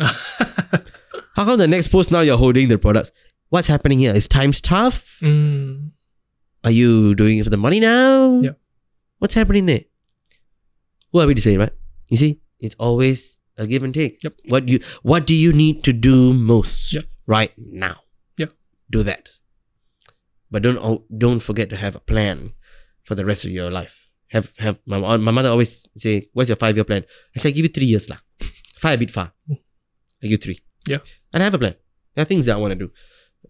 How 1.36 1.44
come 1.44 1.58
the 1.58 1.68
next 1.68 1.88
post 1.94 2.10
now 2.10 2.18
you're 2.18 2.36
holding 2.36 2.66
the 2.66 2.76
products? 2.76 3.12
What's 3.50 3.68
happening 3.68 4.00
here? 4.00 4.12
Is 4.12 4.26
times 4.26 4.60
tough? 4.60 5.20
Mm, 5.22 5.92
Are 6.64 6.72
you 6.72 7.14
doing 7.14 7.38
it 7.38 7.44
for 7.44 7.50
the 7.50 7.56
money 7.56 7.78
now? 7.78 8.40
Yeah. 8.40 8.54
What's 9.20 9.34
happening 9.34 9.66
there? 9.66 9.82
Who 11.12 11.20
are 11.20 11.28
we 11.28 11.34
to 11.36 11.40
say, 11.40 11.56
right? 11.56 11.70
You 12.10 12.16
see, 12.16 12.40
it's 12.58 12.74
always 12.80 13.38
a 13.56 13.64
give 13.64 13.84
and 13.84 13.94
take. 13.94 14.24
Yep. 14.24 14.34
What 14.48 14.68
you 14.68 14.80
what 15.04 15.24
do 15.24 15.34
you 15.36 15.52
need 15.52 15.84
to 15.84 15.92
do 15.92 16.34
most 16.34 16.94
Yep. 16.94 17.04
right 17.28 17.52
now? 17.56 18.00
Yep. 18.38 18.50
Do 18.90 19.04
that. 19.04 19.30
But 20.50 20.64
don't 20.64 21.04
don't 21.16 21.38
forget 21.38 21.70
to 21.70 21.76
have 21.76 21.94
a 21.94 22.00
plan 22.00 22.54
for 23.04 23.14
the 23.14 23.24
rest 23.24 23.44
of 23.44 23.50
your 23.50 23.70
life. 23.70 24.08
Have 24.28 24.52
have 24.58 24.78
my, 24.86 24.98
my 25.16 25.30
mother 25.30 25.50
always 25.50 25.88
say, 25.96 26.28
"What's 26.32 26.48
your 26.48 26.56
five 26.56 26.76
year 26.76 26.84
plan?" 26.84 27.04
I 27.36 27.40
say, 27.40 27.50
"I 27.50 27.52
give 27.52 27.64
you 27.64 27.72
three 27.72 27.86
years 27.86 28.08
lah. 28.10 28.18
Five 28.84 28.96
a 28.96 29.00
bit 29.00 29.10
far. 29.10 29.32
I 29.50 29.54
give 30.22 30.30
you 30.32 30.36
three. 30.36 30.58
Yeah. 30.88 30.98
And 31.32 31.42
I 31.42 31.44
have 31.44 31.54
a 31.54 31.58
plan. 31.58 31.74
There 32.14 32.22
are 32.22 32.26
things 32.28 32.44
that 32.46 32.56
I 32.56 32.60
want 32.60 32.72
to 32.72 32.78
do. 32.78 32.90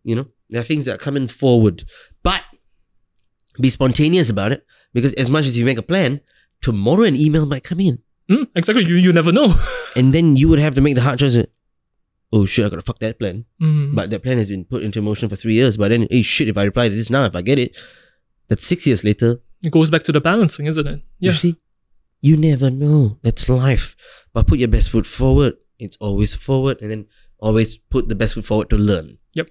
You 0.05 0.15
know, 0.17 0.27
there 0.51 0.61
are 0.61 0.65
things 0.65 0.85
that 0.87 0.95
are 0.95 1.03
coming 1.03 1.27
forward. 1.27 1.83
But 2.23 2.43
be 3.61 3.71
spontaneous 3.71 4.31
about 4.31 4.53
it 4.53 4.67
because 4.93 5.13
as 5.15 5.31
much 5.31 5.47
as 5.47 5.57
you 5.59 5.65
make 5.65 5.79
a 5.79 5.83
plan, 5.83 6.21
tomorrow 6.61 7.03
an 7.03 7.17
email 7.17 7.47
might 7.47 7.65
come 7.65 7.81
in. 7.81 7.99
mm, 8.31 8.47
exactly. 8.55 8.85
You 8.85 8.97
you 8.97 9.13
never 9.13 9.33
know. 9.33 9.53
And 9.97 10.13
then 10.13 10.35
you 10.37 10.49
would 10.51 10.59
have 10.59 10.75
to 10.75 10.81
make 10.83 10.95
the 10.97 11.03
hard 11.07 11.19
choice. 11.21 11.39
Oh 12.33 12.47
shit, 12.47 12.67
I 12.67 12.69
gotta 12.69 12.83
fuck 12.83 12.99
that 12.99 13.19
plan. 13.19 13.47
Mm, 13.63 13.95
But 13.95 14.11
that 14.11 14.23
plan 14.25 14.39
has 14.39 14.51
been 14.51 14.65
put 14.65 14.83
into 14.83 15.01
motion 15.03 15.29
for 15.29 15.37
three 15.37 15.55
years. 15.55 15.77
But 15.79 15.89
then, 15.95 16.07
hey 16.11 16.23
shit, 16.23 16.49
if 16.49 16.59
I 16.59 16.65
reply 16.65 16.89
to 16.89 16.95
this 16.95 17.11
now, 17.11 17.25
if 17.25 17.37
I 17.37 17.43
get 17.43 17.59
it, 17.59 17.79
that's 18.49 18.65
six 18.67 18.87
years 18.87 19.05
later. 19.05 19.41
It 19.65 19.73
goes 19.73 19.91
back 19.91 20.03
to 20.05 20.13
the 20.13 20.21
balancing, 20.21 20.67
isn't 20.67 20.87
it? 20.87 21.01
You 21.19 21.31
Yeah. 21.31 21.37
see? 21.37 21.57
You 22.21 22.37
never 22.37 22.71
know. 22.71 23.19
That's 23.23 23.49
life. 23.49 23.97
But 24.33 24.47
put 24.47 24.59
your 24.59 24.69
best 24.69 24.91
foot 24.91 25.07
forward. 25.07 25.55
It's 25.79 25.97
always 26.01 26.35
forward 26.35 26.81
and 26.81 26.91
then 26.91 27.07
always 27.39 27.77
put 27.77 28.09
the 28.09 28.15
best 28.15 28.35
foot 28.35 28.45
forward 28.47 28.71
to 28.71 28.77
learn. 28.79 29.19
Yep. 29.35 29.49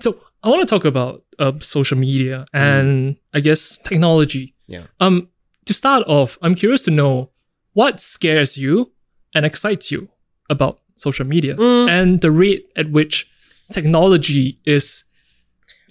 So 0.00 0.20
I 0.42 0.48
want 0.48 0.60
to 0.66 0.66
talk 0.74 0.84
about 0.84 1.24
uh, 1.38 1.52
social 1.60 1.98
media 1.98 2.46
and 2.54 3.16
I 3.34 3.40
guess 3.40 3.78
technology. 3.78 4.54
Yeah. 4.66 4.84
Um, 5.00 5.28
to 5.66 5.74
start 5.74 6.04
off, 6.06 6.38
I'm 6.42 6.54
curious 6.54 6.84
to 6.84 6.90
know 6.90 7.30
what 7.74 8.00
scares 8.00 8.56
you 8.56 8.92
and 9.34 9.44
excites 9.44 9.90
you 9.92 10.08
about 10.48 10.80
social 10.96 11.26
media 11.26 11.54
Mm. 11.56 11.88
and 11.90 12.20
the 12.22 12.30
rate 12.30 12.64
at 12.76 12.90
which 12.90 13.26
technology 13.70 14.60
is 14.64 15.04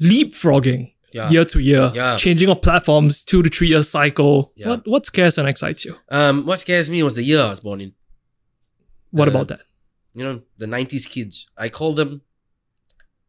leapfrogging 0.01 0.93
Yeah. 1.17 1.29
year 1.33 1.45
to 1.53 1.59
year, 1.59 1.91
Yeah. 1.95 2.17
changing 2.17 2.49
of 2.49 2.57
platforms, 2.67 3.23
two 3.23 3.41
to 3.45 3.49
three 3.55 3.69
year 3.73 3.83
cycle. 3.83 4.51
Yeah. 4.55 4.69
What 4.69 4.81
what 4.93 5.03
scares 5.11 5.37
and 5.39 5.47
excites 5.47 5.81
you? 5.87 5.93
Um, 6.19 6.45
what 6.45 6.59
scares 6.59 6.87
me 6.93 6.99
was 7.07 7.15
the 7.15 7.23
year 7.23 7.41
I 7.47 7.49
was 7.55 7.61
born 7.67 7.79
in. 7.85 7.91
What 9.11 9.27
Uh, 9.27 9.31
about 9.31 9.47
that? 9.47 9.61
You 10.17 10.23
know, 10.25 10.35
the 10.57 10.65
90s 10.67 11.05
kids. 11.15 11.47
I 11.57 11.69
call 11.69 11.93
them, 11.93 12.21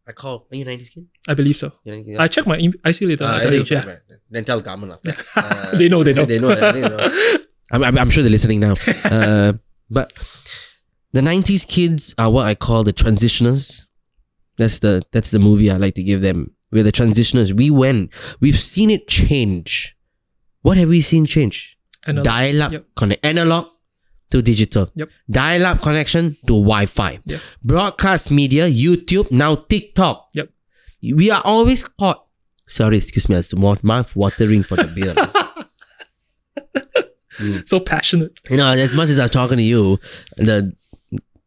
I 0.09 0.13
call, 0.13 0.37
are 0.51 0.57
you 0.57 0.65
90s 0.65 0.91
kid? 0.95 1.07
I 1.29 1.35
believe 1.35 1.57
so. 1.57 1.69
You 1.85 1.93
90s 1.93 2.07
kid? 2.07 2.19
I 2.25 2.27
check 2.35 2.45
my 2.47 2.57
I 2.85 2.91
see 2.93 3.07
later. 3.07 3.25
Uh, 3.25 3.37
I 3.37 3.43
tell 3.45 3.55
you. 3.55 3.65
Yeah. 3.71 3.87
right. 3.87 3.99
Then 4.31 4.45
tell 4.45 4.61
government 4.61 4.93
after. 4.95 5.15
Uh, 5.41 5.77
They 5.79 5.89
know, 5.89 6.03
they 6.03 6.13
know. 6.15 6.25
they 6.33 6.39
know. 6.41 6.55
They 6.73 6.81
know. 6.89 6.99
I'm, 7.73 7.83
I'm, 7.85 7.97
I'm 7.99 8.11
sure 8.11 8.23
they're 8.25 8.31
listening 8.39 8.61
now. 8.61 8.75
Uh, 9.05 9.53
but 9.91 10.13
the 11.13 11.21
90s 11.21 11.67
kids 11.69 12.15
are 12.19 12.31
what 12.31 12.47
I 12.47 12.55
call 12.57 12.83
the 12.85 12.93
transitioners. 12.93 13.87
That's 14.59 14.79
the 14.81 15.03
that's 15.13 15.31
the 15.31 15.39
movie 15.39 15.71
I 15.71 15.77
like 15.77 15.95
to 15.95 16.03
give 16.03 16.21
them. 16.23 16.56
We're 16.77 16.83
the 16.83 16.93
transitioners. 16.93 17.57
We 17.57 17.71
went. 17.71 18.13
We've 18.39 18.59
seen 18.59 18.91
it 18.91 19.09
change. 19.09 19.97
What 20.61 20.77
have 20.77 20.91
we 20.91 21.01
seen 21.01 21.25
change? 21.25 21.79
Uh, 22.07 22.13
Dial-up 22.13 22.71
Yep. 22.73 22.85
connect 22.95 23.25
analog 23.25 23.69
to 24.29 24.43
digital. 24.43 24.91
Yep. 24.95 25.09
Dial-up 25.31 25.81
connection 25.81 26.37
to 26.47 26.53
Wi-Fi. 26.53 27.19
Yep. 27.25 27.41
Broadcast 27.65 28.31
media, 28.31 28.69
YouTube, 28.69 29.33
now 29.33 29.55
TikTok. 29.55 30.29
Yep. 30.35 30.51
We 31.15 31.31
are 31.31 31.41
always 31.47 31.89
caught. 31.89 32.27
Sorry, 32.67 32.99
excuse 32.99 33.27
me, 33.31 33.37
it's 33.37 33.55
mouth 33.57 34.15
watering 34.15 34.63
for 34.63 34.77
the 34.77 34.89
beer. 34.93 35.15
so 37.65 37.81
passionate. 37.81 38.39
you 38.51 38.59
know, 38.59 38.67
as 38.73 38.95
much 38.95 39.09
as 39.09 39.19
I'm 39.19 39.31
talking 39.31 39.57
to 39.57 39.63
you, 39.63 39.99
the 40.37 40.77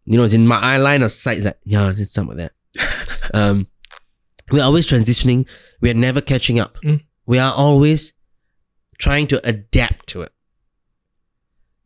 you 0.05 0.17
know, 0.17 0.23
it's 0.23 0.33
in 0.33 0.47
my 0.47 0.57
eye 0.57 0.77
line 0.77 1.03
of 1.03 1.11
sight. 1.11 1.37
It's 1.37 1.45
like, 1.45 1.59
yeah, 1.65 1.91
it's 1.95 2.11
some 2.13 2.31
of 2.31 2.37
that. 2.37 2.51
um, 3.35 3.67
we're 4.51 4.63
always 4.63 4.87
transitioning. 4.87 5.47
We 5.81 5.91
are 5.91 5.95
never 5.95 6.21
catching 6.21 6.59
up. 6.59 6.75
Mm. 6.83 7.03
We 7.25 7.39
are 7.39 7.53
always 7.55 8.13
trying 8.97 9.27
to 9.27 9.47
adapt 9.47 10.07
to 10.07 10.23
it. 10.23 10.31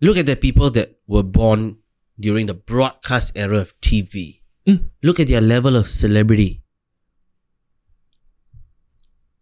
Look 0.01 0.17
at 0.17 0.25
the 0.25 0.35
people 0.35 0.69
that 0.71 0.99
were 1.07 1.23
born 1.23 1.77
during 2.19 2.45
the 2.45 2.53
broadcast 2.53 3.37
era 3.37 3.57
of 3.57 3.79
TV. 3.81 4.41
Mm. 4.67 4.89
Look 5.01 5.19
at 5.19 5.27
their 5.27 5.41
level 5.41 5.75
of 5.75 5.89
celebrity. 5.89 6.63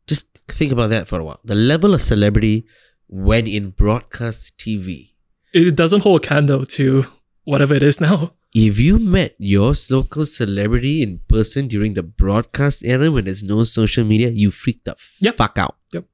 Just 0.07 0.27
think 0.48 0.72
about 0.72 0.89
that 0.89 1.07
for 1.07 1.19
a 1.19 1.23
while. 1.23 1.39
The 1.43 1.56
level 1.56 1.93
of 1.93 2.02
celebrity 2.02 2.65
when 3.07 3.48
in 3.48 3.72
broadcast 3.72 4.57
TV. 4.57 5.14
It 5.53 5.76
doesn't 5.76 6.03
hold 6.03 6.23
a 6.23 6.27
candle 6.27 6.65
to 6.65 7.06
whatever 7.43 7.73
it 7.73 7.84
is 7.84 7.99
now. 7.99 8.34
If 8.53 8.79
you 8.79 8.99
met 8.99 9.35
your 9.39 9.73
local 9.89 10.25
celebrity 10.25 11.01
in 11.01 11.21
person 11.29 11.67
during 11.67 11.93
the 11.93 12.03
broadcast 12.03 12.83
era 12.85 13.09
when 13.09 13.23
there's 13.25 13.43
no 13.43 13.63
social 13.63 14.03
media, 14.03 14.29
you 14.29 14.51
freaked 14.51 14.83
the 14.85 14.95
Yep. 15.21 15.37
fuck 15.37 15.57
out. 15.57 15.77
Yep. 15.93 16.05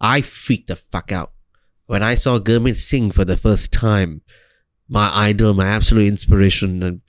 I 0.00 0.20
freaked 0.20 0.68
the 0.68 0.76
fuck 0.76 1.10
out 1.10 1.32
when 1.86 2.02
I 2.02 2.16
saw 2.16 2.38
Gurmit 2.38 2.76
Singh 2.76 3.10
for 3.12 3.24
the 3.24 3.36
first 3.38 3.72
time. 3.72 4.20
My 4.88 5.10
idol, 5.14 5.54
my 5.54 5.66
absolute 5.66 6.06
inspiration, 6.06 6.82
and 6.82 7.00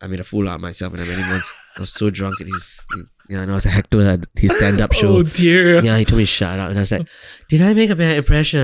I 0.00 0.06
made 0.06 0.20
a 0.20 0.24
fool 0.24 0.48
out 0.48 0.56
of 0.56 0.60
myself. 0.60 0.92
And 0.92 1.02
I 1.02 1.06
met 1.06 1.18
him 1.18 1.28
once. 1.28 1.52
I 1.76 1.80
was 1.80 1.92
so 1.92 2.08
drunk 2.10 2.40
at 2.40 2.46
his, 2.46 2.86
yeah, 3.28 3.42
and 3.42 3.50
I 3.50 3.54
was 3.54 3.66
a 3.66 3.70
heckler 3.70 4.04
at 4.04 4.20
his 4.36 4.52
stand-up 4.52 4.90
oh, 4.94 4.96
show. 4.98 5.16
Oh 5.16 5.22
dear. 5.24 5.82
Yeah, 5.82 5.98
he 5.98 6.04
told 6.04 6.18
me 6.18 6.22
to 6.22 6.30
shut 6.30 6.58
up, 6.60 6.70
and 6.70 6.78
I 6.78 6.82
was 6.82 6.92
like, 6.92 7.08
"Did 7.48 7.62
I 7.62 7.74
make 7.74 7.90
a 7.90 7.96
bad 7.96 8.16
impression?" 8.16 8.60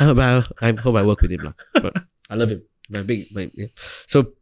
I 0.00 0.04
hope 0.04 0.18
I, 0.18 0.42
I 0.62 0.72
hope 0.80 0.96
I 0.96 1.04
work 1.04 1.20
with 1.20 1.30
him, 1.30 1.44
lah. 1.44 1.52
But 1.74 1.92
I 2.30 2.36
love 2.36 2.48
him. 2.48 2.62
My 2.88 3.02
big, 3.02 3.28
my 3.36 3.50
yeah. 3.54 3.66
so. 3.76 4.32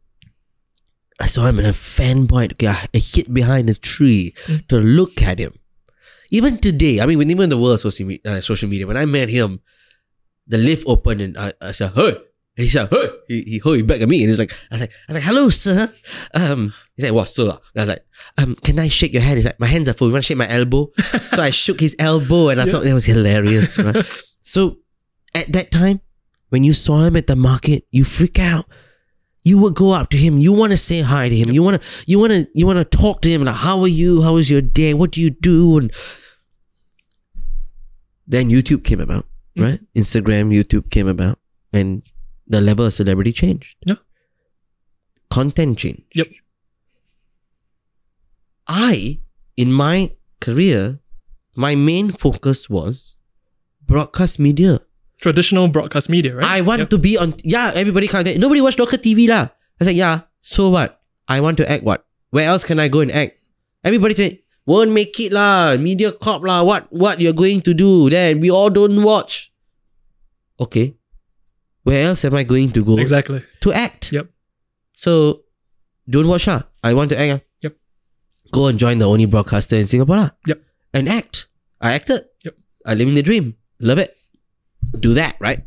I 1.19 1.25
saw 1.25 1.45
him 1.47 1.59
in 1.59 1.65
a 1.65 1.69
fanboy. 1.69 2.53
Okay, 2.53 2.67
I 2.67 2.87
hid 2.93 3.33
behind 3.33 3.69
a 3.69 3.73
tree 3.73 4.33
to 4.67 4.77
look 4.77 5.21
at 5.21 5.39
him. 5.39 5.53
Even 6.31 6.57
today, 6.57 6.99
I 6.99 7.05
mean, 7.05 7.17
when 7.17 7.31
even 7.31 7.45
in 7.45 7.49
the 7.49 7.57
world 7.57 7.75
of 7.75 7.79
social 7.79 8.05
media, 8.05 8.37
uh, 8.37 8.41
social 8.41 8.69
media, 8.69 8.85
when 8.85 8.97
I 8.97 9.05
met 9.05 9.29
him, 9.29 9.61
the 10.45 10.57
lift 10.57 10.85
opened 10.87 11.21
and 11.21 11.37
I, 11.37 11.53
I 11.61 11.71
said, 11.71 11.91
"Hey," 11.95 12.09
and 12.09 12.63
he 12.63 12.67
said, 12.67 12.89
"Hey," 12.91 13.07
he 13.27 13.41
he 13.43 13.61
hurried 13.63 13.87
back 13.87 14.01
at 14.01 14.09
me 14.09 14.21
and 14.21 14.29
he's 14.29 14.39
like, 14.39 14.51
"I 14.71 14.75
was 14.75 14.81
like, 14.81 14.91
I 14.91 15.13
was 15.13 15.15
like, 15.15 15.23
hello, 15.23 15.49
sir." 15.49 15.91
Um, 16.33 16.73
he 16.95 17.03
said, 17.03 17.13
"What, 17.13 17.29
sir?" 17.29 17.49
And 17.49 17.77
I 17.77 17.81
was 17.81 17.87
like, 17.87 18.05
"Um, 18.37 18.55
can 18.55 18.77
I 18.79 18.87
shake 18.89 19.13
your 19.13 19.21
hand?" 19.21 19.37
He's 19.37 19.45
like, 19.45 19.59
"My 19.59 19.67
hands 19.67 19.87
are 19.87 19.93
full. 19.93 20.07
You 20.07 20.13
want 20.13 20.23
to 20.25 20.27
shake 20.27 20.37
my 20.37 20.49
elbow?" 20.49 20.91
so 20.97 21.41
I 21.41 21.49
shook 21.49 21.79
his 21.79 21.95
elbow 21.97 22.49
and 22.49 22.61
I 22.61 22.65
thought 22.65 22.83
that 22.83 22.93
was 22.93 23.05
hilarious. 23.05 23.77
Right? 23.79 24.05
so 24.39 24.77
at 25.33 25.51
that 25.53 25.71
time, 25.71 26.01
when 26.49 26.63
you 26.63 26.73
saw 26.73 27.01
him 27.01 27.15
at 27.15 27.27
the 27.27 27.35
market, 27.35 27.85
you 27.91 28.03
freak 28.03 28.39
out. 28.39 28.65
You 29.47 29.57
would 29.59 29.75
go 29.75 29.91
up 29.97 30.09
to 30.13 30.17
him. 30.17 30.37
You 30.45 30.53
want 30.59 30.71
to 30.71 30.77
say 30.77 31.01
hi 31.01 31.29
to 31.29 31.35
him. 31.41 31.51
You 31.57 31.63
want 31.63 31.81
to, 31.81 31.87
you 32.05 32.19
want 32.21 32.33
to, 32.33 32.47
you 32.53 32.65
want 32.69 32.79
to 32.79 32.97
talk 32.97 33.21
to 33.21 33.29
him. 33.29 33.45
Like, 33.49 33.55
how 33.55 33.79
are 33.81 33.93
you? 33.99 34.21
How 34.21 34.33
was 34.33 34.49
your 34.51 34.61
day? 34.79 34.93
What 34.93 35.11
do 35.11 35.21
you 35.21 35.29
do? 35.29 35.77
And 35.77 35.91
then 38.27 38.49
YouTube 38.49 38.83
came 38.83 38.99
about, 38.99 39.25
mm. 39.57 39.63
right? 39.63 39.79
Instagram, 39.95 40.53
YouTube 40.57 40.89
came 40.89 41.07
about, 41.07 41.39
and 41.71 42.03
the 42.45 42.61
level 42.61 42.85
of 42.85 42.93
celebrity 42.93 43.31
changed. 43.31 43.77
Yeah. 43.85 43.95
Content 45.29 45.77
changed. 45.77 46.03
Yep. 46.15 46.27
I, 48.67 49.19
in 49.55 49.71
my 49.71 50.11
career, 50.41 50.99
my 51.55 51.75
main 51.75 52.09
focus 52.09 52.69
was 52.69 53.15
broadcast 53.85 54.39
media. 54.39 54.81
Traditional 55.27 55.67
broadcast 55.67 56.07
media, 56.07 56.31
right? 56.39 56.47
I 56.47 56.63
want 56.63 56.87
Yep. 56.87 56.89
to 56.95 56.97
be 57.03 57.19
on. 57.19 57.35
Yeah, 57.43 57.75
everybody 57.75 58.07
of. 58.07 58.39
Nobody 58.39 58.63
watch 58.63 58.79
local 58.79 58.95
TV 58.95 59.27
lah. 59.27 59.51
I 59.51 59.77
was 59.83 59.87
like, 59.91 59.99
yeah. 59.99 60.31
So 60.39 60.71
what? 60.71 61.03
I 61.27 61.43
want 61.43 61.59
to 61.59 61.67
act. 61.67 61.83
What? 61.83 62.07
Where 62.31 62.47
else 62.47 62.63
can 62.63 62.79
I 62.79 62.87
go 62.87 63.03
and 63.03 63.11
act? 63.11 63.35
Everybody 63.83 64.15
say, 64.15 64.47
won't 64.63 64.95
make 64.95 65.19
it 65.19 65.35
lah. 65.35 65.75
MediaCorp 65.75 66.47
lah. 66.47 66.63
What? 66.63 66.87
What 66.95 67.19
you're 67.19 67.35
going 67.35 67.59
to 67.67 67.75
do? 67.75 68.07
Then 68.07 68.39
we 68.39 68.47
all 68.47 68.71
don't 68.71 69.03
watch. 69.03 69.51
Okay. 70.63 70.95
Where 71.83 72.07
else 72.07 72.23
am 72.23 72.35
I 72.39 72.43
going 72.47 72.71
to 72.71 72.83
go 72.83 72.95
Exactly. 72.95 73.43
to 73.67 73.69
act? 73.75 74.11
Yep. 74.15 74.31
So 74.95 75.43
don't 76.07 76.27
watch 76.31 76.47
lah. 76.47 76.63
I 76.83 76.95
want 76.95 77.11
to 77.11 77.19
act. 77.19 77.31
ah. 77.35 77.41
Yep. 77.67 77.73
Go 78.55 78.67
and 78.71 78.79
join 78.79 78.97
the 79.03 79.07
only 79.11 79.27
broadcaster 79.27 79.75
in 79.75 79.87
Singapore 79.91 80.17
lah. 80.23 80.31
Yep. 80.47 80.59
And 80.95 81.11
act. 81.11 81.51
I 81.83 81.93
acted. 81.99 82.23
Yep. 82.47 82.55
I 82.87 82.95
live 82.95 83.11
in 83.11 83.15
the 83.19 83.23
dream. 83.27 83.59
Love 83.83 83.99
it. 83.99 84.15
Do 84.99 85.13
that, 85.13 85.35
right? 85.39 85.63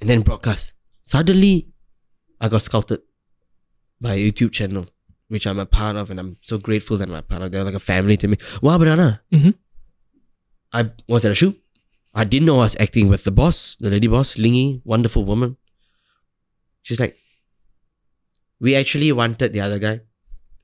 And 0.00 0.08
then 0.10 0.22
broadcast. 0.22 0.74
Suddenly, 1.02 1.68
I 2.40 2.48
got 2.48 2.62
scouted 2.62 3.00
by 4.00 4.14
a 4.14 4.30
YouTube 4.32 4.52
channel, 4.52 4.86
which 5.28 5.46
I'm 5.46 5.58
a 5.58 5.66
part 5.66 5.96
of, 5.96 6.10
and 6.10 6.18
I'm 6.18 6.38
so 6.42 6.58
grateful 6.58 6.96
that 6.96 7.08
I'm 7.08 7.14
a 7.14 7.22
part 7.22 7.42
of. 7.42 7.52
They're 7.52 7.64
like 7.64 7.74
a 7.74 7.80
family 7.80 8.16
to 8.18 8.28
me. 8.28 8.36
Wah!Banana. 8.62 9.22
Mhm. 9.32 9.54
I 10.72 10.90
was 11.08 11.24
at 11.24 11.32
a 11.32 11.34
shoot. 11.34 11.58
I 12.14 12.24
didn't 12.24 12.46
know 12.46 12.56
I 12.56 12.64
was 12.64 12.76
acting 12.80 13.08
with 13.08 13.24
the 13.24 13.30
boss, 13.30 13.76
the 13.76 13.90
lady 13.90 14.06
boss, 14.08 14.36
Lingy, 14.38 14.82
wonderful 14.84 15.24
woman. 15.24 15.56
She's 16.82 17.00
like, 17.00 17.16
we 18.60 18.74
actually 18.74 19.10
wanted 19.12 19.52
the 19.52 19.60
other 19.60 19.78
guy. 19.78 20.00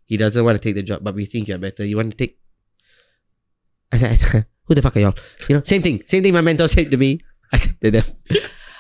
He 0.04 0.16
doesn't 0.16 0.44
want 0.44 0.56
to 0.60 0.62
take 0.62 0.74
the 0.74 0.82
job, 0.82 1.04
but 1.04 1.14
we 1.14 1.26
think 1.26 1.48
you're 1.48 1.58
better. 1.58 1.84
You 1.84 1.96
want 1.96 2.12
to 2.12 2.16
take? 2.16 2.38
I 3.92 3.98
said, 3.98 4.46
who 4.68 4.74
the 4.74 4.82
fuck 4.82 4.96
are 4.96 5.00
y'all? 5.00 5.14
You 5.48 5.56
know, 5.56 5.62
same 5.62 5.82
thing. 5.82 6.02
Same 6.06 6.22
thing 6.22 6.32
my 6.32 6.40
mentor 6.40 6.68
said 6.76 6.90
to 6.90 6.96
me. 6.96 7.20
I 7.52 7.56
said 7.56 7.80
to 7.80 7.90
them, 7.90 8.04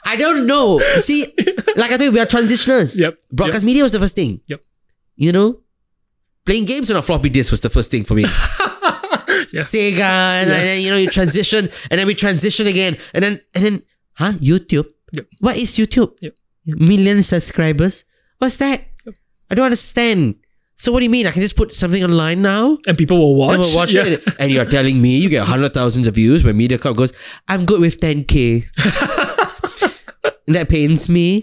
I 0.04 0.16
don't 0.16 0.46
know. 0.46 0.78
See, 1.00 1.24
like 1.76 1.90
I 1.90 1.96
told 1.96 2.02
you, 2.02 2.12
we 2.12 2.20
are 2.20 2.26
transitioners. 2.26 2.98
Yep. 2.98 3.18
Broadcast 3.32 3.64
media 3.64 3.82
was 3.82 3.92
the 3.92 3.98
first 3.98 4.14
thing. 4.14 4.40
Yep. 4.46 4.62
You 5.16 5.32
know, 5.32 5.60
playing 6.44 6.66
games 6.66 6.90
on 6.90 6.96
a 6.96 7.02
floppy 7.02 7.30
disk 7.30 7.50
was 7.50 7.62
the 7.62 7.70
first 7.70 7.90
thing 7.90 8.04
for 8.04 8.14
me. 8.14 8.24
Yeah. 9.52 9.62
Sega, 9.62 10.00
and, 10.00 10.50
and 10.50 10.62
then 10.66 10.80
you 10.82 10.90
know 10.90 10.96
you 10.96 11.08
transition, 11.08 11.68
and 11.90 11.98
then 11.98 12.06
we 12.06 12.14
transition 12.14 12.66
again, 12.66 12.98
and 13.14 13.24
then 13.24 13.40
and 13.54 13.64
then, 13.64 13.82
huh? 14.12 14.32
YouTube. 14.32 14.86
Yep. 15.16 15.26
What 15.40 15.56
is 15.56 15.70
YouTube? 15.78 16.12
Yep. 16.20 16.34
Million 16.66 17.22
subscribers. 17.22 18.04
What's 18.38 18.58
that? 18.58 18.82
Yep. 19.06 19.14
I 19.50 19.54
don't 19.54 19.64
understand. 19.64 20.34
So 20.80 20.92
what 20.92 21.00
do 21.00 21.04
you 21.04 21.10
mean? 21.10 21.26
I 21.26 21.32
can 21.32 21.42
just 21.42 21.56
put 21.56 21.74
something 21.74 22.02
online 22.04 22.40
now? 22.40 22.78
And 22.86 22.96
people 22.96 23.18
will 23.18 23.34
watch. 23.34 23.54
And 23.54 23.60
we'll 23.62 23.74
watch 23.74 23.92
Yeah. 23.94 24.04
it, 24.06 24.22
and 24.38 24.50
you're 24.52 24.64
telling 24.64 25.02
me 25.02 25.16
you 25.18 25.28
get 25.28 25.44
hundred 25.46 25.74
thousands 25.74 26.06
of 26.06 26.14
views 26.14 26.44
when 26.44 26.56
MediaCorp 26.56 26.96
goes, 26.96 27.12
I'm 27.48 27.64
good 27.64 27.80
with 27.80 27.98
10k. 28.00 28.64
that 30.46 30.68
pains 30.68 31.08
me 31.08 31.42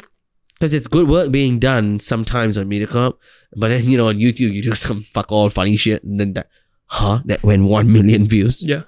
because 0.53 0.73
it's 0.73 0.87
good 0.87 1.07
work 1.09 1.31
being 1.31 1.59
done 1.59 1.99
sometimes 1.99 2.57
on 2.57 2.65
MediaCorp, 2.67 3.13
but 3.57 3.67
then 3.69 3.83
you 3.83 3.97
know 3.97 4.07
on 4.07 4.15
YouTube 4.15 4.53
you 4.53 4.61
do 4.61 4.73
some 4.75 5.01
fuck 5.13 5.31
all 5.31 5.49
funny 5.49 5.75
shit, 5.75 6.03
and 6.03 6.19
then 6.19 6.33
that, 6.33 6.47
huh? 6.87 7.19
That 7.25 7.43
went 7.43 7.65
one 7.65 7.91
million 7.91 8.23
views. 8.25 8.61
Yeah. 8.63 8.83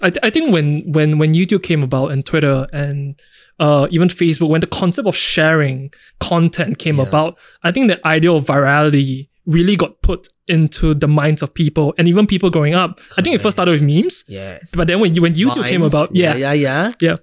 I, 0.00 0.10
th- 0.10 0.20
I 0.22 0.30
think 0.30 0.52
when, 0.52 0.92
when 0.92 1.18
when 1.18 1.34
YouTube 1.34 1.64
came 1.64 1.82
about 1.82 2.12
and 2.12 2.24
Twitter 2.24 2.68
and 2.72 3.18
uh, 3.58 3.86
even 3.90 4.08
Facebook, 4.08 4.48
when 4.48 4.60
the 4.60 4.66
concept 4.66 5.06
of 5.08 5.16
sharing 5.16 5.92
content 6.20 6.78
came 6.78 7.00
about, 7.00 7.38
I 7.62 7.72
think 7.72 7.88
the 7.88 8.06
idea 8.06 8.32
of 8.32 8.44
virality 8.44 9.28
really 9.46 9.76
got 9.76 10.02
put 10.02 10.28
into 10.46 10.94
the 10.94 11.08
minds 11.08 11.42
of 11.42 11.52
people 11.54 11.94
and 11.98 12.06
even 12.08 12.26
people 12.26 12.50
growing 12.50 12.74
up. 12.74 13.00
I 13.16 13.22
think 13.22 13.34
it 13.34 13.40
first 13.40 13.56
started 13.56 13.72
with 13.72 13.82
memes, 13.82 14.24
Yes. 14.28 14.74
but 14.76 14.86
then 14.86 15.00
when 15.00 15.14
you, 15.14 15.22
when 15.22 15.34
YouTube 15.34 15.66
came 15.66 15.82
about, 15.82 16.10
yeah, 16.14 16.34
yeah, 16.36 16.52
yeah. 16.52 16.92
yeah, 17.00 17.16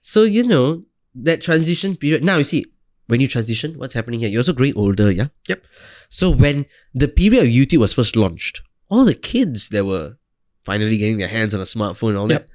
So 0.00 0.24
you 0.24 0.42
know 0.46 0.82
that 1.14 1.40
transition 1.42 1.96
period. 1.96 2.22
Now 2.24 2.36
you 2.38 2.44
see 2.44 2.66
when 3.06 3.20
you 3.20 3.28
transition, 3.28 3.78
what's 3.78 3.94
happening 3.94 4.20
here? 4.20 4.28
You're 4.28 4.40
also 4.40 4.52
growing 4.52 4.74
older, 4.76 5.10
yeah. 5.10 5.28
Yep. 5.48 5.64
So 6.10 6.30
when 6.30 6.66
the 6.94 7.08
period 7.08 7.44
of 7.44 7.48
YouTube 7.48 7.78
was 7.78 7.94
first 7.94 8.16
launched, 8.16 8.60
all 8.90 9.04
the 9.04 9.14
kids 9.14 9.68
that 9.70 9.84
were 9.86 10.16
finally 10.64 10.98
getting 10.98 11.16
their 11.18 11.28
hands 11.28 11.54
on 11.54 11.60
a 11.60 11.64
smartphone 11.64 12.10
and 12.10 12.18
all 12.18 12.30
Yep. 12.30 12.46
that, 12.46 12.50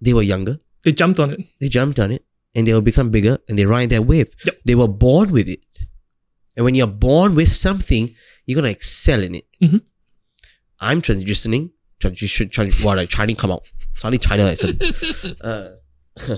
they 0.00 0.12
were 0.14 0.22
younger. 0.22 0.58
They 0.84 0.92
jumped 0.92 1.20
on 1.20 1.30
it. 1.30 1.40
They 1.60 1.68
jumped 1.68 1.98
on 1.98 2.10
it, 2.12 2.24
and 2.54 2.66
they 2.66 2.72
will 2.72 2.80
become 2.82 3.10
bigger, 3.10 3.38
and 3.48 3.58
they 3.58 3.64
ride 3.64 3.90
that 3.90 4.04
wave. 4.04 4.34
Yep. 4.44 4.56
They 4.64 4.74
were 4.74 4.88
born 4.88 5.30
with 5.32 5.48
it, 5.48 5.60
and 6.56 6.64
when 6.64 6.74
you're 6.74 6.86
born 6.86 7.34
with 7.34 7.48
something, 7.50 8.14
you're 8.46 8.56
gonna 8.56 8.72
excel 8.72 9.22
in 9.22 9.36
it. 9.36 9.46
Mhm. 9.62 9.82
I'm 10.80 11.00
transitioning. 11.00 11.70
Transition, 12.00 12.48
transition. 12.48 12.84
Wow, 12.84 12.96
like 12.96 13.08
Chinese 13.08 13.36
come 13.36 13.52
out. 13.52 13.70
Suddenly 13.92 14.18
China 14.18 14.44
accent. 14.44 14.82
uh, 15.40 15.68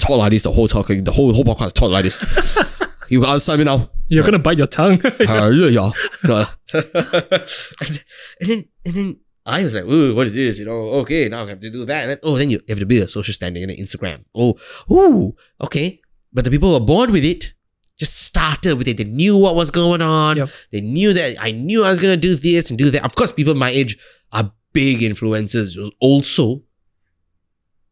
talk 0.00 0.18
like 0.18 0.30
this 0.30 0.42
the 0.42 0.50
whole 0.52 0.66
talking, 0.68 1.04
the 1.04 1.12
whole 1.12 1.32
whole 1.32 1.44
podcast 1.44 1.74
talk 1.74 1.90
like 1.90 2.02
this. 2.04 2.58
you 3.08 3.24
understand 3.24 3.60
me 3.60 3.64
now? 3.64 3.90
You're 4.08 4.24
gonna 4.24 4.40
bite 4.40 4.58
your 4.58 4.66
tongue. 4.66 5.00
Hallelujah. 5.00 5.90
No. 6.24 6.44
and, 6.74 8.04
and 8.40 8.48
then 8.48 8.64
and 8.84 8.94
then 8.94 9.20
I 9.46 9.62
was 9.62 9.74
like, 9.74 9.84
ooh, 9.84 10.14
what 10.14 10.26
is 10.26 10.34
this? 10.34 10.58
You 10.58 10.64
know, 10.66 10.80
okay, 11.00 11.28
now 11.28 11.44
I 11.44 11.48
have 11.50 11.60
to 11.60 11.70
do 11.70 11.84
that. 11.84 12.02
And 12.02 12.10
then, 12.12 12.18
oh, 12.22 12.36
then 12.36 12.48
you 12.50 12.60
have 12.68 12.78
to 12.78 12.86
build 12.86 13.02
a 13.02 13.08
social 13.08 13.34
standing 13.34 13.62
and 13.62 13.70
then 13.70 13.78
Instagram. 13.78 14.24
Oh, 14.34 14.56
ooh, 14.90 15.34
okay. 15.60 16.00
But 16.32 16.44
the 16.44 16.50
people 16.50 16.68
who 16.72 16.80
were 16.80 16.86
born 16.86 17.12
with 17.12 17.24
it 17.24 17.52
just 17.98 18.22
started 18.22 18.76
with 18.78 18.88
it. 18.88 18.96
They 18.96 19.04
knew 19.04 19.36
what 19.36 19.54
was 19.54 19.70
going 19.70 20.02
on. 20.02 20.36
Yep. 20.36 20.48
They 20.72 20.80
knew 20.80 21.12
that 21.12 21.36
I 21.40 21.52
knew 21.52 21.84
I 21.84 21.90
was 21.90 22.00
gonna 22.00 22.16
do 22.16 22.34
this 22.34 22.70
and 22.70 22.78
do 22.78 22.90
that. 22.90 23.04
Of 23.04 23.14
course, 23.14 23.32
people 23.32 23.54
my 23.54 23.70
age 23.70 23.96
are 24.32 24.50
big 24.72 24.98
influencers 25.00 25.78
also. 26.00 26.62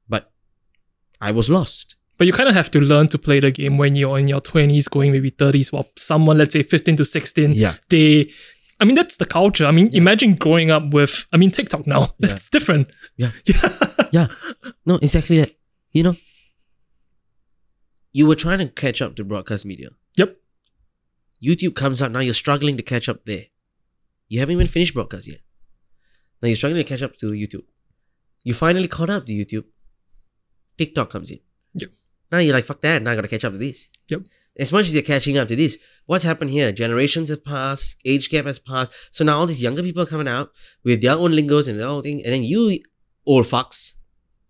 But 0.09 0.33
I 1.21 1.33
was 1.33 1.49
lost. 1.49 1.97
But 2.19 2.27
you 2.27 2.33
kind 2.33 2.49
of 2.49 2.55
have 2.55 2.71
to 2.73 2.81
learn 2.81 3.09
to 3.09 3.19
play 3.19 3.41
the 3.41 3.51
game 3.51 3.79
when 3.79 3.97
you're 3.97 4.19
in 4.19 4.29
your 4.29 4.41
20s, 4.41 4.89
going 4.91 5.13
maybe 5.13 5.31
30s, 5.31 5.73
while 5.73 5.89
someone, 5.97 6.39
let's 6.39 6.53
say 6.53 6.63
15 6.63 6.97
to 6.97 7.05
16, 7.05 7.53
Yeah. 7.53 7.75
they, 7.89 8.31
I 8.83 8.85
mean, 8.85 8.97
that's 8.97 9.17
the 9.17 9.27
culture. 9.27 9.65
I 9.65 9.71
mean, 9.71 9.91
imagine 9.93 10.35
growing 10.35 10.73
up 10.73 10.93
with, 10.93 11.27
I 11.33 11.37
mean, 11.37 11.53
TikTok 11.53 11.87
now. 11.87 12.09
That's 12.19 12.51
different. 12.51 12.91
Yeah. 13.17 13.31
Yeah. 13.47 13.69
Yeah. 14.11 14.27
No, 14.85 14.97
exactly 14.97 15.39
that. 15.39 15.53
You 15.93 16.03
know, 16.03 16.17
you 18.13 18.27
were 18.27 18.35
trying 18.35 18.59
to 18.59 18.69
catch 18.69 19.01
up 19.01 19.15
to 19.17 19.25
broadcast 19.25 19.65
media. 19.65 19.91
Yep. 20.19 20.37
YouTube 21.43 21.77
comes 21.77 22.03
out 22.03 22.11
now. 22.11 22.19
You're 22.19 22.35
struggling 22.35 22.77
to 22.77 22.83
catch 22.83 23.09
up 23.09 23.25
there. 23.25 23.45
You 24.29 24.41
haven't 24.41 24.55
even 24.55 24.67
finished 24.67 24.95
broadcast 24.95 25.29
yet. 25.29 25.39
Now 26.43 26.49
you're 26.49 26.57
struggling 26.57 26.83
to 26.83 26.89
catch 26.89 27.03
up 27.03 27.17
to 27.19 27.27
YouTube. 27.27 27.65
You 28.43 28.53
finally 28.53 28.89
caught 28.89 29.11
up 29.11 29.27
to 29.27 29.33
YouTube. 29.33 29.65
TikTok 30.77 31.11
comes 31.11 31.31
in. 31.31 31.39
Yep. 31.75 31.91
Now 32.33 32.39
you're 32.39 32.55
like, 32.55 32.65
fuck 32.65 32.81
that. 32.81 33.01
Now 33.01 33.13
I 33.13 33.15
gotta 33.15 33.29
catch 33.29 33.45
up 33.45 33.53
to 33.53 33.59
this. 33.59 33.91
Yep. 34.09 34.23
As 34.59 34.71
much 34.73 34.83
as 34.83 34.95
you're 34.95 35.03
catching 35.03 35.39
up 35.39 35.49
to 35.49 35.57
this, 35.57 35.79
what's 36.07 36.25
happened 36.25 36.51
here? 36.51 36.73
Generations 36.73 37.31
have 37.31 37.45
passed, 37.45 38.01
age 38.05 38.29
gap 38.29 38.45
has 38.45 38.59
passed. 38.59 38.93
So 39.15 39.25
now 39.25 39.39
all 39.39 39.47
these 39.47 39.63
younger 39.63 39.83
people 39.83 40.03
are 40.03 40.07
coming 40.07 40.29
out 40.29 40.51
with 40.85 41.01
their 41.01 41.17
own 41.17 41.33
lingos 41.35 41.69
and 41.69 41.81
their 41.81 41.87
own 41.89 42.03
thing, 42.03 42.23
and 42.25 42.33
then 42.33 42.43
you 42.43 42.79
old 43.27 43.47
fucks, 43.47 43.97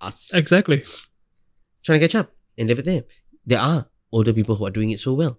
us, 0.00 0.34
Exactly. 0.34 0.82
trying 1.84 2.00
to 2.00 2.04
catch 2.08 2.14
up 2.16 2.32
and 2.58 2.68
live 2.68 2.80
it 2.80 2.84
there. 2.84 3.04
There 3.46 3.60
are 3.60 3.86
older 4.10 4.32
people 4.32 4.56
who 4.56 4.66
are 4.66 4.70
doing 4.70 4.90
it 4.90 4.98
so 5.00 5.14
well. 5.14 5.38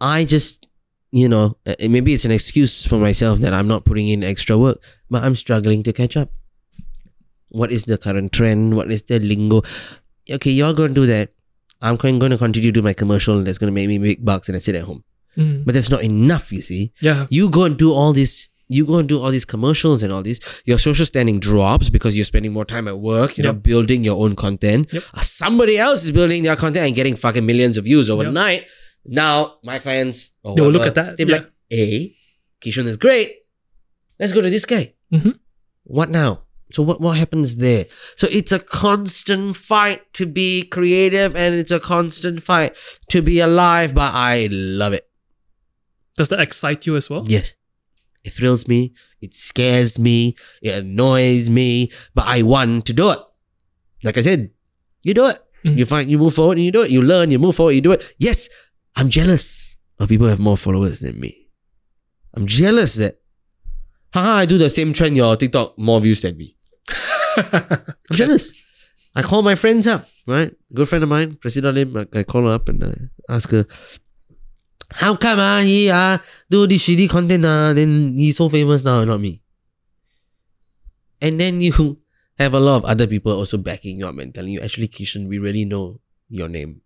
I 0.00 0.24
just, 0.24 0.68
you 1.10 1.28
know, 1.28 1.56
uh, 1.66 1.74
maybe 1.88 2.14
it's 2.14 2.24
an 2.24 2.30
excuse 2.30 2.86
for 2.86 2.98
myself 2.98 3.40
that 3.40 3.52
I'm 3.54 3.66
not 3.68 3.84
putting 3.84 4.08
in 4.08 4.22
extra 4.22 4.56
work, 4.58 4.80
but 5.10 5.24
I'm 5.24 5.34
struggling 5.34 5.82
to 5.84 5.92
catch 5.92 6.16
up. 6.16 6.30
What 7.50 7.72
is 7.72 7.86
the 7.86 7.96
current 7.96 8.32
trend? 8.32 8.76
What 8.76 8.90
is 8.92 9.02
the 9.04 9.18
lingo? 9.18 9.62
Okay, 10.30 10.50
y'all 10.50 10.74
gonna 10.74 10.92
do 10.94 11.06
that. 11.06 11.30
I'm 11.82 11.96
going 11.96 12.18
to 12.18 12.38
continue 12.38 12.70
to 12.70 12.80
do 12.80 12.82
my 12.82 12.92
commercial 12.92 13.36
and 13.38 13.46
that's 13.46 13.58
going 13.58 13.70
to 13.70 13.74
make 13.74 13.88
me 13.88 13.98
big 13.98 14.24
bucks 14.24 14.48
and 14.48 14.56
I 14.56 14.60
sit 14.60 14.74
at 14.74 14.84
home. 14.84 15.04
Mm. 15.36 15.64
But 15.66 15.74
that's 15.74 15.90
not 15.90 16.02
enough, 16.02 16.50
you 16.52 16.62
see. 16.62 16.92
Yeah. 17.00 17.26
You 17.30 17.50
go 17.50 17.64
and 17.64 17.76
do 17.76 17.92
all 17.92 18.12
this. 18.14 18.48
You 18.68 18.84
go 18.86 18.98
and 18.98 19.08
do 19.08 19.20
all 19.20 19.30
these 19.30 19.44
commercials 19.44 20.02
and 20.02 20.12
all 20.12 20.22
this. 20.22 20.62
Your 20.64 20.78
social 20.78 21.04
standing 21.06 21.38
drops 21.38 21.88
because 21.90 22.16
you're 22.16 22.24
spending 22.24 22.52
more 22.52 22.64
time 22.64 22.88
at 22.88 22.98
work. 22.98 23.36
You're 23.36 23.46
Yep. 23.46 23.54
not 23.56 23.62
building 23.62 24.02
your 24.02 24.16
own 24.24 24.34
content. 24.34 24.92
Yep. 24.92 25.02
Uh, 25.14 25.20
Somebody 25.20 25.76
else 25.78 26.02
is 26.04 26.10
building 26.10 26.42
their 26.42 26.56
content 26.56 26.86
and 26.86 26.94
getting 26.94 27.14
fucking 27.16 27.44
millions 27.46 27.76
of 27.76 27.84
views 27.84 28.08
overnight. 28.10 28.66
Now 29.04 29.58
my 29.62 29.78
clients, 29.78 30.36
They 30.42 30.62
will 30.62 30.70
look 30.70 30.86
at 30.86 30.94
that, 30.96 31.16
They're 31.16 31.28
yeah. 31.28 31.36
like, 31.36 31.50
"Hey, 31.68 32.16
Kishan 32.60 32.86
is 32.86 32.96
great. 32.96 33.30
Let's 34.18 34.32
go 34.32 34.40
to 34.40 34.50
this 34.50 34.64
guy." 34.64 34.94
Mhm. 35.12 35.38
What 35.84 36.10
now? 36.10 36.42
So 36.72 36.82
what 36.82 37.00
what 37.00 37.16
happens 37.16 37.56
there? 37.56 37.86
So 38.16 38.26
it's 38.30 38.52
a 38.52 38.58
constant 38.58 39.56
fight 39.56 40.12
to 40.14 40.26
be 40.26 40.62
creative 40.64 41.36
and 41.36 41.54
it's 41.54 41.70
a 41.70 41.78
constant 41.80 42.42
fight 42.42 42.76
to 43.10 43.22
be 43.22 43.40
alive. 43.40 43.94
But 43.94 44.12
I 44.14 44.48
love 44.50 44.92
it. 44.92 45.08
Does 46.16 46.28
that 46.30 46.40
excite 46.40 46.86
you 46.86 46.96
as 46.96 47.08
well? 47.08 47.24
Yes. 47.26 47.56
It 48.24 48.30
thrills 48.32 48.66
me. 48.66 48.94
It 49.20 49.34
scares 49.34 49.98
me. 49.98 50.34
It 50.60 50.74
annoys 50.74 51.48
me. 51.50 51.92
But 52.14 52.24
I 52.26 52.42
want 52.42 52.86
to 52.86 52.92
do 52.92 53.10
it. 53.10 53.18
Like 54.02 54.18
I 54.18 54.22
said, 54.22 54.50
you 55.04 55.14
do 55.14 55.28
it. 55.28 55.40
Mhm. 55.64 55.78
You 55.78 55.86
find 55.86 56.10
you 56.10 56.18
move 56.18 56.34
forward 56.34 56.58
and 56.58 56.64
you 56.64 56.72
do 56.72 56.82
it. 56.82 56.90
You 56.90 57.02
learn, 57.02 57.30
you 57.30 57.38
move 57.38 57.54
forward, 57.54 57.72
you 57.72 57.80
do 57.80 57.92
it. 57.92 58.14
Yes, 58.18 58.48
I'm 58.96 59.08
jealous 59.10 59.76
of 59.98 60.08
people 60.08 60.26
who 60.26 60.30
have 60.30 60.40
more 60.40 60.56
followers 60.56 61.00
than 61.00 61.18
me. 61.20 61.50
I'm 62.34 62.46
jealous 62.46 62.96
that 62.96 63.20
haha, 64.12 64.32
I 64.38 64.46
do 64.46 64.58
the 64.58 64.70
same 64.70 64.92
trend, 64.92 65.16
your 65.16 65.36
TikTok, 65.36 65.78
more 65.78 66.00
views 66.00 66.22
than 66.22 66.36
me. 66.36 66.55
I'm 67.36 67.94
jealous. 68.12 68.52
I 69.14 69.22
call 69.22 69.42
my 69.42 69.54
friends 69.54 69.86
up, 69.86 70.06
right? 70.26 70.52
Good 70.72 70.88
friend 70.88 71.02
of 71.02 71.10
mine, 71.10 71.36
Priscilla 71.36 71.70
Lim, 71.70 71.96
I, 71.96 72.06
I 72.20 72.22
call 72.22 72.42
her 72.44 72.54
up 72.54 72.68
and 72.68 72.84
I 72.84 72.94
ask 73.32 73.50
her, 73.50 73.64
how 74.92 75.16
come 75.16 75.40
ah, 75.40 75.60
he 75.60 75.90
ah, 75.90 76.22
do 76.50 76.66
this 76.66 76.86
shitty 76.86 77.08
content 77.08 77.44
ah, 77.44 77.72
then 77.72 78.16
he's 78.16 78.36
so 78.36 78.48
famous 78.48 78.84
now, 78.84 79.04
not 79.04 79.20
me. 79.20 79.42
And 81.20 81.40
then 81.40 81.60
you 81.60 81.98
have 82.38 82.54
a 82.54 82.60
lot 82.60 82.76
of 82.76 82.84
other 82.84 83.06
people 83.06 83.32
also 83.32 83.56
backing 83.56 83.98
you 83.98 84.06
up 84.06 84.18
and 84.18 84.34
telling 84.34 84.52
you, 84.52 84.60
actually, 84.60 84.88
Kishan, 84.88 85.28
we 85.28 85.38
really 85.38 85.64
know 85.64 86.00
your 86.28 86.48
name. 86.48 86.82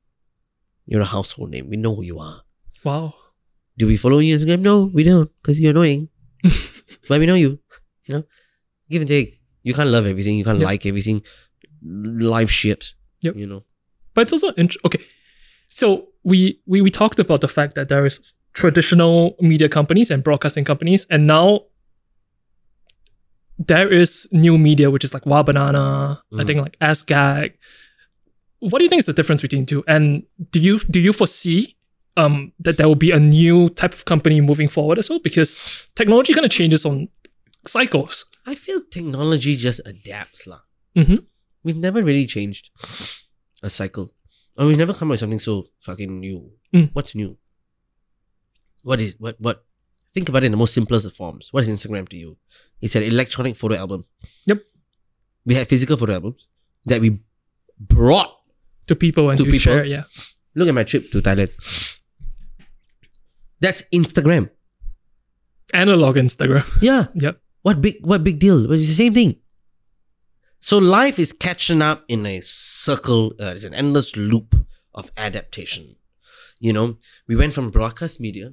You're 0.87 1.03
a 1.03 1.05
household 1.05 1.51
name. 1.51 1.69
We 1.69 1.77
know 1.77 1.95
who 1.95 2.03
you 2.03 2.19
are. 2.19 2.43
Wow. 2.85 3.15
Do 3.77 3.87
we 3.87 3.97
follow 3.97 4.19
you 4.19 4.35
on 4.35 4.41
Instagram? 4.41 4.61
No, 4.61 4.85
we 4.85 5.03
don't, 5.05 5.31
because 5.43 5.61
you're 5.61 5.71
annoying. 5.71 6.09
but 7.09 7.19
we 7.19 7.27
know 7.27 7.35
you. 7.35 7.59
You 8.07 8.15
know? 8.15 8.25
Give 8.89 9.03
and 9.03 9.09
take. 9.09 9.40
You 9.63 9.75
can't 9.75 9.91
love 9.91 10.07
everything. 10.07 10.37
You 10.39 10.45
can't 10.45 10.59
Yep. 10.59 10.67
like 10.67 10.87
everything. 10.87 11.23
Life 11.83 12.51
shit. 12.51 12.95
Yep. 13.23 13.37
You 13.37 13.47
know? 13.47 13.65
But 14.15 14.23
it's 14.23 14.33
also 14.33 14.53
int- 14.57 14.77
okay. 14.85 15.01
So 15.69 16.09
we, 16.25 16.61
we 16.67 16.81
we 16.83 16.91
talked 16.91 17.19
about 17.19 17.41
the 17.41 17.49
fact 17.49 17.75
that 17.77 17.89
there 17.89 18.05
is 18.05 18.35
traditional 18.55 19.37
media 19.41 19.69
companies 19.69 20.11
and 20.11 20.23
broadcasting 20.25 20.65
companies, 20.65 21.07
and 21.11 21.27
now 21.27 21.63
there 23.59 23.89
is 23.93 24.29
new 24.33 24.59
media, 24.59 24.91
which 24.91 25.05
is 25.05 25.13
like 25.15 25.27
Wah!Banana, 25.27 26.23
I 26.33 26.37
Mm. 26.43 26.47
think 26.47 26.61
like 26.61 26.79
ASGAG. 26.81 27.53
What 28.61 28.79
do 28.79 28.85
you 28.85 28.89
think 28.91 29.01
is 29.01 29.07
the 29.07 29.13
difference 29.13 29.43
between 29.43 29.65
two? 29.67 29.85
And 29.87 30.25
do 30.51 30.61
you 30.61 30.79
do 30.79 31.01
you 31.01 31.13
foresee 31.13 31.77
um 32.17 32.53
that 32.59 32.77
there 32.77 32.89
will 32.89 32.95
be 33.09 33.11
a 33.11 33.19
new 33.21 33.69
type 33.71 33.93
of 33.95 34.05
company 34.05 34.41
moving 34.41 34.69
forward 34.69 34.99
as 34.99 35.09
well? 35.09 35.19
Because 35.21 35.87
technology 35.95 36.33
kind 36.35 36.45
of 36.45 36.51
changes 36.53 36.85
on 36.85 37.09
cycles. 37.67 38.25
I 38.47 38.55
feel 38.55 38.81
technology 38.91 39.57
just 39.57 39.81
adapts. 39.85 40.47
lah. 40.47 40.61
Mhm. 40.97 41.27
We've 41.63 41.77
never 41.77 42.03
really 42.03 42.27
changed 42.27 42.71
a 43.63 43.69
cycle. 43.71 44.15
Or 44.59 44.67
we've 44.67 44.79
never 44.79 44.93
come 44.95 45.09
up 45.09 45.13
with 45.15 45.21
something 45.21 45.39
so 45.39 45.69
fucking 45.81 46.21
new. 46.21 46.53
Mm. 46.75 46.91
What's 46.93 47.15
new? 47.15 47.37
What 48.83 49.01
is 49.01 49.15
what 49.19 49.37
what 49.41 49.65
think 50.15 50.29
about 50.29 50.43
it 50.43 50.47
in 50.47 50.53
the 50.53 50.59
most 50.59 50.75
simplest 50.75 51.07
of 51.07 51.15
forms. 51.15 51.49
What 51.53 51.65
is 51.65 51.71
Instagram 51.71 52.09
to 52.09 52.17
you? 52.17 52.37
It's 52.81 52.97
an 52.97 53.03
electronic 53.05 53.55
photo 53.57 53.77
album. 53.77 54.05
Yep. 54.47 54.65
We 55.47 55.55
had 55.55 55.69
physical 55.69 55.97
photo 55.97 56.15
albums 56.15 56.49
that 56.87 57.01
we 57.01 57.21
brought. 57.79 58.33
To 58.89 58.97
people 58.97 59.31
and 59.31 59.39
To 59.39 59.45
to, 59.45 59.51
people. 59.51 59.73
share, 59.73 59.85
yeah. 59.85 60.05
Look 60.57 60.67
at 60.69 60.75
my 60.75 60.83
trip 60.83 61.13
to 61.13 61.23
Thailand. 61.23 61.53
That's 63.61 63.85
Instagram. 63.95 64.51
Analog 65.73 66.17
Instagram. 66.17 66.67
Yeah. 66.83 67.07
yep. 67.15 67.41
What 67.63 67.81
big 67.81 68.05
what 68.05 68.25
big 68.25 68.39
deal? 68.39 68.67
But 68.67 68.79
it's 68.79 68.89
the 68.89 68.95
same 68.95 69.15
thing. 69.15 69.37
So 70.61 70.79
life 70.79 71.19
is 71.19 71.33
catching 71.33 71.83
up 71.83 72.05
in 72.09 72.27
a 72.27 72.41
circle. 72.41 73.33
Uh, 73.41 73.53
it's 73.55 73.65
an 73.65 73.75
endless 73.75 74.17
loop 74.17 74.55
of 74.95 75.11
adaptation. 75.17 75.97
You 76.59 76.73
know, 76.75 76.99
we 77.27 77.37
went 77.37 77.55
from 77.55 77.71
broadcast 77.71 78.21
media 78.21 78.53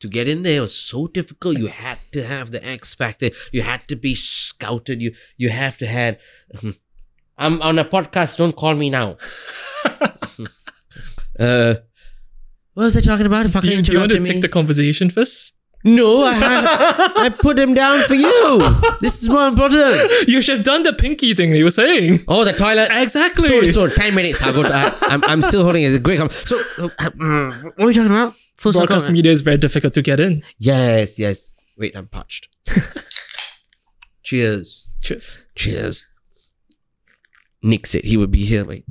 to 0.00 0.08
get 0.08 0.28
in 0.28 0.42
there 0.42 0.62
was 0.62 0.74
so 0.74 1.06
difficult. 1.06 1.58
You 1.58 1.66
had 1.66 1.98
to 2.12 2.24
have 2.24 2.50
the 2.50 2.66
X 2.66 2.94
factor. 2.94 3.28
You 3.52 3.62
had 3.62 3.86
to 3.88 3.96
be 3.96 4.14
scouted. 4.14 5.00
You 5.02 5.12
you 5.36 5.50
have 5.50 5.76
to 5.78 5.86
had. 5.86 6.18
I'm 7.38 7.62
on 7.62 7.78
a 7.78 7.84
podcast. 7.84 8.36
Don't 8.36 8.56
call 8.56 8.74
me 8.74 8.90
now. 8.90 9.16
uh, 11.38 11.74
what 12.74 12.84
was 12.84 12.96
I 12.96 13.00
talking 13.00 13.26
about? 13.26 13.46
Fucking 13.46 13.70
Do 13.70 13.76
you, 13.76 13.82
do 13.82 13.92
you 13.92 13.98
want 13.98 14.10
to 14.10 14.16
interrupted 14.16 14.34
take 14.34 14.42
the 14.42 14.48
conversation 14.48 15.10
first? 15.10 15.56
No, 15.82 16.24
I 16.24 16.34
have. 16.34 16.64
I 17.16 17.28
put 17.30 17.56
them 17.56 17.72
down 17.72 18.00
for 18.04 18.14
you. 18.14 18.58
This 19.00 19.22
is 19.22 19.28
more 19.30 19.48
important. 19.48 20.28
You 20.28 20.42
should 20.42 20.56
have 20.58 20.64
done 20.64 20.82
the 20.82 20.92
pinky 20.92 21.32
thing 21.32 21.54
you 21.54 21.64
were 21.64 21.70
saying. 21.70 22.20
Oh, 22.28 22.44
the 22.44 22.52
toilet. 22.52 22.88
Exactly. 22.92 23.48
So, 23.48 23.86
so 23.86 23.88
ten 23.88 24.14
minutes. 24.14 24.42
I'll 24.42 24.52
go. 24.52 24.62
To, 24.62 24.68
I, 24.68 24.92
I'm, 25.08 25.24
I'm 25.24 25.42
still 25.42 25.64
holding 25.64 25.82
it. 25.82 25.86
It's 25.86 25.96
a 25.96 26.00
great. 26.00 26.18
Com- 26.18 26.28
so, 26.28 26.60
uh, 26.78 26.88
uh, 26.98 27.50
what 27.76 27.84
are 27.84 27.86
we 27.86 27.94
talking 27.94 28.10
about? 28.10 28.34
Full 28.56 28.72
circle. 28.74 28.86
Broadcast 28.88 29.10
media 29.10 29.32
is 29.32 29.40
very 29.40 29.56
difficult 29.56 29.94
to 29.94 30.02
get 30.02 30.20
in. 30.20 30.42
Yes, 30.58 31.18
yes. 31.18 31.64
Wait, 31.78 31.96
I'm 31.96 32.08
parched. 32.08 32.48
Cheers. 34.22 34.90
Cheers. 35.00 35.38
Cheers. 35.54 36.08
Nick 37.62 37.86
said 37.86 38.04
he 38.04 38.16
would 38.18 38.30
be 38.30 38.44
here. 38.44 38.64
Wait. 38.66 38.84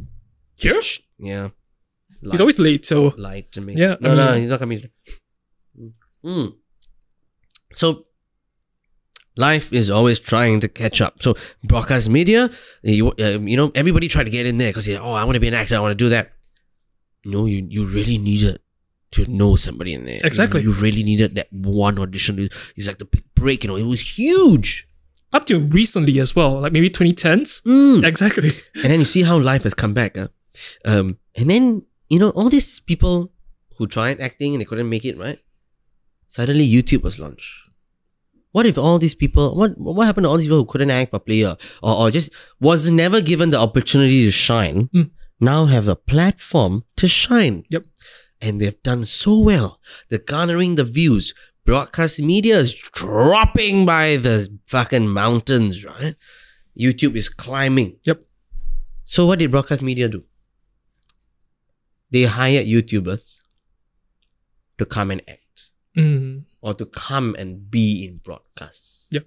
Here? 0.55 0.79
Yeah. 1.19 1.49
He's 2.29 2.41
always 2.41 2.59
late, 2.59 2.83
so 2.85 3.13
lied 3.17 3.51
to 3.53 3.61
me. 3.61 3.75
Yeah, 3.75 3.95
No, 4.01 4.11
I 4.11 4.15
no, 4.15 4.33
he's 4.33 4.49
not 4.49 4.59
coming. 4.59 4.89
Mm. 6.25 6.53
So 7.79 8.07
life 9.37 9.71
is 9.71 9.89
always 9.89 10.19
trying 10.19 10.59
to 10.59 10.67
catch 10.67 10.99
up. 10.99 11.23
So 11.23 11.35
broadcast 11.63 12.09
media, 12.09 12.49
you 12.83 13.11
uh, 13.11 13.39
you 13.39 13.55
know, 13.55 13.71
everybody 13.73 14.07
try 14.09 14.23
to 14.23 14.29
get 14.29 14.45
in 14.45 14.57
there 14.57 14.71
because 14.71 14.89
oh, 14.89 15.13
I 15.13 15.23
want 15.23 15.35
to 15.35 15.39
be 15.39 15.47
an 15.47 15.53
actor, 15.53 15.75
I 15.75 15.79
want 15.79 15.93
to 15.97 16.03
do 16.05 16.09
that. 16.09 16.33
No, 17.23 17.45
you 17.45 17.65
you 17.69 17.85
really 17.85 18.17
needed 18.17 18.59
to 19.11 19.25
know 19.31 19.55
somebody 19.55 19.93
in 19.93 20.05
there. 20.05 20.19
Exactly. 20.23 20.61
You, 20.61 20.71
you 20.71 20.81
really 20.81 21.03
needed 21.03 21.35
that 21.35 21.47
one 21.51 21.97
audition. 21.97 22.37
It's 22.39 22.87
like 22.87 22.99
the 22.99 23.05
big 23.05 23.23
break. 23.33 23.63
You 23.63 23.69
know, 23.69 23.77
it 23.77 23.87
was 23.87 24.01
huge. 24.17 24.85
up 25.31 25.45
to 25.45 25.59
recently 25.59 26.19
as 26.19 26.35
well, 26.35 26.59
like 26.61 26.73
maybe 26.73 26.89
2010s. 26.89 27.63
Mm. 27.63 28.03
Exactly. 28.11 28.49
And 28.75 28.85
then 28.91 28.99
you 28.99 29.05
see 29.05 29.23
how 29.23 29.37
life 29.37 29.63
has 29.63 29.73
come 29.73 29.93
back. 29.93 30.17
Uh. 30.17 30.27
Um, 30.85 31.17
and 31.37 31.49
then, 31.49 31.85
you 32.09 32.19
know, 32.19 32.31
all 32.31 32.49
these 32.49 32.79
people 32.79 33.31
who 33.77 33.87
tried 33.87 34.19
acting 34.19 34.53
and 34.53 34.61
they 34.61 34.65
couldn't 34.65 34.89
make 34.89 35.05
it, 35.05 35.17
right? 35.17 35.39
Suddenly 36.27 36.67
YouTube 36.67 37.03
was 37.03 37.17
launched. 37.17 37.68
What 38.51 38.65
if 38.65 38.77
all 38.77 38.97
these 38.99 39.13
people, 39.15 39.55
what 39.55 39.77
what 39.77 40.05
happened 40.05 40.25
to 40.25 40.29
all 40.29 40.37
these 40.37 40.47
people 40.47 40.57
who 40.59 40.65
couldn't 40.65 40.89
act 40.91 41.11
properly 41.11 41.45
or, 41.45 41.55
or, 41.83 41.95
or 42.07 42.11
just 42.11 42.33
was 42.59 42.89
never 42.89 43.21
given 43.21 43.51
the 43.51 43.59
opportunity 43.59 44.25
to 44.25 44.31
shine, 44.31 44.87
Mm. 44.93 45.11
now 45.39 45.65
have 45.65 45.87
a 45.87 45.95
platform 45.95 46.83
to 46.97 47.07
shine? 47.07 47.63
Yep. 47.69 47.85
And 48.41 48.59
they've 48.59 48.81
done 48.83 49.03
so 49.03 49.39
well. 49.39 49.79
They're 50.09 50.19
garnering 50.19 50.75
the 50.75 50.83
views. 50.83 51.33
Broadcast 51.65 52.19
media 52.21 52.57
is 52.57 52.73
dropping 52.73 53.85
by 53.85 54.15
the 54.15 54.47
fucking 54.67 55.07
mountains, 55.09 55.85
right? 55.85 56.15
YouTube 56.75 57.15
is 57.15 57.29
climbing. 57.29 57.97
Yep. 58.05 58.23
So 59.03 59.25
what 59.27 59.37
did 59.39 59.51
broadcast 59.51 59.83
media 59.83 60.07
do? 60.07 60.23
They 62.09 62.23
hired 62.23 62.65
YouTubers 62.65 63.37
to 64.79 64.85
come 64.85 65.11
and 65.11 65.21
act 65.27 65.69
Mm. 65.97 66.45
Or 66.61 66.73
to 66.73 66.85
come 66.85 67.35
and 67.37 67.69
be 67.71 68.05
in 68.05 68.17
broadcasts. 68.17 69.07
Yep. 69.11 69.25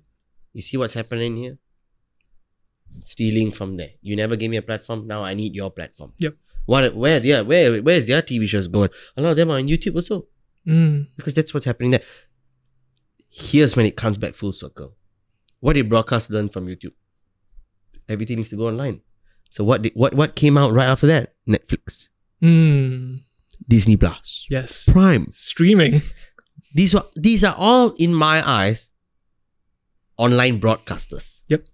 You 0.53 0.63
see 0.63 0.77
what's 0.77 0.95
happening 0.95 1.37
here? 1.37 1.59
Stealing 3.05 3.51
from 3.51 3.77
there. 3.77 3.91
You 4.03 4.17
never 4.17 4.37
gave 4.37 4.51
me 4.51 4.59
a 4.59 4.63
platform. 4.63 5.07
Now 5.07 5.23
I 5.25 5.35
need 5.35 5.55
your 5.55 5.71
platform. 5.71 6.13
Yep. 6.19 6.37
What? 6.67 6.95
Where? 6.95 7.21
Yeah. 7.25 7.41
Where? 7.41 7.81
Where's 7.83 8.07
their 8.07 8.23
TV 8.23 8.47
shows 8.47 8.69
going? 8.69 8.91
A 9.17 9.23
lot 9.23 9.31
of 9.31 9.37
them 9.37 9.51
are 9.51 9.59
on 9.59 9.67
YouTube 9.67 9.97
also 9.97 10.27
Mm. 10.67 11.09
because 11.17 11.35
that's 11.35 11.53
what's 11.53 11.67
happening 11.67 11.91
there. 11.91 12.03
Here's 13.29 13.75
when 13.77 13.85
it 13.87 13.97
comes 13.97 14.17
back 14.19 14.35
full 14.35 14.53
circle. 14.53 14.95
What 15.59 15.73
did 15.73 15.89
broadcast 15.89 16.31
learn 16.31 16.49
from 16.49 16.67
YouTube? 16.67 16.93
everything 18.09 18.37
needs 18.37 18.51
to 18.51 18.57
go 18.57 18.67
online. 18.67 19.01
So 19.49 19.65
what 19.65 19.81
did, 19.83 19.93
what 19.95 20.13
what 20.15 20.35
came 20.37 20.59
out 20.59 20.73
right 20.73 20.87
after 20.89 21.07
that? 21.07 21.35
Netflix, 21.49 22.09
Mm, 22.43 23.21
Disney 23.67 23.97
Plus, 23.97 24.47
yes. 24.51 24.89
Prime. 24.91 25.27
Streaming. 25.31 26.03
These 26.75 26.95
are 26.95 27.05
these 27.15 27.45
are 27.45 27.55
all 27.57 27.91
in 27.99 28.15
my 28.15 28.43
eyes 28.49 28.91
online 30.19 30.61
broadcasters. 30.61 31.43
Yep. 31.49 31.65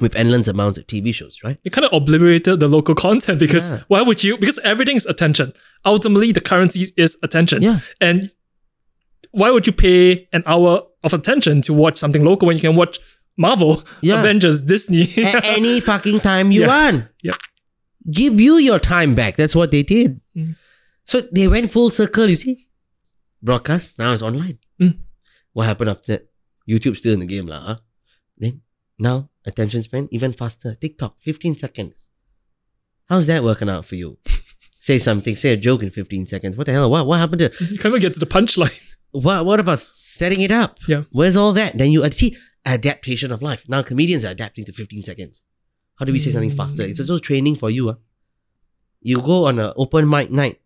With 0.00 0.14
endless 0.14 0.46
amounts 0.46 0.76
of 0.78 0.86
TV 0.86 1.14
shows, 1.14 1.40
right? 1.42 1.58
It 1.64 1.70
kind 1.72 1.84
of 1.86 1.92
obliterated 1.92 2.60
the 2.60 2.68
local 2.68 2.94
content 2.94 3.38
because 3.38 3.72
Yeah. 3.72 3.80
why 3.88 4.02
would 4.02 4.22
you? 4.22 4.36
Because 4.36 4.58
everything 4.60 4.96
is 4.96 5.06
attention. 5.06 5.52
Ultimately, 5.84 6.32
the 6.32 6.40
currency 6.42 6.86
is 6.96 7.16
attention. 7.22 7.62
Yeah. 7.62 7.78
And 8.00 8.24
why 9.30 9.50
would 9.50 9.66
you 9.66 9.72
pay 9.72 10.28
an 10.32 10.42
hour 10.46 10.82
of 11.02 11.12
attention 11.14 11.62
to 11.62 11.72
watch 11.72 11.96
something 11.96 12.24
local 12.24 12.46
when 12.46 12.56
you 12.56 12.60
can 12.62 12.76
watch 12.76 12.98
Marvel, 13.38 13.82
Yeah. 14.02 14.20
Avengers, 14.20 14.62
Disney? 14.62 15.08
At 15.24 15.44
any 15.58 15.80
fucking 15.80 16.20
time 16.20 16.50
you 16.52 16.62
Yeah. 16.62 16.66
want. 16.68 17.04
Yep. 17.22 17.34
Give 18.10 18.40
you 18.40 18.56
your 18.58 18.78
time 18.78 19.14
back. 19.14 19.36
That's 19.36 19.54
what 19.56 19.70
they 19.70 19.82
did. 19.82 20.20
Mm. 20.36 20.56
So 21.04 21.20
they 21.32 21.48
went 21.48 21.70
full 21.70 21.90
circle, 21.90 22.26
you 22.28 22.36
see? 22.36 22.65
Broadcast, 23.46 23.96
now 23.96 24.12
it's 24.12 24.22
online. 24.22 24.58
Mm. 24.82 24.98
What 25.52 25.66
happened 25.66 25.90
after 25.90 26.12
that? 26.12 26.28
YouTube 26.68 26.96
still 26.96 27.14
in 27.14 27.20
the 27.20 27.26
game, 27.26 27.46
lah. 27.46 27.60
Huh? 27.60 27.76
Then 28.36 28.62
now 28.98 29.30
attention 29.46 29.84
span 29.84 30.08
even 30.10 30.32
faster. 30.32 30.74
TikTok, 30.74 31.14
15 31.20 31.54
seconds. 31.54 32.10
How's 33.08 33.28
that 33.28 33.44
working 33.44 33.68
out 33.70 33.84
for 33.84 33.94
you? 33.94 34.18
say 34.80 34.98
something, 34.98 35.36
say 35.36 35.52
a 35.52 35.56
joke 35.56 35.84
in 35.84 35.90
15 35.90 36.26
seconds. 36.26 36.56
What 36.56 36.66
the 36.66 36.72
hell? 36.72 36.90
What, 36.90 37.06
what 37.06 37.20
happened 37.20 37.38
to 37.38 37.52
you 37.60 37.78
can't 37.78 37.94
even 37.94 38.00
get 38.00 38.14
to 38.14 38.18
the 38.18 38.26
punchline. 38.26 38.82
what 39.12 39.46
what 39.46 39.60
about 39.60 39.78
setting 39.78 40.40
it 40.40 40.50
up? 40.50 40.78
Yeah. 40.88 41.04
Where's 41.12 41.36
all 41.36 41.52
that? 41.52 41.78
Then 41.78 41.92
you 41.92 42.02
uh, 42.02 42.10
see 42.10 42.36
adaptation 42.64 43.30
of 43.30 43.42
life. 43.42 43.68
Now 43.68 43.82
comedians 43.82 44.24
are 44.24 44.32
adapting 44.32 44.64
to 44.64 44.72
15 44.72 45.04
seconds. 45.04 45.42
How 46.00 46.04
do 46.04 46.12
we 46.12 46.18
say 46.18 46.30
something 46.30 46.50
faster? 46.50 46.82
It's 46.82 46.98
also 46.98 47.18
training 47.18 47.54
for 47.54 47.70
you. 47.70 47.90
ah. 47.90 47.96
You 49.00 49.22
go 49.22 49.46
on 49.46 49.60
an 49.60 49.72
open 49.76 50.10
mic 50.10 50.32
night, 50.32 50.60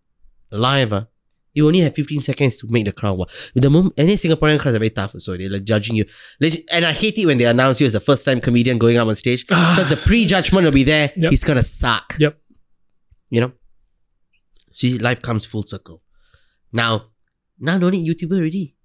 live. 0.50 0.94
ah, 0.94 1.04
you 1.52 1.66
only 1.66 1.80
have 1.80 1.94
15 1.94 2.22
seconds 2.22 2.58
to 2.58 2.66
make 2.70 2.84
the 2.84 2.92
crowd. 2.92 3.18
Wow. 3.18 3.26
The 3.54 3.70
moment 3.70 3.94
any 3.96 4.14
Singaporean 4.14 4.58
crowds 4.58 4.76
are 4.76 4.78
very 4.78 4.90
tough, 4.90 5.14
so 5.18 5.36
they're 5.36 5.50
like 5.50 5.64
judging 5.64 5.96
you. 5.96 6.04
And 6.72 6.84
I 6.84 6.92
hate 6.92 7.18
it 7.18 7.26
when 7.26 7.38
they 7.38 7.46
announce 7.46 7.80
you 7.80 7.86
as 7.86 7.94
the 7.94 8.00
first 8.00 8.24
time 8.24 8.40
comedian 8.40 8.78
going 8.78 8.96
up 8.96 9.08
on 9.08 9.16
stage 9.16 9.46
because 9.46 9.88
the 9.88 9.96
pre-judgment 9.96 10.64
will 10.64 10.72
be 10.72 10.84
there. 10.84 11.12
Yep. 11.16 11.30
He's 11.30 11.44
gonna 11.44 11.62
suck. 11.62 12.14
Yep. 12.18 12.34
You 13.30 13.40
know. 13.40 13.52
See, 14.70 14.98
life 14.98 15.20
comes 15.20 15.44
full 15.44 15.64
circle. 15.64 16.02
Now, 16.72 17.06
now 17.58 17.78
don't 17.78 17.90
need 17.90 18.08
YouTuber 18.08 18.38
already. 18.38 18.76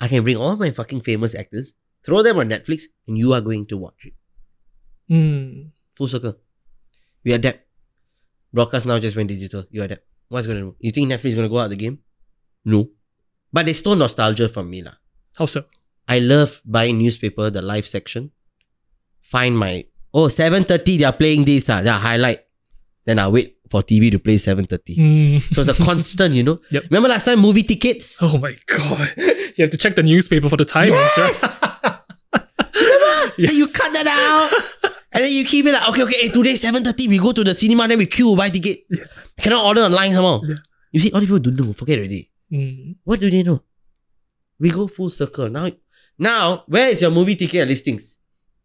I 0.00 0.08
can 0.08 0.24
bring 0.24 0.36
all 0.36 0.56
my 0.56 0.70
fucking 0.70 1.02
famous 1.02 1.34
actors, 1.34 1.74
throw 2.04 2.22
them 2.22 2.38
on 2.38 2.48
Netflix, 2.48 2.84
and 3.06 3.18
you 3.18 3.34
are 3.34 3.40
going 3.40 3.66
to 3.66 3.76
watch 3.76 4.06
it. 4.06 4.14
Mm. 5.12 5.70
Full 5.94 6.08
circle. 6.08 6.38
We 7.24 7.32
adapt. 7.32 7.60
Broadcast 8.52 8.86
now 8.86 8.98
just 8.98 9.16
went 9.16 9.28
digital. 9.28 9.64
You 9.70 9.82
adapt. 9.82 10.02
What's 10.32 10.46
gonna 10.46 10.60
do? 10.60 10.74
You 10.80 10.90
think 10.90 11.12
Netflix 11.12 11.26
is 11.26 11.34
gonna 11.34 11.50
go 11.50 11.58
out 11.58 11.64
of 11.64 11.70
the 11.70 11.76
game? 11.76 11.98
No. 12.64 12.88
But 13.52 13.66
they 13.66 13.74
stole 13.74 13.96
nostalgia 13.96 14.48
from 14.48 14.70
me 14.70 14.82
lah. 14.82 14.96
How 15.36 15.44
so? 15.44 15.64
I 16.08 16.20
love 16.20 16.62
buying 16.64 16.96
newspaper, 16.96 17.50
the 17.50 17.60
live 17.60 17.86
section. 17.86 18.32
Find 19.20 19.58
my 19.58 19.84
oh 20.14 20.28
7.30 20.28 20.98
they 20.98 21.04
are 21.04 21.12
playing 21.12 21.44
this 21.44 21.68
ah, 21.68 21.82
yeah, 21.84 21.98
highlight. 22.00 22.40
Then 23.04 23.18
I 23.18 23.28
wait 23.28 23.58
for 23.68 23.82
TV 23.82 24.10
to 24.10 24.18
play 24.18 24.36
7.30. 24.36 24.96
Mm. 24.96 25.42
So 25.52 25.60
it's 25.60 25.68
a 25.68 25.84
constant, 25.84 26.32
you 26.32 26.44
know. 26.44 26.60
Yep. 26.70 26.84
Remember 26.88 27.10
last 27.10 27.26
time 27.26 27.40
movie 27.40 27.62
tickets? 27.62 28.16
Oh 28.22 28.38
my 28.38 28.56
god. 28.66 29.12
You 29.52 29.68
have 29.68 29.70
to 29.70 29.76
check 29.76 29.96
the 29.96 30.02
newspaper 30.02 30.48
for 30.48 30.56
the 30.56 30.64
timings, 30.64 31.12
right? 31.20 31.36
Then 33.36 33.52
you 33.52 33.66
cut 33.68 33.92
that 33.92 34.08
out. 34.08 34.48
And 35.12 35.24
then 35.24 35.32
you 35.32 35.44
keep 35.44 35.66
it 35.66 35.72
like, 35.72 35.88
okay, 35.90 36.02
okay, 36.04 36.20
hey, 36.22 36.28
today 36.30 36.54
7.30, 36.54 37.08
we 37.08 37.18
go 37.18 37.32
to 37.32 37.44
the 37.44 37.54
cinema, 37.54 37.86
then 37.86 37.98
we 37.98 38.06
queue, 38.06 38.34
buy 38.36 38.48
ticket. 38.48 38.78
Cannot 39.38 39.64
order 39.66 39.82
online 39.82 40.12
some 40.12 40.22
more. 40.22 40.40
Yeah. 40.44 40.56
You 40.92 41.00
see, 41.00 41.12
all 41.12 41.20
the 41.20 41.26
people 41.26 41.38
don't 41.38 41.56
know, 41.56 41.72
forget 41.72 41.98
already. 41.98 42.30
Mm. 42.50 42.96
What 43.04 43.20
do 43.20 43.30
they 43.30 43.42
know? 43.42 43.62
We 44.58 44.70
go 44.70 44.86
full 44.86 45.10
circle. 45.10 45.48
Now, 45.48 45.68
now, 46.18 46.64
where 46.66 46.90
is 46.90 47.02
your 47.02 47.10
movie 47.10 47.34
ticket 47.34 47.68
listings? 47.68 48.18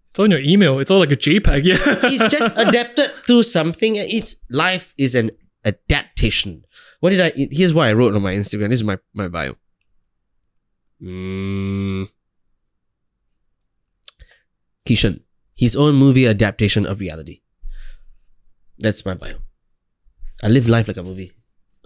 It's 0.10 0.20
on 0.20 0.32
your 0.32 0.40
email. 0.40 0.80
It's 0.80 0.92
all 0.92 1.00
like 1.00 1.12
a 1.12 1.16
JPEG. 1.16 1.64
Yeah. 1.64 1.76
It's 1.78 2.36
just 2.36 2.58
adapted 2.58 3.10
to 3.28 3.44
something. 3.44 3.94
It's 3.96 4.44
life 4.50 4.94
is 4.98 5.16
an 5.16 5.32
adaptation. 5.66 6.64
What 7.00 7.12
did 7.12 7.22
I? 7.22 7.32
Here's 7.52 7.74
what 7.74 7.88
I 7.88 7.94
wrote 7.94 8.16
on 8.16 8.22
my 8.22 8.34
Instagram. 8.34 8.70
This 8.70 8.80
is 8.80 8.84
my 8.84 8.98
my 9.14 9.28
bio. 9.28 9.56
Mm. 11.02 12.10
Kishan, 14.88 15.20
his 15.58 15.76
own 15.76 15.96
movie 15.96 16.28
adaptation 16.28 16.86
of 16.86 17.00
reality. 17.00 17.42
That's 18.78 19.06
my 19.06 19.16
bio. 19.16 19.38
I 20.44 20.50
live 20.50 20.70
life 20.70 20.88
like 20.88 20.98
a 20.98 21.04
movie. 21.04 21.32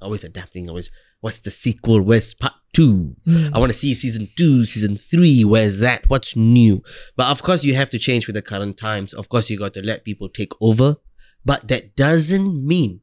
Always 0.02 0.24
adapting, 0.24 0.68
always 0.68 0.92
what's 1.22 1.40
the 1.40 1.52
sequel? 1.52 2.02
Where's 2.02 2.34
part 2.34 2.54
two? 2.74 3.16
Hmm. 3.24 3.48
I 3.54 3.60
want 3.60 3.72
to 3.72 3.78
see 3.78 3.94
season 3.94 4.28
two, 4.36 4.66
season 4.66 4.96
three. 4.96 5.46
Where's 5.46 5.80
that? 5.80 6.10
What's 6.10 6.36
new? 6.36 6.84
But 7.16 7.28
of 7.28 7.42
course, 7.44 7.64
you 7.64 7.76
have 7.76 7.90
to 7.92 8.00
change 8.00 8.28
with 8.28 8.36
the 8.36 8.42
current 8.42 8.78
times. 8.78 9.14
Of 9.14 9.30
course, 9.30 9.50
you 9.50 9.58
got 9.58 9.74
to 9.76 9.86
let 9.86 10.04
people 10.04 10.28
take 10.28 10.54
over. 10.60 10.98
But 11.46 11.68
that 11.70 11.96
doesn't 11.96 12.68
mean 12.68 13.02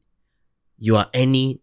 you 0.77 0.95
are 0.95 1.09
any 1.13 1.61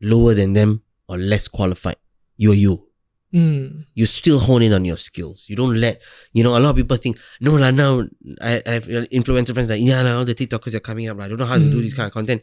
lower 0.00 0.34
than 0.34 0.54
them 0.54 0.82
or 1.08 1.18
less 1.18 1.48
qualified. 1.48 1.96
You're 2.36 2.54
you. 2.54 2.89
Mm. 3.32 3.84
You 3.94 4.06
still 4.06 4.40
hone 4.40 4.62
in 4.62 4.72
on 4.72 4.84
your 4.84 4.96
skills. 4.96 5.46
You 5.48 5.54
don't 5.54 5.76
let, 5.80 6.02
you 6.32 6.42
know, 6.42 6.56
a 6.56 6.58
lot 6.58 6.70
of 6.70 6.76
people 6.76 6.96
think, 6.96 7.16
no, 7.40 7.52
lah, 7.54 7.70
now 7.70 8.02
I, 8.42 8.60
I 8.66 8.70
have 8.72 8.84
influencer 8.88 9.52
friends 9.54 9.70
like, 9.70 9.80
yeah, 9.80 10.02
all 10.14 10.24
the 10.24 10.34
TikTokers 10.34 10.74
are 10.74 10.80
coming 10.80 11.08
up. 11.08 11.20
I 11.20 11.28
don't 11.28 11.38
know 11.38 11.44
how 11.46 11.56
to 11.58 11.70
do 11.70 11.80
this 11.80 11.94
kind 11.94 12.06
of 12.08 12.12
content. 12.12 12.42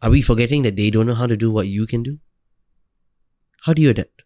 Are 0.00 0.10
we 0.10 0.22
forgetting 0.22 0.62
that 0.62 0.76
they 0.76 0.90
don't 0.90 1.06
know 1.06 1.14
how 1.14 1.26
to 1.26 1.36
do 1.36 1.50
what 1.50 1.66
you 1.66 1.86
can 1.86 2.04
do? 2.04 2.18
How 3.62 3.74
do 3.74 3.82
you 3.82 3.90
adapt? 3.90 4.22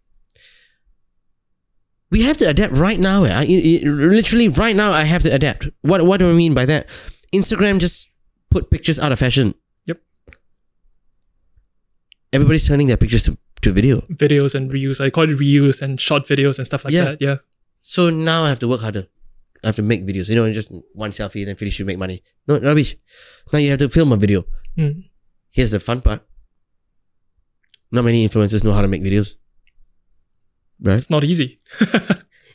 We 2.11 2.23
have 2.24 2.37
to 2.37 2.45
adapt 2.51 2.74
right 2.74 3.01
now. 3.01 3.24
eh. 3.24 3.33
I- 3.33 3.81
I- 3.87 3.89
literally, 3.89 4.49
right 4.49 4.77
now, 4.77 4.93
I 4.93 5.05
have 5.05 5.23
to 5.23 5.31
adapt. 5.35 5.69
What, 5.81 6.05
what 6.05 6.19
do 6.19 6.29
I 6.31 6.35
mean 6.35 6.53
by 6.53 6.66
that? 6.66 6.89
Instagram 7.33 7.79
just 7.79 8.11
put 8.51 8.69
pictures 8.70 8.99
out 9.01 9.12
of 9.12 9.19
fashion. 9.19 9.55
Yep. 9.87 9.99
Everybody's 12.35 12.69
turning 12.69 12.87
their 12.89 12.99
pictures 12.99 13.23
to, 13.24 13.39
to 13.63 13.73
video. 13.73 14.01
Videos 14.13 14.55
and 14.55 14.71
reuse. 14.71 15.01
I 15.05 15.11
call 15.11 15.25
it 15.25 15.39
reuse 15.39 15.81
and 15.83 16.01
short 16.01 16.25
videos 16.25 16.59
and 16.59 16.67
stuff 16.67 16.85
like 16.85 16.95
Yeah. 16.95 17.05
that. 17.05 17.21
Yeah. 17.23 17.37
So 17.83 18.11
now 18.11 18.45
I 18.45 18.49
have 18.49 18.59
to 18.61 18.69
work 18.69 18.81
harder. 18.81 19.07
I 19.65 19.69
have 19.69 19.77
to 19.77 19.83
make 19.83 20.05
videos. 20.07 20.29
You 20.29 20.37
know, 20.37 20.53
just 20.53 20.71
one 20.95 21.11
selfie, 21.11 21.41
and 21.41 21.49
then 21.49 21.57
finish, 21.57 21.79
you 21.79 21.85
make 21.85 21.99
money. 21.99 22.23
No, 22.49 22.59
rubbish. 22.59 22.97
Now 23.53 23.59
you 23.61 23.71
have 23.71 23.79
to 23.79 23.89
film 23.89 24.13
a 24.13 24.17
video. 24.17 24.45
Mm. 24.77 25.05
Here's 25.51 25.71
the 25.71 25.81
fun 25.81 26.01
part. 26.01 26.23
Not 27.91 28.05
many 28.05 28.27
influencers 28.27 28.65
know 28.65 28.73
how 28.73 28.83
to 28.83 28.89
make 28.89 29.03
videos. 29.03 29.35
Right? 30.81 30.95
It's 30.95 31.11
not 31.11 31.25
easy. 31.25 31.59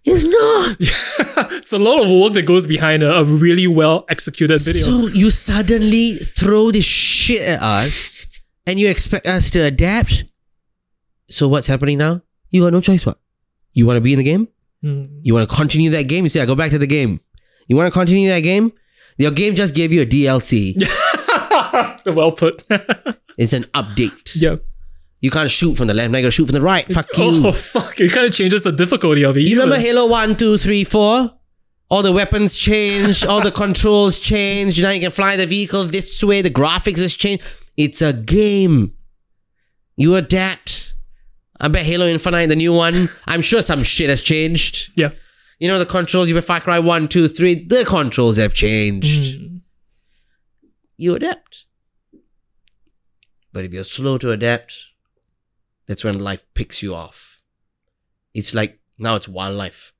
It's 0.09 0.23
not. 0.23 0.77
it's 1.57 1.73
a 1.73 1.77
lot 1.77 2.01
of 2.01 2.09
work 2.09 2.31
that 2.33 2.45
goes 2.45 2.65
behind 2.65 3.03
a, 3.03 3.17
a 3.17 3.23
really 3.25 3.67
well 3.67 4.05
executed 4.07 4.57
video. 4.61 4.85
So 4.85 5.07
you 5.07 5.29
suddenly 5.29 6.13
throw 6.13 6.71
this 6.71 6.85
shit 6.85 7.41
at 7.41 7.61
us 7.61 8.25
and 8.65 8.79
you 8.79 8.87
expect 8.89 9.25
us 9.25 9.49
to 9.49 9.59
adapt. 9.59 10.23
So 11.29 11.47
what's 11.47 11.67
happening 11.67 11.97
now? 11.97 12.21
You 12.49 12.61
got 12.63 12.73
no 12.73 12.81
choice. 12.81 13.05
What? 13.05 13.19
You 13.73 13.85
want 13.85 13.97
to 13.97 14.01
be 14.01 14.13
in 14.13 14.17
the 14.19 14.23
game? 14.23 14.47
Mm. 14.83 15.19
You 15.23 15.33
want 15.33 15.49
to 15.49 15.55
continue 15.55 15.89
that 15.91 16.07
game? 16.07 16.23
You 16.25 16.29
say, 16.29 16.41
I 16.41 16.45
go 16.45 16.55
back 16.55 16.71
to 16.71 16.77
the 16.77 16.87
game. 16.87 17.19
You 17.67 17.75
want 17.75 17.91
to 17.91 17.99
continue 17.99 18.29
that 18.29 18.41
game? 18.43 18.71
Your 19.17 19.31
game 19.31 19.55
just 19.55 19.75
gave 19.75 19.91
you 19.91 20.01
a 20.01 20.05
DLC. 20.05 20.75
well 22.15 22.31
put. 22.31 22.63
It's 23.37 23.53
an 23.53 23.65
update. 23.75 24.41
yeah. 24.41 24.55
You 25.19 25.29
can't 25.29 25.49
shoot 25.51 25.75
from 25.75 25.85
the 25.87 25.93
left, 25.93 26.09
now 26.09 26.17
you 26.17 26.23
gotta 26.23 26.31
shoot 26.31 26.47
from 26.47 26.53
the 26.55 26.61
right. 26.61 26.91
Fuck 26.91 27.05
you. 27.17 27.45
Oh 27.47 27.51
fuck! 27.51 27.99
It 27.99 28.11
kind 28.11 28.25
of 28.25 28.31
changes 28.33 28.63
the 28.63 28.71
difficulty 28.71 29.23
of 29.23 29.37
it. 29.37 29.41
you 29.41 29.55
remember 29.59 29.79
Halo 29.79 30.07
1, 30.09 30.37
2, 30.37 30.57
3, 30.57 30.83
4? 30.83 31.31
All 31.89 32.01
the 32.03 32.11
weapons 32.11 32.55
change, 32.55 33.23
all 33.25 33.41
the 33.41 33.51
controls 33.63 34.19
changed. 34.19 34.81
Now 34.81 34.89
you 34.89 34.99
can 35.01 35.11
fly 35.11 35.35
the 35.35 35.45
vehicle 35.45 35.83
this 35.83 36.23
way, 36.23 36.41
the 36.41 36.49
graphics 36.49 36.97
has 36.97 37.13
changed. 37.15 37.43
It's 37.77 38.01
a 38.01 38.11
game. 38.13 38.93
You 39.95 40.15
adapt. 40.15 40.95
I 41.59 41.67
bet 41.69 41.85
Halo 41.85 42.05
Infinite, 42.05 42.47
the 42.47 42.55
new 42.55 42.73
one, 42.73 43.09
I'm 43.25 43.41
sure 43.41 43.61
some 43.61 43.83
shit 43.83 44.09
has 44.09 44.21
changed. 44.21 44.91
Yeah. 44.95 45.11
You 45.59 45.67
know 45.67 45.79
the 45.79 45.85
controls, 45.85 46.29
you 46.29 46.35
have 46.35 46.45
Far 46.45 46.61
Cry 46.61 46.77
1, 46.79 47.07
2, 47.07 47.27
3, 47.27 47.65
the 47.65 47.83
controls 47.87 48.37
have 48.37 48.53
changed. 48.53 49.39
Mm. 49.39 49.61
You 50.97 51.15
adapt. 51.15 51.65
But 53.53 53.65
if 53.65 53.73
you're 53.73 53.83
slow 53.83 54.17
to 54.19 54.31
adapt, 54.31 54.73
that's 55.87 56.03
when 56.03 56.19
life 56.19 56.43
picks 56.53 56.83
you 56.83 56.93
off. 56.93 57.41
It's 58.33 58.53
like 58.53 58.79
now 58.99 59.15
it's 59.15 59.27
wildlife. 59.27 59.93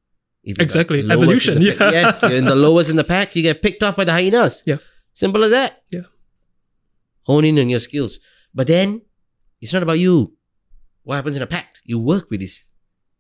If 0.44 0.60
Exactly. 0.60 1.00
Evolution, 1.00 1.60
the 1.60 1.72
pack- 1.72 1.80
yeah. 1.80 1.92
yes, 2.02 2.22
you're 2.22 2.32
in 2.34 2.46
the 2.46 2.56
lowest 2.68 2.90
in 2.92 2.96
the 2.96 3.04
pack, 3.04 3.36
you 3.36 3.42
get 3.42 3.62
picked 3.64 3.82
off 3.84 3.96
by 3.96 4.04
the 4.04 4.12
hyenas. 4.14 4.62
Yeah. 4.66 4.78
Simple 5.14 5.44
as 5.44 5.52
that. 5.52 5.82
Yeah. 5.92 6.02
Hone 7.26 7.46
in 7.46 7.58
on 7.60 7.68
your 7.70 7.80
skills. 7.80 8.20
But 8.54 8.68
then 8.68 9.02
it's 9.60 9.74
not 9.74 9.84
about 9.84 10.00
you. 10.00 10.37
What 11.08 11.16
happens 11.16 11.38
in 11.38 11.42
a 11.42 11.48
pact? 11.48 11.80
You 11.86 12.00
work 12.00 12.30
with 12.30 12.42
this 12.42 12.68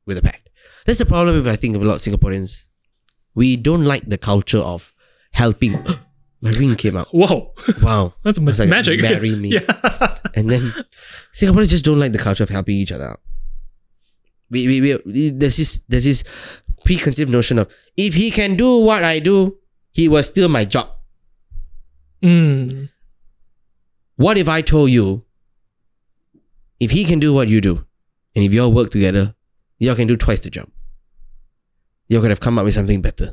with 0.05 0.17
a 0.17 0.21
pact. 0.21 0.49
That's 0.85 0.99
the 0.99 1.05
problem 1.05 1.35
with 1.37 1.47
I 1.47 1.55
think 1.55 1.73
of 1.73 1.81
a 1.81 1.85
lot 1.85 1.95
of 1.95 2.01
Singaporeans. 2.01 2.65
we 3.33 3.55
don't 3.55 3.85
like 3.85 4.03
the 4.05 4.17
culture 4.17 4.57
of 4.57 4.93
helping. 5.31 5.71
My 6.41 6.49
ring 6.51 6.75
came 6.75 6.97
out. 6.97 7.07
Whoa, 7.13 7.53
Wow. 7.81 8.13
that's 8.23 8.39
was 8.39 8.59
like, 8.59 8.67
magic. 8.67 8.99
Marry 8.99 9.31
me. 9.37 9.51
Yeah. 9.53 10.15
And 10.35 10.51
then 10.51 10.63
Singaporeans 11.31 11.69
just 11.69 11.85
don't 11.85 11.97
like 11.97 12.11
the 12.11 12.17
culture 12.17 12.43
of 12.43 12.49
helping 12.49 12.75
each 12.75 12.91
other 12.91 13.05
out. 13.05 13.21
We, 14.49 14.67
we, 14.67 14.97
we, 15.05 15.29
there's 15.29 15.55
this 15.55 15.79
there's 15.87 16.03
this 16.03 16.25
preconceived 16.83 17.31
notion 17.31 17.57
of 17.57 17.73
if 17.95 18.15
he 18.15 18.31
can 18.31 18.57
do 18.57 18.83
what 18.83 19.05
I 19.05 19.19
do, 19.19 19.59
he 19.91 20.09
will 20.09 20.23
steal 20.23 20.49
my 20.49 20.65
job. 20.65 20.89
Mm. 22.21 22.89
What 24.17 24.37
if 24.37 24.49
I 24.49 24.59
told 24.61 24.89
you 24.89 25.23
if 26.79 26.91
he 26.91 27.05
can 27.05 27.19
do 27.19 27.33
what 27.33 27.47
you 27.47 27.61
do, 27.61 27.85
and 28.35 28.43
if 28.45 28.53
y'all 28.53 28.71
work 28.71 28.89
together, 28.89 29.35
y'all 29.79 29.95
can 29.95 30.07
do 30.07 30.15
twice 30.15 30.41
the 30.41 30.49
job. 30.49 30.69
Y'all 32.07 32.21
could 32.21 32.29
have 32.29 32.39
come 32.39 32.57
up 32.57 32.65
with 32.65 32.73
something 32.73 33.01
better. 33.01 33.31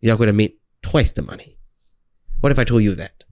Y'all 0.00 0.16
could 0.16 0.28
have 0.28 0.36
made 0.36 0.54
twice 0.82 1.12
the 1.12 1.22
money. 1.22 1.54
What 2.40 2.52
if 2.52 2.58
I 2.58 2.64
told 2.64 2.82
you 2.82 2.94
that? 2.94 3.24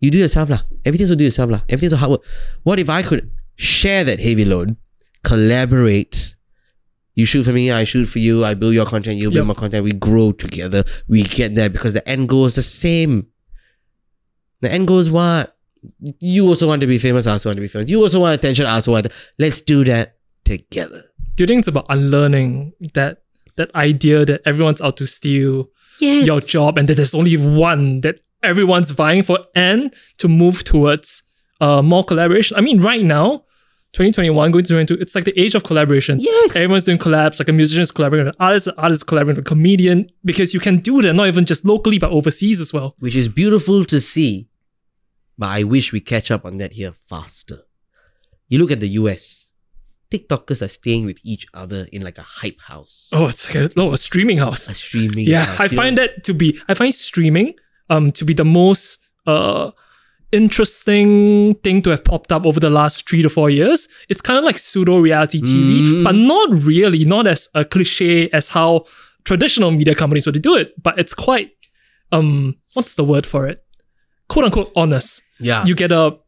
You 0.00 0.10
do 0.10 0.18
yourself 0.18 0.50
lah. 0.50 0.60
Everything's 0.84 1.10
to 1.10 1.16
do 1.16 1.24
yourself 1.24 1.50
lah. 1.50 1.60
Everything's 1.68 1.92
a 1.92 1.96
hard 1.96 2.10
work. 2.12 2.24
What 2.64 2.80
if 2.80 2.88
I 2.90 3.02
could 3.02 3.30
share 3.56 4.02
that 4.04 4.18
heavy 4.20 4.44
load, 4.44 4.76
collaborate? 5.22 6.34
You 7.14 7.26
shoot 7.26 7.44
for 7.44 7.52
me, 7.52 7.70
I 7.70 7.84
shoot 7.84 8.06
for 8.06 8.18
you. 8.20 8.44
I 8.44 8.54
build 8.54 8.74
your 8.74 8.86
content, 8.86 9.18
you 9.18 9.28
build 9.30 9.46
Yep. 9.46 9.46
my 9.46 9.54
content. 9.54 9.84
We 9.84 9.92
grow 9.92 10.32
together. 10.32 10.82
We 11.06 11.22
get 11.24 11.54
there 11.54 11.68
because 11.68 11.92
the 11.94 12.08
end 12.08 12.28
goal 12.28 12.46
is 12.46 12.54
the 12.56 12.62
same. 12.62 13.26
The 14.60 14.72
end 14.72 14.86
goal 14.88 14.98
is 14.98 15.10
what? 15.10 15.51
You 16.20 16.46
also 16.46 16.66
want 16.66 16.80
to 16.82 16.86
be 16.86 16.98
famous. 16.98 17.26
I 17.26 17.32
also 17.32 17.48
want 17.48 17.56
to 17.56 17.60
be 17.62 17.68
famous. 17.68 17.88
You 17.90 18.00
also 18.02 18.20
want 18.20 18.34
attention. 18.38 18.66
I 18.66 18.74
also 18.74 18.92
want. 18.92 19.06
Let's 19.38 19.60
do 19.60 19.84
that 19.84 20.16
together. 20.44 21.02
Do 21.36 21.42
you 21.42 21.46
think 21.46 21.60
it's 21.60 21.68
about 21.68 21.86
unlearning 21.88 22.72
that 22.94 23.22
that 23.56 23.74
idea 23.74 24.24
that 24.24 24.40
everyone's 24.46 24.80
out 24.80 24.96
to 24.98 25.06
steal 25.06 25.66
Yes. 26.00 26.26
your 26.26 26.40
job 26.40 26.78
and 26.78 26.88
that 26.88 26.94
there's 26.94 27.14
only 27.14 27.36
one 27.36 28.00
that 28.00 28.18
everyone's 28.42 28.90
vying 28.90 29.22
for 29.22 29.38
and 29.54 29.94
to 30.18 30.26
move 30.28 30.64
towards 30.64 31.22
uh, 31.60 31.80
more 31.82 32.02
collaboration? 32.04 32.56
I 32.56 32.60
mean, 32.60 32.80
right 32.80 33.04
now, 33.04 33.44
2021 33.92 34.50
going 34.50 34.64
to 34.64 34.68
2022, 34.68 35.00
it's 35.02 35.14
like 35.14 35.24
the 35.24 35.38
age 35.38 35.54
of 35.54 35.62
collaborations. 35.62 36.20
Yes. 36.24 36.56
Everyone's 36.56 36.84
doing 36.84 36.98
collabs, 36.98 37.38
like 37.38 37.48
a 37.48 37.52
musician 37.52 37.82
is 37.82 37.92
collaborating 37.92 38.26
with 38.26 38.34
an 38.34 38.40
artist, 38.44 38.66
an 38.68 38.74
artist 38.78 39.00
is 39.00 39.04
collaborating 39.04 39.36
with 39.42 39.46
a 39.46 39.48
comedian 39.48 40.08
because 40.24 40.54
you 40.54 40.60
can 40.60 40.78
do 40.78 41.02
that 41.02 41.12
not 41.12 41.28
even 41.28 41.44
just 41.44 41.64
locally 41.64 41.98
but 41.98 42.10
overseas 42.10 42.58
as 42.58 42.72
well. 42.72 42.96
which 42.98 43.14
is 43.14 43.28
beautiful 43.28 43.84
to 43.84 44.00
see. 44.00 44.48
But 45.38 45.48
I 45.48 45.62
wish 45.64 45.92
we 45.92 46.00
catch 46.00 46.30
up 46.30 46.44
on 46.44 46.58
that 46.58 46.72
here 46.74 46.92
faster. 46.92 47.58
You 48.48 48.58
look 48.58 48.70
at 48.70 48.80
the 48.80 48.88
US. 49.00 49.50
TikTokers 50.10 50.60
are 50.60 50.68
staying 50.68 51.06
with 51.06 51.18
each 51.24 51.46
other 51.54 51.86
in 51.90 52.02
like 52.02 52.18
a 52.18 52.22
hype 52.22 52.60
house. 52.60 53.08
Oh, 53.14 53.28
it's 53.28 53.54
like 53.54 53.70
a, 53.70 53.78
no, 53.78 53.92
a 53.94 53.96
streaming 53.98 54.38
house. 54.38 54.68
A 54.68 54.74
streaming 54.74 55.26
Yeah, 55.26 55.44
house, 55.44 55.60
I 55.60 55.68
find 55.68 55.96
that 55.96 56.22
to 56.24 56.34
be 56.34 56.60
I 56.68 56.74
find 56.74 56.92
streaming 56.92 57.54
um 57.88 58.12
to 58.12 58.24
be 58.26 58.34
the 58.34 58.44
most 58.44 59.08
uh 59.26 59.70
interesting 60.32 61.54
thing 61.62 61.80
to 61.82 61.90
have 61.90 62.04
popped 62.04 62.32
up 62.32 62.44
over 62.44 62.58
the 62.60 62.70
last 62.70 63.08
three 63.08 63.22
to 63.22 63.28
four 63.30 63.48
years. 63.50 63.88
It's 64.08 64.20
kind 64.20 64.38
of 64.38 64.44
like 64.44 64.58
pseudo 64.58 64.98
reality 64.98 65.40
TV, 65.40 65.80
Mm. 65.80 66.04
but 66.04 66.14
not 66.14 66.50
really, 66.50 67.04
not 67.04 67.26
as 67.26 67.48
a 67.54 67.64
cliche 67.64 68.28
as 68.30 68.48
how 68.48 68.84
traditional 69.24 69.70
media 69.70 69.94
companies 69.94 70.26
would 70.26 70.40
do 70.42 70.56
it. 70.56 70.74
But 70.82 70.98
it's 70.98 71.14
quite 71.14 71.52
um 72.10 72.56
what's 72.74 72.94
the 72.96 73.04
word 73.04 73.26
for 73.26 73.46
it? 73.46 73.64
Quote 74.32 74.46
unquote 74.46 74.70
honest. 74.76 75.22
Yeah. 75.38 75.64
You 75.66 75.74
get 75.74 75.92
a 75.92 76.18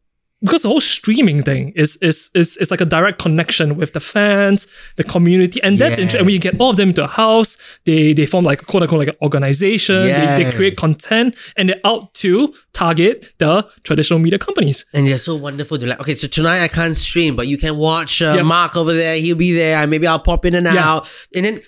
because 0.42 0.60
the 0.62 0.68
whole 0.68 0.80
streaming 0.82 1.42
thing 1.42 1.72
is 1.74 1.96
is 2.02 2.28
is 2.34 2.58
is 2.58 2.70
like 2.70 2.82
a 2.82 2.84
direct 2.84 3.18
connection 3.18 3.76
with 3.78 3.94
the 3.94 4.00
fans, 4.00 4.66
the 4.96 5.04
community, 5.04 5.58
and 5.62 5.78
that's 5.78 5.92
interesting. 5.98 6.18
And 6.18 6.26
when 6.26 6.34
you 6.34 6.40
get 6.48 6.60
all 6.60 6.68
of 6.70 6.76
them 6.76 6.88
into 6.90 7.02
a 7.02 7.06
house, 7.06 7.56
they 7.86 8.12
they 8.12 8.26
form 8.26 8.44
like 8.44 8.60
a 8.60 8.66
quote 8.66 8.82
unquote 8.82 8.98
like 8.98 9.08
an 9.08 9.16
organization. 9.22 10.02
They, 10.04 10.44
they 10.44 10.52
create 10.52 10.76
content, 10.76 11.34
and 11.56 11.68
they're 11.70 11.80
out 11.84 12.12
to 12.24 12.52
target 12.74 13.32
the 13.38 13.66
traditional 13.84 14.18
media 14.18 14.38
companies. 14.38 14.84
and 14.92 15.06
they're 15.06 15.16
so 15.16 15.34
wonderful. 15.34 15.78
They're 15.78 15.88
like, 15.88 16.00
okay, 16.00 16.14
so 16.14 16.26
tonight 16.28 16.60
I 16.62 16.68
can't 16.68 16.96
stream, 16.96 17.36
but 17.36 17.46
you 17.46 17.56
can 17.56 17.78
watch 17.78 18.20
uh, 18.20 18.34
Yep. 18.36 18.44
Mark 18.44 18.76
over 18.76 18.92
there. 18.92 19.16
He'll 19.16 19.36
be 19.36 19.52
there. 19.52 19.86
Maybe 19.86 20.06
I'll 20.06 20.18
pop 20.30 20.44
in 20.44 20.54
and 20.54 20.66
Yeah. 20.66 20.90
out. 20.92 21.08
And 21.34 21.46
then 21.46 21.60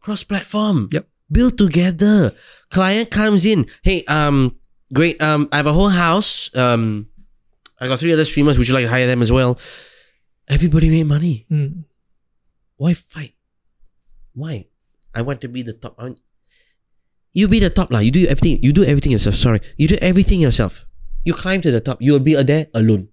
cross 0.00 0.24
platform. 0.24 0.88
Yep. 0.90 1.06
Build 1.30 1.56
together. 1.56 2.32
Client 2.70 3.10
comes 3.12 3.46
in. 3.46 3.66
Hey, 3.84 4.02
um, 4.08 4.56
great. 4.94 5.20
Um, 5.20 5.48
I 5.52 5.56
have 5.58 5.66
a 5.66 5.72
whole 5.74 5.90
house. 5.90 6.54
Um, 6.56 7.08
I 7.80 7.88
got 7.90 7.98
three 7.98 8.12
other 8.14 8.24
streamers. 8.24 8.56
Would 8.58 8.68
you 8.68 8.74
like 8.74 8.86
to 8.86 8.90
hire 8.90 9.06
them 9.10 9.20
as 9.20 9.32
well? 9.34 9.58
Everybody 10.48 10.88
made 10.90 11.06
money. 11.10 11.46
Mm. 11.50 11.84
Why 12.76 12.94
fight? 12.94 13.34
Why? 14.34 14.66
I 15.14 15.22
want 15.22 15.40
to 15.42 15.48
be 15.48 15.62
the 15.62 15.72
top. 15.74 15.94
I 15.98 16.14
You 17.34 17.48
be 17.48 17.58
the 17.58 17.70
top 17.70 17.90
lah. 17.90 17.98
You 18.00 18.10
do 18.14 18.26
everything. 18.26 18.62
You 18.62 18.72
do 18.72 18.84
everything 18.84 19.12
yourself. 19.12 19.34
Sorry, 19.34 19.60
you 19.76 19.88
do 19.88 19.98
everything 20.00 20.40
yourself. 20.40 20.86
You 21.24 21.34
climb 21.34 21.60
to 21.62 21.70
the 21.70 21.80
top. 21.80 21.98
You 22.00 22.12
will 22.14 22.24
be 22.24 22.34
there 22.42 22.66
alone. 22.74 23.08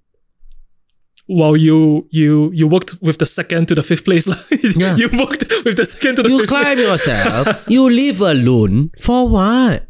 While 1.28 1.56
you 1.56 2.08
you 2.12 2.52
you 2.53 2.68
worked 2.68 3.02
with 3.02 3.18
the 3.18 3.26
second 3.26 3.68
to 3.70 3.76
the 3.76 3.84
fifth 3.84 4.03
place. 4.06 4.28
Yeah. 4.76 4.95
you 4.99 5.08
worked 5.14 5.45
with 5.66 5.78
the 5.78 5.86
second 5.86 6.18
to 6.20 6.24
the 6.24 6.30
You 6.30 6.40
fifth 6.44 6.49
climb 6.53 6.76
place. 6.78 6.88
yourself. 7.08 7.66
you 7.70 7.88
live 7.90 8.20
alone. 8.22 8.91
For 8.99 9.30
what? 9.30 9.88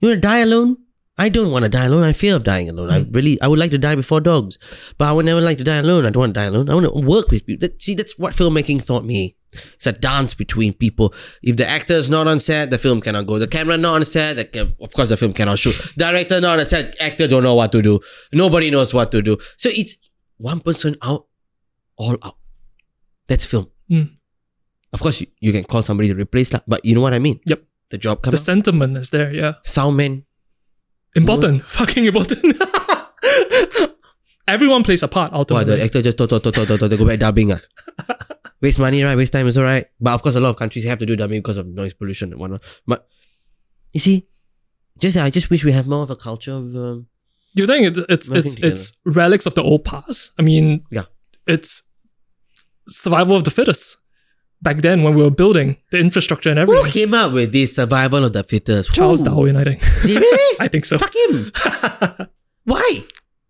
You 0.00 0.08
want 0.14 0.22
to 0.22 0.28
die 0.28 0.40
alone? 0.46 0.76
I 1.18 1.28
don't 1.28 1.50
want 1.50 1.64
to 1.64 1.68
die 1.68 1.86
alone. 1.86 2.04
I 2.04 2.12
fear 2.12 2.36
of 2.36 2.44
dying 2.44 2.68
alone. 2.68 2.90
I 2.90 2.98
really, 3.10 3.40
I 3.40 3.48
would 3.48 3.58
like 3.58 3.72
to 3.72 3.78
die 3.78 3.96
before 3.96 4.20
dogs, 4.20 4.56
but 4.98 5.06
I 5.06 5.12
would 5.12 5.26
never 5.26 5.40
like 5.40 5.58
to 5.58 5.64
die 5.64 5.78
alone. 5.78 6.06
I 6.06 6.10
don't 6.10 6.20
want 6.20 6.34
to 6.34 6.40
die 6.40 6.46
alone. 6.46 6.70
I 6.70 6.74
want 6.74 6.86
to 6.86 7.04
work 7.04 7.30
with 7.30 7.44
people. 7.44 7.68
See, 7.78 7.94
that's 7.94 8.16
what 8.18 8.34
filmmaking 8.34 8.86
taught 8.86 9.04
me. 9.04 9.34
It's 9.74 9.86
a 9.86 9.92
dance 9.92 10.34
between 10.34 10.74
people. 10.74 11.12
If 11.42 11.56
the 11.56 11.66
actor 11.66 11.94
is 11.94 12.08
not 12.08 12.28
on 12.28 12.38
set, 12.38 12.70
the 12.70 12.78
film 12.78 13.00
cannot 13.00 13.26
go. 13.26 13.38
The 13.38 13.48
camera 13.48 13.76
not 13.76 13.94
on 13.96 14.04
set, 14.04 14.36
the, 14.36 14.74
of 14.80 14.92
course 14.92 15.08
the 15.08 15.16
film 15.16 15.32
cannot 15.32 15.58
shoot. 15.58 15.74
Director 15.96 16.40
not 16.40 16.58
on 16.60 16.66
set, 16.66 16.94
actor 17.00 17.26
don't 17.26 17.42
know 17.42 17.54
what 17.54 17.72
to 17.72 17.82
do. 17.82 17.98
Nobody 18.32 18.70
knows 18.70 18.94
what 18.94 19.10
to 19.12 19.22
do. 19.22 19.36
So 19.56 19.70
it's 19.72 19.96
one 20.36 20.60
person 20.60 20.96
out, 21.02 21.26
all 21.96 22.16
out. 22.22 22.36
That's 23.26 23.46
film. 23.46 23.66
Mm. 23.90 24.16
Of 24.92 25.00
course, 25.00 25.20
you, 25.20 25.26
you 25.40 25.52
can 25.52 25.64
call 25.64 25.82
somebody 25.82 26.10
to 26.10 26.14
replace 26.14 26.50
that, 26.50 26.64
but 26.68 26.84
you 26.84 26.94
know 26.94 27.00
what 27.02 27.14
I 27.14 27.18
mean. 27.18 27.40
Yep. 27.46 27.62
The 27.90 27.98
job 27.98 28.18
The 28.18 28.30
comes 28.30 28.40
out. 28.42 28.44
sentiment 28.44 28.96
is 28.98 29.10
there, 29.10 29.32
yeah. 29.34 29.54
Sound 29.64 29.96
man. 29.96 30.24
Important. 31.14 31.62
Fucking 31.66 32.04
important. 32.04 32.56
Everyone 34.48 34.82
plays 34.82 35.02
a 35.02 35.08
part 35.08 35.32
What 35.32 35.48
the 35.66 35.82
actor 35.82 36.00
just 36.00 36.16
to, 36.18 36.26
to, 36.26 36.40
to, 36.40 36.50
to, 36.50 36.64
to, 36.66 36.88
to, 36.88 36.96
go 36.96 37.06
back 37.06 37.18
dubbing. 37.18 37.52
Ah. 37.52 37.58
Waste 38.62 38.78
money, 38.80 39.02
right? 39.02 39.16
Waste 39.16 39.32
time 39.32 39.46
is 39.46 39.58
alright. 39.58 39.86
But 40.00 40.14
of 40.14 40.22
course, 40.22 40.34
a 40.36 40.40
lot 40.40 40.50
of 40.50 40.56
countries 40.56 40.84
have 40.84 40.98
to 40.98 41.06
do 41.06 41.16
dubbing 41.16 41.40
because 41.40 41.58
of 41.58 41.66
noise 41.66 41.92
pollution 41.94 42.32
and 42.32 42.40
whatnot. 42.40 42.62
But 42.86 43.06
you 43.92 44.00
see, 44.00 44.26
just 44.98 45.16
I 45.16 45.30
just 45.30 45.50
wish 45.50 45.64
we 45.64 45.72
have 45.72 45.86
more 45.86 46.02
of 46.02 46.10
a 46.10 46.16
culture 46.16 46.52
of 46.52 46.74
um, 46.74 47.06
Do 47.54 47.62
you 47.62 47.66
think 47.66 47.96
it, 47.96 48.04
it's 48.08 48.30
it's 48.30 48.54
together. 48.54 48.72
it's 48.72 48.98
relics 49.04 49.46
of 49.46 49.54
the 49.54 49.62
old 49.62 49.84
past? 49.84 50.32
I 50.38 50.42
mean, 50.42 50.82
Yeah. 50.90 51.04
it's 51.46 51.82
survival 52.88 53.36
of 53.36 53.44
the 53.44 53.50
fittest. 53.50 53.98
Back 54.60 54.78
then, 54.82 55.04
when 55.04 55.14
we 55.14 55.22
were 55.22 55.30
building 55.30 55.76
the 55.92 55.98
infrastructure 56.00 56.50
and 56.50 56.58
everything. 56.58 56.84
who 56.84 56.90
came 56.90 57.14
up 57.14 57.32
with 57.32 57.52
this 57.52 57.76
survival 57.76 58.24
of 58.24 58.32
the 58.32 58.42
fittest? 58.42 58.92
Charles 58.92 59.20
Who? 59.22 59.26
Darwin, 59.30 59.56
I 59.56 59.62
think. 59.64 59.78
Really? 60.04 60.56
I 60.60 60.66
think 60.66 60.84
so. 60.84 60.98
Fuck 60.98 61.14
him. 61.14 61.52
Why? 62.64 63.00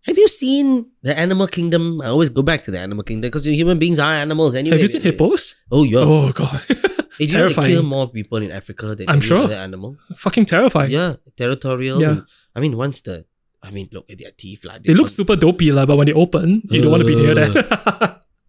Have 0.05 0.17
you 0.17 0.27
seen 0.27 0.89
the 1.01 1.17
animal 1.17 1.47
kingdom? 1.47 2.01
I 2.01 2.07
always 2.07 2.29
go 2.29 2.41
back 2.41 2.61
to 2.63 2.71
the 2.71 2.79
animal 2.79 3.03
kingdom 3.03 3.27
because 3.29 3.45
human 3.45 3.77
beings 3.79 3.99
are 3.99 4.13
animals 4.13 4.55
anyway. 4.55 4.77
Have 4.77 4.81
you 4.81 4.87
seen 4.87 5.01
hippos? 5.01 5.55
Oh 5.71 5.83
yeah. 5.83 5.99
Oh 6.01 6.31
god, 6.31 6.61
They 7.19 7.25
they 7.25 7.33
terrifying. 7.33 7.73
kill 7.73 7.83
more 7.83 8.07
people 8.07 8.37
in 8.39 8.49
Africa 8.51 8.95
than 8.95 9.09
I'm 9.09 9.17
any 9.17 9.25
sure. 9.25 9.39
other 9.49 9.55
animal. 9.55 9.97
fucking 10.15 10.45
terrifying. 10.45 10.91
Yeah, 10.91 11.15
territorial. 11.35 12.01
Yeah. 12.01 12.21
I 12.55 12.59
mean, 12.61 12.77
once 12.77 13.01
the, 13.01 13.25
I 13.61 13.71
mean, 13.71 13.89
look 13.91 14.09
at 14.09 14.17
their 14.19 14.31
teeth, 14.31 14.63
like 14.63 14.83
They 14.83 14.93
look 14.93 15.09
super 15.09 15.35
dopey, 15.35 15.71
lah, 15.71 15.85
but 15.85 15.97
when 15.97 16.07
they 16.07 16.13
open, 16.13 16.61
you 16.69 16.81
don't 16.81 16.91
want 16.91 17.01
to 17.03 17.07
be 17.07 17.15
near 17.17 17.35
there. 17.35 17.49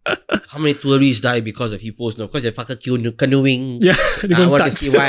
How 0.07 0.59
many 0.59 0.75
tourists 0.75 1.21
die 1.21 1.41
because 1.41 1.73
of 1.73 1.81
hippos? 1.81 2.17
No, 2.19 2.27
because 2.27 2.43
they're 2.43 2.53
fucking 2.53 2.79
canoe- 2.79 3.13
canoeing. 3.13 3.79
yeah, 3.83 3.95
they 4.23 4.35
I 4.43 4.47
want 4.47 4.65
to 4.65 4.71
see 4.71 4.91
why. 4.91 5.09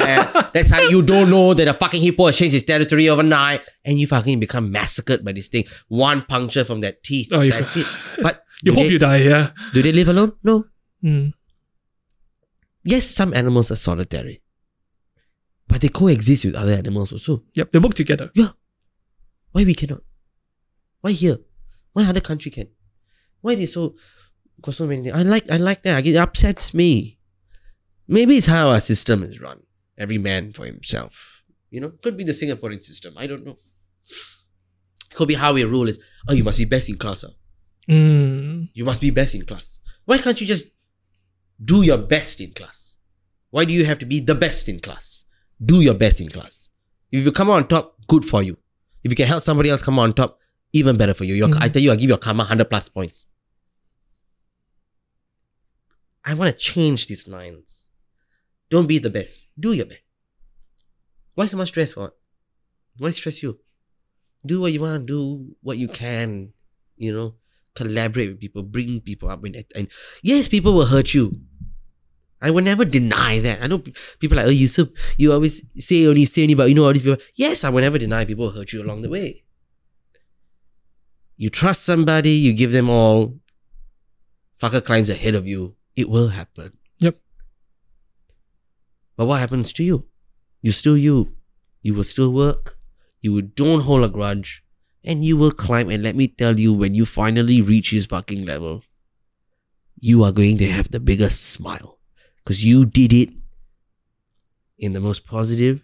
That's 0.53 0.69
how 0.69 0.81
you 0.81 1.01
don't 1.01 1.29
know 1.29 1.53
that 1.53 1.67
a 1.67 1.73
fucking 1.73 2.01
hippo 2.01 2.25
has 2.27 2.37
changed 2.37 2.55
its 2.55 2.65
territory 2.65 3.07
overnight, 3.09 3.61
and 3.85 3.99
you 3.99 4.05
fucking 4.07 4.39
become 4.39 4.71
massacred 4.71 5.23
by 5.23 5.31
this 5.31 5.47
thing. 5.47 5.63
One 5.87 6.21
puncture 6.23 6.65
from 6.65 6.81
that 6.81 7.03
teeth. 7.03 7.29
Oh, 7.31 7.41
you- 7.41 7.51
that's 7.51 7.77
it. 7.77 7.87
But 8.21 8.43
You 8.63 8.73
hope 8.73 8.83
they, 8.83 8.89
you 8.91 8.99
die, 8.99 9.17
yeah. 9.17 9.51
do 9.73 9.81
they 9.81 9.91
live 9.91 10.09
alone? 10.09 10.33
No. 10.43 10.65
Mm. 11.03 11.33
Yes, 12.83 13.07
some 13.07 13.33
animals 13.33 13.71
are 13.71 13.75
solitary, 13.77 14.41
but 15.67 15.81
they 15.81 15.87
coexist 15.89 16.45
with 16.45 16.55
other 16.55 16.73
animals 16.73 17.11
also. 17.13 17.43
Yep, 17.53 17.71
they 17.71 17.79
work 17.79 17.93
together. 17.93 18.29
Yeah. 18.35 18.49
Why 19.51 19.63
we 19.63 19.73
cannot? 19.73 20.01
Why 21.01 21.11
here? 21.11 21.37
Why 21.93 22.03
other 22.05 22.21
country 22.21 22.51
can? 22.51 22.67
Why 23.41 23.55
they 23.55 23.65
so 23.65 23.95
got 24.61 24.73
so 24.73 24.87
many? 24.87 25.11
I 25.11 25.23
like 25.23 25.49
I 25.51 25.57
like 25.57 25.81
that. 25.83 26.05
It 26.05 26.15
upsets 26.15 26.73
me. 26.73 27.17
Maybe 28.07 28.35
it's 28.37 28.47
how 28.47 28.69
our 28.69 28.81
system 28.81 29.23
is 29.23 29.39
run. 29.39 29.63
Every 29.97 30.17
man 30.17 30.51
for 30.51 30.65
himself. 30.65 31.43
You 31.69 31.81
know, 31.81 31.89
could 32.01 32.17
be 32.17 32.23
the 32.23 32.33
Singaporean 32.33 32.81
system. 32.83 33.13
I 33.17 33.27
don't 33.27 33.45
know. 33.45 33.57
Could 35.13 35.27
be 35.27 35.35
how 35.35 35.53
we 35.53 35.63
rule 35.63 35.87
is. 35.87 35.99
Oh, 36.27 36.33
you 36.33 36.43
must 36.43 36.57
be 36.57 36.65
best 36.65 36.89
in 36.89 36.97
class. 36.97 37.23
ah. 37.23 37.31
Mm. 37.89 38.69
You 38.73 38.85
must 38.85 39.01
be 39.01 39.11
best 39.11 39.35
in 39.35 39.45
class. 39.45 39.79
Why 40.05 40.17
can't 40.17 40.39
you 40.41 40.47
just 40.47 40.65
do 41.63 41.83
your 41.83 41.97
best 41.97 42.41
in 42.41 42.51
class? 42.51 42.97
Why 43.49 43.65
do 43.65 43.73
you 43.73 43.85
have 43.85 43.99
to 43.99 44.05
be 44.05 44.19
the 44.19 44.35
best 44.35 44.67
in 44.67 44.79
class? 44.79 45.25
do 45.63 45.81
your 45.81 45.93
best 45.93 46.21
in 46.21 46.29
class. 46.29 46.69
If 47.11 47.23
you 47.25 47.31
come 47.31 47.49
out 47.49 47.53
on 47.53 47.67
top, 47.67 47.95
good 48.07 48.25
for 48.25 48.41
you. 48.41 48.57
If 49.03 49.11
you 49.11 49.15
can 49.15 49.27
help 49.27 49.43
somebody 49.43 49.69
else 49.69 49.83
come 49.83 49.99
out 49.99 50.03
on 50.03 50.13
top, 50.13 50.39
even 50.73 50.97
better 50.97 51.13
for 51.13 51.25
you. 51.25 51.35
Your, 51.35 51.49
I 51.59 51.67
tell 51.67 51.81
you, 51.81 51.91
I 51.91 51.95
give 51.95 52.09
your 52.09 52.17
karma 52.17 52.43
100 52.43 52.69
plus 52.69 52.89
points. 52.89 53.25
I 56.23 56.33
want 56.33 56.51
to 56.51 56.57
change 56.57 57.07
these 57.07 57.27
lines. 57.27 57.91
Don't 58.69 58.87
be 58.87 58.99
the 58.99 59.09
best. 59.09 59.51
Do 59.59 59.73
your 59.73 59.85
best. 59.85 60.01
Why 61.35 61.45
so 61.45 61.57
much 61.57 61.69
stress 61.69 61.93
for? 61.93 62.13
Why 62.97 63.09
stress 63.09 63.41
you? 63.41 63.59
Do 64.45 64.61
what 64.61 64.73
you 64.73 64.81
want. 64.81 65.07
Do 65.07 65.55
what 65.61 65.77
you 65.77 65.87
can. 65.87 66.53
You 66.97 67.13
know, 67.13 67.35
collaborate 67.73 68.29
with 68.29 68.39
people. 68.39 68.63
Bring 68.63 69.01
people 69.01 69.29
up. 69.29 69.43
And, 69.43 69.55
and 69.75 69.87
yes, 70.23 70.47
people 70.47 70.73
will 70.73 70.85
hurt 70.85 71.13
you. 71.13 71.41
I 72.41 72.49
will 72.49 72.63
never 72.63 72.85
deny 72.85 73.39
that. 73.39 73.61
I 73.61 73.67
know 73.67 73.79
people 74.19 74.37
like, 74.37 74.47
oh, 74.47 74.49
you 74.49 74.67
so 74.67 74.87
you 75.17 75.31
always 75.31 75.63
say 75.83 76.07
only 76.07 76.25
say 76.25 76.41
only 76.41 76.53
about 76.53 76.69
you 76.69 76.75
know 76.75 76.85
all 76.85 76.93
these 76.93 77.03
people. 77.03 77.21
Yes, 77.35 77.63
I 77.63 77.69
will 77.69 77.81
never 77.81 77.99
deny 77.99 78.25
people 78.25 78.49
hurt 78.49 78.73
you 78.73 78.81
along 78.81 79.03
the 79.03 79.09
way. 79.09 79.43
You 81.37 81.49
trust 81.49 81.85
somebody, 81.85 82.31
you 82.31 82.53
give 82.53 82.71
them 82.71 82.89
all. 82.89 83.37
Fucker 84.59 84.83
climbs 84.83 85.09
ahead 85.09 85.35
of 85.35 85.47
you. 85.47 85.75
It 86.01 86.09
will 86.09 86.29
happen. 86.29 86.69
Yep. 86.99 87.15
But 89.17 89.27
what 89.27 89.39
happens 89.39 89.71
to 89.73 89.83
you? 89.83 89.97
You 90.61 90.71
still 90.71 90.97
you. 90.97 91.17
You 91.83 91.93
will 91.93 92.03
still 92.03 92.31
work. 92.33 92.77
You 93.21 93.33
will 93.33 93.47
don't 93.63 93.81
hold 93.81 94.03
a 94.03 94.09
grudge. 94.09 94.63
And 95.09 95.23
you 95.23 95.35
will 95.37 95.51
climb. 95.51 95.89
And 95.89 96.01
let 96.03 96.15
me 96.15 96.27
tell 96.27 96.59
you, 96.59 96.73
when 96.73 96.93
you 96.95 97.05
finally 97.05 97.61
reach 97.61 97.91
his 97.91 98.05
fucking 98.07 98.45
level, 98.45 98.83
you 99.99 100.23
are 100.23 100.31
going 100.31 100.57
to 100.57 100.67
have 100.77 100.89
the 100.89 100.99
biggest 100.99 101.43
smile. 101.55 101.99
Because 102.37 102.65
you 102.65 102.85
did 102.85 103.13
it 103.13 103.29
in 104.79 104.93
the 104.93 104.99
most 104.99 105.25
positive, 105.27 105.83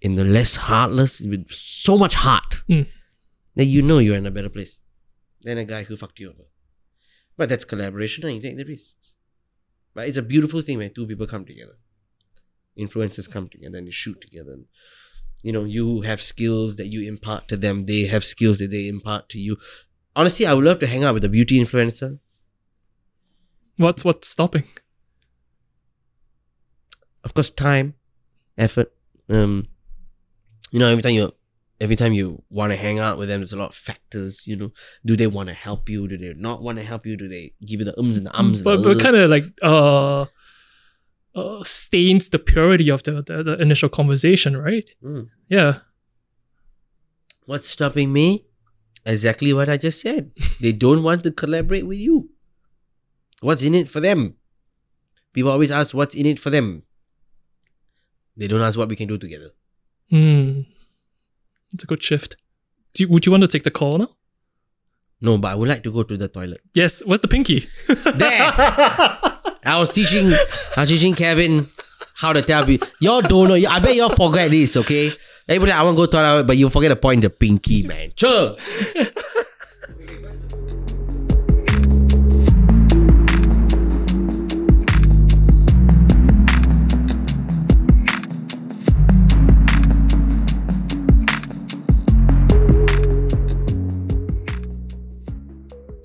in 0.00 0.14
the 0.14 0.24
less 0.24 0.56
heartless, 0.56 1.20
with 1.20 1.50
so 1.50 1.98
much 1.98 2.14
heart 2.14 2.62
Mm. 2.68 2.86
that 3.56 3.66
you 3.66 3.82
know 3.82 3.98
you're 3.98 4.16
in 4.16 4.24
a 4.26 4.30
better 4.30 4.48
place 4.48 4.80
than 5.42 5.58
a 5.58 5.64
guy 5.64 5.82
who 5.84 5.96
fucked 5.96 6.18
you 6.20 6.30
over. 6.30 6.44
But 7.36 7.48
that's 7.48 7.64
collaboration 7.64 8.24
and 8.26 8.34
you 8.34 8.42
take 8.42 8.56
the 8.56 8.64
risks. 8.64 9.14
But 9.94 10.08
it's 10.08 10.16
a 10.16 10.22
beautiful 10.22 10.62
thing 10.62 10.78
when 10.78 10.92
two 10.92 11.06
people 11.06 11.26
come 11.26 11.44
together. 11.44 11.74
Influencers 12.78 13.30
come 13.30 13.48
together 13.48 13.78
and 13.78 13.86
they 13.86 13.90
shoot 13.90 14.20
together. 14.20 14.52
And, 14.52 14.66
you 15.42 15.52
know, 15.52 15.64
you 15.64 16.02
have 16.02 16.20
skills 16.20 16.76
that 16.76 16.88
you 16.92 17.06
impart 17.06 17.48
to 17.48 17.56
them. 17.56 17.84
They 17.84 18.04
have 18.04 18.24
skills 18.24 18.58
that 18.58 18.70
they 18.70 18.88
impart 18.88 19.28
to 19.30 19.38
you. 19.38 19.56
Honestly, 20.14 20.46
I 20.46 20.54
would 20.54 20.64
love 20.64 20.78
to 20.80 20.86
hang 20.86 21.04
out 21.04 21.14
with 21.14 21.24
a 21.24 21.28
beauty 21.28 21.58
influencer. 21.58 22.18
What's 23.76 24.04
what's 24.04 24.28
stopping? 24.28 24.64
Of 27.24 27.34
course, 27.34 27.50
time, 27.50 27.94
effort. 28.58 28.92
Um, 29.28 29.64
you 30.70 30.78
know, 30.78 30.88
every 30.88 31.02
time 31.02 31.12
you 31.12 31.32
every 31.82 31.96
time 31.96 32.12
you 32.12 32.40
want 32.48 32.70
to 32.72 32.78
hang 32.78 33.00
out 33.00 33.18
with 33.18 33.28
them, 33.28 33.40
there's 33.40 33.52
a 33.52 33.58
lot 33.58 33.70
of 33.70 33.74
factors. 33.74 34.46
You 34.46 34.56
know, 34.56 34.70
do 35.04 35.16
they 35.16 35.26
want 35.26 35.48
to 35.48 35.54
help 35.54 35.88
you? 35.88 36.06
Do 36.06 36.16
they 36.16 36.32
not 36.36 36.62
want 36.62 36.78
to 36.78 36.84
help 36.84 37.04
you? 37.04 37.16
Do 37.16 37.28
they 37.28 37.52
give 37.66 37.80
you 37.80 37.84
the 37.84 37.98
ums 37.98 38.16
and 38.16 38.26
the 38.26 38.38
ums? 38.38 38.62
but 38.62 38.82
but 38.84 38.96
uh? 38.96 39.00
kind 39.00 39.16
of 39.16 39.28
like 39.28 39.44
uh, 39.62 40.26
uh 41.34 41.62
stains 41.64 42.28
the 42.28 42.38
purity 42.38 42.88
of 42.88 43.02
the 43.02 43.20
the, 43.22 43.42
the 43.42 43.56
initial 43.60 43.88
conversation, 43.88 44.56
right? 44.56 44.88
Mm. 45.02 45.28
Yeah. 45.48 45.78
What's 47.46 47.68
stopping 47.68 48.12
me? 48.12 48.46
Exactly 49.04 49.52
what 49.52 49.68
I 49.68 49.76
just 49.76 50.00
said. 50.00 50.30
they 50.60 50.70
don't 50.70 51.02
want 51.02 51.24
to 51.24 51.32
collaborate 51.32 51.86
with 51.86 51.98
you. 51.98 52.30
What's 53.40 53.64
in 53.64 53.74
it 53.74 53.88
for 53.88 53.98
them? 53.98 54.36
People 55.32 55.50
always 55.50 55.72
ask 55.72 55.92
what's 55.92 56.14
in 56.14 56.26
it 56.26 56.38
for 56.38 56.50
them. 56.50 56.84
They 58.36 58.46
don't 58.46 58.60
ask 58.60 58.78
what 58.78 58.88
we 58.88 58.94
can 58.94 59.08
do 59.08 59.18
together. 59.18 59.50
Hmm. 60.08 60.60
It's 61.72 61.84
a 61.84 61.86
good 61.86 62.02
shift. 62.02 62.36
Do 62.94 63.04
you, 63.04 63.08
would 63.10 63.24
you 63.26 63.32
want 63.32 63.42
to 63.42 63.48
take 63.48 63.62
the 63.62 63.70
call 63.70 63.98
now? 63.98 64.10
No, 65.20 65.38
but 65.38 65.52
I 65.52 65.54
would 65.54 65.68
like 65.68 65.82
to 65.84 65.92
go 65.92 66.02
to 66.02 66.16
the 66.16 66.28
toilet. 66.28 66.60
Yes. 66.74 67.02
Where's 67.04 67.20
the 67.20 67.28
pinky? 67.28 67.64
There. 68.14 68.52
I 69.64 69.76
was 69.78 69.90
teaching, 69.90 70.26
I 70.32 70.80
was 70.82 70.90
teaching 70.90 71.14
Kevin 71.14 71.68
how 72.16 72.32
to 72.32 72.42
tell 72.42 72.66
people. 72.66 72.88
Y'all 73.00 73.20
don't 73.22 73.48
know. 73.48 73.54
I 73.54 73.78
bet 73.78 73.94
y'all 73.94 74.10
forget 74.10 74.50
this, 74.50 74.76
okay? 74.76 75.10
Everybody, 75.48 75.72
I 75.72 75.82
want 75.84 75.96
to 75.96 76.02
go 76.02 76.06
toilet, 76.06 76.46
but 76.46 76.56
you 76.56 76.68
forget 76.68 76.90
to 76.90 76.96
point 76.96 77.22
the 77.22 77.30
pinky, 77.30 77.84
man. 77.84 78.12
Sure. 78.16 78.56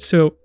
So, 0.07 0.35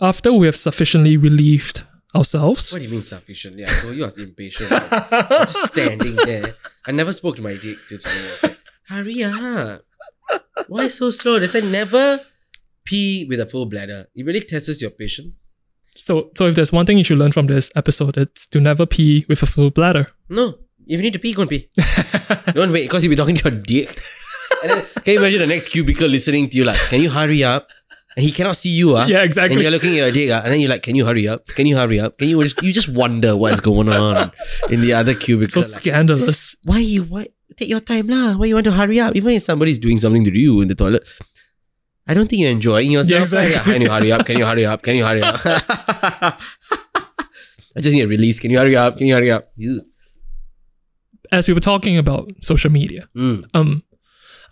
after 0.00 0.32
we 0.32 0.46
have 0.46 0.54
sufficiently 0.54 1.16
relieved 1.16 1.82
ourselves, 2.14 2.72
What 2.72 2.78
do 2.78 2.84
you 2.84 2.90
mean 2.90 3.02
sufficiently? 3.02 3.64
I 3.64 3.68
told 3.80 3.96
you 3.96 4.04
I 4.04 4.06
was 4.06 4.18
impatient. 4.18 4.70
I'm 4.70 5.46
just 5.50 5.66
standing 5.72 6.14
there. 6.14 6.54
I 6.86 6.92
never 6.92 7.12
spoke 7.12 7.34
to 7.36 7.42
my 7.42 7.56
dick 7.60 7.78
to 7.88 7.98
tell 7.98 8.12
me. 8.12 8.20
I 8.20 8.30
was 8.30 8.42
like, 8.44 8.58
Hurry 8.92 9.24
up. 9.24 9.34
Ah. 9.34 10.38
Why 10.68 10.86
so 10.88 11.10
slow? 11.10 11.40
They 11.40 11.48
said 11.48 11.64
never 11.64 12.20
pee 12.84 13.26
with 13.28 13.40
a 13.40 13.46
full 13.46 13.66
bladder. 13.66 14.06
It 14.14 14.24
really 14.24 14.40
tests 14.40 14.80
your 14.80 14.90
patience. 15.02 15.50
so 15.96 16.30
so 16.38 16.46
if 16.50 16.54
there's 16.54 16.72
one 16.78 16.86
thing 16.86 16.98
you 16.98 17.04
should 17.08 17.18
learn 17.18 17.32
from 17.32 17.46
this 17.46 17.72
episode, 17.74 18.16
it's 18.16 18.46
to 18.52 18.60
never 18.60 18.86
pee 18.86 19.26
with 19.28 19.42
a 19.42 19.46
full 19.54 19.70
bladder. 19.70 20.04
No. 20.28 20.46
If 20.86 20.98
you 21.00 21.04
need 21.06 21.14
to 21.14 21.18
pee, 21.24 21.34
go 21.34 21.42
and 21.42 21.50
pee. 21.50 21.66
Don't 22.58 22.70
wait 22.76 22.84
because 22.86 23.02
you'll 23.02 23.16
be 23.16 23.20
talking 23.22 23.36
to 23.40 23.44
your 23.50 23.58
dick. 23.72 23.90
And 24.62 24.70
then, 24.70 24.80
can 25.02 25.12
you 25.14 25.18
imagine 25.18 25.40
the 25.40 25.46
next 25.54 25.68
cubicle 25.74 26.08
listening 26.08 26.48
to 26.50 26.56
you 26.58 26.64
like, 26.64 26.78
can 26.90 27.00
you 27.00 27.10
hurry 27.10 27.42
up? 27.42 27.68
And 28.16 28.24
he 28.24 28.30
cannot 28.30 28.54
see 28.56 28.70
you, 28.70 28.94
ah. 28.96 29.06
Yeah, 29.06 29.22
exactly. 29.24 29.54
And 29.56 29.62
you're 29.62 29.72
looking 29.72 29.90
at 29.98 30.04
your 30.06 30.12
dick, 30.12 30.30
ah, 30.32 30.40
and 30.44 30.52
then 30.52 30.60
you're 30.60 30.70
like, 30.70 30.82
can 30.82 30.94
you 30.94 31.04
hurry 31.04 31.26
up? 31.26 31.46
Can 31.48 31.66
you 31.66 31.76
hurry 31.76 31.98
up? 31.98 32.16
Can 32.18 32.28
you 32.28 32.40
just 32.42 32.62
you 32.62 32.72
just 32.72 32.88
wonder 32.88 33.36
what's 33.36 33.60
going 33.60 33.88
on 33.88 34.30
in 34.70 34.80
the 34.82 34.92
other 34.92 35.14
cubicle? 35.14 35.62
So 35.62 35.66
like, 35.66 35.82
scandalous. 35.82 36.56
why 36.64 36.78
you 36.78 37.02
why 37.04 37.26
take 37.56 37.68
your 37.68 37.80
time 37.80 38.06
lah? 38.06 38.36
Why 38.36 38.46
you 38.46 38.54
want 38.54 38.64
to 38.70 38.72
hurry 38.72 39.00
up? 39.00 39.16
Even 39.16 39.32
if 39.32 39.42
somebody's 39.42 39.78
doing 39.78 39.98
something 39.98 40.22
to 40.24 40.30
you 40.30 40.60
in 40.62 40.68
the 40.68 40.74
toilet. 40.76 41.02
I 42.06 42.12
don't 42.14 42.28
think 42.28 42.42
you're 42.42 42.50
enjoying 42.52 42.90
yourself. 42.92 43.32
Yeah, 43.32 43.42
exactly. 43.42 43.54
right? 43.56 43.64
Can 43.64 43.80
you 43.82 43.90
hurry 43.90 44.12
up? 44.12 44.26
Can 44.26 44.36
you 44.38 44.44
hurry 44.44 44.66
up? 44.66 44.82
Can 44.82 44.94
you 44.96 45.04
hurry 45.04 45.22
up? 45.22 45.40
I 47.76 47.80
just 47.80 47.92
need 47.94 48.02
a 48.02 48.08
release. 48.08 48.38
Can 48.38 48.50
you 48.50 48.58
hurry 48.58 48.76
up? 48.76 48.98
Can 48.98 49.06
you 49.06 49.14
hurry 49.14 49.30
up? 49.30 49.50
Ew. 49.56 49.80
As 51.32 51.48
we 51.48 51.54
were 51.54 51.60
talking 51.60 51.96
about 51.98 52.30
social 52.42 52.70
media, 52.70 53.08
Mm. 53.16 53.46
um, 53.54 53.82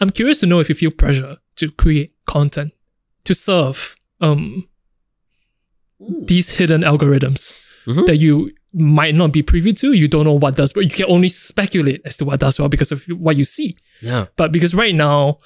I'm 0.00 0.10
curious 0.10 0.40
to 0.40 0.46
know 0.46 0.58
if 0.60 0.68
you 0.68 0.74
feel 0.74 0.90
pressure 0.90 1.36
to 1.56 1.70
create 1.70 2.12
content 2.26 2.72
to 3.24 3.34
serve 3.34 3.96
um 4.20 4.68
these 6.00 6.56
hidden 6.58 6.82
algorithms 6.82 7.64
Mhm. 7.86 8.06
that 8.06 8.16
you 8.16 8.52
might 8.74 9.14
not 9.14 9.32
be 9.32 9.42
privy 9.42 9.72
to. 9.74 9.92
You 9.92 10.08
don't 10.08 10.24
know 10.24 10.32
what 10.38 10.56
does, 10.56 10.72
but 10.72 10.84
you 10.84 10.90
can 10.90 11.06
only 11.08 11.28
speculate 11.28 12.00
as 12.04 12.16
to 12.16 12.24
what 12.24 12.40
does 12.40 12.58
well 12.58 12.68
because 12.68 12.90
of 12.92 13.04
what 13.06 13.36
you 13.36 13.44
see. 13.44 13.76
Yeah. 14.00 14.26
But 14.36 14.50
because 14.52 14.74
right 14.74 14.94
now, 14.94 15.38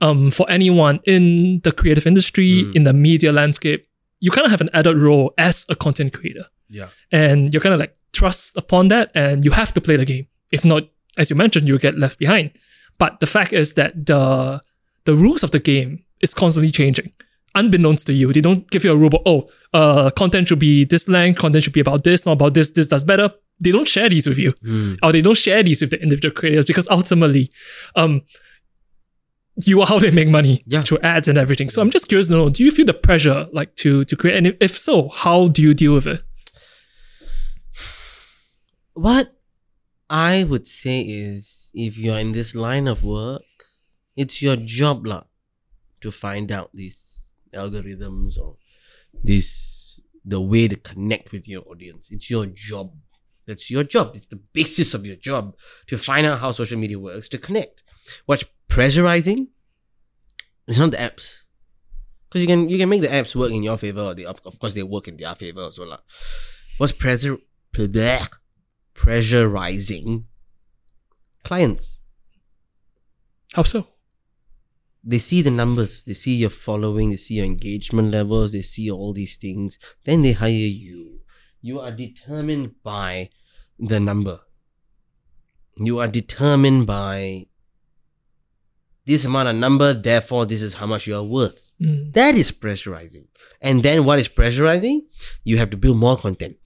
um, 0.00 0.30
for 0.30 0.44
anyone 0.50 1.00
in 1.06 1.60
the 1.60 1.72
creative 1.72 2.06
industry, 2.06 2.62
Mm. 2.64 2.76
in 2.76 2.84
the 2.84 2.92
media 2.92 3.32
landscape, 3.32 3.86
you 4.20 4.30
kind 4.30 4.44
of 4.44 4.50
have 4.50 4.60
an 4.60 4.70
added 4.72 4.96
role 4.96 5.32
as 5.38 5.66
a 5.68 5.74
content 5.74 6.12
creator. 6.12 6.46
Yeah. 6.68 6.88
And 7.10 7.52
you're 7.54 7.60
kind 7.62 7.74
of 7.74 7.80
like 7.80 7.96
trust 8.12 8.56
upon 8.56 8.88
that 8.88 9.10
and 9.14 9.44
you 9.44 9.50
have 9.52 9.72
to 9.74 9.80
play 9.80 9.96
the 9.96 10.04
game. 10.04 10.26
If 10.52 10.64
not, 10.64 10.88
as 11.16 11.30
you 11.30 11.36
mentioned, 11.36 11.66
you'll 11.68 11.78
get 11.78 11.98
left 11.98 12.18
behind. 12.18 12.50
But 12.98 13.20
the 13.20 13.26
fact 13.26 13.52
is 13.52 13.74
that 13.74 14.06
the 14.06 14.60
the 15.04 15.14
rules 15.14 15.42
of 15.42 15.50
the 15.50 15.58
game 15.60 16.04
is 16.20 16.32
constantly 16.34 16.70
changing. 16.70 17.12
Unbeknownst 17.54 18.06
to 18.08 18.12
you, 18.12 18.32
they 18.32 18.40
don't 18.40 18.68
give 18.70 18.84
you 18.84 18.92
a 18.92 18.96
rule 18.96 19.22
oh, 19.26 19.46
uh, 19.72 20.10
content 20.10 20.48
should 20.48 20.58
be 20.58 20.84
this 20.84 21.08
length, 21.08 21.38
content 21.38 21.62
should 21.64 21.72
be 21.72 21.80
about 21.80 22.02
this, 22.02 22.26
not 22.26 22.32
about 22.32 22.54
this, 22.54 22.70
this 22.70 22.88
does 22.88 23.04
better. 23.04 23.30
They 23.60 23.70
don't 23.70 23.86
share 23.86 24.08
these 24.08 24.26
with 24.26 24.38
you. 24.38 24.52
Or 25.02 25.12
they 25.12 25.22
don't 25.22 25.36
share 25.36 25.62
these 25.62 25.80
with 25.80 25.90
the 25.90 26.02
individual 26.02 26.34
creators 26.34 26.64
because 26.66 26.88
ultimately, 26.90 27.50
um, 27.94 28.22
you 29.64 29.80
are 29.80 29.86
how 29.86 30.00
they 30.00 30.10
make 30.10 30.28
money 30.28 30.64
Yeah. 30.66 30.82
through 30.82 30.98
ads 31.04 31.28
and 31.28 31.38
everything. 31.38 31.70
So 31.70 31.80
I'm 31.80 31.90
just 31.90 32.08
curious 32.08 32.26
to 32.26 32.34
know, 32.34 32.48
do 32.48 32.64
you 32.64 32.72
feel 32.72 32.86
the 32.86 32.94
pressure 32.94 33.46
like 33.52 33.76
to 33.76 34.04
to 34.06 34.16
create? 34.16 34.36
And 34.36 34.46
if, 34.48 34.56
if 34.60 34.76
so, 34.76 35.08
how 35.08 35.46
do 35.46 35.62
you 35.62 35.74
deal 35.74 35.94
with 35.94 36.08
it? 36.08 36.22
What 38.94 39.36
I 40.10 40.42
would 40.44 40.66
say 40.66 41.02
is 41.02 41.70
if 41.74 41.98
you're 41.98 42.18
in 42.18 42.32
this 42.32 42.54
line 42.54 42.88
of 42.88 43.04
work, 43.04 43.42
it's 44.16 44.42
your 44.42 44.56
job 44.56 45.06
lah 45.06 45.24
to 46.00 46.10
find 46.10 46.50
out 46.50 46.70
these 46.74 47.13
algorithms 47.54 48.38
or 48.38 48.56
this 49.22 50.00
the 50.24 50.40
way 50.40 50.68
to 50.68 50.76
connect 50.76 51.32
with 51.32 51.48
your 51.48 51.62
audience. 51.68 52.10
It's 52.10 52.30
your 52.30 52.46
job. 52.46 52.92
That's 53.46 53.70
your 53.70 53.84
job. 53.84 54.12
It's 54.14 54.28
the 54.28 54.40
basis 54.52 54.94
of 54.94 55.04
your 55.04 55.16
job 55.16 55.56
to 55.88 55.98
find 55.98 56.26
out 56.26 56.40
how 56.40 56.52
social 56.52 56.78
media 56.78 56.98
works 56.98 57.28
to 57.30 57.38
connect. 57.38 57.82
What's 58.24 58.44
pressurizing? 58.68 59.48
It's 60.66 60.78
not 60.78 60.92
the 60.92 60.96
apps. 60.96 61.42
Because 62.28 62.40
you 62.40 62.48
can 62.48 62.68
you 62.68 62.78
can 62.78 62.88
make 62.88 63.02
the 63.02 63.08
apps 63.08 63.36
work 63.36 63.52
in 63.52 63.62
your 63.62 63.76
favor, 63.76 64.00
or 64.00 64.14
they 64.14 64.24
of, 64.24 64.42
course 64.42 64.74
they 64.74 64.82
work 64.82 65.08
in 65.08 65.16
their 65.16 65.34
favor 65.34 65.66
as 65.66 65.78
well. 65.78 65.90
lah. 65.90 65.98
What's 66.78 66.92
pressure 66.92 67.36
bleh, 67.72 68.28
pressurizing 68.94 70.24
clients. 71.44 72.00
How 73.54 73.62
so? 73.62 73.93
They 75.06 75.18
see 75.18 75.42
the 75.42 75.50
numbers, 75.50 76.04
they 76.04 76.14
see 76.14 76.36
your 76.36 76.50
following, 76.50 77.10
they 77.10 77.16
see 77.16 77.34
your 77.34 77.44
engagement 77.44 78.10
levels, 78.10 78.52
they 78.52 78.62
see 78.62 78.90
all 78.90 79.12
these 79.12 79.36
things. 79.36 79.78
Then 80.04 80.22
they 80.22 80.32
hire 80.32 80.50
you. 80.50 81.20
You 81.60 81.80
are 81.80 81.90
determined 81.90 82.82
by 82.82 83.28
the 83.78 84.00
number. 84.00 84.40
You 85.76 85.98
are 85.98 86.08
determined 86.08 86.86
by 86.86 87.46
this 89.06 89.24
amount 89.24 89.48
of 89.48 89.56
number, 89.56 89.92
therefore, 89.92 90.46
this 90.46 90.62
is 90.62 90.74
how 90.74 90.86
much 90.86 91.06
you 91.06 91.16
are 91.16 91.22
worth. 91.22 91.74
Mm. 91.80 92.12
That 92.14 92.36
is 92.36 92.52
pressurizing. 92.52 93.26
And 93.60 93.82
then 93.82 94.04
what 94.04 94.18
is 94.18 94.28
pressurizing? 94.28 95.00
You 95.44 95.58
have 95.58 95.70
to 95.70 95.76
build 95.76 95.98
more 95.98 96.16
content. 96.16 96.56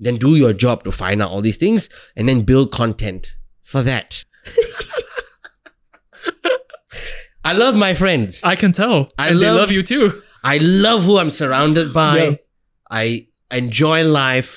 Then 0.00 0.16
do 0.16 0.36
your 0.36 0.52
job 0.52 0.84
to 0.84 0.92
find 0.92 1.20
out 1.20 1.30
all 1.30 1.42
these 1.42 1.58
things 1.58 1.88
and 2.16 2.28
then 2.28 2.42
build 2.42 2.72
content 2.72 3.34
for 3.62 3.82
that. 3.82 4.24
I 7.48 7.52
love 7.64 7.74
my 7.86 7.92
friends. 8.02 8.44
I 8.44 8.56
can 8.62 8.72
tell. 8.72 8.98
I 9.18 9.28
and 9.30 9.40
they 9.40 9.46
love- 9.50 9.60
love 9.62 9.72
you 9.76 9.82
too. 9.92 10.04
I 10.54 10.56
love 10.86 11.00
who 11.06 11.14
I'm 11.20 11.30
surrounded 11.30 11.92
by. 11.92 12.16
Yeah. 12.18 12.34
I 13.04 13.04
enjoy 13.62 13.98
life 14.04 14.54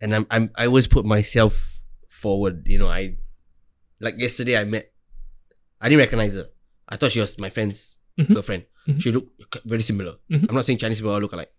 and 0.00 0.14
I'm, 0.14 0.26
I'm 0.34 0.44
I 0.60 0.66
always 0.70 0.86
put 0.96 1.04
myself 1.16 1.54
forward. 2.08 2.56
You 2.72 2.78
know, 2.80 2.88
I 3.00 3.02
like 4.00 4.16
yesterday 4.26 4.54
I 4.60 4.64
met 4.64 4.84
I 5.80 5.88
didn't 5.88 6.02
recognize 6.06 6.34
her. 6.40 6.46
I 6.88 6.96
thought 6.96 7.12
she 7.12 7.20
was 7.24 7.38
my 7.46 7.50
friend's 7.56 7.98
Mhm. 8.18 8.34
girlfriend. 8.34 8.64
Mhm. 8.88 9.00
She 9.02 9.10
looked 9.12 9.30
very 9.72 9.82
similar. 9.90 10.14
Mhm. 10.32 10.46
I'm 10.48 10.54
not 10.58 10.64
saying 10.66 10.78
Chinese 10.78 11.00
people 11.00 11.12
all 11.14 11.20
look 11.24 11.32
alike. 11.36 11.52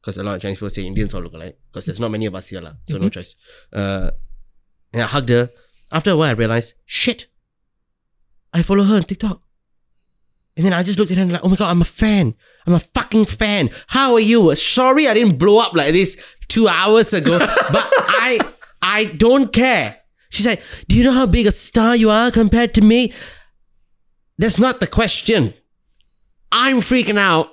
Because 0.00 0.16
a 0.18 0.24
lot 0.26 0.36
of 0.36 0.42
Chinese 0.42 0.58
people 0.58 0.70
say 0.70 0.86
Indians 0.86 1.12
all 1.14 1.22
look 1.26 1.34
alike. 1.34 1.56
Because 1.68 1.84
there's 1.86 2.00
not 2.04 2.10
many 2.16 2.26
of 2.30 2.34
us 2.38 2.46
here, 2.52 2.62
lah. 2.66 2.74
So 2.88 2.98
no 2.98 3.08
choice. 3.16 3.34
Uh 3.72 4.10
and 4.92 5.02
I 5.02 5.06
hugged 5.14 5.30
her. 5.36 5.44
After 5.90 6.10
a 6.14 6.16
while 6.16 6.30
I 6.30 6.36
realized, 6.42 6.70
shit. 6.86 7.20
I 8.58 8.62
follow 8.62 8.84
her 8.90 8.96
on 8.96 9.04
TikTok. 9.04 9.38
And 10.58 10.66
then 10.66 10.72
I 10.72 10.82
just 10.82 10.98
looked 10.98 11.12
at 11.12 11.16
her 11.16 11.22
and 11.22 11.32
like, 11.32 11.44
oh 11.44 11.48
my 11.48 11.54
god, 11.56 11.70
I'm 11.70 11.80
a 11.80 11.86
fan. 11.86 12.34
I'm 12.66 12.74
a 12.74 12.80
fucking 12.80 13.26
fan. 13.26 13.70
How 13.86 14.14
are 14.14 14.20
you? 14.20 14.52
Sorry 14.56 15.06
I 15.06 15.14
didn't 15.14 15.38
blow 15.38 15.60
up 15.60 15.72
like 15.72 15.92
this 15.92 16.22
two 16.48 16.66
hours 16.66 17.14
ago, 17.14 17.38
but 17.72 17.88
I 17.96 18.40
I 18.82 19.04
don't 19.04 19.52
care. 19.52 19.96
She's 20.30 20.46
like, 20.46 20.60
do 20.88 20.98
you 20.98 21.04
know 21.04 21.12
how 21.12 21.26
big 21.26 21.46
a 21.46 21.52
star 21.52 21.94
you 21.94 22.10
are 22.10 22.32
compared 22.32 22.74
to 22.74 22.82
me? 22.82 23.12
That's 24.36 24.58
not 24.58 24.80
the 24.80 24.88
question. 24.88 25.54
I'm 26.50 26.78
freaking 26.78 27.18
out 27.18 27.50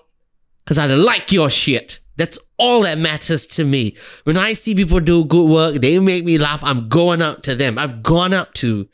because 0.64 0.80
I 0.80 0.88
like 0.88 1.32
your 1.32 1.52
shit. 1.52 2.00
That's 2.18 2.40
all 2.58 2.82
that 2.82 2.98
matters 2.98 3.46
to 3.48 3.66
me. 3.66 3.96
When 4.24 4.36
I 4.38 4.54
see 4.54 4.74
people 4.74 5.00
do 5.00 5.26
good 5.26 5.48
work, 5.50 5.76
they 5.76 6.00
make 6.00 6.26
me 6.26 6.40
laugh. 6.40 6.64
I'm 6.64 6.90
going 6.90 7.22
up 7.22 7.44
to 7.44 7.54
them. 7.54 7.78
I've 7.78 8.02
gone 8.02 8.34
up 8.34 8.54
to 8.56 8.88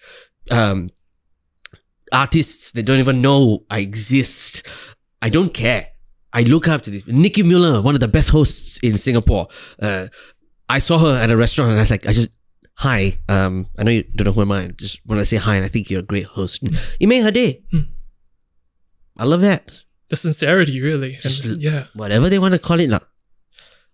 um, 0.50 0.90
artists 2.12 2.72
that 2.74 2.86
don't 2.86 3.00
even 3.00 3.22
know 3.22 3.64
I 3.70 3.80
exist. 3.80 4.68
I 5.22 5.30
don't 5.30 5.54
care. 5.54 5.88
I 6.34 6.44
look 6.44 6.68
up 6.68 6.82
to 6.84 6.90
this. 6.90 7.08
Nikki 7.08 7.44
Muller, 7.44 7.82
one 7.82 7.96
of 7.96 8.00
the 8.02 8.08
best 8.08 8.30
hosts 8.30 8.80
in 8.80 8.98
Singapore. 8.98 9.48
Uh, 9.82 10.08
I 10.70 10.80
saw 10.80 10.98
her 10.98 11.22
at 11.22 11.30
a 11.30 11.38
restaurant 11.38 11.72
and 11.72 11.80
I 11.80 11.84
was 11.84 11.92
like, 11.92 12.08
I 12.08 12.14
just, 12.14 12.30
hi. 12.76 13.14
Um, 13.28 13.68
I 13.78 13.84
know 13.84 13.92
you 13.92 14.04
don't 14.16 14.26
know 14.26 14.32
who 14.32 14.42
am 14.42 14.52
I. 14.52 14.68
Just 14.68 15.02
when 15.06 15.20
I 15.20 15.24
say 15.24 15.36
hi 15.38 15.56
and 15.56 15.66
I 15.66 15.68
think 15.68 15.90
you're 15.90 16.00
a 16.00 16.04
great 16.04 16.26
host. 16.26 16.64
You 17.00 17.08
made 17.08 17.24
her 17.24 17.32
day. 17.32 17.64
I 19.18 19.26
love 19.26 19.42
that. 19.42 19.84
The 20.10 20.16
sincerity, 20.16 20.82
really. 20.82 21.20
And, 21.24 21.62
yeah. 21.62 21.86
Whatever 21.94 22.30
they 22.30 22.40
want 22.40 22.54
to 22.54 22.60
call 22.60 22.80
it 22.80 22.90
now. 22.90 23.02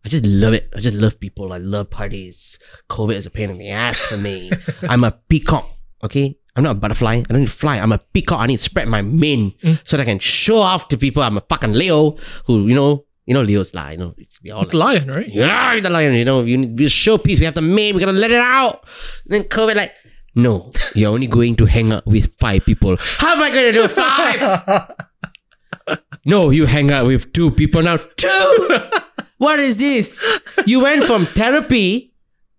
I 0.06 0.10
just 0.10 0.26
love 0.26 0.54
it. 0.54 0.70
I 0.76 0.80
just 0.80 0.98
love 0.98 1.20
people. 1.20 1.52
I 1.52 1.58
love 1.58 1.90
parties. 1.90 2.60
COVID 2.90 3.16
is 3.16 3.26
a 3.26 3.32
pain 3.32 3.50
in 3.50 3.58
the 3.58 3.70
ass 3.70 4.06
for 4.06 4.18
me. 4.18 4.52
I'm 4.84 5.04
a 5.04 5.12
peacock. 5.12 5.70
Okay. 6.04 6.38
I'm 6.58 6.64
not 6.64 6.76
a 6.76 6.80
butterfly. 6.80 7.18
I 7.18 7.22
don't 7.22 7.42
need 7.42 7.48
to 7.48 7.54
fly. 7.54 7.78
I'm 7.78 7.92
a 7.92 8.00
peacock. 8.00 8.40
I 8.40 8.48
need 8.48 8.58
to 8.58 8.64
spread 8.64 8.88
my 8.88 9.04
mane 9.04 9.52
mm. 9.62 9.88
so 9.88 9.96
that 9.96 10.04
I 10.04 10.06
can 10.06 10.18
show 10.18 10.58
off 10.58 10.88
to 10.90 10.98
people. 10.98 11.22
I'm 11.22 11.38
a 11.38 11.42
fucking 11.42 11.72
Leo 11.72 12.18
who, 12.46 12.68
you 12.68 12.74
know, 12.74 13.06
you 13.28 13.36
know, 13.36 13.42
Leo's 13.42 13.76
lie. 13.76 13.92
You 13.92 13.98
know, 13.98 14.16
it's 14.18 14.42
we 14.42 14.50
all 14.50 14.62
It's 14.62 14.72
the 14.72 14.78
lion, 14.78 15.12
right? 15.12 15.28
yeah, 15.28 15.74
you're 15.74 15.82
the 15.82 15.92
lion. 15.92 16.16
You 16.16 16.26
know, 16.26 16.42
you 16.42 16.60
we 16.60 16.86
showpiece. 16.86 17.40
We 17.40 17.46
have 17.46 17.54
the 17.54 17.62
mane. 17.62 17.94
We 17.94 18.00
gotta 18.00 18.12
let 18.12 18.32
it 18.32 18.40
out. 18.40 18.90
Then 19.28 19.44
COVID, 19.44 19.76
like, 19.76 19.94
no, 20.34 20.72
you're 20.96 21.12
only 21.12 21.28
going 21.28 21.56
to 21.58 21.66
hang 21.66 21.92
out 21.92 22.08
with 22.08 22.36
five 22.40 22.66
people. 22.66 22.96
How 23.00 23.36
am 23.36 23.42
I 23.42 23.50
gonna 23.50 23.74
do 23.74 23.88
five? 23.88 26.00
no, 26.26 26.50
you 26.50 26.66
hang 26.66 26.90
out 26.90 27.06
with 27.06 27.32
two 27.34 27.52
people 27.52 27.84
now. 27.84 27.98
Two. 27.98 28.80
what 29.38 29.60
is 29.60 29.78
this? 29.78 30.26
You 30.66 30.82
went 30.82 31.04
from 31.04 31.26
therapy 31.26 32.14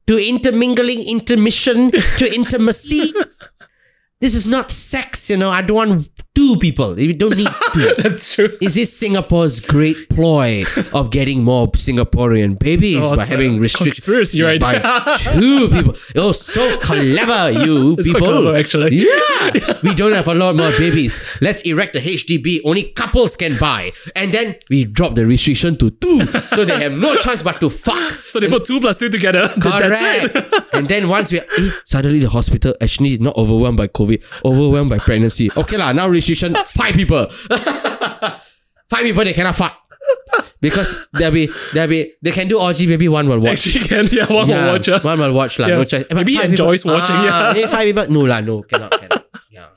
to 0.06 0.16
intermingling, 0.16 1.08
intermission 1.08 1.90
to 1.90 2.34
intimacy. 2.34 3.12
This 4.20 4.34
is 4.34 4.48
not 4.48 4.72
sex, 4.72 5.30
you 5.30 5.36
know. 5.36 5.48
I 5.48 5.62
don't 5.62 5.76
want 5.76 6.10
two 6.34 6.56
people. 6.56 6.98
You 6.98 7.12
don't 7.12 7.36
need 7.36 7.46
two. 7.72 7.94
That's 7.98 8.34
true. 8.34 8.48
Is 8.60 8.74
this 8.74 8.92
Singapore's 8.98 9.60
great 9.60 10.08
ploy 10.08 10.64
of 10.92 11.12
getting 11.12 11.44
more 11.44 11.68
Singaporean 11.68 12.58
babies 12.58 12.98
Oh, 13.00 13.14
by 13.14 13.24
having 13.26 13.60
restrictions 13.60 14.40
right 14.42 14.60
by 14.60 14.78
two 15.18 15.68
people? 15.68 15.94
Oh, 16.16 16.32
so 16.32 16.78
clever, 16.80 17.62
you 17.64 17.92
It's 17.98 18.08
people! 18.08 18.26
clever, 18.26 18.56
actually. 18.56 18.96
Yeah, 18.96 19.50
we 19.84 19.94
don't 19.94 20.12
have 20.12 20.26
a 20.26 20.34
lot 20.34 20.56
more 20.56 20.70
babies. 20.78 21.38
Let's 21.40 21.62
erect 21.62 21.94
a 21.94 22.00
HDB 22.00 22.62
only 22.64 22.90
couples 22.90 23.36
can 23.36 23.56
buy, 23.58 23.92
and 24.16 24.32
then 24.32 24.56
we 24.68 24.84
drop 24.84 25.14
the 25.14 25.26
restriction 25.26 25.76
to 25.78 25.90
two, 25.90 26.26
so 26.26 26.64
they 26.64 26.80
have 26.82 26.98
no 26.98 27.14
choice 27.16 27.42
but 27.44 27.60
to 27.60 27.70
fuck. 27.70 28.12
So 28.26 28.40
they 28.40 28.48
put 28.48 28.64
two 28.64 28.80
plus 28.80 28.98
two 28.98 29.10
together. 29.10 29.46
That's 29.56 29.64
Correct. 29.82 30.34
it. 30.34 30.64
and 30.74 30.86
then 30.88 31.08
once 31.08 31.30
we 31.30 31.38
eh, 31.38 31.70
suddenly 31.84 32.18
the 32.18 32.28
hospital 32.30 32.74
actually 32.82 33.18
not 33.18 33.36
overwhelmed 33.36 33.76
by 33.78 33.86
COVID, 33.86 34.07
overwhelmed 34.44 34.90
by 34.90 34.98
pregnancy. 34.98 35.50
Okay 35.56 35.76
lah, 35.76 35.92
now 35.92 36.08
restriction 36.08 36.54
five 36.66 36.94
people. 36.94 37.26
five 38.90 39.02
people 39.04 39.24
they 39.24 39.32
cannot 39.34 39.56
fuck. 39.56 39.76
Because 40.60 40.96
there'll 41.12 41.32
be 41.34 41.48
there'll 41.72 41.88
be 41.90 42.12
they 42.22 42.30
can 42.32 42.48
do 42.48 42.58
orgy, 42.60 42.86
maybe 42.86 43.08
one 43.08 43.28
will 43.28 43.40
watch. 43.40 43.66
Actually, 43.66 43.86
can 43.88 44.04
yeah, 44.10 44.26
one 44.32 44.48
yeah, 44.48 44.64
will 44.66 44.72
watch. 44.72 44.88
uh. 44.88 45.00
One 45.00 45.18
will 45.20 45.32
watch 45.34 45.58
lah, 45.58 45.68
Yeah. 45.68 45.76
no 45.76 45.84
choice. 45.84 46.04
But 46.08 46.16
Maybe 46.16 46.34
he 46.34 46.42
enjoys 46.42 46.82
people, 46.82 46.98
watching, 46.98 47.16
Ah, 47.16 47.54
yeah. 47.56 47.66
five 47.66 47.84
people, 47.84 48.06
no 48.10 48.20
lah, 48.24 48.40
no, 48.40 48.62
cannot, 48.62 48.90
cannot. 48.92 49.24
Yeah. 49.50 49.68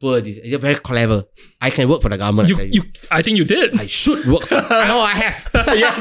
Poor. 0.00 0.18
You're 0.18 0.58
very 0.58 0.74
clever. 0.76 1.24
I 1.60 1.70
can 1.70 1.88
work 1.88 2.02
for 2.02 2.08
the 2.10 2.18
government. 2.18 2.50
I 2.50 2.62
You, 2.64 2.82
you, 2.82 2.82
I 3.10 3.22
think 3.22 3.38
you 3.38 3.44
did. 3.44 3.78
I 3.78 3.86
should 3.86 4.24
work. 4.26 4.42
For, 4.44 4.56
I 4.58 4.86
know 4.88 4.98
I 5.00 5.14
have. 5.14 5.38
yeah, 5.78 5.94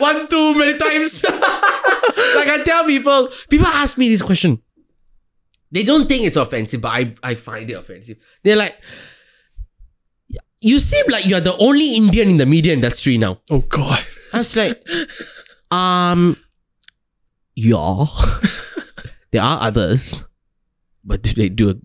one 0.00 0.26
too 0.28 0.54
many 0.56 0.78
times. 0.78 1.22
like 1.24 2.48
I 2.48 2.62
tell 2.64 2.84
people, 2.86 3.28
people 3.50 3.66
ask 3.68 3.98
me 3.98 4.08
this 4.08 4.22
question. 4.22 4.62
They 5.72 5.84
don't 5.84 6.08
think 6.08 6.24
it's 6.26 6.36
offensive, 6.36 6.80
but 6.80 6.88
I, 6.88 7.14
I 7.22 7.34
find 7.34 7.70
it 7.70 7.74
offensive. 7.74 8.16
They're 8.42 8.56
like, 8.56 8.76
you 10.60 10.78
seem 10.78 11.04
like 11.10 11.26
you're 11.26 11.40
the 11.40 11.56
only 11.58 11.94
Indian 11.96 12.28
in 12.30 12.36
the 12.36 12.46
media 12.46 12.72
industry 12.72 13.16
now. 13.18 13.40
Oh 13.50 13.60
God. 13.60 13.98
I 14.32 14.38
was 14.38 14.56
like, 14.56 14.82
um, 15.70 16.36
yeah. 17.54 18.04
there 19.32 19.42
are 19.42 19.62
others, 19.62 20.24
but 21.04 21.22
do 21.22 21.32
they 21.34 21.48
do 21.48 21.80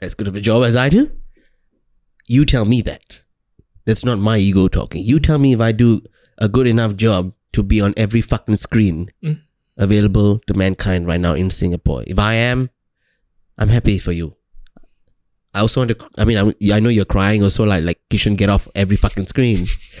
as 0.00 0.14
good 0.14 0.28
of 0.28 0.36
a 0.36 0.40
job 0.40 0.64
as 0.64 0.74
I 0.76 0.88
do? 0.88 1.10
You 2.26 2.44
tell 2.44 2.64
me 2.64 2.82
that. 2.82 3.22
That's 3.84 4.04
not 4.04 4.18
my 4.18 4.38
ego 4.38 4.68
talking. 4.68 5.04
You 5.04 5.18
tell 5.20 5.38
me 5.38 5.52
if 5.52 5.60
I 5.60 5.72
do 5.72 6.00
a 6.38 6.48
good 6.48 6.66
enough 6.66 6.96
job 6.96 7.32
to 7.52 7.62
be 7.62 7.80
on 7.80 7.92
every 7.96 8.20
fucking 8.20 8.56
screen 8.56 9.08
Mm. 9.22 9.40
available 9.76 10.38
to 10.46 10.54
mankind 10.54 11.06
right 11.06 11.20
now 11.20 11.34
in 11.34 11.50
Singapore. 11.50 12.04
If 12.06 12.18
I 12.18 12.34
am, 12.34 12.70
I'm 13.58 13.68
happy 13.68 13.98
for 13.98 14.12
you. 14.12 14.36
I 15.54 15.60
also 15.60 15.80
want 15.80 15.90
to. 15.90 16.08
I 16.16 16.24
mean, 16.24 16.38
I, 16.38 16.74
I 16.74 16.80
know 16.80 16.88
you're 16.88 17.04
crying. 17.04 17.42
Also, 17.42 17.64
like 17.64 17.84
like 17.84 18.00
you 18.10 18.18
shouldn't 18.18 18.38
get 18.38 18.48
off 18.48 18.68
every 18.74 18.96
fucking 18.96 19.26
screen. 19.26 19.66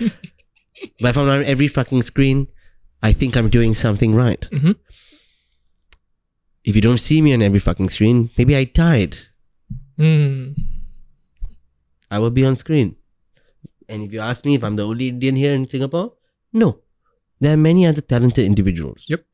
but 1.00 1.10
if 1.10 1.18
I'm 1.18 1.28
on 1.28 1.44
every 1.44 1.68
fucking 1.68 2.02
screen, 2.02 2.46
I 3.02 3.12
think 3.12 3.36
I'm 3.36 3.50
doing 3.50 3.74
something 3.74 4.14
right. 4.14 4.40
Mhm. 4.50 4.76
If 6.64 6.76
you 6.76 6.80
don't 6.82 7.00
see 7.00 7.20
me 7.20 7.34
on 7.34 7.42
every 7.42 7.58
fucking 7.58 7.88
screen, 7.90 8.30
maybe 8.38 8.56
I 8.56 8.64
died. 8.64 9.16
Mm. 9.98 10.56
I 12.10 12.18
will 12.18 12.30
be 12.30 12.46
on 12.46 12.56
screen. 12.56 12.96
And 13.88 14.02
if 14.02 14.12
you 14.12 14.20
ask 14.20 14.44
me 14.44 14.54
if 14.54 14.64
I'm 14.64 14.76
the 14.76 14.86
only 14.86 15.08
Indian 15.08 15.36
here 15.36 15.54
in 15.54 15.66
Singapore, 15.66 16.14
no. 16.52 16.78
There 17.40 17.52
are 17.52 17.56
many 17.56 17.84
other 17.86 18.00
talented 18.00 18.46
individuals. 18.46 19.06
Yep. 19.08 19.24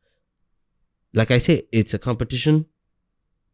Like 1.12 1.30
I 1.30 1.38
say, 1.38 1.64
it's 1.70 1.92
a 1.92 1.98
competition. 1.98 2.66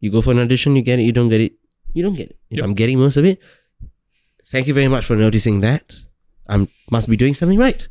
You 0.00 0.10
go 0.10 0.20
for 0.22 0.32
an 0.32 0.38
audition, 0.38 0.76
you 0.76 0.82
get 0.82 0.98
it, 0.98 1.02
you 1.04 1.12
don't 1.12 1.28
get 1.28 1.40
it, 1.40 1.52
you 1.92 2.02
don't 2.02 2.14
get 2.14 2.28
it. 2.30 2.36
If 2.50 2.58
Yep. 2.58 2.64
I'm 2.66 2.74
getting 2.74 2.98
most 2.98 3.16
of 3.16 3.24
it, 3.24 3.40
thank 4.46 4.66
you 4.66 4.74
very 4.74 4.88
much 4.88 5.04
for 5.04 5.16
noticing 5.16 5.60
that. 5.60 5.94
I 6.48 6.66
must 6.90 7.08
be 7.08 7.16
doing 7.16 7.34
something 7.34 7.58
right. 7.58 7.88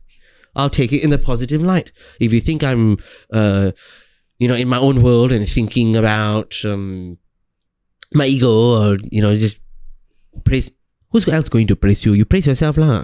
I'll 0.55 0.69
take 0.69 0.93
it 0.93 1.03
in 1.03 1.09
the 1.09 1.17
positive 1.17 1.61
light. 1.63 1.91
If 2.19 2.31
you 2.31 2.39
think 2.39 2.63
I'm, 2.63 2.97
uh, 3.31 3.71
you 4.37 4.47
know, 4.47 4.53
in 4.55 4.67
my 4.69 4.77
own 4.77 5.01
world 5.01 5.31
and 5.31 5.47
thinking 5.49 5.95
about 5.95 6.53
um, 6.65 7.17
my 8.13 8.25
ego 8.27 8.51
or, 8.77 8.97
you 9.11 9.21
know, 9.21 9.35
just 9.35 9.59
praise, 10.43 10.69
who's 11.09 11.27
else 11.27 11.49
going 11.49 11.65
to 11.67 11.75
praise 11.75 12.05
you? 12.05 12.13
You 12.13 12.25
praise 12.25 12.45
yourself, 12.45 12.77
lah. 12.77 13.03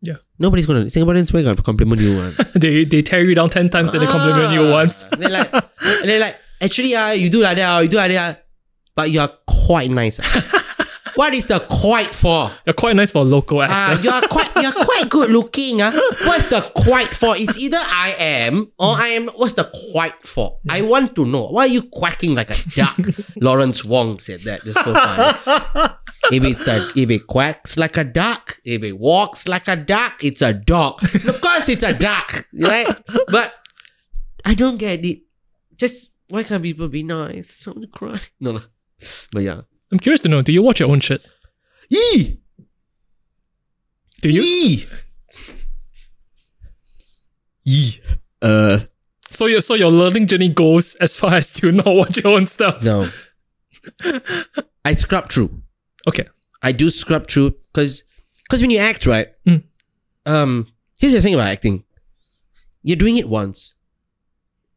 Yeah. 0.00 0.16
Nobody's 0.38 0.66
going 0.66 0.86
to, 0.86 0.90
Singaporeans 0.90 1.32
will 1.32 1.56
compliment 1.56 2.00
you. 2.00 2.14
They 2.54 2.84
they 2.84 3.02
tear 3.02 3.24
you 3.24 3.34
down 3.34 3.48
ten 3.50 3.68
times 3.68 3.92
and 3.94 4.02
they 4.02 4.06
compliment 4.06 4.52
you 4.52 4.62
Ah. 4.68 4.72
once. 4.78 5.04
they're 5.18 5.30
like, 5.30 5.50
they're 6.04 6.20
like, 6.20 6.36
actually, 6.64 6.94
uh, 6.94 7.12
you 7.12 7.30
do 7.30 7.42
like 7.42 7.56
that, 7.56 7.76
uh, 7.76 7.80
you 7.80 7.88
do 7.88 7.96
like 7.96 8.12
that, 8.12 8.36
uh, 8.36 8.40
but 8.94 9.10
you're 9.10 9.28
quite 9.46 9.90
nice. 9.90 10.20
uh." 10.20 10.60
what 11.14 11.34
is 11.34 11.46
the 11.46 11.60
quite 11.60 12.14
for? 12.14 12.50
You're 12.66 12.74
quite 12.74 12.96
nice 12.96 13.10
for 13.10 13.18
a 13.18 13.24
local 13.24 13.62
actor. 13.62 13.74
Ah, 13.74 14.00
you're 14.02 14.28
quite 14.28 14.50
you're 14.62 14.84
quite 14.84 15.08
good 15.08 15.30
looking. 15.30 15.80
Uh. 15.80 15.92
What's 16.24 16.48
the 16.48 16.60
quite 16.74 17.08
for? 17.08 17.34
It's 17.36 17.62
either 17.62 17.78
I 17.80 18.14
am 18.18 18.72
or 18.78 18.94
I 18.96 19.08
am. 19.08 19.28
What's 19.28 19.54
the 19.54 19.70
quite 19.92 20.26
for? 20.26 20.58
I 20.68 20.82
want 20.82 21.14
to 21.16 21.24
know. 21.24 21.48
Why 21.48 21.62
are 21.62 21.68
you 21.68 21.82
quacking 21.82 22.34
like 22.34 22.50
a 22.50 22.68
duck? 22.70 22.98
Lawrence 23.40 23.84
Wong 23.84 24.18
said 24.18 24.40
that. 24.40 24.60
It's 24.64 24.74
so 24.74 24.92
funny. 24.92 25.94
if 26.32 26.44
it's 26.44 26.68
a 26.68 26.88
if 26.96 27.10
it 27.10 27.26
quacks 27.26 27.76
like 27.76 27.96
a 27.96 28.04
duck, 28.04 28.58
if 28.64 28.82
it 28.82 28.98
walks 28.98 29.46
like 29.48 29.68
a 29.68 29.76
duck, 29.76 30.24
it's 30.24 30.42
a 30.42 30.52
dog. 30.52 31.02
of 31.02 31.40
course, 31.40 31.68
it's 31.68 31.84
a 31.84 31.94
duck, 31.94 32.30
right? 32.60 32.88
But 33.28 33.54
I 34.44 34.54
don't 34.54 34.78
get 34.78 35.04
it. 35.04 35.20
Just 35.76 36.10
why 36.34 36.42
can't 36.42 36.62
people 36.62 36.88
be 36.88 37.02
nice? 37.02 37.66
I 37.68 37.70
want 37.70 37.82
to 37.82 37.88
cry. 37.88 38.18
No, 38.40 38.52
no. 38.52 38.60
But 39.32 39.42
yeah. 39.42 39.60
I'm 39.92 39.98
curious 39.98 40.20
to 40.22 40.28
know, 40.28 40.42
do 40.42 40.52
you 40.52 40.62
watch 40.62 40.80
your 40.80 40.90
own 40.90 41.00
shit? 41.00 41.24
Yee! 41.88 42.40
Do 44.20 44.28
you? 44.30 44.42
Yee! 44.42 44.84
Yee. 47.64 48.00
Uh, 48.42 48.80
So 49.30 49.46
your 49.46 49.60
so 49.60 49.74
your 49.74 49.90
learning 49.90 50.26
journey 50.26 50.48
goes 50.48 50.94
as 50.96 51.16
far 51.16 51.34
as 51.34 51.52
to 51.54 51.72
not 51.72 51.86
watch 51.86 52.18
your 52.22 52.34
own 52.36 52.46
stuff. 52.46 52.82
no. 52.82 53.08
I 54.84 54.94
scrub 54.94 55.30
through. 55.30 55.62
Okay. 56.08 56.24
I 56.62 56.72
do 56.72 56.88
scrub 56.90 57.26
through 57.28 57.50
because 57.72 58.04
because 58.44 58.60
when 58.60 58.70
you 58.70 58.78
act 58.78 59.06
right, 59.06 59.28
Mm. 59.46 59.62
um, 60.26 60.66
here's 60.98 61.12
the 61.14 61.20
thing 61.22 61.34
about 61.34 61.48
acting. 61.48 61.84
You're 62.82 62.96
doing 62.96 63.16
it 63.16 63.28
once. 63.28 63.73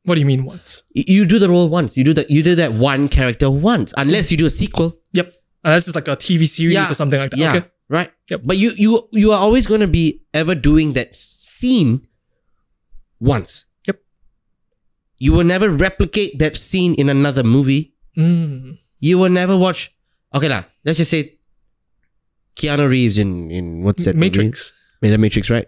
What 0.08 0.16
do 0.16 0.22
you 0.24 0.26
mean 0.26 0.46
once? 0.48 0.84
You 0.96 1.26
do 1.28 1.36
the 1.38 1.50
role 1.52 1.68
once. 1.68 1.98
You 2.00 2.06
do 2.08 2.14
that. 2.16 2.32
You 2.32 2.42
do 2.42 2.56
that 2.56 2.72
one 2.72 3.10
character 3.12 3.52
once, 3.52 3.92
unless 3.98 4.32
you 4.32 4.38
do 4.40 4.46
a 4.48 4.50
sequel. 4.50 4.96
Yep. 5.12 5.36
Unless 5.68 5.88
it's 5.92 5.96
like 6.00 6.08
a 6.08 6.16
TV 6.16 6.48
series 6.48 6.74
Yeah. 6.80 6.88
or 6.90 6.94
something 6.96 7.20
like 7.20 7.32
that. 7.32 7.40
Yeah, 7.40 7.56
Okay. 7.60 7.68
right. 7.92 8.10
Yep. 8.32 8.42
But 8.48 8.56
you 8.56 8.72
you 8.80 9.04
you 9.12 9.32
are 9.36 9.40
always 9.44 9.68
going 9.68 9.82
to 9.84 9.92
be 9.92 10.24
ever 10.34 10.56
doing 10.56 10.94
that 10.96 11.12
scene 11.14 12.08
once. 13.20 13.66
Yep. 13.86 14.00
You 15.20 15.34
will 15.36 15.44
never 15.44 15.68
replicate 15.70 16.40
that 16.40 16.56
scene 16.56 16.96
in 16.96 17.10
another 17.10 17.44
movie. 17.44 17.92
Mm. 18.16 18.80
You 19.04 19.20
will 19.20 19.30
never 19.30 19.58
watch. 19.60 19.92
Okay, 20.34 20.48
lah. 20.48 20.64
Let's 20.88 21.00
just 21.04 21.12
say 21.12 21.36
Keanu 22.56 22.88
Reeves 22.88 23.18
in 23.20 23.52
in 23.52 23.84
what's 23.84 24.06
that? 24.06 24.16
movie? 24.16 24.32
Matrix. 24.32 24.72
Maybe 25.02 25.12
the 25.12 25.18
Matrix, 25.20 25.50
right? 25.52 25.68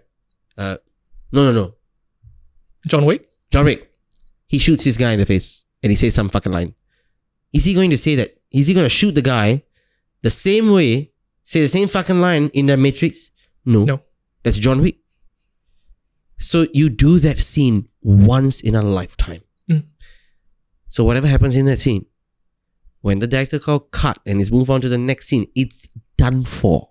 Uh, 0.56 0.76
no, 1.30 1.44
no, 1.44 1.52
no. 1.52 1.66
John 2.88 3.04
Wick. 3.04 3.28
John 3.52 3.68
Wick. 3.68 3.89
He 4.50 4.58
shoots 4.58 4.82
this 4.82 4.96
guy 4.96 5.12
in 5.12 5.20
the 5.20 5.26
face 5.26 5.64
and 5.80 5.92
he 5.92 5.96
says 5.96 6.12
some 6.12 6.28
fucking 6.28 6.52
line. 6.52 6.74
Is 7.52 7.64
he 7.64 7.72
going 7.72 7.90
to 7.90 7.98
say 7.98 8.16
that? 8.16 8.30
Is 8.52 8.66
he 8.66 8.74
going 8.74 8.84
to 8.84 8.90
shoot 8.90 9.14
the 9.14 9.22
guy 9.22 9.62
the 10.22 10.30
same 10.30 10.72
way, 10.72 11.12
say 11.44 11.60
the 11.60 11.68
same 11.68 11.86
fucking 11.86 12.20
line 12.20 12.50
in 12.52 12.66
the 12.66 12.76
Matrix? 12.76 13.30
No. 13.64 13.84
No. 13.84 14.02
That's 14.42 14.58
John 14.58 14.82
Wick. 14.82 14.96
So 16.38 16.66
you 16.72 16.88
do 16.88 17.20
that 17.20 17.38
scene 17.38 17.88
once 18.02 18.60
in 18.60 18.74
a 18.74 18.82
lifetime. 18.82 19.42
Mm. 19.70 19.86
So 20.88 21.04
whatever 21.04 21.28
happens 21.28 21.54
in 21.54 21.66
that 21.66 21.78
scene, 21.78 22.06
when 23.02 23.20
the 23.20 23.28
director 23.28 23.60
call 23.60 23.78
cut 23.78 24.18
and 24.26 24.40
is 24.40 24.50
move 24.50 24.68
on 24.68 24.80
to 24.80 24.88
the 24.88 24.98
next 24.98 25.28
scene, 25.28 25.46
it's 25.54 25.86
done 26.16 26.42
for. 26.42 26.90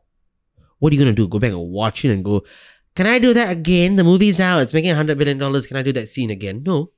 What 0.77 0.93
are 0.93 0.95
you 0.95 1.01
gonna 1.01 1.13
do? 1.13 1.27
Go 1.27 1.39
back 1.39 1.51
and 1.51 1.69
watch 1.71 2.05
it 2.05 2.11
and 2.11 2.23
go, 2.23 2.45
can 2.95 3.05
I 3.05 3.19
do 3.19 3.33
that 3.33 3.51
again? 3.51 3.97
The 3.97 4.05
movie's 4.05 4.39
out. 4.39 4.61
It's 4.61 4.73
making 4.73 4.95
hundred 4.95 5.17
billion 5.17 5.37
dollars. 5.37 5.67
Can 5.67 5.75
I 5.75 5.83
do 5.83 5.91
that 5.91 6.07
scene 6.07 6.29
again? 6.29 6.63
No, 6.65 6.91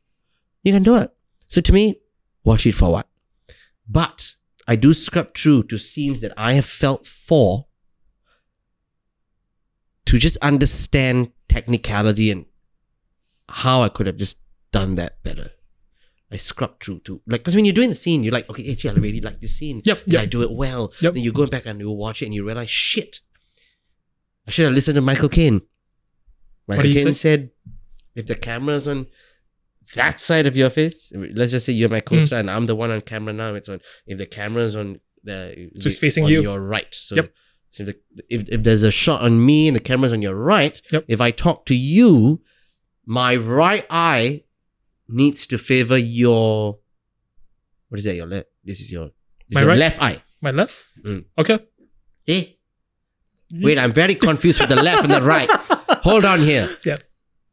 you 0.64 0.74
can 0.74 0.84
do 0.84 0.96
it. 0.96 1.12
So 1.46 1.62
to 1.62 1.74
me, 1.74 2.02
watch 2.44 2.66
it 2.66 2.76
for 2.76 2.92
what? 2.92 3.08
But 3.88 4.36
I 4.68 4.76
do 4.76 4.94
scrub 4.94 5.34
through 5.34 5.64
to 5.64 5.78
scenes 5.78 6.22
that 6.22 6.34
I 6.38 6.54
have 6.54 6.66
felt 6.66 7.06
for 7.06 7.68
to 10.06 10.18
just 10.18 10.38
understand 10.38 11.32
technicality 11.48 12.32
and 12.32 12.46
how 13.50 13.82
I 13.82 13.90
could 13.90 14.08
have 14.08 14.18
just 14.18 14.42
done 14.72 14.96
that 14.96 15.22
better. 15.24 15.52
I 16.32 16.38
scrub 16.38 16.80
through 16.80 17.00
to 17.00 17.22
like 17.28 17.42
because 17.42 17.56
when 17.56 17.66
you're 17.66 17.74
doing 17.74 17.90
the 17.90 17.96
scene, 17.96 18.24
you're 18.24 18.32
like, 18.32 18.50
okay, 18.50 18.72
actually, 18.72 18.92
I 18.92 18.94
really 18.94 19.20
like 19.20 19.42
this 19.42 19.58
scene. 19.58 19.82
Yep, 19.84 20.06
Did 20.06 20.14
yep. 20.14 20.22
I 20.22 20.26
do 20.26 20.42
it 20.42 20.52
well? 20.52 20.94
Yep. 21.02 21.14
Then 21.14 21.24
you 21.24 21.34
go 21.34 21.46
back 21.46 21.66
and 21.66 21.80
you 21.80 21.92
watch 21.92 22.22
it 22.22 22.26
and 22.26 22.34
you 22.34 22.46
realize, 22.46 22.70
shit, 22.70 23.20
I 24.48 24.52
should 24.52 24.66
have 24.66 24.74
listened 24.74 24.96
to 24.96 25.02
Michael 25.02 25.28
Caine. 25.28 25.62
Michael 26.70 26.92
Caine 26.92 27.14
said, 27.14 27.52
if 28.16 28.28
the 28.28 28.36
camera's 28.36 28.88
on 28.88 29.08
that 29.96 30.20
side 30.20 30.46
of 30.46 30.56
your 30.56 30.70
face, 30.70 31.12
let's 31.16 31.52
just 31.52 31.66
say 31.66 31.74
you're 31.74 31.90
my 31.90 32.00
Hmm. 32.00 32.16
co-star 32.16 32.40
and 32.40 32.50
I'm 32.50 32.66
the 32.66 32.76
one 32.76 32.92
on 32.92 33.02
camera 33.02 33.34
now. 33.34 33.54
It's 33.56 33.70
on 33.70 33.80
if 34.08 34.18
the 34.18 34.26
camera's 34.26 34.76
on 34.76 35.00
the 35.24 35.70
So 35.80 35.88
it's 35.88 36.00
facing 36.00 36.24
on 36.26 36.32
you. 36.32 36.42
your 36.42 36.60
right. 36.60 36.88
So, 36.94 37.16
Yep. 37.16 37.34
so 37.72 37.84
if, 37.84 37.88
the, 37.90 38.24
if 38.30 38.50
if 38.50 38.64
there's 38.64 38.84
a 38.84 38.92
shot 38.92 39.22
on 39.22 39.46
me 39.46 39.68
and 39.68 39.76
the 39.76 39.80
camera's 39.82 40.14
on 40.14 40.22
your 40.22 40.36
right, 40.36 40.82
Yep. 40.92 41.06
if 41.08 41.20
I 41.22 41.32
talk 41.32 41.66
to 41.68 41.76
you, 41.76 42.42
my 43.06 43.36
right 43.36 43.86
eye 43.90 44.44
needs 45.08 45.46
to 45.48 45.58
favor 45.58 45.98
your 45.98 46.80
what 47.90 47.98
is 48.00 48.06
that? 48.06 48.16
Your 48.16 48.28
left. 48.28 48.48
This 48.64 48.80
is 48.80 48.92
your, 48.92 49.08
this 49.50 49.56
My 49.56 49.62
your 49.62 49.70
right? 49.72 49.78
left 49.78 50.02
eye. 50.02 50.24
My 50.42 50.52
left? 50.52 50.76
Mm. 51.04 51.26
Okay. 51.38 51.60
Eh? 52.28 52.44
Wait, 53.54 53.78
I'm 53.78 53.92
very 53.92 54.16
confused 54.16 54.62
with 54.62 54.70
the 54.70 54.82
left 54.82 55.04
and 55.04 55.12
the 55.14 55.22
right. 55.22 55.50
Hold 56.04 56.24
on 56.24 56.40
here. 56.40 56.78
Yeah. 56.86 56.98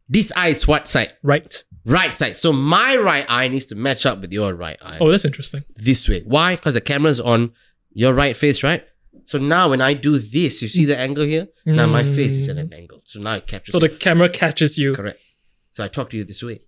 This 0.08 0.30
eye 0.36 0.48
is 0.48 0.66
what 0.68 0.86
side? 0.86 1.12
Right. 1.24 1.64
Right 1.84 2.12
side. 2.12 2.36
So 2.36 2.52
my 2.52 2.96
right 2.96 3.24
eye 3.28 3.48
needs 3.48 3.66
to 3.66 3.74
match 3.74 4.04
up 4.04 4.20
with 4.20 4.32
your 4.32 4.54
right 4.54 4.76
eye. 4.82 4.98
Oh, 5.00 5.10
that's 5.10 5.24
interesting. 5.24 5.64
This 5.76 6.08
way. 6.08 6.22
Why? 6.24 6.56
Because 6.56 6.74
the 6.74 6.80
camera's 6.80 7.20
on 7.20 7.52
your 7.92 8.12
right 8.14 8.36
face, 8.36 8.62
right? 8.62 8.84
So 9.24 9.38
now 9.38 9.70
when 9.70 9.80
I 9.80 9.94
do 9.94 10.18
this, 10.18 10.62
you 10.62 10.68
see 10.68 10.84
the 10.84 10.98
angle 10.98 11.24
here? 11.24 11.48
Now 11.66 11.86
my 11.86 12.02
face 12.02 12.36
is 12.36 12.48
at 12.48 12.56
an 12.56 12.72
angle. 12.72 13.00
So 13.04 13.20
now 13.20 13.34
it 13.34 13.46
captures 13.46 13.72
So 13.72 13.78
the 13.78 13.88
camera 13.88 14.28
catches 14.28 14.78
you 14.78 14.94
Correct. 14.94 15.20
So 15.72 15.84
I 15.84 15.88
talk 15.88 16.10
to 16.10 16.16
you 16.16 16.24
this 16.24 16.42
way. 16.42 16.60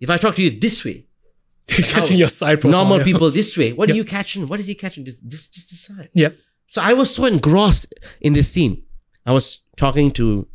If 0.00 0.10
I 0.10 0.16
talk 0.16 0.34
to 0.34 0.42
you 0.42 0.50
this 0.58 0.84
way, 0.84 1.06
catching 1.68 2.18
your 2.18 2.28
side 2.28 2.60
profile. 2.60 2.80
normal 2.80 2.98
yeah. 2.98 3.04
people 3.04 3.30
this 3.30 3.56
way, 3.56 3.72
what 3.72 3.88
are 3.88 3.94
you 3.94 4.04
catching? 4.04 4.48
What 4.48 4.60
is 4.60 4.66
he 4.66 4.74
catching? 4.74 5.04
This, 5.04 5.18
this, 5.20 5.50
just 5.50 5.70
the 5.70 5.76
side. 5.76 6.10
Yeah. 6.12 6.30
So 6.66 6.82
I 6.82 6.92
was 6.92 7.14
so 7.14 7.24
engrossed 7.24 7.94
in 8.20 8.32
this 8.32 8.50
scene. 8.50 8.82
I 9.24 9.32
was 9.32 9.62
talking 9.76 10.10
to 10.12 10.46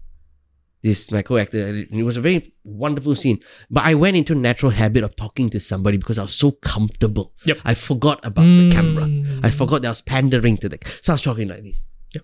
this 0.81 1.11
my 1.11 1.21
co-actor, 1.21 1.65
and 1.65 1.77
it, 1.77 1.89
and 1.91 1.99
it 1.99 2.03
was 2.03 2.17
a 2.17 2.21
very 2.21 2.53
wonderful 2.63 3.15
scene. 3.15 3.39
But 3.69 3.83
I 3.85 3.95
went 3.95 4.17
into 4.17 4.35
natural 4.35 4.71
habit 4.71 5.03
of 5.03 5.15
talking 5.15 5.49
to 5.51 5.59
somebody 5.59 5.97
because 5.97 6.17
I 6.17 6.23
was 6.23 6.33
so 6.33 6.51
comfortable. 6.51 7.33
Yep. 7.45 7.57
I 7.65 7.73
forgot 7.73 8.19
about 8.25 8.43
the 8.43 8.71
camera. 8.71 9.03
Mm. 9.03 9.45
I 9.45 9.49
forgot 9.49 9.81
that 9.81 9.89
I 9.89 9.91
was 9.91 10.01
pandering 10.01 10.57
to 10.57 10.69
the. 10.69 10.77
So 11.01 11.13
I 11.13 11.15
was 11.15 11.21
talking 11.21 11.47
like 11.49 11.63
this. 11.63 11.85
Yep. 12.15 12.23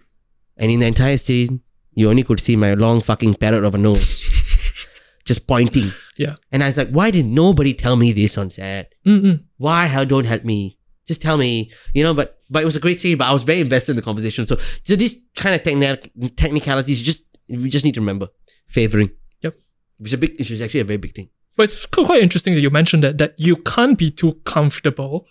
And 0.57 0.72
in 0.72 0.80
the 0.80 0.88
entire 0.88 1.18
scene, 1.18 1.61
you 1.94 2.10
only 2.10 2.23
could 2.23 2.40
see 2.40 2.56
my 2.56 2.73
long 2.73 3.02
fucking 3.02 3.36
parrot 3.36 3.64
of 3.64 3.76
a 3.76 3.77
nose, 3.77 4.88
just 5.26 5.48
pointing. 5.48 5.91
Yeah. 6.18 6.36
And 6.52 6.64
I 6.64 6.68
was 6.68 6.77
like, 6.77 6.90
why 6.90 7.11
did 7.11 7.26
nobody 7.26 7.73
tell 7.73 7.95
me 7.98 8.14
this 8.14 8.38
on 8.38 8.49
set? 8.49 8.94
Mm-mm. 9.06 9.44
why 9.57 9.86
hell 9.86 10.06
don't 10.06 10.26
help 10.26 10.44
me 10.44 10.80
just 11.06 11.22
tell 11.22 11.38
me 11.38 11.69
you 11.94 12.03
know 12.03 12.14
but 12.14 12.40
but 12.49 12.61
it 12.61 12.65
was 12.65 12.76
a 12.76 12.80
great 12.80 12.99
scene 12.99 13.18
but 13.18 13.27
i 13.27 13.34
was 13.34 13.44
very 13.44 13.61
invested 13.61 13.91
in 13.91 13.95
the 13.95 14.02
conversation 14.02 14.48
so 14.48 14.56
so 14.84 14.95
these 14.95 15.27
kind 15.38 15.56
of 15.56 15.61
techni- 15.61 16.36
technicalities 16.36 16.99
you 16.99 17.06
just 17.06 17.23
we 17.49 17.69
just 17.69 17.86
need 17.86 17.94
to 17.94 17.99
remember 17.99 18.27
favoring 18.67 19.11
Yep. 19.41 19.55
it's 20.01 20.13
a 20.13 20.17
big 20.17 20.31
it's 20.39 20.61
actually 20.61 20.79
a 20.81 20.85
very 20.85 20.97
big 20.97 21.13
thing 21.13 21.29
But 21.55 21.63
it's 21.63 21.85
quite 21.85 22.21
interesting 22.21 22.53
that 22.55 22.61
you 22.61 22.69
mentioned 22.69 23.03
that 23.03 23.17
that 23.17 23.33
you 23.37 23.55
can't 23.57 23.97
be 23.97 24.11
too 24.11 24.33
comfortable 24.43 25.25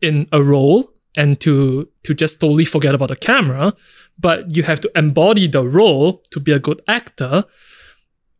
in 0.00 0.26
a 0.32 0.42
role 0.42 0.92
and 1.16 1.40
to 1.40 1.88
to 2.04 2.14
just 2.14 2.40
totally 2.40 2.64
forget 2.64 2.94
about 2.94 3.08
the 3.08 3.16
camera, 3.16 3.72
but 4.18 4.54
you 4.54 4.62
have 4.62 4.80
to 4.80 4.90
embody 4.94 5.48
the 5.48 5.64
role 5.66 6.22
to 6.30 6.38
be 6.40 6.52
a 6.52 6.58
good 6.58 6.80
actor, 6.86 7.44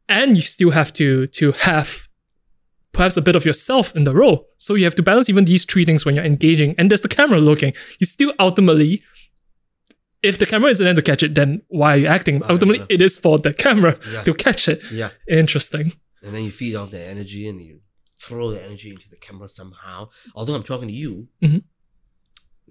and 0.08 0.36
you 0.36 0.42
still 0.42 0.70
have 0.70 0.92
to 0.92 1.26
to 1.26 1.52
have 1.52 2.06
perhaps 2.92 3.16
a 3.16 3.22
bit 3.22 3.36
of 3.36 3.44
yourself 3.44 3.94
in 3.96 4.04
the 4.04 4.14
role. 4.14 4.48
So 4.56 4.74
you 4.74 4.84
have 4.84 4.94
to 4.96 5.02
balance 5.02 5.28
even 5.28 5.44
these 5.46 5.64
three 5.64 5.84
things 5.84 6.04
when 6.04 6.14
you're 6.14 6.24
engaging, 6.24 6.74
and 6.78 6.90
there's 6.90 7.00
the 7.00 7.08
camera 7.08 7.38
looking. 7.38 7.72
You 7.98 8.06
still 8.06 8.32
ultimately. 8.38 9.02
If 10.30 10.38
the 10.42 10.46
camera 10.52 10.70
isn't 10.74 10.84
there 10.84 10.94
to 11.00 11.02
catch 11.10 11.22
it, 11.22 11.34
then 11.38 11.62
why 11.68 11.88
are 11.94 12.00
you 12.02 12.08
acting? 12.16 12.42
Ultimately, 12.54 12.80
yeah. 12.80 12.94
it 12.96 13.00
is 13.08 13.18
for 13.24 13.38
the 13.38 13.52
camera 13.54 13.92
Yeah. 14.12 14.22
to 14.28 14.32
catch 14.34 14.62
it. 14.72 14.80
yeah 15.00 15.10
Interesting. 15.42 15.86
and 16.22 16.34
then 16.34 16.42
you 16.46 16.50
feed 16.60 16.74
off 16.74 16.90
the 16.90 17.02
energy 17.14 17.42
and 17.50 17.60
you 17.62 17.80
throw 18.26 18.50
the 18.50 18.60
energy 18.68 18.90
into 18.94 19.08
the 19.14 19.16
camera 19.26 19.46
somehow 19.46 20.08
although 20.34 20.56
i'm 20.58 20.64
talking 20.72 20.88
to 20.88 20.94
you 21.02 21.28
Mhm. 21.44 21.62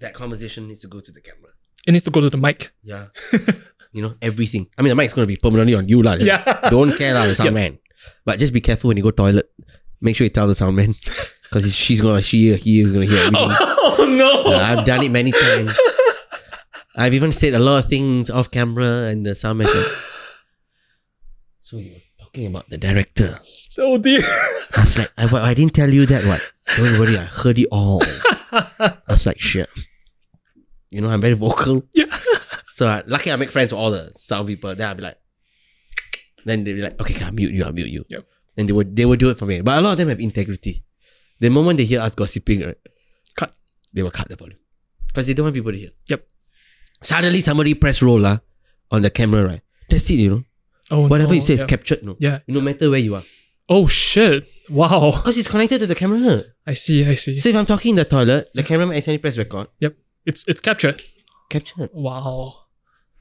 that 0.02 0.12
conversation 0.12 0.66
needs 0.68 0.80
to 0.84 0.88
go 0.94 1.00
to 1.00 1.12
the 1.16 1.22
camera 1.28 1.50
It 1.86 1.92
needs 1.92 2.04
to 2.04 2.10
go 2.16 2.20
to 2.20 2.28
the 2.28 2.36
mic. 2.46 2.60
yeah 2.82 3.06
you 3.96 4.02
know 4.04 4.12
everything 4.20 4.66
i 4.76 4.82
mean 4.82 4.90
the 4.92 4.98
mic's 5.00 5.14
going 5.16 5.24
to 5.28 5.32
be 5.34 5.38
permanently 5.40 5.74
on 5.80 5.88
you 5.88 6.02
lah. 6.02 6.16
Yeah. 6.30 6.42
don't 6.74 6.92
care 7.00 7.14
lah, 7.16 7.24
the 7.30 7.34
sound 7.38 7.54
man 7.54 7.78
but 8.26 8.38
just 8.42 8.52
be 8.52 8.60
careful 8.60 8.88
when 8.88 8.98
you 9.00 9.06
go 9.06 9.14
toilet 9.14 9.46
make 10.04 10.16
sure 10.16 10.26
you 10.28 10.34
tell 10.34 10.48
the 10.50 10.58
sound 10.62 10.76
man 10.76 10.92
because 11.48 11.64
she's 11.74 12.00
gonna 12.04 12.20
she 12.20 12.52
or 12.52 12.56
he 12.60 12.80
is 12.84 12.90
gonna 12.92 13.06
hear 13.08 13.22
everything 13.30 13.54
Oh 13.98 14.04
no! 14.04 14.50
Uh, 14.52 14.58
I've 14.58 14.84
done 14.84 15.02
it 15.06 15.12
many 15.14 15.30
times. 15.30 15.70
I've 16.96 17.14
even 17.14 17.30
said 17.32 17.54
a 17.54 17.58
lot 17.58 17.84
of 17.84 17.90
things 17.90 18.30
off 18.30 18.50
camera 18.50 19.06
and 19.06 19.24
the 19.26 19.34
sound 19.34 19.62
said, 19.66 19.86
So 21.60 21.76
you're 21.76 22.00
talking 22.20 22.46
about 22.46 22.68
the 22.70 22.78
director. 22.78 23.38
Oh 23.78 23.98
dear. 23.98 24.22
I 24.22 24.80
was 24.80 24.98
like, 24.98 25.12
I, 25.18 25.50
I 25.50 25.54
didn't 25.54 25.74
tell 25.74 25.90
you 25.90 26.06
that, 26.06 26.24
what? 26.24 26.40
Don't 26.76 26.98
worry, 26.98 27.18
I 27.18 27.24
heard 27.24 27.58
it 27.58 27.68
all. 27.70 28.02
I 28.52 28.96
was 29.08 29.26
like, 29.26 29.38
shit. 29.38 29.68
You 30.90 31.00
know, 31.02 31.10
I'm 31.10 31.20
very 31.20 31.34
vocal. 31.34 31.82
Yeah. 31.92 32.06
So 32.76 32.86
uh, 32.86 33.02
lucky 33.06 33.32
I 33.32 33.36
make 33.36 33.50
friends 33.50 33.72
with 33.72 33.80
all 33.80 33.90
the 33.90 34.10
sound 34.14 34.48
people. 34.48 34.74
Then 34.74 34.88
I'll 34.88 34.94
be 34.94 35.02
like, 35.02 35.18
then 36.44 36.62
they'll 36.62 36.76
be 36.76 36.82
like, 36.82 37.00
okay, 37.00 37.24
I'll 37.24 37.32
mute 37.32 37.52
you, 37.52 37.64
I'll 37.64 37.72
mute 37.72 37.88
you. 37.88 38.04
Yep. 38.08 38.24
And 38.56 38.68
they 38.68 38.72
would 38.72 38.94
they 38.94 39.04
would 39.04 39.18
do 39.18 39.30
it 39.30 39.38
for 39.38 39.46
me. 39.46 39.60
But 39.60 39.78
a 39.78 39.80
lot 39.80 39.92
of 39.92 39.98
them 39.98 40.08
have 40.08 40.20
integrity. 40.20 40.84
The 41.40 41.50
moment 41.50 41.78
they 41.78 41.84
hear 41.84 42.00
us 42.00 42.14
gossiping, 42.14 42.60
right, 42.62 42.76
Cut. 43.34 43.54
they 43.92 44.02
will 44.02 44.10
cut 44.10 44.28
the 44.28 44.36
volume. 44.36 44.58
Because 45.08 45.26
they 45.26 45.34
don't 45.34 45.44
want 45.44 45.54
people 45.54 45.72
to 45.72 45.78
hear. 45.78 45.90
Yep. 46.08 46.26
Suddenly 47.06 47.40
somebody 47.40 47.74
press 47.74 48.02
roll 48.02 48.18
lah 48.20 48.38
on 48.90 49.02
the 49.02 49.10
camera, 49.10 49.46
right? 49.46 49.62
That's 49.88 50.10
it, 50.10 50.18
you 50.18 50.30
know. 50.30 50.42
Oh 50.90 51.06
Whatever 51.08 51.30
no, 51.30 51.34
you 51.38 51.42
say 51.42 51.54
is 51.54 51.64
captured, 51.64 52.02
no. 52.02 52.16
Yeah. 52.18 52.40
No 52.48 52.60
matter 52.60 52.90
where 52.90 52.98
you 52.98 53.14
are. 53.14 53.22
Oh 53.68 53.86
shit. 53.86 54.46
Wow. 54.70 55.10
Because 55.14 55.38
it's 55.38 55.48
connected 55.50 55.78
to 55.80 55.86
the 55.86 55.94
camera. 55.94 56.42
I 56.66 56.74
see, 56.74 57.06
I 57.06 57.14
see. 57.14 57.38
So 57.38 57.48
if 57.48 57.56
I'm 57.56 57.66
talking 57.66 57.90
in 57.90 57.96
the 57.96 58.04
toilet, 58.04 58.50
the 58.54 58.62
cameraman 58.62 58.96
accidentally 58.96 59.18
press 59.22 59.38
record, 59.38 59.68
Yep. 59.80 59.94
It's 60.26 60.42
it's 60.48 60.60
captured. 60.60 61.00
captured. 61.50 61.90
Wow. 61.94 62.66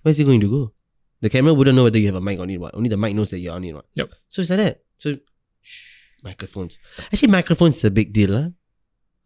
Where's 0.01 0.19
it 0.19 0.25
going 0.25 0.41
to 0.41 0.49
go? 0.49 0.73
The 1.21 1.29
camera 1.29 1.53
wouldn't 1.53 1.75
know 1.75 1.83
whether 1.85 1.97
you 1.97 2.07
have 2.07 2.15
a 2.17 2.21
mic 2.21 2.39
on 2.39 2.49
it. 2.49 2.59
What? 2.59 2.73
Only 2.75 2.89
the 2.89 2.97
mic 2.97 3.13
knows 3.15 3.29
that 3.31 3.39
you're 3.39 3.53
on 3.53 3.63
it. 3.63 3.73
What? 3.73 3.85
Yep. 3.95 4.09
So 4.29 4.41
it's 4.41 4.49
like 4.49 4.59
that. 4.59 4.81
So, 4.97 5.17
shh, 5.61 6.09
microphones. 6.23 6.77
Actually, 7.13 7.31
microphones 7.31 7.77
is 7.77 7.85
a 7.85 7.91
big 7.91 8.13
deal. 8.13 8.33
Huh? 8.33 8.49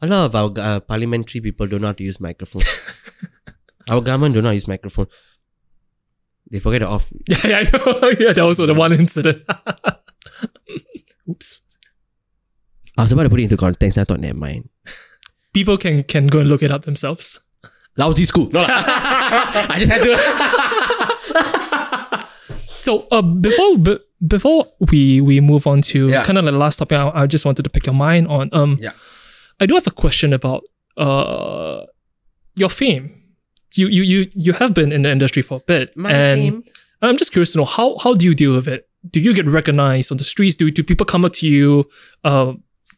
A 0.01 0.07
lot 0.07 0.25
of 0.27 0.35
our 0.35 0.51
uh, 0.57 0.79
parliamentary 0.79 1.41
people 1.41 1.67
don't 1.67 1.81
know 1.81 1.87
how 1.87 1.93
to 1.93 2.03
use 2.03 2.19
microphones. 2.19 2.67
our 3.89 4.01
government 4.01 4.35
how 4.35 4.41
to 4.41 4.53
use 4.53 4.67
microphone. 4.67 5.07
They 6.51 6.59
forget 6.59 6.81
to 6.81 6.87
off. 6.87 7.11
Yeah, 7.27 7.37
yeah, 7.47 7.57
I 7.59 7.63
know. 7.77 8.09
yeah, 8.19 8.33
that 8.33 8.45
was 8.45 8.57
the 8.57 8.73
one 8.73 8.93
incident. 8.93 9.43
Oops. 11.29 11.61
I 12.97 13.01
was 13.03 13.11
about 13.11 13.23
to 13.23 13.29
put 13.29 13.39
it 13.39 13.43
into 13.43 13.57
context. 13.57 13.97
And 13.97 14.01
I 14.01 14.05
thought, 14.05 14.19
never 14.19 14.37
mind. 14.37 14.69
People 15.53 15.77
can 15.77 16.03
can 16.03 16.27
go 16.27 16.39
and 16.39 16.49
look 16.49 16.63
it 16.63 16.71
up 16.71 16.83
themselves. 16.85 17.39
Lousy 17.97 18.25
school. 18.25 18.49
No. 18.51 18.65
I 18.67 19.75
just 19.77 19.91
had 19.91 20.01
to. 20.03 20.15
So 22.67 23.07
uh, 23.11 23.21
before 23.21 23.77
b- 23.77 23.99
before 24.25 24.65
we 24.91 25.21
we 25.21 25.39
move 25.41 25.67
on 25.67 25.81
to 25.93 26.07
Yeah. 26.07 26.23
kind 26.23 26.37
of 26.37 26.45
the 26.45 26.51
last 26.51 26.77
topic, 26.77 26.97
I, 26.97 27.23
I 27.23 27.27
just 27.27 27.45
wanted 27.45 27.63
to 27.63 27.69
pick 27.69 27.85
your 27.85 27.95
mind 27.95 28.27
on. 28.27 28.49
Um, 28.53 28.77
Yeah. 28.79 28.91
I 29.59 29.65
do 29.65 29.75
have 29.75 29.85
a 29.87 29.91
question 29.91 30.33
about 30.33 30.63
uh 30.97 31.85
your 32.55 32.69
fame. 32.69 33.11
You 33.75 33.87
you 33.87 34.03
you 34.03 34.31
you 34.33 34.53
have 34.53 34.73
been 34.73 34.91
in 34.91 35.03
the 35.03 35.11
industry 35.11 35.41
for 35.41 35.57
a 35.57 35.61
bit, 35.61 35.95
My 35.95 36.11
and 36.11 36.41
fame? 36.41 36.63
I'm 37.01 37.17
just 37.17 37.31
curious 37.31 37.51
to 37.53 37.59
know 37.59 37.65
how 37.65 37.97
how 37.97 38.13
do 38.15 38.25
you 38.25 38.33
deal 38.35 38.55
with 38.55 38.67
it? 38.67 38.87
Do 39.09 39.19
you 39.19 39.33
get 39.33 39.45
recognized 39.45 40.11
on 40.11 40.17
the 40.17 40.23
streets? 40.23 40.55
Do 40.55 40.69
do 40.71 40.83
people 40.83 41.05
come 41.05 41.23
up 41.25 41.33
to 41.33 41.47
you, 41.47 41.85
uh, 42.23 42.53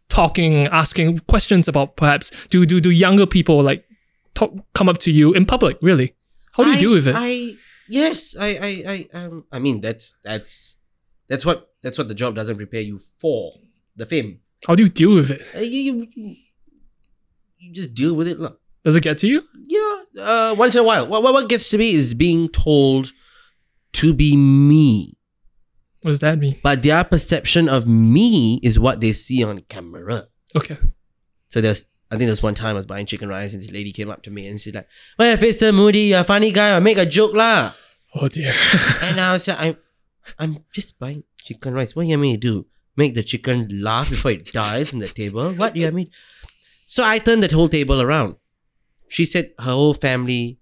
talking, 0.09 0.67
asking 0.67 1.19
questions 1.27 1.67
about 1.67 1.95
perhaps 1.97 2.47
do 2.47 2.65
do 2.65 2.79
do 2.79 2.89
younger 2.89 3.25
people 3.27 3.61
like 3.61 3.85
talk, 4.33 4.51
come 4.73 4.87
up 4.89 4.97
to 4.99 5.11
you 5.11 5.33
in 5.33 5.45
public? 5.45 5.77
Really, 5.81 6.15
how 6.53 6.63
do 6.63 6.69
you 6.69 6.77
I- 6.77 6.79
deal 6.79 6.91
with 6.93 7.07
it? 7.07 7.15
I 7.17 7.53
yes, 7.89 8.35
I 8.39 8.49
I 8.69 8.71
I 9.13 9.17
um 9.19 9.45
I 9.51 9.59
mean 9.59 9.81
that's 9.81 10.15
that's 10.23 10.77
that's 11.27 11.45
what 11.45 11.69
that's 11.83 11.97
what 11.97 12.07
the 12.07 12.15
job 12.15 12.35
doesn't 12.35 12.57
prepare 12.57 12.81
you 12.81 12.97
for. 13.19 13.53
The 13.97 14.05
fame. 14.05 14.39
how 14.67 14.73
do 14.75 14.83
you 14.83 14.89
deal 14.89 15.13
with 15.15 15.31
it? 15.31 15.41
Uh, 15.53 15.59
you, 15.59 16.07
you, 16.15 16.35
you 17.59 17.73
just 17.73 17.93
deal 17.93 18.15
with 18.15 18.27
it. 18.27 18.39
lah. 18.39 18.51
Does 18.85 18.95
it 18.95 19.03
get 19.03 19.17
to 19.19 19.27
you? 19.27 19.43
Yeah, 19.63 19.95
uh, 20.19 20.55
once 20.57 20.75
in 20.75 20.81
a 20.81 20.85
while. 20.85 21.07
What, 21.07 21.23
what 21.23 21.49
gets 21.49 21.69
to 21.69 21.77
me 21.77 21.93
is 21.93 22.13
being 22.13 22.49
told 22.49 23.11
to 23.93 24.13
be 24.13 24.35
me. 24.35 25.17
What 26.01 26.11
does 26.11 26.19
that 26.21 26.39
mean? 26.39 26.55
But 26.63 26.81
their 26.83 27.03
perception 27.03 27.69
of 27.69 27.87
me 27.87 28.59
is 28.63 28.79
what 28.79 29.01
they 29.01 29.11
see 29.11 29.43
on 29.43 29.59
camera. 29.69 30.27
Okay. 30.55 30.77
So 31.49 31.61
there's 31.61 31.85
I 32.11 32.17
think 32.17 32.27
there's 32.27 32.43
one 32.43 32.55
time 32.55 32.71
I 32.75 32.79
was 32.79 32.85
buying 32.85 33.05
chicken 33.05 33.29
rice 33.29 33.53
and 33.53 33.61
this 33.61 33.71
lady 33.71 33.91
came 33.93 34.09
up 34.09 34.21
to 34.23 34.31
me 34.31 34.47
and 34.47 34.59
she's 34.59 34.73
like, 34.73 34.87
Well, 35.17 35.33
if 35.33 35.41
it's 35.43 35.61
a 35.61 35.71
moody, 35.71 36.11
you're 36.11 36.19
a 36.19 36.23
funny 36.25 36.51
guy, 36.51 36.71
I'll 36.71 36.81
make 36.81 36.97
a 36.97 37.05
joke 37.05 37.33
lah. 37.33 37.73
Oh 38.15 38.27
dear. 38.27 38.53
And 39.03 39.19
I 39.19 39.31
was 39.33 39.47
like, 39.47 39.59
I'm, 39.59 39.77
I'm 40.37 40.57
just 40.73 40.99
buying 40.99 41.23
chicken 41.37 41.73
rice. 41.73 41.95
What 41.95 42.03
do 42.03 42.09
you 42.09 42.13
want 42.17 42.21
me 42.23 42.33
to 42.33 42.39
do? 42.39 42.65
Make 42.97 43.13
the 43.13 43.23
chicken 43.23 43.69
laugh 43.81 44.09
before 44.09 44.31
it 44.31 44.51
dies 44.51 44.93
on 44.93 44.99
the 44.99 45.07
table? 45.07 45.53
What 45.53 45.73
do 45.73 45.79
you 45.79 45.85
want 45.85 45.95
me? 45.95 46.09
So 46.85 47.03
I 47.05 47.19
turned 47.19 47.43
that 47.43 47.53
whole 47.53 47.69
table 47.69 48.01
around. 48.01 48.35
She 49.11 49.25
said 49.25 49.51
her 49.59 49.73
whole 49.73 49.93
family 49.93 50.57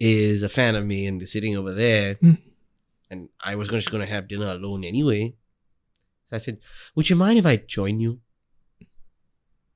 is 0.00 0.42
a 0.42 0.48
fan 0.48 0.74
of 0.74 0.84
me 0.84 1.06
and 1.06 1.20
they're 1.20 1.28
sitting 1.28 1.56
over 1.56 1.72
there. 1.72 2.16
Mm. 2.16 2.38
And 3.08 3.28
I 3.40 3.54
was 3.54 3.68
just 3.68 3.92
going 3.92 4.04
to 4.04 4.12
have 4.12 4.26
dinner 4.26 4.46
alone 4.46 4.82
anyway. 4.82 5.36
So 6.24 6.34
I 6.34 6.38
said, 6.40 6.58
Would 6.96 7.08
you 7.08 7.14
mind 7.14 7.38
if 7.38 7.46
I 7.46 7.54
join 7.54 8.00
you? 8.00 8.18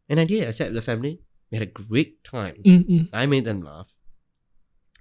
And 0.09 0.19
I 0.19 0.25
did. 0.25 0.49
I 0.49 0.51
sat 0.51 0.67
with 0.67 0.75
the 0.75 0.83
family. 0.83 1.21
We 1.53 1.59
had 1.59 1.69
a 1.69 1.71
great 1.71 2.25
time. 2.25 2.57
Mm-mm. 2.65 3.09
I 3.13 3.27
made 3.27 3.45
them 3.45 3.63
laugh. 3.63 3.95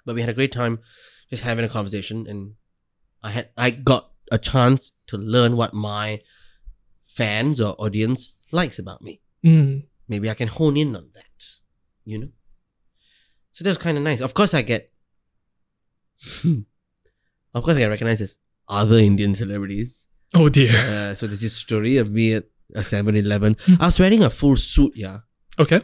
But 0.06 0.14
we 0.14 0.22
had 0.22 0.30
a 0.30 0.34
great 0.34 0.52
time 0.52 0.82
just 1.32 1.44
having 1.44 1.66
a 1.66 1.70
conversation 1.70 2.28
and 2.28 2.54
I 3.24 3.32
had 3.32 3.50
I 3.58 3.72
got 3.72 4.12
a 4.32 4.38
chance 4.38 4.92
to 5.08 5.18
learn 5.18 5.58
what 5.58 5.74
my 5.74 6.22
fans 7.08 7.60
or 7.60 7.74
audience 7.80 8.38
likes 8.52 8.78
about 8.78 9.02
me. 9.02 9.22
Mm. 9.44 9.88
Maybe 10.08 10.30
I 10.30 10.36
can 10.36 10.50
hone 10.50 10.78
in 10.78 10.96
on 10.96 11.10
that. 11.16 11.55
You 12.06 12.18
know? 12.20 12.28
So 13.54 13.64
that 13.64 13.72
was 13.72 13.78
kind 13.78 13.98
of 13.98 14.04
nice. 14.04 14.22
Of 14.22 14.34
course 14.34 14.54
I 14.54 14.62
get 14.62 14.92
Of 17.54 17.64
course 17.64 17.78
I 17.78 17.80
get 17.80 17.88
recognized 17.88 18.22
as 18.22 18.38
other 18.68 18.98
Indian 18.98 19.36
celebrities. 19.36 20.08
Oh 20.36 20.50
dear. 20.50 20.72
Uh, 20.76 21.14
so 21.16 21.28
there's 21.28 21.42
this 21.42 21.56
story 21.56 21.98
of 21.98 22.12
me 22.12 22.34
at 22.34 22.44
a 22.76 22.80
7-Eleven. 22.80 23.56
I 23.80 23.86
was 23.86 24.00
wearing 24.00 24.24
a 24.24 24.30
full 24.30 24.56
suit, 24.58 24.94
yeah. 24.96 25.20
Okay. 25.58 25.82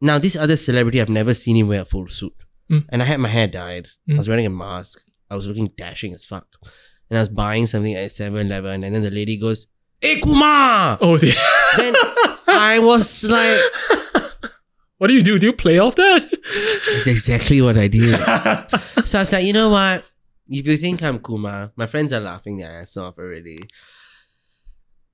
Now, 0.00 0.18
this 0.18 0.36
other 0.36 0.56
celebrity, 0.56 1.00
I've 1.00 1.08
never 1.08 1.32
seen 1.34 1.56
him 1.56 1.68
wear 1.68 1.82
a 1.82 1.84
full 1.84 2.06
suit. 2.08 2.34
Mm. 2.70 2.84
And 2.90 3.02
I 3.02 3.04
had 3.06 3.18
my 3.20 3.28
hair 3.28 3.48
dyed. 3.48 3.88
I 4.08 4.12
Mm. 4.12 4.18
was 4.18 4.28
wearing 4.28 4.46
a 4.46 4.50
mask. 4.50 5.06
I 5.30 5.36
was 5.36 5.46
looking 5.48 5.68
dashing 5.76 6.12
as 6.12 6.24
fuck. 6.24 6.46
And 7.10 7.18
I 7.18 7.22
was 7.22 7.28
buying 7.28 7.66
something 7.66 7.94
at 7.94 8.12
7 8.12 8.46
Eleven. 8.46 8.84
And 8.84 8.94
then 8.94 9.02
the 9.02 9.10
lady 9.10 9.36
goes, 9.38 9.66
Hey, 10.00 10.20
Kumar! 10.20 10.98
Oh 11.00 11.16
dear. 11.18 11.34
Then 11.76 11.94
I 12.48 12.78
was 12.82 13.24
like, 13.24 13.60
what 15.02 15.08
do 15.08 15.14
you 15.14 15.22
do? 15.24 15.36
Do 15.36 15.46
you 15.46 15.52
play 15.52 15.80
off 15.80 15.96
that? 15.96 16.20
That's 16.30 17.08
exactly 17.08 17.60
what 17.60 17.76
I 17.76 17.88
did. 17.88 18.14
so 19.04 19.18
I 19.18 19.22
was 19.22 19.32
like, 19.32 19.44
you 19.44 19.52
know 19.52 19.68
what? 19.68 20.04
If 20.46 20.64
you 20.64 20.76
think 20.76 21.02
I'm 21.02 21.18
Kumar, 21.18 21.72
my 21.74 21.86
friends 21.86 22.12
are 22.12 22.20
laughing 22.20 22.58
their 22.58 22.70
ass 22.70 22.96
off 22.96 23.18
already. 23.18 23.58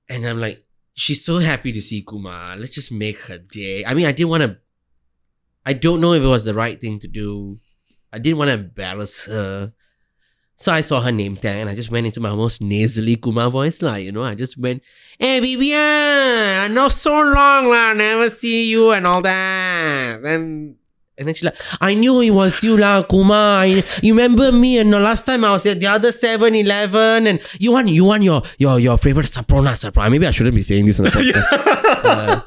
And 0.07 0.27
I'm 0.27 0.39
like, 0.39 0.63
she's 0.93 1.25
so 1.25 1.39
happy 1.39 1.71
to 1.71 1.81
see 1.81 2.03
Kumar. 2.07 2.55
Let's 2.55 2.75
just 2.75 2.91
make 2.91 3.19
her 3.21 3.39
day. 3.39 3.83
I 3.83 3.95
mean, 3.95 4.05
I 4.05 4.11
didn't 4.11 4.29
want 4.29 4.43
to. 4.43 4.59
I 5.65 5.73
don't 5.73 6.01
know 6.01 6.13
if 6.13 6.21
it 6.21 6.27
was 6.27 6.45
the 6.45 6.53
right 6.53 6.79
thing 6.79 6.99
to 6.99 7.07
do. 7.07 7.59
I 8.13 8.19
didn't 8.19 8.37
want 8.37 8.51
to 8.51 8.59
embarrass 8.59 9.25
her. 9.25 9.73
So 10.59 10.73
I 10.73 10.81
saw 10.81 10.99
her 10.99 11.11
name 11.11 11.37
tag 11.37 11.61
and 11.61 11.69
I 11.69 11.75
just 11.75 11.89
went 11.89 12.05
into 12.05 12.19
my 12.19 12.35
most 12.35 12.59
nasally 12.61 13.15
Kumar 13.15 13.49
voice, 13.49 13.81
like, 13.81 14.03
you 14.03 14.11
know, 14.11 14.23
I 14.23 14.35
just 14.35 14.57
went, 14.59 14.83
Hey 15.17 15.39
Vivian, 15.39 15.79
I 15.79 16.67
know 16.69 16.89
so 16.89 17.11
long, 17.13 17.69
lah, 17.71 17.93
never 17.93 18.27
see 18.29 18.69
you 18.69 18.91
and 18.91 19.07
all 19.07 19.21
that. 19.21 20.19
And 20.25 20.75
and 21.17 21.27
then 21.27 21.33
she's 21.33 21.43
like, 21.45 21.55
I 21.79 21.93
knew 21.95 22.19
it 22.21 22.31
was 22.31 22.61
you, 22.63 22.75
lah, 22.77 23.03
Kumar. 23.03 23.63
I- 23.63 23.83
You 24.03 24.13
remember 24.13 24.51
me? 24.51 24.79
And 24.79 24.91
the 24.91 24.99
last 24.99 25.25
time 25.25 25.43
I 25.45 25.51
was 25.51 25.65
at 25.65 25.79
the 25.79 25.87
other 25.87 26.09
7-Eleven, 26.11 27.27
and 27.27 27.39
you 27.59 27.71
want 27.71 27.87
you 27.87 28.03
want 28.05 28.23
your 28.23 28.41
your 28.57 28.79
your 28.79 28.97
favorite 28.97 29.27
Sampoerna, 29.27 29.75
Sampoerna. 29.79 30.11
Maybe 30.11 30.27
I 30.27 30.31
shouldn't 30.31 30.55
be 30.55 30.61
saying 30.61 30.85
this 30.87 30.99
on 30.99 31.05
the 31.05 31.11
podcast. 31.15 31.47
Uh, 32.03 32.41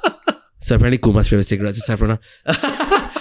so 0.61 0.77
apparently 0.77 0.99
Kumar's 0.99 1.29
favorite 1.29 1.45
cigarette 1.45 1.77
is 1.77 1.85
Sampoerna. 1.89 2.17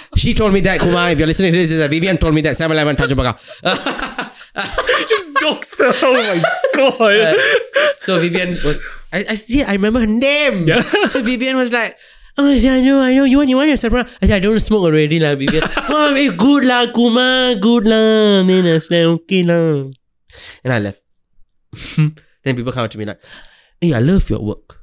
she 0.16 0.32
told 0.34 0.52
me 0.52 0.60
that, 0.60 0.80
Kumar, 0.80 1.10
If 1.10 1.18
you're 1.18 1.28
listening 1.28 1.52
to 1.52 1.58
this, 1.58 1.70
is 1.70 1.84
Vivian 1.88 2.16
told 2.18 2.34
me 2.34 2.40
that 2.42 2.56
7-Eleven 2.56 2.96
Tanjong 2.96 3.16
Pagar. 3.16 4.08
Just 5.08 5.34
dogs. 5.40 5.70
Oh 5.80 6.12
my 6.12 6.38
god. 6.76 7.36
So 7.94 8.18
Vivian 8.20 8.56
was, 8.64 8.82
I, 9.12 9.18
I 9.30 9.34
see, 9.34 9.62
I 9.62 9.72
remember 9.72 10.00
her 10.00 10.06
name. 10.10 10.64
Yeah. 10.66 10.80
So 11.08 11.22
Vivian 11.22 11.56
was 11.56 11.72
like, 11.72 11.96
Oh, 12.38 12.48
yeah, 12.50 12.74
I 12.74 12.80
know, 12.80 13.00
I 13.02 13.14
know. 13.14 13.24
You 13.24 13.36
want, 13.38 13.50
you 13.50 13.56
want 13.56 13.68
your 13.68 13.76
Sampoerna? 13.76 14.08
I 14.22 14.26
said, 14.26 14.36
I 14.36 14.40
don't 14.40 14.58
smoke 14.58 14.84
already, 14.88 15.20
lah, 15.20 15.34
Vivian. 15.36 15.62
oh, 15.92 16.14
eh, 16.16 16.32
good 16.32 16.64
lah, 16.64 16.88
Kumar, 16.88 17.56
good 17.60 17.84
lah. 17.84 18.40
Then 18.48 18.64
I 18.72 18.78
said, 18.80 19.04
okay 19.20 19.42
lah. 19.44 19.92
And 20.64 20.72
I 20.72 20.78
left. 20.80 21.02
then 22.42 22.56
people 22.56 22.72
come 22.72 22.84
up 22.84 22.90
to 22.90 22.98
me 22.98 23.04
like, 23.04 23.20
Hey, 23.80 23.92
I 23.92 24.00
love 24.00 24.28
your 24.30 24.40
work. 24.40 24.80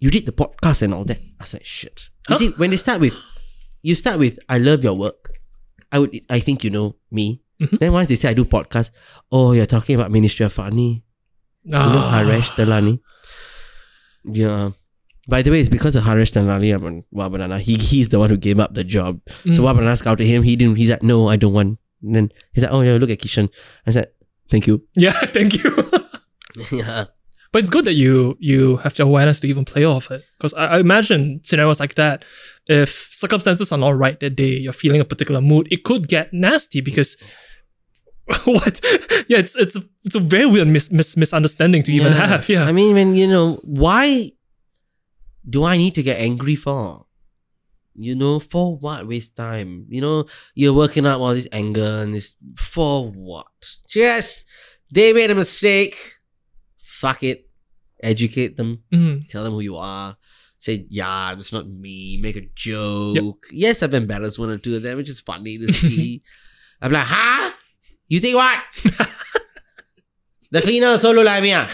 You 0.00 0.10
did 0.10 0.26
the 0.26 0.32
podcast 0.32 0.82
and 0.82 0.92
all 0.94 1.04
that. 1.04 1.18
I 1.40 1.44
said, 1.44 1.64
shit. 1.64 2.10
You 2.28 2.34
Huh? 2.34 2.38
see, 2.38 2.50
when 2.58 2.70
they 2.70 2.76
start 2.82 3.00
with, 3.00 3.14
you 3.82 3.94
start 3.94 4.18
with, 4.18 4.38
I 4.48 4.58
love 4.58 4.82
your 4.82 4.94
work. 4.94 5.30
I 5.92 5.98
would, 6.00 6.18
I 6.28 6.40
think 6.40 6.64
you 6.64 6.70
know 6.70 6.96
me. 7.10 7.42
Mhm. 7.60 7.78
Then 7.80 7.92
once 7.92 8.08
they 8.08 8.14
say 8.14 8.28
I 8.30 8.34
do 8.34 8.44
podcast, 8.44 8.90
oh, 9.32 9.52
you're 9.52 9.66
talking 9.66 9.94
about 9.96 10.10
Ministry 10.10 10.46
of 10.46 10.52
Funny. 10.52 11.02
You 11.64 11.72
know 11.72 11.78
Ah. 11.80 12.22
Haresh 12.22 12.50
Tilani. 12.56 13.00
Yeah. 14.24 14.70
By 15.28 15.42
the 15.42 15.50
way, 15.50 15.60
it's 15.60 15.68
because 15.68 15.96
of 15.96 16.04
Haresh 16.04 16.32
Tilani 16.32 16.74
I'm 16.74 16.84
on 16.84 17.04
Wah!Banana. 17.10 17.58
He 17.58 17.74
he's 17.76 18.08
the 18.08 18.18
one 18.18 18.30
who 18.30 18.36
gave 18.36 18.58
up 18.58 18.74
the 18.74 18.84
job. 18.84 19.20
So 19.28 19.50
Mm. 19.50 19.64
Wah!Banana 19.64 19.96
scouted 19.96 20.26
him. 20.26 20.42
He 20.42 20.56
didn't. 20.56 20.76
He's 20.76 20.90
like, 20.90 21.02
no, 21.02 21.28
I 21.28 21.36
don't 21.36 21.52
want. 21.52 21.78
And 22.02 22.14
then 22.14 22.32
he's 22.52 22.64
like, 22.64 22.72
oh 22.72 22.80
yeah, 22.80 22.94
look 22.96 23.10
at 23.10 23.18
Kishan. 23.18 23.48
I 23.86 23.90
said, 23.90 24.06
thank 24.50 24.66
you. 24.66 24.86
Yeah, 24.94 25.12
thank 25.12 25.62
you. 25.62 25.70
yeah. 26.72 27.04
But 27.52 27.60
it's 27.62 27.70
good 27.70 27.84
that 27.86 27.94
you 27.94 28.36
you 28.40 28.76
have 28.78 28.94
the 28.94 29.02
awareness 29.04 29.40
to 29.40 29.48
even 29.48 29.64
play 29.64 29.84
off 29.84 30.10
it. 30.10 30.22
Because 30.38 30.54
I, 30.54 30.66
I 30.66 30.78
imagine 30.80 31.40
scenarios 31.42 31.80
like 31.80 31.94
that, 31.96 32.24
if 32.66 33.08
circumstances 33.10 33.72
are 33.72 33.78
not 33.78 33.96
right 33.96 34.18
that 34.20 34.36
day, 34.36 34.56
you're 34.58 34.72
feeling 34.72 35.00
a 35.00 35.04
particular 35.04 35.40
mood, 35.40 35.68
it 35.70 35.82
could 35.84 36.08
get 36.08 36.32
nasty 36.32 36.80
because 36.80 37.16
what? 38.44 38.80
Yeah, 39.28 39.38
it's 39.38 39.56
it's 39.56 39.76
it's 40.04 40.14
a 40.14 40.20
very 40.20 40.46
weird 40.46 40.68
mis- 40.68 40.92
mis- 40.92 41.16
misunderstanding 41.16 41.82
to 41.84 41.92
even 41.92 42.12
have. 42.12 42.48
Yeah. 42.48 42.64
I 42.64 42.72
mean, 42.72 42.94
when 42.94 43.14
you 43.14 43.26
know, 43.26 43.60
why 43.64 44.32
do 45.48 45.64
I 45.64 45.76
need 45.76 45.94
to 45.94 46.02
get 46.02 46.20
angry 46.20 46.54
for? 46.54 47.06
You 47.94 48.14
know, 48.14 48.38
for 48.38 48.76
what? 48.76 49.06
Waste 49.08 49.36
time. 49.36 49.86
You 49.88 50.00
know, 50.00 50.26
you're 50.54 50.74
working 50.74 51.06
up 51.06 51.20
all 51.20 51.34
this 51.34 51.48
anger 51.52 52.00
and 52.02 52.14
this 52.14 52.36
for 52.56 53.10
what? 53.10 53.46
Just 53.88 54.46
they 54.92 55.12
made 55.12 55.30
a 55.30 55.34
mistake. 55.34 55.96
Fuck 56.78 57.22
it. 57.22 57.48
Educate 58.02 58.56
them. 58.56 58.82
Mm. 58.92 59.26
Tell 59.28 59.42
them 59.42 59.54
who 59.54 59.60
you 59.60 59.76
are. 59.76 60.16
Say, 60.58 60.84
yeah, 60.90 61.32
it's 61.32 61.52
not 61.52 61.66
me. 61.66 62.18
Make 62.20 62.36
a 62.36 62.48
joke. 62.54 63.46
Yes, 63.52 63.82
I've 63.82 63.94
embarrassed 63.94 64.38
one 64.38 64.50
or 64.50 64.58
two 64.58 64.76
of 64.76 64.82
them, 64.82 64.96
which 64.96 65.08
is 65.08 65.20
funny 65.20 65.56
to 65.58 65.72
see. 65.72 66.22
I'm 66.82 66.92
like, 66.92 67.06
huh? 67.06 67.52
You 68.08 68.20
think 68.20 68.36
what? 68.36 68.58
the 70.50 70.60
cleaner 70.62 70.88
also 70.88 71.12
look 71.12 71.26
like 71.26 71.42
me, 71.42 71.52
ah? 71.54 71.68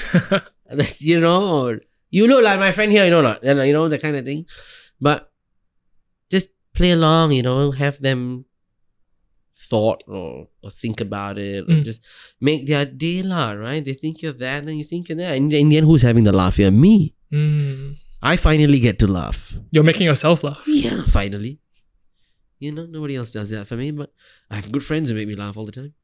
you 0.98 1.20
know, 1.20 1.66
or 1.66 1.80
you 2.10 2.26
look 2.26 2.42
like 2.44 2.58
my 2.58 2.72
friend 2.72 2.90
here, 2.90 3.04
you 3.04 3.10
know 3.10 3.22
not, 3.22 3.42
you 3.44 3.72
know, 3.72 3.88
that 3.88 4.02
kind 4.02 4.16
of 4.16 4.24
thing. 4.24 4.46
But 5.00 5.30
just 6.30 6.50
play 6.74 6.90
along, 6.90 7.32
you 7.32 7.42
know, 7.42 7.70
have 7.70 8.00
them 8.00 8.46
thought 9.52 10.02
or, 10.06 10.48
or 10.62 10.70
think 10.70 11.00
about 11.00 11.38
it, 11.38 11.64
or 11.64 11.72
Mm. 11.74 11.84
just 11.84 12.04
make 12.40 12.66
their 12.66 12.84
day 12.84 13.22
lah, 13.22 13.52
right? 13.52 13.84
They 13.84 13.94
think 13.94 14.22
you're 14.22 14.32
that, 14.32 14.64
then 14.66 14.76
you 14.76 14.84
think 14.84 15.08
you're 15.08 15.18
that. 15.18 15.36
And 15.36 15.52
in 15.52 15.68
the 15.68 15.76
end, 15.76 15.86
who's 15.86 16.02
having 16.02 16.24
the 16.24 16.32
laugh 16.32 16.56
here? 16.56 16.70
Me. 16.70 17.14
Mm. 17.32 17.96
I 18.22 18.36
finally 18.36 18.80
get 18.80 18.98
to 19.00 19.06
laugh. 19.06 19.56
You're 19.70 19.84
making 19.84 20.06
yourself 20.06 20.42
laugh. 20.44 20.62
Yeah, 20.66 21.02
finally. 21.08 21.60
You 22.58 22.72
know, 22.72 22.86
nobody 22.86 23.16
else 23.16 23.30
does 23.30 23.50
that 23.50 23.66
for 23.66 23.76
me, 23.76 23.90
but 23.90 24.12
I 24.50 24.56
have 24.56 24.72
good 24.72 24.84
friends 24.84 25.08
who 25.10 25.14
make 25.14 25.28
me 25.28 25.34
laugh 25.36 25.56
all 25.56 25.66
the 25.66 25.72
time. 25.72 25.94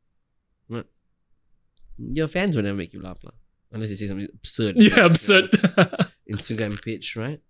Your 2.11 2.29
fans 2.29 2.57
will 2.57 2.63
never 2.63 2.77
make 2.77 2.93
you 2.95 3.03
laugh, 3.03 3.19
lah. 3.23 3.33
Unless 3.73 3.91
they 3.91 3.95
say 3.97 4.07
something 4.07 4.29
absurd. 4.35 4.75
Yeah, 4.81 5.07
absurd. 5.07 5.51
Instagram 6.31 6.83
page, 6.85 7.15
right? 7.17 7.41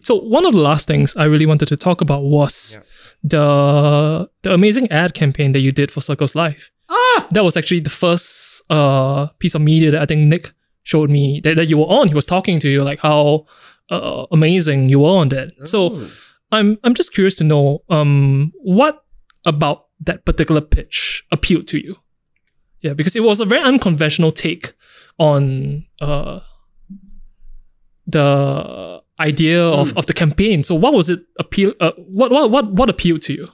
So 0.00 0.14
one 0.20 0.46
of 0.46 0.52
the 0.54 0.60
last 0.60 0.86
things 0.86 1.16
I 1.16 1.24
really 1.24 1.46
wanted 1.46 1.66
to 1.68 1.76
talk 1.76 2.00
about 2.00 2.22
was 2.22 2.76
Yeah. 2.76 2.82
the 3.32 4.30
the 4.42 4.54
amazing 4.54 4.90
ad 4.90 5.12
campaign 5.14 5.52
that 5.52 5.60
you 5.60 5.72
did 5.72 5.90
for 5.90 6.00
Circles 6.00 6.34
Life. 6.34 6.70
Ah! 6.88 7.26
That 7.32 7.44
was 7.44 7.56
actually 7.56 7.80
the 7.80 7.90
first 7.90 8.62
uh 8.70 9.26
piece 9.40 9.54
of 9.56 9.62
media 9.62 9.90
that 9.90 10.02
I 10.02 10.06
think 10.06 10.26
Nick 10.28 10.52
showed 10.84 11.10
me 11.10 11.40
that, 11.44 11.56
that 11.56 11.66
you 11.68 11.78
were 11.78 11.90
on. 11.98 12.08
He 12.08 12.14
was 12.14 12.26
talking 12.26 12.60
to 12.60 12.68
you 12.68 12.82
like 12.84 13.00
how 13.00 13.46
uh, 13.90 14.26
amazing 14.30 14.88
you 14.88 15.00
were 15.00 15.10
on 15.20 15.28
that. 15.30 15.50
So 15.68 15.78
Oh. 15.92 16.06
I'm 16.52 16.78
I'm 16.84 16.94
just 16.94 17.12
curious 17.12 17.36
to 17.38 17.44
know 17.44 17.82
um 17.90 18.52
what 18.62 19.02
about 19.44 19.78
that 20.06 20.24
particular 20.24 20.60
pitch 20.62 21.24
appealed 21.32 21.66
to 21.68 21.78
you? 21.78 21.96
Yeah, 22.80 22.94
because 22.94 23.16
it 23.16 23.22
was 23.22 23.40
a 23.40 23.44
very 23.44 23.62
unconventional 23.62 24.30
take 24.30 24.72
on 25.18 25.86
uh 26.00 26.40
the 28.06 29.02
idea 29.20 29.62
of, 29.62 29.96
of 29.96 30.06
the 30.06 30.12
campaign. 30.12 30.62
So 30.62 30.74
what 30.74 30.94
was 30.94 31.10
it 31.10 31.20
appeal 31.38 31.74
uh, 31.80 31.92
what 31.96 32.30
what 32.30 32.50
what 32.50 32.72
what 32.72 32.88
appealed 32.88 33.22
to 33.22 33.32
you? 33.34 33.46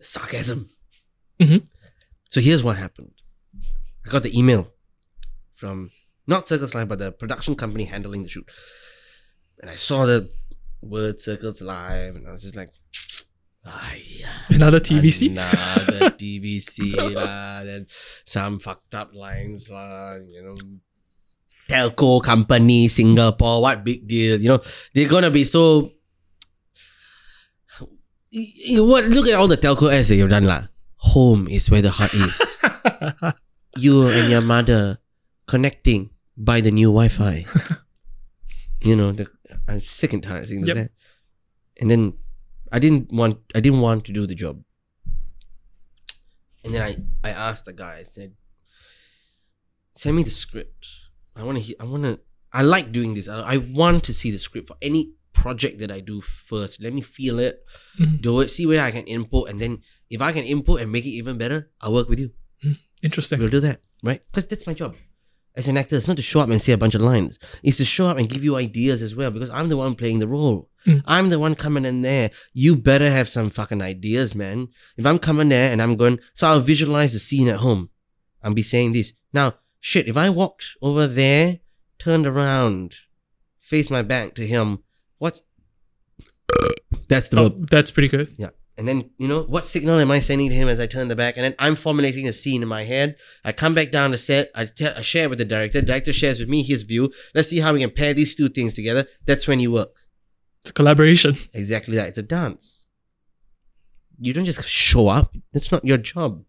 sarcasm. 0.00 0.70
Mhm. 1.38 1.66
So 2.28 2.40
here's 2.40 2.64
what 2.64 2.76
happened. 2.76 3.12
I 4.06 4.10
got 4.10 4.22
the 4.22 4.36
email 4.38 4.72
from 5.54 5.90
not 6.26 6.48
Circles 6.48 6.74
Life, 6.74 6.88
but 6.88 6.98
the 6.98 7.12
production 7.12 7.54
company 7.54 7.84
handling 7.84 8.22
the 8.22 8.28
shoot. 8.28 8.50
And 9.60 9.70
I 9.70 9.74
saw 9.74 10.06
the 10.06 10.30
word 10.80 11.18
Circles 11.20 11.60
Life, 11.60 12.14
and 12.16 12.26
I 12.26 12.32
was 12.32 12.42
just 12.42 12.56
like, 12.56 12.70
Another 14.50 14.80
TVC? 14.80 15.30
Another 15.30 16.10
TVC 16.20 16.96
lah. 17.14 17.62
Then 17.62 17.86
some 18.24 18.58
fucked 18.58 18.94
up 18.94 19.14
lines 19.14 19.68
lah. 19.70 20.16
You 20.18 20.42
know, 20.42 20.56
telco 21.68 22.22
company 22.22 22.88
Singapore. 22.88 23.62
What 23.62 23.84
big 23.84 24.08
deal? 24.08 24.40
You 24.40 24.48
know, 24.56 24.60
they're 24.94 25.08
gonna 25.08 25.30
be 25.30 25.44
so. 25.44 25.92
You- 28.30 28.78
you- 28.80 28.86
What? 28.86 29.06
Look 29.10 29.26
at 29.28 29.34
all 29.38 29.48
the 29.48 29.56
telco 29.58 29.90
ads 29.92 30.08
that 30.08 30.16
you've 30.16 30.30
done 30.30 30.46
lah. 30.46 30.66
Home 31.14 31.48
is 31.48 31.70
where 31.70 31.82
the 31.82 31.90
heart 31.90 32.12
is. 32.14 32.58
you 33.76 34.06
and 34.06 34.30
your 34.30 34.42
mother 34.44 34.98
connecting 35.46 36.10
by 36.36 36.60
the 36.60 36.70
new 36.70 36.88
Wi-Fi. 36.94 37.44
you 38.86 38.94
know, 38.94 39.10
the, 39.12 39.26
I'm 39.66 39.80
sick 39.80 40.12
and 40.12 40.22
tired 40.22 40.42
of 40.44 40.48
seeing 40.48 40.64
Yep. 40.64 40.76
that. 40.76 40.90
And 41.80 41.90
then 41.90 42.19
I 42.72 42.78
didn't 42.78 43.12
want 43.12 43.38
I 43.54 43.60
didn't 43.60 43.80
want 43.80 44.04
to 44.06 44.12
do 44.12 44.26
the 44.26 44.34
job. 44.34 44.62
And 46.64 46.74
then 46.74 46.82
I, 46.82 47.28
I 47.28 47.30
asked 47.32 47.64
the 47.64 47.72
guy, 47.72 47.96
I 48.00 48.02
said, 48.02 48.34
send 49.94 50.16
me 50.16 50.22
the 50.22 50.30
script. 50.30 50.86
I 51.34 51.42
wanna 51.42 51.60
I 51.80 51.84
wanna 51.84 52.18
I 52.52 52.62
like 52.62 52.92
doing 52.92 53.14
this. 53.14 53.28
I, 53.28 53.54
I 53.54 53.56
want 53.58 54.04
to 54.04 54.12
see 54.12 54.30
the 54.30 54.38
script 54.38 54.68
for 54.68 54.76
any 54.82 55.14
project 55.32 55.78
that 55.78 55.90
I 55.90 56.00
do 56.00 56.20
first. 56.20 56.82
Let 56.82 56.92
me 56.92 57.00
feel 57.00 57.38
it, 57.38 57.64
Mhm. 57.98 58.20
do 58.20 58.40
it, 58.40 58.48
see 58.50 58.66
where 58.66 58.82
I 58.82 58.90
can 58.90 59.04
input, 59.06 59.48
and 59.48 59.60
then 59.60 59.78
if 60.10 60.20
I 60.20 60.32
can 60.32 60.44
input 60.44 60.80
and 60.82 60.90
make 60.92 61.06
it 61.06 61.10
even 61.16 61.38
better, 61.38 61.70
I'll 61.80 61.94
work 61.94 62.08
with 62.08 62.18
you. 62.18 62.30
Interesting. 63.02 63.38
We'll 63.40 63.48
do 63.48 63.60
that, 63.60 63.80
right? 64.04 64.20
Because 64.26 64.46
that's 64.48 64.66
my 64.66 64.74
job. 64.74 64.94
As 65.56 65.66
an 65.66 65.76
actor, 65.76 65.96
it's 65.96 66.06
not 66.06 66.16
to 66.16 66.22
show 66.22 66.40
up 66.40 66.48
and 66.48 66.62
say 66.62 66.72
a 66.72 66.78
bunch 66.78 66.94
of 66.94 67.00
lines. 67.00 67.38
It's 67.62 67.78
to 67.78 67.84
show 67.84 68.06
up 68.06 68.18
and 68.18 68.28
give 68.28 68.44
you 68.44 68.56
ideas 68.56 69.02
as 69.02 69.16
well 69.16 69.30
because 69.30 69.50
I'm 69.50 69.68
the 69.68 69.76
one 69.76 69.94
playing 69.96 70.20
the 70.20 70.28
role. 70.28 70.70
Mm. 70.86 71.02
I'm 71.06 71.28
the 71.28 71.38
one 71.38 71.54
coming 71.54 71.84
in 71.84 72.02
there. 72.02 72.30
You 72.52 72.76
better 72.76 73.10
have 73.10 73.28
some 73.28 73.50
fucking 73.50 73.82
ideas, 73.82 74.34
man. 74.34 74.68
If 74.96 75.06
I'm 75.06 75.18
coming 75.18 75.48
there 75.48 75.72
and 75.72 75.82
I'm 75.82 75.96
going, 75.96 76.20
so 76.34 76.46
I'll 76.46 76.60
visualize 76.60 77.12
the 77.12 77.18
scene 77.18 77.48
at 77.48 77.56
home. 77.56 77.90
I'll 78.42 78.54
be 78.54 78.62
saying 78.62 78.92
this. 78.92 79.12
Now, 79.32 79.54
shit, 79.80 80.08
if 80.08 80.16
I 80.16 80.30
walked 80.30 80.76
over 80.80 81.06
there, 81.06 81.58
turned 81.98 82.26
around, 82.26 82.94
faced 83.60 83.90
my 83.90 84.02
back 84.02 84.34
to 84.34 84.46
him, 84.46 84.82
what's. 85.18 85.42
That's 87.08 87.28
the 87.28 87.40
Oh, 87.40 87.48
that's 87.48 87.90
pretty 87.90 88.08
good. 88.08 88.32
Yeah. 88.38 88.50
And 88.80 88.88
then, 88.88 89.10
you 89.18 89.28
know, 89.28 89.42
what 89.42 89.66
signal 89.66 90.00
am 90.00 90.10
I 90.10 90.20
sending 90.20 90.48
to 90.48 90.54
him 90.54 90.66
as 90.66 90.80
I 90.80 90.86
turn 90.86 91.08
the 91.08 91.14
back? 91.14 91.36
And 91.36 91.44
then 91.44 91.54
I'm 91.58 91.74
formulating 91.74 92.26
a 92.26 92.32
scene 92.32 92.62
in 92.62 92.68
my 92.68 92.84
head. 92.84 93.16
I 93.44 93.52
come 93.52 93.74
back 93.74 93.90
down 93.90 94.10
the 94.10 94.16
set. 94.16 94.48
I, 94.54 94.64
te- 94.64 94.86
I 94.96 95.02
share 95.02 95.28
with 95.28 95.36
the 95.36 95.44
director. 95.44 95.82
The 95.82 95.86
director 95.86 96.14
shares 96.14 96.40
with 96.40 96.48
me 96.48 96.62
his 96.62 96.84
view. 96.84 97.12
Let's 97.34 97.48
see 97.48 97.60
how 97.60 97.74
we 97.74 97.80
can 97.80 97.90
pair 97.90 98.14
these 98.14 98.34
two 98.34 98.48
things 98.48 98.74
together. 98.76 99.04
That's 99.26 99.46
when 99.46 99.60
you 99.60 99.70
work. 99.70 99.94
It's 100.62 100.70
a 100.70 100.72
collaboration. 100.72 101.34
Exactly 101.52 101.94
that. 101.96 102.08
It's 102.08 102.16
a 102.16 102.22
dance. 102.22 102.86
You 104.18 104.32
don't 104.32 104.46
just 104.46 104.66
show 104.66 105.08
up. 105.08 105.26
That's 105.52 105.70
not 105.70 105.84
your 105.84 105.98
job. 105.98 106.42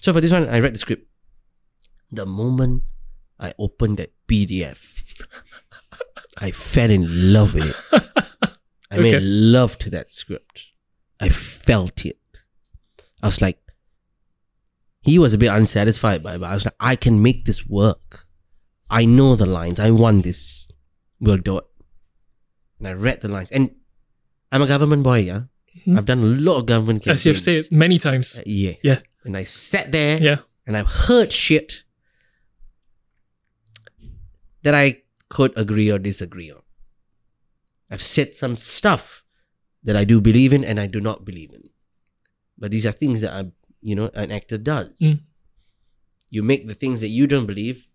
So 0.00 0.12
for 0.12 0.20
this 0.20 0.32
one, 0.32 0.48
I 0.48 0.58
read 0.58 0.74
the 0.74 0.80
script. 0.80 1.06
The 2.10 2.26
moment 2.26 2.82
I 3.38 3.52
opened 3.56 3.98
that 3.98 4.10
PDF, 4.26 5.22
I 6.38 6.50
fell 6.50 6.90
in 6.90 7.32
love 7.32 7.54
with 7.54 7.70
it. 7.70 8.02
I 8.90 8.98
made 8.98 9.14
Okay. 9.14 9.24
love 9.24 9.78
to 9.78 9.90
that 9.90 10.10
script. 10.10 10.72
I 11.20 11.28
felt 11.28 12.04
it. 12.04 12.18
I 13.22 13.26
was 13.26 13.40
like, 13.40 13.58
he 15.02 15.18
was 15.18 15.32
a 15.34 15.38
bit 15.38 15.50
unsatisfied 15.52 16.22
by 16.22 16.34
it, 16.34 16.40
but 16.40 16.50
I 16.50 16.54
was 16.54 16.64
like, 16.64 16.74
I 16.80 16.96
can 16.96 17.22
make 17.22 17.44
this 17.44 17.66
work. 17.66 18.26
I 18.90 19.04
know 19.04 19.36
the 19.36 19.46
lines. 19.46 19.78
I 19.80 19.90
want 19.90 20.24
this. 20.24 20.68
We'll 21.20 21.38
do 21.38 21.58
it. 21.58 21.64
And 22.78 22.88
I 22.88 22.92
read 22.92 23.20
the 23.22 23.28
lines. 23.28 23.50
And 23.50 23.70
I'm 24.52 24.62
a 24.62 24.66
government 24.66 25.02
boy, 25.04 25.20
yeah? 25.20 25.42
Mhm. 25.86 25.96
I've 25.96 26.04
done 26.06 26.18
a 26.22 26.26
lot 26.26 26.58
of 26.58 26.66
government 26.66 27.02
campaigns. 27.02 27.20
As 27.20 27.26
you've 27.26 27.38
said 27.40 27.64
many 27.76 27.98
times. 27.98 28.38
Uh, 28.38 28.42
yeah. 28.46 28.72
Yeah. 28.82 29.00
And 29.24 29.36
I 29.36 29.44
sat 29.44 29.92
there 29.92 30.20
Yeah. 30.20 30.38
and 30.66 30.76
I've 30.76 30.86
heard 31.08 31.32
shit 31.32 31.84
that 34.62 34.74
I 34.74 35.02
could 35.28 35.56
agree 35.58 35.90
or 35.90 35.98
disagree 35.98 36.50
on. 36.50 36.62
I've 37.90 38.02
said 38.02 38.34
some 38.34 38.56
stuff 38.56 39.24
that 39.86 39.96
I 39.96 40.04
do 40.04 40.20
believe 40.20 40.52
in 40.52 40.64
and 40.64 40.78
I 40.78 40.86
do 40.86 41.00
not 41.00 41.24
believe 41.24 41.52
in. 41.52 41.70
But 42.58 42.70
these 42.70 42.86
are 42.86 42.92
things 42.92 43.20
that 43.22 43.32
I, 43.32 43.50
you 43.80 43.94
know, 43.94 44.10
an 44.14 44.30
actor 44.30 44.58
does. 44.58 44.98
Mm. 45.00 45.20
You 46.30 46.42
make 46.42 46.66
the 46.66 46.74
things 46.74 47.00
that 47.00 47.08
you 47.08 47.26
don't 47.26 47.46
believe 47.46 47.88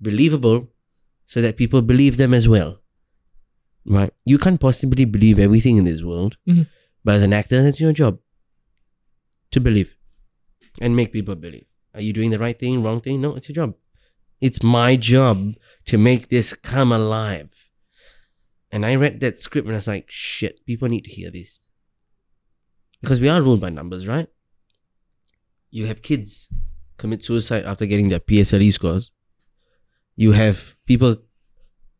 believable 0.00 0.68
so 1.26 1.40
that 1.40 1.56
people 1.56 1.80
believe 1.80 2.16
them 2.16 2.34
as 2.34 2.48
well. 2.48 2.80
Right? 3.86 4.12
You 4.24 4.38
can't 4.38 4.60
possibly 4.60 5.04
believe 5.04 5.38
everything 5.38 5.76
in 5.76 5.84
this 5.84 6.02
world. 6.02 6.36
Mhm. 6.46 6.66
But 7.04 7.14
as 7.16 7.22
an 7.22 7.32
actor, 7.32 7.62
that's 7.62 7.80
your 7.80 7.92
job 7.92 8.18
to 9.52 9.60
believe 9.60 9.96
and 10.80 10.94
make 10.94 11.12
people 11.12 11.36
believe. 11.36 11.66
Are 11.94 12.00
you 12.02 12.12
doing 12.12 12.30
the 12.30 12.38
right 12.38 12.58
thing, 12.58 12.82
wrong 12.82 13.00
thing? 13.00 13.20
No, 13.20 13.34
it's 13.36 13.48
your 13.48 13.54
job. 13.54 13.74
It's 14.40 14.62
my 14.62 14.96
job 14.96 15.54
to 15.86 15.98
make 15.98 16.28
this 16.28 16.52
come 16.54 16.92
alive. 16.92 17.57
And 18.70 18.84
I 18.84 18.96
read 18.96 19.20
that 19.20 19.38
script 19.38 19.66
and 19.66 19.74
I 19.74 19.78
was 19.78 19.88
like, 19.88 20.06
shit, 20.08 20.64
people 20.66 20.88
need 20.88 21.04
to 21.04 21.10
hear 21.10 21.30
this. 21.30 21.60
Because 23.00 23.20
we 23.20 23.28
are 23.28 23.40
ruled 23.40 23.60
by 23.60 23.70
numbers, 23.70 24.06
right? 24.06 24.28
You 25.70 25.86
have 25.86 26.02
kids 26.02 26.52
commit 26.96 27.22
suicide 27.22 27.64
after 27.64 27.86
getting 27.86 28.08
their 28.08 28.20
PSLE 28.20 28.72
scores. 28.72 29.10
You 30.16 30.32
have 30.32 30.76
people 30.86 31.16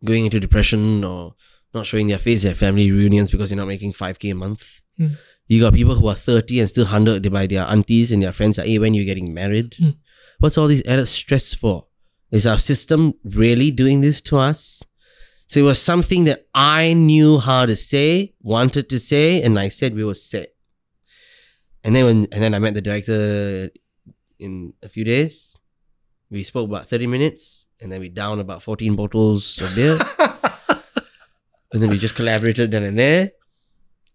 going 0.05 0.24
into 0.24 0.40
depression 0.40 1.05
or 1.05 1.34
not 1.72 1.86
showing 1.86 2.08
their 2.08 2.18
face 2.18 2.44
at 2.44 2.56
family 2.56 2.90
reunions 2.90 3.30
because 3.30 3.50
they're 3.50 3.56
not 3.56 3.68
making 3.68 3.92
5k 3.92 4.32
a 4.32 4.34
month. 4.34 4.82
Hmm. 4.97 5.08
You 5.47 5.60
got 5.62 5.74
people 5.74 5.94
who 5.94 6.08
are 6.08 6.14
30 6.14 6.60
and 6.60 6.68
still 6.68 6.86
hunted 6.86 7.32
by 7.32 7.47
their 7.47 7.64
aunties 7.64 8.12
and 8.12 8.22
their 8.22 8.32
friends 8.32 8.58
like, 8.58 8.66
hey, 8.66 8.78
when 8.78 8.94
you're 8.94 9.05
getting 9.05 9.32
married? 9.32 9.74
Hmm. 9.78 9.90
What's 10.40 10.58
all 10.58 10.68
this 10.68 10.86
added 10.86 11.06
stress 11.06 11.55
for? 11.55 11.86
Is 12.30 12.47
our 12.47 12.58
system 12.58 13.14
really 13.24 13.70
doing 13.70 14.00
this 14.00 14.20
to 14.22 14.38
us? 14.38 14.82
So 15.48 15.60
it 15.60 15.64
was 15.64 15.80
something 15.80 16.24
that 16.24 16.46
I 16.54 16.92
knew 16.92 17.38
how 17.38 17.64
to 17.64 17.74
say, 17.74 18.34
wanted 18.40 18.88
to 18.90 18.98
say, 18.98 19.42
and 19.42 19.58
I 19.58 19.68
said 19.68 19.94
we 19.94 20.04
will 20.04 20.14
say. 20.14 20.42
it. 20.42 20.54
And 21.82 21.96
then 21.96 22.04
when 22.04 22.16
and 22.32 22.42
then 22.42 22.54
I 22.54 22.58
met 22.58 22.74
the 22.74 22.82
director 22.82 23.70
in 24.38 24.74
a 24.82 24.88
few 24.88 25.04
days. 25.04 25.58
We 26.30 26.42
spoke 26.42 26.68
about 26.68 26.86
30 26.86 27.06
minutes 27.06 27.68
and 27.80 27.90
then 27.90 28.00
we 28.00 28.10
downed 28.10 28.42
about 28.42 28.62
14 28.62 28.94
bottles 28.94 29.60
of 29.62 29.74
beer. 29.74 29.98
and 31.72 31.82
then 31.82 31.88
we 31.88 31.96
just 31.96 32.14
collaborated 32.14 32.70
then 32.70 32.82
and 32.82 32.98
there. 32.98 33.30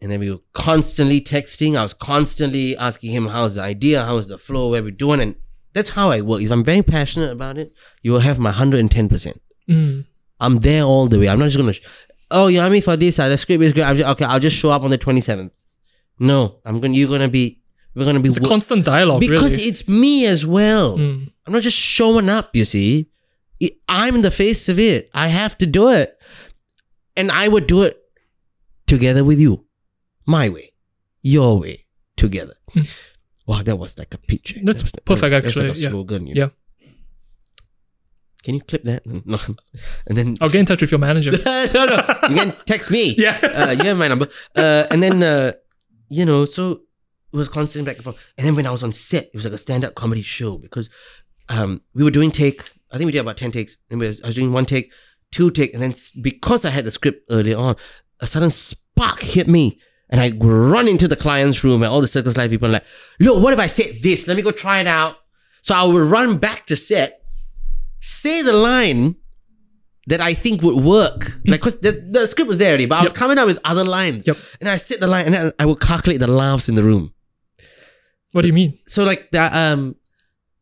And 0.01 0.11
then 0.11 0.19
we 0.19 0.29
were 0.29 0.41
constantly 0.53 1.19
texting. 1.19 1.75
I 1.75 1.81
was 1.81 1.95
constantly 1.95 2.77
asking 2.77 3.11
him 3.11 3.25
how's 3.25 3.55
the 3.55 3.63
idea, 3.63 4.03
how's 4.05 4.27
the 4.27 4.37
flow, 4.37 4.69
where 4.69 4.83
we're 4.83 4.91
doing. 4.91 5.19
And 5.19 5.35
that's 5.73 5.89
how 5.89 6.11
I 6.11 6.21
work. 6.21 6.41
If 6.41 6.51
I'm 6.51 6.63
very 6.63 6.83
passionate 6.83 7.31
about 7.31 7.57
it, 7.57 7.71
you 8.03 8.11
will 8.11 8.19
have 8.19 8.37
my 8.37 8.51
110%. 8.51 9.39
Mm. 9.67 10.05
I'm 10.43 10.59
there 10.59 10.83
all 10.83 11.07
the 11.07 11.19
way. 11.19 11.27
I'm 11.30 11.39
not 11.39 11.45
just 11.45 11.57
gonna. 11.57 11.73
Sh- 11.73 11.81
oh, 12.31 12.47
you 12.47 12.59
want 12.59 12.72
me 12.72 12.81
for 12.81 12.95
this? 12.97 13.17
Uh, 13.19 13.30
the 13.30 13.38
script 13.38 13.63
is 13.63 13.73
great. 13.73 13.83
I'm 13.85 13.95
just, 13.95 14.09
okay, 14.11 14.25
I'll 14.25 14.39
just 14.39 14.57
show 14.57 14.69
up 14.72 14.83
on 14.83 14.89
the 14.89 14.97
27th. 14.97 15.51
No, 16.19 16.59
I'm 16.65 16.80
gonna. 16.80 16.93
You're 16.93 17.09
gonna 17.09 17.30
be. 17.30 17.61
We're 17.95 18.05
gonna 18.05 18.19
be 18.19 18.30
It's 18.30 18.38
a 18.38 18.41
wo- 18.41 18.49
constant 18.49 18.85
dialogue, 18.85 19.19
because 19.22 19.51
really. 19.51 19.63
it's 19.69 19.88
me 19.88 20.25
as 20.25 20.45
well. 20.45 20.97
Mm. 20.97 21.31
I'm 21.45 21.53
not 21.53 21.61
just 21.61 21.77
showing 21.77 22.27
up. 22.30 22.55
You 22.55 22.65
see, 22.65 23.09
I'm 23.88 24.15
in 24.15 24.22
the 24.23 24.31
face 24.31 24.67
of 24.69 24.80
it. 24.80 25.09
I 25.13 25.27
have 25.27 25.57
to 25.59 25.65
do 25.65 25.89
it, 25.89 26.17
and 27.15 27.31
I 27.31 27.47
would 27.47 27.67
do 27.67 27.83
it 27.83 27.97
together 28.88 29.23
with 29.23 29.39
you, 29.39 29.65
my 30.25 30.49
way, 30.49 30.72
your 31.22 31.59
way, 31.59 31.85
together. 32.17 32.55
wow, 33.47 33.61
that 33.63 33.75
was 33.77 33.97
like 33.99 34.13
a 34.13 34.17
picture. 34.17 34.59
That's 34.63 34.81
That 34.81 34.85
was 34.85 34.93
like- 34.95 35.05
perfect, 35.05 35.31
that's 35.31 35.45
actually, 35.55 35.67
like 35.69 35.77
a 35.77 35.81
yeah. 35.81 35.89
slogan. 35.89 36.27
You 36.27 36.33
Yeah. 36.35 36.49
Can 38.43 38.55
you 38.55 38.61
clip 38.61 38.83
that? 38.83 39.03
No. 39.25 39.38
And 40.07 40.17
then 40.17 40.35
I'll 40.41 40.49
get 40.49 40.59
in 40.59 40.65
touch 40.65 40.81
with 40.81 40.91
your 40.91 40.99
manager. 40.99 41.31
no, 41.45 41.85
no. 41.85 41.95
You 42.30 42.35
can 42.35 42.53
text 42.65 42.91
me. 42.91 43.15
Yeah. 43.17 43.38
Uh, 43.41 43.72
you 43.72 43.83
have 43.85 43.97
my 43.97 44.07
number. 44.07 44.27
Uh, 44.55 44.85
and 44.91 45.01
then, 45.01 45.23
uh, 45.23 45.53
you 46.09 46.25
know, 46.25 46.45
so 46.45 46.81
it 47.31 47.38
was 47.38 47.49
constant 47.49 47.85
back 47.85 47.95
and 47.95 48.03
forth. 48.03 48.33
And 48.38 48.45
then 48.45 48.55
when 48.55 48.67
I 48.67 48.72
was 48.72 48.83
on 48.83 48.93
set, 48.93 49.25
it 49.25 49.33
was 49.33 49.45
like 49.45 49.53
a 49.53 49.57
stand-up 49.57 49.95
comedy 49.95 50.22
show 50.22 50.57
because 50.57 50.89
um, 51.49 51.81
we 51.93 52.03
were 52.03 52.11
doing 52.11 52.31
take. 52.31 52.61
I 52.91 52.97
think 52.97 53.07
we 53.07 53.11
did 53.11 53.19
about 53.19 53.38
ten 53.38 53.51
takes. 53.51 53.77
And 53.89 53.99
was- 53.99 54.22
I 54.22 54.27
was 54.27 54.35
doing 54.35 54.53
one 54.53 54.65
take, 54.65 54.91
two 55.31 55.49
take, 55.49 55.73
and 55.73 55.81
then 55.81 55.93
because 56.22 56.65
I 56.65 56.69
had 56.69 56.83
the 56.85 56.91
script 56.91 57.25
earlier 57.31 57.57
on, 57.57 57.75
a 58.19 58.27
sudden 58.27 58.51
spark 58.51 59.22
hit 59.22 59.47
me. 59.47 59.80
And 60.09 60.22
I 60.22 60.31
run 60.38 60.88
into 60.88 61.07
the 61.07 61.15
client's 61.15 61.63
room 61.63 61.81
and 61.81 61.91
all 61.91 62.01
the 62.01 62.07
Circles 62.07 62.38
Life 62.38 62.51
people 62.51 62.67
are 62.67 62.73
like, 62.73 62.85
look, 63.19 63.41
what 63.41 63.51
if 63.53 63.57
I 63.57 63.65
said 63.65 64.03
this? 64.03 64.27
Let 64.27 64.38
me 64.38 64.43
go 64.43 64.51
try 64.51 64.80
it 64.80 64.85
out. 64.85 65.15
So 65.63 65.73
I 65.73 65.85
would 65.85 66.03
run 66.03 66.38
back 66.38 66.67
to 66.67 66.75
set, 66.75 67.23
say 68.03 68.41
the 68.41 68.53
line 68.53 69.15
that 70.07 70.19
I 70.19 70.33
think 70.33 70.61
would 70.61 70.83
work. 70.83 71.40
Like, 71.48 71.61
cause 71.61 71.80
the, 71.80 71.91
the 72.11 72.27
script 72.27 72.49
was 72.49 72.57
there 72.57 72.69
already, 72.69 72.85
but 72.85 72.99
I 72.99 73.03
was 73.03 73.14
coming 73.14 73.38
up 73.38 73.48
with 73.48 73.59
other 73.64 73.85
lines. 73.85 74.27
Yep. 74.27 74.38
And 74.59 74.69
I 74.69 74.75
said 74.75 74.99
the 74.99 75.07
line 75.07 75.25
and 75.25 75.33
then 75.33 75.53
I 75.57 75.65
would 75.65 75.80
calculate 75.80 76.19
the 76.19 76.27
laughs 76.27 76.67
in 76.67 76.75
the 76.75 76.83
room. 76.83 77.14
What 78.33 78.41
do 78.41 78.48
you 78.48 78.53
mean? 78.53 78.77
So 78.85 79.06
like 79.06 79.32
that, 79.32 79.56
um, 79.56 79.95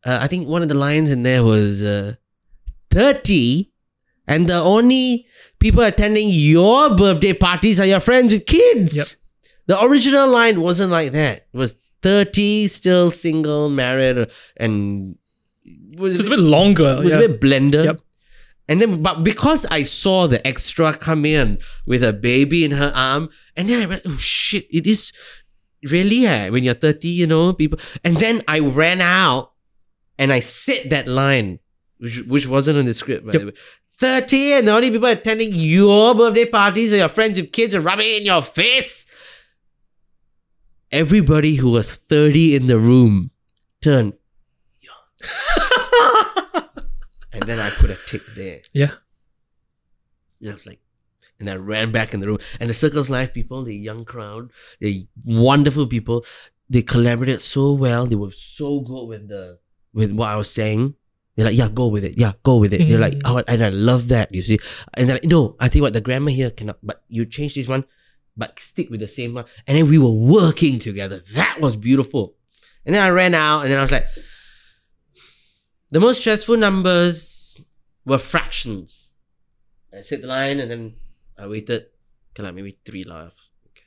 uh, 0.04 0.18
I 0.20 0.28
think 0.28 0.48
one 0.48 0.62
of 0.62 0.68
the 0.68 0.74
lines 0.74 1.10
in 1.10 1.24
there 1.24 1.42
was, 1.42 1.82
uh, 1.82 2.14
30 2.90 3.72
and 4.28 4.46
the 4.46 4.60
only 4.60 5.26
people 5.58 5.82
attending 5.82 6.28
your 6.28 6.94
birthday 6.96 7.32
parties 7.32 7.80
are 7.80 7.86
your 7.86 8.00
friends 8.00 8.32
with 8.32 8.46
kids. 8.46 8.96
Yep. 8.96 9.06
The 9.66 9.82
original 9.82 10.28
line 10.28 10.60
wasn't 10.60 10.92
like 10.92 11.12
that. 11.12 11.48
It 11.52 11.56
was 11.56 11.80
30, 12.02 12.68
still 12.68 13.10
single, 13.10 13.68
married, 13.68 14.30
and 14.56 15.16
was, 15.98 16.18
So 16.20 16.26
a 16.26 16.30
bit 16.36 16.40
longer. 16.40 16.96
it 16.98 17.04
was 17.04 17.10
yeah. 17.12 17.18
a 17.20 17.28
bit 17.28 17.40
blended. 17.40 17.84
Yep. 17.84 18.00
And 18.68 18.80
then, 18.80 19.02
but 19.02 19.22
because 19.24 19.66
I 19.66 19.82
saw 19.82 20.26
the 20.28 20.44
extra 20.46 20.92
come 20.92 21.24
in 21.24 21.58
with 21.84 22.02
a 22.04 22.12
baby 22.12 22.64
in 22.64 22.70
her 22.72 22.92
arm, 22.94 23.28
and 23.56 23.68
then 23.68 23.82
I 23.82 23.86
went, 23.86 24.02
oh 24.06 24.16
shit, 24.16 24.66
it 24.70 24.86
is 24.86 25.12
really 25.90 26.26
eh, 26.26 26.48
when 26.48 26.62
you're 26.64 26.74
30, 26.74 27.08
you 27.08 27.26
know, 27.26 27.52
people. 27.52 27.78
And 28.04 28.16
then 28.16 28.40
I 28.46 28.60
ran 28.60 29.00
out 29.00 29.52
and 30.18 30.32
I 30.32 30.40
said 30.40 30.90
that 30.90 31.08
line, 31.08 31.58
which, 31.98 32.22
which 32.24 32.46
wasn't 32.46 32.78
in 32.78 32.86
the 32.86 32.94
script, 32.94 33.26
by 33.26 33.32
Yep. 33.32 33.40
the 33.42 33.46
way. 33.48 33.52
30 33.98 34.52
and 34.54 34.68
the 34.68 34.72
only 34.72 34.90
people 34.90 35.08
attending 35.08 35.50
your 35.52 36.14
birthday 36.14 36.44
parties 36.46 36.92
are 36.92 36.96
your 36.96 37.08
friends 37.08 37.40
with 37.40 37.52
kids 37.52 37.74
and 37.74 37.84
rubbing 37.84 38.06
it 38.06 38.20
in 38.20 38.26
your 38.26 38.42
face. 38.42 39.06
Everybody 40.90 41.56
who 41.56 41.70
was 41.70 41.96
30 41.96 42.54
in 42.56 42.66
the 42.68 42.78
room 42.78 43.30
turned. 43.80 44.14
and 47.32 47.42
then 47.44 47.58
I 47.58 47.70
put 47.70 47.90
a 47.90 47.96
tick 48.06 48.22
there. 48.34 48.58
Yeah. 48.72 48.92
And 50.40 50.50
I 50.50 50.52
was 50.54 50.66
like, 50.66 50.80
and 51.38 51.48
I 51.50 51.54
ran 51.56 51.90
back 51.92 52.14
in 52.14 52.20
the 52.20 52.26
room. 52.26 52.38
And 52.60 52.68
the 52.70 52.74
Circles 52.74 53.10
Life 53.10 53.34
people, 53.34 53.62
the 53.64 53.74
young 53.76 54.04
crowd, 54.04 54.50
the 54.80 55.06
wonderful 55.24 55.86
people, 55.86 56.24
they 56.68 56.82
collaborated 56.82 57.42
so 57.42 57.72
well. 57.72 58.06
They 58.06 58.16
were 58.16 58.30
so 58.30 58.80
good 58.80 59.06
with 59.06 59.28
the 59.28 59.58
with 59.92 60.12
what 60.12 60.28
I 60.28 60.36
was 60.36 60.50
saying. 60.50 60.94
They're 61.36 61.46
like, 61.46 61.56
yeah, 61.56 61.68
go 61.72 61.86
with 61.88 62.04
it. 62.04 62.18
Yeah, 62.18 62.32
go 62.42 62.56
with 62.58 62.72
it. 62.74 62.86
They're 62.88 62.98
like, 62.98 63.14
Mm. 63.14 63.20
oh, 63.24 63.42
and 63.48 63.62
I 63.62 63.70
love 63.70 64.08
that. 64.08 64.34
You 64.34 64.42
see, 64.42 64.58
and 64.94 65.08
they're 65.08 65.16
like, 65.16 65.24
no, 65.24 65.56
I 65.58 65.68
think 65.68 65.82
what, 65.82 65.92
the 65.94 66.00
grammar 66.00 66.30
here 66.30 66.50
cannot. 66.50 66.78
But 66.82 67.02
you 67.08 67.24
change 67.24 67.54
this 67.54 67.66
one, 67.68 67.84
but 68.36 68.58
stick 68.58 68.90
with 68.90 69.00
the 69.00 69.08
same 69.08 69.32
one. 69.34 69.46
And 69.66 69.78
then 69.78 69.88
we 69.88 69.98
were 69.98 70.10
working 70.10 70.78
together. 70.78 71.22
That 71.34 71.58
was 71.60 71.76
beautiful. 71.76 72.36
And 72.84 72.94
then 72.94 73.02
I 73.02 73.10
ran 73.10 73.34
out, 73.34 73.62
and 73.62 73.70
then 73.70 73.78
I 73.78 73.82
was 73.82 73.92
like, 73.92 74.06
the 75.92 76.00
most 76.00 76.20
stressful 76.22 76.56
numbers 76.56 77.60
were 78.04 78.18
fractions. 78.18 79.12
I 79.94 80.02
said 80.02 80.22
the 80.22 80.26
line 80.26 80.58
and 80.58 80.70
then 80.70 80.96
I 81.38 81.46
waited 81.46 81.86
till 82.34 82.44
like 82.46 82.54
maybe 82.54 82.78
three 82.84 83.04
laughs. 83.04 83.50
Okay. 83.68 83.86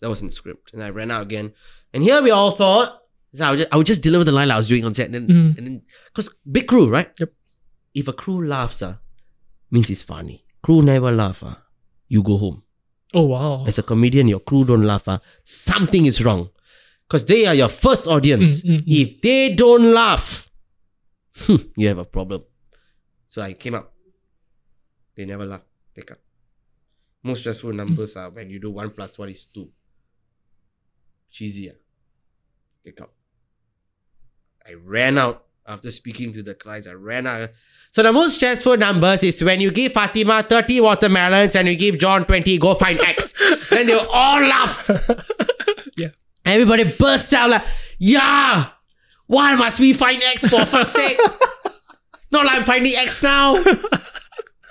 That 0.00 0.08
was 0.10 0.20
in 0.22 0.28
the 0.28 0.32
script. 0.32 0.72
And 0.72 0.82
I 0.82 0.90
ran 0.90 1.10
out 1.10 1.22
again. 1.22 1.52
And 1.92 2.02
here 2.02 2.22
we 2.22 2.30
all 2.32 2.52
thought 2.52 3.00
so 3.34 3.44
I 3.44 3.50
would 3.50 3.58
just, 3.58 3.72
I 3.72 3.76
would 3.76 3.86
just 3.86 4.02
deliver 4.02 4.22
the 4.24 4.32
line 4.32 4.50
I 4.50 4.56
was 4.56 4.68
doing 4.68 4.84
on 4.84 4.94
set 4.94 5.06
and 5.10 5.14
then 5.14 5.26
Mhm. 5.28 5.58
and 5.58 5.66
then 5.66 5.82
because 6.06 6.30
big 6.50 6.66
crew, 6.68 6.88
right? 6.88 7.10
Yep. 7.18 7.32
If 7.94 8.06
a 8.08 8.12
crew 8.12 8.46
laughs, 8.46 8.80
uh, 8.80 8.94
means 9.72 9.90
it's 9.90 10.02
funny. 10.02 10.44
Crew 10.62 10.82
never 10.82 11.10
laugh, 11.10 11.42
uh, 11.42 11.54
you 12.08 12.22
go 12.22 12.36
home. 12.38 12.62
Oh 13.12 13.26
wow. 13.26 13.64
As 13.66 13.78
a 13.78 13.82
comedian, 13.82 14.28
your 14.28 14.38
crew 14.40 14.64
don't 14.64 14.84
laugh, 14.84 15.08
uh, 15.08 15.18
something 15.42 16.06
is 16.06 16.24
wrong. 16.24 16.48
Because 17.08 17.24
they 17.26 17.46
are 17.46 17.54
your 17.54 17.68
first 17.68 18.06
audience. 18.08 18.62
Mm, 18.62 18.70
mm, 18.70 18.78
mm. 18.78 19.00
If 19.02 19.20
they 19.20 19.52
don't 19.54 19.92
laugh, 19.92 20.48
you 21.76 21.88
have 21.88 21.98
a 21.98 22.04
problem. 22.04 22.42
So 23.28 23.42
I 23.42 23.52
came 23.54 23.74
up. 23.74 23.92
They 25.16 25.24
never 25.24 25.44
laugh. 25.44 25.64
Take 25.94 26.10
up. 26.12 26.18
Most 27.22 27.40
stressful 27.40 27.72
numbers 27.72 28.16
are 28.16 28.30
when 28.30 28.50
you 28.50 28.58
do 28.60 28.70
one 28.70 28.90
plus 28.90 29.18
one 29.18 29.30
is 29.30 29.46
two. 29.46 29.70
Cheesy. 31.30 31.70
ah. 31.70 31.74
Take 32.84 33.00
up. 33.00 33.12
I 34.66 34.74
ran 34.74 35.18
out 35.18 35.44
after 35.66 35.90
speaking 35.90 36.32
to 36.32 36.42
the 36.42 36.54
clients. 36.54 36.86
I 36.86 36.92
ran 36.92 37.26
out. 37.26 37.50
So 37.90 38.02
the 38.02 38.12
most 38.12 38.34
stressful 38.36 38.76
numbers 38.76 39.22
is 39.22 39.42
when 39.42 39.60
you 39.60 39.70
give 39.70 39.92
Fatima 39.92 40.42
30 40.42 40.80
watermelons 40.80 41.54
and 41.56 41.68
you 41.68 41.76
give 41.76 41.98
John 41.98 42.24
20, 42.24 42.58
go 42.58 42.74
find 42.74 43.00
X. 43.00 43.34
then 43.70 43.86
they'll 43.86 44.06
all 44.12 44.40
laugh. 44.40 44.90
Yeah. 45.96 46.08
Everybody 46.44 46.82
burst 46.98 47.32
out 47.34 47.50
like, 47.50 47.62
yeah, 48.00 48.66
why 49.26 49.54
must 49.54 49.80
we 49.80 49.92
find 49.92 50.22
X 50.22 50.46
for 50.46 50.64
fuck's 50.66 50.92
sake? 50.92 51.18
Not 52.32 52.46
like 52.46 52.58
I'm 52.58 52.64
finding 52.64 52.92
X 52.96 53.22
now. 53.22 53.54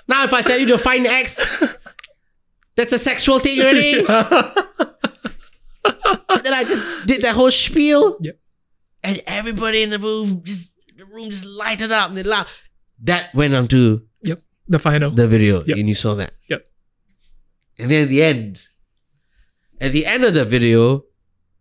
now 0.08 0.24
if 0.24 0.32
I 0.32 0.42
tell 0.42 0.58
you 0.58 0.66
to 0.66 0.78
find 0.78 1.06
X, 1.06 1.62
that's 2.76 2.92
a 2.92 2.98
sexual 2.98 3.38
thing 3.38 3.60
already. 3.60 4.02
then 4.04 4.12
I 6.52 6.64
just 6.64 6.82
did 7.06 7.22
that 7.22 7.34
whole 7.34 7.50
spiel. 7.50 8.16
Yep. 8.20 8.38
And 9.02 9.20
everybody 9.26 9.82
in 9.82 9.90
the 9.90 9.98
room 9.98 10.42
just 10.44 10.74
the 10.96 11.04
room 11.04 11.26
just 11.26 11.44
lighted 11.44 11.92
up 11.92 12.08
and 12.08 12.16
they 12.18 12.22
laughed. 12.22 12.62
That 13.02 13.34
went 13.34 13.54
on 13.54 13.66
to 13.68 14.02
Yep. 14.22 14.42
The 14.68 14.78
final. 14.78 15.10
the 15.10 15.28
video 15.28 15.62
Yep. 15.66 15.76
and 15.78 15.88
you 15.88 15.94
saw 15.94 16.14
that. 16.14 16.32
Yep. 16.48 16.66
And 17.78 17.90
then 17.90 18.04
at 18.04 18.08
the 18.08 18.22
end, 18.22 18.68
at 19.80 19.92
the 19.92 20.06
end 20.06 20.24
of 20.24 20.34
the 20.34 20.44
video, 20.44 21.04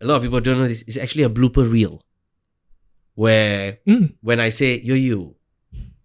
a 0.02 0.06
lot 0.06 0.18
of 0.18 0.24
people 0.24 0.40
don't 0.40 0.60
know 0.60 0.68
this, 0.68 0.84
it's 0.84 0.98
actually 0.98 1.24
a 1.24 1.30
blooper 1.30 1.70
reel. 1.70 2.02
Where 3.16 3.80
Mm. 3.88 4.16
when 4.22 4.40
I 4.40 4.50
say 4.50 4.80
you're 4.82 4.98
you, 4.98 5.36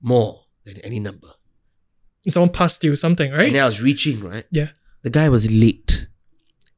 more 0.03 0.45
than 0.65 0.79
any 0.81 1.01
number. 1.01 1.29
Someone 2.31 2.51
passed 2.51 2.85
you 2.85 2.95
something, 2.97 3.33
right? 3.33 3.49
And 3.49 3.57
I 3.57 3.65
was 3.65 3.83
reaching, 3.83 4.21
right? 4.21 4.45
Yeah. 4.51 4.69
The 5.03 5.11
guy 5.11 5.29
was 5.29 5.51
late. 5.51 6.09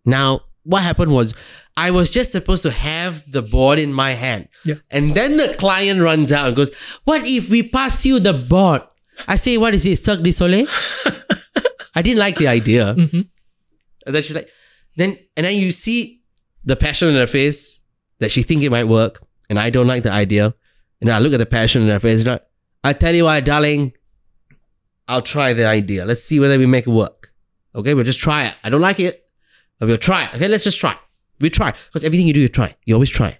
Now, 0.04 0.42
what 0.62 0.82
happened 0.82 1.12
was 1.12 1.34
I 1.76 1.90
was 1.90 2.10
just 2.10 2.30
supposed 2.30 2.62
to 2.62 2.70
have 2.70 3.24
the 3.30 3.42
board 3.42 3.78
in 3.78 3.92
my 3.92 4.12
hand. 4.12 4.48
Yeah. 4.64 4.76
And 4.90 5.14
then 5.14 5.36
the 5.36 5.54
client 5.58 6.00
runs 6.00 6.30
out 6.32 6.46
and 6.46 6.56
goes, 6.56 6.70
What 7.04 7.26
if 7.26 7.48
we 7.50 7.62
pass 7.68 8.04
you 8.06 8.20
the 8.20 8.32
board? 8.34 8.82
I 9.26 9.36
say, 9.36 9.56
What 9.58 9.74
is 9.74 9.84
it? 9.86 9.96
Cirque 9.96 10.22
du 10.22 10.32
Soleil? 10.32 10.66
I 11.94 12.02
didn't 12.02 12.18
like 12.20 12.36
the 12.36 12.46
idea. 12.48 12.94
Mm-hmm. 12.94 13.20
And 14.06 14.14
then 14.14 14.22
she's 14.22 14.34
like, 14.36 14.48
then 14.96 15.16
and 15.36 15.44
then 15.46 15.56
you 15.56 15.72
see 15.72 16.22
the 16.64 16.76
passion 16.76 17.08
in 17.08 17.14
her 17.14 17.26
face 17.26 17.80
that 18.18 18.30
she 18.30 18.42
think 18.42 18.62
it 18.62 18.70
might 18.70 18.84
work, 18.84 19.20
and 19.50 19.58
I 19.58 19.68
don't 19.68 19.86
like 19.86 20.04
the 20.04 20.12
idea. 20.12 20.54
And 21.02 21.10
I 21.10 21.18
look 21.18 21.32
at 21.32 21.38
the 21.38 21.46
passion 21.46 21.82
in 21.82 21.88
their 21.88 22.00
face, 22.00 22.20
and 22.20 22.30
I, 22.30 22.40
I 22.84 22.92
tell 22.92 23.14
you 23.14 23.24
what, 23.24 23.44
darling, 23.44 23.92
I'll 25.08 25.22
try 25.22 25.52
the 25.52 25.66
idea. 25.66 26.04
Let's 26.04 26.22
see 26.22 26.40
whether 26.40 26.56
we 26.56 26.66
make 26.66 26.86
it 26.86 26.90
work. 26.90 27.32
Okay, 27.74 27.94
we'll 27.94 28.04
just 28.04 28.20
try 28.20 28.46
it. 28.46 28.54
I 28.64 28.70
don't 28.70 28.80
like 28.80 29.00
it, 29.00 29.28
but 29.78 29.86
we'll 29.88 29.98
try 29.98 30.24
it. 30.24 30.34
Okay, 30.34 30.48
let's 30.48 30.64
just 30.64 30.78
try. 30.78 30.96
We 31.40 31.50
try 31.50 31.72
because 31.72 32.04
everything 32.04 32.26
you 32.26 32.32
do, 32.32 32.40
you 32.40 32.48
try. 32.48 32.74
You 32.84 32.94
always 32.94 33.10
try. 33.10 33.38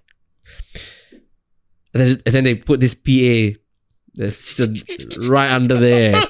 And 1.92 2.02
then, 2.02 2.22
and 2.24 2.34
then 2.34 2.44
they 2.44 2.55
put 2.55 2.80
this 2.80 2.94
PA 2.94 3.58
that's 4.14 4.60
right 5.28 5.50
under 5.50 5.76
there. 5.76 6.22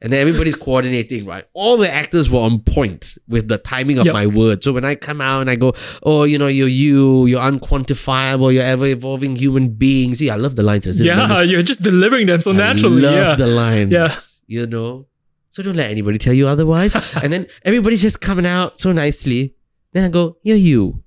And 0.00 0.12
then 0.12 0.20
everybody's 0.20 0.54
coordinating, 0.54 1.24
right? 1.26 1.44
All 1.54 1.76
the 1.76 1.90
actors 1.90 2.30
were 2.30 2.38
on 2.38 2.60
point 2.60 3.18
with 3.26 3.48
the 3.48 3.58
timing 3.58 3.98
of 3.98 4.06
Yep. 4.06 4.12
my 4.14 4.26
words. 4.26 4.64
So 4.64 4.72
when 4.72 4.84
I 4.84 4.94
come 4.94 5.20
out 5.20 5.40
and 5.40 5.50
I 5.50 5.56
go, 5.56 5.72
oh, 6.04 6.22
you 6.22 6.38
know, 6.38 6.46
you're 6.46 6.68
you, 6.68 7.26
you're 7.26 7.40
unquantifiable, 7.40 8.52
you're 8.54 8.62
ever 8.62 8.86
evolving 8.86 9.34
human 9.34 9.70
being. 9.70 10.14
See, 10.14 10.30
I 10.30 10.36
love 10.36 10.54
the 10.54 10.62
lines. 10.62 10.84
Said, 10.84 11.04
Yeah, 11.04 11.42
you're 11.42 11.62
just 11.62 11.82
delivering 11.82 12.28
them 12.28 12.40
so 12.40 12.52
naturally. 12.52 13.06
I 13.06 13.10
love 13.10 13.14
yeah. 13.14 13.34
the 13.34 13.46
lines. 13.46 13.92
Yeah. 13.92 14.08
You 14.46 14.66
know? 14.66 15.06
So 15.50 15.64
don't 15.64 15.76
let 15.76 15.90
anybody 15.90 16.18
tell 16.18 16.32
you 16.32 16.46
otherwise. 16.46 16.94
and 17.22 17.32
then 17.32 17.48
everybody's 17.64 18.02
just 18.02 18.20
coming 18.20 18.46
out 18.46 18.78
so 18.78 18.92
nicely. 18.92 19.56
Then 19.92 20.04
I 20.04 20.08
go, 20.10 20.36
you're 20.42 20.56
you. 20.56 21.02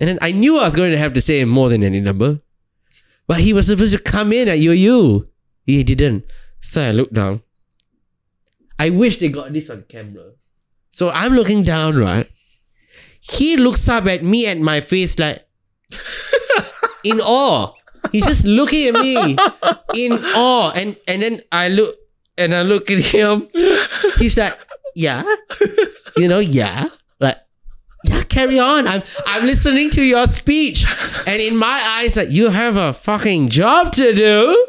And 0.00 0.08
then 0.08 0.18
I 0.22 0.30
knew 0.30 0.60
I 0.60 0.64
was 0.64 0.76
going 0.76 0.92
to 0.92 0.98
have 0.98 1.14
to 1.14 1.20
say 1.20 1.44
more 1.44 1.68
than 1.68 1.82
any 1.82 2.00
number. 2.00 2.40
But 3.26 3.40
he 3.40 3.52
was 3.52 3.66
supposed 3.66 3.96
to 3.96 4.02
come 4.02 4.32
in 4.32 4.48
at 4.48 4.60
you're 4.60 4.74
you. 4.74 5.28
He 5.66 5.82
didn't. 5.82 6.24
So 6.60 6.82
I 6.82 6.92
look 6.92 7.10
down. 7.10 7.42
I 8.78 8.90
wish 8.90 9.18
they 9.18 9.28
got 9.28 9.52
this 9.52 9.70
on 9.70 9.84
camera. 9.88 10.32
So 10.90 11.10
I'm 11.10 11.32
looking 11.32 11.62
down, 11.62 11.96
right? 11.96 12.28
He 13.20 13.56
looks 13.56 13.88
up 13.88 14.06
at 14.06 14.22
me 14.22 14.46
and 14.46 14.64
my 14.64 14.80
face 14.80 15.18
like 15.18 15.46
in 17.04 17.20
awe. 17.20 17.72
He's 18.12 18.24
just 18.24 18.44
looking 18.44 18.88
at 18.88 19.00
me 19.00 19.36
in 19.94 20.12
awe. 20.34 20.72
And 20.74 20.96
and 21.06 21.22
then 21.22 21.40
I 21.52 21.68
look 21.68 21.94
and 22.36 22.54
I 22.54 22.62
look 22.62 22.90
at 22.90 22.98
him. 22.98 23.48
He's 24.18 24.38
like, 24.38 24.58
yeah. 24.94 25.22
You 26.16 26.28
know, 26.28 26.38
yeah. 26.38 26.86
Like, 27.20 27.36
yeah, 28.04 28.22
carry 28.24 28.58
on. 28.58 28.86
I'm 28.86 29.02
I'm 29.26 29.44
listening 29.44 29.90
to 29.90 30.02
your 30.02 30.26
speech. 30.26 30.84
And 31.26 31.40
in 31.42 31.56
my 31.56 31.98
eyes, 32.00 32.16
like, 32.16 32.30
you 32.30 32.50
have 32.50 32.76
a 32.76 32.92
fucking 32.92 33.48
job 33.48 33.92
to 33.92 34.14
do. 34.14 34.66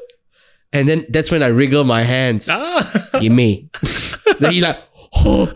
And 0.72 0.88
then 0.88 1.06
that's 1.10 1.32
when 1.32 1.42
I 1.42 1.48
wriggle 1.48 1.84
my 1.84 2.04
hands. 2.04 2.48
Ah, 2.50 2.86
Give 3.20 3.32
me. 3.32 3.70
then 4.40 4.52
he 4.54 4.62
like, 4.62 4.78
oh. 5.16 5.48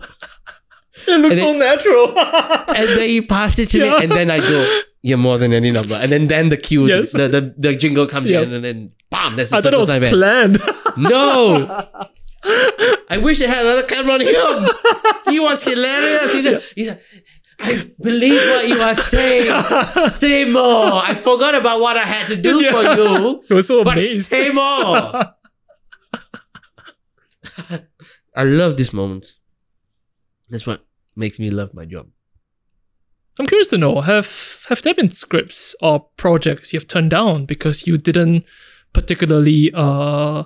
it 1.06 1.20
looks 1.20 1.34
And 1.34 1.40
so 1.40 1.52
natural. 1.52 2.18
And 2.76 2.88
then 2.98 3.08
he 3.08 3.20
passed 3.20 3.58
it 3.58 3.68
to 3.70 3.78
Yeah. 3.78 3.92
me. 3.98 4.02
And 4.04 4.10
then 4.10 4.30
I 4.30 4.38
go, 4.40 4.80
you're 5.02 5.18
more 5.18 5.38
than 5.38 5.52
any 5.52 5.70
number. 5.70 5.94
And 5.94 6.10
then 6.10 6.26
then 6.26 6.48
the 6.48 6.56
cue, 6.56 6.86
Yes. 6.86 7.12
the, 7.12 7.28
the, 7.28 7.54
the 7.56 7.76
jingle 7.76 8.06
comes 8.06 8.28
Yep. 8.30 8.48
in 8.48 8.52
and 8.54 8.64
then 8.64 8.88
bam, 9.10 9.36
that's 9.36 9.50
the 9.50 9.58
I 9.58 9.60
thought 9.60 9.74
it 9.74 9.78
was 9.78 10.08
planned. 10.10 10.58
No. 10.96 11.66
I 13.08 13.18
wish 13.22 13.38
they 13.38 13.46
had 13.48 13.64
another 13.64 13.84
camera 13.86 14.14
on 14.14 14.20
him. 14.20 14.28
He 15.30 15.40
was 15.40 15.64
hilarious. 15.64 16.32
He's 16.32 16.44
like, 16.52 16.62
he's 16.74 16.88
like, 16.88 17.02
I 17.66 17.90
believe 18.00 18.40
what 18.52 18.68
you 18.68 18.76
are 18.76 18.94
saying. 18.94 20.08
Say 20.10 20.44
more. 20.50 20.92
I 21.02 21.14
forgot 21.14 21.54
about 21.54 21.80
what 21.80 21.96
I 21.96 22.00
had 22.14 22.26
to 22.28 22.36
do 22.36 22.52
for 22.70 22.82
you. 22.82 23.42
I 23.50 23.54
was 23.54 23.66
so 23.68 23.82
But 23.84 23.94
amazed. 23.98 24.26
say 24.26 24.50
more. 24.50 24.64
I 28.36 28.42
love 28.42 28.76
this 28.76 28.92
moment. 28.92 29.26
That's 30.50 30.66
what 30.66 30.84
makes 31.16 31.38
me 31.38 31.50
love 31.50 31.72
my 31.74 31.84
job. 31.84 32.08
I'm 33.38 33.46
curious 33.46 33.68
to 33.68 33.78
know 33.78 34.00
have 34.00 34.64
have 34.68 34.82
there 34.82 34.94
been 34.94 35.10
scripts 35.10 35.74
or 35.82 36.08
projects 36.16 36.72
you've 36.72 36.86
turned 36.88 37.10
down 37.10 37.46
because 37.46 37.86
you 37.86 37.96
didn't 37.98 38.44
particularly 38.92 39.70
uh 39.74 40.44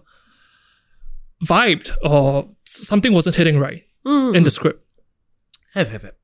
vibed 1.45 1.93
or 2.03 2.49
something 2.65 3.13
wasn't 3.13 3.37
hitting 3.37 3.59
right 3.59 3.83
Mm. 4.07 4.35
in 4.37 4.45
the 4.45 4.51
script? 4.51 4.81
Have, 5.75 5.91
have, 5.91 6.03
have. 6.03 6.15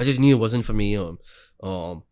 I 0.00 0.04
just 0.04 0.18
knew 0.18 0.34
it 0.34 0.40
wasn't 0.40 0.64
for 0.64 0.72
me. 0.72 0.96
Um, 0.96 1.18
um, 1.62 2.02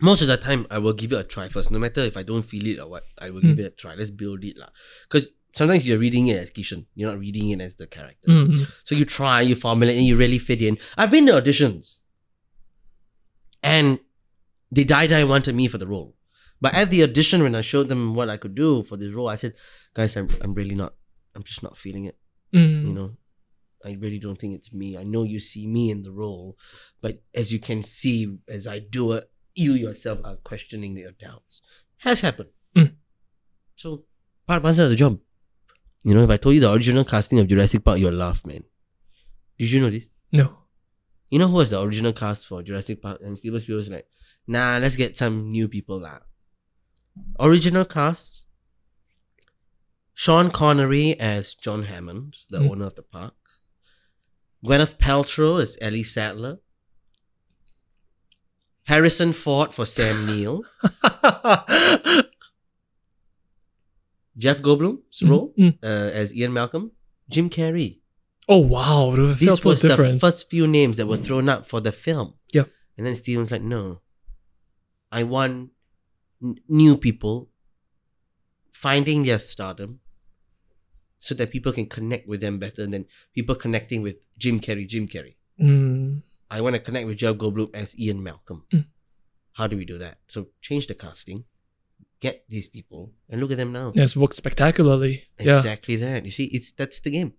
most 0.00 0.20
of 0.22 0.28
the 0.28 0.36
time, 0.36 0.66
I 0.70 0.78
will 0.78 0.92
give 0.92 1.12
it 1.12 1.20
a 1.20 1.24
try 1.24 1.48
first. 1.48 1.70
No 1.70 1.78
matter 1.78 2.00
if 2.00 2.16
I 2.16 2.24
don't 2.24 2.42
feel 2.42 2.66
it 2.66 2.80
or 2.80 2.88
what, 2.88 3.04
I 3.20 3.30
will 3.30 3.40
give 3.40 3.58
it 3.58 3.66
a 3.66 3.70
try. 3.70 3.94
Let's 3.94 4.10
build 4.10 4.44
it. 4.44 4.58
Because 5.04 5.28
sometimes 5.54 5.88
you're 5.88 5.98
reading 5.98 6.26
it 6.26 6.36
as 6.36 6.50
Kishan. 6.50 6.86
You're 6.96 7.10
not 7.10 7.20
reading 7.20 7.50
it 7.50 7.60
as 7.60 7.76
the 7.76 7.86
character. 7.86 8.28
Mm. 8.28 8.86
So 8.86 8.96
you 8.96 9.04
try, 9.04 9.42
you 9.42 9.54
formulate, 9.54 9.96
and 9.96 10.04
you 10.06 10.16
really 10.16 10.38
fit 10.38 10.60
in. 10.60 10.76
I've 10.98 11.10
been 11.12 11.26
to 11.26 11.32
auditions. 11.32 11.98
And 13.62 14.00
they 14.72 14.82
die 14.82 15.06
die 15.06 15.24
wanted 15.24 15.54
me 15.54 15.68
for 15.68 15.78
the 15.78 15.86
role. 15.86 16.16
But 16.60 16.74
at 16.74 16.90
the 16.90 17.04
audition, 17.04 17.42
when 17.42 17.54
I 17.54 17.60
showed 17.60 17.86
them 17.88 18.14
what 18.14 18.28
I 18.28 18.36
could 18.36 18.56
do 18.56 18.82
for 18.82 18.96
this 18.96 19.14
role, 19.14 19.28
I 19.28 19.36
said, 19.36 19.54
guys, 19.94 20.16
I'm, 20.16 20.28
I'm 20.42 20.52
really 20.54 20.74
not, 20.74 20.94
I'm 21.36 21.44
just 21.44 21.62
not 21.62 21.76
feeling 21.76 22.06
it 22.06 22.16
Mm. 22.54 22.86
you 22.86 22.92
know 22.92 23.16
i 23.84 23.96
really 24.00 24.18
don't 24.18 24.38
think 24.38 24.54
it's 24.54 24.72
me 24.72 24.96
i 24.96 25.04
know 25.04 25.22
you 25.22 25.40
see 25.40 25.66
me 25.66 25.90
in 25.90 26.02
the 26.02 26.12
role 26.12 26.56
but 27.00 27.22
as 27.34 27.52
you 27.52 27.58
can 27.58 27.82
see 27.82 28.38
as 28.48 28.66
i 28.66 28.78
do 28.78 29.12
it 29.12 29.30
you 29.54 29.72
yourself 29.74 30.18
are 30.24 30.36
questioning 30.36 30.96
your 30.96 31.12
doubts 31.12 31.60
has 31.98 32.20
happened 32.20 32.50
Mm. 32.76 32.94
so 33.74 34.04
part 34.46 34.62
and 34.64 34.78
of 34.78 34.88
the 34.90 34.96
job 34.96 35.18
you 36.04 36.14
know 36.14 36.22
if 36.22 36.30
i 36.30 36.36
told 36.38 36.54
you 36.54 36.60
the 36.60 36.72
original 36.72 37.04
casting 37.04 37.38
of 37.38 37.46
jurassic 37.46 37.84
park 37.84 37.98
you'll 37.98 38.14
laugh 38.14 38.44
man 38.46 38.64
did 39.58 39.70
you 39.70 39.80
know 39.80 39.90
this 39.90 40.06
No. 40.32 40.56
you 41.30 41.38
know 41.38 41.48
who 41.48 41.56
was 41.56 41.70
the 41.70 41.80
original 41.82 42.12
cast 42.14 42.46
for 42.46 42.62
jurassic 42.62 43.02
park 43.02 43.20
and 43.22 43.36
steven 43.38 43.60
spielberg 43.60 43.78
was 43.80 43.90
like 43.90 44.06
nah 44.46 44.78
let's 44.80 44.96
get 44.96 45.16
some 45.18 45.50
new 45.50 45.68
people 45.68 45.98
lah 46.00 46.20
original 47.40 47.84
cast 47.84 48.46
Sean 50.14 50.50
Connery 50.50 51.18
as 51.18 51.54
John 51.54 51.84
Hammond, 51.84 52.36
the 52.50 52.58
Mm. 52.60 52.70
owner 52.70 52.86
of 52.86 52.94
the 52.96 53.02
park. 53.02 53.34
Gwyneth 54.64 54.98
Paltrow 54.98 55.60
as 55.60 55.76
Ellie 55.80 56.02
Sattler. 56.04 56.58
Harrison 58.86 59.32
Ford 59.32 59.72
for 59.72 59.86
Sam 59.86 60.26
Neill. 60.26 60.64
Jeff 64.36 64.60
Goldblum's 64.62 65.22
role 65.22 65.52
Mm. 65.58 65.78
uh, 65.82 65.86
as 65.86 66.34
Ian 66.34 66.52
Malcolm. 66.52 66.92
Jim 67.28 67.48
Carrey. 67.50 68.00
Oh 68.48 68.58
wow, 68.58 69.12
it 69.12 69.16
This 69.38 69.44
felt 69.44 69.62
so 69.62 69.70
was 69.70 69.82
the 69.82 70.18
first 70.20 70.50
few 70.50 70.66
names 70.66 70.96
that 70.96 71.06
were 71.06 71.16
thrown 71.16 71.48
up 71.48 71.66
for 71.66 71.80
the 71.80 71.92
film. 71.92 72.34
Yep. 72.52 72.68
And 72.98 73.06
then 73.06 73.14
Steven's 73.14 73.52
like, 73.52 73.62
no. 73.62 74.00
I 75.12 75.22
want 75.22 75.70
n- 76.42 76.56
new 76.68 76.96
people 76.96 77.50
finding 78.72 79.22
their 79.22 79.38
stardom 79.38 80.00
so 81.22 81.36
that 81.38 81.52
people 81.54 81.70
can 81.70 81.86
connect 81.86 82.26
with 82.26 82.40
them 82.40 82.58
better 82.58 82.84
than 82.84 83.06
people 83.32 83.54
connecting 83.54 84.02
with 84.02 84.16
Jim 84.36 84.58
Carrey, 84.58 84.86
Jim 84.88 85.06
Carrey. 85.06 85.36
Mm. 85.60 86.22
I 86.50 86.60
want 86.60 86.74
to 86.74 86.82
connect 86.82 87.06
with 87.06 87.16
Jeff 87.18 87.36
Goldblum 87.36 87.70
as 87.74 87.94
Ian 87.98 88.24
Malcolm. 88.24 88.64
Mm. 88.74 88.86
How 89.52 89.68
do 89.68 89.76
we 89.76 89.84
do 89.84 89.98
that? 89.98 90.18
So 90.26 90.48
change 90.60 90.88
the 90.88 90.94
casting, 90.94 91.44
get 92.18 92.42
these 92.48 92.66
people, 92.66 93.12
and 93.30 93.40
look 93.40 93.52
at 93.52 93.56
them 93.56 93.70
now. 93.70 93.92
It's 93.94 94.16
worked 94.16 94.34
spectacularly. 94.34 95.22
Yeah. 95.38 95.58
Exactly 95.58 95.94
that. 96.02 96.24
You 96.24 96.32
see, 96.32 96.46
it's 96.46 96.72
that's 96.72 96.98
the 96.98 97.12
game. 97.12 97.34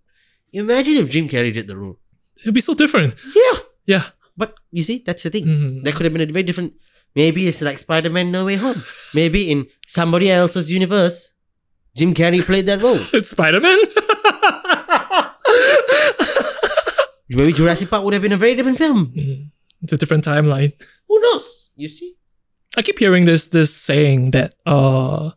Imagine 0.54 0.94
if 1.04 1.10
Jim 1.10 1.28
Carrey 1.28 1.52
did 1.52 1.68
the 1.68 1.76
role. 1.76 1.98
It'd 2.40 2.54
be 2.54 2.62
so 2.62 2.72
different. 2.72 3.14
Yeah. 3.36 3.58
Yeah. 3.84 4.04
But 4.34 4.54
you 4.72 4.82
see, 4.82 5.02
that's 5.04 5.24
the 5.24 5.30
thing. 5.30 5.44
Mhm. 5.44 5.84
That 5.84 5.94
could 5.94 6.04
have 6.08 6.14
been 6.14 6.26
a 6.26 6.32
very 6.32 6.42
different. 6.42 6.72
Maybe 7.14 7.46
it's 7.46 7.60
like 7.60 7.78
Spider 7.78 8.08
Man 8.08 8.32
No 8.32 8.46
Way 8.46 8.56
Home. 8.56 8.82
Maybe 9.12 9.50
in 9.52 9.66
somebody 9.86 10.30
else's 10.30 10.70
universe, 10.72 11.33
Jim 11.96 12.12
Carrey 12.12 12.42
played 12.42 12.66
that 12.66 12.82
role. 12.82 12.98
It's 13.12 13.30
Spider 13.30 13.60
Man. 13.60 13.78
Maybe 17.28 17.52
Jurassic 17.52 17.90
Park 17.90 18.04
would 18.04 18.14
have 18.14 18.22
been 18.22 18.32
a 18.32 18.36
very 18.36 18.54
different 18.54 18.78
film. 18.78 19.12
it's 19.82 19.92
a 19.92 19.96
different 19.96 20.24
timeline. 20.24 20.72
Who 21.08 21.20
knows? 21.20 21.70
You 21.76 21.88
see? 21.88 22.14
I 22.76 22.82
keep 22.82 22.98
hearing 22.98 23.24
this 23.24 23.48
this 23.48 23.74
saying 23.74 24.32
that 24.32 24.54
uh 24.66 25.30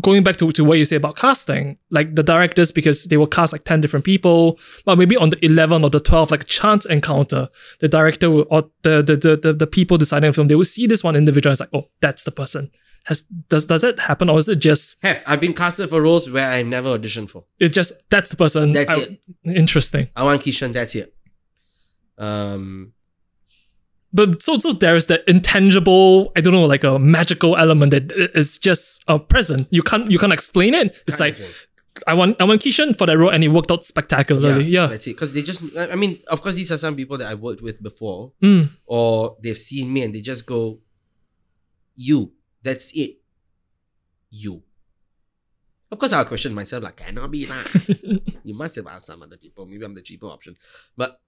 going 0.00 0.22
back 0.22 0.36
to, 0.36 0.50
to 0.52 0.64
what 0.64 0.78
you 0.78 0.84
say 0.84 0.96
about 0.96 1.16
casting, 1.16 1.78
like 1.90 2.14
the 2.14 2.22
directors, 2.22 2.72
because 2.72 3.04
they 3.04 3.16
will 3.16 3.26
cast 3.26 3.52
like 3.52 3.64
10 3.64 3.80
different 3.80 4.04
people, 4.04 4.58
but 4.84 4.98
maybe 4.98 5.16
on 5.16 5.30
the 5.30 5.44
11 5.44 5.84
or 5.84 5.90
the 5.90 6.00
12, 6.00 6.30
like 6.30 6.46
chance 6.46 6.86
encounter, 6.86 7.48
the 7.78 7.88
director 7.88 8.30
will, 8.30 8.46
or 8.50 8.62
the, 8.82 9.02
the, 9.02 9.16
the, 9.16 9.36
the, 9.36 9.52
the 9.52 9.66
people 9.66 9.96
deciding 9.96 10.30
the 10.30 10.34
film, 10.34 10.48
they 10.48 10.56
will 10.56 10.64
see 10.64 10.86
this 10.86 11.04
one 11.04 11.14
individual 11.14 11.50
and 11.50 11.54
it's 11.54 11.60
like, 11.60 11.70
oh, 11.72 11.88
that's 12.00 12.24
the 12.24 12.32
person. 12.32 12.70
Has, 13.06 13.22
does, 13.48 13.66
does 13.66 13.80
that 13.82 13.98
happen 13.98 14.28
or 14.28 14.38
is 14.38 14.48
it 14.48 14.56
just, 14.58 15.02
Have 15.02 15.22
I've 15.26 15.40
been 15.40 15.54
casted 15.54 15.88
for 15.88 16.02
roles 16.02 16.28
where 16.30 16.46
I've 16.48 16.66
never 16.66 16.90
auditioned 16.98 17.30
for. 17.30 17.44
it's 17.58 17.74
just, 17.74 17.92
that's 18.10 18.30
the 18.30 18.36
person. 18.36 18.72
That's 18.72 18.92
I- 18.92 18.98
it. 18.98 19.20
Interesting. 19.46 20.08
I 20.14 20.24
want 20.24 20.42
Kishan, 20.42 20.72
that's 20.72 20.94
it. 20.94 21.14
Um 22.18 22.92
but 24.12 24.42
so 24.42 24.58
so 24.58 24.72
there 24.72 24.96
is 24.96 25.06
that 25.06 25.22
intangible, 25.28 26.32
I 26.36 26.40
don't 26.40 26.52
know, 26.52 26.66
like 26.66 26.82
a 26.84 26.98
magical 26.98 27.56
element 27.56 27.92
that 27.92 28.10
is 28.34 28.58
just 28.58 29.04
uh, 29.08 29.18
present. 29.18 29.68
You 29.70 29.82
can't 29.84 30.10
you 30.10 30.18
can't 30.18 30.32
explain 30.32 30.74
it. 30.74 31.00
It's 31.06 31.20
like. 31.20 31.36
I 32.06 32.14
want 32.14 32.40
I 32.40 32.44
want 32.44 32.62
Kishan 32.62 32.96
for 32.96 33.06
that 33.06 33.18
role, 33.18 33.30
and 33.30 33.42
it 33.44 33.48
worked 33.48 33.70
out 33.70 33.84
spectacularly. 33.84 34.64
Yeah, 34.64 34.86
That's 34.86 35.06
it. 35.06 35.14
Because 35.14 35.32
they 35.32 35.42
just, 35.42 35.60
I 35.76 35.90
I 35.92 35.96
mean, 35.96 36.18
of 36.30 36.40
course, 36.40 36.54
these 36.54 36.70
are 36.72 36.78
some 36.78 36.94
people 36.96 37.18
that 37.18 37.30
i've 37.30 37.40
worked 37.40 37.62
with 37.62 37.82
before, 37.82 38.32
Mm. 38.42 38.68
or 38.86 39.36
they've 39.42 39.56
seen 39.58 39.92
me 39.92 40.02
and 40.04 40.14
they 40.14 40.20
just 40.20 40.46
go, 40.46 40.80
"You, 41.96 42.32
that's 42.62 42.96
it, 42.96 43.18
you." 44.30 44.62
Of 45.92 45.98
course, 45.98 46.12
I'll 46.12 46.24
question 46.24 46.54
myself 46.54 46.84
like, 46.84 46.96
"Cannot 46.96 47.30
be 47.30 47.44
that." 47.46 48.40
you 48.44 48.54
must 48.54 48.76
have 48.76 48.86
asked 48.86 49.06
some 49.06 49.22
other 49.22 49.36
people. 49.36 49.66
Maybe 49.66 49.84
I'm 49.84 49.94
the 49.94 50.02
cheaper 50.02 50.26
option, 50.26 50.56
but 50.96 51.20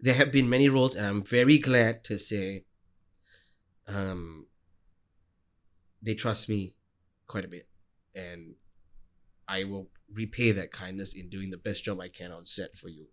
there 0.00 0.14
have 0.14 0.32
been 0.32 0.48
many 0.48 0.68
roles, 0.68 0.96
and 0.96 1.06
I'm 1.06 1.22
very 1.22 1.58
glad 1.58 2.04
to 2.04 2.18
say, 2.18 2.64
um, 3.88 4.46
they 6.02 6.14
trust 6.14 6.48
me 6.48 6.74
quite 7.26 7.44
a 7.44 7.48
bit, 7.48 7.68
and 8.14 8.54
I 9.48 9.64
will 9.64 9.90
repay 10.12 10.52
that 10.52 10.70
kindness 10.70 11.14
in 11.14 11.28
doing 11.28 11.50
the 11.50 11.56
best 11.56 11.84
job 11.84 12.00
I 12.00 12.08
can 12.08 12.32
on 12.32 12.46
set 12.46 12.76
for 12.76 12.88
you. 12.88 13.06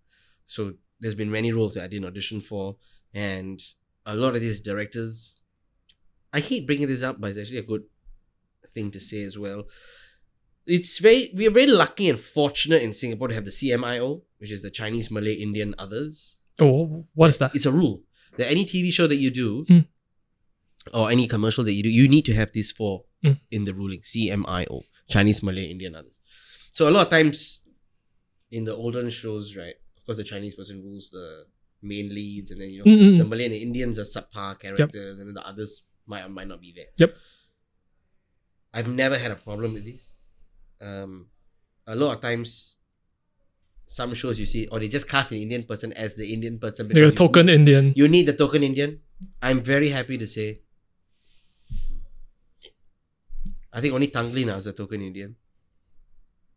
So 0.46 0.74
there's 1.00 1.16
been 1.16 1.32
many 1.32 1.52
roles 1.52 1.74
that 1.74 1.84
I 1.84 1.88
didn't 1.88 2.08
audition 2.08 2.42
for, 2.42 2.78
and 3.14 3.62
a 4.06 4.16
lot 4.16 4.36
of 4.36 4.42
these 4.42 4.62
directors, 4.62 5.40
I 6.34 6.40
hate 6.40 6.66
bringing 6.66 6.88
this 6.88 7.04
up, 7.04 7.20
but 7.20 7.30
it's 7.32 7.40
actually 7.40 7.58
a 7.60 7.64
good 7.64 7.84
thing 8.70 8.92
to 8.92 9.00
say 9.00 9.24
as 9.24 9.38
well. 9.38 9.66
It's 10.66 11.00
very 11.00 11.30
we 11.36 11.48
are 11.48 11.52
very 11.52 11.68
lucky 11.68 12.08
and 12.10 12.20
fortunate 12.20 12.82
in 12.84 12.94
Singapore 12.94 13.28
to 13.30 13.34
have 13.36 13.46
the 13.46 13.52
CMIO, 13.52 14.22
which 14.38 14.52
is 14.52 14.62
the 14.62 14.70
Chinese, 14.72 15.12
Malay, 15.12 15.34
Indian, 15.34 15.76
others. 15.78 16.38
Oh, 16.60 17.06
what 17.16 17.30
is 17.30 17.38
that? 17.40 17.56
It's 17.56 17.66
a 17.66 17.72
rule 17.72 18.04
that 18.38 18.50
any 18.50 18.64
TV 18.66 18.92
show 18.92 19.08
that 19.08 19.16
you 19.18 19.32
do 19.32 19.66
Mm. 19.66 19.88
or 20.94 21.12
any 21.12 21.28
commercial 21.28 21.64
that 21.64 21.74
you 21.74 21.84
do, 21.84 21.90
you 21.90 22.08
need 22.08 22.26
to 22.26 22.34
have 22.34 22.52
these 22.54 22.72
four 22.72 23.06
Mm. 23.24 23.40
in 23.52 23.66
the 23.66 23.74
ruling 23.74 24.02
CMIO 24.02 24.84
Chinese, 25.10 25.44
Malay, 25.44 25.66
Indian, 25.66 25.96
others. 25.96 26.14
So 26.72 26.88
a 26.88 26.92
lot 26.92 27.06
of 27.08 27.12
times 27.12 27.62
in 28.50 28.64
the 28.66 28.76
olden 28.76 29.10
shows, 29.10 29.56
right? 29.56 29.76
Of 29.98 30.06
course, 30.06 30.18
the 30.18 30.24
Chinese 30.24 30.56
person 30.56 30.82
rules 30.82 31.10
the 31.10 31.46
main 31.82 32.14
leads, 32.14 32.52
and 32.52 32.62
then 32.62 32.70
you 32.70 32.80
know 32.80 32.86
Mm, 32.86 33.00
mm, 33.00 33.18
the. 33.18 33.26
Malay 33.26 33.46
and 33.46 33.54
the 33.54 33.62
Indians 33.62 34.00
are 34.00 34.04
subpar 34.04 34.58
characters, 34.60 35.20
and 35.20 35.28
then 35.28 35.34
the 35.36 35.46
others 35.48 35.84
might 36.06 36.26
or 36.26 36.30
might 36.30 36.48
not 36.48 36.62
be 36.62 36.74
there. 36.76 36.86
Yep. 36.98 37.12
I've 38.74 38.88
never 38.88 39.18
had 39.18 39.32
a 39.32 39.36
problem 39.36 39.74
with 39.74 39.86
this. 39.86 40.18
Um, 40.82 41.28
a 41.88 41.96
lot 41.96 42.16
of 42.16 42.22
times, 42.22 42.78
some 43.86 44.14
shows 44.14 44.40
you 44.40 44.46
see, 44.46 44.68
or 44.72 44.80
they 44.80 44.88
just 44.88 45.10
cast 45.10 45.32
an 45.32 45.40
Indian 45.40 45.64
person 45.64 45.92
as 45.94 46.16
the 46.16 46.34
Indian 46.34 46.58
person. 46.60 46.88
They're 46.88 47.04
a 47.04 47.08
you 47.08 47.12
token 47.12 47.50
Indian. 47.50 47.94
you 47.96 48.08
need 48.08 48.26
the 48.26 48.34
token 48.34 48.64
Indian. 48.64 49.00
I'm 49.42 49.62
very 49.62 49.90
happy 49.90 50.18
to 50.18 50.28
say. 50.28 50.62
I 53.74 53.80
think 53.80 53.94
only 53.94 54.08
Tanglin 54.08 54.56
is 54.58 54.66
the 54.66 54.74
token 54.74 55.02
Indian. 55.02 55.36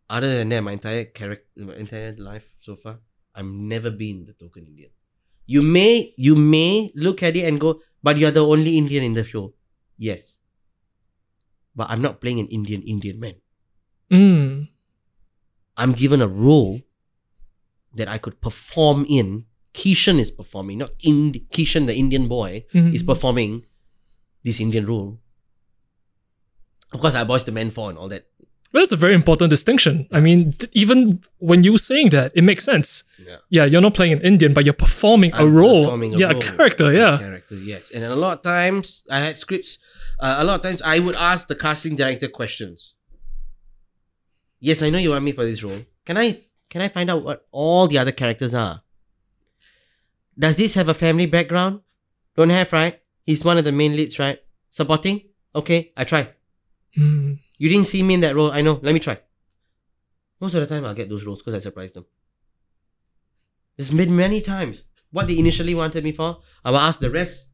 Other 0.08 0.39
than 0.39 0.48
that, 0.50 0.62
my 0.62 0.73
entire 0.73 1.05
character, 1.05 1.47
my 1.56 1.74
entire 1.74 2.14
life 2.18 2.55
so 2.58 2.76
far, 2.76 2.98
I've 3.34 3.47
never 3.47 3.90
been 3.90 4.26
the 4.26 4.32
token 4.32 4.66
Indian. 4.66 4.90
You 5.47 5.62
may, 5.62 6.14
you 6.16 6.36
may 6.36 6.90
look 6.94 7.23
at 7.23 7.36
it 7.36 7.44
and 7.44 7.60
go, 7.60 7.81
but 8.05 8.20
you're 8.20 8.31
the 8.36 8.44
only 8.44 8.76
Indian 8.76 9.02
in 9.02 9.15
the 9.16 9.24
show. 9.24 9.55
Yes. 9.97 10.39
But 11.74 11.89
I'm 11.91 12.02
not 12.05 12.20
playing 12.20 12.39
an 12.44 12.49
Indian 12.52 12.83
Indian 12.84 13.16
man. 13.18 13.36
Mm. 14.12 14.68
I'm 15.81 15.92
given 15.97 16.20
a 16.23 16.28
role 16.28 16.84
that 17.97 18.07
I 18.12 18.18
could 18.18 18.41
perform 18.44 19.07
in. 19.08 19.47
Kishan 19.74 20.20
is 20.23 20.31
performing, 20.31 20.78
not 20.78 20.94
Ind- 21.02 21.50
Kishan, 21.50 21.86
the 21.91 21.97
Indian 21.99 22.28
boy, 22.31 22.62
Mhm. 22.70 22.94
is 22.94 23.02
performing 23.02 23.65
this 24.47 24.60
Indian 24.60 24.86
role. 24.86 25.18
Of 26.94 27.00
course, 27.02 27.16
I 27.18 27.24
boys 27.26 27.42
the 27.42 27.50
men 27.50 27.73
for 27.74 27.91
and 27.91 27.99
all 27.99 28.07
that. 28.15 28.23
But 28.75 28.81
that's 28.81 28.91
a 28.91 28.97
very 28.97 29.15
important 29.15 29.51
distinction. 29.51 30.09
I 30.12 30.19
mean, 30.19 30.53
th- 30.55 30.69
even 30.75 31.20
when 31.39 31.62
you 31.62 31.78
saying 31.78 32.09
that, 32.11 32.33
it 32.35 32.43
makes 32.43 32.65
sense. 32.65 33.05
Yeah. 33.25 33.36
Yeah, 33.49 33.65
you're 33.67 33.81
not 33.81 33.94
playing 33.94 34.15
an 34.15 34.23
Indian, 34.23 34.53
but 34.53 34.65
you're 34.65 34.75
performing 34.75 35.33
a 35.33 35.43
I'm 35.43 35.55
role. 35.55 35.85
performing 35.85 36.15
a 36.17 36.19
yeah, 36.19 36.31
role. 36.33 36.39
a 36.39 36.43
character. 36.43 36.86
A 36.91 36.93
Yeah. 36.93 37.17
character, 37.17 37.55
yes. 37.55 37.93
And 37.93 38.03
a 38.03 38.17
lot 38.17 38.39
of 38.39 38.43
times, 38.43 39.05
I 39.09 39.20
had 39.20 39.39
scripts. 39.39 39.78
Uh, 40.19 40.39
a 40.41 40.44
lot 40.44 40.57
of 40.57 40.62
times, 40.62 40.83
I 40.83 40.99
would 40.99 41.15
ask 41.15 41.47
the 41.47 41.55
casting 41.55 41.94
director 41.94 42.27
questions. 42.27 42.94
Yes, 44.59 44.83
I 44.83 44.91
know 44.91 44.99
you 44.99 45.11
want 45.11 45.25
me 45.25 45.31
for 45.31 45.44
this 45.44 45.62
role. 45.62 45.78
Can 46.05 46.17
I 46.19 46.36
can 46.69 46.83
I 46.83 46.89
find 46.89 47.09
out 47.11 47.23
what 47.23 47.47
all 47.53 47.86
the 47.86 47.99
other 47.99 48.11
characters 48.11 48.55
are? 48.55 48.81
Does 50.36 50.57
this 50.57 50.75
have 50.75 50.89
a 50.89 50.94
family 50.94 51.27
background? 51.27 51.78
Don't 52.36 52.51
have, 52.51 52.73
right? 52.73 52.99
He's 53.23 53.44
one 53.44 53.57
of 53.57 53.62
the 53.65 53.70
main 53.70 53.93
leads, 53.94 54.19
right? 54.19 54.41
Supporting? 54.69 55.20
Okay, 55.55 55.93
I 55.97 56.03
try. 56.03 56.31
Mm. 56.98 57.39
You 57.56 57.68
didn't 57.68 57.86
see 57.86 58.02
me 58.02 58.14
in 58.14 58.20
that 58.20 58.34
role. 58.34 58.50
I 58.50 58.60
know. 58.60 58.78
Let 58.82 58.94
me 58.94 59.00
try. 59.00 59.18
Most 60.40 60.55
of 60.55 60.60
the 60.60 60.66
time, 60.66 60.84
I'll 60.84 60.94
get 60.94 61.08
those 61.08 61.24
roles 61.24 61.40
because 61.40 61.55
I 61.55 61.58
surprise 61.58 61.92
them. 61.92 62.06
There's 63.76 63.90
been 63.90 64.14
many 64.16 64.40
times. 64.40 64.84
What 65.10 65.26
they 65.26 65.39
initially 65.39 65.74
wanted 65.74 66.05
me 66.05 66.12
for, 66.12 66.39
I 66.64 66.70
will 66.70 66.78
ask 66.78 67.00
the 67.00 67.10
rest 67.10 67.50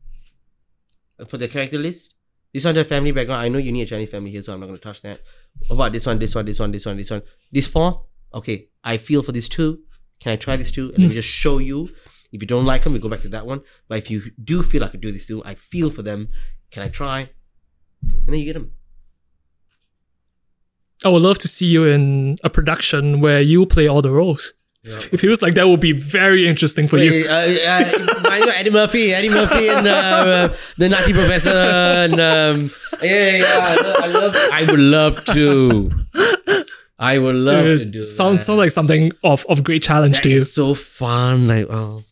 for 1.29 1.37
the 1.37 1.49
character 1.49 1.79
list. 1.79 2.17
This 2.53 2.65
one, 2.65 2.75
the 2.75 2.85
family 2.85 3.13
background. 3.13 3.43
I 3.43 3.49
know 3.49 3.59
you 3.59 3.71
need 3.71 3.83
a 3.83 3.87
Chinese 3.87 4.11
family 4.11 4.31
here, 4.31 4.43
so 4.43 4.53
I'm 4.53 4.61
not 4.61 4.67
going 4.67 4.79
to 4.79 4.83
touch 4.83 5.03
that. 5.03 5.21
What 5.69 5.77
about 5.77 5.93
this 5.93 6.07
one, 6.07 6.19
this 6.19 6.35
one, 6.35 6.45
this 6.47 6.59
one, 6.59 6.73
this 6.73 6.87
one, 6.87 6.97
this 6.97 7.11
one? 7.11 7.23
This 7.53 7.67
four? 7.67 8.07
Okay, 8.35 8.69
I 8.83 8.97
feel 8.97 9.23
for 9.23 9.33
this 9.33 9.49
two. 9.49 9.81
Can 10.21 10.33
I 10.33 10.37
try 10.37 10.57
this 10.57 10.71
two? 10.71 10.89
And 10.89 10.99
let 10.99 11.09
me 11.09 11.15
just 11.15 11.29
show 11.29 11.59
you. 11.59 11.89
If 12.33 12.43
you 12.43 12.47
don't 12.47 12.65
like 12.65 12.83
them, 12.83 12.93
we 12.93 12.99
go 12.99 13.09
back 13.09 13.21
to 13.21 13.29
that 13.29 13.47
one. 13.47 13.63
But 13.89 13.99
if 13.99 14.11
you 14.11 14.23
do 14.43 14.63
feel 14.63 14.85
I 14.85 14.89
could 14.89 15.01
do 15.01 15.13
this 15.13 15.27
two, 15.27 15.43
I 15.45 15.55
feel 15.55 15.91
for 15.91 16.03
them. 16.03 16.29
Can 16.71 16.83
I 16.83 16.89
try? 16.89 17.31
And 18.03 18.27
then 18.27 18.37
you 18.37 18.45
get 18.45 18.55
them. 18.55 18.73
I 21.05 21.09
would 21.09 21.23
love 21.23 21.39
to 21.39 21.49
see 21.49 21.67
you 21.67 21.85
in 21.87 22.37
a 22.45 22.51
production 22.51 23.21
where 23.21 23.41
you 23.41 23.67
play 23.67 23.89
all 23.89 24.03
the 24.03 24.11
roles. 24.13 24.55
It 25.13 25.19
feels 25.21 25.43
like 25.43 25.55
that 25.57 25.69
would 25.69 25.81
be 25.81 25.93
very 25.93 26.49
interesting 26.49 26.89
for 26.89 26.97
you. 26.97 27.11
Wait, 27.11 27.27
uh, 27.27 27.33
uh, 27.33 27.85
I 28.31 28.41
know 28.41 28.53
Eddie 28.57 28.71
Murphy, 28.71 29.13
Eddie 29.13 29.29
Murphy, 29.29 29.69
and 29.69 29.87
uh, 29.87 29.91
uh, 29.91 30.49
the 30.79 30.89
Nutty 30.89 31.13
Professor, 31.13 31.51
and 31.51 32.15
um, 32.15 32.71
yeah, 33.03 33.37
yeah, 33.37 33.77
I 33.99 34.07
love, 34.07 34.35
I 34.51 34.65
would 34.71 34.81
love 34.81 35.25
to. 35.35 35.91
I 36.99 37.19
would 37.19 37.35
love 37.35 37.79
to 37.79 37.85
do 37.85 37.99
sounds 37.99 38.47
sounds 38.47 38.59
like 38.59 38.71
something 38.71 39.13
of, 39.23 39.45
of 39.51 39.65
great 39.65 39.83
challenge 39.83 40.17
That 40.17 40.23
to 40.23 40.29
you. 40.31 40.41
so 40.41 40.73
fun. 40.73 41.47
Like, 41.47 41.67
oh, 41.69 42.03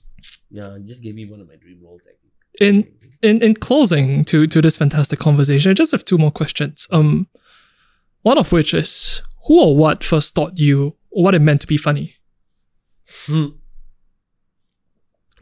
yeah, 0.51 0.77
just 0.85 1.03
gave 1.03 1.15
me 1.15 1.25
one 1.25 1.41
of 1.41 1.49
my 1.49 1.57
dream 1.57 1.81
roles. 1.83 2.07
I 2.07 2.65
in 2.65 2.87
in 3.23 3.41
in 3.43 3.55
closing 3.55 4.25
to 4.27 4.47
to 4.47 4.61
this 4.61 4.77
fantastic 4.77 5.19
conversation, 5.19 5.71
I 5.71 5.75
just 5.75 5.93
have 5.93 6.05
two 6.05 6.19
more 6.19 6.31
questions. 6.31 6.87
Um, 6.91 7.29
one 8.23 8.39
of 8.39 8.53
which 8.53 8.75
is 8.75 9.23
who 9.47 9.61
or 9.61 9.77
what 9.77 10.05
first 10.05 10.35
taught 10.35 10.59
you 10.59 10.97
what 11.11 11.35
it 11.35 11.41
meant 11.41 11.61
to 11.63 11.67
be 11.67 11.77
funny? 11.77 12.15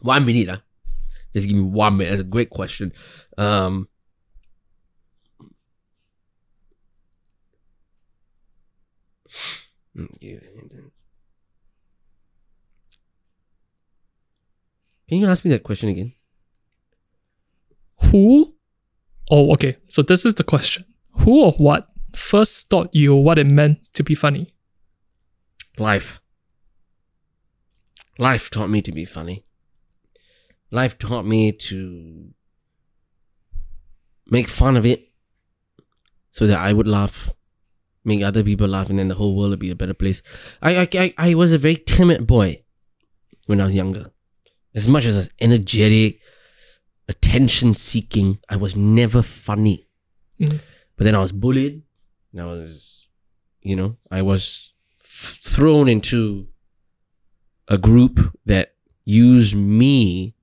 One 0.01 0.25
minute, 0.25 0.49
ah. 0.51 0.63
Just 1.33 1.49
give 1.49 1.57
me 1.57 1.63
one 1.63 1.97
minute. 1.97 2.11
That's 2.11 2.23
a 2.23 2.25
great 2.25 2.51
question. 2.51 2.93
Um. 3.37 3.89
Can 15.09 15.19
you 15.19 15.27
ask 15.27 15.45
me 15.45 15.51
that 15.51 15.63
question 15.63 15.89
again? 15.89 16.13
Who? 18.11 18.55
Oh, 19.31 19.53
okay. 19.53 19.77
So 19.89 20.03
this 20.03 20.25
is 20.25 20.35
the 20.35 20.45
question: 20.45 20.85
Who 21.21 21.43
or 21.43 21.53
what 21.53 21.87
first 22.17 22.71
taught 22.71 22.95
you 22.95 23.15
what 23.15 23.39
it 23.39 23.47
meant 23.47 23.79
to 23.95 24.03
be 24.03 24.15
funny? 24.15 24.55
Life. 25.79 26.21
Life 28.19 28.51
taught 28.51 28.71
me 28.71 28.81
to 28.83 28.93
be 28.93 29.05
funny. 29.05 29.45
Life 30.71 30.99
taught 30.99 31.27
me 31.27 31.53
to 31.53 32.33
make 34.27 34.49
fun 34.49 34.77
of 34.77 34.87
it 34.87 35.13
so 36.31 36.47
that 36.47 36.59
I 36.59 36.73
would 36.73 36.89
laugh, 36.89 37.33
make 38.05 38.23
other 38.23 38.43
people 38.43 38.67
laugh, 38.67 38.91
and 38.91 38.99
then 38.99 39.09
the 39.09 39.15
whole 39.15 39.37
world 39.37 39.51
would 39.51 39.59
be 39.59 39.71
a 39.71 39.77
better 39.77 39.95
place. 39.95 40.23
I, 40.63 40.89
I, 40.93 41.15
I, 41.17 41.35
was 41.35 41.53
a 41.53 41.59
very 41.59 41.77
timid 41.77 42.27
boy 42.27 42.63
when 43.47 43.61
I 43.61 43.67
was 43.67 43.75
younger. 43.77 44.11
As 44.75 44.89
much 44.89 45.07
as 45.07 45.17
I 45.17 45.19
was 45.21 45.31
energetic, 45.41 46.21
attention 47.09 47.75
seeking, 47.75 48.39
I 48.49 48.57
was 48.57 48.77
never 48.77 49.23
funny. 49.23 49.89
Mhm. 50.41 50.61
But 50.97 51.05
then 51.05 51.15
I 51.15 51.21
was 51.21 51.33
bullied, 51.33 51.83
and 52.37 52.43
I 52.43 52.53
was, 52.53 53.09
you 53.63 53.75
know, 53.77 53.97
I 54.11 54.21
was 54.23 54.73
f- 55.03 55.41
thrown 55.43 55.89
into 55.89 56.49
a 57.69 57.79
group 57.79 58.21
that 58.45 58.75
used 59.05 59.57
me 59.57 60.35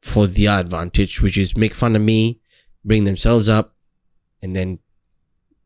for 0.00 0.26
their 0.26 0.58
advantage, 0.60 1.20
which 1.20 1.36
is 1.36 1.56
make 1.56 1.74
fun 1.74 1.96
of 1.96 2.02
me, 2.02 2.40
bring 2.84 3.04
themselves 3.04 3.48
up, 3.48 3.74
and 4.42 4.54
then 4.54 4.78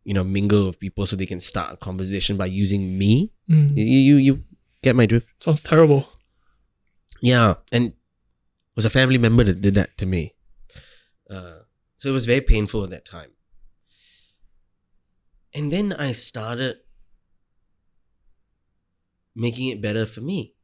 you 0.05 0.15
know 0.15 0.25
mingle 0.25 0.67
with 0.67 0.81
people 0.81 1.05
so 1.07 1.15
they 1.17 1.27
can 1.27 1.41
start 1.41 1.75
a 1.75 1.77
conversation 1.77 2.37
by 2.37 2.47
using 2.47 2.99
me. 2.99 3.33
Mm, 3.49 3.77
You 3.77 3.85
you, 3.85 4.17
you 4.17 4.45
get 4.83 4.97
my 4.97 5.07
drift. 5.07 5.29
sounds 5.45 5.63
terrible. 5.63 6.09
Yeah, 7.21 7.55
and 7.71 7.89
it 7.89 7.95
was 8.77 8.87
a 8.87 8.91
family 8.91 9.19
member 9.19 9.45
that 9.45 9.61
did 9.61 9.75
that 9.75 9.99
to 9.99 10.07
me. 10.07 10.33
Uh, 11.29 11.61
so 11.99 12.09
it 12.09 12.13
was 12.13 12.25
very 12.27 12.41
painful 12.41 12.83
at 12.85 12.91
that 12.91 13.05
time. 13.05 13.31
And 15.55 15.73
then 15.73 15.93
I 15.93 16.13
started 16.13 16.77
making 19.35 19.69
it 19.69 19.83
better 19.83 20.07
for 20.07 20.21
me. 20.21 20.55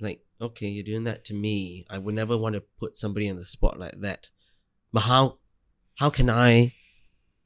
Like, 0.00 0.24
okay, 0.40 0.66
you're 0.66 0.84
doing 0.84 1.04
that 1.04 1.24
to 1.26 1.34
me. 1.34 1.84
I 1.90 1.98
would 1.98 2.14
never 2.14 2.36
want 2.36 2.54
to 2.56 2.64
put 2.78 2.96
somebody 2.96 3.30
on 3.30 3.36
the 3.36 3.46
spot 3.46 3.78
like 3.78 4.00
that. 4.00 4.28
But 4.92 5.00
how 5.00 5.38
how 5.96 6.10
can 6.10 6.28
I 6.30 6.74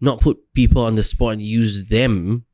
not 0.00 0.20
put 0.20 0.52
people 0.54 0.84
on 0.84 0.94
the 0.94 1.02
spot 1.02 1.34
and 1.34 1.42
use 1.42 1.88
them 1.88 2.46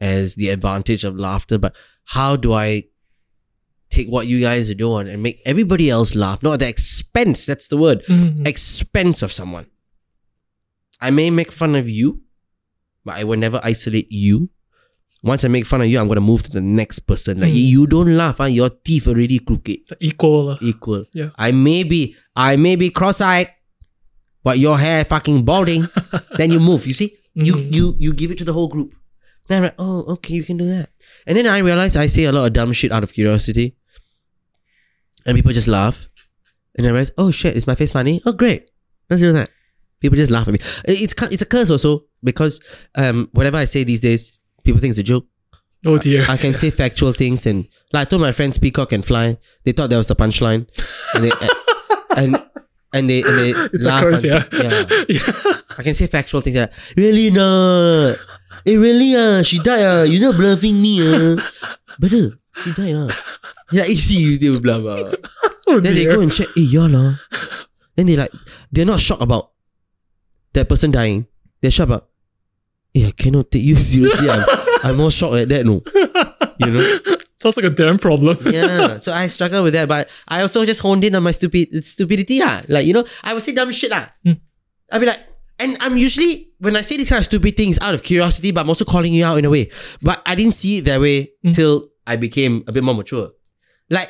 as 0.00 0.34
the 0.34 0.48
advantage 0.50 1.04
of 1.04 1.16
laughter, 1.18 1.58
but 1.58 1.76
how 2.06 2.36
do 2.36 2.52
I 2.52 2.84
take 3.90 4.08
what 4.08 4.26
you 4.26 4.40
guys 4.40 4.70
are 4.70 4.74
doing 4.74 5.08
and 5.08 5.22
make 5.22 5.40
everybody 5.46 5.88
else 5.88 6.14
laugh? 6.14 6.42
Not 6.42 6.54
at 6.54 6.58
the 6.60 6.68
expense, 6.68 7.46
that's 7.46 7.68
the 7.68 7.76
word. 7.76 8.04
Mhm. 8.06 8.46
Expense 8.46 9.22
of 9.22 9.32
someone. 9.32 9.66
I 11.00 11.10
may 11.10 11.30
make 11.30 11.52
fun 11.52 11.74
of 11.74 11.88
you, 11.88 12.23
but 13.04 13.14
I 13.14 13.24
will 13.24 13.38
never 13.38 13.60
isolate 13.62 14.10
you. 14.10 14.50
Once 15.22 15.44
I 15.44 15.48
make 15.48 15.64
fun 15.64 15.80
of 15.80 15.86
you, 15.86 15.98
I'm 15.98 16.08
gonna 16.08 16.20
move 16.20 16.42
to 16.42 16.50
the 16.50 16.60
next 16.60 17.00
person. 17.00 17.40
Like 17.40 17.52
Mm. 17.52 17.56
you 17.72 17.86
don't 17.86 18.14
laugh, 18.16 18.38
huh? 18.38 18.44
your 18.44 18.68
teeth 18.70 19.08
already 19.08 19.38
crooked. 19.38 19.78
Equal. 20.00 20.50
uh, 20.50 20.58
Equal. 20.60 21.04
Yeah. 21.14 21.30
I 21.36 21.50
may 21.52 21.82
be 21.84 22.14
I 22.36 22.56
may 22.56 22.76
be 22.76 22.90
cross-eyed, 22.90 23.48
but 24.42 24.58
your 24.58 24.78
hair 24.78 25.04
fucking 25.04 25.44
balding. 25.44 25.86
then 26.36 26.50
you 26.50 26.60
move. 26.60 26.86
You 26.86 26.92
see? 26.92 27.16
You 27.34 27.54
Mhm. 27.54 27.74
you 27.74 27.94
you 27.98 28.12
give 28.12 28.30
it 28.32 28.38
to 28.38 28.44
the 28.44 28.52
whole 28.52 28.68
group. 28.68 28.92
Then 29.48 29.58
I'm 29.58 29.64
like, 29.64 29.74
oh, 29.78 30.04
okay, 30.14 30.34
you 30.34 30.44
can 30.44 30.56
do 30.56 30.66
that. 30.68 30.90
And 31.26 31.36
then 31.36 31.46
I 31.46 31.58
realize 31.58 31.96
I 31.96 32.06
say 32.06 32.24
a 32.24 32.32
lot 32.32 32.46
of 32.46 32.52
dumb 32.52 32.72
shit 32.72 32.92
out 32.92 33.02
of 33.02 33.12
curiosity. 33.12 33.76
And 35.26 35.34
people 35.36 35.52
just 35.52 35.68
laugh. 35.68 36.08
And 36.76 36.86
I 36.86 36.90
realize, 36.90 37.12
oh 37.16 37.30
shit, 37.30 37.56
is 37.56 37.66
my 37.66 37.74
face 37.74 37.92
funny? 37.92 38.20
Oh 38.26 38.32
great. 38.32 38.68
Let's 39.08 39.22
do 39.22 39.32
that. 39.32 39.48
People 40.00 40.16
just 40.16 40.30
laugh 40.30 40.46
at 40.48 40.52
me. 40.52 40.58
It's 40.84 41.14
it's 41.32 41.42
a 41.42 41.46
curse 41.46 41.70
also 41.70 42.04
because 42.22 42.60
um 42.96 43.28
whatever 43.32 43.56
I 43.56 43.64
say 43.66 43.84
these 43.84 44.00
days, 44.00 44.38
people 44.62 44.80
think 44.80 44.90
it's 44.90 44.98
a 44.98 45.02
joke. 45.02 45.26
Oh 45.86 45.98
dear. 45.98 46.24
I 46.28 46.36
can 46.36 46.54
say 46.54 46.70
factual 46.70 47.12
things 47.12 47.46
and 47.46 47.68
like 47.92 48.06
I 48.06 48.10
told 48.10 48.22
my 48.22 48.32
friends 48.32 48.58
peacock 48.58 48.90
can 48.90 49.02
fly. 49.02 49.36
They 49.64 49.72
thought 49.72 49.90
that 49.90 49.98
was 49.98 50.08
the 50.08 50.16
punchline. 50.16 50.66
And 51.14 51.24
they 51.24 51.32
and 52.16 52.30
and 52.92 53.10
they 53.10 53.22
and 53.22 53.38
they 53.38 53.50
It's 53.72 53.84
a 53.84 53.88
laugh 53.88 54.02
curse, 54.04 54.24
until- 54.24 54.64
yeah. 54.64 54.84
yeah. 55.08 55.52
I 55.78 55.82
can 55.82 55.94
say 55.94 56.06
factual 56.06 56.40
things 56.40 56.56
like 56.56 56.72
really 56.96 57.30
not. 57.30 58.16
Eh 58.66 58.76
really 58.76 59.12
ah, 59.16 59.42
she 59.42 59.58
died 59.58 59.84
ah. 59.84 60.02
You're 60.04 60.32
not 60.32 60.36
bluffing 60.40 60.80
me 60.80 61.00
ah. 61.02 61.36
Brother, 61.98 62.38
she 62.62 62.72
died 62.72 62.94
ah. 62.96 63.10
Yeah, 63.72 63.84
easy 63.88 64.14
you 64.14 64.36
still 64.36 64.60
bluff 64.60 64.84
ah. 64.86 65.12
Oh 65.66 65.80
Then 65.80 65.94
they 65.96 66.04
go 66.04 66.20
and 66.20 66.30
check, 66.30 66.48
eh 66.56 66.68
yeah 66.76 66.86
lah. 66.88 67.16
Then 67.96 68.06
they 68.06 68.16
like 68.16 68.32
they're 68.70 68.84
not 68.88 69.00
shocked 69.00 69.22
about 69.24 69.53
that 70.54 70.68
person 70.68 70.90
dying. 70.90 71.26
They're 71.60 71.70
shocked 71.70 71.90
about 71.90 72.08
Eh, 72.94 73.08
I 73.08 73.10
cannot 73.10 73.50
take 73.50 73.62
you 73.64 73.76
seriously. 73.90 74.30
I'm, 74.30 74.44
I'm 74.84 74.96
more 74.96 75.10
shocked 75.10 75.34
at 75.34 75.48
that, 75.50 75.66
no. 75.66 75.82
You 76.60 76.70
know? 76.70 77.16
Sounds 77.42 77.56
like 77.58 77.66
a 77.66 77.70
damn 77.70 77.98
problem. 77.98 78.36
yeah. 78.46 78.98
So 78.98 79.12
I 79.12 79.26
struggle 79.26 79.64
with 79.64 79.74
that, 79.74 79.88
but 79.88 80.08
I 80.28 80.40
also 80.42 80.64
just 80.64 80.80
honed 80.80 81.02
in 81.04 81.14
on 81.14 81.22
my 81.22 81.32
stupid 81.32 81.74
stupidity 81.84 82.38
lah. 82.40 82.62
Like 82.68 82.86
you 82.86 82.94
know, 82.94 83.04
I 83.22 83.34
would 83.34 83.42
say 83.42 83.52
dumb 83.52 83.70
shit 83.72 83.90
lah. 83.90 84.06
Hmm. 84.24 84.38
I'd 84.92 85.00
be 85.00 85.06
like, 85.06 85.20
and 85.58 85.76
I'm 85.82 85.96
usually 85.98 86.54
when 86.60 86.76
I 86.76 86.80
say 86.80 86.96
these 86.96 87.10
kind 87.10 87.18
of 87.18 87.26
stupid 87.26 87.56
things 87.56 87.78
out 87.82 87.92
of 87.92 88.02
curiosity, 88.02 88.50
but 88.52 88.62
I'm 88.62 88.70
also 88.70 88.86
calling 88.86 89.12
you 89.12 89.26
out 89.26 89.36
in 89.36 89.44
a 89.44 89.50
way. 89.50 89.68
But 90.00 90.22
I 90.24 90.34
didn't 90.36 90.54
see 90.54 90.78
it 90.78 90.86
that 90.86 91.00
way 91.00 91.32
Hmm. 91.42 91.52
till 91.52 91.90
I 92.06 92.16
became 92.16 92.62
a 92.66 92.72
bit 92.72 92.84
more 92.84 92.94
mature. 92.94 93.32
Like, 93.90 94.08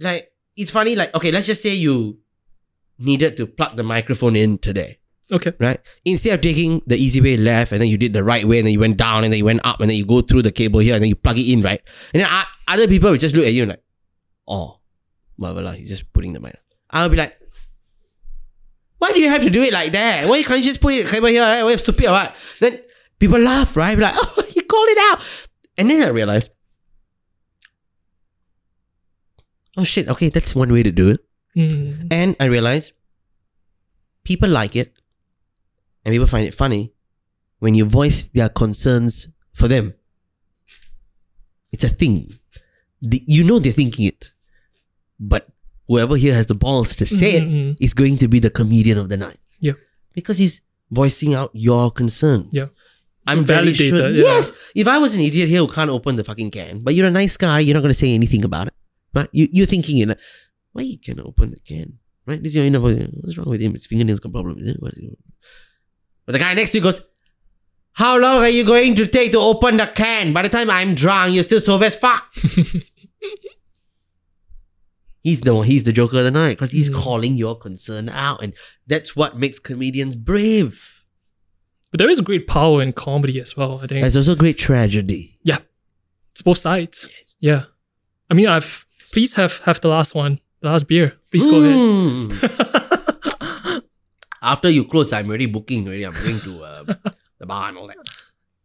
like 0.00 0.30
it's 0.56 0.70
funny. 0.70 0.96
Like 0.96 1.12
okay, 1.14 1.32
let's 1.32 1.46
just 1.46 1.60
say 1.60 1.74
you 1.74 2.16
needed 2.98 3.36
to 3.36 3.46
plug 3.46 3.76
the 3.76 3.82
microphone 3.84 4.36
in 4.36 4.56
today 4.56 5.00
Okay. 5.32 5.52
right? 5.58 5.80
Instead 6.04 6.34
of 6.34 6.40
taking 6.42 6.82
the 6.86 6.96
easy 6.96 7.20
way 7.20 7.38
left 7.38 7.72
and 7.72 7.80
then 7.80 7.88
you 7.88 7.96
did 7.96 8.12
the 8.12 8.22
right 8.22 8.44
way 8.44 8.58
and 8.58 8.66
then 8.66 8.72
you 8.74 8.80
went 8.80 8.98
down 8.98 9.24
and 9.24 9.32
then 9.32 9.38
you 9.38 9.46
went 9.46 9.60
up 9.64 9.80
and 9.80 9.88
then 9.88 9.96
you 9.96 10.04
go 10.04 10.20
through 10.20 10.42
the 10.42 10.52
cable 10.52 10.80
here 10.80 10.94
and 10.94 11.02
then 11.02 11.08
you 11.08 11.16
plug 11.16 11.38
it 11.38 11.50
in, 11.50 11.62
right? 11.62 11.80
And 12.12 12.22
then 12.22 12.28
other 12.68 12.86
people 12.86 13.10
will 13.10 13.16
just 13.16 13.34
look 13.34 13.46
at 13.46 13.52
you 13.52 13.62
and 13.62 13.70
like, 13.70 13.82
oh, 14.46 14.80
whatever 15.36 15.72
he's 15.72 15.88
just 15.88 16.12
putting 16.12 16.34
the 16.34 16.40
mic. 16.40 16.54
I'll 16.90 17.08
be 17.08 17.16
like, 17.16 17.38
why 18.98 19.10
do 19.12 19.20
you 19.20 19.30
have 19.30 19.42
to 19.42 19.50
do 19.50 19.62
it 19.62 19.72
like 19.72 19.92
that? 19.92 20.28
Why 20.28 20.42
can't 20.42 20.60
you 20.60 20.66
just 20.66 20.80
put 20.80 20.94
it 20.94 21.08
cable 21.08 21.28
here, 21.28 21.42
right? 21.42 21.64
Why 21.64 21.74
stupid 21.76 22.06
or 22.06 22.12
what? 22.12 22.56
Then 22.60 22.78
people 23.18 23.40
laugh, 23.40 23.76
right? 23.76 23.96
Be 23.96 24.02
like, 24.02 24.14
oh, 24.14 24.44
you 24.54 24.62
called 24.62 24.88
it 24.90 24.98
out. 25.10 25.48
And 25.78 25.90
then 25.90 26.06
I 26.06 26.10
realized, 26.10 26.50
oh 29.78 29.84
shit, 29.84 30.08
okay, 30.08 30.28
that's 30.28 30.54
one 30.54 30.72
way 30.72 30.82
to 30.82 30.92
do 30.92 31.08
it. 31.08 31.20
Mm. 31.56 32.12
And 32.12 32.36
I 32.38 32.44
realized 32.44 32.92
people 34.24 34.48
like 34.48 34.76
it 34.76 34.92
and 36.04 36.12
people 36.12 36.26
find 36.26 36.46
it 36.46 36.54
funny 36.54 36.92
when 37.58 37.74
you 37.74 37.84
voice 37.84 38.26
their 38.26 38.48
concerns 38.48 39.28
for 39.52 39.68
them. 39.68 39.94
It's 41.72 41.84
a 41.84 41.88
thing. 41.88 42.30
The- 43.00 43.24
you 43.26 43.44
know 43.44 43.58
they're 43.58 43.72
thinking 43.72 44.06
it. 44.06 44.32
But 45.18 45.48
whoever 45.88 46.16
here 46.16 46.34
has 46.34 46.46
the 46.46 46.54
balls 46.54 46.96
to 46.96 47.06
say 47.06 47.40
Mhm, 47.40 47.72
it 47.80 47.84
is 47.84 47.94
going 47.94 48.16
to 48.18 48.28
be 48.28 48.38
the 48.40 48.50
comedian 48.50 48.98
of 48.98 49.08
the 49.08 49.16
night. 49.16 49.38
Yeah. 49.60 49.74
Because 50.14 50.38
he's 50.38 50.62
voicing 50.90 51.34
out 51.34 51.50
your 51.54 51.90
concerns. 51.90 52.48
Yeah. 52.52 52.66
I'm 53.26 53.44
very 53.44 53.72
sure. 53.72 54.10
yeah. 54.10 54.24
Yes. 54.24 54.52
If 54.74 54.88
I 54.88 54.98
was 54.98 55.14
an 55.14 55.20
idiot 55.20 55.48
here 55.48 55.60
who 55.60 55.68
can't 55.68 55.90
open 55.90 56.16
the 56.16 56.24
fucking 56.24 56.50
can, 56.50 56.82
but 56.82 56.94
you're 56.94 57.06
a 57.06 57.10
nice 57.10 57.36
guy, 57.36 57.60
you're 57.60 57.74
not 57.74 57.80
going 57.80 57.90
to 57.96 58.02
say 58.04 58.12
anything 58.14 58.44
about 58.44 58.66
it. 58.66 58.74
Right? 59.14 59.28
You, 59.32 59.46
you're 59.52 59.66
thinking, 59.66 59.98
it, 59.98 60.18
why 60.72 60.82
you 60.82 60.98
cannot 60.98 61.26
open 61.26 61.52
the 61.52 61.60
can? 61.60 61.98
Right? 62.26 62.42
This 62.42 62.50
is 62.52 62.56
your 62.56 62.64
inner 62.64 62.80
voice. 62.80 62.98
What's 63.20 63.38
wrong 63.38 63.48
with 63.48 63.60
him? 63.60 63.72
His 63.72 63.86
fingernails 63.86 64.18
got 64.20 64.32
problem. 64.32 64.58
Is? 64.58 64.76
What 64.80 64.94
is 64.94 65.04
it? 65.04 65.18
But 66.32 66.38
the 66.38 66.44
guy 66.44 66.54
next 66.54 66.72
to 66.72 66.78
you 66.78 66.84
goes, 66.84 67.02
How 67.92 68.18
long 68.18 68.38
are 68.42 68.48
you 68.48 68.64
going 68.64 68.94
to 68.96 69.06
take 69.06 69.32
to 69.32 69.38
open 69.38 69.76
the 69.76 69.86
can? 69.94 70.32
By 70.32 70.42
the 70.42 70.48
time 70.48 70.70
I'm 70.70 70.94
drunk, 70.94 71.34
you're 71.34 71.42
still 71.44 71.60
sober 71.60 71.84
as 71.84 71.96
fuck. 71.96 72.32
he's 75.22 75.42
the 75.42 75.54
one, 75.54 75.66
he's 75.66 75.84
the 75.84 75.92
joker 75.92 76.18
of 76.18 76.24
the 76.24 76.30
night 76.30 76.56
because 76.56 76.70
he's 76.70 76.90
Mm. 76.90 76.94
calling 77.02 77.34
your 77.36 77.56
concern 77.56 78.08
out. 78.08 78.42
And 78.42 78.54
that's 78.86 79.14
what 79.14 79.36
makes 79.38 79.58
comedians 79.58 80.16
brave. 80.16 81.02
But 81.90 81.98
there 81.98 82.08
is 82.08 82.20
great 82.22 82.46
power 82.46 82.82
in 82.82 82.92
comedy 82.94 83.38
as 83.40 83.56
well, 83.56 83.80
I 83.82 83.86
think. 83.86 84.00
There's 84.00 84.16
also 84.16 84.34
great 84.34 84.58
tragedy. 84.58 85.38
yeah. 85.44 85.58
It's 86.30 86.40
both 86.42 86.56
sides. 86.58 87.10
Yeah. 87.40 87.64
I 88.30 88.34
mean 88.34 88.48
I've 88.48 88.86
please 89.12 89.34
have 89.34 89.58
have 89.64 89.80
the 89.82 89.88
last 89.88 90.14
one. 90.14 90.40
The 90.62 90.68
last 90.68 90.88
beer. 90.88 91.18
Please 91.30 91.44
go 91.44 91.58
ahead. 91.62 92.81
After 94.42 94.68
you 94.68 94.84
close, 94.84 95.12
I'm 95.12 95.28
already 95.28 95.46
booking 95.46 95.86
already. 95.86 96.04
I'm 96.04 96.12
going 96.12 96.40
to 96.40 96.62
uh, 96.64 96.84
the 97.38 97.46
bar 97.46 97.68
and 97.68 97.78
all 97.78 97.86
that. 97.86 97.96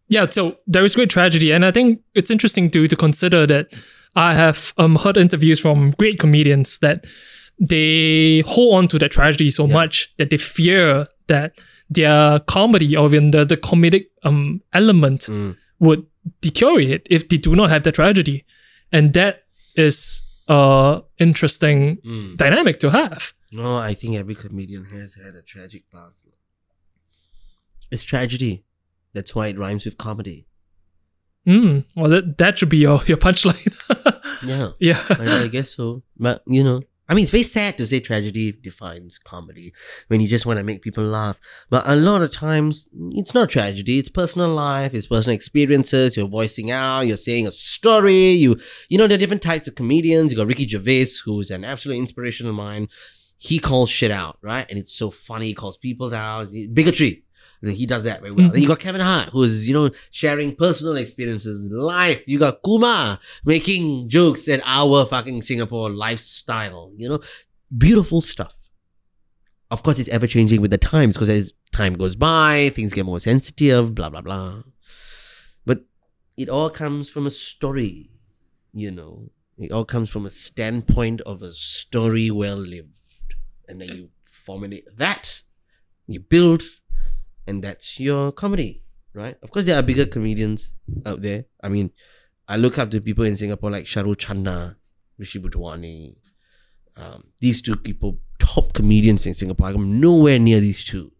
Yeah, 0.09 0.25
so 0.29 0.57
there 0.65 0.85
is 0.85 0.95
great 0.95 1.09
tragedy, 1.09 1.51
and 1.51 1.63
I 1.65 1.71
think 1.71 2.01
it's 2.15 2.31
interesting 2.31 2.69
to 2.71 2.87
to 2.87 2.95
consider 2.95 3.45
that 3.47 3.67
I 4.15 4.33
have 4.33 4.73
um 4.77 4.95
heard 4.95 5.17
interviews 5.17 5.59
from 5.59 5.91
great 5.91 6.17
comedians 6.19 6.79
that 6.79 7.05
they 7.59 8.43
hold 8.45 8.75
on 8.75 8.87
to 8.87 8.99
that 8.99 9.11
tragedy 9.11 9.49
so 9.49 9.67
much 9.67 10.15
that 10.17 10.29
they 10.29 10.37
fear 10.37 11.05
that 11.27 11.59
their 11.89 12.39
comedy 12.39 12.95
or 12.95 13.05
even 13.07 13.31
the, 13.31 13.45
the 13.45 13.57
comedic 13.57 14.05
um 14.23 14.61
element 14.73 15.21
Mm. 15.29 15.55
would 15.79 16.05
deteriorate 16.41 17.07
if 17.09 17.27
they 17.29 17.37
do 17.37 17.55
not 17.55 17.69
have 17.69 17.83
the 17.83 17.91
tragedy. 17.91 18.45
And 18.91 19.13
that 19.13 19.43
is 19.75 20.21
a 20.47 21.01
interesting 21.19 21.97
Mm. 21.97 22.37
dynamic 22.37 22.79
to 22.79 22.89
have. 22.91 23.33
No, 23.51 23.77
I 23.77 23.93
think 23.93 24.15
every 24.15 24.35
comedian 24.35 24.85
has 24.85 25.15
had 25.15 25.35
a 25.35 25.41
tragic 25.41 25.83
past. 25.91 26.27
It's 27.91 28.03
tragedy. 28.03 28.65
That's 29.13 29.33
why 29.33 29.47
it 29.47 29.57
rhymes 29.57 29.85
with 29.85 29.97
comedy. 29.97 30.47
Mm, 31.47 31.85
well, 31.95 32.09
that, 32.09 32.37
that 32.37 32.57
should 32.57 32.69
be 32.69 32.77
your, 32.77 32.99
your 33.05 33.17
punchline. 33.17 33.73
Yeah, 34.43 34.69
yeah. 34.79 35.03
I, 35.09 35.43
I 35.43 35.47
guess 35.47 35.71
so. 35.71 36.03
But 36.17 36.43
you 36.45 36.63
know, 36.63 36.81
I 37.09 37.13
mean, 37.13 37.23
it's 37.23 37.31
very 37.31 37.43
sad 37.43 37.77
to 37.77 37.85
say 37.85 37.99
tragedy 37.99 38.51
defines 38.51 39.17
comedy 39.17 39.73
when 40.09 40.19
you 40.19 40.27
just 40.27 40.45
want 40.45 40.57
to 40.57 40.63
make 40.63 40.81
people 40.81 41.03
laugh. 41.03 41.39
But 41.69 41.83
a 41.87 41.95
lot 41.95 42.21
of 42.21 42.31
times, 42.31 42.89
it's 43.11 43.33
not 43.33 43.49
tragedy. 43.49 43.99
It's 43.99 44.09
personal 44.09 44.49
life. 44.49 44.93
It's 44.93 45.07
personal 45.07 45.35
experiences. 45.35 46.17
You're 46.17 46.27
voicing 46.27 46.69
out. 46.71 47.01
You're 47.01 47.17
saying 47.17 47.47
a 47.47 47.51
story. 47.51 48.31
You, 48.31 48.57
you 48.89 48.97
know, 48.97 49.07
there 49.07 49.15
are 49.15 49.19
different 49.19 49.41
types 49.41 49.67
of 49.67 49.75
comedians. 49.75 50.31
You 50.31 50.37
got 50.37 50.47
Ricky 50.47 50.67
Gervais, 50.67 51.07
who's 51.25 51.49
an 51.49 51.63
absolute 51.63 51.97
inspiration 51.97 52.47
of 52.47 52.55
mine. 52.55 52.89
He 53.37 53.59
calls 53.59 53.89
shit 53.89 54.11
out, 54.11 54.37
right? 54.41 54.65
And 54.69 54.79
it's 54.79 54.93
so 54.93 55.11
funny. 55.11 55.47
He 55.47 55.53
calls 55.53 55.77
people 55.77 56.13
out. 56.13 56.47
Bigotry. 56.73 57.23
And 57.61 57.71
He 57.71 57.85
does 57.85 58.03
that 58.03 58.21
very 58.21 58.31
well. 58.31 58.49
Then 58.49 58.61
you 58.61 58.67
mm-hmm. 58.67 58.73
got 58.73 58.79
Kevin 58.79 59.01
Hart, 59.01 59.29
who's, 59.29 59.67
you 59.67 59.73
know, 59.73 59.89
sharing 60.11 60.55
personal 60.55 60.95
experiences, 60.97 61.71
life. 61.71 62.27
You 62.27 62.39
got 62.39 62.61
Kumar 62.63 63.19
making 63.45 64.09
jokes 64.09 64.47
at 64.47 64.61
our 64.65 65.05
fucking 65.05 65.41
Singapore 65.41 65.89
lifestyle, 65.89 66.91
you 66.97 67.09
know, 67.09 67.19
beautiful 67.75 68.21
stuff. 68.21 68.55
Of 69.69 69.83
course, 69.83 69.99
it's 69.99 70.09
ever 70.09 70.27
changing 70.27 70.61
with 70.61 70.71
the 70.71 70.77
times 70.77 71.15
because 71.15 71.29
as 71.29 71.53
time 71.73 71.95
goes 71.95 72.15
by, 72.15 72.69
things 72.73 72.93
get 72.93 73.05
more 73.05 73.19
sensitive, 73.19 73.93
blah, 73.93 74.09
blah, 74.09 74.21
blah. 74.21 74.63
But 75.65 75.85
it 76.37 76.47
all 76.47 76.69
comes 76.69 77.09
from 77.09 77.27
a 77.27 77.31
story, 77.31 78.11
you 78.71 78.91
know. 78.91 79.29
It 79.57 79.71
all 79.71 79.85
comes 79.85 80.09
from 80.09 80.25
a 80.25 80.31
standpoint 80.31 81.21
of 81.21 81.41
a 81.41 81.51
story 81.51 82.31
well 82.31 82.57
lived. 82.57 82.97
And 83.67 83.81
then 83.81 83.89
you 83.89 84.09
formulate 84.29 84.85
that, 84.97 85.41
you 86.07 86.19
build, 86.19 86.63
and 87.47 87.63
that's 87.63 87.99
your 87.99 88.31
comedy, 88.31 88.83
right? 89.13 89.37
Of 89.43 89.51
course, 89.51 89.65
there 89.65 89.77
are 89.77 89.83
bigger 89.83 90.05
comedians 90.05 90.71
out 91.05 91.21
there. 91.21 91.45
I 91.61 91.69
mean, 91.69 91.91
I 92.47 92.57
look 92.57 92.77
up 92.77 92.91
to 92.91 93.01
people 93.01 93.25
in 93.25 93.35
Singapore 93.35 93.71
like 93.71 93.85
Sharul 93.85 94.17
Channa, 94.17 94.77
Rishi 95.17 95.39
Budhrani. 95.39 96.15
Um, 96.95 97.25
these 97.41 97.61
two 97.61 97.75
people, 97.75 98.19
top 98.39 98.73
comedians 98.73 99.27
in 99.27 99.33
Singapore. 99.33 99.67
I'm 99.67 99.99
nowhere 99.99 100.39
near 100.39 100.59
these 100.59 100.83
two. 100.83 101.11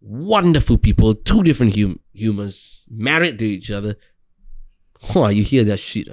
Wonderful 0.00 0.78
people, 0.78 1.14
two 1.14 1.42
different 1.42 1.74
hum- 1.74 2.00
humors, 2.12 2.84
married 2.90 3.38
to 3.38 3.46
each 3.46 3.70
other. 3.70 3.96
Oh, 5.14 5.28
you 5.28 5.42
hear 5.42 5.64
that 5.64 5.78
shit. 5.78 6.08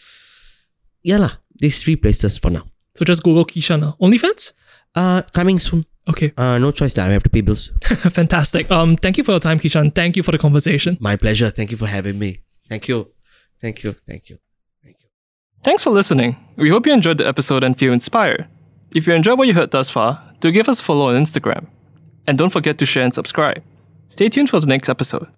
yeah 1.04 1.18
lah. 1.18 1.32
These 1.54 1.82
three 1.82 1.96
places 1.96 2.38
for 2.38 2.50
now. 2.50 2.64
So 2.96 3.04
just 3.04 3.22
Google 3.22 3.44
Kishana. 3.44 3.96
OnlyFans? 3.98 4.52
Uh, 4.94 5.22
coming 5.32 5.58
soon. 5.58 5.86
Okay, 6.08 6.32
Uh, 6.36 6.58
no 6.58 6.72
choice 6.72 6.96
lah. 6.96 7.06
I 7.06 7.12
have 7.14 7.22
to 7.22 7.30
pay 7.30 7.42
bills. 7.42 7.70
fantastic. 8.18 8.68
Um, 8.70 8.96
thank 8.96 9.18
you 9.18 9.24
for 9.24 9.32
your 9.32 9.40
time, 9.40 9.58
Kishan. 9.58 9.94
Thank 9.94 10.16
you 10.16 10.22
for 10.24 10.32
the 10.32 10.38
conversation. 10.38 10.96
My 11.00 11.14
pleasure. 11.16 11.48
Thank 11.50 11.70
you 11.70 11.76
for 11.78 11.86
having 11.86 12.18
me. 12.18 12.40
Thank 12.68 12.88
you. 12.88 13.12
Thank 13.60 13.84
you. 13.84 13.92
Thank 14.06 14.28
you. 14.30 14.38
Thank 14.82 14.96
you. 15.02 15.08
Thanks 15.62 15.82
for 15.84 15.90
listening. 15.90 16.34
We 16.56 16.70
hope 16.70 16.86
you 16.86 16.92
enjoyed 16.92 17.18
the 17.18 17.26
episode 17.28 17.62
and 17.62 17.78
feel 17.78 17.92
inspired. 17.92 18.48
If 18.90 19.06
you 19.06 19.14
enjoyed 19.14 19.38
what 19.38 19.46
you 19.46 19.54
heard 19.54 19.70
thus 19.70 19.90
far, 19.90 20.18
do 20.40 20.50
give 20.50 20.68
us 20.68 20.80
a 20.80 20.82
follow 20.82 21.08
on 21.14 21.22
Instagram. 21.22 21.66
And 22.26 22.36
don't 22.36 22.50
forget 22.50 22.78
to 22.78 22.86
share 22.86 23.04
and 23.04 23.14
subscribe. 23.14 23.62
Stay 24.08 24.28
tuned 24.28 24.50
for 24.50 24.58
the 24.60 24.66
next 24.66 24.88
episode. 24.88 25.28